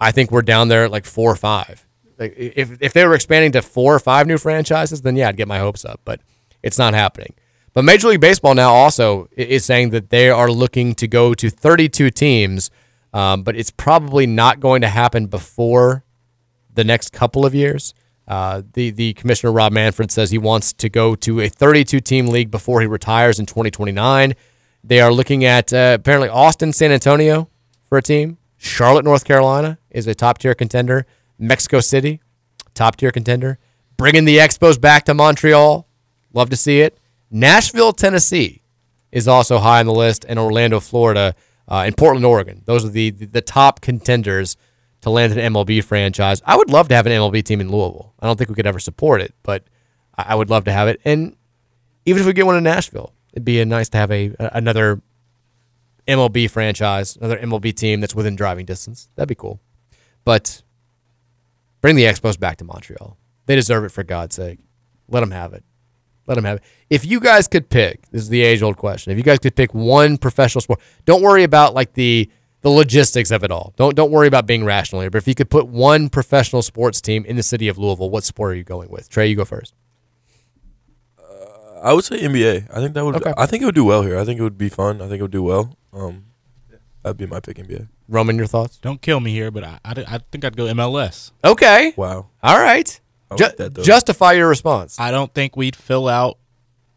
I 0.00 0.10
think 0.12 0.30
we're 0.30 0.42
down 0.42 0.68
there 0.68 0.84
at 0.84 0.90
like 0.90 1.04
four 1.04 1.30
or 1.32 1.36
five. 1.36 1.84
Like 2.18 2.34
if 2.36 2.76
if 2.80 2.92
they 2.92 3.04
were 3.06 3.14
expanding 3.14 3.52
to 3.52 3.62
four 3.62 3.94
or 3.94 3.98
five 4.00 4.26
new 4.26 4.38
franchises, 4.38 5.02
then 5.02 5.16
yeah, 5.16 5.28
I'd 5.28 5.36
get 5.36 5.48
my 5.48 5.58
hopes 5.58 5.84
up. 5.84 6.00
But 6.04 6.20
it's 6.64 6.78
not 6.78 6.94
happening. 6.94 7.34
But 7.74 7.84
Major 7.84 8.08
League 8.08 8.20
Baseball 8.20 8.54
now 8.54 8.72
also 8.72 9.28
is 9.36 9.64
saying 9.64 9.90
that 9.90 10.10
they 10.10 10.30
are 10.30 10.50
looking 10.50 10.94
to 10.94 11.06
go 11.06 11.34
to 11.34 11.50
32 11.50 12.10
teams, 12.10 12.70
um, 13.12 13.42
but 13.42 13.54
it's 13.54 13.70
probably 13.70 14.26
not 14.26 14.60
going 14.60 14.80
to 14.80 14.88
happen 14.88 15.26
before 15.26 16.04
the 16.72 16.84
next 16.84 17.12
couple 17.12 17.44
of 17.44 17.54
years. 17.54 17.94
Uh, 18.26 18.62
the 18.72 18.90
the 18.90 19.12
commissioner 19.14 19.52
Rob 19.52 19.72
Manfred 19.72 20.10
says 20.10 20.30
he 20.30 20.38
wants 20.38 20.72
to 20.72 20.88
go 20.88 21.14
to 21.16 21.40
a 21.40 21.48
32 21.48 22.00
team 22.00 22.28
league 22.28 22.50
before 22.50 22.80
he 22.80 22.86
retires 22.86 23.38
in 23.38 23.44
2029. 23.44 24.34
They 24.82 25.00
are 25.00 25.12
looking 25.12 25.44
at 25.44 25.72
uh, 25.72 25.96
apparently 26.00 26.30
Austin, 26.30 26.72
San 26.72 26.90
Antonio 26.90 27.50
for 27.82 27.98
a 27.98 28.02
team. 28.02 28.38
Charlotte, 28.56 29.04
North 29.04 29.24
Carolina 29.24 29.78
is 29.90 30.06
a 30.06 30.14
top 30.14 30.38
tier 30.38 30.54
contender. 30.54 31.04
Mexico 31.38 31.80
City, 31.80 32.22
top 32.72 32.96
tier 32.96 33.10
contender. 33.10 33.58
Bringing 33.96 34.24
the 34.24 34.38
Expos 34.38 34.80
back 34.80 35.04
to 35.04 35.14
Montreal, 35.14 35.86
love 36.34 36.50
to 36.50 36.56
see 36.56 36.80
it. 36.80 36.98
Nashville, 37.30 37.92
Tennessee 37.92 38.62
is 39.10 39.26
also 39.26 39.58
high 39.58 39.80
on 39.80 39.86
the 39.86 39.94
list, 39.94 40.26
and 40.28 40.38
Orlando, 40.38 40.80
Florida, 40.80 41.34
uh, 41.68 41.84
and 41.86 41.96
Portland, 41.96 42.26
Oregon. 42.26 42.62
Those 42.66 42.84
are 42.84 42.90
the 42.90 43.10
the 43.10 43.40
top 43.40 43.80
contenders 43.80 44.56
to 45.00 45.10
land 45.10 45.32
an 45.32 45.52
MLB 45.52 45.84
franchise. 45.84 46.42
I 46.44 46.56
would 46.56 46.70
love 46.70 46.88
to 46.88 46.94
have 46.94 47.06
an 47.06 47.12
MLB 47.12 47.42
team 47.44 47.60
in 47.60 47.70
Louisville. 47.70 48.14
I 48.20 48.26
don't 48.26 48.36
think 48.36 48.48
we 48.48 48.56
could 48.56 48.66
ever 48.66 48.78
support 48.78 49.20
it, 49.20 49.34
but 49.42 49.64
I, 50.16 50.34
would 50.34 50.48
love 50.48 50.64
to 50.64 50.72
have 50.72 50.88
it. 50.88 50.98
And 51.04 51.36
even 52.06 52.20
if 52.20 52.26
we 52.26 52.32
get 52.32 52.46
one 52.46 52.56
in 52.56 52.64
Nashville, 52.64 53.12
it'd 53.32 53.44
be 53.44 53.62
nice 53.64 53.90
to 53.90 53.98
have 53.98 54.10
a 54.10 54.34
another 54.38 55.02
MLB 56.08 56.50
franchise, 56.50 57.16
another 57.16 57.38
MLB 57.38 57.74
team 57.74 58.00
that's 58.00 58.14
within 58.14 58.36
driving 58.36 58.64
distance. 58.64 59.08
That'd 59.14 59.28
be 59.28 59.34
cool. 59.34 59.60
But 60.24 60.62
bring 61.80 61.96
the 61.96 62.04
Expos 62.04 62.38
back 62.38 62.56
to 62.58 62.64
Montreal. 62.64 63.18
They 63.46 63.56
deserve 63.56 63.84
it 63.84 63.90
for 63.90 64.04
God's 64.04 64.36
sake. 64.36 64.58
Let 65.08 65.20
them 65.20 65.32
have 65.32 65.52
it. 65.52 65.64
Let 66.26 66.36
them 66.36 66.44
have 66.44 66.56
it. 66.58 66.62
If 66.88 67.04
you 67.04 67.20
guys 67.20 67.48
could 67.48 67.68
pick, 67.68 68.08
this 68.10 68.22
is 68.22 68.28
the 68.28 68.42
age 68.42 68.62
old 68.62 68.76
question. 68.76 69.12
If 69.12 69.18
you 69.18 69.24
guys 69.24 69.38
could 69.38 69.54
pick 69.54 69.74
one 69.74 70.16
professional 70.16 70.62
sport, 70.62 70.80
don't 71.04 71.22
worry 71.22 71.42
about 71.42 71.74
like 71.74 71.94
the 71.94 72.30
the 72.62 72.70
logistics 72.70 73.30
of 73.30 73.44
it 73.44 73.50
all. 73.50 73.74
Don't 73.76 73.94
don't 73.94 74.10
worry 74.10 74.26
about 74.26 74.46
being 74.46 74.64
rational 74.64 75.02
here. 75.02 75.10
But 75.10 75.18
if 75.18 75.28
you 75.28 75.34
could 75.34 75.50
put 75.50 75.66
one 75.66 76.08
professional 76.08 76.62
sports 76.62 77.00
team 77.00 77.24
in 77.26 77.36
the 77.36 77.42
city 77.42 77.68
of 77.68 77.76
Louisville, 77.76 78.08
what 78.10 78.24
sport 78.24 78.52
are 78.52 78.56
you 78.56 78.64
going 78.64 78.88
with? 78.90 79.08
Trey, 79.10 79.26
you 79.26 79.36
go 79.36 79.44
first. 79.44 79.74
I 81.82 81.92
would 81.92 82.04
say 82.04 82.18
NBA. 82.18 82.68
I 82.72 82.80
think 82.80 82.94
that 82.94 83.04
would. 83.04 83.16
Okay. 83.16 83.34
I 83.36 83.44
think 83.44 83.62
it 83.62 83.66
would 83.66 83.74
do 83.74 83.84
well 83.84 84.02
here. 84.02 84.18
I 84.18 84.24
think 84.24 84.40
it 84.40 84.42
would 84.42 84.56
be 84.56 84.70
fun. 84.70 85.02
I 85.02 85.08
think 85.08 85.18
it 85.18 85.22
would 85.22 85.30
do 85.30 85.42
well. 85.42 85.76
Um, 85.92 86.24
that'd 87.02 87.18
be 87.18 87.26
my 87.26 87.40
pick. 87.40 87.58
NBA. 87.58 87.88
Roman, 88.08 88.36
your 88.38 88.46
thoughts? 88.46 88.78
Don't 88.78 89.02
kill 89.02 89.20
me 89.20 89.32
here, 89.32 89.50
but 89.50 89.64
I, 89.64 89.78
I, 89.84 90.04
I 90.08 90.18
think 90.32 90.46
I'd 90.46 90.56
go 90.56 90.64
MLS. 90.64 91.32
Okay. 91.44 91.92
Wow. 91.96 92.28
All 92.42 92.58
right. 92.58 92.98
I 93.34 93.36
Ju- 93.36 93.44
like 93.44 93.56
that, 93.56 93.74
though. 93.74 93.82
justify 93.82 94.32
your 94.32 94.48
response. 94.48 94.98
I 94.98 95.10
don't 95.10 95.32
think 95.34 95.56
we'd 95.56 95.76
fill 95.76 96.08
out 96.08 96.38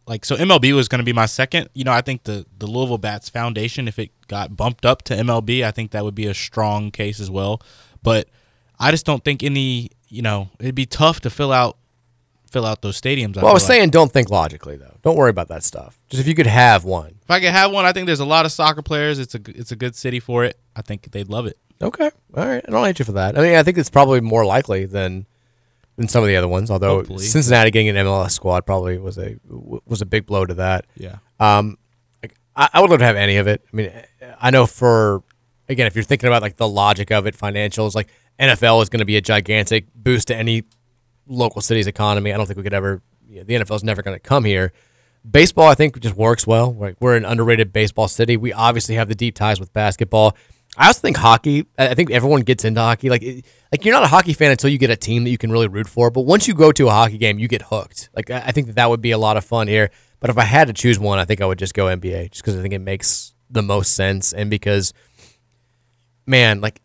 like 0.07 0.23
so 0.23 0.35
MLB 0.35 0.73
was 0.73 0.87
going 0.87 0.99
to 0.99 1.05
be 1.05 1.13
my 1.13 1.25
second. 1.25 1.69
You 1.73 1.83
know, 1.83 1.91
I 1.91 2.01
think 2.01 2.23
the 2.23 2.45
the 2.57 2.67
Louisville 2.67 2.97
Bats 2.97 3.29
Foundation 3.29 3.87
if 3.87 3.99
it 3.99 4.11
got 4.27 4.55
bumped 4.55 4.85
up 4.85 5.01
to 5.03 5.13
MLB, 5.15 5.63
I 5.63 5.71
think 5.71 5.91
that 5.91 6.03
would 6.03 6.15
be 6.15 6.27
a 6.27 6.33
strong 6.33 6.91
case 6.91 7.19
as 7.19 7.29
well. 7.29 7.61
But 8.03 8.29
I 8.79 8.91
just 8.91 9.05
don't 9.05 9.23
think 9.23 9.43
any, 9.43 9.89
you 10.07 10.21
know, 10.21 10.49
it'd 10.59 10.75
be 10.75 10.85
tough 10.85 11.19
to 11.21 11.29
fill 11.29 11.51
out 11.51 11.77
fill 12.49 12.65
out 12.65 12.81
those 12.81 12.99
stadiums. 12.99 13.35
Well, 13.35 13.47
I 13.47 13.53
was 13.53 13.63
like. 13.67 13.75
saying, 13.77 13.89
don't 13.89 14.11
think 14.11 14.29
logically 14.29 14.77
though. 14.77 14.95
Don't 15.03 15.17
worry 15.17 15.29
about 15.29 15.49
that 15.49 15.63
stuff. 15.63 15.99
Just 16.09 16.21
if 16.21 16.27
you 16.27 16.35
could 16.35 16.47
have 16.47 16.85
one. 16.85 17.15
if 17.21 17.29
I 17.29 17.41
could 17.41 17.49
have 17.49 17.71
one, 17.71 17.83
I 17.85 17.91
think 17.91 18.05
there's 18.07 18.21
a 18.21 18.25
lot 18.25 18.45
of 18.45 18.51
soccer 18.53 18.81
players. 18.81 19.19
It's 19.19 19.35
a 19.35 19.39
g- 19.39 19.51
it's 19.53 19.73
a 19.73 19.75
good 19.75 19.95
city 19.95 20.21
for 20.21 20.45
it. 20.45 20.57
I 20.75 20.81
think 20.81 21.11
they'd 21.11 21.27
love 21.27 21.45
it. 21.47 21.57
Okay. 21.81 22.09
All 22.35 22.45
right. 22.47 22.63
I 22.65 22.71
don't 22.71 22.85
hate 22.85 22.97
you 22.99 23.05
for 23.05 23.11
that. 23.13 23.37
I 23.37 23.41
mean, 23.41 23.55
I 23.55 23.63
think 23.63 23.77
it's 23.77 23.89
probably 23.89 24.21
more 24.21 24.45
likely 24.45 24.85
than 24.85 25.27
than 25.97 26.07
some 26.07 26.23
of 26.23 26.29
the 26.29 26.35
other 26.37 26.47
ones. 26.47 26.71
Although 26.71 26.97
Hopefully. 26.97 27.25
Cincinnati 27.25 27.71
getting 27.71 27.89
an 27.89 27.95
MLS 28.05 28.31
squad 28.31 28.65
probably 28.65 28.97
was 28.97 29.17
a 29.17 29.35
was 29.49 30.01
a 30.01 30.05
big 30.05 30.25
blow 30.25 30.45
to 30.45 30.53
that. 30.55 30.85
Yeah. 30.95 31.17
Um, 31.39 31.77
I, 32.55 32.69
I 32.73 32.81
would 32.81 32.89
love 32.89 32.99
to 32.99 33.05
have 33.05 33.15
any 33.15 33.37
of 33.37 33.47
it. 33.47 33.61
I 33.71 33.75
mean, 33.75 33.91
I 34.39 34.49
know 34.51 34.65
for 34.65 35.23
again, 35.69 35.85
if 35.87 35.95
you're 35.95 36.03
thinking 36.03 36.27
about 36.27 36.41
like 36.41 36.55
the 36.57 36.67
logic 36.67 37.11
of 37.11 37.27
it, 37.27 37.37
financials, 37.37 37.93
like 37.93 38.09
NFL 38.39 38.81
is 38.81 38.89
going 38.89 38.99
to 38.99 39.05
be 39.05 39.17
a 39.17 39.21
gigantic 39.21 39.87
boost 39.93 40.29
to 40.29 40.35
any 40.35 40.63
local 41.27 41.61
city's 41.61 41.87
economy. 41.87 42.33
I 42.33 42.37
don't 42.37 42.45
think 42.45 42.57
we 42.57 42.63
could 42.63 42.73
ever. 42.73 43.01
You 43.27 43.39
know, 43.39 43.43
the 43.43 43.55
NFL 43.55 43.75
is 43.75 43.83
never 43.83 44.01
going 44.01 44.15
to 44.15 44.19
come 44.21 44.45
here. 44.45 44.71
Baseball, 45.29 45.67
I 45.67 45.75
think, 45.75 45.99
just 45.99 46.15
works 46.15 46.47
well. 46.47 46.73
Like 46.73 46.95
we're 47.01 47.17
an 47.17 47.25
underrated 47.25 47.73
baseball 47.73 48.07
city. 48.07 48.37
We 48.37 48.53
obviously 48.53 48.95
have 48.95 49.09
the 49.09 49.15
deep 49.15 49.35
ties 49.35 49.59
with 49.59 49.73
basketball. 49.73 50.37
I 50.77 50.87
also 50.87 50.99
think 51.01 51.17
hockey. 51.17 51.65
I 51.77 51.89
I 51.89 51.93
think 51.95 52.11
everyone 52.11 52.41
gets 52.41 52.63
into 52.65 52.79
hockey. 52.81 53.09
Like, 53.09 53.23
it- 53.23 53.45
like 53.71 53.85
you're 53.85 53.93
not 53.93 54.03
a 54.03 54.07
hockey 54.07 54.33
fan 54.33 54.51
until 54.51 54.69
you 54.69 54.77
get 54.77 54.89
a 54.89 54.95
team 54.95 55.23
that 55.23 55.29
you 55.29 55.37
can 55.37 55.51
really 55.51 55.67
root 55.67 55.87
for. 55.87 56.09
But 56.09 56.21
once 56.21 56.47
you 56.47 56.53
go 56.53 56.71
to 56.71 56.87
a 56.87 56.91
hockey 56.91 57.17
game, 57.17 57.39
you 57.39 57.47
get 57.47 57.63
hooked. 57.63 58.09
Like, 58.15 58.29
I 58.29 58.43
I 58.47 58.51
think 58.51 58.67
that 58.67 58.75
that 58.75 58.89
would 58.89 59.01
be 59.01 59.11
a 59.11 59.17
lot 59.17 59.37
of 59.37 59.45
fun 59.45 59.67
here. 59.67 59.89
But 60.19 60.29
if 60.29 60.37
I 60.37 60.43
had 60.43 60.67
to 60.67 60.73
choose 60.73 60.97
one, 60.97 61.19
I 61.19 61.25
think 61.25 61.41
I 61.41 61.45
would 61.45 61.59
just 61.59 61.73
go 61.73 61.85
NBA, 61.85 62.31
just 62.31 62.43
because 62.43 62.57
I 62.57 62.61
think 62.61 62.73
it 62.73 62.79
makes 62.79 63.33
the 63.49 63.61
most 63.61 63.95
sense, 63.95 64.33
and 64.33 64.49
because, 64.49 64.93
man, 66.25 66.59
like, 66.59 66.81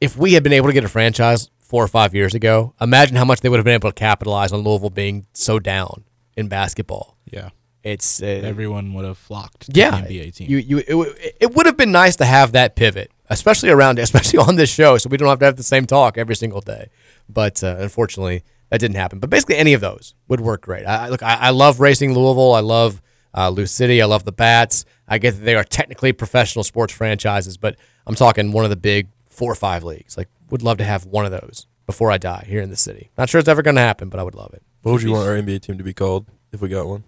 if 0.00 0.16
we 0.16 0.32
had 0.34 0.42
been 0.42 0.52
able 0.52 0.66
to 0.68 0.72
get 0.72 0.84
a 0.84 0.88
franchise 0.88 1.50
four 1.60 1.84
or 1.84 1.88
five 1.88 2.14
years 2.14 2.34
ago, 2.34 2.74
imagine 2.80 3.16
how 3.16 3.24
much 3.24 3.40
they 3.40 3.48
would 3.48 3.58
have 3.58 3.64
been 3.64 3.74
able 3.74 3.90
to 3.90 3.94
capitalize 3.94 4.52
on 4.52 4.60
Louisville 4.60 4.90
being 4.90 5.26
so 5.32 5.58
down 5.58 6.04
in 6.36 6.48
basketball. 6.48 7.16
Yeah. 7.30 7.50
It's 7.82 8.22
uh, 8.22 8.26
Everyone 8.26 8.94
would 8.94 9.04
have 9.04 9.18
flocked 9.18 9.66
to 9.66 9.72
yeah, 9.74 10.00
the 10.02 10.20
NBA 10.20 10.34
team. 10.34 10.50
You, 10.50 10.58
you, 10.58 10.78
it, 10.78 10.88
w- 10.88 11.14
it 11.40 11.54
would 11.54 11.66
have 11.66 11.76
been 11.76 11.92
nice 11.92 12.16
to 12.16 12.24
have 12.24 12.52
that 12.52 12.74
pivot, 12.74 13.10
especially 13.28 13.70
around, 13.70 13.98
especially 13.98 14.38
on 14.38 14.56
this 14.56 14.70
show, 14.70 14.98
so 14.98 15.08
we 15.08 15.16
don't 15.16 15.28
have 15.28 15.38
to 15.40 15.44
have 15.44 15.56
the 15.56 15.62
same 15.62 15.86
talk 15.86 16.18
every 16.18 16.36
single 16.36 16.60
day. 16.60 16.88
But 17.28 17.62
uh, 17.62 17.76
unfortunately, 17.78 18.44
that 18.70 18.80
didn't 18.80 18.96
happen. 18.96 19.18
But 19.18 19.30
basically, 19.30 19.56
any 19.56 19.74
of 19.74 19.80
those 19.80 20.14
would 20.28 20.40
work 20.40 20.62
great. 20.62 20.84
I, 20.84 21.08
look, 21.08 21.22
I, 21.22 21.34
I 21.34 21.50
love 21.50 21.80
racing 21.80 22.14
Louisville. 22.14 22.54
I 22.54 22.60
love 22.60 23.00
uh, 23.36 23.48
Lou 23.50 23.66
City. 23.66 24.02
I 24.02 24.06
love 24.06 24.24
the 24.24 24.32
Bats. 24.32 24.84
I 25.06 25.18
get 25.18 25.32
that 25.32 25.44
they 25.44 25.54
are 25.54 25.64
technically 25.64 26.12
professional 26.12 26.64
sports 26.64 26.92
franchises, 26.92 27.56
but 27.56 27.76
I'm 28.06 28.14
talking 28.14 28.52
one 28.52 28.64
of 28.64 28.70
the 28.70 28.76
big 28.76 29.08
four 29.26 29.50
or 29.50 29.54
five 29.54 29.84
leagues. 29.84 30.16
Like, 30.16 30.28
would 30.50 30.62
love 30.62 30.78
to 30.78 30.84
have 30.84 31.06
one 31.06 31.24
of 31.24 31.30
those 31.30 31.66
before 31.86 32.10
I 32.10 32.18
die 32.18 32.44
here 32.46 32.60
in 32.60 32.70
the 32.70 32.76
city. 32.76 33.10
Not 33.16 33.28
sure 33.30 33.38
it's 33.38 33.48
ever 33.48 33.62
going 33.62 33.76
to 33.76 33.82
happen, 33.82 34.08
but 34.08 34.20
I 34.20 34.22
would 34.22 34.34
love 34.34 34.52
it. 34.54 34.62
What 34.82 34.92
would 34.92 35.02
you 35.02 35.12
want 35.12 35.28
our 35.28 35.34
NBA 35.36 35.62
team 35.62 35.78
to 35.78 35.84
be 35.84 35.94
called 35.94 36.26
if 36.52 36.60
we 36.60 36.68
got 36.68 36.86
one? 36.86 37.04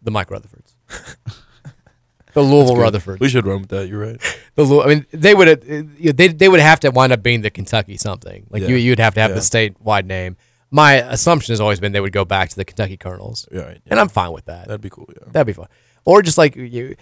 The 0.00 0.10
Mike 0.10 0.28
Rutherfords. 0.28 0.74
the 2.34 2.42
Louisville 2.42 2.76
Rutherford. 2.76 3.20
We 3.20 3.28
should 3.28 3.46
run 3.46 3.60
with 3.62 3.70
that. 3.70 3.88
You're 3.88 4.00
right. 4.00 4.20
the 4.20 4.36
the 4.56 4.64
Lou- 4.64 4.82
I 4.82 4.86
mean, 4.86 5.06
they 5.12 5.34
would 5.34 5.48
uh, 5.48 6.12
they 6.12 6.28
they 6.28 6.48
would 6.48 6.60
have 6.60 6.80
to 6.80 6.90
wind 6.90 7.12
up 7.12 7.22
being 7.22 7.42
the 7.42 7.50
Kentucky 7.50 7.96
something. 7.96 8.46
Like 8.50 8.62
you 8.62 8.68
Yeah. 8.76 8.76
you'd 8.76 8.98
have 8.98 9.14
to 9.14 9.20
have 9.20 9.30
Yeah. 9.30 9.34
the 9.36 9.40
statewide 9.40 10.06
name. 10.06 10.36
My 10.70 10.94
assumption 10.94 11.52
has 11.52 11.60
always 11.60 11.80
been 11.80 11.92
they 11.92 12.00
would 12.00 12.12
go 12.14 12.24
back 12.24 12.48
to 12.48 12.56
the 12.56 12.64
Kentucky 12.64 12.96
Colonels, 12.96 13.46
You're 13.52 13.62
right. 13.64 13.80
and 13.88 14.00
I'm 14.00 14.08
fine 14.08 14.32
with 14.32 14.46
that. 14.46 14.68
That'd 14.68 14.80
be 14.80 14.88
cool. 14.90 15.06
Yeah. 15.10 15.28
That'd 15.30 15.46
be 15.46 15.52
fun. 15.52 15.66
Or 16.06 16.22
just 16.22 16.38
like 16.38 16.56
you, 16.56 16.96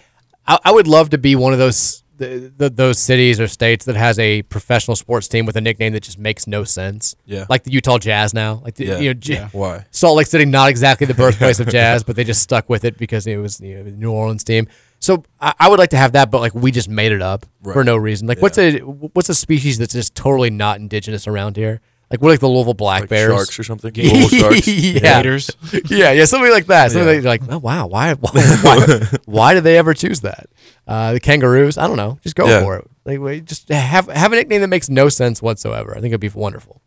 I, 0.45 0.59
I 0.65 0.71
would 0.71 0.87
love 0.87 1.11
to 1.11 1.17
be 1.17 1.35
one 1.35 1.53
of 1.53 1.59
those 1.59 2.03
those 2.17 2.99
cities 2.99 3.39
or 3.39 3.47
states 3.47 3.85
that 3.85 3.95
has 3.95 4.19
a 4.19 4.43
professional 4.43 4.95
sports 4.95 5.27
team 5.27 5.47
with 5.47 5.55
a 5.55 5.61
nickname 5.61 5.91
that 5.93 6.03
just 6.03 6.19
makes 6.19 6.45
no 6.45 6.63
sense. 6.63 7.15
Yeah. 7.25 7.45
like 7.49 7.63
the 7.63 7.71
Utah 7.71 7.97
Jazz 7.97 8.31
now. 8.31 8.61
Like 8.63 8.75
the, 8.75 8.85
Yeah. 8.85 8.99
you 8.99 9.09
know, 9.09 9.13
J- 9.15 9.33
Yeah. 9.35 9.49
Why? 9.53 9.85
Salt 9.89 10.17
Lake 10.17 10.27
City, 10.27 10.45
not 10.45 10.69
exactly 10.69 11.07
the 11.07 11.15
birthplace 11.15 11.59
of 11.59 11.67
jazz, 11.77 12.03
but 12.03 12.15
they 12.15 12.23
just 12.23 12.43
stuck 12.43 12.69
with 12.69 12.85
it 12.85 12.95
because 12.99 13.25
it 13.25 13.37
was 13.37 13.59
you 13.59 13.77
know, 13.77 13.83
the 13.85 13.91
New 13.91 14.11
Orleans 14.11 14.43
team. 14.43 14.67
So 15.01 15.23
I, 15.39 15.53
I 15.59 15.67
would 15.69 15.79
like 15.79 15.89
to 15.89 15.97
have 15.97 16.11
that, 16.13 16.29
but 16.31 16.39
like 16.41 16.53
we 16.55 16.71
just 16.71 16.87
made 16.87 17.11
it 17.11 17.21
up 17.21 17.45
for 17.63 17.83
no 17.83 17.97
reason. 17.97 18.27
Like 18.27 18.41
what's 18.41 18.57
a 18.57 18.79
what's 18.79 19.29
a 19.29 19.35
species 19.35 19.77
that's 19.79 19.93
just 19.93 20.15
totally 20.15 20.49
not 20.51 20.79
indigenous 20.79 21.27
around 21.27 21.57
here? 21.57 21.81
Like 22.11 22.21
we're 22.21 22.29
like 22.31 22.39
the 22.41 22.47
Louisville 22.49 22.73
black 22.73 23.01
Like 23.01 23.09
bears, 23.09 23.33
sharks 23.33 23.57
or 23.59 23.63
something. 23.63 23.91
Global 23.95 24.27
sharks. 24.27 24.67
yeah. 24.67 24.99
Gators. 24.99 25.49
yeah, 25.89 26.11
yeah, 26.11 26.25
something 26.25 26.51
like 26.51 26.67
that. 26.67 26.91
Something 26.91 27.15
Yeah. 27.15 27.21
that 27.21 27.27
like, 27.27 27.41
oh 27.49 27.57
wow, 27.57 27.87
why, 27.87 28.13
why, 28.19 28.31
why, 28.61 29.07
why 29.25 29.53
did 29.53 29.63
they 29.63 29.77
ever 29.77 29.93
choose 29.93 30.19
that? 30.21 30.47
Uh, 30.87 31.13
the 31.13 31.19
kangaroos, 31.19 31.77
I 31.77 31.87
don't 31.87 31.97
know, 31.97 32.19
just 32.21 32.35
go 32.35 32.45
Yeah. 32.47 32.61
for 32.61 32.77
it. 32.77 32.87
Like, 33.05 33.19
wait, 33.19 33.45
just 33.45 33.69
have 33.69 34.07
have 34.07 34.33
a 34.33 34.35
nickname 34.35 34.61
that 34.61 34.67
makes 34.67 34.89
no 34.89 35.09
sense 35.09 35.41
whatsoever. 35.41 35.91
I 35.91 36.01
think 36.01 36.11
it'd 36.11 36.19
be 36.21 36.29
wonderful. 36.29 36.81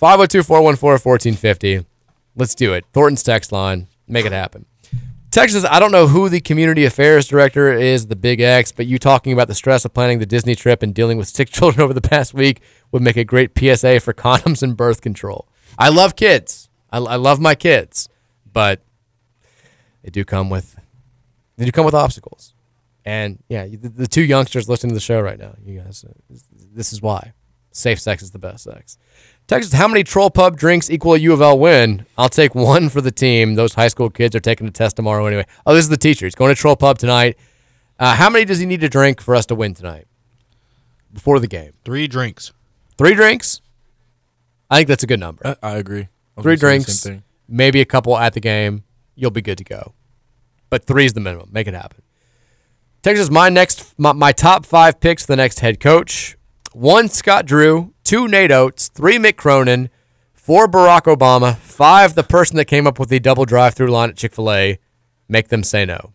502-414-1450. 0.00 1.84
Let's 2.36 2.54
do 2.54 2.72
it. 2.74 2.84
Thornton's 2.92 3.22
text 3.22 3.52
line, 3.52 3.86
make 4.08 4.26
it 4.26 4.32
happen. 4.32 4.66
Texas, 5.34 5.64
I 5.68 5.80
don't 5.80 5.90
know 5.90 6.06
who 6.06 6.28
the 6.28 6.40
community 6.40 6.84
affairs 6.84 7.26
director 7.26 7.72
is, 7.72 8.06
the 8.06 8.14
Big 8.14 8.40
X, 8.40 8.70
but 8.70 8.86
you 8.86 9.00
talking 9.00 9.32
about 9.32 9.48
the 9.48 9.54
stress 9.56 9.84
of 9.84 9.92
planning 9.92 10.20
the 10.20 10.26
Disney 10.26 10.54
trip 10.54 10.80
and 10.80 10.94
dealing 10.94 11.18
with 11.18 11.26
sick 11.26 11.48
children 11.50 11.82
over 11.82 11.92
the 11.92 12.00
past 12.00 12.34
week 12.34 12.62
would 12.92 13.02
make 13.02 13.16
a 13.16 13.24
great 13.24 13.50
PSA 13.58 13.98
for 13.98 14.14
condoms 14.14 14.62
and 14.62 14.76
birth 14.76 15.00
control. 15.00 15.48
I 15.76 15.88
love 15.88 16.14
kids. 16.14 16.68
I, 16.88 16.98
I 16.98 17.16
love 17.16 17.40
my 17.40 17.56
kids, 17.56 18.08
but 18.52 18.84
they 20.04 20.10
do 20.10 20.24
come 20.24 20.50
with 20.50 20.78
they 21.56 21.64
do 21.64 21.72
come 21.72 21.84
with 21.84 21.94
obstacles. 21.94 22.54
And 23.04 23.42
yeah, 23.48 23.66
the, 23.66 23.88
the 23.88 24.06
two 24.06 24.22
youngsters 24.22 24.68
listening 24.68 24.90
to 24.90 24.94
the 24.94 25.00
show 25.00 25.20
right 25.20 25.40
now, 25.40 25.56
you 25.64 25.80
guys, 25.80 26.04
this 26.72 26.92
is 26.92 27.02
why 27.02 27.32
safe 27.72 28.00
sex 28.00 28.22
is 28.22 28.30
the 28.30 28.38
best 28.38 28.62
sex. 28.62 28.98
Texas, 29.46 29.74
how 29.74 29.86
many 29.86 30.02
troll 30.04 30.30
pub 30.30 30.56
drinks 30.56 30.90
equal 30.90 31.14
a 31.14 31.18
U 31.18 31.32
of 31.34 31.42
L 31.42 31.58
win? 31.58 32.06
I'll 32.16 32.30
take 32.30 32.54
one 32.54 32.88
for 32.88 33.00
the 33.02 33.10
team. 33.10 33.56
Those 33.56 33.74
high 33.74 33.88
school 33.88 34.08
kids 34.08 34.34
are 34.34 34.40
taking 34.40 34.66
the 34.66 34.72
test 34.72 34.96
tomorrow 34.96 35.26
anyway. 35.26 35.44
Oh, 35.66 35.74
this 35.74 35.84
is 35.84 35.90
the 35.90 35.98
teacher. 35.98 36.24
He's 36.24 36.34
going 36.34 36.54
to 36.54 36.58
troll 36.60 36.76
pub 36.76 36.98
tonight. 36.98 37.36
Uh, 37.98 38.14
how 38.14 38.30
many 38.30 38.44
does 38.46 38.58
he 38.58 38.66
need 38.66 38.80
to 38.80 38.88
drink 38.88 39.20
for 39.20 39.34
us 39.36 39.44
to 39.46 39.54
win 39.54 39.74
tonight? 39.74 40.06
Before 41.12 41.38
the 41.38 41.46
game, 41.46 41.74
Three 41.84 42.08
drinks. 42.08 42.52
three 42.98 43.14
drinks. 43.14 43.60
I 44.70 44.76
think 44.78 44.88
that's 44.88 45.04
a 45.04 45.06
good 45.06 45.20
number. 45.20 45.46
I, 45.46 45.56
I 45.62 45.76
agree. 45.76 46.00
I 46.02 46.08
was 46.36 46.42
three 46.42 46.56
gonna 46.56 46.80
say 46.80 47.10
the 47.10 47.10
drinks, 47.10 47.24
maybe 47.46 47.80
a 47.80 47.84
couple 47.84 48.16
at 48.18 48.32
the 48.32 48.40
game. 48.40 48.82
You'll 49.14 49.30
be 49.30 49.42
good 49.42 49.58
to 49.58 49.64
go. 49.64 49.92
But 50.70 50.86
three 50.86 51.04
is 51.04 51.12
the 51.12 51.20
minimum. 51.20 51.50
Make 51.52 51.68
it 51.68 51.74
happen. 51.74 52.02
Texas, 53.02 53.30
my 53.30 53.48
next, 53.48 53.94
my, 53.96 54.12
my 54.12 54.32
top 54.32 54.66
five 54.66 54.98
picks 54.98 55.24
for 55.24 55.32
the 55.32 55.36
next 55.36 55.60
head 55.60 55.78
coach: 55.78 56.36
one 56.72 57.08
Scott 57.08 57.46
Drew, 57.46 57.93
two 58.04 58.28
Nate 58.28 58.52
Oats, 58.52 58.88
three 58.88 59.16
Mick 59.16 59.36
Cronin, 59.36 59.88
four 60.32 60.68
Barack 60.68 61.02
Obama, 61.14 61.56
five 61.56 62.14
the 62.14 62.22
person 62.22 62.56
that 62.56 62.66
came 62.66 62.86
up 62.86 62.98
with 62.98 63.08
the 63.08 63.18
double 63.18 63.44
drive-through 63.44 63.88
line 63.90 64.10
at 64.10 64.16
Chick 64.16 64.34
Fil 64.34 64.52
A. 64.52 64.78
Make 65.28 65.48
them 65.48 65.62
say 65.64 65.84
no. 65.84 66.12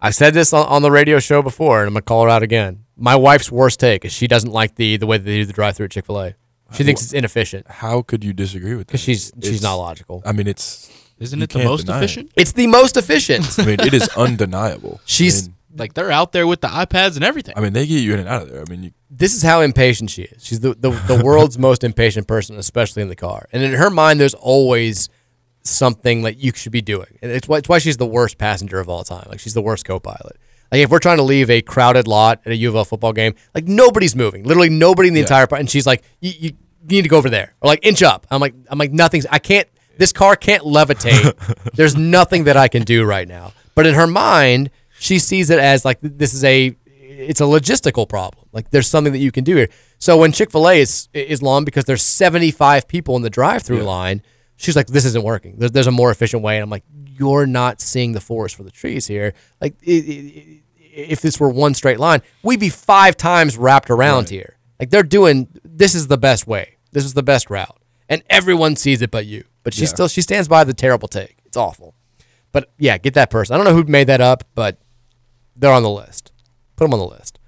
I 0.00 0.10
said 0.10 0.32
this 0.34 0.52
on, 0.52 0.66
on 0.66 0.82
the 0.82 0.90
radio 0.92 1.18
show 1.18 1.42
before, 1.42 1.80
and 1.80 1.88
I'm 1.88 1.94
gonna 1.94 2.02
call 2.02 2.22
her 2.24 2.30
out 2.30 2.42
again. 2.42 2.84
My 2.96 3.16
wife's 3.16 3.50
worst 3.50 3.80
take 3.80 4.04
is 4.04 4.12
she 4.12 4.28
doesn't 4.28 4.50
like 4.52 4.76
the 4.76 4.96
the 4.96 5.06
way 5.06 5.18
that 5.18 5.24
they 5.24 5.36
do 5.38 5.44
the 5.44 5.52
drive-through 5.52 5.86
at 5.86 5.90
Chick 5.90 6.06
Fil 6.06 6.20
A. 6.20 6.34
She 6.74 6.84
thinks 6.84 7.02
it's 7.02 7.14
inefficient 7.14 7.66
How 7.66 8.02
could 8.02 8.22
you 8.22 8.34
disagree 8.34 8.72
with 8.74 8.80
that? 8.80 8.86
because 8.88 9.00
she's 9.00 9.32
she's 9.40 9.46
It's- 9.56 9.62
not 9.62 9.74
logical. 9.76 10.22
I 10.24 10.32
mean, 10.32 10.46
it's. 10.46 10.90
Isn't 11.18 11.40
You 11.40 11.44
it 11.44 11.50
the 11.50 11.58
can't 11.60 11.68
most 11.68 11.86
deny 11.86 11.98
it. 11.98 12.04
efficient? 12.04 12.30
It's 12.36 12.52
the 12.52 12.68
most 12.68 12.96
efficient. 12.96 13.44
I 13.58 13.64
mean, 13.64 13.80
it 13.80 13.92
is 13.92 14.08
undeniable. 14.16 15.00
She's- 15.04 15.44
I 15.44 15.46
mean, 15.48 15.54
Like 15.78 15.94
they're 15.94 16.10
out 16.10 16.32
there 16.32 16.46
with 16.46 16.60
the 16.60 16.68
iPads 16.68 17.14
and 17.16 17.24
everything. 17.24 17.54
I 17.56 17.60
mean, 17.60 17.72
they 17.72 17.86
get 17.86 18.00
you 18.02 18.12
in 18.14 18.20
and 18.20 18.28
out 18.28 18.42
of 18.42 18.50
there. 18.50 18.60
I 18.60 18.64
mean, 18.70 18.82
you, 18.84 18.90
this 19.10 19.34
is 19.34 19.42
how 19.42 19.60
impatient 19.60 20.10
she 20.10 20.22
is. 20.22 20.44
She's 20.44 20.60
the, 20.60 20.74
the, 20.74 20.90
the 20.90 21.22
world's 21.24 21.58
most 21.58 21.84
impatient 21.84 22.26
person, 22.26 22.56
especially 22.56 23.02
in 23.02 23.08
the 23.08 23.16
car. 23.16 23.48
And 23.52 23.62
in 23.62 23.72
her 23.74 23.90
mind, 23.90 24.20
there's 24.20 24.34
always 24.34 25.08
something 25.62 26.22
that 26.22 26.38
you 26.38 26.52
should 26.54 26.72
be 26.72 26.80
doing. 26.82 27.18
And 27.22 27.30
it's 27.30 27.46
why, 27.48 27.58
it's 27.58 27.68
why 27.68 27.78
she's 27.78 27.96
the 27.96 28.06
worst 28.06 28.38
passenger 28.38 28.80
of 28.80 28.88
all 28.88 29.04
time. 29.04 29.26
Like 29.28 29.40
she's 29.40 29.54
the 29.54 29.62
worst 29.62 29.84
co-pilot. 29.84 30.36
Like 30.72 30.80
if 30.82 30.90
we're 30.90 30.98
trying 30.98 31.16
to 31.18 31.22
leave 31.22 31.50
a 31.50 31.62
crowded 31.62 32.06
lot 32.06 32.40
at 32.44 32.52
a 32.52 32.56
U 32.56 32.68
of 32.70 32.74
L 32.74 32.84
football 32.84 33.12
game, 33.12 33.34
like 33.54 33.66
nobody's 33.66 34.14
moving. 34.14 34.44
Literally 34.44 34.68
nobody 34.70 35.08
in 35.08 35.14
the 35.14 35.20
Yeah. 35.20 35.24
entire. 35.42 35.46
And 35.58 35.68
she's 35.70 35.86
like, 35.86 36.02
you, 36.20 36.32
you, 36.38 36.50
you 36.88 36.96
need 36.96 37.02
to 37.02 37.08
go 37.08 37.16
over 37.18 37.30
there 37.30 37.54
or 37.60 37.68
like 37.68 37.84
inch 37.84 38.02
up. 38.02 38.26
I'm 38.30 38.40
like, 38.40 38.54
I'm 38.70 38.78
like 38.78 38.92
nothing's. 38.92 39.26
I 39.26 39.38
can't. 39.38 39.68
This 39.98 40.12
car 40.12 40.36
can't 40.36 40.62
levitate. 40.62 41.72
There's 41.74 41.96
nothing 41.96 42.44
that 42.44 42.56
I 42.56 42.68
can 42.68 42.82
do 42.84 43.04
right 43.04 43.26
now. 43.26 43.52
But 43.74 43.86
in 43.86 43.94
her 43.94 44.06
mind, 44.06 44.70
she 44.98 45.18
sees 45.18 45.50
it 45.50 45.58
as 45.58 45.84
like 45.84 45.98
this 46.02 46.34
is 46.34 46.44
a 46.44 46.76
it's 47.20 47.40
a 47.40 47.44
logistical 47.44 48.08
problem. 48.08 48.44
Like 48.52 48.70
there's 48.70 48.86
something 48.88 49.12
that 49.12 49.18
you 49.18 49.32
can 49.32 49.44
do 49.44 49.56
here. 49.56 49.68
So 49.98 50.16
when 50.16 50.32
Chick 50.32 50.50
Fil 50.52 50.68
A 50.68 50.80
is 50.80 51.08
is 51.12 51.42
long 51.42 51.64
because 51.64 51.84
there's 51.84 52.02
75 52.02 52.86
people 52.88 53.16
in 53.16 53.22
the 53.22 53.30
drive-through 53.30 53.82
line, 53.82 54.22
she's 54.56 54.76
like, 54.76 54.86
this 54.88 55.04
isn't 55.04 55.24
working. 55.24 55.56
There's, 55.58 55.72
there's 55.72 55.86
a 55.86 55.92
more 55.92 56.10
efficient 56.10 56.42
way, 56.42 56.56
and 56.56 56.62
I'm 56.62 56.70
like, 56.70 56.84
you're 57.06 57.46
not 57.46 57.80
seeing 57.80 58.12
the 58.12 58.20
forest 58.20 58.54
for 58.54 58.62
the 58.62 58.70
trees 58.70 59.06
here. 59.06 59.34
Like 59.60 59.74
i 59.86 59.90
i 59.90 60.62
if 61.00 61.20
this 61.20 61.38
were 61.38 61.48
one 61.48 61.74
straight 61.74 62.00
line, 62.00 62.22
we'd 62.42 62.58
be 62.58 62.70
five 62.70 63.16
times 63.16 63.56
wrapped 63.56 63.88
around 63.88 64.30
here. 64.30 64.56
Like 64.80 64.90
they're 64.90 65.04
doing 65.04 65.48
this 65.64 65.94
is 65.94 66.08
the 66.08 66.18
best 66.18 66.46
way. 66.46 66.76
This 66.92 67.04
is 67.04 67.14
the 67.14 67.22
best 67.22 67.50
route, 67.50 67.78
and 68.08 68.22
everyone 68.28 68.74
sees 68.76 69.00
it 69.02 69.10
but 69.10 69.26
you. 69.26 69.44
But 69.62 69.74
she 69.74 69.82
Yeah. 69.82 69.88
still 69.88 70.08
she 70.08 70.22
stands 70.22 70.48
by 70.48 70.64
the 70.64 70.74
terrible 70.74 71.06
take. 71.08 71.36
It's 71.44 71.56
awful. 71.56 71.94
But 72.52 72.70
yeah, 72.78 72.98
get 72.98 73.14
that 73.14 73.30
person. 73.30 73.54
I 73.54 73.58
don't 73.58 73.64
know 73.66 73.74
who 73.74 73.84
made 73.84 74.06
that 74.08 74.20
up, 74.20 74.44
but 74.54 74.78
they're 75.58 75.72
on 75.72 75.82
the 75.82 75.90
list. 75.90 76.32
Put 76.76 76.84
them 76.84 76.94
on 76.94 77.00
the 77.00 77.06
list. 77.06 77.38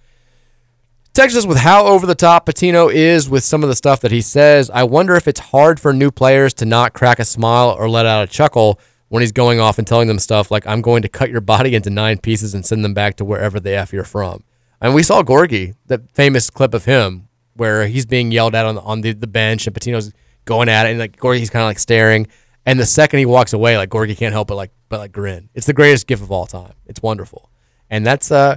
Texas 1.13 1.45
with 1.45 1.59
how 1.59 1.87
over 1.87 2.07
the 2.07 2.15
top 2.15 2.47
Pitino 2.47 2.93
is 2.93 3.29
with 3.29 3.43
some 3.43 3.63
of 3.63 3.69
the 3.69 3.75
stuff 3.75 4.01
that 4.01 4.13
he 4.13 4.21
says. 4.21 4.71
I 4.71 4.85
wonder 4.85 5.17
if 5.17 5.27
it's 5.27 5.41
hard 5.41 5.81
for 5.81 5.93
new 5.93 6.11
players 6.11 6.55
to 6.55 6.65
not 6.65 6.93
crack 6.93 7.19
a 7.19 7.25
smile 7.25 7.71
or 7.77 7.89
let 7.89 8.07
out 8.07 8.23
a 8.23 8.31
chuckle 8.31 8.79
when 9.09 9.21
he's 9.21 9.33
going 9.33 9.59
off 9.59 9.77
and 9.77 9.87
telling 9.87 10.07
them 10.07 10.21
stuff 10.21 10.53
like, 10.53 10.67
I'm 10.67 10.81
going 10.81 11.03
to 11.03 11.09
cut 11.09 11.31
your 11.31 11.41
body 11.41 11.75
into 11.75 11.91
nine 11.91 12.19
pieces 12.19 12.55
and 12.55 12.65
send 12.65 12.85
them 12.85 12.95
back 12.95 13.17
to 13.17 13.25
wherever 13.25 13.59
the 13.59 13.73
F 13.73 13.93
you're 13.93 14.05
from. 14.05 14.45
And 14.81 14.95
we 14.95 15.03
saw 15.03 15.23
Gorgie, 15.23 15.75
that 15.87 16.11
famous 16.13 16.49
clip 16.49 16.75
of 16.75 16.85
him 16.85 17.29
where 17.55 17.87
he's 17.89 18.07
being 18.07 18.31
yelled 18.31 18.55
at 18.55 18.65
on 18.65 18.77
the, 18.77 18.81
on 18.83 19.01
the, 19.01 19.13
the 19.13 19.27
bench 19.27 19.67
and 19.67 19.75
Pitino's 19.75 20.13
going 20.45 20.69
at 20.69 20.87
it 20.87 20.91
and 20.91 20.99
like 21.01 21.17
Gorgie's 21.17 21.51
kind 21.51 21.65
of 21.65 21.69
like 21.69 21.81
staring. 21.81 22.29
And 22.65 22.79
the 22.79 22.87
second 22.87 23.19
he 23.19 23.27
walks 23.27 23.53
away, 23.53 23.77
like 23.77 23.91
Gorgie 23.91 24.17
can't 24.17 24.33
help 24.33 24.49
but 24.49 24.55
like 24.55 24.71
but 24.89 25.01
like 25.01 25.13
grin. 25.13 25.51
It's 25.55 25.67
the 25.67 25.73
greatest 25.73 26.07
gift 26.07 26.23
of 26.23 26.31
all 26.31 26.47
time. 26.47 26.75
It's 26.87 27.03
wonderful. 27.03 27.51
And 27.91 28.07
that's 28.07 28.31
uh 28.31 28.57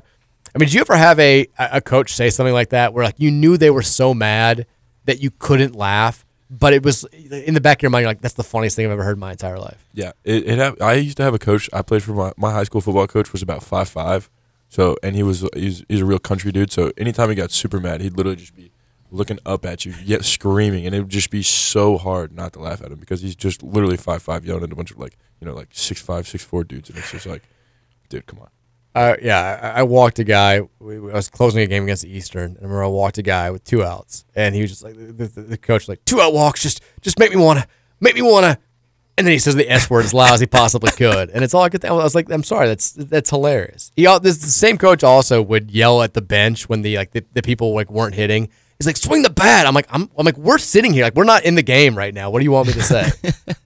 I 0.56 0.60
mean, 0.60 0.68
did 0.68 0.76
you 0.76 0.82
ever 0.82 0.96
have 0.96 1.20
a 1.20 1.48
a 1.58 1.82
coach 1.82 2.14
say 2.14 2.30
something 2.30 2.54
like 2.54 2.70
that 2.70 2.94
where 2.94 3.04
like 3.04 3.20
you 3.20 3.32
knew 3.32 3.58
they 3.58 3.72
were 3.72 3.82
so 3.82 4.14
mad 4.14 4.68
that 5.06 5.20
you 5.22 5.32
couldn't 5.32 5.76
laugh, 5.76 6.24
but 6.50 6.74
it 6.74 6.84
was 6.84 7.04
in 7.06 7.56
the 7.56 7.62
back 7.62 7.80
of 7.80 7.82
your 7.82 7.90
mind, 7.90 8.04
you're 8.04 8.12
like, 8.12 8.22
that's 8.22 8.36
the 8.36 8.44
funniest 8.44 8.76
thing 8.76 8.86
I've 8.86 8.92
ever 8.92 9.04
heard 9.04 9.18
in 9.18 9.20
my 9.20 9.32
entire 9.32 9.60
life. 9.60 9.84
yeah, 9.94 10.12
it, 10.24 10.48
it 10.48 10.60
have, 10.60 10.80
I 10.82 10.94
used 10.94 11.18
to 11.18 11.24
have 11.24 11.34
a 11.34 11.40
coach. 11.40 11.70
I 11.74 11.82
played 11.82 12.04
for 12.04 12.14
my, 12.14 12.32
my 12.38 12.52
high 12.52 12.64
school 12.64 12.82
football 12.82 13.08
coach 13.08 13.32
was 13.34 13.42
about 13.42 13.64
five 13.64 13.90
five, 13.90 14.30
so 14.70 14.96
and 15.02 15.16
he 15.16 15.24
was 15.24 15.48
he's, 15.56 15.84
he's 15.90 16.02
a 16.02 16.06
real 16.06 16.20
country 16.20 16.52
dude. 16.52 16.72
So 16.72 16.92
anytime 16.98 17.30
he 17.30 17.36
got 17.36 17.52
super 17.52 17.80
mad, 17.80 18.02
he'd 18.02 18.16
literally 18.16 18.38
just 18.38 18.56
be 18.56 18.72
looking 19.10 19.40
up 19.46 19.66
at 19.66 19.86
you, 19.86 19.94
yet 20.04 20.26
screaming, 20.26 20.86
and 20.86 20.94
it 20.96 21.00
would 21.02 21.10
just 21.10 21.30
be 21.30 21.44
so 21.44 21.98
hard 21.98 22.34
not 22.34 22.54
to 22.54 22.60
laugh 22.60 22.82
at 22.82 22.92
him 22.92 23.00
because 23.00 23.22
he's 23.22 23.36
just 23.36 23.64
literally 23.64 23.98
five 23.98 24.22
five 24.22 24.46
yelling 24.46 24.64
at 24.64 24.72
a 24.72 24.76
bunch 24.76 24.92
of 24.92 25.00
like 25.00 25.18
you 25.42 25.48
know 25.48 25.54
like 25.54 25.70
six 25.72 26.02
five 26.02 26.28
six 26.28 26.44
four 26.44 26.64
dudes, 26.64 26.90
and 26.90 26.98
it's 26.98 27.12
just 27.12 27.26
like, 27.26 27.44
dude, 28.10 28.26
come 28.28 28.40
on. 28.40 28.50
Uh, 28.96 29.16
yeah, 29.22 29.74
I, 29.76 29.80
I 29.80 29.84
walked 29.84 30.20
a 30.20 30.24
guy. 30.24 30.62
we- 30.80 30.98
I 30.98 31.16
was 31.16 31.30
closing 31.30 31.62
a 31.62 31.68
game 31.68 31.84
against 31.84 32.06
Eastern, 32.06 32.52
and 32.52 32.58
I 32.60 32.62
remember 32.62 32.84
I 32.84 32.88
walked 32.88 33.18
a 33.18 33.24
guy 33.24 33.50
with 33.50 33.64
two 33.64 33.84
outs, 33.84 34.24
and 34.36 34.54
he 34.54 34.62
was 34.62 34.70
just 34.70 34.84
like, 34.84 34.96
the, 34.96 35.26
the, 35.26 35.42
the 35.42 35.58
coach 35.58 35.88
like, 35.88 36.04
two 36.06 36.22
out 36.22 36.34
walks, 36.34 36.62
just 36.62 36.82
just 37.02 37.18
make 37.18 37.32
me 37.32 37.38
wanna, 37.38 37.66
make 38.00 38.14
me 38.14 38.22
wanna, 38.22 38.60
and 39.18 39.26
then 39.26 39.32
he 39.32 39.40
says 39.40 39.56
the 39.56 39.70
S 39.70 39.90
word 39.90 40.06
as 40.06 40.14
loud 40.14 40.34
as 40.34 40.40
he 40.42 40.46
possibly 40.46 40.92
could, 40.92 41.32
and 41.32 41.44
it's 41.44 41.54
all 41.56 41.64
I 41.64 41.70
could. 41.70 41.82
Think. 41.82 41.92
I 41.92 41.96
was 41.96 42.14
like, 42.16 42.32
I'm 42.32 42.44
sorry, 42.44 42.68
that's 42.68 42.92
that's 42.92 43.32
hilarious. 43.32 43.92
He, 43.96 44.04
this 44.22 44.38
the 44.38 44.48
same 44.52 44.78
coach 44.78 45.04
also 45.04 45.42
would 45.42 45.72
yell 45.72 46.04
at 46.04 46.14
the 46.14 46.22
bench 46.22 46.70
when 46.70 46.84
the 46.84 46.96
like 46.98 47.12
the, 47.12 47.26
the 47.34 47.42
people 47.42 47.74
like 47.74 47.90
weren't 47.90 48.16
hitting. 48.16 48.50
He's 48.80 48.88
like, 48.88 48.98
swing 48.98 49.22
the 49.22 49.30
bat. 49.30 49.66
I'm 49.66 49.74
like, 49.76 49.88
I'm, 49.92 50.10
I'm 50.18 50.26
like, 50.26 50.38
we're 50.38 50.58
sitting 50.58 50.94
here, 50.94 51.04
like 51.04 51.16
we're 51.16 51.24
not 51.24 51.46
in 51.46 51.56
the 51.56 51.64
game 51.64 51.96
right 51.98 52.14
now. 52.14 52.30
What 52.30 52.40
do 52.40 52.44
you 52.46 52.52
want 52.52 52.68
me 52.68 52.74
to 52.74 52.82
say? 52.84 53.10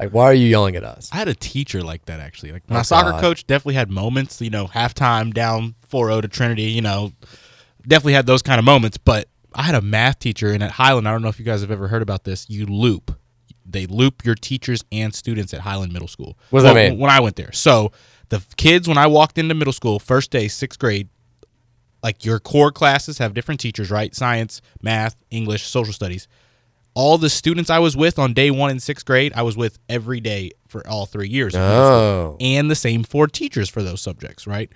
like, 0.00 0.12
why 0.12 0.24
are 0.24 0.34
you 0.34 0.46
yelling 0.46 0.76
at 0.76 0.84
us? 0.84 1.08
I 1.12 1.16
had 1.16 1.28
a 1.28 1.34
teacher 1.34 1.82
like 1.82 2.06
that 2.06 2.20
actually. 2.20 2.52
Like 2.52 2.68
my 2.68 2.80
Oh, 2.80 2.82
soccer 2.82 3.12
God. 3.12 3.20
coach 3.20 3.46
definitely 3.46 3.74
had 3.74 3.90
moments, 3.90 4.40
you 4.40 4.50
know, 4.50 4.66
halftime 4.66 5.32
down 5.32 5.74
4-0 5.90 6.22
to 6.22 6.28
Trinity, 6.28 6.62
you 6.64 6.82
know, 6.82 7.12
definitely 7.86 8.14
had 8.14 8.26
those 8.26 8.42
kind 8.42 8.58
of 8.58 8.64
moments, 8.64 8.96
but 8.98 9.28
I 9.54 9.62
had 9.62 9.74
a 9.74 9.80
math 9.80 10.18
teacher 10.18 10.50
and 10.52 10.62
at 10.62 10.72
Highland, 10.72 11.08
I 11.08 11.12
don't 11.12 11.22
know 11.22 11.28
if 11.28 11.38
you 11.38 11.44
guys 11.44 11.60
have 11.60 11.70
ever 11.70 11.88
heard 11.88 12.02
about 12.02 12.24
this, 12.24 12.48
you 12.48 12.66
loop. 12.66 13.16
They 13.66 13.86
loop 13.86 14.24
your 14.24 14.34
teachers 14.34 14.82
and 14.90 15.14
students 15.14 15.54
at 15.54 15.60
Highland 15.60 15.92
Middle 15.92 16.08
School. 16.08 16.36
What 16.50 16.60
does 16.60 16.64
that 16.64 16.74
Well, 16.74 16.90
mean? 16.90 16.98
When 16.98 17.10
I 17.10 17.20
went 17.20 17.36
there. 17.36 17.52
So, 17.52 17.92
the 18.30 18.42
kids 18.56 18.86
when 18.88 18.98
I 18.98 19.06
walked 19.06 19.38
into 19.38 19.54
middle 19.54 19.72
school, 19.72 19.98
first 19.98 20.30
day, 20.30 20.46
6th 20.46 20.78
grade, 20.78 21.08
like 22.02 22.24
your 22.24 22.38
core 22.40 22.70
classes 22.72 23.18
have 23.18 23.34
different 23.34 23.60
teachers, 23.60 23.90
right? 23.90 24.14
Science, 24.14 24.62
math, 24.82 25.16
English, 25.30 25.64
social 25.66 25.92
studies 25.92 26.26
all 26.94 27.18
the 27.18 27.30
students 27.30 27.70
I 27.70 27.78
was 27.78 27.96
with 27.96 28.18
on 28.18 28.32
day 28.34 28.50
one 28.50 28.70
in 28.70 28.80
sixth 28.80 29.06
grade, 29.06 29.32
I 29.36 29.42
was 29.42 29.56
with 29.56 29.78
every 29.88 30.20
day 30.20 30.50
for 30.68 30.86
all 30.86 31.06
three 31.06 31.28
years. 31.28 31.54
of 31.54 31.60
middle 31.60 31.74
school. 31.84 31.92
Oh. 32.32 32.36
And 32.40 32.70
the 32.70 32.74
same 32.74 33.02
four 33.04 33.26
teachers 33.26 33.68
for 33.68 33.82
those 33.82 34.00
subjects, 34.00 34.46
right? 34.46 34.70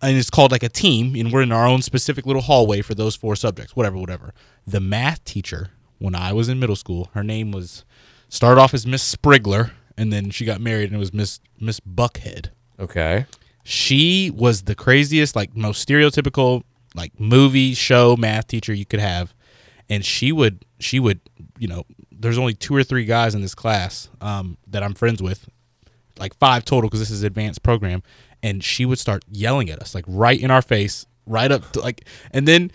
And 0.00 0.16
it's 0.16 0.30
called 0.30 0.50
like 0.50 0.62
a 0.64 0.68
team, 0.68 1.14
and 1.14 1.32
we're 1.32 1.42
in 1.42 1.52
our 1.52 1.66
own 1.66 1.80
specific 1.80 2.26
little 2.26 2.42
hallway 2.42 2.82
for 2.82 2.94
those 2.94 3.14
four 3.14 3.36
subjects, 3.36 3.76
whatever, 3.76 3.96
whatever. 3.98 4.34
The 4.66 4.80
math 4.80 5.22
teacher, 5.24 5.70
when 5.98 6.14
I 6.14 6.32
was 6.32 6.48
in 6.48 6.58
middle 6.58 6.74
school, 6.76 7.08
her 7.14 7.22
name 7.22 7.52
was 7.52 7.84
started 8.28 8.60
off 8.60 8.74
as 8.74 8.86
Miss 8.86 9.14
Sprigler, 9.14 9.70
and 9.96 10.12
then 10.12 10.30
she 10.30 10.44
got 10.44 10.60
married 10.60 10.86
and 10.86 10.96
it 10.96 10.98
was 10.98 11.12
Miss 11.12 11.38
Miss 11.60 11.78
Buckhead 11.80 12.48
Okay. 12.80 13.26
she 13.62 14.30
was 14.30 14.62
the 14.62 14.74
craziest, 14.74 15.36
like 15.36 15.54
most 15.56 15.86
stereotypical, 15.86 16.62
like 16.96 17.18
movie 17.20 17.72
show 17.74 18.16
math 18.16 18.48
teacher 18.48 18.74
you 18.74 18.84
could 18.86 18.98
have, 19.00 19.32
and 19.88 20.04
she 20.04 20.32
would 20.32 20.64
she 20.82 21.00
would 21.00 21.20
you 21.58 21.68
know 21.68 21.84
there's 22.10 22.38
only 22.38 22.54
two 22.54 22.74
or 22.74 22.84
three 22.84 23.04
guys 23.04 23.34
in 23.34 23.42
this 23.42 23.54
class 23.54 24.08
um, 24.20 24.56
that 24.68 24.82
I'm 24.82 24.94
friends 24.94 25.22
with, 25.22 25.48
like 26.18 26.36
five 26.36 26.64
total 26.64 26.88
because 26.88 27.00
this 27.00 27.10
is 27.10 27.22
advanced 27.22 27.62
program, 27.62 28.02
and 28.42 28.62
she 28.62 28.84
would 28.84 28.98
start 28.98 29.24
yelling 29.30 29.70
at 29.70 29.80
us 29.80 29.94
like 29.94 30.04
right 30.06 30.40
in 30.40 30.50
our 30.50 30.62
face, 30.62 31.06
right 31.26 31.50
up 31.50 31.72
to 31.72 31.80
like, 31.80 32.06
and 32.30 32.46
then 32.46 32.70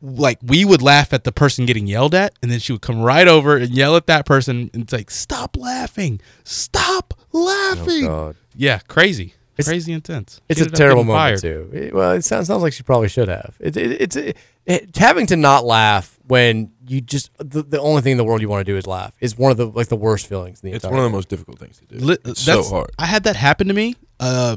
like 0.00 0.38
we 0.42 0.64
would 0.64 0.82
laugh 0.82 1.12
at 1.12 1.24
the 1.24 1.32
person 1.32 1.66
getting 1.66 1.86
yelled 1.86 2.14
at, 2.14 2.34
and 2.42 2.50
then 2.50 2.58
she 2.58 2.72
would 2.72 2.82
come 2.82 3.00
right 3.00 3.28
over 3.28 3.56
and 3.56 3.70
yell 3.70 3.96
at 3.96 4.06
that 4.06 4.26
person 4.26 4.70
and 4.72 4.84
it's 4.84 4.92
like, 4.92 5.10
"Stop 5.10 5.56
laughing! 5.56 6.20
Stop 6.44 7.14
laughing!" 7.32 8.06
Oh. 8.06 8.34
Yeah, 8.56 8.78
crazy, 8.88 9.34
It's- 9.58 9.68
crazy 9.68 9.92
intense. 9.92 10.40
It's 10.48 10.60
She 10.60 10.66
a 10.66 10.68
terrible 10.70 11.02
getting 11.04 11.14
moment 11.14 11.40
fired. 11.40 11.70
too. 11.70 11.70
It- 11.72 11.94
well, 11.94 12.12
it 12.12 12.24
sounds, 12.24 12.46
sounds 12.48 12.62
like 12.62 12.72
she 12.72 12.82
probably 12.82 13.08
should 13.08 13.28
have. 13.28 13.54
It, 13.60 13.76
it, 13.76 14.00
it's 14.00 14.16
it, 14.16 14.36
it- 14.66 14.96
having 14.96 15.26
to 15.28 15.36
not 15.36 15.64
laugh 15.64 16.18
when 16.26 16.72
you 16.86 17.00
just 17.00 17.30
the, 17.38 17.62
the 17.62 17.80
only 17.80 18.02
thing 18.02 18.12
in 18.12 18.18
the 18.18 18.24
world 18.24 18.40
you 18.40 18.48
want 18.48 18.66
to 18.66 18.72
do 18.72 18.76
is 18.76 18.86
laugh 18.86 19.14
is 19.20 19.36
one 19.38 19.50
of 19.50 19.56
the 19.56 19.66
like 19.66 19.88
the 19.88 19.96
worst 19.96 20.26
feelings. 20.26 20.60
In 20.62 20.70
the 20.70 20.76
It's 20.76 20.84
one 20.84 20.94
of 20.98 21.02
the 21.04 21.10
most 21.10 21.28
difficult 21.28 21.58
things 21.58 21.78
to 21.78 21.84
do. 21.86 22.04
Li- 22.04 22.16
it's 22.24 22.40
so 22.40 22.62
hard. 22.64 22.90
I 22.98 23.06
had 23.06 23.24
that 23.24 23.36
happen 23.36 23.68
to 23.68 23.74
me 23.74 23.94
uh 24.20 24.56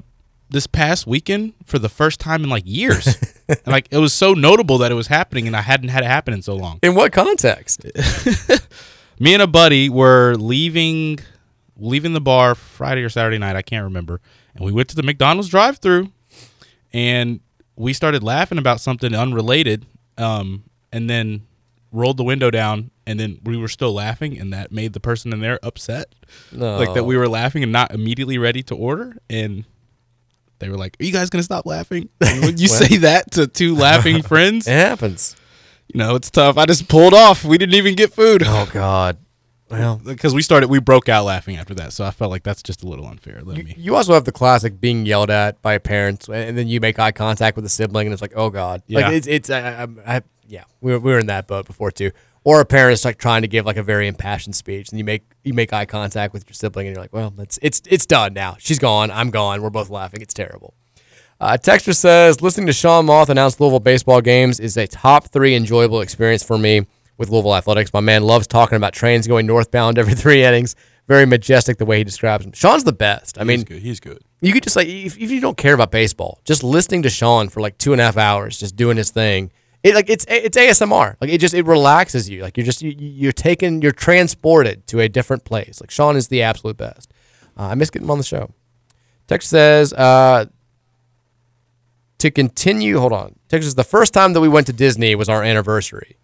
this 0.49 0.65
past 0.65 1.05
weekend 1.05 1.53
for 1.65 1.77
the 1.77 1.89
first 1.89 2.19
time 2.21 2.43
in 2.43 2.49
like 2.49 2.63
years. 2.65 3.05
and 3.49 3.59
like 3.67 3.87
it 3.91 3.97
was 3.97 4.13
so 4.13 4.33
notable 4.33 4.77
that 4.79 4.91
it 4.91 4.95
was 4.95 5.07
happening 5.07 5.45
and 5.45 5.55
I 5.57 5.61
hadn't 5.61 5.89
had 5.89 6.03
it 6.03 6.07
happen 6.07 6.33
in 6.33 6.41
so 6.41 6.55
long. 6.55 6.79
In 6.81 6.95
what 6.95 7.11
context? 7.11 7.85
Me 9.19 9.33
and 9.33 9.41
a 9.41 9.47
buddy 9.47 9.89
were 9.89 10.35
leaving 10.35 11.19
leaving 11.79 12.13
the 12.13 12.21
bar 12.21 12.55
Friday 12.55 13.03
or 13.03 13.09
Saturday 13.09 13.37
night, 13.37 13.55
I 13.55 13.61
can't 13.61 13.83
remember. 13.83 14.21
And 14.57 14.65
we 14.65 14.71
went 14.71 14.89
to 14.89 14.95
the 14.95 15.03
McDonald's 15.03 15.49
drive-through 15.49 16.11
and 16.93 17.39
we 17.75 17.93
started 17.93 18.23
laughing 18.23 18.57
about 18.57 18.81
something 18.81 19.13
unrelated 19.13 19.85
um 20.17 20.63
and 20.91 21.09
then 21.09 21.45
rolled 21.91 22.17
the 22.17 22.23
window 22.23 22.49
down 22.49 22.89
and 23.05 23.19
then 23.19 23.39
we 23.43 23.55
were 23.55 23.67
still 23.67 23.93
laughing 23.93 24.37
and 24.37 24.51
that 24.51 24.71
made 24.71 24.93
the 24.93 24.99
person 24.99 25.31
in 25.31 25.39
there 25.41 25.59
upset. 25.63 26.13
Like 26.51 26.93
that 26.95 27.05
we 27.05 27.15
were 27.17 27.27
laughing 27.29 27.63
and 27.63 27.71
not 27.71 27.93
immediately 27.93 28.37
ready 28.37 28.61
to 28.63 28.75
order 28.75 29.17
and 29.29 29.63
they 30.59 30.69
were 30.69 30.77
like, 30.77 30.97
"Are 30.99 31.03
you 31.05 31.13
guys 31.13 31.29
gonna 31.29 31.43
stop 31.43 31.65
laughing?" 31.67 32.09
And 32.19 32.41
when 32.43 32.57
you 32.57 32.67
say 32.81 32.97
that 32.97 33.31
to 33.31 33.45
two 33.47 33.75
laughing 33.75 34.21
friends, 34.31 34.67
It 34.67 34.71
happens. 34.71 35.35
you 35.93 35.99
know 35.99 36.15
it's 36.15 36.31
tough. 36.31 36.57
I 36.57 36.65
just 36.65 36.87
pulled 36.87 37.13
off. 37.13 37.45
We 37.45 37.57
didn't 37.59 37.75
even 37.75 37.93
get 37.95 38.11
food 38.13 38.41
Oh 38.45 38.67
God. 38.73 39.17
Well, 39.69 39.99
because 40.03 40.33
we 40.33 40.41
started. 40.41 40.69
We 40.69 40.79
broke 40.79 41.09
out 41.09 41.25
laughing 41.25 41.57
after 41.57 41.73
that. 41.75 41.91
So 41.91 42.05
I 42.05 42.11
felt 42.11 42.31
like 42.31 42.43
that's 42.43 42.63
just 42.63 42.83
a 42.83 42.87
little 42.87 43.05
unfair. 43.05 43.41
Let 43.43 43.57
you, 43.57 43.63
me. 43.63 43.75
you 43.77 43.95
also 43.95 44.13
have 44.13 44.23
the 44.23 44.31
classic 44.31 44.79
being 44.79 45.05
yelled 45.05 45.29
at 45.29 45.61
by 45.61 45.77
parents, 45.77 46.29
and 46.29 46.57
then 46.57 46.67
you 46.67 46.79
make 46.79 46.97
eye 46.99 47.11
contact 47.11 47.55
with 47.57 47.65
a 47.65 47.69
sibling, 47.69 48.07
and 48.07 48.13
it's 48.13 48.21
like, 48.21 48.33
oh 48.35 48.49
God. 48.49 48.81
Yeah. 48.87 48.99
Like 48.99 49.13
it's 49.13 49.27
it's 49.27 49.49
I, 49.49 49.83
I, 49.83 49.87
I, 50.15 50.21
yeah. 50.47 50.63
We 50.79 50.93
were, 50.93 50.99
we 50.99 51.11
were 51.11 51.19
in 51.19 51.27
that 51.27 51.47
boat 51.47 51.65
before 51.65 51.91
too. 51.91 52.11
Or 52.45 52.61
a 52.61 52.65
parent's 52.65 53.03
like 53.03 53.17
trying 53.17 53.41
to 53.41 53.49
give 53.49 53.65
like 53.65 53.75
a 53.75 53.83
very 53.83 54.07
impassioned 54.07 54.55
speech, 54.55 54.89
and 54.89 54.97
you 54.97 55.03
make 55.03 55.23
you 55.43 55.53
make 55.53 55.73
eye 55.73 55.85
contact 55.85 56.33
with 56.33 56.47
your 56.47 56.53
sibling, 56.53 56.87
and 56.87 56.95
you're 56.95 57.03
like, 57.03 57.13
well, 57.13 57.33
it's 57.39 57.59
it's 57.61 57.81
it's 57.89 58.05
done 58.05 58.33
now. 58.33 58.55
She's 58.59 58.79
gone. 58.79 59.11
I'm 59.11 59.31
gone. 59.31 59.61
We're 59.61 59.69
both 59.69 59.89
laughing. 59.89 60.21
It's 60.21 60.33
terrible. 60.33 60.73
Uh, 61.39 61.57
Texture 61.57 61.93
says 61.93 62.41
listening 62.41 62.65
to 62.67 62.73
Sean 62.73 63.05
Moth 63.05 63.29
announce 63.29 63.59
Louisville 63.59 63.79
baseball 63.79 64.21
games 64.21 64.59
is 64.59 64.75
a 64.77 64.87
top 64.87 65.27
three 65.27 65.55
enjoyable 65.55 66.01
experience 66.01 66.41
for 66.41 66.57
me 66.57 66.87
with 67.17 67.29
Louisville 67.29 67.55
athletics. 67.55 67.93
My 67.93 67.99
man 67.99 68.23
loves 68.23 68.47
talking 68.47 68.75
about 68.75 68.93
trains 68.93 69.27
going 69.27 69.45
northbound 69.45 69.97
every 69.97 70.13
three 70.15 70.43
innings. 70.43 70.75
Very 71.07 71.25
majestic 71.25 71.77
the 71.77 71.85
way 71.85 71.99
he 71.99 72.03
describes 72.03 72.43
them. 72.43 72.53
Sean's 72.53 72.83
the 72.83 72.93
best. 72.93 73.39
I 73.39 73.43
mean, 73.43 73.59
he's 73.59 73.63
good. 73.63 73.81
He's 73.81 73.99
good. 73.99 74.23
you 74.41 74.51
could 74.51 74.63
just 74.63 74.75
like 74.75 74.87
if, 74.87 75.17
if 75.17 75.31
you 75.31 75.39
don't 75.39 75.57
care 75.57 75.73
about 75.73 75.89
baseball, 75.89 76.41
just 76.43 76.63
listening 76.63 77.01
to 77.03 77.09
Sean 77.09 77.47
for 77.47 77.61
like 77.61 77.77
two 77.77 77.93
and 77.93 78.01
a 78.01 78.03
half 78.03 78.17
hours, 78.17 78.59
just 78.59 78.75
doing 78.75 78.97
his 78.97 79.09
thing. 79.09 79.51
It 79.83 79.95
like 79.95 80.09
it's 80.09 80.25
it's 80.27 80.57
ASMR. 80.57 81.15
Like 81.21 81.29
it 81.29 81.39
just 81.39 81.53
it 81.53 81.65
relaxes 81.65 82.29
you. 82.29 82.41
Like 82.41 82.57
you're 82.57 82.65
just 82.65 82.81
you, 82.81 82.93
you're 82.97 83.31
taken 83.31 83.81
you're 83.81 83.93
transported 83.93 84.85
to 84.87 84.99
a 84.99 85.07
different 85.07 85.45
place. 85.45 85.79
Like 85.79 85.91
Sean 85.91 86.17
is 86.17 86.27
the 86.27 86.41
absolute 86.41 86.75
best. 86.75 87.13
Uh, 87.57 87.67
I 87.67 87.75
miss 87.75 87.89
getting 87.89 88.05
him 88.05 88.11
on 88.11 88.17
the 88.17 88.23
show. 88.25 88.53
Text 89.27 89.49
says 89.49 89.93
uh, 89.93 90.45
to 92.17 92.31
continue. 92.31 92.99
Hold 92.99 93.13
on. 93.13 93.35
Text 93.47 93.65
says 93.65 93.75
the 93.75 93.83
first 93.83 94.13
time 94.13 94.33
that 94.33 94.41
we 94.41 94.49
went 94.49 94.67
to 94.67 94.73
Disney 94.73 95.15
was 95.15 95.29
our 95.29 95.41
anniversary. 95.43 96.17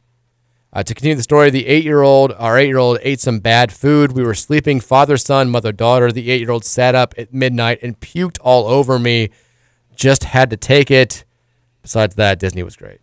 Uh, 0.76 0.82
to 0.82 0.96
continue 0.96 1.16
the 1.16 1.22
story, 1.22 1.52
the 1.52 1.68
eight-year-old, 1.68 2.32
our 2.34 2.58
eight-year-old 2.58 2.98
ate 3.04 3.20
some 3.20 3.40
bad 3.40 3.72
food. 3.72 4.14
We 4.14 4.24
were 4.24 4.34
sleeping, 4.34 4.80
father, 4.80 5.18
son, 5.18 5.52
mother, 5.52 5.72
daughter. 5.72 6.12
The 6.12 6.32
eight-year-old 6.32 6.66
sat 6.66 6.96
up 6.96 7.14
at 7.16 7.32
midnight 7.32 7.80
and 7.84 8.00
puked 8.00 8.40
all 8.42 8.66
over 8.66 8.98
me. 8.98 9.30
Just 9.96 10.24
had 10.24 10.50
to 10.50 10.58
take 10.58 10.90
it. 10.90 11.26
Besides 11.84 12.16
that, 12.16 12.40
Disney 12.40 12.64
was 12.64 12.76
great. 12.76 13.02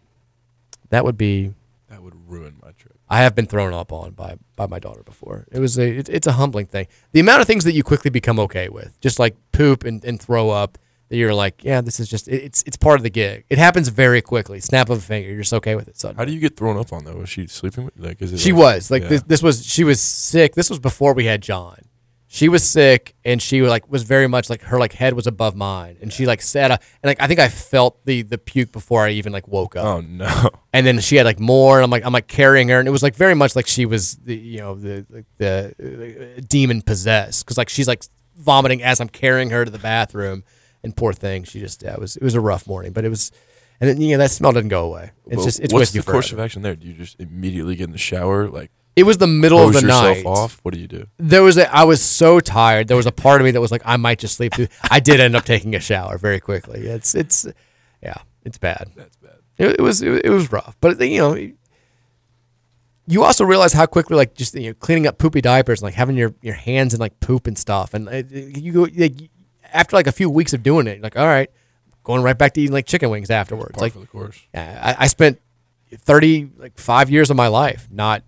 That 0.88 1.04
would 1.04 1.16
be. 1.16 1.54
That 1.88 2.02
would 2.02 2.14
ruin 2.28 2.56
my 2.60 2.72
trip. 2.72 2.98
I 3.08 3.18
have 3.22 3.36
been 3.36 3.46
thrown 3.46 3.72
up 3.72 3.92
on 3.92 4.12
by 4.12 4.36
by 4.56 4.66
my 4.66 4.80
daughter 4.80 5.04
before. 5.04 5.46
It 5.52 5.60
was 5.60 5.78
a 5.78 5.98
it, 5.98 6.08
it's 6.08 6.26
a 6.26 6.32
humbling 6.32 6.66
thing. 6.66 6.88
The 7.12 7.20
amount 7.20 7.40
of 7.40 7.46
things 7.46 7.62
that 7.64 7.72
you 7.72 7.84
quickly 7.84 8.10
become 8.10 8.40
okay 8.40 8.68
with, 8.68 9.00
just 9.00 9.20
like 9.20 9.36
poop 9.52 9.84
and, 9.84 10.04
and 10.04 10.20
throw 10.20 10.50
up, 10.50 10.78
that 11.10 11.16
you're 11.16 11.34
like, 11.34 11.62
yeah, 11.64 11.80
this 11.80 12.00
is 12.00 12.08
just 12.08 12.28
it, 12.28 12.42
it's 12.42 12.62
it's 12.66 12.76
part 12.76 12.98
of 12.98 13.02
the 13.02 13.10
gig. 13.10 13.44
It 13.50 13.58
happens 13.58 13.88
very 13.88 14.22
quickly. 14.22 14.60
Snap 14.60 14.88
of 14.88 14.98
a 14.98 15.00
finger, 15.00 15.28
you're 15.28 15.40
just 15.40 15.52
okay 15.52 15.74
with 15.74 15.88
it. 15.88 15.98
Suddenly. 15.98 16.18
How 16.18 16.24
do 16.24 16.32
you 16.32 16.40
get 16.40 16.56
thrown 16.56 16.76
up 16.78 16.92
on 16.92 17.04
though? 17.04 17.16
Was 17.16 17.28
she 17.28 17.46
sleeping 17.48 17.84
with? 17.84 17.98
Like, 17.98 18.22
is 18.22 18.32
it? 18.32 18.38
She 18.38 18.52
like- 18.52 18.60
was 18.60 18.90
like 18.90 19.02
yeah. 19.02 19.08
this, 19.08 19.22
this 19.24 19.42
was 19.42 19.66
she 19.66 19.84
was 19.84 20.00
sick. 20.00 20.54
This 20.54 20.70
was 20.70 20.78
before 20.78 21.12
we 21.12 21.26
had 21.26 21.42
John. 21.42 21.76
She 22.32 22.48
was 22.48 22.62
sick 22.62 23.16
and 23.24 23.42
she 23.42 23.60
like 23.62 23.90
was 23.90 24.04
very 24.04 24.28
much 24.28 24.48
like 24.48 24.62
her 24.62 24.78
like 24.78 24.92
head 24.92 25.14
was 25.14 25.26
above 25.26 25.56
mine 25.56 25.96
and 26.00 26.12
she 26.12 26.26
like 26.26 26.40
sat 26.40 26.70
up 26.70 26.80
and 27.02 27.10
like 27.10 27.20
I 27.20 27.26
think 27.26 27.40
I 27.40 27.48
felt 27.48 28.04
the 28.04 28.22
the 28.22 28.38
puke 28.38 28.70
before 28.70 29.04
I 29.04 29.10
even 29.10 29.32
like 29.32 29.48
woke 29.48 29.74
up. 29.74 29.84
Oh 29.84 30.00
no. 30.00 30.48
And 30.72 30.86
then 30.86 31.00
she 31.00 31.16
had 31.16 31.26
like 31.26 31.40
more 31.40 31.78
and 31.78 31.84
I'm 31.84 31.90
like 31.90 32.06
I'm 32.06 32.12
like 32.12 32.28
carrying 32.28 32.68
her 32.68 32.78
and 32.78 32.86
it 32.86 32.92
was 32.92 33.02
like 33.02 33.16
very 33.16 33.34
much 33.34 33.56
like 33.56 33.66
she 33.66 33.84
was 33.84 34.14
the 34.14 34.36
you 34.36 34.60
know 34.60 34.76
the 34.76 35.04
like, 35.10 35.24
the 35.38 36.36
uh, 36.38 36.40
demon 36.46 36.82
possessed 36.82 37.44
cuz 37.46 37.58
like 37.58 37.68
she's 37.68 37.88
like 37.88 38.04
vomiting 38.36 38.80
as 38.80 39.00
I'm 39.00 39.08
carrying 39.08 39.50
her 39.50 39.64
to 39.64 39.70
the 39.70 39.80
bathroom 39.80 40.44
and 40.82 40.96
poor 40.96 41.12
thing 41.12 41.44
she 41.44 41.60
just 41.60 41.82
yeah, 41.82 41.94
it 41.94 42.00
was 42.00 42.16
it 42.16 42.22
was 42.22 42.34
a 42.34 42.40
rough 42.40 42.66
morning 42.66 42.92
but 42.92 43.04
it 43.04 43.08
was 43.08 43.30
and 43.80 43.88
then 43.88 44.00
you 44.00 44.10
know 44.12 44.18
that 44.18 44.30
smell 44.30 44.52
didn't 44.52 44.68
go 44.68 44.84
away. 44.84 45.10
It's 45.26 45.36
Well, 45.36 45.44
just 45.46 45.60
it's 45.60 45.72
what's 45.72 45.90
with 45.90 45.94
you 45.96 46.02
the 46.02 46.10
course 46.12 46.28
forever. 46.28 46.42
of 46.42 46.44
action 46.44 46.62
there? 46.62 46.76
Do 46.76 46.86
you 46.86 46.92
just 46.94 47.18
immediately 47.20 47.76
get 47.76 47.84
in 47.84 47.92
the 47.92 47.98
shower, 47.98 48.48
like 48.48 48.70
It 48.94 49.04
was 49.04 49.16
the 49.18 49.26
middle 49.26 49.58
of 49.66 49.72
the 49.72 49.80
night. 49.82 50.26
off? 50.26 50.60
What 50.62 50.74
do 50.74 50.80
you 50.80 50.86
do? 50.86 51.06
there 51.16 51.42
was 51.42 51.56
a 51.56 51.74
I 51.74 51.84
was 51.84 52.02
so 52.02 52.40
tired. 52.40 52.88
There 52.88 52.96
was 52.96 53.06
a 53.06 53.12
part 53.12 53.40
of 53.40 53.44
me 53.46 53.50
that 53.52 53.60
was 53.60 53.70
like, 53.72 53.82
I 53.86 53.96
might 53.96 54.18
just 54.18 54.36
sleep 54.36 54.52
through. 54.54 54.68
I 54.90 55.00
did 55.00 55.18
end 55.20 55.34
up 55.34 55.44
taking 55.44 55.74
a 55.74 55.80
shower 55.80 56.18
very 56.18 56.40
quickly. 56.40 56.80
It's 56.88 57.14
it's 57.14 57.46
yeah, 58.02 58.16
it's 58.44 58.58
bad. 58.58 58.90
That's 58.96 59.16
bad. 59.16 59.36
It, 59.56 59.76
it 59.78 59.82
was 59.82 60.02
it, 60.02 60.28
was 60.28 60.52
rough, 60.52 60.76
but 60.80 61.00
you 61.00 61.18
know, 61.18 61.34
you 63.06 63.22
also 63.24 63.44
realize 63.44 63.72
how 63.72 63.86
quickly 63.86 64.16
like 64.16 64.34
just 64.34 64.54
you 64.54 64.68
know 64.68 64.74
cleaning 64.74 65.06
up 65.06 65.18
poopy 65.18 65.40
diapers 65.40 65.80
and 65.80 65.84
like 65.86 65.94
having 65.94 66.16
your 66.16 66.34
your 66.42 66.54
hands 66.54 66.94
in 66.94 67.00
like 67.00 67.18
poop 67.20 67.46
and 67.46 67.56
stuff, 67.58 67.94
and 67.94 68.08
it, 68.08 68.30
it- 68.30 68.58
you 68.62 68.72
go 68.72 68.86
like, 68.94 69.30
after 69.72 69.96
like 69.96 70.06
a 70.06 70.12
few 70.12 70.28
weeks 70.30 70.52
of 70.52 70.62
doing 70.62 70.86
it, 70.86 70.94
you're 70.96 71.02
like 71.02 71.16
all 71.16 71.26
right, 71.26 71.50
going 72.04 72.22
right 72.22 72.36
back 72.36 72.54
to 72.54 72.60
eating 72.60 72.72
like 72.72 72.86
chicken 72.86 73.10
wings 73.10 73.30
afterwards. 73.30 73.72
Part 73.72 73.82
Like 73.82 73.94
of 73.94 74.00
the 74.02 74.06
course. 74.06 74.40
yeah, 74.54 74.94
I, 74.98 75.04
I 75.04 75.06
spent 75.08 75.40
thirty 75.98 76.50
like 76.56 76.78
five 76.78 77.10
years 77.10 77.30
of 77.30 77.36
my 77.36 77.48
life 77.48 77.88
not 77.90 78.22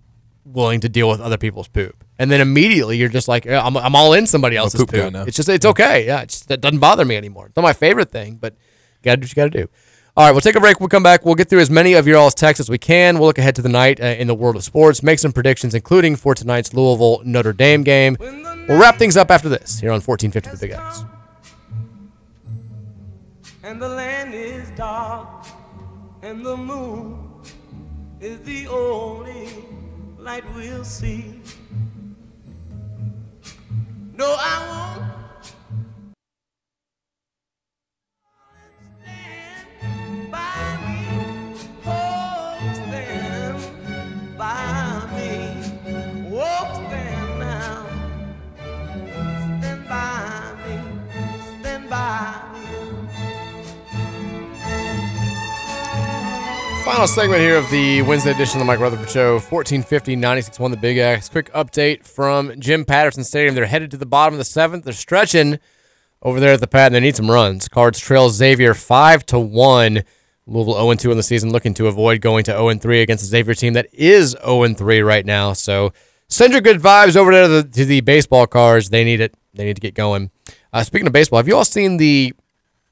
willing 0.44 0.80
to 0.80 0.88
deal 0.88 1.08
with 1.08 1.20
other 1.20 1.38
people's 1.38 1.68
poop, 1.68 2.04
and 2.18 2.30
then 2.30 2.40
immediately 2.40 2.96
you're 2.96 3.08
just 3.08 3.28
like, 3.28 3.44
yeah, 3.44 3.64
I'm, 3.64 3.76
I'm 3.76 3.94
all 3.94 4.12
in 4.12 4.26
somebody 4.26 4.56
else's 4.56 4.80
poop 4.80 4.90
poop. 4.90 5.12
now. 5.12 5.22
It's 5.24 5.36
just 5.36 5.48
it's 5.48 5.66
okay. 5.66 6.06
Yeah, 6.06 6.22
it's 6.22 6.38
just, 6.40 6.50
it 6.50 6.60
doesn't 6.60 6.80
bother 6.80 7.04
me 7.04 7.16
anymore. 7.16 7.46
It's 7.46 7.56
not 7.56 7.62
my 7.62 7.72
favorite 7.72 8.10
thing, 8.10 8.36
but 8.36 8.54
you 8.54 9.04
gotta 9.04 9.18
do 9.18 9.24
what 9.24 9.30
you 9.30 9.34
gotta 9.36 9.50
do. 9.50 9.68
All 10.14 10.26
right, 10.26 10.32
we'll 10.32 10.42
take 10.42 10.56
a 10.56 10.60
break. 10.60 10.78
We'll 10.78 10.90
come 10.90 11.02
back. 11.02 11.24
We'll 11.24 11.36
get 11.36 11.48
through 11.48 11.60
as 11.60 11.70
many 11.70 11.94
of 11.94 12.06
your 12.06 12.18
all's 12.18 12.34
texts 12.34 12.60
as 12.60 12.68
we 12.68 12.76
can. 12.76 13.18
We'll 13.18 13.28
look 13.28 13.38
ahead 13.38 13.54
to 13.56 13.62
the 13.62 13.70
night 13.70 13.98
uh, 13.98 14.04
in 14.04 14.26
the 14.26 14.34
world 14.34 14.56
of 14.56 14.62
sports, 14.62 15.02
make 15.02 15.18
some 15.18 15.32
predictions, 15.32 15.74
including 15.74 16.16
for 16.16 16.34
tonight's 16.34 16.74
Louisville 16.74 17.22
Notre 17.24 17.54
Dame 17.54 17.82
game. 17.82 18.18
We'll 18.20 18.78
wrap 18.78 18.96
things 18.98 19.16
up 19.16 19.30
after 19.30 19.48
this 19.48 19.80
here 19.80 19.88
on 19.90 20.02
1450 20.02 20.50
The 20.50 20.56
Big 20.58 20.72
X. 20.78 21.04
and 23.64 23.80
the 23.80 23.88
land 23.88 24.34
is 24.34 24.70
dark, 24.70 25.46
and 26.22 26.44
the 26.44 26.56
moon 26.56 27.30
is 28.20 28.40
the 28.40 28.66
only 28.66 29.48
light 30.18 30.44
we'll 30.54 30.84
see. 30.84 31.40
No, 34.14 34.36
I 34.38 34.54
won't 34.68 35.54
stand 39.00 40.30
by 40.30 40.76
me. 40.84 40.96
Stand 42.74 44.38
by 44.38 45.06
me. 45.14 45.30
Stand 46.74 47.38
now. 47.38 47.86
Stand 49.60 49.88
by 49.88 50.54
me. 50.62 50.74
Stand 51.60 51.84
by. 51.90 52.71
Final 56.84 57.06
segment 57.06 57.40
here 57.40 57.56
of 57.56 57.70
the 57.70 58.02
Wednesday 58.02 58.32
edition 58.32 58.56
of 58.56 58.58
the 58.58 58.64
Mike 58.64 58.80
Rutherford 58.80 59.08
Show, 59.08 59.34
1450 59.34 60.16
96.1 60.16 60.70
The 60.72 60.76
Big 60.76 60.98
X. 60.98 61.28
Quick 61.28 61.52
update 61.52 62.04
from 62.04 62.58
Jim 62.58 62.84
Patterson 62.84 63.22
Stadium. 63.22 63.54
They're 63.54 63.66
headed 63.66 63.92
to 63.92 63.96
the 63.96 64.04
bottom 64.04 64.34
of 64.34 64.38
the 64.38 64.44
seventh. 64.44 64.84
They're 64.84 64.92
stretching 64.92 65.60
over 66.22 66.40
there 66.40 66.54
at 66.54 66.60
the 66.60 66.66
pad, 66.66 66.86
and 66.86 66.96
they 66.96 67.00
need 67.00 67.14
some 67.14 67.30
runs. 67.30 67.68
Cards 67.68 68.00
trail 68.00 68.30
Xavier 68.30 68.74
5 68.74 69.24
to 69.26 69.38
1. 69.38 70.02
Louisville 70.48 70.74
0 70.74 70.94
2 70.94 71.10
in 71.12 71.16
the 71.16 71.22
season, 71.22 71.52
looking 71.52 71.72
to 71.74 71.86
avoid 71.86 72.20
going 72.20 72.42
to 72.44 72.50
0 72.50 72.74
3 72.74 73.00
against 73.00 73.22
the 73.22 73.28
Xavier 73.28 73.54
team 73.54 73.74
that 73.74 73.86
is 73.92 74.36
0 74.44 74.74
3 74.74 75.02
right 75.02 75.24
now. 75.24 75.52
So 75.52 75.92
send 76.28 76.52
your 76.52 76.62
good 76.62 76.80
vibes 76.80 77.14
over 77.14 77.30
there 77.30 77.46
to 77.46 77.62
the, 77.62 77.68
to 77.74 77.84
the 77.84 78.00
baseball 78.00 78.48
cards. 78.48 78.90
They 78.90 79.04
need 79.04 79.20
it. 79.20 79.36
They 79.54 79.64
need 79.64 79.76
to 79.76 79.80
get 79.80 79.94
going. 79.94 80.32
Uh, 80.72 80.82
speaking 80.82 81.06
of 81.06 81.12
baseball, 81.12 81.36
have 81.38 81.46
you 81.46 81.56
all 81.56 81.64
seen 81.64 81.98
the 81.98 82.34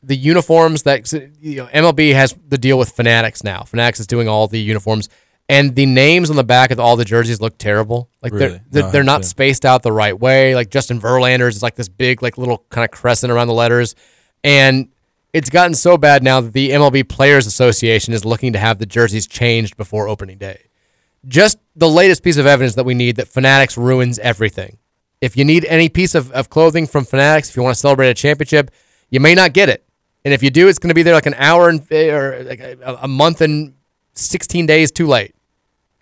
the 0.03 0.17
uniforms 0.17 0.85
that 0.85 1.13
you 1.41 1.57
know, 1.57 1.67
MLB 1.67 2.15
has 2.15 2.35
the 2.49 2.59
deal 2.59 2.79
with 2.79 2.91
Fanatics 2.91 3.45
now. 3.45 3.63
Fanatics 3.65 4.01
is 4.01 4.07
doing 4.07 4.29
all 4.29 4.49
the 4.49 4.61
uniforms, 4.61 5.09
and 5.49 5.75
the 5.75 5.87
names 5.87 6.31
on 6.31 6.37
the 6.37 6.45
back 6.45 6.71
of 6.71 6.81
all 6.81 6.97
the 6.97 7.05
jerseys 7.05 7.41
look 7.41 7.59
terrible. 7.59 8.09
Like 8.23 8.33
Really? 8.33 8.49
they're 8.49 8.61
they're, 8.71 8.83
No, 8.85 8.91
they're 8.91 9.03
not 9.03 9.25
spaced 9.25 9.65
out 9.65 9.83
the 9.83 9.93
right 9.93 10.19
way. 10.19 10.55
Like 10.55 10.71
Justin 10.71 11.01
Verlander's 11.01 11.57
is 11.57 11.63
like 11.63 11.75
this 11.75 11.89
big 11.89 12.23
like 12.23 12.39
little 12.39 12.65
kind 12.71 12.85
of 12.85 12.91
crescent 12.91 13.31
around 13.31 13.49
the 13.49 13.55
letters, 13.55 13.95
and 14.43 14.89
it's 15.33 15.51
gotten 15.51 15.75
so 15.75 15.97
bad 15.97 16.23
now 16.23 16.41
that 16.41 16.53
the 16.53 16.71
MLB 16.71 17.09
Players 17.09 17.47
Association 17.47 18.15
is 18.15 18.25
looking 18.25 18.53
to 18.53 18.59
have 18.59 18.79
the 18.79 18.87
jerseys 18.87 19.27
changed 19.27 19.77
before 19.77 20.09
opening 20.09 20.39
day. 20.39 20.67
Just 21.29 21.59
the 21.77 21.89
latest 21.89 22.23
piece 22.23 22.39
of 22.39 22.47
evidence 22.47 22.75
that 22.77 22.85
we 22.85 22.95
need 22.95 23.17
that 23.17 23.29
Fanatics 23.29 23.77
ruins 23.77 24.19
everything. 24.21 24.79
If 25.21 25.37
you 25.37 25.45
need 25.45 25.67
any 25.67 25.89
piece 25.91 26.15
of, 26.15 26.33
of 26.33 26.49
clothing 26.49 26.87
from 26.87 27.05
Fanatics, 27.05 27.51
if 27.51 27.57
you 27.57 27.63
want 27.63 27.75
to 27.75 27.81
celebrate 27.81 28.09
a 28.09 28.15
championship, 28.15 28.71
you 29.11 29.21
may 29.21 29.35
not 29.35 29.53
get 29.53 29.69
it. 29.69 29.85
And 30.25 30.35
if 30.35 30.43
you 30.43 30.51
do, 30.51 30.69
it's 30.69 30.79
going 30.79 30.89
to 30.91 30.95
be 30.95 31.03
there 31.03 31.15
like 31.15 31.27
an 31.27 31.35
hour 31.35 31.69
and 31.69 31.81
or 31.93 32.43
like 32.45 32.61
a, 32.61 32.99
a 33.03 33.09
month 33.09 33.41
and 33.41 33.75
16 34.15 34.67
days 34.67 34.91
too 34.91 35.07
late. 35.07 35.35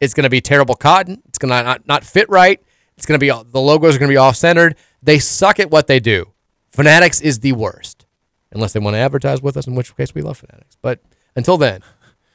It's 0.00 0.14
going 0.14 0.24
to 0.24 0.30
be 0.30 0.40
terrible 0.40 0.74
cotton. 0.74 1.22
It's 1.26 1.38
going 1.38 1.50
to 1.50 1.62
not, 1.62 1.86
not 1.86 2.04
fit 2.04 2.28
right. 2.28 2.60
It's 2.96 3.06
going 3.06 3.18
to 3.18 3.24
be 3.24 3.28
the 3.50 3.60
logos 3.60 3.94
are 3.96 3.98
going 3.98 4.08
to 4.08 4.12
be 4.12 4.16
off 4.16 4.36
centered. 4.36 4.76
They 5.02 5.18
suck 5.18 5.60
at 5.60 5.70
what 5.70 5.86
they 5.86 6.00
do. 6.00 6.32
Fanatics 6.70 7.20
is 7.20 7.40
the 7.40 7.52
worst, 7.52 8.06
unless 8.52 8.72
they 8.72 8.80
want 8.80 8.94
to 8.94 8.98
advertise 8.98 9.40
with 9.40 9.56
us, 9.56 9.66
in 9.66 9.74
which 9.74 9.96
case 9.96 10.14
we 10.14 10.22
love 10.22 10.38
Fanatics. 10.38 10.76
But 10.82 11.00
until 11.36 11.56
then, 11.56 11.82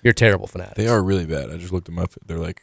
you're 0.03 0.13
terrible 0.13 0.47
Fanatics. 0.47 0.77
They 0.77 0.87
are 0.87 1.01
really 1.03 1.25
bad. 1.25 1.49
I 1.51 1.57
just 1.57 1.71
looked 1.73 1.85
them 1.87 1.99
up. 1.99 2.13
They're 2.25 2.39
like 2.39 2.61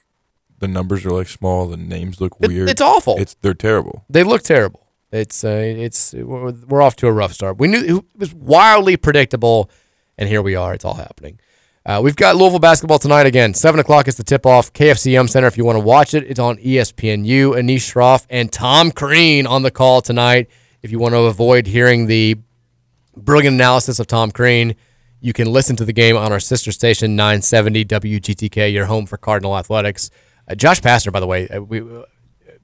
the 0.58 0.68
numbers 0.68 1.04
are 1.06 1.10
like 1.10 1.28
small. 1.28 1.66
The 1.66 1.76
names 1.76 2.20
look 2.20 2.36
It- 2.40 2.48
weird. 2.48 2.68
it's 2.70 2.80
awful. 2.80 3.16
It's 3.18 3.36
they're 3.42 3.54
terrible. 3.54 4.04
They 4.08 4.22
look 4.24 4.42
terrible. 4.42 4.86
It's 5.12 5.44
uh, 5.44 5.48
it's 5.48 6.14
we're 6.14 6.82
off 6.82 6.96
to 6.96 7.08
a 7.08 7.12
rough 7.12 7.32
start. 7.32 7.58
We 7.58 7.68
knew 7.68 7.98
it 7.98 8.18
was 8.18 8.32
wildly 8.32 8.96
predictable, 8.96 9.70
and 10.16 10.28
here 10.28 10.42
we 10.42 10.54
are. 10.54 10.72
It's 10.74 10.84
all 10.84 10.94
happening. 10.94 11.40
Uh, 11.84 12.00
we've 12.02 12.14
got 12.14 12.36
Louisville 12.36 12.58
basketball 12.58 12.98
tonight 12.98 13.26
again. 13.26 13.54
Seven 13.54 13.80
o'clock 13.80 14.06
is 14.06 14.16
the 14.16 14.22
tip 14.22 14.46
off. 14.46 14.72
KFC 14.72 15.12
Yum 15.12 15.26
Center. 15.26 15.48
If 15.48 15.56
you 15.56 15.64
want 15.64 15.76
to 15.76 15.80
watch 15.80 16.14
it, 16.14 16.24
it's 16.24 16.38
on 16.38 16.58
ESPNU. 16.58 17.58
Anish 17.58 17.92
Shroff 17.92 18.26
and 18.30 18.52
Tom 18.52 18.92
Crean 18.92 19.46
on 19.46 19.62
the 19.62 19.70
call 19.70 20.02
tonight. 20.02 20.48
If 20.82 20.92
you 20.92 20.98
want 20.98 21.14
to 21.14 21.20
avoid 21.20 21.66
hearing 21.66 22.06
the 22.06 22.36
brilliant 23.16 23.54
analysis 23.54 23.98
of 23.98 24.06
Tom 24.06 24.30
Crean, 24.30 24.76
you 25.20 25.32
can 25.32 25.50
listen 25.50 25.74
to 25.76 25.84
the 25.84 25.92
game 25.92 26.16
on 26.16 26.32
our 26.32 26.40
sister 26.40 26.70
station 26.70 27.16
970 27.16 27.84
WGTK. 27.86 28.72
Your 28.72 28.86
home 28.86 29.06
for 29.06 29.16
Cardinal 29.16 29.56
Athletics. 29.56 30.10
Uh, 30.46 30.54
Josh 30.54 30.80
Pastner, 30.80 31.12
by 31.12 31.20
the 31.20 31.26
way, 31.26 31.48
uh, 31.48 31.60
we 31.60 31.80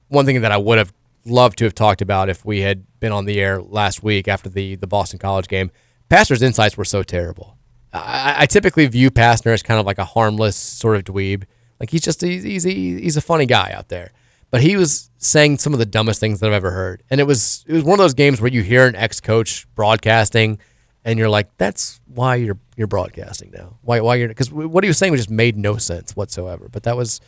one 0.09 0.25
thing 0.25 0.41
that 0.41 0.51
I 0.51 0.57
would 0.57 0.77
have 0.77 0.93
loved 1.29 1.57
to 1.59 1.65
have 1.65 1.75
talked 1.75 2.01
about 2.01 2.29
if 2.29 2.45
we 2.45 2.61
had 2.61 2.85
been 2.99 3.11
on 3.11 3.25
the 3.25 3.39
air 3.39 3.61
last 3.61 4.03
week 4.03 4.27
after 4.27 4.49
the 4.49 4.75
the 4.75 4.87
Boston 4.87 5.19
College 5.19 5.47
game. 5.47 5.71
Pastner's 6.09 6.41
insights 6.41 6.77
were 6.77 6.85
so 6.85 7.03
terrible. 7.03 7.57
I, 7.93 8.35
I 8.39 8.45
typically 8.45 8.85
view 8.87 9.11
Pastner 9.11 9.53
as 9.53 9.63
kind 9.63 9.79
of 9.79 9.85
like 9.85 9.97
a 9.97 10.05
harmless 10.05 10.55
sort 10.55 10.95
of 10.95 11.03
dweeb. 11.03 11.43
Like 11.79 11.89
he's 11.89 12.01
just 12.01 12.21
he's 12.21 12.43
he's, 12.43 12.63
he's 12.63 13.17
a 13.17 13.21
funny 13.21 13.45
guy 13.45 13.71
out 13.71 13.89
there. 13.89 14.11
But 14.49 14.61
he 14.61 14.77
was 14.77 15.09
saying 15.17 15.57
some 15.57 15.73
of 15.73 15.79
the 15.79 15.85
dumbest 15.85 16.19
things 16.19 16.39
that 16.39 16.47
I've 16.47 16.53
ever 16.53 16.71
heard, 16.71 17.03
and 17.09 17.19
it 17.19 17.25
was 17.25 17.65
it 17.67 17.73
was 17.73 17.83
one 17.83 17.99
of 17.99 18.03
those 18.03 18.13
games 18.13 18.39
where 18.39 18.51
you 18.51 18.63
hear 18.63 18.87
an 18.87 18.95
ex 18.95 19.19
coach 19.19 19.67
broadcasting, 19.75 20.59
and 21.03 21.19
you're 21.19 21.29
like, 21.29 21.49
that's 21.57 21.99
why 22.05 22.35
you're 22.35 22.57
you're 22.77 22.87
broadcasting 22.87 23.51
now. 23.51 23.77
Why 23.81 23.99
why 23.99 24.15
you're 24.15 24.29
because 24.29 24.51
what 24.51 24.83
he 24.83 24.87
was 24.87 24.97
saying 24.97 25.15
just 25.15 25.29
made 25.29 25.57
no 25.57 25.77
sense 25.77 26.15
whatsoever. 26.15 26.69
But 26.71 26.83
that 26.83 26.95
was 26.95 27.19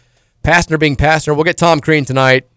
Pastner 0.44 0.80
being 0.80 0.96
Pastner. 0.96 1.36
We'll 1.36 1.44
get 1.44 1.58
Tom 1.58 1.82
Crean 1.82 2.06
tonight. 2.06 2.48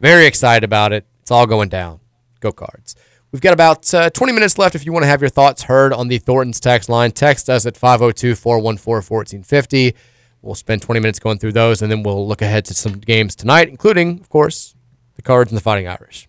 Very 0.00 0.26
excited 0.26 0.64
about 0.64 0.92
it. 0.92 1.06
It's 1.22 1.30
all 1.30 1.46
going 1.46 1.68
down. 1.68 2.00
Go 2.40 2.52
cards. 2.52 2.94
We've 3.32 3.40
got 3.40 3.52
about 3.52 3.92
uh, 3.92 4.10
20 4.10 4.32
minutes 4.32 4.58
left 4.58 4.74
if 4.74 4.86
you 4.86 4.92
want 4.92 5.02
to 5.02 5.08
have 5.08 5.20
your 5.20 5.30
thoughts 5.30 5.64
heard 5.64 5.92
on 5.92 6.08
the 6.08 6.18
Thornton's 6.18 6.60
text 6.60 6.88
line. 6.88 7.10
Text 7.10 7.50
us 7.50 7.66
at 7.66 7.76
502 7.76 8.34
414 8.36 8.94
1450. 8.94 9.94
We'll 10.40 10.54
spend 10.54 10.82
20 10.82 11.00
minutes 11.00 11.18
going 11.18 11.38
through 11.38 11.52
those, 11.52 11.80
and 11.80 11.90
then 11.90 12.02
we'll 12.02 12.28
look 12.28 12.42
ahead 12.42 12.66
to 12.66 12.74
some 12.74 12.92
games 12.92 13.34
tonight, 13.34 13.68
including, 13.68 14.20
of 14.20 14.28
course, 14.28 14.74
the 15.16 15.22
Cards 15.22 15.50
and 15.50 15.56
the 15.56 15.62
Fighting 15.62 15.88
Irish. 15.88 16.28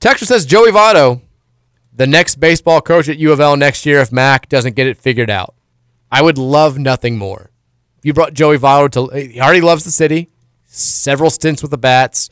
Texter 0.00 0.24
says 0.24 0.46
Joey 0.46 0.70
Votto, 0.70 1.20
the 1.92 2.06
next 2.06 2.40
baseball 2.40 2.80
coach 2.80 3.08
at 3.08 3.18
U 3.18 3.32
of 3.32 3.38
L 3.38 3.56
next 3.56 3.84
year 3.84 4.00
if 4.00 4.10
Mac 4.10 4.48
doesn't 4.48 4.74
get 4.74 4.86
it 4.86 4.96
figured 4.96 5.28
out. 5.28 5.54
I 6.10 6.22
would 6.22 6.38
love 6.38 6.78
nothing 6.78 7.18
more. 7.18 7.50
You 8.02 8.14
brought 8.14 8.32
Joey 8.32 8.56
Votto 8.56 8.90
to, 8.92 9.16
he 9.16 9.40
already 9.40 9.60
loves 9.60 9.84
the 9.84 9.90
city, 9.90 10.30
several 10.64 11.28
stints 11.28 11.60
with 11.60 11.70
the 11.70 11.78
Bats. 11.78 12.30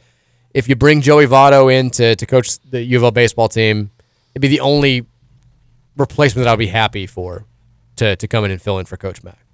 If 0.54 0.68
you 0.68 0.76
bring 0.76 1.00
Joey 1.00 1.26
Votto 1.26 1.72
in 1.72 1.90
to, 1.90 2.16
to 2.16 2.26
coach 2.26 2.58
the 2.60 2.82
U 2.82 2.96
of 2.98 3.02
L 3.02 3.10
baseball 3.10 3.48
team, 3.48 3.90
it'd 4.32 4.42
be 4.42 4.48
the 4.48 4.60
only 4.60 5.06
replacement 5.96 6.44
that 6.44 6.52
I'd 6.52 6.58
be 6.58 6.68
happy 6.68 7.06
for 7.06 7.44
to, 7.96 8.16
to 8.16 8.28
come 8.28 8.44
in 8.44 8.50
and 8.50 8.60
fill 8.60 8.78
in 8.78 8.86
for 8.86 8.96
Coach 8.96 9.22
Mack. 9.22 9.44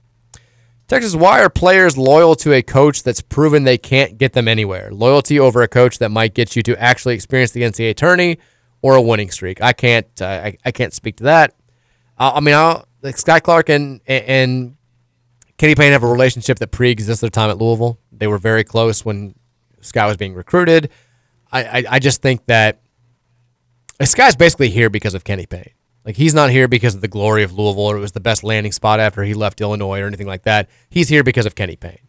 Texas, 0.86 1.16
why 1.16 1.40
are 1.40 1.48
players 1.48 1.96
loyal 1.96 2.34
to 2.36 2.52
a 2.52 2.62
coach 2.62 3.02
that's 3.02 3.22
proven 3.22 3.64
they 3.64 3.78
can't 3.78 4.18
get 4.18 4.34
them 4.34 4.46
anywhere? 4.46 4.90
Loyalty 4.92 5.40
over 5.40 5.62
a 5.62 5.68
coach 5.68 5.98
that 5.98 6.10
might 6.10 6.34
get 6.34 6.54
you 6.54 6.62
to 6.62 6.80
actually 6.80 7.14
experience 7.14 7.52
the 7.52 7.62
NCAA 7.62 7.96
tourney 7.96 8.38
or 8.82 8.94
a 8.94 9.00
winning 9.00 9.30
streak. 9.30 9.62
I 9.62 9.72
can't. 9.72 10.06
Uh, 10.20 10.26
I, 10.26 10.58
I 10.62 10.72
can't 10.72 10.92
speak 10.92 11.16
to 11.16 11.24
that. 11.24 11.54
Uh, 12.18 12.32
I 12.34 12.40
mean, 12.40 12.54
I'll, 12.54 12.86
like 13.00 13.16
Skyy 13.16 13.42
Clark 13.42 13.70
and 13.70 14.02
and 14.06 14.76
Kenny 15.56 15.74
Payne 15.74 15.92
have 15.92 16.02
a 16.02 16.10
relationship 16.10 16.58
that 16.58 16.70
pre-exists 16.70 17.22
their 17.22 17.30
time 17.30 17.48
at 17.48 17.56
Louisville. 17.56 17.98
They 18.12 18.26
were 18.26 18.38
very 18.38 18.62
close 18.62 19.04
when 19.04 19.34
Skyy 19.84 20.06
was 20.08 20.16
being 20.16 20.34
recruited. 20.34 20.90
I 21.52 21.64
I, 21.64 21.84
I 21.90 21.98
just 21.98 22.22
think 22.22 22.46
that 22.46 22.80
Skyy's 24.00 24.36
basically 24.36 24.70
here 24.70 24.90
because 24.90 25.14
of 25.14 25.24
Kenny 25.24 25.46
Payne. 25.46 25.70
Like 26.04 26.16
he's 26.16 26.34
not 26.34 26.50
here 26.50 26.68
because 26.68 26.94
of 26.94 27.00
the 27.00 27.08
glory 27.08 27.42
of 27.42 27.52
Louisville 27.52 27.84
or 27.86 27.96
it 27.96 28.00
was 28.00 28.12
the 28.12 28.20
best 28.20 28.44
landing 28.44 28.72
spot 28.72 29.00
after 29.00 29.22
he 29.22 29.32
left 29.34 29.60
Illinois 29.60 30.00
or 30.00 30.06
anything 30.06 30.26
like 30.26 30.42
that. 30.42 30.68
He's 30.90 31.08
here 31.08 31.22
because 31.24 31.46
of 31.46 31.54
Kenny 31.54 31.76
Payne. 31.76 32.00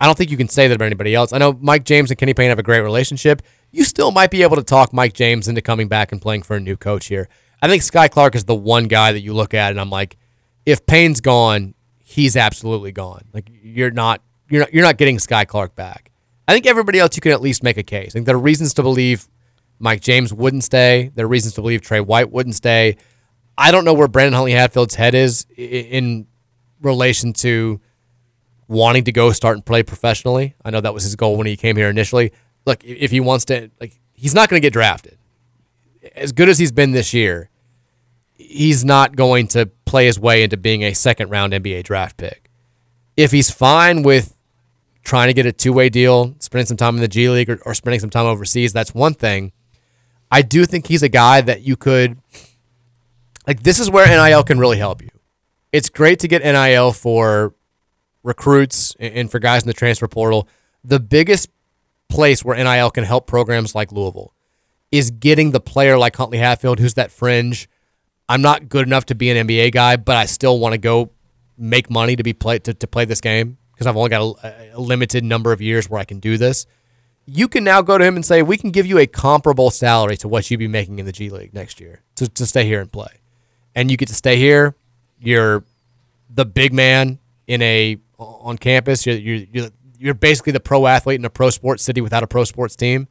I 0.00 0.06
don't 0.06 0.16
think 0.16 0.30
you 0.30 0.36
can 0.36 0.48
say 0.48 0.66
that 0.68 0.74
about 0.74 0.86
anybody 0.86 1.14
else. 1.14 1.32
I 1.32 1.38
know 1.38 1.52
Mike 1.60 1.84
James 1.84 2.10
and 2.10 2.18
Kenny 2.18 2.34
Payne 2.34 2.48
have 2.48 2.58
a 2.58 2.62
great 2.62 2.80
relationship. 2.80 3.42
You 3.70 3.84
still 3.84 4.10
might 4.10 4.30
be 4.30 4.42
able 4.42 4.56
to 4.56 4.62
talk 4.62 4.92
Mike 4.92 5.12
James 5.12 5.48
into 5.48 5.62
coming 5.62 5.86
back 5.86 6.12
and 6.12 6.20
playing 6.20 6.42
for 6.42 6.56
a 6.56 6.60
new 6.60 6.76
coach 6.76 7.06
here. 7.06 7.28
I 7.60 7.68
think 7.68 7.82
Skyy 7.82 8.10
Clark 8.10 8.34
is 8.34 8.44
the 8.44 8.54
one 8.54 8.84
guy 8.88 9.12
that 9.12 9.20
you 9.20 9.34
look 9.34 9.54
at 9.54 9.70
and 9.70 9.80
I'm 9.80 9.90
like, 9.90 10.16
if 10.64 10.86
Payne's 10.86 11.20
gone, 11.20 11.74
he's 11.98 12.36
absolutely 12.36 12.92
gone. 12.92 13.24
Like 13.32 13.50
you're 13.62 13.90
not 13.90 14.22
you're 14.48 14.60
not 14.60 14.72
you're 14.72 14.84
not 14.84 14.96
getting 14.96 15.18
Skyy 15.18 15.46
Clark 15.46 15.74
back. 15.74 16.11
I 16.48 16.52
think 16.52 16.66
everybody 16.66 16.98
else 16.98 17.16
you 17.16 17.20
can 17.20 17.32
at 17.32 17.40
least 17.40 17.62
make 17.62 17.76
a 17.76 17.82
case. 17.82 18.08
I 18.08 18.12
think 18.12 18.26
there 18.26 18.36
are 18.36 18.40
reasons 18.40 18.74
to 18.74 18.82
believe 18.82 19.28
Mike 19.78 20.00
James 20.00 20.32
wouldn't 20.32 20.64
stay. 20.64 21.10
There 21.14 21.24
are 21.24 21.28
reasons 21.28 21.54
to 21.54 21.60
believe 21.60 21.80
Tre 21.80 22.00
White 22.00 22.30
wouldn't 22.30 22.54
stay. 22.54 22.96
I 23.56 23.70
don't 23.70 23.84
know 23.84 23.94
where 23.94 24.08
Brandon 24.08 24.34
Huntley 24.34 24.52
Hatfield's 24.52 24.94
head 24.94 25.14
is 25.14 25.46
in 25.56 26.26
relation 26.80 27.32
to 27.34 27.80
wanting 28.68 29.04
to 29.04 29.12
go 29.12 29.30
start 29.32 29.56
and 29.56 29.64
play 29.64 29.82
professionally. 29.82 30.54
I 30.64 30.70
know 30.70 30.80
that 30.80 30.94
was 30.94 31.04
his 31.04 31.16
goal 31.16 31.36
when 31.36 31.46
he 31.46 31.56
came 31.56 31.76
here 31.76 31.88
initially. 31.88 32.32
Look, 32.64 32.82
if 32.84 33.10
he 33.10 33.20
wants 33.20 33.44
to, 33.46 33.70
like, 33.80 34.00
he's 34.14 34.34
not 34.34 34.48
going 34.48 34.60
to 34.60 34.64
get 34.64 34.72
drafted. 34.72 35.18
As 36.14 36.32
good 36.32 36.48
as 36.48 36.58
he's 36.58 36.72
been 36.72 36.92
this 36.92 37.12
year, 37.12 37.50
he's 38.34 38.84
not 38.84 39.14
going 39.16 39.46
to 39.48 39.66
play 39.84 40.06
his 40.06 40.18
way 40.18 40.42
into 40.42 40.56
being 40.56 40.82
a 40.82 40.94
second 40.94 41.28
round 41.28 41.52
NBA 41.52 41.84
draft 41.84 42.16
pick. 42.16 42.50
If 43.16 43.30
he's 43.30 43.50
fine 43.50 44.02
with 44.02 44.36
trying 45.02 45.28
to 45.28 45.34
get 45.34 45.46
a 45.46 45.52
two 45.52 45.72
way 45.72 45.88
deal, 45.88 46.34
spending 46.38 46.66
some 46.66 46.76
time 46.76 46.94
in 46.94 47.00
the 47.00 47.08
G 47.08 47.28
League 47.28 47.50
or, 47.50 47.60
or 47.64 47.74
spending 47.74 48.00
some 48.00 48.10
time 48.10 48.26
overseas, 48.26 48.72
that's 48.72 48.94
one 48.94 49.14
thing. 49.14 49.52
I 50.30 50.42
do 50.42 50.64
think 50.64 50.86
he's 50.86 51.02
a 51.02 51.08
guy 51.08 51.40
that 51.42 51.62
you 51.62 51.76
could 51.76 52.18
like 53.46 53.62
this 53.62 53.78
is 53.78 53.90
where 53.90 54.06
NIL 54.06 54.42
can 54.44 54.58
really 54.58 54.78
help 54.78 55.02
you. 55.02 55.10
It's 55.72 55.88
great 55.88 56.20
to 56.20 56.28
get 56.28 56.42
NIL 56.42 56.92
for 56.92 57.54
recruits 58.22 58.94
and 58.98 59.30
for 59.30 59.38
guys 59.38 59.62
in 59.62 59.68
the 59.68 59.74
transfer 59.74 60.06
portal. 60.06 60.48
The 60.84 61.00
biggest 61.00 61.50
place 62.08 62.44
where 62.44 62.56
NIL 62.56 62.90
can 62.90 63.04
help 63.04 63.26
programs 63.26 63.74
like 63.74 63.90
Louisville 63.90 64.34
is 64.90 65.10
getting 65.10 65.50
the 65.50 65.60
player 65.60 65.96
like 65.96 66.14
Huntley 66.14 66.38
Hatfield, 66.38 66.78
who's 66.78 66.94
that 66.94 67.10
fringe. 67.10 67.68
I'm 68.28 68.42
not 68.42 68.68
good 68.68 68.86
enough 68.86 69.06
to 69.06 69.14
be 69.14 69.30
an 69.30 69.48
NBA 69.48 69.72
guy, 69.72 69.96
but 69.96 70.16
I 70.16 70.26
still 70.26 70.58
want 70.58 70.74
to 70.74 70.78
go 70.78 71.10
make 71.58 71.90
money 71.90 72.16
to 72.16 72.22
be 72.22 72.32
play 72.32 72.58
to, 72.60 72.74
to 72.74 72.86
play 72.86 73.04
this 73.04 73.20
game 73.20 73.58
because 73.82 73.90
I've 73.90 73.96
only 73.96 74.10
got 74.10 74.44
a, 74.44 74.70
a 74.74 74.80
limited 74.80 75.24
number 75.24 75.52
of 75.52 75.60
years 75.60 75.90
where 75.90 76.00
I 76.00 76.04
can 76.04 76.20
do 76.20 76.38
this. 76.38 76.66
You 77.26 77.48
can 77.48 77.64
now 77.64 77.82
go 77.82 77.98
to 77.98 78.04
him 78.04 78.16
and 78.16 78.24
say, 78.24 78.42
we 78.42 78.56
can 78.56 78.70
give 78.70 78.86
you 78.86 78.98
a 78.98 79.06
comparable 79.06 79.70
salary 79.70 80.16
to 80.18 80.28
what 80.28 80.50
you'd 80.50 80.58
be 80.58 80.68
making 80.68 80.98
in 80.98 81.06
the 81.06 81.12
G 81.12 81.30
League 81.30 81.54
next 81.54 81.80
year 81.80 82.02
to, 82.16 82.28
to 82.28 82.46
stay 82.46 82.64
here 82.64 82.80
and 82.80 82.90
play. 82.90 83.20
And 83.74 83.90
you 83.90 83.96
get 83.96 84.08
to 84.08 84.14
stay 84.14 84.36
here. 84.36 84.76
You're 85.18 85.64
the 86.30 86.44
big 86.44 86.72
man 86.72 87.18
in 87.46 87.62
a 87.62 87.98
on 88.18 88.58
campus. 88.58 89.06
You're 89.06 89.16
you're 89.16 89.46
you're, 89.52 89.70
you're 89.98 90.14
basically 90.14 90.52
the 90.52 90.60
pro 90.60 90.86
athlete 90.86 91.18
in 91.18 91.24
a 91.24 91.30
pro 91.30 91.50
sports 91.50 91.82
city 91.82 92.00
without 92.00 92.22
a 92.22 92.26
pro 92.26 92.44
sports 92.44 92.76
team. 92.76 93.08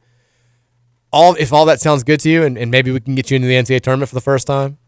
All 1.10 1.34
if 1.38 1.52
all 1.52 1.64
that 1.66 1.80
sounds 1.80 2.04
good 2.04 2.20
to 2.20 2.30
you, 2.30 2.44
and, 2.44 2.56
and 2.56 2.70
maybe 2.70 2.92
we 2.92 3.00
can 3.00 3.14
get 3.14 3.30
you 3.30 3.36
into 3.36 3.48
the 3.48 3.54
NCAA 3.54 3.80
tournament 3.80 4.08
for 4.08 4.14
the 4.14 4.20
first 4.20 4.46
time. 4.46 4.78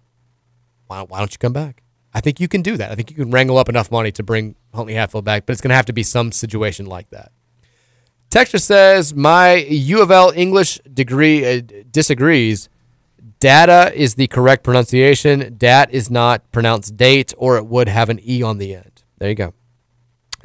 Why, 0.86 1.02
why 1.02 1.18
don't 1.18 1.32
you 1.32 1.38
come 1.38 1.52
back? 1.52 1.82
I 2.12 2.20
think 2.20 2.40
you 2.40 2.46
can 2.46 2.62
do 2.62 2.76
that. 2.76 2.92
I 2.92 2.94
think 2.94 3.10
you 3.10 3.16
can 3.16 3.30
wrangle 3.30 3.58
up 3.58 3.68
enough 3.68 3.90
money 3.90 4.12
to 4.12 4.22
bring 4.22 4.54
Huntley 4.74 4.94
Hatfield 4.94 5.24
back, 5.24 5.46
but 5.46 5.52
it's 5.52 5.60
going 5.60 5.70
to 5.70 5.76
have 5.76 5.86
to 5.86 5.92
be 5.92 6.02
some 6.02 6.32
situation 6.32 6.86
like 6.86 7.10
that. 7.10 7.32
Texture 8.30 8.58
says 8.58 9.14
my 9.14 9.54
U 9.54 10.02
of 10.02 10.10
L 10.10 10.32
English 10.34 10.80
degree 10.92 11.44
uh, 11.46 11.62
disagrees. 11.90 12.68
Data 13.38 13.92
is 13.94 14.14
the 14.14 14.26
correct 14.26 14.64
pronunciation. 14.64 15.56
Dat 15.56 15.90
is 15.90 16.10
not 16.10 16.50
pronounced 16.50 16.96
date, 16.96 17.32
or 17.36 17.56
it 17.58 17.66
would 17.66 17.88
have 17.88 18.08
an 18.08 18.18
E 18.26 18.42
on 18.42 18.58
the 18.58 18.74
end. 18.74 19.02
There 19.18 19.28
you 19.28 19.34
go. 19.34 19.54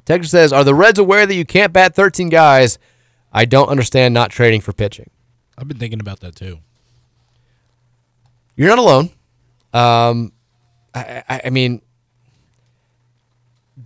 Texas 0.06 0.32
says, 0.32 0.54
Are 0.54 0.64
the 0.64 0.76
Reds 0.76 1.00
aware 1.00 1.26
that 1.26 1.36
you 1.36 1.46
can't 1.46 1.74
bat 1.74 1.96
13 1.96 2.30
guys? 2.30 2.78
I 3.32 3.46
don't 3.46 3.70
understand 3.70 4.14
not 4.14 4.32
trading 4.32 4.62
for 4.62 4.74
pitching. 4.74 5.10
I've 5.58 5.68
been 5.68 5.78
thinking 5.78 6.00
about 6.00 6.20
that 6.22 6.36
too. 6.36 6.60
You're 8.56 8.70
not 8.70 8.80
alone. 8.80 9.12
Um, 9.74 10.34
I, 10.94 11.24
I, 11.30 11.42
I 11.46 11.50
mean, 11.50 11.82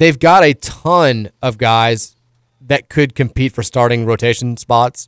they've 0.03 0.19
got 0.19 0.43
a 0.43 0.53
ton 0.53 1.29
of 1.41 1.57
guys 1.57 2.17
that 2.59 2.89
could 2.89 3.15
compete 3.15 3.53
for 3.53 3.63
starting 3.63 4.05
rotation 4.05 4.57
spots. 4.57 5.07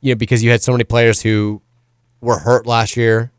You 0.00 0.14
know, 0.14 0.18
because 0.18 0.42
you 0.42 0.50
had 0.50 0.62
so 0.62 0.72
many 0.72 0.82
players 0.82 1.22
who 1.22 1.62
were 2.20 2.40
hurt 2.40 2.66
last 2.66 2.96
year. 2.96 3.30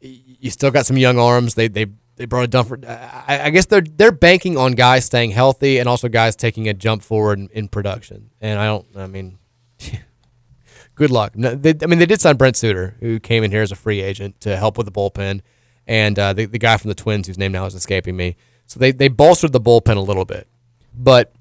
You 0.00 0.50
still 0.50 0.72
got 0.72 0.86
some 0.86 0.96
young 0.96 1.20
arms. 1.20 1.54
They 1.54 1.68
they 1.68 1.86
they 2.16 2.24
brought 2.24 2.44
a 2.44 2.48
Dunford. 2.48 2.84
I, 2.84 3.44
I 3.44 3.50
guess 3.50 3.66
they're 3.66 3.80
they're 3.80 4.12
banking 4.12 4.56
on 4.56 4.72
guys 4.72 5.04
staying 5.04 5.30
healthy 5.30 5.78
and 5.78 5.88
also 5.88 6.08
guys 6.08 6.34
taking 6.34 6.68
a 6.68 6.74
jump 6.74 7.02
forward 7.02 7.38
in, 7.38 7.48
in 7.52 7.68
production. 7.68 8.30
And 8.40 8.58
I 8.58 8.66
don't. 8.66 8.86
I 8.96 9.06
mean, 9.06 9.38
good 10.96 11.10
luck. 11.12 11.36
No, 11.36 11.54
they, 11.54 11.74
I 11.80 11.86
mean, 11.86 12.00
they 12.00 12.06
did 12.06 12.20
sign 12.20 12.36
Brent 12.36 12.56
Suter, 12.56 12.96
who 12.98 13.20
came 13.20 13.44
in 13.44 13.52
here 13.52 13.62
as 13.62 13.70
a 13.70 13.76
free 13.76 14.02
agent 14.02 14.40
to 14.40 14.56
help 14.56 14.78
with 14.78 14.86
the 14.86 14.92
bullpen, 14.92 15.42
and 15.86 16.18
uh, 16.18 16.32
the 16.32 16.46
the 16.46 16.58
guy 16.58 16.76
from 16.76 16.88
the 16.88 16.96
Twins, 16.96 17.28
whose 17.28 17.38
name 17.38 17.52
now 17.52 17.66
is 17.66 17.74
escaping 17.74 18.16
me. 18.16 18.36
So 18.66 18.80
they 18.80 18.92
they 18.92 19.08
bolstered 19.08 19.52
the 19.52 19.60
bullpen 19.60 19.96
a 19.96 20.00
little 20.00 20.24
bit, 20.24 20.48
but 20.94 21.32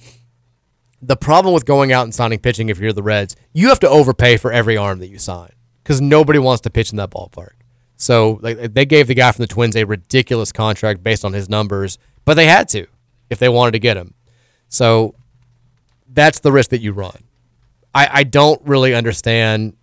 the 1.01 1.15
problem 1.15 1.53
with 1.53 1.65
going 1.65 1.91
out 1.91 2.03
and 2.03 2.13
signing 2.13 2.39
pitching 2.39 2.69
if 2.69 2.79
you're 2.79 2.93
the 2.93 3.03
Reds, 3.03 3.35
you 3.53 3.69
have 3.69 3.79
to 3.81 3.89
overpay 3.89 4.37
for 4.37 4.51
every 4.51 4.77
arm 4.77 4.99
that 4.99 5.07
you 5.07 5.19
sign 5.19 5.51
because 5.83 6.01
nobody 6.01 6.39
wants 6.39 6.61
to 6.61 6.69
pitch 6.69 6.91
in 6.91 6.97
that 6.97 7.11
ballpark. 7.11 7.53
So 7.97 8.39
like 8.41 8.73
they 8.73 8.85
gave 8.85 9.07
the 9.07 9.13
guy 9.13 9.31
from 9.31 9.43
the 9.43 9.47
Twins 9.47 9.75
a 9.75 9.83
ridiculous 9.83 10.51
contract 10.51 11.03
based 11.03 11.23
on 11.23 11.33
his 11.33 11.47
numbers, 11.49 11.97
but 12.25 12.33
they 12.35 12.47
had 12.47 12.67
to 12.69 12.87
if 13.29 13.39
they 13.39 13.49
wanted 13.49 13.71
to 13.71 13.79
get 13.79 13.97
him. 13.97 14.13
So 14.69 15.15
that's 16.11 16.39
the 16.39 16.51
risk 16.51 16.71
that 16.71 16.81
you 16.81 16.91
run. 16.91 17.23
I, 17.93 18.09
I 18.11 18.23
don't 18.23 18.61
really 18.65 18.93
understand 18.93 19.75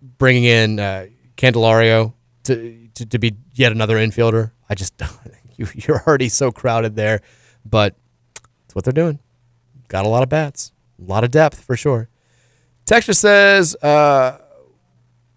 bringing 0.00 0.44
in 0.44 0.80
uh, 0.80 1.06
Candelario 1.36 2.14
to, 2.44 2.88
to 2.94 3.06
to 3.06 3.18
be 3.18 3.36
yet 3.54 3.72
another 3.72 3.96
infielder. 3.96 4.52
I 4.68 4.74
just 4.74 4.94
you 5.00 5.32
you're 5.74 6.02
already 6.06 6.28
so 6.28 6.50
crowded 6.50 6.96
there, 6.96 7.20
but 7.64 7.96
it's 8.64 8.74
what 8.74 8.84
they're 8.84 8.92
doing. 8.92 9.18
Got 9.88 10.04
a 10.04 10.08
lot 10.08 10.22
of 10.22 10.28
bats, 10.28 10.72
a 10.98 11.04
lot 11.04 11.24
of 11.24 11.30
depth 11.30 11.62
for 11.62 11.76
sure. 11.76 12.08
Texture 12.84 13.12
says, 13.12 13.74
uh, 13.76 14.38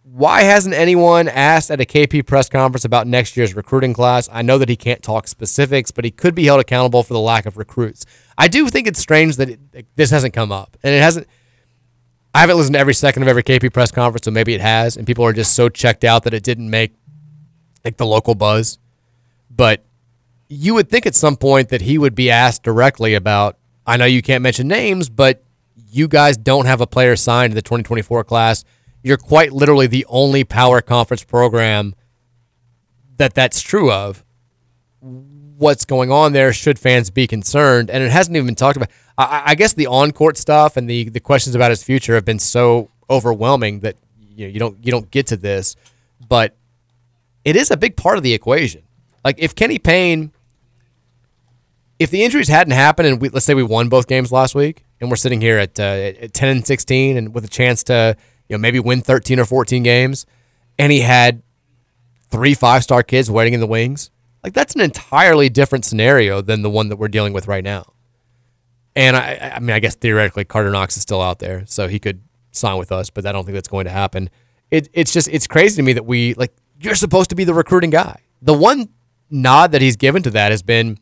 why 0.03 0.41
hasn't 0.43 0.75
anyone 0.75 1.29
asked 1.29 1.71
at 1.71 1.79
a 1.79 1.85
KP 1.85 2.25
press 2.25 2.49
conference 2.49 2.83
about 2.83 3.07
next 3.07 3.37
year's 3.37 3.55
recruiting 3.55 3.93
class? 3.93 4.27
I 4.31 4.41
know 4.41 4.57
that 4.57 4.67
he 4.67 4.75
can't 4.75 5.01
talk 5.01 5.25
specifics, 5.25 5.91
but 5.91 6.03
he 6.03 6.11
could 6.11 6.35
be 6.35 6.45
held 6.45 6.59
accountable 6.59 7.01
for 7.01 7.13
the 7.13 7.19
lack 7.19 7.45
of 7.45 7.55
recruits. 7.57 8.05
I 8.37 8.49
do 8.49 8.67
think 8.67 8.87
it's 8.87 8.99
strange 8.99 9.37
that 9.37 9.49
it, 9.49 9.85
this 9.95 10.09
hasn't 10.09 10.33
come 10.33 10.51
up, 10.51 10.75
and 10.83 10.93
it 10.93 11.01
hasn't. 11.01 11.27
I 12.35 12.41
haven't 12.41 12.57
listened 12.57 12.73
to 12.75 12.79
every 12.79 12.93
second 12.93 13.23
of 13.23 13.29
every 13.29 13.43
KP 13.43 13.71
press 13.73 13.91
conference, 13.91 14.25
so 14.25 14.31
maybe 14.31 14.53
it 14.53 14.61
has, 14.61 14.97
and 14.97 15.07
people 15.07 15.25
are 15.25 15.33
just 15.33 15.53
so 15.53 15.69
checked 15.69 16.03
out 16.03 16.23
that 16.23 16.33
it 16.33 16.43
didn't 16.43 16.69
make 16.69 16.93
like 17.85 17.95
the 17.95 18.05
local 18.05 18.35
buzz. 18.35 18.79
But 19.49 19.85
you 20.51 20.73
would 20.73 20.89
think 20.89 21.05
at 21.05 21.15
some 21.15 21.37
point 21.37 21.69
that 21.69 21.81
he 21.81 21.97
would 21.97 22.15
be 22.15 22.29
asked 22.29 22.63
directly 22.63 23.13
about. 23.13 23.57
I 23.87 23.97
know 23.97 24.05
you 24.05 24.21
can't 24.21 24.43
mention 24.43 24.67
names, 24.67 25.09
but 25.09 25.43
you 25.89 26.07
guys 26.07 26.37
don't 26.37 26.65
have 26.65 26.81
a 26.81 26.87
player 26.87 27.15
signed 27.15 27.51
to 27.51 27.55
the 27.55 27.61
2024 27.61 28.23
class 28.23 28.63
you're 29.03 29.17
quite 29.17 29.51
literally 29.51 29.87
the 29.87 30.05
only 30.09 30.43
power 30.43 30.81
conference 30.81 31.23
program 31.23 31.95
that 33.17 33.33
that's 33.33 33.61
true 33.61 33.91
of. 33.91 34.23
What's 34.99 35.85
going 35.85 36.11
on 36.11 36.33
there? 36.33 36.53
Should 36.53 36.79
fans 36.79 37.09
be 37.09 37.27
concerned? 37.27 37.89
And 37.89 38.03
it 38.03 38.11
hasn't 38.11 38.35
even 38.35 38.47
been 38.47 38.55
talked 38.55 38.77
about. 38.77 38.89
I, 39.17 39.43
I 39.47 39.55
guess 39.55 39.73
the 39.73 39.87
on 39.87 40.11
court 40.11 40.37
stuff 40.37 40.77
and 40.77 40.89
the 40.89 41.09
the 41.09 41.19
questions 41.19 41.55
about 41.55 41.69
his 41.69 41.83
future 41.83 42.15
have 42.15 42.25
been 42.25 42.39
so 42.39 42.89
overwhelming 43.09 43.81
that 43.81 43.97
you 44.17 44.47
know, 44.47 44.53
you 44.53 44.59
don't 44.59 44.85
you 44.85 44.91
don't 44.91 45.09
get 45.11 45.27
to 45.27 45.37
this. 45.37 45.75
But 46.27 46.55
it 47.43 47.55
is 47.55 47.69
a 47.71 47.77
big 47.77 47.95
part 47.95 48.17
of 48.17 48.23
the 48.23 48.33
equation. 48.33 48.83
Like 49.23 49.35
if 49.37 49.53
Kenny 49.53 49.77
Payne, 49.77 50.31
if 52.01 52.09
the 52.09 52.23
injuries 52.23 52.47
hadn't 52.47 52.73
happened 52.73 53.07
and 53.07 53.21
we, 53.21 53.29
let's 53.29 53.45
say 53.45 53.53
we 53.53 53.61
won 53.61 53.87
both 53.87 54.07
games 54.07 54.31
last 54.31 54.55
week 54.55 54.83
and 54.99 55.11
we're 55.11 55.15
sitting 55.15 55.39
here 55.39 55.59
at, 55.59 55.79
uh, 55.79 55.83
at 55.83 56.33
10 56.33 56.49
and 56.49 56.65
16 56.65 57.15
and 57.15 57.35
with 57.35 57.45
a 57.45 57.47
chance 57.47 57.83
to 57.83 58.17
you 58.49 58.57
know, 58.57 58.59
maybe 58.59 58.79
win 58.79 59.01
13 59.01 59.39
or 59.39 59.45
14 59.45 59.83
games, 59.83 60.25
and 60.79 60.91
he 60.91 61.01
had 61.01 61.43
three 62.31 62.55
five 62.55 62.81
star 62.81 63.03
kids 63.03 63.29
waiting 63.29 63.53
in 63.53 63.59
the 63.59 63.67
wings. 63.67 64.09
Like 64.43 64.53
that's 64.53 64.73
an 64.73 64.81
entirely 64.81 65.47
different 65.47 65.85
scenario 65.85 66.41
than 66.41 66.63
the 66.63 66.71
one 66.71 66.89
that 66.89 66.95
we're 66.95 67.07
dealing 67.07 67.33
with 67.33 67.47
right 67.47 67.63
now. 67.63 67.93
And 68.95 69.15
I, 69.15 69.53
I 69.55 69.59
mean, 69.59 69.75
I 69.75 69.79
guess 69.79 69.93
theoretically 69.93 70.43
Carter 70.43 70.71
Knox 70.71 70.97
is 70.97 71.03
still 71.03 71.21
out 71.21 71.37
there, 71.37 71.67
so 71.67 71.87
he 71.87 71.99
could 71.99 72.23
sign 72.51 72.79
with 72.79 72.91
us, 72.91 73.11
but 73.11 73.27
I 73.27 73.31
don't 73.31 73.45
think 73.45 73.53
that's 73.53 73.69
going 73.69 73.85
to 73.85 73.91
happen. 73.91 74.31
It, 74.71 74.89
it's 74.91 75.13
just 75.13 75.29
it's 75.29 75.45
crazy 75.45 75.75
to 75.75 75.83
me 75.83 75.93
that 75.93 76.07
we 76.07 76.33
like 76.33 76.51
you're 76.79 76.95
supposed 76.95 77.29
to 77.29 77.35
be 77.35 77.43
the 77.43 77.53
recruiting 77.53 77.91
guy. 77.91 78.21
The 78.41 78.53
one 78.53 78.89
nod 79.29 79.71
that 79.73 79.83
he's 79.83 79.97
given 79.97 80.23
to 80.23 80.31
that 80.31 80.51
has 80.51 80.63
been 80.63 80.97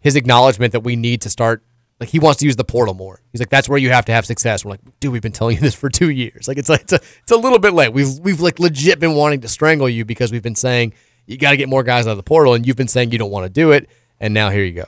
his 0.00 0.16
acknowledgement 0.16 0.72
that 0.72 0.80
we 0.80 0.96
need 0.96 1.20
to 1.22 1.30
start 1.30 1.62
like 2.00 2.08
he 2.08 2.18
wants 2.18 2.40
to 2.40 2.46
use 2.46 2.56
the 2.56 2.64
portal 2.64 2.94
more. 2.94 3.20
He's 3.30 3.40
like, 3.40 3.50
that's 3.50 3.68
where 3.68 3.78
you 3.78 3.90
have 3.90 4.06
to 4.06 4.12
have 4.12 4.24
success. 4.24 4.64
We're 4.64 4.72
like, 4.72 4.80
dude, 5.00 5.12
we've 5.12 5.20
been 5.20 5.32
telling 5.32 5.56
you 5.56 5.60
this 5.60 5.74
for 5.74 5.90
two 5.90 6.10
years. 6.10 6.48
Like 6.48 6.56
it's 6.56 6.70
like 6.70 6.80
it's 6.80 6.94
a, 6.94 7.00
it's 7.22 7.30
a 7.30 7.36
little 7.36 7.58
bit 7.58 7.74
late. 7.74 7.92
We've 7.92 8.18
we've 8.18 8.40
like 8.40 8.58
legit 8.58 8.98
been 8.98 9.14
wanting 9.14 9.42
to 9.42 9.48
strangle 9.48 9.88
you 9.88 10.04
because 10.04 10.32
we've 10.32 10.42
been 10.42 10.54
saying 10.54 10.94
you 11.26 11.36
got 11.36 11.50
to 11.50 11.56
get 11.56 11.68
more 11.68 11.82
guys 11.82 12.06
out 12.06 12.12
of 12.12 12.16
the 12.16 12.22
portal, 12.22 12.54
and 12.54 12.66
you've 12.66 12.76
been 12.76 12.88
saying 12.88 13.12
you 13.12 13.18
don't 13.18 13.30
want 13.30 13.44
to 13.44 13.50
do 13.50 13.70
it, 13.70 13.88
and 14.18 14.32
now 14.34 14.50
here 14.50 14.64
you 14.64 14.72
go. 14.72 14.86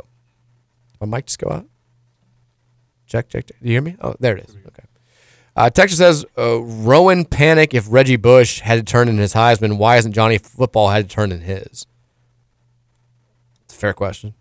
My 1.00 1.06
mic 1.06 1.26
just 1.26 1.38
go 1.38 1.50
out. 1.50 1.66
Check, 3.06 3.28
check, 3.28 3.46
check. 3.46 3.60
Do 3.60 3.68
you 3.68 3.74
hear 3.74 3.82
me? 3.82 3.96
Oh, 4.00 4.14
there 4.18 4.36
it 4.36 4.48
is. 4.48 4.56
Okay. 4.56 4.84
Uh, 5.54 5.68
Texas 5.68 5.98
says 5.98 6.24
uh, 6.38 6.62
Rowan 6.62 7.26
panic 7.26 7.74
if 7.74 7.84
Reggie 7.90 8.16
Bush 8.16 8.60
had 8.60 8.76
to 8.76 8.82
turn 8.82 9.08
in 9.08 9.18
his 9.18 9.34
Heisman. 9.34 9.76
Why 9.76 9.96
hasn't 9.96 10.14
Johnny 10.14 10.38
Football 10.38 10.88
had 10.88 11.10
to 11.10 11.14
turn 11.14 11.30
in 11.30 11.42
his? 11.42 11.86
It's 13.64 13.74
a 13.74 13.76
fair 13.76 13.92
question. 13.92 14.32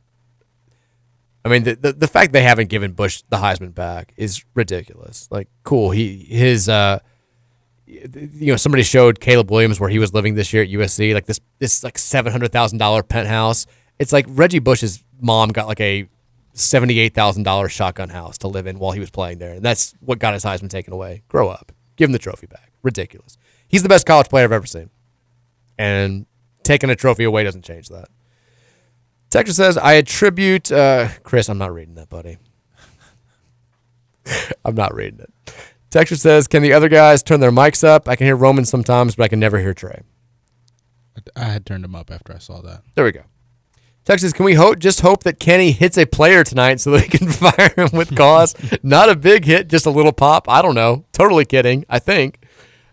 I 1.44 1.50
mean, 1.50 1.64
the, 1.64 1.76
the, 1.76 1.94
the 1.94 2.08
fact 2.08 2.34
they 2.34 2.44
haven't 2.44 2.70
given 2.70 2.92
Bush 2.92 3.24
the 3.30 3.38
Heisman 3.38 3.74
back 3.74 4.14
is 4.16 4.46
ridiculous. 4.54 5.28
Like, 5.32 5.50
cool. 5.64 5.92
He 5.92 6.26
his 6.30 6.70
uh, 6.70 7.00
you 7.86 8.48
know, 8.48 8.56
somebody 8.56 8.84
showed 8.84 9.20
Caleb 9.20 9.52
Williams 9.52 9.80
where 9.80 9.90
he 9.90 10.00
was 10.00 10.14
living 10.14 10.36
this 10.36 10.54
year 10.54 10.64
at 10.64 10.70
USC, 10.70 11.14
like 11.14 11.26
this 11.26 11.40
this 11.60 11.84
like 11.84 11.98
seven 11.98 12.32
hundred 12.32 12.52
thousand 12.52 12.78
dollar 12.78 13.04
penthouse. 13.04 13.66
It's 14.00 14.14
like 14.14 14.26
Reggie 14.30 14.60
Bush's 14.60 15.04
mom 15.20 15.50
got 15.50 15.68
like 15.68 15.82
a 15.82 16.08
seventy 16.54 17.00
eight 17.00 17.14
thousand 17.14 17.44
dollar 17.44 17.68
shotgun 17.70 18.10
house 18.10 18.38
to 18.40 18.48
live 18.48 18.68
in 18.68 18.80
while 18.80 18.92
he 18.92 19.00
was 19.00 19.10
playing 19.10 19.40
there, 19.40 19.54
and 19.54 19.64
that's 19.64 19.94
what 20.00 20.20
got 20.20 20.34
his 20.34 20.44
Heisman 20.44 20.70
taken 20.70 20.94
away. 20.94 21.24
Grow 21.28 21.50
up, 21.50 21.72
give 21.98 22.08
him 22.08 22.14
the 22.14 22.20
trophy 22.20 22.48
back. 22.48 22.72
Ridiculous. 22.82 23.38
He's 23.68 23.84
the 23.84 23.90
best 23.90 24.06
college 24.06 24.30
player 24.30 24.46
I've 24.46 24.52
ever 24.52 24.68
seen, 24.68 24.90
and 25.78 26.26
taking 26.64 26.90
a 26.90 26.96
trophy 26.96 27.26
away 27.26 27.44
doesn't 27.44 27.66
change 27.66 27.90
that. 27.90 28.08
Texas 29.32 29.56
says, 29.56 29.78
I 29.78 29.94
attribute, 29.94 30.72
uh, 30.72 31.08
Chris, 31.24 31.50
I'm 31.50 31.58
not 31.58 31.74
reading 31.74 31.96
that, 31.96 32.10
buddy. 32.10 32.38
I'm 34.66 34.76
not 34.76 34.94
reading 34.94 35.22
it. 35.22 35.54
Texas 35.90 36.22
says, 36.22 36.48
Can 36.48 36.62
the 36.62 36.74
other 36.74 36.90
guys 36.90 37.24
turn 37.24 37.40
their 37.40 37.52
mics 37.52 37.84
up? 37.84 38.08
I 38.08 38.16
can 38.16 38.28
hear 38.28 38.36
Roman 38.36 38.66
sometimes, 38.66 39.16
but 39.16 39.24
I 39.24 39.28
can 39.30 39.40
never 39.40 39.60
hear 39.60 39.74
Trey. 39.74 40.02
I 41.36 41.46
had 41.46 41.66
turned 41.66 41.84
him 41.84 41.96
up 41.96 42.12
after 42.12 42.34
I 42.34 42.40
saw 42.40 42.62
that. 42.62 42.84
There 42.96 43.06
we 43.06 43.12
go. 43.12 43.24
Texas, 44.04 44.34
can 44.34 44.46
we 44.46 44.56
hope 44.56 44.80
just 44.80 45.02
hope 45.02 45.24
that 45.24 45.40
Kenny 45.40 45.72
hits 45.72 45.98
a 45.98 46.06
player 46.06 46.44
tonight 46.44 46.80
so 46.80 46.92
that 46.92 47.04
we 47.04 47.08
can 47.08 47.28
fire 47.32 47.74
him 47.76 47.98
with 47.98 48.16
cause? 48.16 48.56
Not 48.84 49.10
a 49.10 49.16
big 49.16 49.46
hit, 49.46 49.68
just 49.68 49.86
a 49.86 49.92
little 49.92 50.14
pop. 50.14 50.50
I 50.50 50.62
don't 50.62 50.76
know. 50.76 51.06
Totally 51.12 51.46
kidding. 51.46 51.86
I 51.90 52.00
think. 52.00 52.44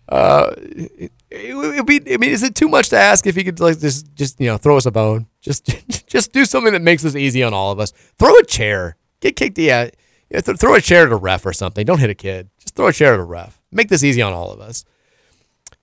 Uh, 0.07 0.53
it, 0.57 1.11
it, 1.31 1.85
be. 1.85 2.13
I 2.13 2.17
mean, 2.17 2.31
is 2.31 2.43
it 2.43 2.55
too 2.55 2.67
much 2.67 2.89
to 2.89 2.97
ask 2.97 3.25
if 3.25 3.35
he 3.35 3.43
could 3.43 3.59
like 3.59 3.79
just 3.79 4.13
just 4.13 4.39
you 4.39 4.47
know 4.47 4.57
throw 4.57 4.77
us 4.77 4.85
a 4.85 4.91
bone? 4.91 5.27
Just 5.41 5.65
just 6.07 6.31
do 6.31 6.45
something 6.45 6.73
that 6.73 6.81
makes 6.81 7.03
this 7.03 7.15
easy 7.15 7.43
on 7.43 7.53
all 7.53 7.71
of 7.71 7.79
us. 7.79 7.91
Throw 8.17 8.33
a 8.35 8.43
chair. 8.43 8.97
Get 9.19 9.35
kicked. 9.35 9.57
Yeah, 9.57 9.89
yeah 10.29 10.41
th- 10.41 10.57
throw 10.57 10.75
a 10.75 10.81
chair 10.81 11.05
at 11.05 11.11
a 11.11 11.15
ref 11.15 11.45
or 11.45 11.53
something. 11.53 11.85
Don't 11.85 11.99
hit 11.99 12.09
a 12.09 12.15
kid. 12.15 12.49
Just 12.59 12.75
throw 12.75 12.87
a 12.87 12.93
chair 12.93 13.13
at 13.13 13.19
a 13.19 13.23
ref. 13.23 13.61
Make 13.71 13.89
this 13.89 14.03
easy 14.03 14.21
on 14.21 14.33
all 14.33 14.51
of 14.51 14.59
us. 14.59 14.85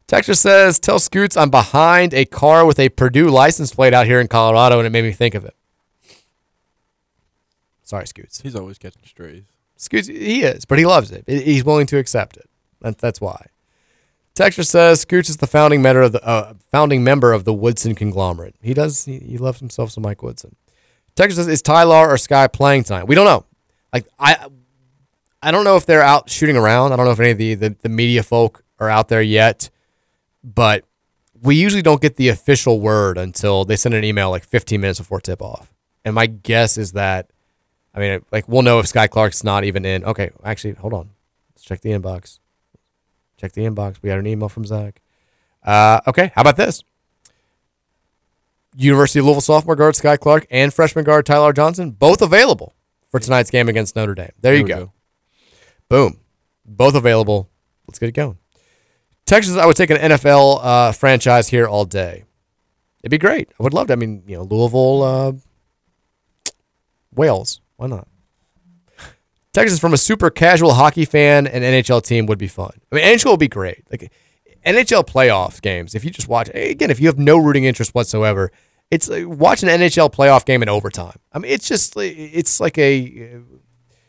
Texture 0.06 0.34
says, 0.34 0.78
"Tell 0.78 0.98
Scoots 0.98 1.36
I'm 1.36 1.50
behind 1.50 2.14
a 2.14 2.24
car 2.24 2.64
with 2.64 2.78
a 2.78 2.88
Purdue 2.90 3.28
license 3.28 3.74
plate 3.74 3.94
out 3.94 4.06
here 4.06 4.20
in 4.20 4.28
Colorado, 4.28 4.78
and 4.78 4.86
it 4.86 4.90
made 4.90 5.04
me 5.04 5.12
think 5.12 5.34
of 5.34 5.44
it." 5.44 5.54
Sorry, 7.82 8.06
Scoots. 8.06 8.40
He's 8.40 8.56
always 8.56 8.78
catching 8.78 9.02
strays. 9.04 9.44
Scoots, 9.76 10.08
he 10.08 10.42
is, 10.42 10.64
but 10.64 10.78
he 10.78 10.86
loves 10.86 11.12
it. 11.12 11.24
He's 11.28 11.64
willing 11.64 11.86
to 11.88 11.98
accept 11.98 12.36
it. 12.36 12.48
That's 12.80 13.20
why. 13.20 13.46
Texture 14.36 14.64
says 14.64 15.02
Scooch 15.02 15.30
is 15.30 15.38
the 15.38 15.46
founding 15.46 15.80
member 15.80 16.02
of 16.02 16.12
the 16.12 16.22
uh, 16.22 16.52
founding 16.70 17.02
member 17.02 17.32
of 17.32 17.44
the 17.44 17.54
Woodson 17.54 17.94
conglomerate. 17.94 18.54
He 18.60 18.74
does. 18.74 19.06
He, 19.06 19.18
he 19.18 19.38
loves 19.38 19.60
himself 19.60 19.90
some 19.90 20.02
Mike 20.02 20.22
Woodson. 20.22 20.54
Texture 21.14 21.36
says 21.36 21.48
is 21.48 21.62
Ty-Laur 21.62 22.10
or 22.10 22.16
Skyy 22.16 22.52
playing 22.52 22.84
tonight? 22.84 23.04
We 23.04 23.14
don't 23.14 23.24
know. 23.24 23.46
Like 23.94 24.06
I, 24.18 24.46
I 25.42 25.50
don't 25.50 25.64
know 25.64 25.76
if 25.76 25.86
they're 25.86 26.02
out 26.02 26.28
shooting 26.28 26.54
around. 26.54 26.92
I 26.92 26.96
don't 26.96 27.06
know 27.06 27.12
if 27.12 27.20
any 27.20 27.30
of 27.30 27.38
the 27.38 27.54
the, 27.54 27.76
the 27.80 27.88
media 27.88 28.22
folk 28.22 28.62
are 28.78 28.90
out 28.90 29.08
there 29.08 29.22
yet. 29.22 29.70
But 30.44 30.84
we 31.40 31.56
usually 31.56 31.82
don't 31.82 32.02
get 32.02 32.16
the 32.16 32.28
official 32.28 32.78
word 32.78 33.16
until 33.16 33.64
they 33.64 33.76
send 33.76 33.94
an 33.94 34.04
email 34.04 34.28
like 34.28 34.44
15 34.44 34.78
minutes 34.78 34.98
before 34.98 35.20
tip 35.20 35.40
off. 35.40 35.72
And 36.04 36.14
my 36.14 36.26
guess 36.26 36.76
is 36.76 36.92
that, 36.92 37.30
I 37.94 38.00
mean, 38.00 38.22
like 38.30 38.46
we'll 38.48 38.62
know 38.62 38.80
if 38.80 38.86
Skyy 38.86 39.08
Clark's 39.08 39.42
not 39.42 39.64
even 39.64 39.86
in. 39.86 40.04
Okay, 40.04 40.30
actually, 40.44 40.74
hold 40.74 40.92
on. 40.92 41.10
Let's 41.54 41.64
check 41.64 41.80
the 41.80 41.90
inbox. 41.90 42.38
Check 43.36 43.52
the 43.52 43.62
inbox. 43.62 43.96
We 44.02 44.08
got 44.08 44.18
an 44.18 44.26
email 44.26 44.48
from 44.48 44.64
Zach. 44.64 45.00
Uh, 45.62 46.00
okay, 46.06 46.32
how 46.34 46.42
about 46.42 46.56
this? 46.56 46.82
University 48.76 49.18
of 49.18 49.24
Louisville 49.24 49.40
sophomore 49.40 49.76
guard 49.76 49.94
Skyy 49.94 50.18
Clark 50.18 50.46
and 50.50 50.72
freshman 50.72 51.04
guard 51.04 51.26
Ty-Laur 51.26 51.52
Johnson 51.52 51.90
both 51.92 52.20
available 52.20 52.74
for 53.10 53.18
tonight's 53.18 53.50
game 53.50 53.68
against 53.68 53.96
Notre 53.96 54.14
Dame. 54.14 54.32
There, 54.40 54.54
you 54.54 54.64
go. 54.64 54.76
go. 54.76 54.92
Boom. 55.88 56.20
Both 56.64 56.94
available. 56.94 57.48
Let's 57.86 57.98
get 57.98 58.08
it 58.08 58.12
going. 58.12 58.38
Texas, 59.24 59.56
I 59.56 59.66
would 59.66 59.76
take 59.76 59.90
an 59.90 59.96
NFL 59.96 60.60
uh, 60.62 60.92
franchise 60.92 61.48
here 61.48 61.66
all 61.66 61.84
day. 61.84 62.24
It'd 63.02 63.10
be 63.10 63.18
great. 63.18 63.48
I 63.58 63.62
would 63.62 63.74
love 63.74 63.88
to. 63.88 63.92
I 63.92 63.96
mean, 63.96 64.22
you 64.26 64.36
know, 64.36 64.44
Louisville, 64.44 65.02
uh, 65.02 65.32
Wales. 67.14 67.60
Why 67.76 67.86
not? 67.86 68.08
Texas 69.56 69.78
from 69.78 69.92
a 69.94 69.96
super 69.96 70.30
casual 70.30 70.74
hockey 70.74 71.04
fan 71.04 71.46
and 71.46 71.64
NHL 71.64 72.02
team 72.02 72.26
would 72.26 72.38
be 72.38 72.48
fun. 72.48 72.72
I 72.92 72.94
mean, 72.96 73.04
NHL 73.04 73.32
would 73.32 73.40
be 73.40 73.48
great. 73.48 73.84
Like 73.90 74.12
NHL 74.64 75.06
playoff 75.06 75.62
games. 75.62 75.94
If 75.94 76.04
you 76.04 76.10
just 76.10 76.28
watch, 76.28 76.50
again, 76.54 76.90
if 76.90 77.00
you 77.00 77.06
have 77.06 77.18
no 77.18 77.38
rooting 77.38 77.64
interest 77.64 77.94
whatsoever, 77.94 78.52
it's 78.90 79.08
like 79.08 79.26
watch 79.26 79.62
an 79.62 79.68
NHL 79.68 80.12
playoff 80.12 80.44
game 80.44 80.62
in 80.62 80.68
overtime. 80.68 81.16
I 81.32 81.38
mean, 81.38 81.50
it's 81.50 81.66
just 81.68 81.96
like- 81.96 82.14
it's 82.16 82.60
like 82.60 82.76
a 82.78 83.40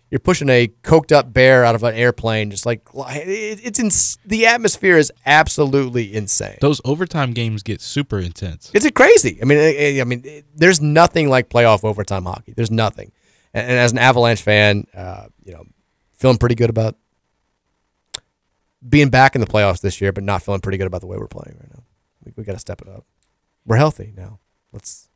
you're 0.10 0.20
pushing 0.20 0.48
a 0.50 0.68
coked 0.84 1.12
up 1.12 1.34
bear 1.34 1.66
out 1.66 1.76
of 1.76 1.84
an 1.84 1.94
airplane. 1.94 2.50
Just 2.50 2.66
like 2.66 2.82
it's 2.96 3.80
in 3.80 3.90
the 4.28 4.46
atmosphere 4.46 4.98
is 4.98 5.12
absolutely 5.26 6.16
insane. 6.16 6.58
Those 6.62 6.80
overtime 6.86 7.34
games 7.34 7.62
get 7.64 7.82
super 7.82 8.20
intense. 8.20 8.72
It's 8.74 8.90
crazy. 8.92 9.40
I 9.42 9.46
mean, 9.46 10.00
I 10.02 10.04
mean, 10.06 10.44
there's 10.56 10.80
nothing 10.82 11.30
like 11.30 11.50
playoff 11.50 11.84
overtime 11.84 12.24
hockey. 12.26 12.54
There's 12.56 12.72
nothing. 12.72 13.12
And, 13.54 13.68
and 13.70 13.80
as 13.80 13.92
an 13.92 13.98
Avalanche 13.98 14.42
fan, 14.42 14.86
uh, 14.94 15.28
you 15.44 15.54
know, 15.54 15.64
feeling 16.14 16.38
pretty 16.38 16.56
good 16.56 16.70
about 16.70 16.96
being 18.88 19.10
back 19.10 19.36
in 19.36 19.42
the 19.42 19.48
playoffs 19.48 19.82
this 19.82 20.02
year, 20.02 20.12
but 20.12 20.24
not 20.24 20.44
feeling 20.44 20.62
pretty 20.62 20.78
good 20.78 20.88
about 20.88 21.02
the 21.02 21.08
way 21.08 21.18
we're 21.18 21.28
playing 21.28 21.58
right 21.60 21.72
now. 21.74 21.84
We, 22.24 22.34
we 22.36 22.44
got 22.44 22.54
to 22.54 22.60
step 22.60 22.82
it 22.82 22.88
up. 22.88 23.06
We're 23.66 23.78
healthy 23.78 24.14
now. 24.16 24.40
Let's 24.72 25.10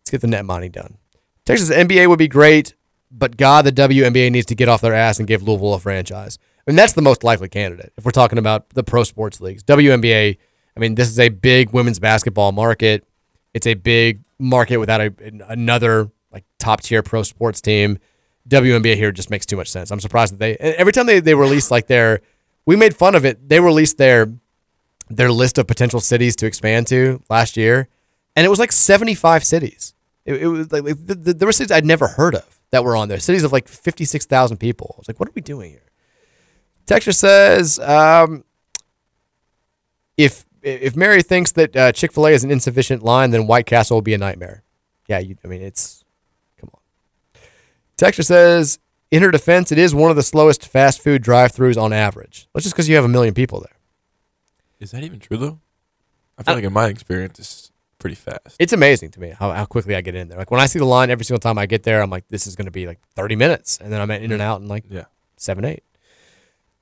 let's 0.00 0.10
get 0.10 0.20
the 0.20 0.26
net 0.26 0.44
money 0.44 0.68
done. 0.68 0.98
Texas 1.44 1.70
NBA 1.70 2.08
would 2.08 2.18
be 2.18 2.28
great, 2.28 2.74
but 3.10 3.36
God, 3.36 3.64
the 3.64 3.72
WNBA 3.72 4.30
needs 4.30 4.46
to 4.46 4.54
get 4.54 4.68
off 4.68 4.80
their 4.80 4.94
ass 4.94 5.18
and 5.18 5.28
give 5.28 5.42
Louisville 5.42 5.74
a 5.74 5.78
franchise. 5.78 6.38
I 6.66 6.70
mean, 6.70 6.76
that's 6.76 6.94
the 6.94 7.02
most 7.02 7.22
likely 7.22 7.48
candidate 7.48 7.92
if 7.96 8.04
we're 8.04 8.10
talking 8.10 8.38
about 8.38 8.70
the 8.70 8.82
pro 8.82 9.04
sports 9.04 9.40
leagues. 9.40 9.62
WNBA, 9.62 10.36
I 10.76 10.80
mean, 10.80 10.96
this 10.96 11.08
is 11.08 11.18
a 11.20 11.28
big 11.28 11.70
women's 11.70 12.00
basketball 12.00 12.52
market. 12.52 13.06
It's 13.54 13.66
a 13.66 13.74
big 13.74 14.22
market 14.38 14.78
without 14.78 15.00
a, 15.00 15.14
another 15.48 16.10
like 16.36 16.44
top 16.58 16.82
tier 16.82 17.02
pro 17.02 17.22
sports 17.22 17.60
team. 17.60 17.98
WNBA 18.48 18.94
here 18.94 19.10
just 19.10 19.30
makes 19.30 19.46
too 19.46 19.56
much 19.56 19.68
sense. 19.68 19.90
I'm 19.90 20.00
surprised 20.00 20.34
that 20.34 20.38
they 20.38 20.56
every 20.56 20.92
time 20.92 21.06
they, 21.06 21.18
they 21.18 21.34
release 21.34 21.70
like 21.70 21.86
their 21.86 22.20
we 22.66 22.76
made 22.76 22.94
fun 22.94 23.14
of 23.14 23.24
it. 23.24 23.48
They 23.48 23.58
released 23.58 23.96
their 23.96 24.32
their 25.08 25.32
list 25.32 25.56
of 25.58 25.66
potential 25.66 26.00
cities 26.00 26.36
to 26.36 26.46
expand 26.46 26.86
to 26.88 27.22
last 27.30 27.56
year, 27.56 27.88
and 28.36 28.44
it 28.44 28.48
was 28.48 28.58
like 28.58 28.70
75 28.70 29.44
cities. 29.44 29.94
It, 30.24 30.42
it 30.42 30.46
was 30.46 30.70
like, 30.70 30.84
like 30.84 31.06
th- 31.06 31.24
th- 31.24 31.36
there 31.38 31.46
were 31.46 31.52
cities 31.52 31.72
I'd 31.72 31.84
never 31.84 32.08
heard 32.08 32.34
of 32.34 32.60
that 32.70 32.84
were 32.84 32.96
on 32.96 33.08
there. 33.08 33.18
Cities 33.20 33.44
of 33.44 33.52
like 33.52 33.68
56,000 33.68 34.58
people. 34.58 34.94
I 34.96 34.98
was 34.98 35.08
like, 35.08 35.18
what 35.18 35.28
are 35.28 35.32
we 35.34 35.40
doing 35.40 35.70
here? 35.70 35.82
Texture 36.84 37.12
says, 37.12 37.78
um, 37.78 38.44
if 40.16 40.44
if 40.62 40.96
Mary 40.96 41.22
thinks 41.22 41.52
that 41.52 41.76
uh, 41.76 41.92
Chick 41.92 42.12
Fil 42.12 42.26
A 42.26 42.30
is 42.30 42.42
an 42.42 42.50
insufficient 42.50 43.02
line, 43.02 43.30
then 43.30 43.46
White 43.46 43.66
Castle 43.66 43.96
will 43.96 44.02
be 44.02 44.14
a 44.14 44.18
nightmare. 44.18 44.64
Yeah, 45.08 45.20
you, 45.20 45.36
I 45.44 45.48
mean 45.48 45.62
it's. 45.62 45.95
Texture 47.96 48.22
says, 48.22 48.78
in 49.10 49.22
her 49.22 49.30
defense, 49.30 49.72
it 49.72 49.78
is 49.78 49.94
one 49.94 50.10
of 50.10 50.16
the 50.16 50.22
slowest 50.22 50.66
fast 50.66 51.02
food 51.02 51.22
drive-throughs 51.22 51.80
on 51.80 51.92
average. 51.92 52.48
That's 52.52 52.64
just 52.64 52.74
because 52.74 52.88
you 52.88 52.96
have 52.96 53.04
a 53.04 53.08
million 53.08 53.34
people 53.34 53.60
there. 53.60 53.76
Is 54.80 54.90
that 54.90 55.02
even 55.02 55.18
true 55.18 55.36
though? 55.36 55.60
I 56.38 56.42
feel 56.42 56.52
uh, 56.52 56.56
like 56.56 56.64
in 56.64 56.72
my 56.72 56.88
experience, 56.88 57.38
it's 57.38 57.72
pretty 57.98 58.16
fast. 58.16 58.56
It's 58.58 58.72
amazing 58.72 59.10
to 59.12 59.20
me 59.20 59.30
how, 59.30 59.52
how 59.52 59.64
quickly 59.64 59.94
I 59.94 60.02
get 60.02 60.14
in 60.14 60.28
there. 60.28 60.38
Like 60.38 60.50
when 60.50 60.60
I 60.60 60.66
see 60.66 60.78
the 60.78 60.84
line 60.84 61.08
every 61.10 61.24
single 61.24 61.40
time 61.40 61.56
I 61.56 61.66
get 61.66 61.84
there, 61.84 62.02
I'm 62.02 62.10
like, 62.10 62.28
this 62.28 62.46
is 62.46 62.56
going 62.56 62.66
to 62.66 62.70
be 62.72 62.86
like 62.86 63.00
30 63.14 63.36
minutes. 63.36 63.78
And 63.78 63.92
then 63.92 64.00
I'm 64.00 64.10
in 64.10 64.32
and 64.32 64.40
mm. 64.40 64.44
out 64.44 64.60
in 64.60 64.68
like 64.68 64.84
Yeah. 64.90 65.04
seven, 65.36 65.64
eight. 65.64 65.82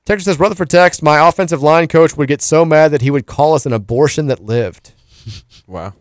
Texas 0.05 0.25
says, 0.25 0.39
Rutherford 0.39 0.69
text, 0.69 1.01
my 1.01 1.27
offensive 1.27 1.63
line 1.63 1.87
coach 1.87 2.15
would 2.15 2.27
get 2.27 2.41
so 2.41 2.63
mad 2.63 2.91
that 2.91 3.01
he 3.01 3.09
would 3.09 3.25
call 3.25 3.55
us 3.55 3.65
an 3.65 3.73
abortion 3.73 4.27
that 4.27 4.39
lived. 4.43 4.91
Wow. 5.67 5.93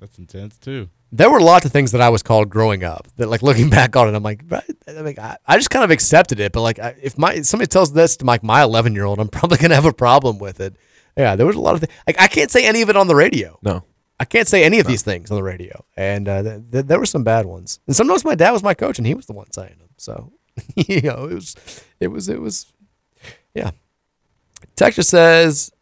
That's 0.00 0.16
intense 0.16 0.56
too. 0.56 0.88
There 1.14 1.30
were 1.30 1.40
lots 1.40 1.66
of 1.66 1.72
things 1.72 1.92
that 1.92 2.00
I 2.00 2.08
was 2.08 2.22
called 2.22 2.48
growing 2.48 2.82
up 2.82 3.06
that, 3.16 3.28
like, 3.28 3.42
looking 3.42 3.68
back 3.78 3.94
on 3.96 4.08
it, 4.08 4.16
I'm 4.16 4.22
like? 4.22 4.42
I, 4.50 5.02
mean, 5.02 5.14
I, 5.18 5.36
I 5.46 5.56
just 5.56 5.70
kind 5.70 5.84
of 5.84 5.90
accepted 5.90 6.40
it. 6.40 6.52
But 6.52 6.62
like, 6.62 6.78
I, 6.78 6.96
if 7.02 7.18
my 7.18 7.42
somebody 7.42 7.68
tells 7.68 7.92
this 7.92 8.16
to 8.16 8.24
like 8.24 8.42
my 8.42 8.62
11 8.62 8.94
year 8.94 9.04
old, 9.04 9.20
I'm 9.20 9.28
probably 9.38 9.58
gonna 9.58 9.74
have 9.74 9.86
a 9.86 9.92
problem 9.92 10.38
with 10.38 10.60
it. 10.60 10.76
Yeah, 11.16 11.36
there 11.36 11.46
was 11.46 11.56
a 11.56 11.60
lot 11.60 11.74
of 11.74 11.80
things. 11.80 11.92
Like, 12.06 12.20
I 12.20 12.26
can't 12.26 12.50
say 12.50 12.64
any 12.64 12.80
of 12.80 12.88
it 12.88 12.96
on 12.96 13.06
the 13.06 13.14
radio. 13.14 13.58
No. 13.62 13.84
I 14.18 14.24
can't 14.24 14.46
say 14.46 14.62
any 14.62 14.78
of 14.78 14.86
these 14.86 15.02
things 15.02 15.32
on 15.32 15.36
the 15.36 15.42
radio, 15.42 15.84
and 15.96 16.28
uh, 16.28 16.42
th- 16.42 16.62
th- 16.70 16.86
there 16.86 16.98
were 17.00 17.06
some 17.06 17.24
bad 17.24 17.44
ones. 17.44 17.80
And 17.88 17.96
sometimes 17.96 18.24
my 18.24 18.36
dad 18.36 18.52
was 18.52 18.62
my 18.62 18.72
coach, 18.72 18.98
and 18.98 19.06
he 19.06 19.14
was 19.14 19.26
the 19.26 19.32
one 19.32 19.50
saying 19.50 19.76
them. 19.80 19.88
So, 19.96 20.32
you 20.76 21.00
know, 21.00 21.24
it 21.24 21.34
was, 21.34 21.56
it 21.98 22.06
was, 22.06 22.28
it 22.28 22.40
was, 22.40 22.72
yeah. 23.52 23.72
Texture 24.76 25.02
says, 25.02 25.72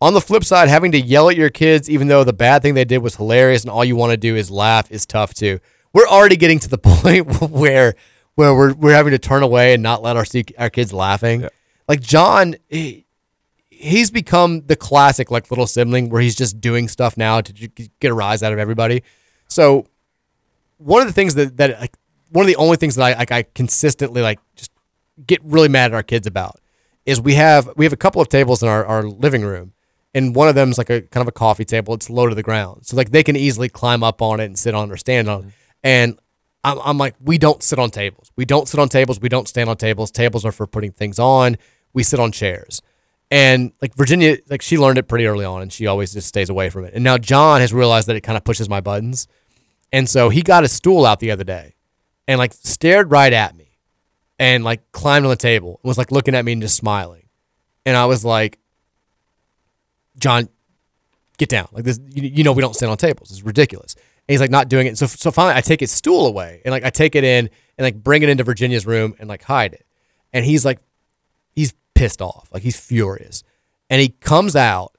on 0.00 0.14
the 0.14 0.20
flip 0.20 0.44
side, 0.44 0.68
having 0.68 0.92
to 0.92 1.00
yell 1.00 1.30
at 1.30 1.36
your 1.36 1.50
kids, 1.50 1.88
even 1.88 2.08
though 2.08 2.24
the 2.24 2.32
bad 2.32 2.62
thing 2.62 2.74
they 2.74 2.84
did 2.84 2.98
was 2.98 3.16
hilarious, 3.16 3.62
and 3.62 3.70
all 3.70 3.84
you 3.84 3.96
want 3.96 4.10
to 4.10 4.16
do 4.16 4.36
is 4.36 4.50
laugh, 4.50 4.90
is 4.90 5.06
tough 5.06 5.32
too. 5.34 5.58
We're 5.92 6.06
already 6.06 6.36
getting 6.36 6.58
to 6.60 6.68
the 6.68 6.78
point 6.82 7.40
where 7.40 7.94
where 8.34 8.54
we're 8.54 8.74
we're 8.74 8.94
having 8.94 9.12
to 9.12 9.18
turn 9.18 9.42
away 9.42 9.74
and 9.74 9.82
not 9.82 10.02
let 10.02 10.16
our 10.16 10.24
our 10.58 10.70
kids 10.70 10.92
laughing. 10.92 11.42
Yeah. 11.42 11.48
Like 11.88 12.00
John, 12.00 12.56
he, 12.68 13.06
he's 13.70 14.10
become 14.10 14.66
the 14.66 14.76
classic 14.76 15.30
like 15.30 15.50
little 15.50 15.66
sibling 15.66 16.10
where 16.10 16.20
he's 16.20 16.34
just 16.34 16.60
doing 16.60 16.88
stuff 16.88 17.16
now 17.16 17.40
to 17.40 17.52
get 17.52 18.10
a 18.10 18.14
rise 18.14 18.42
out 18.42 18.52
of 18.52 18.58
everybody. 18.58 19.02
So 19.48 19.86
one 20.78 21.00
of 21.00 21.06
the 21.06 21.12
things 21.12 21.34
that 21.36 21.56
that 21.56 21.80
like 21.80 21.96
one 22.30 22.42
of 22.44 22.48
the 22.48 22.56
only 22.56 22.76
things 22.76 22.96
that 22.96 23.02
I 23.02 23.18
like 23.18 23.32
I 23.32 23.44
consistently 23.44 24.20
like 24.20 24.40
just 24.56 24.70
get 25.26 25.42
really 25.42 25.68
mad 25.68 25.92
at 25.92 25.94
our 25.94 26.02
kids 26.02 26.26
about 26.26 26.60
is 27.06 27.20
we 27.20 27.34
have 27.34 27.70
we 27.76 27.86
have 27.86 27.92
a 27.92 27.96
couple 27.96 28.20
of 28.20 28.28
tables 28.28 28.62
in 28.62 28.68
our, 28.68 28.84
our 28.84 29.02
living 29.04 29.42
room 29.42 29.72
and 30.16 30.34
one 30.34 30.48
of 30.48 30.54
them 30.54 30.70
is 30.70 30.78
like 30.78 30.88
a 30.88 31.02
kind 31.02 31.20
of 31.20 31.28
a 31.28 31.32
coffee 31.32 31.66
table. 31.66 31.92
It's 31.92 32.08
low 32.08 32.26
to 32.26 32.34
the 32.34 32.42
ground. 32.42 32.86
So 32.86 32.96
like 32.96 33.10
they 33.10 33.22
can 33.22 33.36
easily 33.36 33.68
climb 33.68 34.02
up 34.02 34.22
on 34.22 34.40
it 34.40 34.46
and 34.46 34.58
sit 34.58 34.74
on 34.74 34.88
it 34.88 34.92
or 34.94 34.96
stand 34.96 35.28
on 35.28 35.40
it. 35.40 35.42
Mm-hmm. 35.42 35.50
And 35.84 36.18
I'm, 36.64 36.78
I'm 36.82 36.98
like 36.98 37.14
we 37.20 37.36
don't 37.36 37.62
sit 37.62 37.78
on 37.78 37.90
tables. 37.90 38.32
We 38.34 38.46
don't 38.46 38.66
sit 38.66 38.80
on 38.80 38.88
tables. 38.88 39.20
We 39.20 39.28
don't 39.28 39.46
stand 39.46 39.68
on 39.68 39.76
tables. 39.76 40.10
Tables 40.10 40.46
are 40.46 40.52
for 40.52 40.66
putting 40.66 40.90
things 40.90 41.18
on. 41.18 41.58
We 41.92 42.02
sit 42.02 42.18
on 42.18 42.32
chairs. 42.32 42.80
And 43.30 43.72
like 43.82 43.94
Virginia 43.94 44.38
like 44.48 44.62
she 44.62 44.78
learned 44.78 44.96
it 44.96 45.06
pretty 45.06 45.26
early 45.26 45.44
on 45.44 45.60
and 45.60 45.70
she 45.70 45.86
always 45.86 46.14
just 46.14 46.28
stays 46.28 46.48
away 46.48 46.70
from 46.70 46.86
it. 46.86 46.94
And 46.94 47.04
now 47.04 47.18
John 47.18 47.60
has 47.60 47.74
realized 47.74 48.08
that 48.08 48.16
it 48.16 48.22
kind 48.22 48.38
of 48.38 48.44
pushes 48.44 48.70
my 48.70 48.80
buttons. 48.80 49.28
And 49.92 50.08
so 50.08 50.30
he 50.30 50.42
got 50.42 50.64
a 50.64 50.68
stool 50.68 51.04
out 51.04 51.20
the 51.20 51.30
other 51.30 51.44
day 51.44 51.74
and 52.26 52.38
like 52.38 52.54
stared 52.54 53.10
right 53.10 53.34
at 53.34 53.54
me 53.54 53.76
and 54.38 54.64
like 54.64 54.92
climbed 54.92 55.26
on 55.26 55.30
the 55.30 55.36
table 55.36 55.78
and 55.82 55.88
was 55.88 55.98
like 55.98 56.10
looking 56.10 56.34
at 56.34 56.46
me 56.46 56.52
and 56.52 56.62
just 56.62 56.76
smiling. 56.76 57.28
And 57.84 57.98
I 57.98 58.06
was 58.06 58.24
like, 58.24 58.58
John, 60.18 60.48
get 61.38 61.48
down. 61.48 61.68
Like 61.72 61.84
this, 61.84 62.00
you, 62.08 62.22
you 62.22 62.44
know, 62.44 62.52
we 62.52 62.62
don't 62.62 62.74
sit 62.74 62.88
on 62.88 62.96
tables. 62.96 63.30
It's 63.30 63.42
ridiculous. 63.42 63.94
And 63.94 64.34
he's 64.34 64.40
like 64.40 64.50
not 64.50 64.68
doing 64.68 64.86
it. 64.86 64.98
So, 64.98 65.06
so 65.06 65.30
finally 65.30 65.54
I 65.54 65.60
take 65.60 65.80
his 65.80 65.92
stool 65.92 66.26
away 66.26 66.62
and 66.64 66.72
like 66.72 66.84
I 66.84 66.90
take 66.90 67.14
it 67.14 67.24
in 67.24 67.50
and 67.78 67.84
like 67.84 68.02
bring 68.02 68.22
it 68.22 68.28
into 68.28 68.44
Virginia's 68.44 68.86
room 68.86 69.14
and 69.18 69.28
like 69.28 69.42
hide 69.42 69.74
it. 69.74 69.86
And 70.32 70.44
he's 70.44 70.64
like, 70.64 70.80
he's 71.54 71.74
pissed 71.94 72.20
off. 72.20 72.48
Like 72.52 72.62
he's 72.62 72.78
furious. 72.78 73.44
And 73.88 74.00
he 74.00 74.08
comes 74.08 74.56
out 74.56 74.96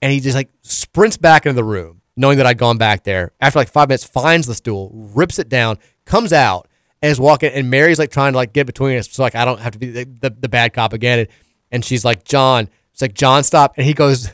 and 0.00 0.12
he 0.12 0.20
just 0.20 0.34
like 0.34 0.50
sprints 0.62 1.16
back 1.16 1.46
into 1.46 1.56
the 1.56 1.64
room, 1.64 2.00
knowing 2.16 2.38
that 2.38 2.46
I'd 2.46 2.58
gone 2.58 2.78
back 2.78 3.04
there. 3.04 3.32
After 3.40 3.58
like 3.58 3.68
five 3.68 3.88
minutes, 3.88 4.04
finds 4.04 4.46
the 4.46 4.54
stool, 4.54 4.90
rips 4.92 5.38
it 5.38 5.48
down, 5.48 5.78
comes 6.04 6.32
out, 6.32 6.68
and 7.02 7.10
is 7.10 7.20
walking. 7.20 7.52
And 7.52 7.70
Mary's 7.70 7.98
like 7.98 8.10
trying 8.10 8.32
to 8.32 8.36
like 8.36 8.52
get 8.52 8.66
between 8.66 8.98
us, 8.98 9.10
so 9.10 9.22
like 9.22 9.34
I 9.34 9.44
don't 9.44 9.60
have 9.60 9.72
to 9.74 9.78
be 9.78 9.90
the, 9.90 10.04
the, 10.04 10.30
the 10.30 10.48
bad 10.48 10.72
cop 10.72 10.92
again. 10.92 11.20
And, 11.20 11.28
and 11.70 11.84
she's 11.84 12.04
like, 12.04 12.24
John, 12.24 12.68
it's 12.92 13.02
like 13.02 13.14
John, 13.14 13.44
stop. 13.44 13.74
And 13.76 13.86
he 13.86 13.94
goes, 13.94 14.30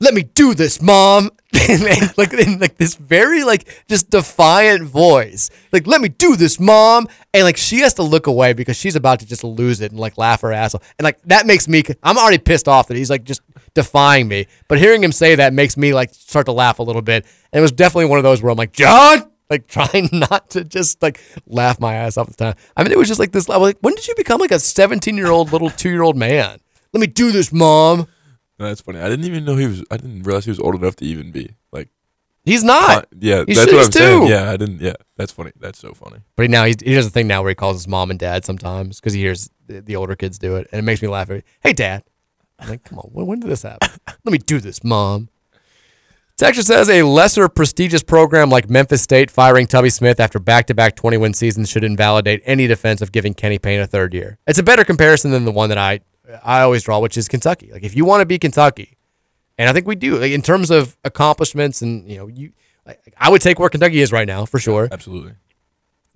"Let 0.00 0.14
me 0.14 0.22
do 0.22 0.54
this, 0.54 0.80
mom." 0.80 1.30
like 2.16 2.32
in 2.32 2.58
like 2.58 2.76
this 2.78 2.96
very 2.96 3.44
like 3.44 3.84
just 3.88 4.10
defiant 4.10 4.84
voice, 4.84 5.50
like 5.72 5.86
"Let 5.86 6.00
me 6.00 6.08
do 6.08 6.36
this, 6.36 6.58
mom." 6.58 7.08
And 7.32 7.44
like 7.44 7.56
she 7.56 7.80
has 7.80 7.94
to 7.94 8.02
look 8.02 8.26
away 8.26 8.52
because 8.52 8.76
she's 8.76 8.96
about 8.96 9.20
to 9.20 9.26
just 9.26 9.44
lose 9.44 9.80
it 9.80 9.92
and 9.92 10.00
like 10.00 10.18
laugh 10.18 10.40
her 10.42 10.52
ass 10.52 10.74
off. 10.74 10.94
And 10.98 11.04
like 11.04 11.22
that 11.24 11.46
makes 11.46 11.68
me, 11.68 11.82
I'm 12.02 12.18
already 12.18 12.38
pissed 12.38 12.68
off 12.68 12.88
that 12.88 12.96
he's 12.96 13.10
like 13.10 13.24
just 13.24 13.40
defying 13.74 14.28
me. 14.28 14.46
But 14.68 14.78
hearing 14.78 15.02
him 15.02 15.12
say 15.12 15.34
that 15.34 15.52
makes 15.52 15.76
me 15.76 15.92
like 15.92 16.14
start 16.14 16.46
to 16.46 16.52
laugh 16.52 16.78
a 16.78 16.82
little 16.82 17.02
bit. 17.02 17.24
And 17.52 17.58
it 17.58 17.62
was 17.62 17.72
definitely 17.72 18.06
one 18.06 18.18
of 18.18 18.22
those 18.24 18.42
where 18.42 18.50
I'm 18.50 18.58
like, 18.58 18.72
John, 18.72 19.30
like 19.50 19.66
trying 19.68 20.08
not 20.12 20.50
to 20.50 20.64
just 20.64 21.02
like 21.02 21.20
laugh 21.46 21.80
my 21.80 21.94
ass 21.94 22.16
off 22.16 22.28
the 22.28 22.34
time. 22.34 22.54
I 22.76 22.82
mean, 22.82 22.92
it 22.92 22.98
was 22.98 23.08
just 23.08 23.20
like 23.20 23.32
this. 23.32 23.48
Like, 23.48 23.78
when 23.80 23.94
did 23.94 24.08
you 24.08 24.14
become 24.16 24.40
like 24.40 24.52
a 24.52 24.58
17 24.58 25.16
year 25.16 25.30
old 25.30 25.52
little 25.52 25.70
two 25.70 25.90
year 25.90 26.02
old 26.02 26.16
man? 26.16 26.58
Let 26.92 27.00
me 27.00 27.06
do 27.06 27.32
this, 27.32 27.52
mom. 27.52 28.06
That's 28.58 28.80
funny. 28.80 29.00
I 29.00 29.08
didn't 29.08 29.24
even 29.26 29.44
know 29.44 29.56
he 29.56 29.66
was. 29.66 29.82
I 29.90 29.96
didn't 29.96 30.22
realize 30.22 30.44
he 30.44 30.50
was 30.50 30.60
old 30.60 30.74
enough 30.76 30.96
to 30.96 31.04
even 31.04 31.30
be 31.32 31.56
like. 31.72 31.88
He's 32.44 32.62
not. 32.62 32.98
uh, 32.98 33.02
yeah, 33.18 33.42
He's- 33.46 33.56
that's 33.58 33.72
what 33.72 33.84
I'm 33.86 33.92
saying. 33.92 34.26
Yeah, 34.26 34.50
I 34.50 34.56
didn't. 34.58 34.80
Yeah, 34.80 34.92
that's 35.16 35.32
funny. 35.32 35.52
That's 35.58 35.78
so 35.78 35.94
funny. 35.94 36.18
But 36.36 36.50
now 36.50 36.64
he, 36.66 36.74
he 36.84 36.94
does 36.94 37.06
a 37.06 37.10
thing 37.10 37.26
now 37.26 37.40
where 37.42 37.48
he 37.48 37.54
calls 37.54 37.76
his 37.78 37.88
mom 37.88 38.10
and 38.10 38.18
dad 38.20 38.44
sometimes 38.44 39.00
because 39.00 39.14
he 39.14 39.20
hears 39.20 39.50
the, 39.66 39.80
the 39.80 39.96
older 39.96 40.14
kids 40.14 40.38
do 40.38 40.56
it, 40.56 40.68
and 40.70 40.78
it 40.78 40.82
makes 40.82 41.00
me 41.00 41.08
laugh. 41.08 41.30
Hey, 41.62 41.72
dad. 41.72 42.04
I'm 42.58 42.68
like, 42.68 42.84
come 42.84 42.98
on, 42.98 43.08
when, 43.12 43.26
when 43.26 43.40
did 43.40 43.50
this 43.50 43.62
happen? 43.62 43.88
Let 44.24 44.32
me 44.32 44.38
do 44.38 44.60
this, 44.60 44.84
mom. 44.84 45.30
Texas 46.36 46.66
says 46.66 46.88
a 46.90 47.02
lesser 47.04 47.48
prestigious 47.48 48.02
program 48.02 48.50
like 48.50 48.68
Memphis 48.68 49.02
State 49.02 49.30
firing 49.30 49.66
Tubby 49.68 49.88
Smith 49.88 50.18
after 50.18 50.38
back-to-back 50.40 50.96
20-win 50.96 51.32
seasons 51.32 51.70
should 51.70 51.84
invalidate 51.84 52.42
any 52.44 52.66
defense 52.66 53.00
of 53.00 53.12
giving 53.12 53.34
Kenny 53.34 53.58
Payne 53.58 53.80
a 53.80 53.86
third 53.86 54.12
year. 54.12 54.38
It's 54.46 54.58
a 54.58 54.62
better 54.64 54.84
comparison 54.84 55.30
than 55.30 55.44
the 55.44 55.52
one 55.52 55.68
that 55.68 55.78
I 55.78 56.00
I 56.44 56.60
always 56.62 56.82
draw, 56.82 56.98
which 57.00 57.16
is 57.16 57.28
Kentucky. 57.28 57.70
Like 57.72 57.82
if 57.82 57.94
you 57.94 58.04
want 58.04 58.20
to 58.22 58.26
be 58.26 58.38
Kentucky, 58.38 58.96
and 59.58 59.68
I 59.68 59.72
think 59.72 59.86
we 59.86 59.94
do, 59.94 60.18
like, 60.18 60.32
in 60.32 60.42
terms 60.42 60.70
of 60.70 60.96
accomplishments, 61.04 61.80
and 61.82 62.08
you 62.08 62.16
know, 62.16 62.26
you 62.26 62.52
like, 62.86 63.00
I 63.18 63.30
would 63.30 63.40
take 63.42 63.58
where 63.58 63.68
Kentucky 63.68 64.00
is 64.00 64.12
right 64.12 64.26
now 64.26 64.44
for 64.44 64.58
sure 64.58 64.88
Absolutely. 64.90 65.32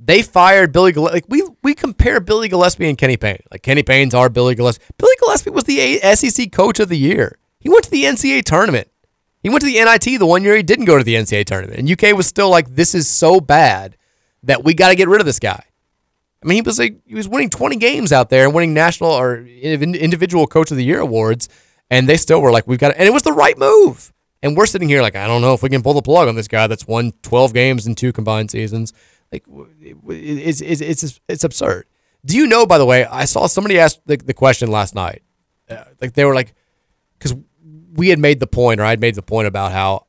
they 0.00 0.22
fired 0.22 0.72
Billy 0.72 0.92
Gillispie. 0.92 1.12
Like 1.12 1.24
we 1.28 1.42
we 1.62 1.74
compare 1.74 2.20
Billy 2.20 2.48
Gillispie 2.48 2.88
and 2.88 2.98
Kenny 2.98 3.16
Payne. 3.16 3.42
Like 3.50 3.62
Kenny 3.62 3.82
Payne's 3.82 4.14
our 4.14 4.28
Billy 4.28 4.54
Gillispie. 4.54 4.80
Billy 4.98 5.14
Gillispie 5.22 5.52
was 5.52 5.64
the 5.64 5.80
A- 5.80 6.16
SEC 6.16 6.50
Coach 6.52 6.80
of 6.80 6.88
the 6.88 6.98
Year. 6.98 7.38
He 7.60 7.68
went 7.68 7.84
to 7.84 7.90
the 7.90 8.04
NCAA 8.04 8.44
tournament. 8.44 8.88
He 9.42 9.48
went 9.48 9.60
to 9.60 9.66
the 9.66 9.82
NIT 9.82 10.18
the 10.18 10.26
one 10.26 10.42
year 10.42 10.56
he 10.56 10.62
didn't 10.62 10.84
go 10.86 10.98
to 10.98 11.04
the 11.04 11.14
NCAA 11.14 11.44
tournament. 11.46 11.78
And 11.78 11.90
UK 11.90 12.16
was 12.16 12.26
still 12.26 12.50
like, 12.50 12.74
this 12.74 12.94
is 12.94 13.08
so 13.08 13.40
bad 13.40 13.96
that 14.42 14.64
we 14.64 14.74
got 14.74 14.88
to 14.88 14.94
get 14.96 15.08
rid 15.08 15.20
of 15.20 15.26
this 15.26 15.38
guy. 15.38 15.62
I 16.42 16.46
mean, 16.46 16.56
he 16.56 16.62
was 16.62 16.78
like 16.78 16.96
he 17.04 17.14
was 17.14 17.28
winning 17.28 17.50
20 17.50 17.76
games 17.76 18.12
out 18.12 18.30
there 18.30 18.44
and 18.44 18.54
winning 18.54 18.74
national 18.74 19.10
or 19.10 19.38
individual 19.38 20.46
Coach 20.46 20.70
of 20.70 20.76
the 20.76 20.84
Year 20.84 21.00
awards, 21.00 21.48
and 21.90 22.08
they 22.08 22.16
still 22.16 22.40
were 22.40 22.52
like, 22.52 22.66
we've 22.66 22.78
got, 22.78 22.90
to, 22.90 22.98
and 22.98 23.08
it 23.08 23.12
was 23.12 23.24
the 23.24 23.32
right 23.32 23.58
move. 23.58 24.12
And 24.40 24.56
we're 24.56 24.66
sitting 24.66 24.88
here 24.88 25.02
like, 25.02 25.16
I 25.16 25.26
don't 25.26 25.42
know 25.42 25.54
if 25.54 25.62
we 25.64 25.68
can 25.68 25.82
pull 25.82 25.94
the 25.94 26.02
plug 26.02 26.28
on 26.28 26.36
this 26.36 26.46
guy 26.46 26.68
that's 26.68 26.86
won 26.86 27.12
12 27.22 27.52
games 27.52 27.86
in 27.88 27.96
two 27.96 28.12
combined 28.12 28.52
seasons. 28.52 28.92
Like, 29.32 29.44
it's 30.08 30.60
it's 30.60 30.80
it's 30.80 31.20
it's 31.28 31.44
absurd. 31.44 31.86
Do 32.24 32.36
you 32.36 32.46
know? 32.46 32.66
By 32.66 32.78
the 32.78 32.86
way, 32.86 33.04
I 33.04 33.24
saw 33.24 33.46
somebody 33.46 33.78
ask 33.78 33.98
the, 34.06 34.16
the 34.16 34.34
question 34.34 34.70
last 34.70 34.94
night. 34.94 35.22
Uh, 35.68 35.84
like 36.00 36.14
they 36.14 36.24
were 36.24 36.34
like, 36.34 36.54
because 37.18 37.36
we 37.92 38.08
had 38.08 38.18
made 38.18 38.40
the 38.40 38.46
point, 38.46 38.80
or 38.80 38.84
I'd 38.84 39.00
made 39.00 39.16
the 39.16 39.22
point 39.22 39.48
about 39.48 39.72
how 39.72 40.06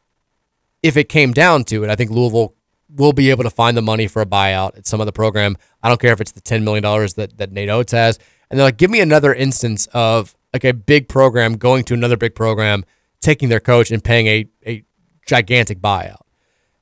if 0.82 0.95
it 0.95 1.09
came 1.09 1.33
down 1.33 1.66
to 1.66 1.83
it, 1.83 1.90
I 1.90 1.95
think 1.95 2.11
Louisville 2.11 2.53
will 2.95 3.13
be 3.13 3.29
able 3.29 3.43
to 3.43 3.49
find 3.49 3.77
the 3.77 3.81
money 3.81 4.07
for 4.07 4.21
a 4.21 4.25
buyout 4.25 4.77
at 4.77 4.87
some 4.87 4.99
other 4.99 5.11
program. 5.11 5.55
I 5.83 5.89
don't 5.89 6.01
care 6.01 6.13
if 6.13 6.21
it's 6.21 6.31
the 6.31 6.41
ten 6.41 6.63
million 6.63 6.83
dollars 6.83 7.13
that 7.15 7.37
that 7.37 7.51
Nate 7.51 7.69
Oats 7.69 7.91
has, 7.91 8.19
and 8.49 8.59
they're 8.59 8.67
like, 8.67 8.77
give 8.77 8.89
me 8.89 8.99
another 9.01 9.33
instance 9.33 9.87
of 9.93 10.35
like 10.53 10.63
a 10.63 10.73
big 10.73 11.07
program 11.07 11.57
going 11.57 11.83
to 11.85 11.93
another 11.93 12.17
big 12.17 12.35
program, 12.35 12.83
taking 13.21 13.49
their 13.49 13.59
coach 13.59 13.91
and 13.91 14.03
paying 14.03 14.27
a 14.27 14.45
a 14.65 14.83
gigantic 15.25 15.79
buyout. 15.79 16.21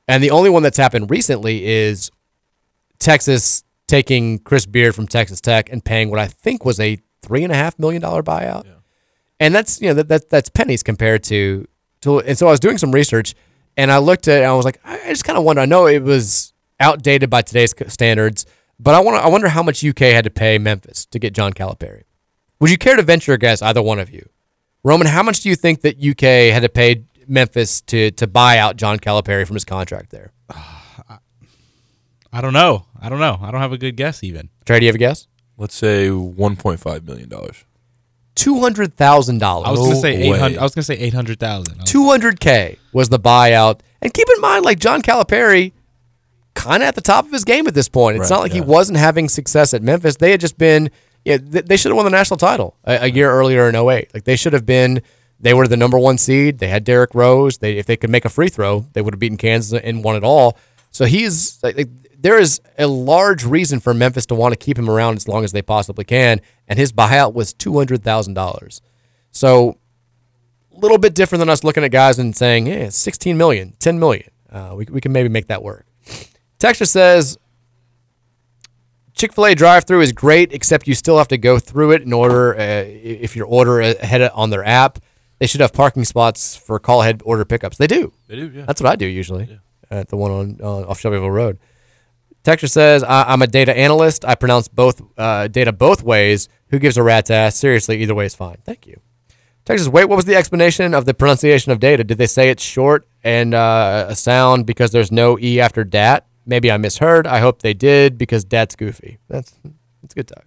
And 0.08 0.24
the 0.24 0.32
only 0.32 0.50
one 0.50 0.64
that's 0.64 0.78
happened 0.78 1.10
recently 1.10 1.66
is 1.66 2.10
Texas 3.00 3.64
taking 3.88 4.40
Chris 4.40 4.66
Beard 4.66 4.96
from 4.96 5.08
Texas 5.08 5.42
Tech 5.42 5.70
and 5.72 5.84
paying 5.84 6.10
what 6.10 6.20
I 6.20 6.28
think 6.28 6.64
was 6.64 6.80
a 6.80 6.98
three 7.22 7.44
and 7.44 7.52
a 7.52 7.56
half 7.56 7.78
million 7.78 8.02
dollar 8.02 8.24
buyout. 8.24 8.66
And 9.40 9.54
that's 9.54 9.82
you 9.82 9.90
know 9.90 9.94
that, 9.96 10.08
that 10.08 10.30
that's 10.30 10.50
pennies 10.50 10.84
compared 10.84 11.24
to 11.26 11.68
to 12.02 12.20
and 12.22 12.38
so 12.38 12.48
I 12.48 12.52
was 12.52 12.60
doing 12.60 12.78
some 12.78 12.92
research 12.92 13.36
and 13.78 13.92
I 13.92 14.00
looked 14.00 14.28
at 14.28 14.40
it 14.40 14.42
and 14.42 14.52
I 14.52 14.56
was 14.56 14.66
like 14.66 14.80
I 14.84 15.00
I 15.00 15.10
just 15.10 15.24
kind 15.24 15.38
of 15.38 15.46
wonder 15.46 15.62
I 15.62 15.66
know 15.66 15.88
it 15.88 16.04
was 16.04 16.54
outdated 16.80 17.30
by 17.30 17.42
today's 17.42 17.74
standards 17.88 18.46
but 18.80 18.94
I 18.96 19.00
want 19.00 19.24
I 19.24 19.28
wonder 19.30 19.48
how 19.48 19.64
much 19.64 19.84
UK 19.84 20.00
had 20.00 20.26
to 20.26 20.30
pay 20.30 20.58
Memphis 20.58 21.06
to 21.08 21.20
get 21.20 21.34
John 21.34 21.54
Calipari. 21.54 22.04
Would 22.60 22.72
you 22.72 22.78
care 22.78 22.96
to 22.96 23.04
venture 23.04 23.34
a 23.34 23.38
guess 23.38 23.62
either 23.62 23.82
one 23.82 24.00
of 24.00 24.10
you? 24.10 24.30
Roman, 24.84 25.08
how 25.08 25.24
much 25.24 25.42
do 25.42 25.50
you 25.50 25.56
think 25.56 25.82
that 25.82 25.98
UK 26.04 26.54
had 26.54 26.62
to 26.62 26.70
pay 26.70 27.04
Memphis 27.28 27.82
to 27.82 28.12
to 28.12 28.28
buy 28.28 28.58
out 28.58 28.78
John 28.78 29.00
Calipari 29.00 29.46
from 29.46 29.56
his 29.56 29.66
contract 29.66 30.12
there? 30.12 30.32
I 32.34 32.42
don't 32.42 32.54
know. 32.54 32.86
I 33.00 33.10
don't 33.10 33.20
know. 33.20 33.40
I 33.42 33.52
don't 33.52 33.62
have 33.62 33.72
a 33.72 33.78
good 33.78 33.96
guess 33.96 34.24
even. 34.24 34.50
Trey, 34.66 34.80
do 34.80 34.86
you 34.86 34.90
have 34.90 34.96
a 34.96 35.00
guess? 35.00 35.28
Let's 35.58 35.74
say 35.74 36.10
1.5 36.10 37.04
million 37.06 37.30
dollars. 37.30 37.66
Two 38.38 38.60
hundred 38.60 38.94
thousand 38.96 39.40
dollars. 39.40 39.68
I 39.68 39.72
was 39.72 39.80
gonna 39.82 39.96
say 39.96 40.16
eight 40.16 40.32
way. 40.32 40.58
I 40.58 40.62
was 40.64 40.74
gonna 40.76 40.84
say 40.84 40.94
eight 40.96 41.14
hundred 41.14 41.40
thousand. 41.40 41.80
200k 41.80 42.78
was 42.94 43.10
the 43.10 43.20
buyout. 43.20 43.80
And 44.02 44.14
keep 44.14 44.28
in 44.36 44.40
mind, 44.42 44.64
like 44.64 44.78
John 44.80 45.02
Calipari, 45.02 45.74
kind 46.54 46.84
of 46.84 46.88
at 46.88 46.96
the 46.96 47.02
top 47.02 47.26
of 47.26 47.32
his 47.32 47.44
game 47.44 47.66
at 47.68 47.74
this 47.74 47.90
point. 47.90 48.18
It's 48.18 48.30
Right, 48.30 48.36
not 48.38 48.42
like 48.44 48.52
he 48.52 48.62
wasn't 48.62 49.00
having 49.00 49.28
success 49.28 49.74
at 49.74 49.82
Memphis. 49.82 50.18
They 50.18 50.30
had 50.32 50.40
just 50.40 50.58
been, 50.58 50.92
yeah, 51.26 51.38
th- 51.38 51.66
they 51.66 51.78
should 51.78 51.90
have 51.90 51.96
won 51.98 52.06
the 52.06 52.12
national 52.12 52.38
title 52.38 52.78
a, 52.84 53.06
a 53.06 53.08
year 53.08 53.32
earlier 53.32 53.68
in 53.68 53.76
08. 53.76 54.14
Like 54.14 54.24
they 54.26 54.36
should 54.36 54.54
have 54.54 54.66
been, 54.68 55.02
they 55.40 55.56
were 55.56 55.68
the 55.68 55.78
number 55.78 55.98
one 55.98 56.20
seed. 56.20 56.60
They 56.60 56.68
had 56.68 56.84
Derrick 56.84 57.16
Rose. 57.16 57.58
They, 57.58 57.78
if 57.78 57.88
they 57.88 57.98
could 57.98 58.12
make 58.12 58.24
a 58.26 58.30
free 58.30 58.50
throw, 58.50 58.86
they 58.94 59.02
would 59.02 59.16
have 59.16 59.20
beaten 59.20 59.38
Kansas 59.38 59.80
and 59.84 60.04
won 60.04 60.16
it 60.16 60.24
all. 60.24 60.58
So 60.92 61.06
he's, 61.06 61.62
like, 61.64 61.76
like, 61.78 61.90
there 62.20 62.40
is 62.40 62.60
a 62.78 62.88
large 62.88 63.46
reason 63.46 63.80
for 63.80 63.94
Memphis 63.94 64.26
to 64.28 64.36
want 64.36 64.54
to 64.54 64.58
keep 64.58 64.78
him 64.78 64.90
around 64.90 65.18
as 65.18 65.28
long 65.28 65.44
as 65.44 65.52
they 65.52 65.62
possibly 65.62 66.04
can. 66.04 66.42
And 66.68 66.80
his 66.80 66.92
buyout 66.92 67.34
was 67.34 67.54
$200,000. 67.54 68.82
So 69.32 69.78
a 70.76 70.80
little 70.80 70.98
bit 70.98 71.14
different 71.14 71.40
than 71.40 71.50
us 71.50 71.64
looking 71.64 71.84
at 71.84 71.92
guys 71.92 72.18
and 72.20 72.36
saying, 72.36 72.68
yeah, 72.68 72.90
16 72.90 73.38
million, 73.38 73.74
10 73.80 74.00
million. 74.00 74.30
Uh, 74.52 74.74
we, 74.76 74.86
we 74.90 75.02
can 75.02 75.12
maybe 75.12 75.30
make 75.30 75.48
that 75.48 75.62
work. 75.62 75.86
Texture 76.58 76.86
says 76.86 77.38
Chick 79.14 79.34
fil 79.34 79.46
A 79.48 79.56
drive 79.56 79.86
through 79.86 80.02
is 80.02 80.12
great, 80.12 80.54
except 80.54 80.88
you 80.88 80.96
still 80.96 81.18
have 81.18 81.28
to 81.30 81.38
go 81.38 81.60
through 81.60 81.92
it 81.92 82.02
in 82.02 82.14
order, 82.14 82.56
uh, 82.56 82.84
if 82.86 83.36
your 83.36 83.46
order 83.46 83.80
ahead 83.82 84.22
on 84.34 84.50
their 84.50 84.64
app. 84.64 85.00
They 85.40 85.46
should 85.46 85.62
have 85.62 85.72
parking 85.72 86.04
spots 86.04 86.56
for 86.56 86.80
call 86.80 87.02
ahead 87.04 87.22
order 87.24 87.46
pickups. 87.46 87.78
They 87.78 87.86
do. 87.86 88.14
They 88.28 88.36
do, 88.36 88.52
yeah. 88.54 88.66
That's 88.66 88.82
what 88.82 88.92
I 88.92 88.96
do 88.96 89.06
usually 89.06 89.60
at 89.92 90.10
the 90.10 90.18
one 90.18 90.32
on 90.32 90.58
uh, 90.62 90.88
off 90.88 91.00
Shelbyville 91.00 91.32
Road. 91.32 91.60
Texture 92.48 92.68
says, 92.68 93.04
I- 93.04 93.24
I'm 93.34 93.42
a 93.42 93.48
data 93.48 93.78
analyst. 93.78 94.24
I 94.24 94.36
pronounce 94.36 94.70
both 94.70 95.02
uh, 95.18 95.50
data 95.50 95.74
both 95.74 96.02
ways. 96.02 96.48
Who 96.70 96.80
gives 96.80 96.96
a 96.96 97.04
rat's 97.04 97.30
ass? 97.30 97.58
Seriously, 97.58 98.02
either 98.02 98.16
way 98.16 98.26
is 98.26 98.36
fine. 98.36 98.56
Thank 98.64 98.88
you. 98.88 99.02
Texas, 99.66 99.90
wait, 99.90 100.06
what 100.06 100.16
was 100.16 100.24
the 100.24 100.36
explanation 100.38 100.94
of 100.94 101.04
the 101.04 101.14
pronunciation 101.14 101.74
of 101.74 101.82
data? 101.82 102.06
Did 102.06 102.18
they 102.20 102.26
say 102.26 102.50
it's 102.50 102.64
short 102.64 103.06
and 103.22 103.54
uh, 103.54 104.06
a 104.08 104.16
sound 104.16 104.66
because 104.66 104.92
there's 104.92 105.12
no 105.12 105.38
E 105.38 105.60
after 105.60 105.84
dat? 105.84 106.26
Maybe 106.46 106.72
I 106.72 106.78
misheard. 106.78 107.28
I 107.28 107.40
hope 107.40 107.62
they 107.64 107.74
did 107.74 108.18
because 108.18 108.46
dat's 108.46 108.78
goofy. 108.78 109.18
That's, 109.28 109.54
that's 110.02 110.14
good 110.14 110.30
talk. 110.30 110.46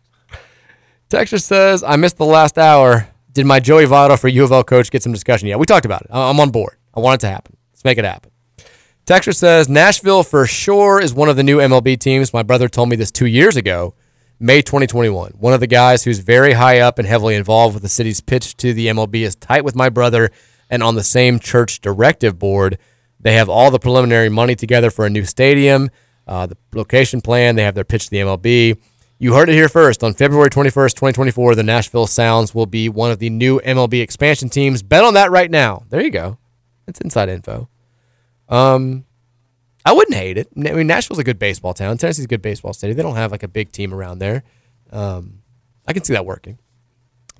Texture 1.10 1.36
says, 1.36 1.82
I 1.82 1.96
missed 1.96 2.16
the 2.16 2.24
last 2.24 2.56
hour. 2.56 3.08
Did 3.32 3.44
my 3.44 3.60
Joey 3.60 3.84
Votto 3.84 4.18
for 4.18 4.28
U 4.28 4.42
of 4.44 4.52
L 4.52 4.64
coach 4.64 4.90
get 4.90 5.02
some 5.02 5.12
discussion? 5.12 5.48
Yeah, 5.48 5.56
we 5.56 5.66
talked 5.66 5.84
about 5.84 6.00
it. 6.00 6.08
I- 6.10 6.30
I'm 6.30 6.40
on 6.40 6.48
board. 6.50 6.78
I 6.94 7.00
want 7.00 7.16
it 7.20 7.26
to 7.26 7.30
happen. 7.30 7.58
Let's 7.74 7.84
make 7.84 7.98
it 7.98 8.06
happen. 8.06 8.30
Texture 9.10 9.32
says, 9.32 9.68
Nashville 9.68 10.22
for 10.22 10.46
sure 10.46 11.00
is 11.00 11.12
one 11.12 11.28
of 11.28 11.34
the 11.34 11.42
new 11.42 11.58
MLB 11.58 11.98
teams. 11.98 12.32
My 12.32 12.44
brother 12.44 12.68
told 12.68 12.88
me 12.90 12.94
this 12.94 13.10
two 13.10 13.26
years 13.26 13.56
ago, 13.56 13.92
May 14.38 14.62
2021. 14.62 15.32
One 15.32 15.52
of 15.52 15.58
the 15.58 15.66
guys 15.66 16.04
who's 16.04 16.20
very 16.20 16.52
high 16.52 16.78
up 16.78 16.96
and 16.96 17.08
heavily 17.08 17.34
involved 17.34 17.74
with 17.74 17.82
the 17.82 17.88
city's 17.88 18.20
pitch 18.20 18.56
to 18.58 18.72
the 18.72 18.86
MLB 18.86 19.22
is 19.22 19.34
tight 19.34 19.64
with 19.64 19.74
my 19.74 19.88
brother 19.88 20.30
and 20.70 20.80
on 20.80 20.94
the 20.94 21.02
same 21.02 21.40
church 21.40 21.80
directive 21.80 22.38
board. 22.38 22.78
They 23.18 23.32
have 23.32 23.48
all 23.48 23.72
the 23.72 23.80
preliminary 23.80 24.28
money 24.28 24.54
together 24.54 24.92
for 24.92 25.06
a 25.06 25.10
new 25.10 25.24
stadium, 25.24 25.90
uh, 26.28 26.46
the 26.46 26.56
location 26.72 27.20
plan. 27.20 27.56
They 27.56 27.64
have 27.64 27.74
their 27.74 27.82
pitch 27.82 28.04
to 28.04 28.10
the 28.10 28.18
MLB. 28.18 28.80
You 29.18 29.34
heard 29.34 29.48
it 29.48 29.54
here 29.54 29.68
first. 29.68 30.04
On 30.04 30.14
February 30.14 30.50
21st, 30.50 30.94
2024, 30.94 31.56
the 31.56 31.64
Nashville 31.64 32.06
Sounds 32.06 32.54
will 32.54 32.66
be 32.66 32.88
one 32.88 33.10
of 33.10 33.18
the 33.18 33.28
new 33.28 33.58
MLB 33.62 34.02
expansion 34.02 34.48
teams. 34.48 34.84
Bet 34.84 35.02
on 35.02 35.14
that 35.14 35.32
right 35.32 35.50
now. 35.50 35.82
There 35.88 36.00
you 36.00 36.12
go. 36.12 36.38
That's 36.86 37.00
inside 37.00 37.28
info. 37.28 37.68
Um, 38.50 39.04
I 39.84 39.92
wouldn't 39.92 40.16
hate 40.16 40.36
it. 40.36 40.48
I 40.56 40.72
mean, 40.72 40.86
Nashville's 40.86 41.18
a 41.18 41.24
good 41.24 41.38
baseball 41.38 41.72
town. 41.72 41.96
Tennessee's 41.96 42.26
a 42.26 42.28
good 42.28 42.42
baseball 42.42 42.72
city. 42.74 42.92
They 42.92 43.02
don't 43.02 43.16
have 43.16 43.30
like 43.32 43.42
a 43.42 43.48
big 43.48 43.72
team 43.72 43.94
around 43.94 44.18
there. 44.18 44.42
Um, 44.92 45.42
I 45.86 45.92
can 45.94 46.04
see 46.04 46.12
that 46.12 46.26
working. 46.26 46.58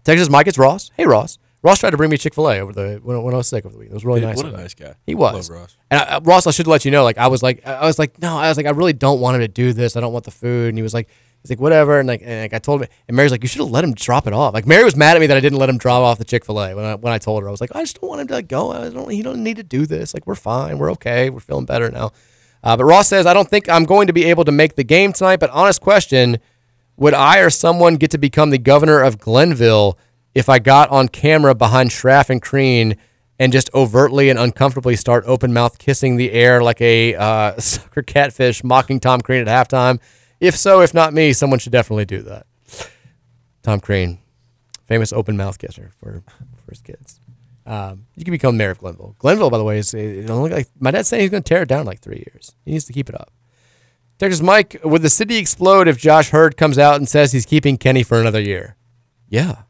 Texas 0.05 0.31
Mike, 0.31 0.47
it's 0.47 0.57
Ross. 0.59 0.91
Hey, 0.97 1.05
Ross. 1.05 1.39
Ross 1.63 1.79
tried 1.79 1.91
to 1.91 1.99
bring 1.99 2.09
me 2.11 2.17
Chick 2.17 2.35
Fil 2.35 2.49
A 2.49 2.59
over 2.61 2.73
the 2.73 3.01
when, 3.03 3.23
when 3.23 3.35
I 3.35 3.37
was 3.37 3.47
sick 3.49 3.67
over 3.67 3.73
the 3.75 3.79
week. 3.79 3.91
It 3.91 3.93
was 3.95 4.03
really 4.07 4.21
Hey, 4.21 4.27
nice. 4.29 4.37
what 4.39 4.47
a 4.47 4.53
nice 4.53 4.73
guy. 4.73 4.95
He 5.05 5.15
was. 5.15 5.51
Love 5.51 5.59
Ross. 5.61 5.77
And 5.91 6.01
I- 6.01 6.19
Ross, 6.21 6.47
I 6.47 6.53
should 6.53 6.67
let 6.67 6.87
you 6.87 6.91
know. 6.91 7.05
Like 7.05 7.19
I 7.19 7.27
was 7.27 7.43
like, 7.43 7.67
I 7.67 7.85
was 7.85 7.99
like, 7.99 8.19
no, 8.23 8.39
I 8.39 8.49
was 8.49 8.57
like, 8.57 8.65
I 8.65 8.71
really 8.71 8.95
don't 8.95 9.21
want 9.21 9.35
him 9.35 9.41
to 9.43 9.49
do 9.49 9.75
this. 9.75 9.95
I 9.95 10.01
don't 10.01 10.13
want 10.15 10.25
the 10.25 10.31
food. 10.31 10.71
And 10.71 10.79
he 10.79 10.83
was 10.83 10.95
like, 10.95 11.09
he's 11.43 11.51
like, 11.51 11.61
whatever. 11.61 11.99
And 11.99 12.09
like, 12.09 12.23
and 12.23 12.43
like 12.43 12.55
I 12.55 12.59
told 12.59 12.83
him, 12.83 12.89
and 13.09 13.17
Mary's 13.17 13.31
like, 13.33 13.43
you 13.43 13.49
should 13.49 13.61
have 13.61 13.71
let 13.71 13.85
him 13.85 13.95
drop 13.95 14.27
it 14.27 14.33
off. 14.33 14.55
Like 14.55 14.67
Mary 14.67 14.85
was 14.85 14.97
mad 14.97 15.17
at 15.17 15.21
me 15.21 15.27
that 15.27 15.37
I 15.37 15.41
didn't 15.41 15.59
let 15.59 15.69
him 15.69 15.79
drop 15.79 16.03
off 16.03 16.19
the 16.19 16.25
Chick 16.25 16.45
Fil 16.45 16.61
A 16.61 16.75
when 16.75 16.85
I 16.85 16.95
when 16.95 17.13
I 17.13 17.19
told 17.19 17.43
her. 17.43 17.49
I 17.49 17.51
was 17.51 17.61
like, 17.61 17.75
I 17.75 17.83
just 17.83 18.01
don't 18.01 18.09
want 18.09 18.21
him 18.21 18.29
to 18.29 18.35
like, 18.35 18.49
go. 18.49 18.73
I 18.73 18.89
don't. 18.89 19.11
He 19.11 19.23
don't 19.23 19.43
need 19.43 19.57
to 19.57 19.63
do 19.63 19.87
this. 19.87 20.15
Like 20.15 20.27
we're 20.27 20.35
fine. 20.35 20.79
We're 20.79 20.93
okay. 20.93 21.31
We're 21.31 21.41
feeling 21.41 21.67
better 21.67 21.91
now. 21.91 22.13
Uh, 22.63 22.77
but 22.77 22.85
Ross 22.85 23.09
says, 23.09 23.27
I 23.27 23.33
don't 23.33 23.49
think 23.49 23.69
I'm 23.69 23.85
going 23.85 24.07
to 24.07 24.13
be 24.13 24.25
able 24.27 24.45
to 24.45 24.53
make 24.53 24.77
the 24.77 24.85
game 24.85 25.13
tonight. 25.13 25.41
But 25.41 25.51
honest 25.51 25.81
question, 25.81 26.39
would 26.97 27.15
I 27.15 27.39
or 27.39 27.51
someone 27.51 27.97
get 27.97 28.11
to 28.11 28.19
become 28.19 28.51
the 28.51 28.59
governor 28.59 29.01
of 29.01 29.19
Glenville 29.19 29.99
if 30.35 30.49
I 30.49 30.59
got 30.59 30.91
on 30.91 31.09
camera 31.09 31.55
behind 31.55 31.91
Shroff 31.91 32.29
and 32.29 32.41
Crean 32.41 32.97
and 33.39 33.53
just 33.53 33.71
overtly 33.73 34.29
and 34.29 34.39
uncomfortably 34.39 34.97
start 34.97 35.25
open 35.27 35.53
mouth 35.53 35.79
kissing 35.79 36.17
the 36.17 36.33
air 36.33 36.63
like 36.63 36.81
a 36.83 37.15
uh, 37.15 37.57
sucker 37.59 38.03
catfish, 38.03 38.63
mocking 38.63 39.01
Tom 39.01 39.23
Crean 39.23 39.49
at 39.49 39.69
halftime? 39.69 39.99
If 40.41 40.57
so, 40.57 40.81
if 40.81 40.95
not 40.95 41.13
me, 41.13 41.33
someone 41.33 41.59
should 41.59 41.73
definitely 41.73 42.07
do 42.07 42.23
that. 42.23 42.47
Tom 43.63 43.79
Crean, 43.81 44.19
famous 44.87 45.13
open 45.13 45.37
mouth 45.37 45.59
kisser 45.59 45.91
for, 46.01 46.23
for 46.65 46.71
his 46.71 46.81
kids. 46.81 47.21
Um, 47.67 48.07
you 48.17 48.25
can 48.25 48.33
become 48.33 48.57
mayor 48.57 48.71
of 48.71 48.79
Glenville. 48.79 49.15
Glenville, 49.19 49.51
by 49.51 49.59
the 49.59 49.65
way, 49.65 49.79
is 49.79 49.93
look 49.95 50.51
like 50.51 50.69
my 50.79 50.91
dad's 50.91 51.09
saying 51.09 51.21
he's 51.21 51.31
going 51.31 51.43
to 51.43 51.49
tear 51.49 51.63
it 51.63 51.69
down 51.69 51.81
in 51.81 51.87
like 51.87 52.01
three 52.01 52.25
years. 52.27 52.55
He 52.65 52.73
needs 52.73 52.87
to 52.87 52.93
keep 52.93 53.09
it 53.09 53.15
up. 53.15 53.31
Texas 54.19 54.43
Mike, 54.43 54.81
would 54.83 55.03
the 55.03 55.11
city 55.11 55.37
explode 55.37 55.89
if 55.89 55.97
Josh 55.97 56.33
Heird 56.33 56.57
comes 56.57 56.79
out 56.79 56.97
and 56.97 57.09
says 57.09 57.33
he's 57.33 57.47
keeping 57.47 57.79
Kenny 57.79 58.03
for 58.03 58.21
another 58.21 58.41
year? 58.41 58.77
Yeah. 59.29 59.63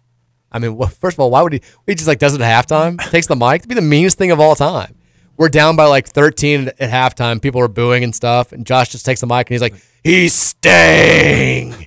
I 0.51 0.59
mean, 0.59 0.77
well, 0.77 0.89
first 0.89 1.17
of 1.17 1.21
all, 1.21 1.31
why 1.31 1.43
would 1.43 1.53
he? 1.53 1.63
He 1.87 1.95
just 1.95 2.09
like 2.09 2.19
does 2.19 2.35
it 2.35 2.41
at 2.41 2.67
halftime, 2.67 2.99
takes 3.11 3.27
the 3.27 3.37
mic. 3.37 3.63
To 3.63 3.69
be 3.69 3.75
the 3.75 3.81
meanest 3.81 4.19
thing 4.19 4.31
of 4.31 4.41
all 4.41 4.57
time. 4.57 4.97
We're 5.37 5.49
down 5.49 5.77
by 5.77 5.87
like 5.87 6.09
13 6.09 6.69
at 6.69 6.79
halftime. 6.79 7.41
People 7.41 7.61
are 7.61 7.69
booing 7.69 8.03
and 8.03 8.15
stuff, 8.15 8.53
and 8.53 8.67
Josh 8.67 8.89
just 8.91 9.07
takes 9.07 9.21
the 9.21 9.27
mic 9.27 9.49
and 9.49 9.55
he's 9.55 9.63
like, 9.63 9.75
"He's 10.05 10.35
staying." 10.35 11.87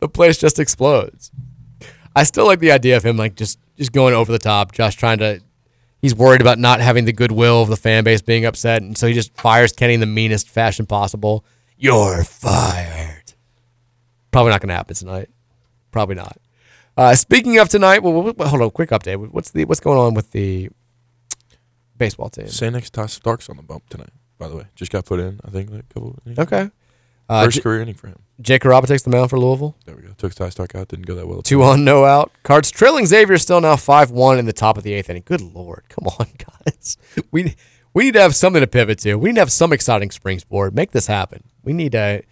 the 0.00 0.08
place 0.08 0.38
just 0.38 0.58
explodes. 0.58 1.30
I 2.14 2.24
still 2.24 2.46
like 2.46 2.58
the 2.58 2.72
idea 2.72 2.96
of 2.96 3.04
him 3.04 3.16
like 3.16 3.34
just 3.36 3.58
just 3.76 3.92
going 3.92 4.14
over 4.14 4.30
the 4.30 4.38
top, 4.38 4.72
Josh 4.72 4.96
trying 4.96 5.18
to. 5.18 5.40
He's 6.00 6.14
worried 6.16 6.40
about 6.40 6.58
not 6.58 6.80
having 6.80 7.04
the 7.04 7.12
goodwill 7.12 7.62
of 7.62 7.68
the 7.68 7.76
fan 7.76 8.02
base 8.02 8.20
being 8.20 8.44
upset, 8.44 8.82
and 8.82 8.98
so 8.98 9.06
he 9.06 9.14
just 9.14 9.32
fires 9.36 9.72
Kenny 9.72 9.94
in 9.94 10.00
the 10.00 10.06
meanest 10.06 10.48
fashion 10.48 10.84
possible. 10.84 11.44
You're 11.76 12.24
fired. 12.24 13.34
Probably 14.32 14.50
not 14.50 14.60
going 14.60 14.68
to 14.68 14.74
happen 14.74 14.96
tonight. 14.96 15.28
Probably 15.92 16.16
not. 16.16 16.38
Uh, 16.96 17.14
speaking 17.14 17.58
of 17.58 17.68
tonight, 17.68 18.02
well, 18.02 18.12
well, 18.12 18.34
well, 18.36 18.48
hold 18.48 18.62
on, 18.62 18.70
quick 18.70 18.90
update. 18.90 19.30
What's 19.30 19.50
the 19.52 19.64
what's 19.64 19.80
going 19.80 19.98
on 19.98 20.14
with 20.14 20.32
the 20.32 20.70
baseball 21.96 22.28
team? 22.28 22.48
St. 22.48 22.74
X 22.74 22.90
Stark's 23.06 23.48
on 23.48 23.56
the 23.56 23.62
bump 23.62 23.88
tonight. 23.88 24.10
By 24.38 24.48
the 24.48 24.56
way, 24.56 24.66
just 24.74 24.90
got 24.90 25.04
put 25.06 25.20
in. 25.20 25.40
I 25.44 25.50
think 25.50 25.70
like 25.70 25.84
a 25.90 25.94
couple. 25.94 26.18
innings. 26.26 26.38
Okay. 26.40 26.70
Uh, 27.32 27.44
First 27.44 27.56
J- 27.56 27.62
career 27.62 27.80
inning 27.82 27.94
for 27.94 28.08
him. 28.08 28.18
Jake 28.40 28.62
Caraba 28.62 28.86
takes 28.86 29.02
the 29.02 29.10
mound 29.10 29.30
for 29.30 29.38
Louisville. 29.38 29.76
There 29.86 29.94
we 29.94 30.02
go. 30.02 30.12
Took 30.18 30.34
Ty 30.34 30.48
Stark 30.48 30.74
out. 30.74 30.88
Didn't 30.88 31.06
go 31.06 31.14
that 31.14 31.28
well. 31.28 31.42
Two 31.42 31.62
on, 31.62 31.84
no 31.84 32.04
out. 32.04 32.32
Cards 32.42 32.70
trailing 32.70 33.06
Xavier 33.06 33.38
still 33.38 33.60
now 33.60 33.76
five 33.76 34.10
one 34.10 34.38
in 34.38 34.46
the 34.46 34.52
top 34.52 34.76
of 34.76 34.82
the 34.84 34.92
eighth 34.94 35.08
inning. 35.10 35.22
Good 35.24 35.40
lord, 35.40 35.84
come 35.88 36.06
on, 36.18 36.26
guys. 36.66 36.96
We 37.30 37.54
we 37.94 38.04
need 38.04 38.14
to 38.14 38.20
have 38.20 38.34
something 38.34 38.60
to 38.60 38.66
pivot 38.66 38.98
to. 39.00 39.14
We 39.16 39.30
need 39.30 39.34
to 39.36 39.40
have 39.42 39.52
some 39.52 39.72
exciting 39.72 40.10
spring 40.10 40.38
sport. 40.40 40.74
Make 40.74 40.90
this 40.92 41.06
happen. 41.06 41.44
We 41.62 41.72
need 41.72 41.92
to 41.92 42.22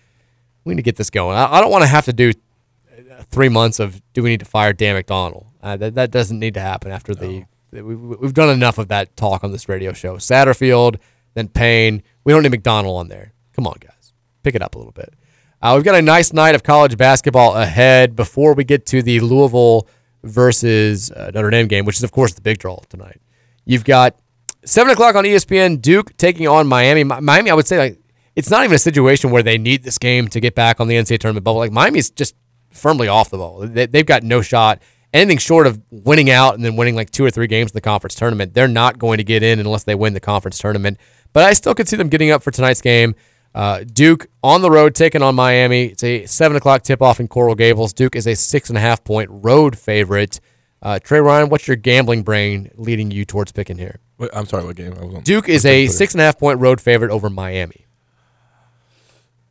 we 0.64 0.74
need 0.74 0.78
to 0.78 0.82
get 0.84 0.96
this 0.96 1.10
going. 1.10 1.36
I, 1.36 1.54
I 1.56 1.60
don't 1.60 1.70
want 1.70 1.82
to 1.82 1.88
have 1.88 2.06
to 2.06 2.12
do 2.12 2.30
uh, 2.30 3.22
three 3.30 3.48
months 3.48 3.78
of 3.78 4.00
do 4.12 4.22
we 4.22 4.30
need 4.30 4.40
to 4.40 4.46
fire 4.46 4.72
Dan 4.72 5.00
McDonnell. 5.00 5.46
Uh, 5.62 5.76
that 5.76 5.94
that 5.94 6.10
doesn't 6.10 6.38
need 6.38 6.54
to 6.54 6.60
happen 6.60 6.90
after 6.90 7.14
the. 7.14 7.44
We, 7.72 7.82
we- 7.82 8.16
we've 8.16 8.34
done 8.34 8.48
enough 8.50 8.78
of 8.78 8.88
that 8.88 9.16
talk 9.16 9.44
on 9.44 9.52
this 9.52 9.68
radio 9.68 9.92
show. 9.92 10.16
Satterfield, 10.16 10.96
then 11.34 11.46
Payne. 11.48 12.02
We 12.24 12.32
don't 12.32 12.42
need 12.42 12.52
McDonnell 12.52 12.96
on 12.96 13.06
there. 13.08 13.32
Come 13.54 13.66
on, 13.68 13.76
guys, 13.80 13.99
pick 14.42 14.54
it 14.54 14.62
up 14.62 14.74
a 14.74 14.78
little 14.78 14.92
bit. 14.92 15.14
Uh, 15.62 15.72
we've 15.76 15.84
got 15.84 15.94
a 15.94 16.02
nice 16.02 16.32
night 16.32 16.54
of 16.54 16.62
college 16.62 16.96
basketball 16.96 17.54
ahead 17.56 18.16
before 18.16 18.54
we 18.54 18.64
get 18.64 18.86
to 18.86 19.02
the 19.02 19.20
Louisville 19.20 19.86
versus 20.22 21.10
uh, 21.10 21.30
Notre 21.34 21.50
Dame 21.50 21.68
game, 21.68 21.84
which 21.84 21.96
is, 21.96 22.02
of 22.02 22.12
course, 22.12 22.32
the 22.34 22.40
big 22.40 22.58
draw 22.58 22.78
tonight. 22.88 23.20
You've 23.66 23.84
got 23.84 24.16
7 24.64 24.90
o'clock 24.92 25.14
on 25.16 25.24
ESPN, 25.24 25.80
Duke 25.80 26.16
taking 26.16 26.48
on 26.48 26.66
Miami. 26.66 27.04
Miami, 27.04 27.50
I 27.50 27.54
would 27.54 27.66
say, 27.66 27.78
like, 27.78 27.98
it's 28.36 28.50
not 28.50 28.64
even 28.64 28.74
a 28.74 28.78
situation 28.78 29.30
where 29.30 29.42
they 29.42 29.58
need 29.58 29.82
this 29.82 29.98
game 29.98 30.28
to 30.28 30.40
get 30.40 30.54
back 30.54 30.80
on 30.80 30.88
the 30.88 30.94
NCAA 30.94 31.18
tournament 31.18 31.44
bubble. 31.44 31.58
Like, 31.58 31.72
Miami's 31.72 32.10
just 32.10 32.34
firmly 32.70 33.08
off 33.08 33.30
the 33.30 33.38
ball. 33.38 33.66
They, 33.66 33.86
they've 33.86 34.06
got 34.06 34.22
no 34.22 34.40
shot. 34.40 34.80
Anything 35.12 35.38
short 35.38 35.66
of 35.66 35.80
winning 35.90 36.30
out 36.30 36.54
and 36.54 36.64
then 36.64 36.76
winning 36.76 36.94
like 36.94 37.10
two 37.10 37.24
or 37.24 37.30
three 37.30 37.48
games 37.48 37.72
in 37.72 37.74
the 37.74 37.80
conference 37.80 38.14
tournament, 38.14 38.54
they're 38.54 38.68
not 38.68 38.98
going 38.98 39.18
to 39.18 39.24
get 39.24 39.42
in 39.42 39.58
unless 39.58 39.84
they 39.84 39.94
win 39.94 40.14
the 40.14 40.20
conference 40.20 40.56
tournament. 40.58 40.98
But 41.32 41.44
I 41.44 41.52
still 41.52 41.74
could 41.74 41.88
see 41.88 41.96
them 41.96 42.08
getting 42.08 42.30
up 42.30 42.42
for 42.42 42.50
tonight's 42.50 42.80
game. 42.80 43.14
Uh, 43.54 43.84
Duke 43.84 44.28
on 44.42 44.62
the 44.62 44.70
road 44.70 44.94
taking 44.94 45.22
on 45.22 45.34
Miami. 45.34 45.86
It's 45.86 46.04
a 46.04 46.26
seven 46.26 46.56
o'clock 46.56 46.82
tip 46.82 47.02
off 47.02 47.18
in 47.18 47.28
Coral 47.28 47.54
Gables. 47.54 47.92
Duke 47.92 48.14
is 48.14 48.26
a 48.26 48.34
six 48.34 48.68
and 48.68 48.78
a 48.78 48.80
half 48.80 49.02
point 49.02 49.28
road 49.32 49.76
favorite. 49.76 50.40
Uh, 50.82 50.98
Trey 50.98 51.20
Ryan, 51.20 51.48
what's 51.50 51.66
your 51.68 51.76
gambling 51.76 52.22
brain 52.22 52.70
leading 52.76 53.10
you 53.10 53.24
towards 53.24 53.52
picking 53.52 53.76
here? 53.76 53.98
Wait, 54.18 54.30
I'm 54.32 54.46
sorry. 54.46 54.64
What 54.64 54.76
game? 54.76 54.94
I 54.98 55.04
was 55.04 55.14
on. 55.16 55.22
Duke 55.22 55.48
is 55.48 55.66
a 55.66 55.86
put 55.86 55.94
six 55.94 56.14
and 56.14 56.20
a 56.20 56.24
half 56.24 56.38
point 56.38 56.60
road 56.60 56.80
favorite 56.80 57.10
over 57.10 57.28
Miami. 57.28 57.86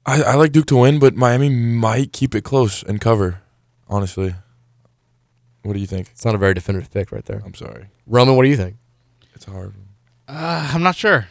I, 0.05 0.21
I 0.23 0.33
like 0.35 0.51
Duke 0.53 0.65
to 0.67 0.77
win, 0.77 0.97
but 0.97 1.15
Miami 1.15 1.49
might 1.49 2.13
keep 2.13 2.33
it 2.33 2.43
close 2.43 2.81
and 2.83 2.99
cover. 2.99 3.41
Honestly, 3.87 4.33
what 5.63 5.73
do 5.73 5.79
you 5.79 5.87
think? 5.87 6.09
It's 6.11 6.23
not 6.25 6.35
a 6.35 6.37
very 6.37 6.53
definitive 6.53 6.89
pick 6.91 7.11
right 7.11 7.25
there. 7.25 7.41
I'm 7.45 7.53
sorry. 7.53 7.87
Roman, 8.07 8.35
what 8.35 8.43
do 8.43 8.49
you 8.49 8.57
think? 8.57 8.77
It's 9.35 9.47
a 9.47 9.51
hard. 9.51 9.75
one. 9.75 9.87
Uh, 10.27 10.71
I'm 10.73 10.83
not 10.83 10.95
sure. 10.95 11.27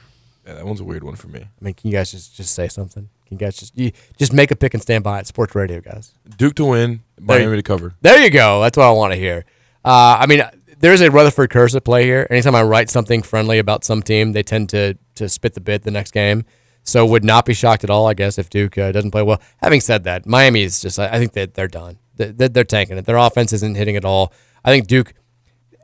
Yeah, 0.48 0.54
that 0.54 0.64
one's 0.64 0.80
a 0.80 0.84
weird 0.84 1.04
one 1.04 1.14
for 1.14 1.28
me. 1.28 1.40
I 1.40 1.64
mean, 1.64 1.74
can 1.74 1.90
you 1.90 1.96
guys 1.98 2.10
just, 2.10 2.34
just 2.34 2.54
say 2.54 2.68
something? 2.68 3.10
Can 3.26 3.34
you 3.34 3.36
guys 3.36 3.54
just 3.54 3.76
you, 3.76 3.92
just 4.16 4.32
make 4.32 4.50
a 4.50 4.56
pick 4.56 4.72
and 4.72 4.82
stand 4.82 5.04
by 5.04 5.18
it? 5.18 5.26
Sports 5.26 5.54
radio, 5.54 5.82
guys. 5.82 6.14
Duke 6.38 6.54
to 6.54 6.64
win, 6.64 7.02
There 7.18 7.38
Miami 7.38 7.56
to 7.56 7.62
cover. 7.62 7.94
There 8.00 8.18
you 8.18 8.30
go. 8.30 8.62
That's 8.62 8.78
what 8.78 8.86
I 8.86 8.90
want 8.92 9.12
to 9.12 9.18
hear. 9.18 9.44
Uh, 9.84 10.16
I 10.20 10.26
mean, 10.26 10.42
there's 10.78 11.02
a 11.02 11.10
Rutherford 11.10 11.50
curse 11.50 11.74
at 11.74 11.84
play 11.84 12.04
here. 12.04 12.26
Anytime 12.30 12.54
I 12.54 12.62
write 12.62 12.88
something 12.88 13.20
friendly 13.20 13.58
about 13.58 13.84
some 13.84 14.02
team, 14.02 14.32
they 14.32 14.42
tend 14.42 14.70
to 14.70 14.96
to 15.16 15.28
spit 15.28 15.52
the 15.52 15.60
bit 15.60 15.82
the 15.82 15.90
next 15.90 16.12
game. 16.12 16.46
So 16.82 17.04
would 17.04 17.24
not 17.24 17.44
be 17.44 17.52
shocked 17.52 17.84
at 17.84 17.90
all, 17.90 18.06
I 18.06 18.14
guess, 18.14 18.38
if 18.38 18.48
Duke 18.48 18.78
uh, 18.78 18.90
doesn't 18.90 19.10
play 19.10 19.22
well. 19.22 19.42
Having 19.58 19.82
said 19.82 20.04
that, 20.04 20.24
Miami 20.24 20.62
is 20.62 20.80
just. 20.80 20.98
I 20.98 21.08
I 21.08 21.18
think 21.18 21.34
that 21.34 21.52
they're 21.52 21.68
done. 21.68 21.98
They're, 22.16 22.48
they're 22.48 22.64
tanking 22.64 22.96
it. 22.96 23.04
Their 23.04 23.18
offense 23.18 23.52
isn't 23.52 23.76
hitting 23.76 23.96
at 23.96 24.06
all. 24.06 24.32
I 24.64 24.70
think 24.70 24.86
Duke. 24.86 25.12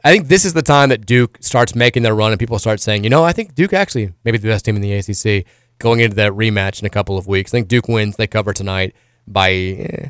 I 0.05 0.12
think 0.12 0.28
this 0.28 0.44
is 0.44 0.52
the 0.52 0.62
time 0.62 0.91
that 0.91 1.07
Duke 1.07 1.39
starts 1.41 1.74
making 1.74 2.02
their 2.02 2.15
run, 2.15 2.31
and 2.31 2.39
people 2.39 2.58
start 2.58 2.78
saying, 2.78 3.05
you 3.05 3.10
know, 3.10 3.24
I 3.24 3.33
think 3.33 3.55
Duke 3.55 3.73
actually 3.73 4.12
maybe 4.23 4.36
the 4.36 4.49
best 4.49 4.66
team 4.66 4.76
in 4.76 4.83
the 4.83 4.92
ACC 4.92 5.47
going 5.78 6.00
into 6.00 6.15
that 6.16 6.33
rematch 6.33 6.81
in 6.81 6.86
a 6.86 6.91
couple 6.91 7.16
of 7.16 7.26
weeks. 7.26 7.50
I 7.50 7.58
think 7.58 7.68
Duke 7.68 7.89
wins. 7.89 8.16
They 8.16 8.26
cover 8.26 8.52
tonight 8.52 8.94
by 9.26 9.50
eh, 9.50 10.08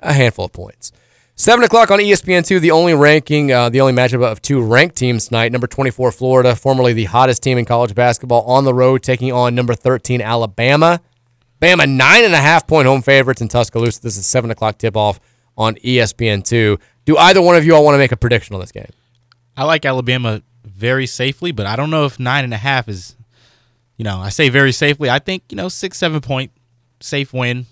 a 0.00 0.12
handful 0.12 0.46
of 0.46 0.52
points. 0.52 0.90
Seven 1.36 1.64
o'clock 1.64 1.92
on 1.92 2.00
E 2.00 2.10
ESPN 2.10 2.44
two, 2.44 2.58
the 2.58 2.72
only 2.72 2.94
ranking, 2.94 3.52
uh, 3.52 3.68
the 3.68 3.80
only 3.80 3.92
matchup 3.92 4.24
of 4.24 4.42
two 4.42 4.60
ranked 4.60 4.96
teams 4.96 5.28
tonight. 5.28 5.52
Number 5.52 5.68
twenty 5.68 5.92
four, 5.92 6.10
Florida, 6.10 6.56
formerly 6.56 6.92
the 6.92 7.04
hottest 7.04 7.44
team 7.44 7.56
in 7.56 7.64
college 7.64 7.94
basketball, 7.94 8.42
on 8.42 8.64
the 8.64 8.74
road 8.74 9.04
taking 9.04 9.32
on 9.32 9.54
number 9.54 9.74
thirteen, 9.74 10.20
Alabama. 10.20 11.00
Bama 11.62 11.88
nine 11.88 12.24
and 12.24 12.34
a 12.34 12.38
half 12.38 12.66
point 12.66 12.88
home 12.88 13.02
favorites 13.02 13.40
in 13.40 13.46
Tuscaloosa. 13.46 14.02
This 14.02 14.16
is 14.16 14.26
seven 14.26 14.50
o'clock 14.50 14.78
tip 14.78 14.96
off 14.96 15.20
on 15.56 15.76
E 15.84 15.98
ESPN 15.98 16.44
two. 16.44 16.78
Do 17.08 17.16
either 17.16 17.40
one 17.40 17.56
of 17.56 17.64
you 17.64 17.74
all 17.74 17.86
want 17.86 17.94
to 17.94 17.98
make 17.98 18.12
a 18.12 18.18
prediction 18.18 18.54
on 18.54 18.60
this 18.60 18.70
game? 18.70 18.90
I 19.56 19.64
like 19.64 19.86
Alabama 19.86 20.42
very 20.62 21.06
safely, 21.06 21.52
but 21.52 21.64
I 21.64 21.74
don't 21.74 21.88
know 21.88 22.04
if 22.04 22.20
nine 22.20 22.44
and 22.44 22.52
a 22.52 22.58
half 22.58 22.86
is, 22.86 23.16
you 23.96 24.04
know, 24.04 24.18
I 24.18 24.28
say 24.28 24.50
very 24.50 24.72
safely. 24.72 25.08
I 25.08 25.18
think 25.18 25.44
you 25.48 25.56
know 25.56 25.70
six, 25.70 25.96
seven 25.96 26.20
point 26.20 26.52
safe 27.00 27.32
win. 27.32 27.64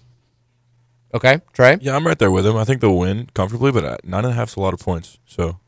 Okay, 1.13 1.43
Trey. 1.53 1.77
Yeah, 1.83 1.97
I'm 1.97 2.07
right 2.07 2.19
there 2.19 2.31
with 2.31 2.47
him. 2.47 2.57
I 2.57 2.65
think 2.65 2.81
they'll 2.81 2.97
win 2.97 3.29
comfortably, 3.35 3.73
but 3.73 3.85
uh, 3.85 3.99
nine 4.05 4.25
and 4.25 4.33
a 4.33 4.37
half's 4.37 4.57
a 4.57 4.61
lot 4.61 4.73
of 4.73 4.81
points, 4.81 5.19
so 5.27 5.59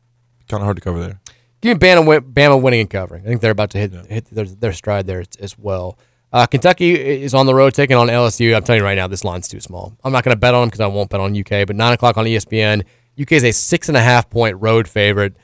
kind 0.47 0.61
of 0.61 0.65
hard 0.65 0.77
to 0.77 0.81
cover 0.81 0.99
there. 0.99 1.19
Give 1.61 1.79
me 1.79 1.87
Bama, 1.87 2.07
win- 2.07 2.33
Bama 2.33 2.59
winning 2.59 2.79
and 2.79 2.89
covering. 2.89 3.21
I 3.23 3.27
think 3.27 3.41
they're 3.41 3.51
about 3.51 3.69
to 3.69 3.77
hit 3.77 3.93
hit 4.07 4.25
their, 4.31 4.45
their 4.45 4.73
stride 4.73 5.05
there 5.05 5.19
as, 5.19 5.27
as 5.39 5.59
well. 5.59 5.95
Uh, 6.33 6.47
Kentucky 6.47 6.95
is 6.95 7.35
on 7.35 7.45
the 7.45 7.53
road 7.53 7.75
taking 7.75 7.97
on 7.97 8.07
LSU. 8.07 8.55
I'm 8.55 8.63
telling 8.63 8.81
you 8.81 8.85
right 8.85 8.95
now, 8.95 9.05
this 9.05 9.23
line's 9.23 9.47
too 9.47 9.59
small. 9.59 9.95
I'm 10.03 10.11
not 10.11 10.23
going 10.23 10.35
to 10.35 10.39
bet 10.39 10.55
on 10.55 10.61
them 10.61 10.69
because 10.69 10.79
I 10.79 10.87
won't 10.87 11.11
bet 11.11 11.19
on 11.19 11.37
UK. 11.37 11.67
But 11.67 11.75
nine 11.75 11.93
o'clock 11.93 12.17
on 12.17 12.25
ESPN. 12.25 12.83
UK 13.19 13.33
is 13.33 13.43
a 13.43 13.51
six 13.51 13.87
and 13.87 13.97
a 13.97 14.01
half 14.01 14.29
point 14.29 14.57
road 14.61 14.87
favorite. 14.87 15.35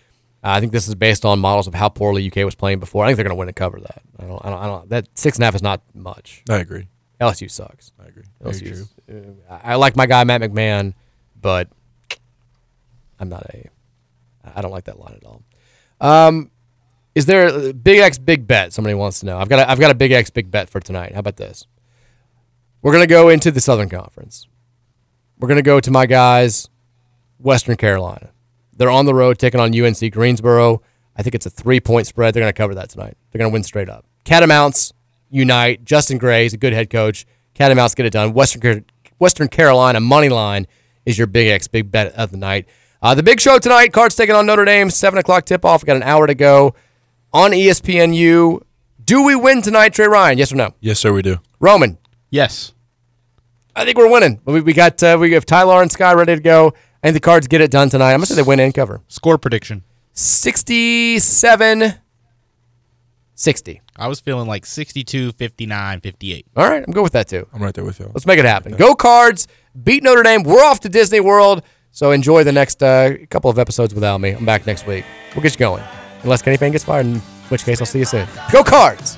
Uh, 0.44 0.50
I 0.52 0.60
think 0.60 0.72
this 0.72 0.88
is 0.88 0.96
based 0.96 1.26
on 1.26 1.40
models 1.40 1.68
of 1.68 1.74
how 1.74 1.90
poorly 1.90 2.28
UK 2.28 2.46
was 2.46 2.56
playing 2.56 2.80
before. 2.80 3.04
I 3.04 3.08
think 3.08 3.18
they're 3.18 3.24
going 3.24 3.36
to 3.36 3.40
win 3.40 3.48
and 3.48 3.56
cover 3.56 3.80
that. 3.80 4.02
I 4.20 4.26
don't, 4.26 4.46
I 4.46 4.50
don't. 4.50 4.60
I 4.60 4.66
don't. 4.68 4.90
That 4.90 5.08
six 5.16 5.38
and 5.38 5.44
a 5.44 5.46
half 5.46 5.56
is 5.56 5.64
not 5.64 5.82
much. 5.94 6.44
I 6.50 6.58
agree. 6.58 6.88
LSU 7.20 7.50
sucks. 7.50 7.92
I 8.00 8.08
agree. 8.08 8.24
LSU. 8.44 8.88
uh, 9.10 9.54
I 9.54 9.72
I 9.74 9.76
like 9.76 9.96
my 9.96 10.06
guy 10.06 10.24
Matt 10.24 10.42
McMahon, 10.42 10.94
but 11.40 11.70
I'm 13.20 13.30
not 13.30 13.44
a. 13.54 13.70
I 14.56 14.62
don't 14.62 14.72
like 14.72 14.84
that 14.86 15.00
line 15.00 15.16
at 15.16 15.24
all. 15.26 15.42
Um, 16.00 16.52
is 17.16 17.26
there 17.26 17.48
a 17.48 17.74
big 17.74 18.00
X 18.00 18.18
big 18.18 18.46
bet? 18.46 18.74
Somebody 18.74 18.94
wants 18.94 19.22
to 19.22 19.26
know. 19.26 19.38
I've 19.38 19.50
got 19.50 19.60
a, 19.60 19.72
I've 19.72 19.80
got 19.80 19.92
a 19.92 19.96
big 19.96 20.12
X 20.12 20.30
big 20.30 20.52
bet 20.52 20.70
for 20.70 20.80
tonight. 20.80 21.14
How 21.14 21.20
about 21.20 21.38
this? 21.38 21.66
We're 22.82 22.92
gonna 22.92 23.08
go 23.08 23.30
into 23.30 23.50
the 23.50 23.62
Southern 23.62 23.90
Conference. 23.90 24.48
We're 25.40 25.48
gonna 25.48 25.62
go 25.62 25.80
to 25.80 25.90
my 25.90 26.06
guys, 26.06 26.70
Western 27.40 27.76
Carolina. 27.78 28.30
They're 28.76 28.90
on 28.90 29.06
the 29.06 29.14
road 29.14 29.38
taking 29.40 29.60
on 29.60 29.78
UNC 29.80 30.12
Greensboro. 30.12 30.82
I 31.16 31.24
think 31.24 31.36
it's 31.36 31.46
a 31.46 31.50
three 31.50 31.80
point 31.80 32.08
spread. 32.08 32.34
They're 32.34 32.42
gonna 32.42 32.54
cover 32.54 32.76
that 32.76 32.90
tonight. 32.90 33.18
They're 33.32 33.40
gonna 33.40 33.52
win 33.54 33.64
straight 33.64 33.90
up. 33.90 34.06
Catamounts 34.26 34.92
unite. 35.30 35.86
Justin 35.86 36.18
Gray 36.18 36.46
is 36.46 36.54
a 36.54 36.58
good 36.58 36.74
head 36.74 36.90
coach. 36.90 37.26
Catamounts 37.54 37.96
get 37.96 38.06
it 38.06 38.12
done. 38.14 38.34
Western 38.34 38.62
Car- 38.62 38.82
Western 39.18 39.48
Carolina 39.48 40.00
money 40.00 40.30
line 40.30 40.68
is 41.06 41.18
your 41.18 41.28
big 41.28 41.48
X 41.48 41.68
big 41.68 41.92
bet 41.92 42.14
of 42.14 42.32
the 42.32 42.38
night. 42.38 42.68
Uh, 43.02 43.14
the 43.16 43.24
big 43.24 43.40
show 43.40 43.60
tonight. 43.60 43.94
Cards 43.94 44.16
taking 44.16 44.36
on 44.36 44.46
Notre 44.46 44.66
Dame. 44.66 44.90
Seven 44.90 45.20
o'clock 45.20 45.46
tip 45.46 45.64
off. 45.64 45.84
We 45.84 45.88
got 45.88 45.96
an 45.96 46.04
hour 46.04 46.28
to 46.28 46.36
go 46.36 46.76
on 47.32 47.52
ESPNU. 47.52 48.62
Do 49.04 49.24
we 49.24 49.36
win 49.36 49.62
tonight, 49.62 49.94
Trey 49.94 50.08
Ryan? 50.08 50.38
Yes 50.38 50.52
or 50.52 50.56
no? 50.56 50.74
Yes, 50.80 51.00
sir, 51.00 51.14
we 51.14 51.22
do. 51.22 51.38
Roman. 51.60 51.98
Yes. 52.32 52.74
I 53.76 53.86
think 53.86 53.98
we're 53.98 54.10
winning. 54.10 54.42
We, 54.46 54.62
we 54.62 54.74
got 54.74 55.02
uh, 55.04 55.18
we 55.20 55.34
have 55.34 55.46
Tyler 55.46 55.82
and 55.82 55.92
Skyy 55.92 56.16
ready 56.16 56.36
to 56.36 56.42
go. 56.42 56.74
I 57.06 57.10
think 57.10 57.18
the 57.18 57.20
cards 57.20 57.48
get 57.48 57.62
it 57.62 57.70
done 57.70 57.88
tonight. 57.92 58.14
I'm 58.14 58.18
gonna 58.18 58.26
say 58.26 58.34
they 58.34 58.42
win 58.42 58.60
and 58.60 58.74
cover. 58.74 59.00
Score 59.10 59.38
prediction. 59.38 59.84
67 60.14 61.94
60. 63.36 63.82
I 63.96 64.08
was 64.08 64.20
feeling 64.20 64.48
like 64.48 64.66
62, 64.66 65.34
59, 65.34 66.02
58. 66.02 66.48
All 66.56 66.68
right, 66.68 66.84
I'm 66.84 66.92
good 66.92 67.04
with 67.04 67.12
that 67.14 67.28
too. 67.28 67.48
I'm 67.54 67.62
right 67.62 67.76
there 67.76 67.84
with 67.84 68.00
you. 68.00 68.10
Let's 68.12 68.26
make 68.26 68.40
it 68.40 68.46
happen. 68.46 68.72
Go 68.76 68.96
Cards, 68.96 69.48
beat 69.84 70.02
Notre 70.02 70.24
Dame. 70.24 70.42
We're 70.42 70.64
off 70.64 70.80
to 70.80 70.90
Disney 70.90 71.20
World. 71.20 71.62
So 71.92 72.10
enjoy 72.10 72.44
the 72.44 72.52
next 72.52 72.82
uh, 72.82 73.12
couple 73.30 73.52
of 73.52 73.60
episodes 73.60 73.94
without 73.94 74.20
me. 74.20 74.32
I'm 74.32 74.44
back 74.44 74.66
next 74.66 74.88
week. 74.88 75.06
We'll 75.36 75.44
get 75.44 75.54
you 75.54 75.60
going. 75.60 75.84
Unless 76.24 76.42
Kenny 76.42 76.58
Payne 76.58 76.72
gets 76.72 76.86
fired, 76.86 77.06
in 77.06 77.20
which 77.50 77.66
case 77.66 77.82
I'll 77.82 77.86
see 77.86 78.00
you 78.00 78.06
soon. 78.06 78.28
Go 78.52 78.64
Cards! 78.64 79.16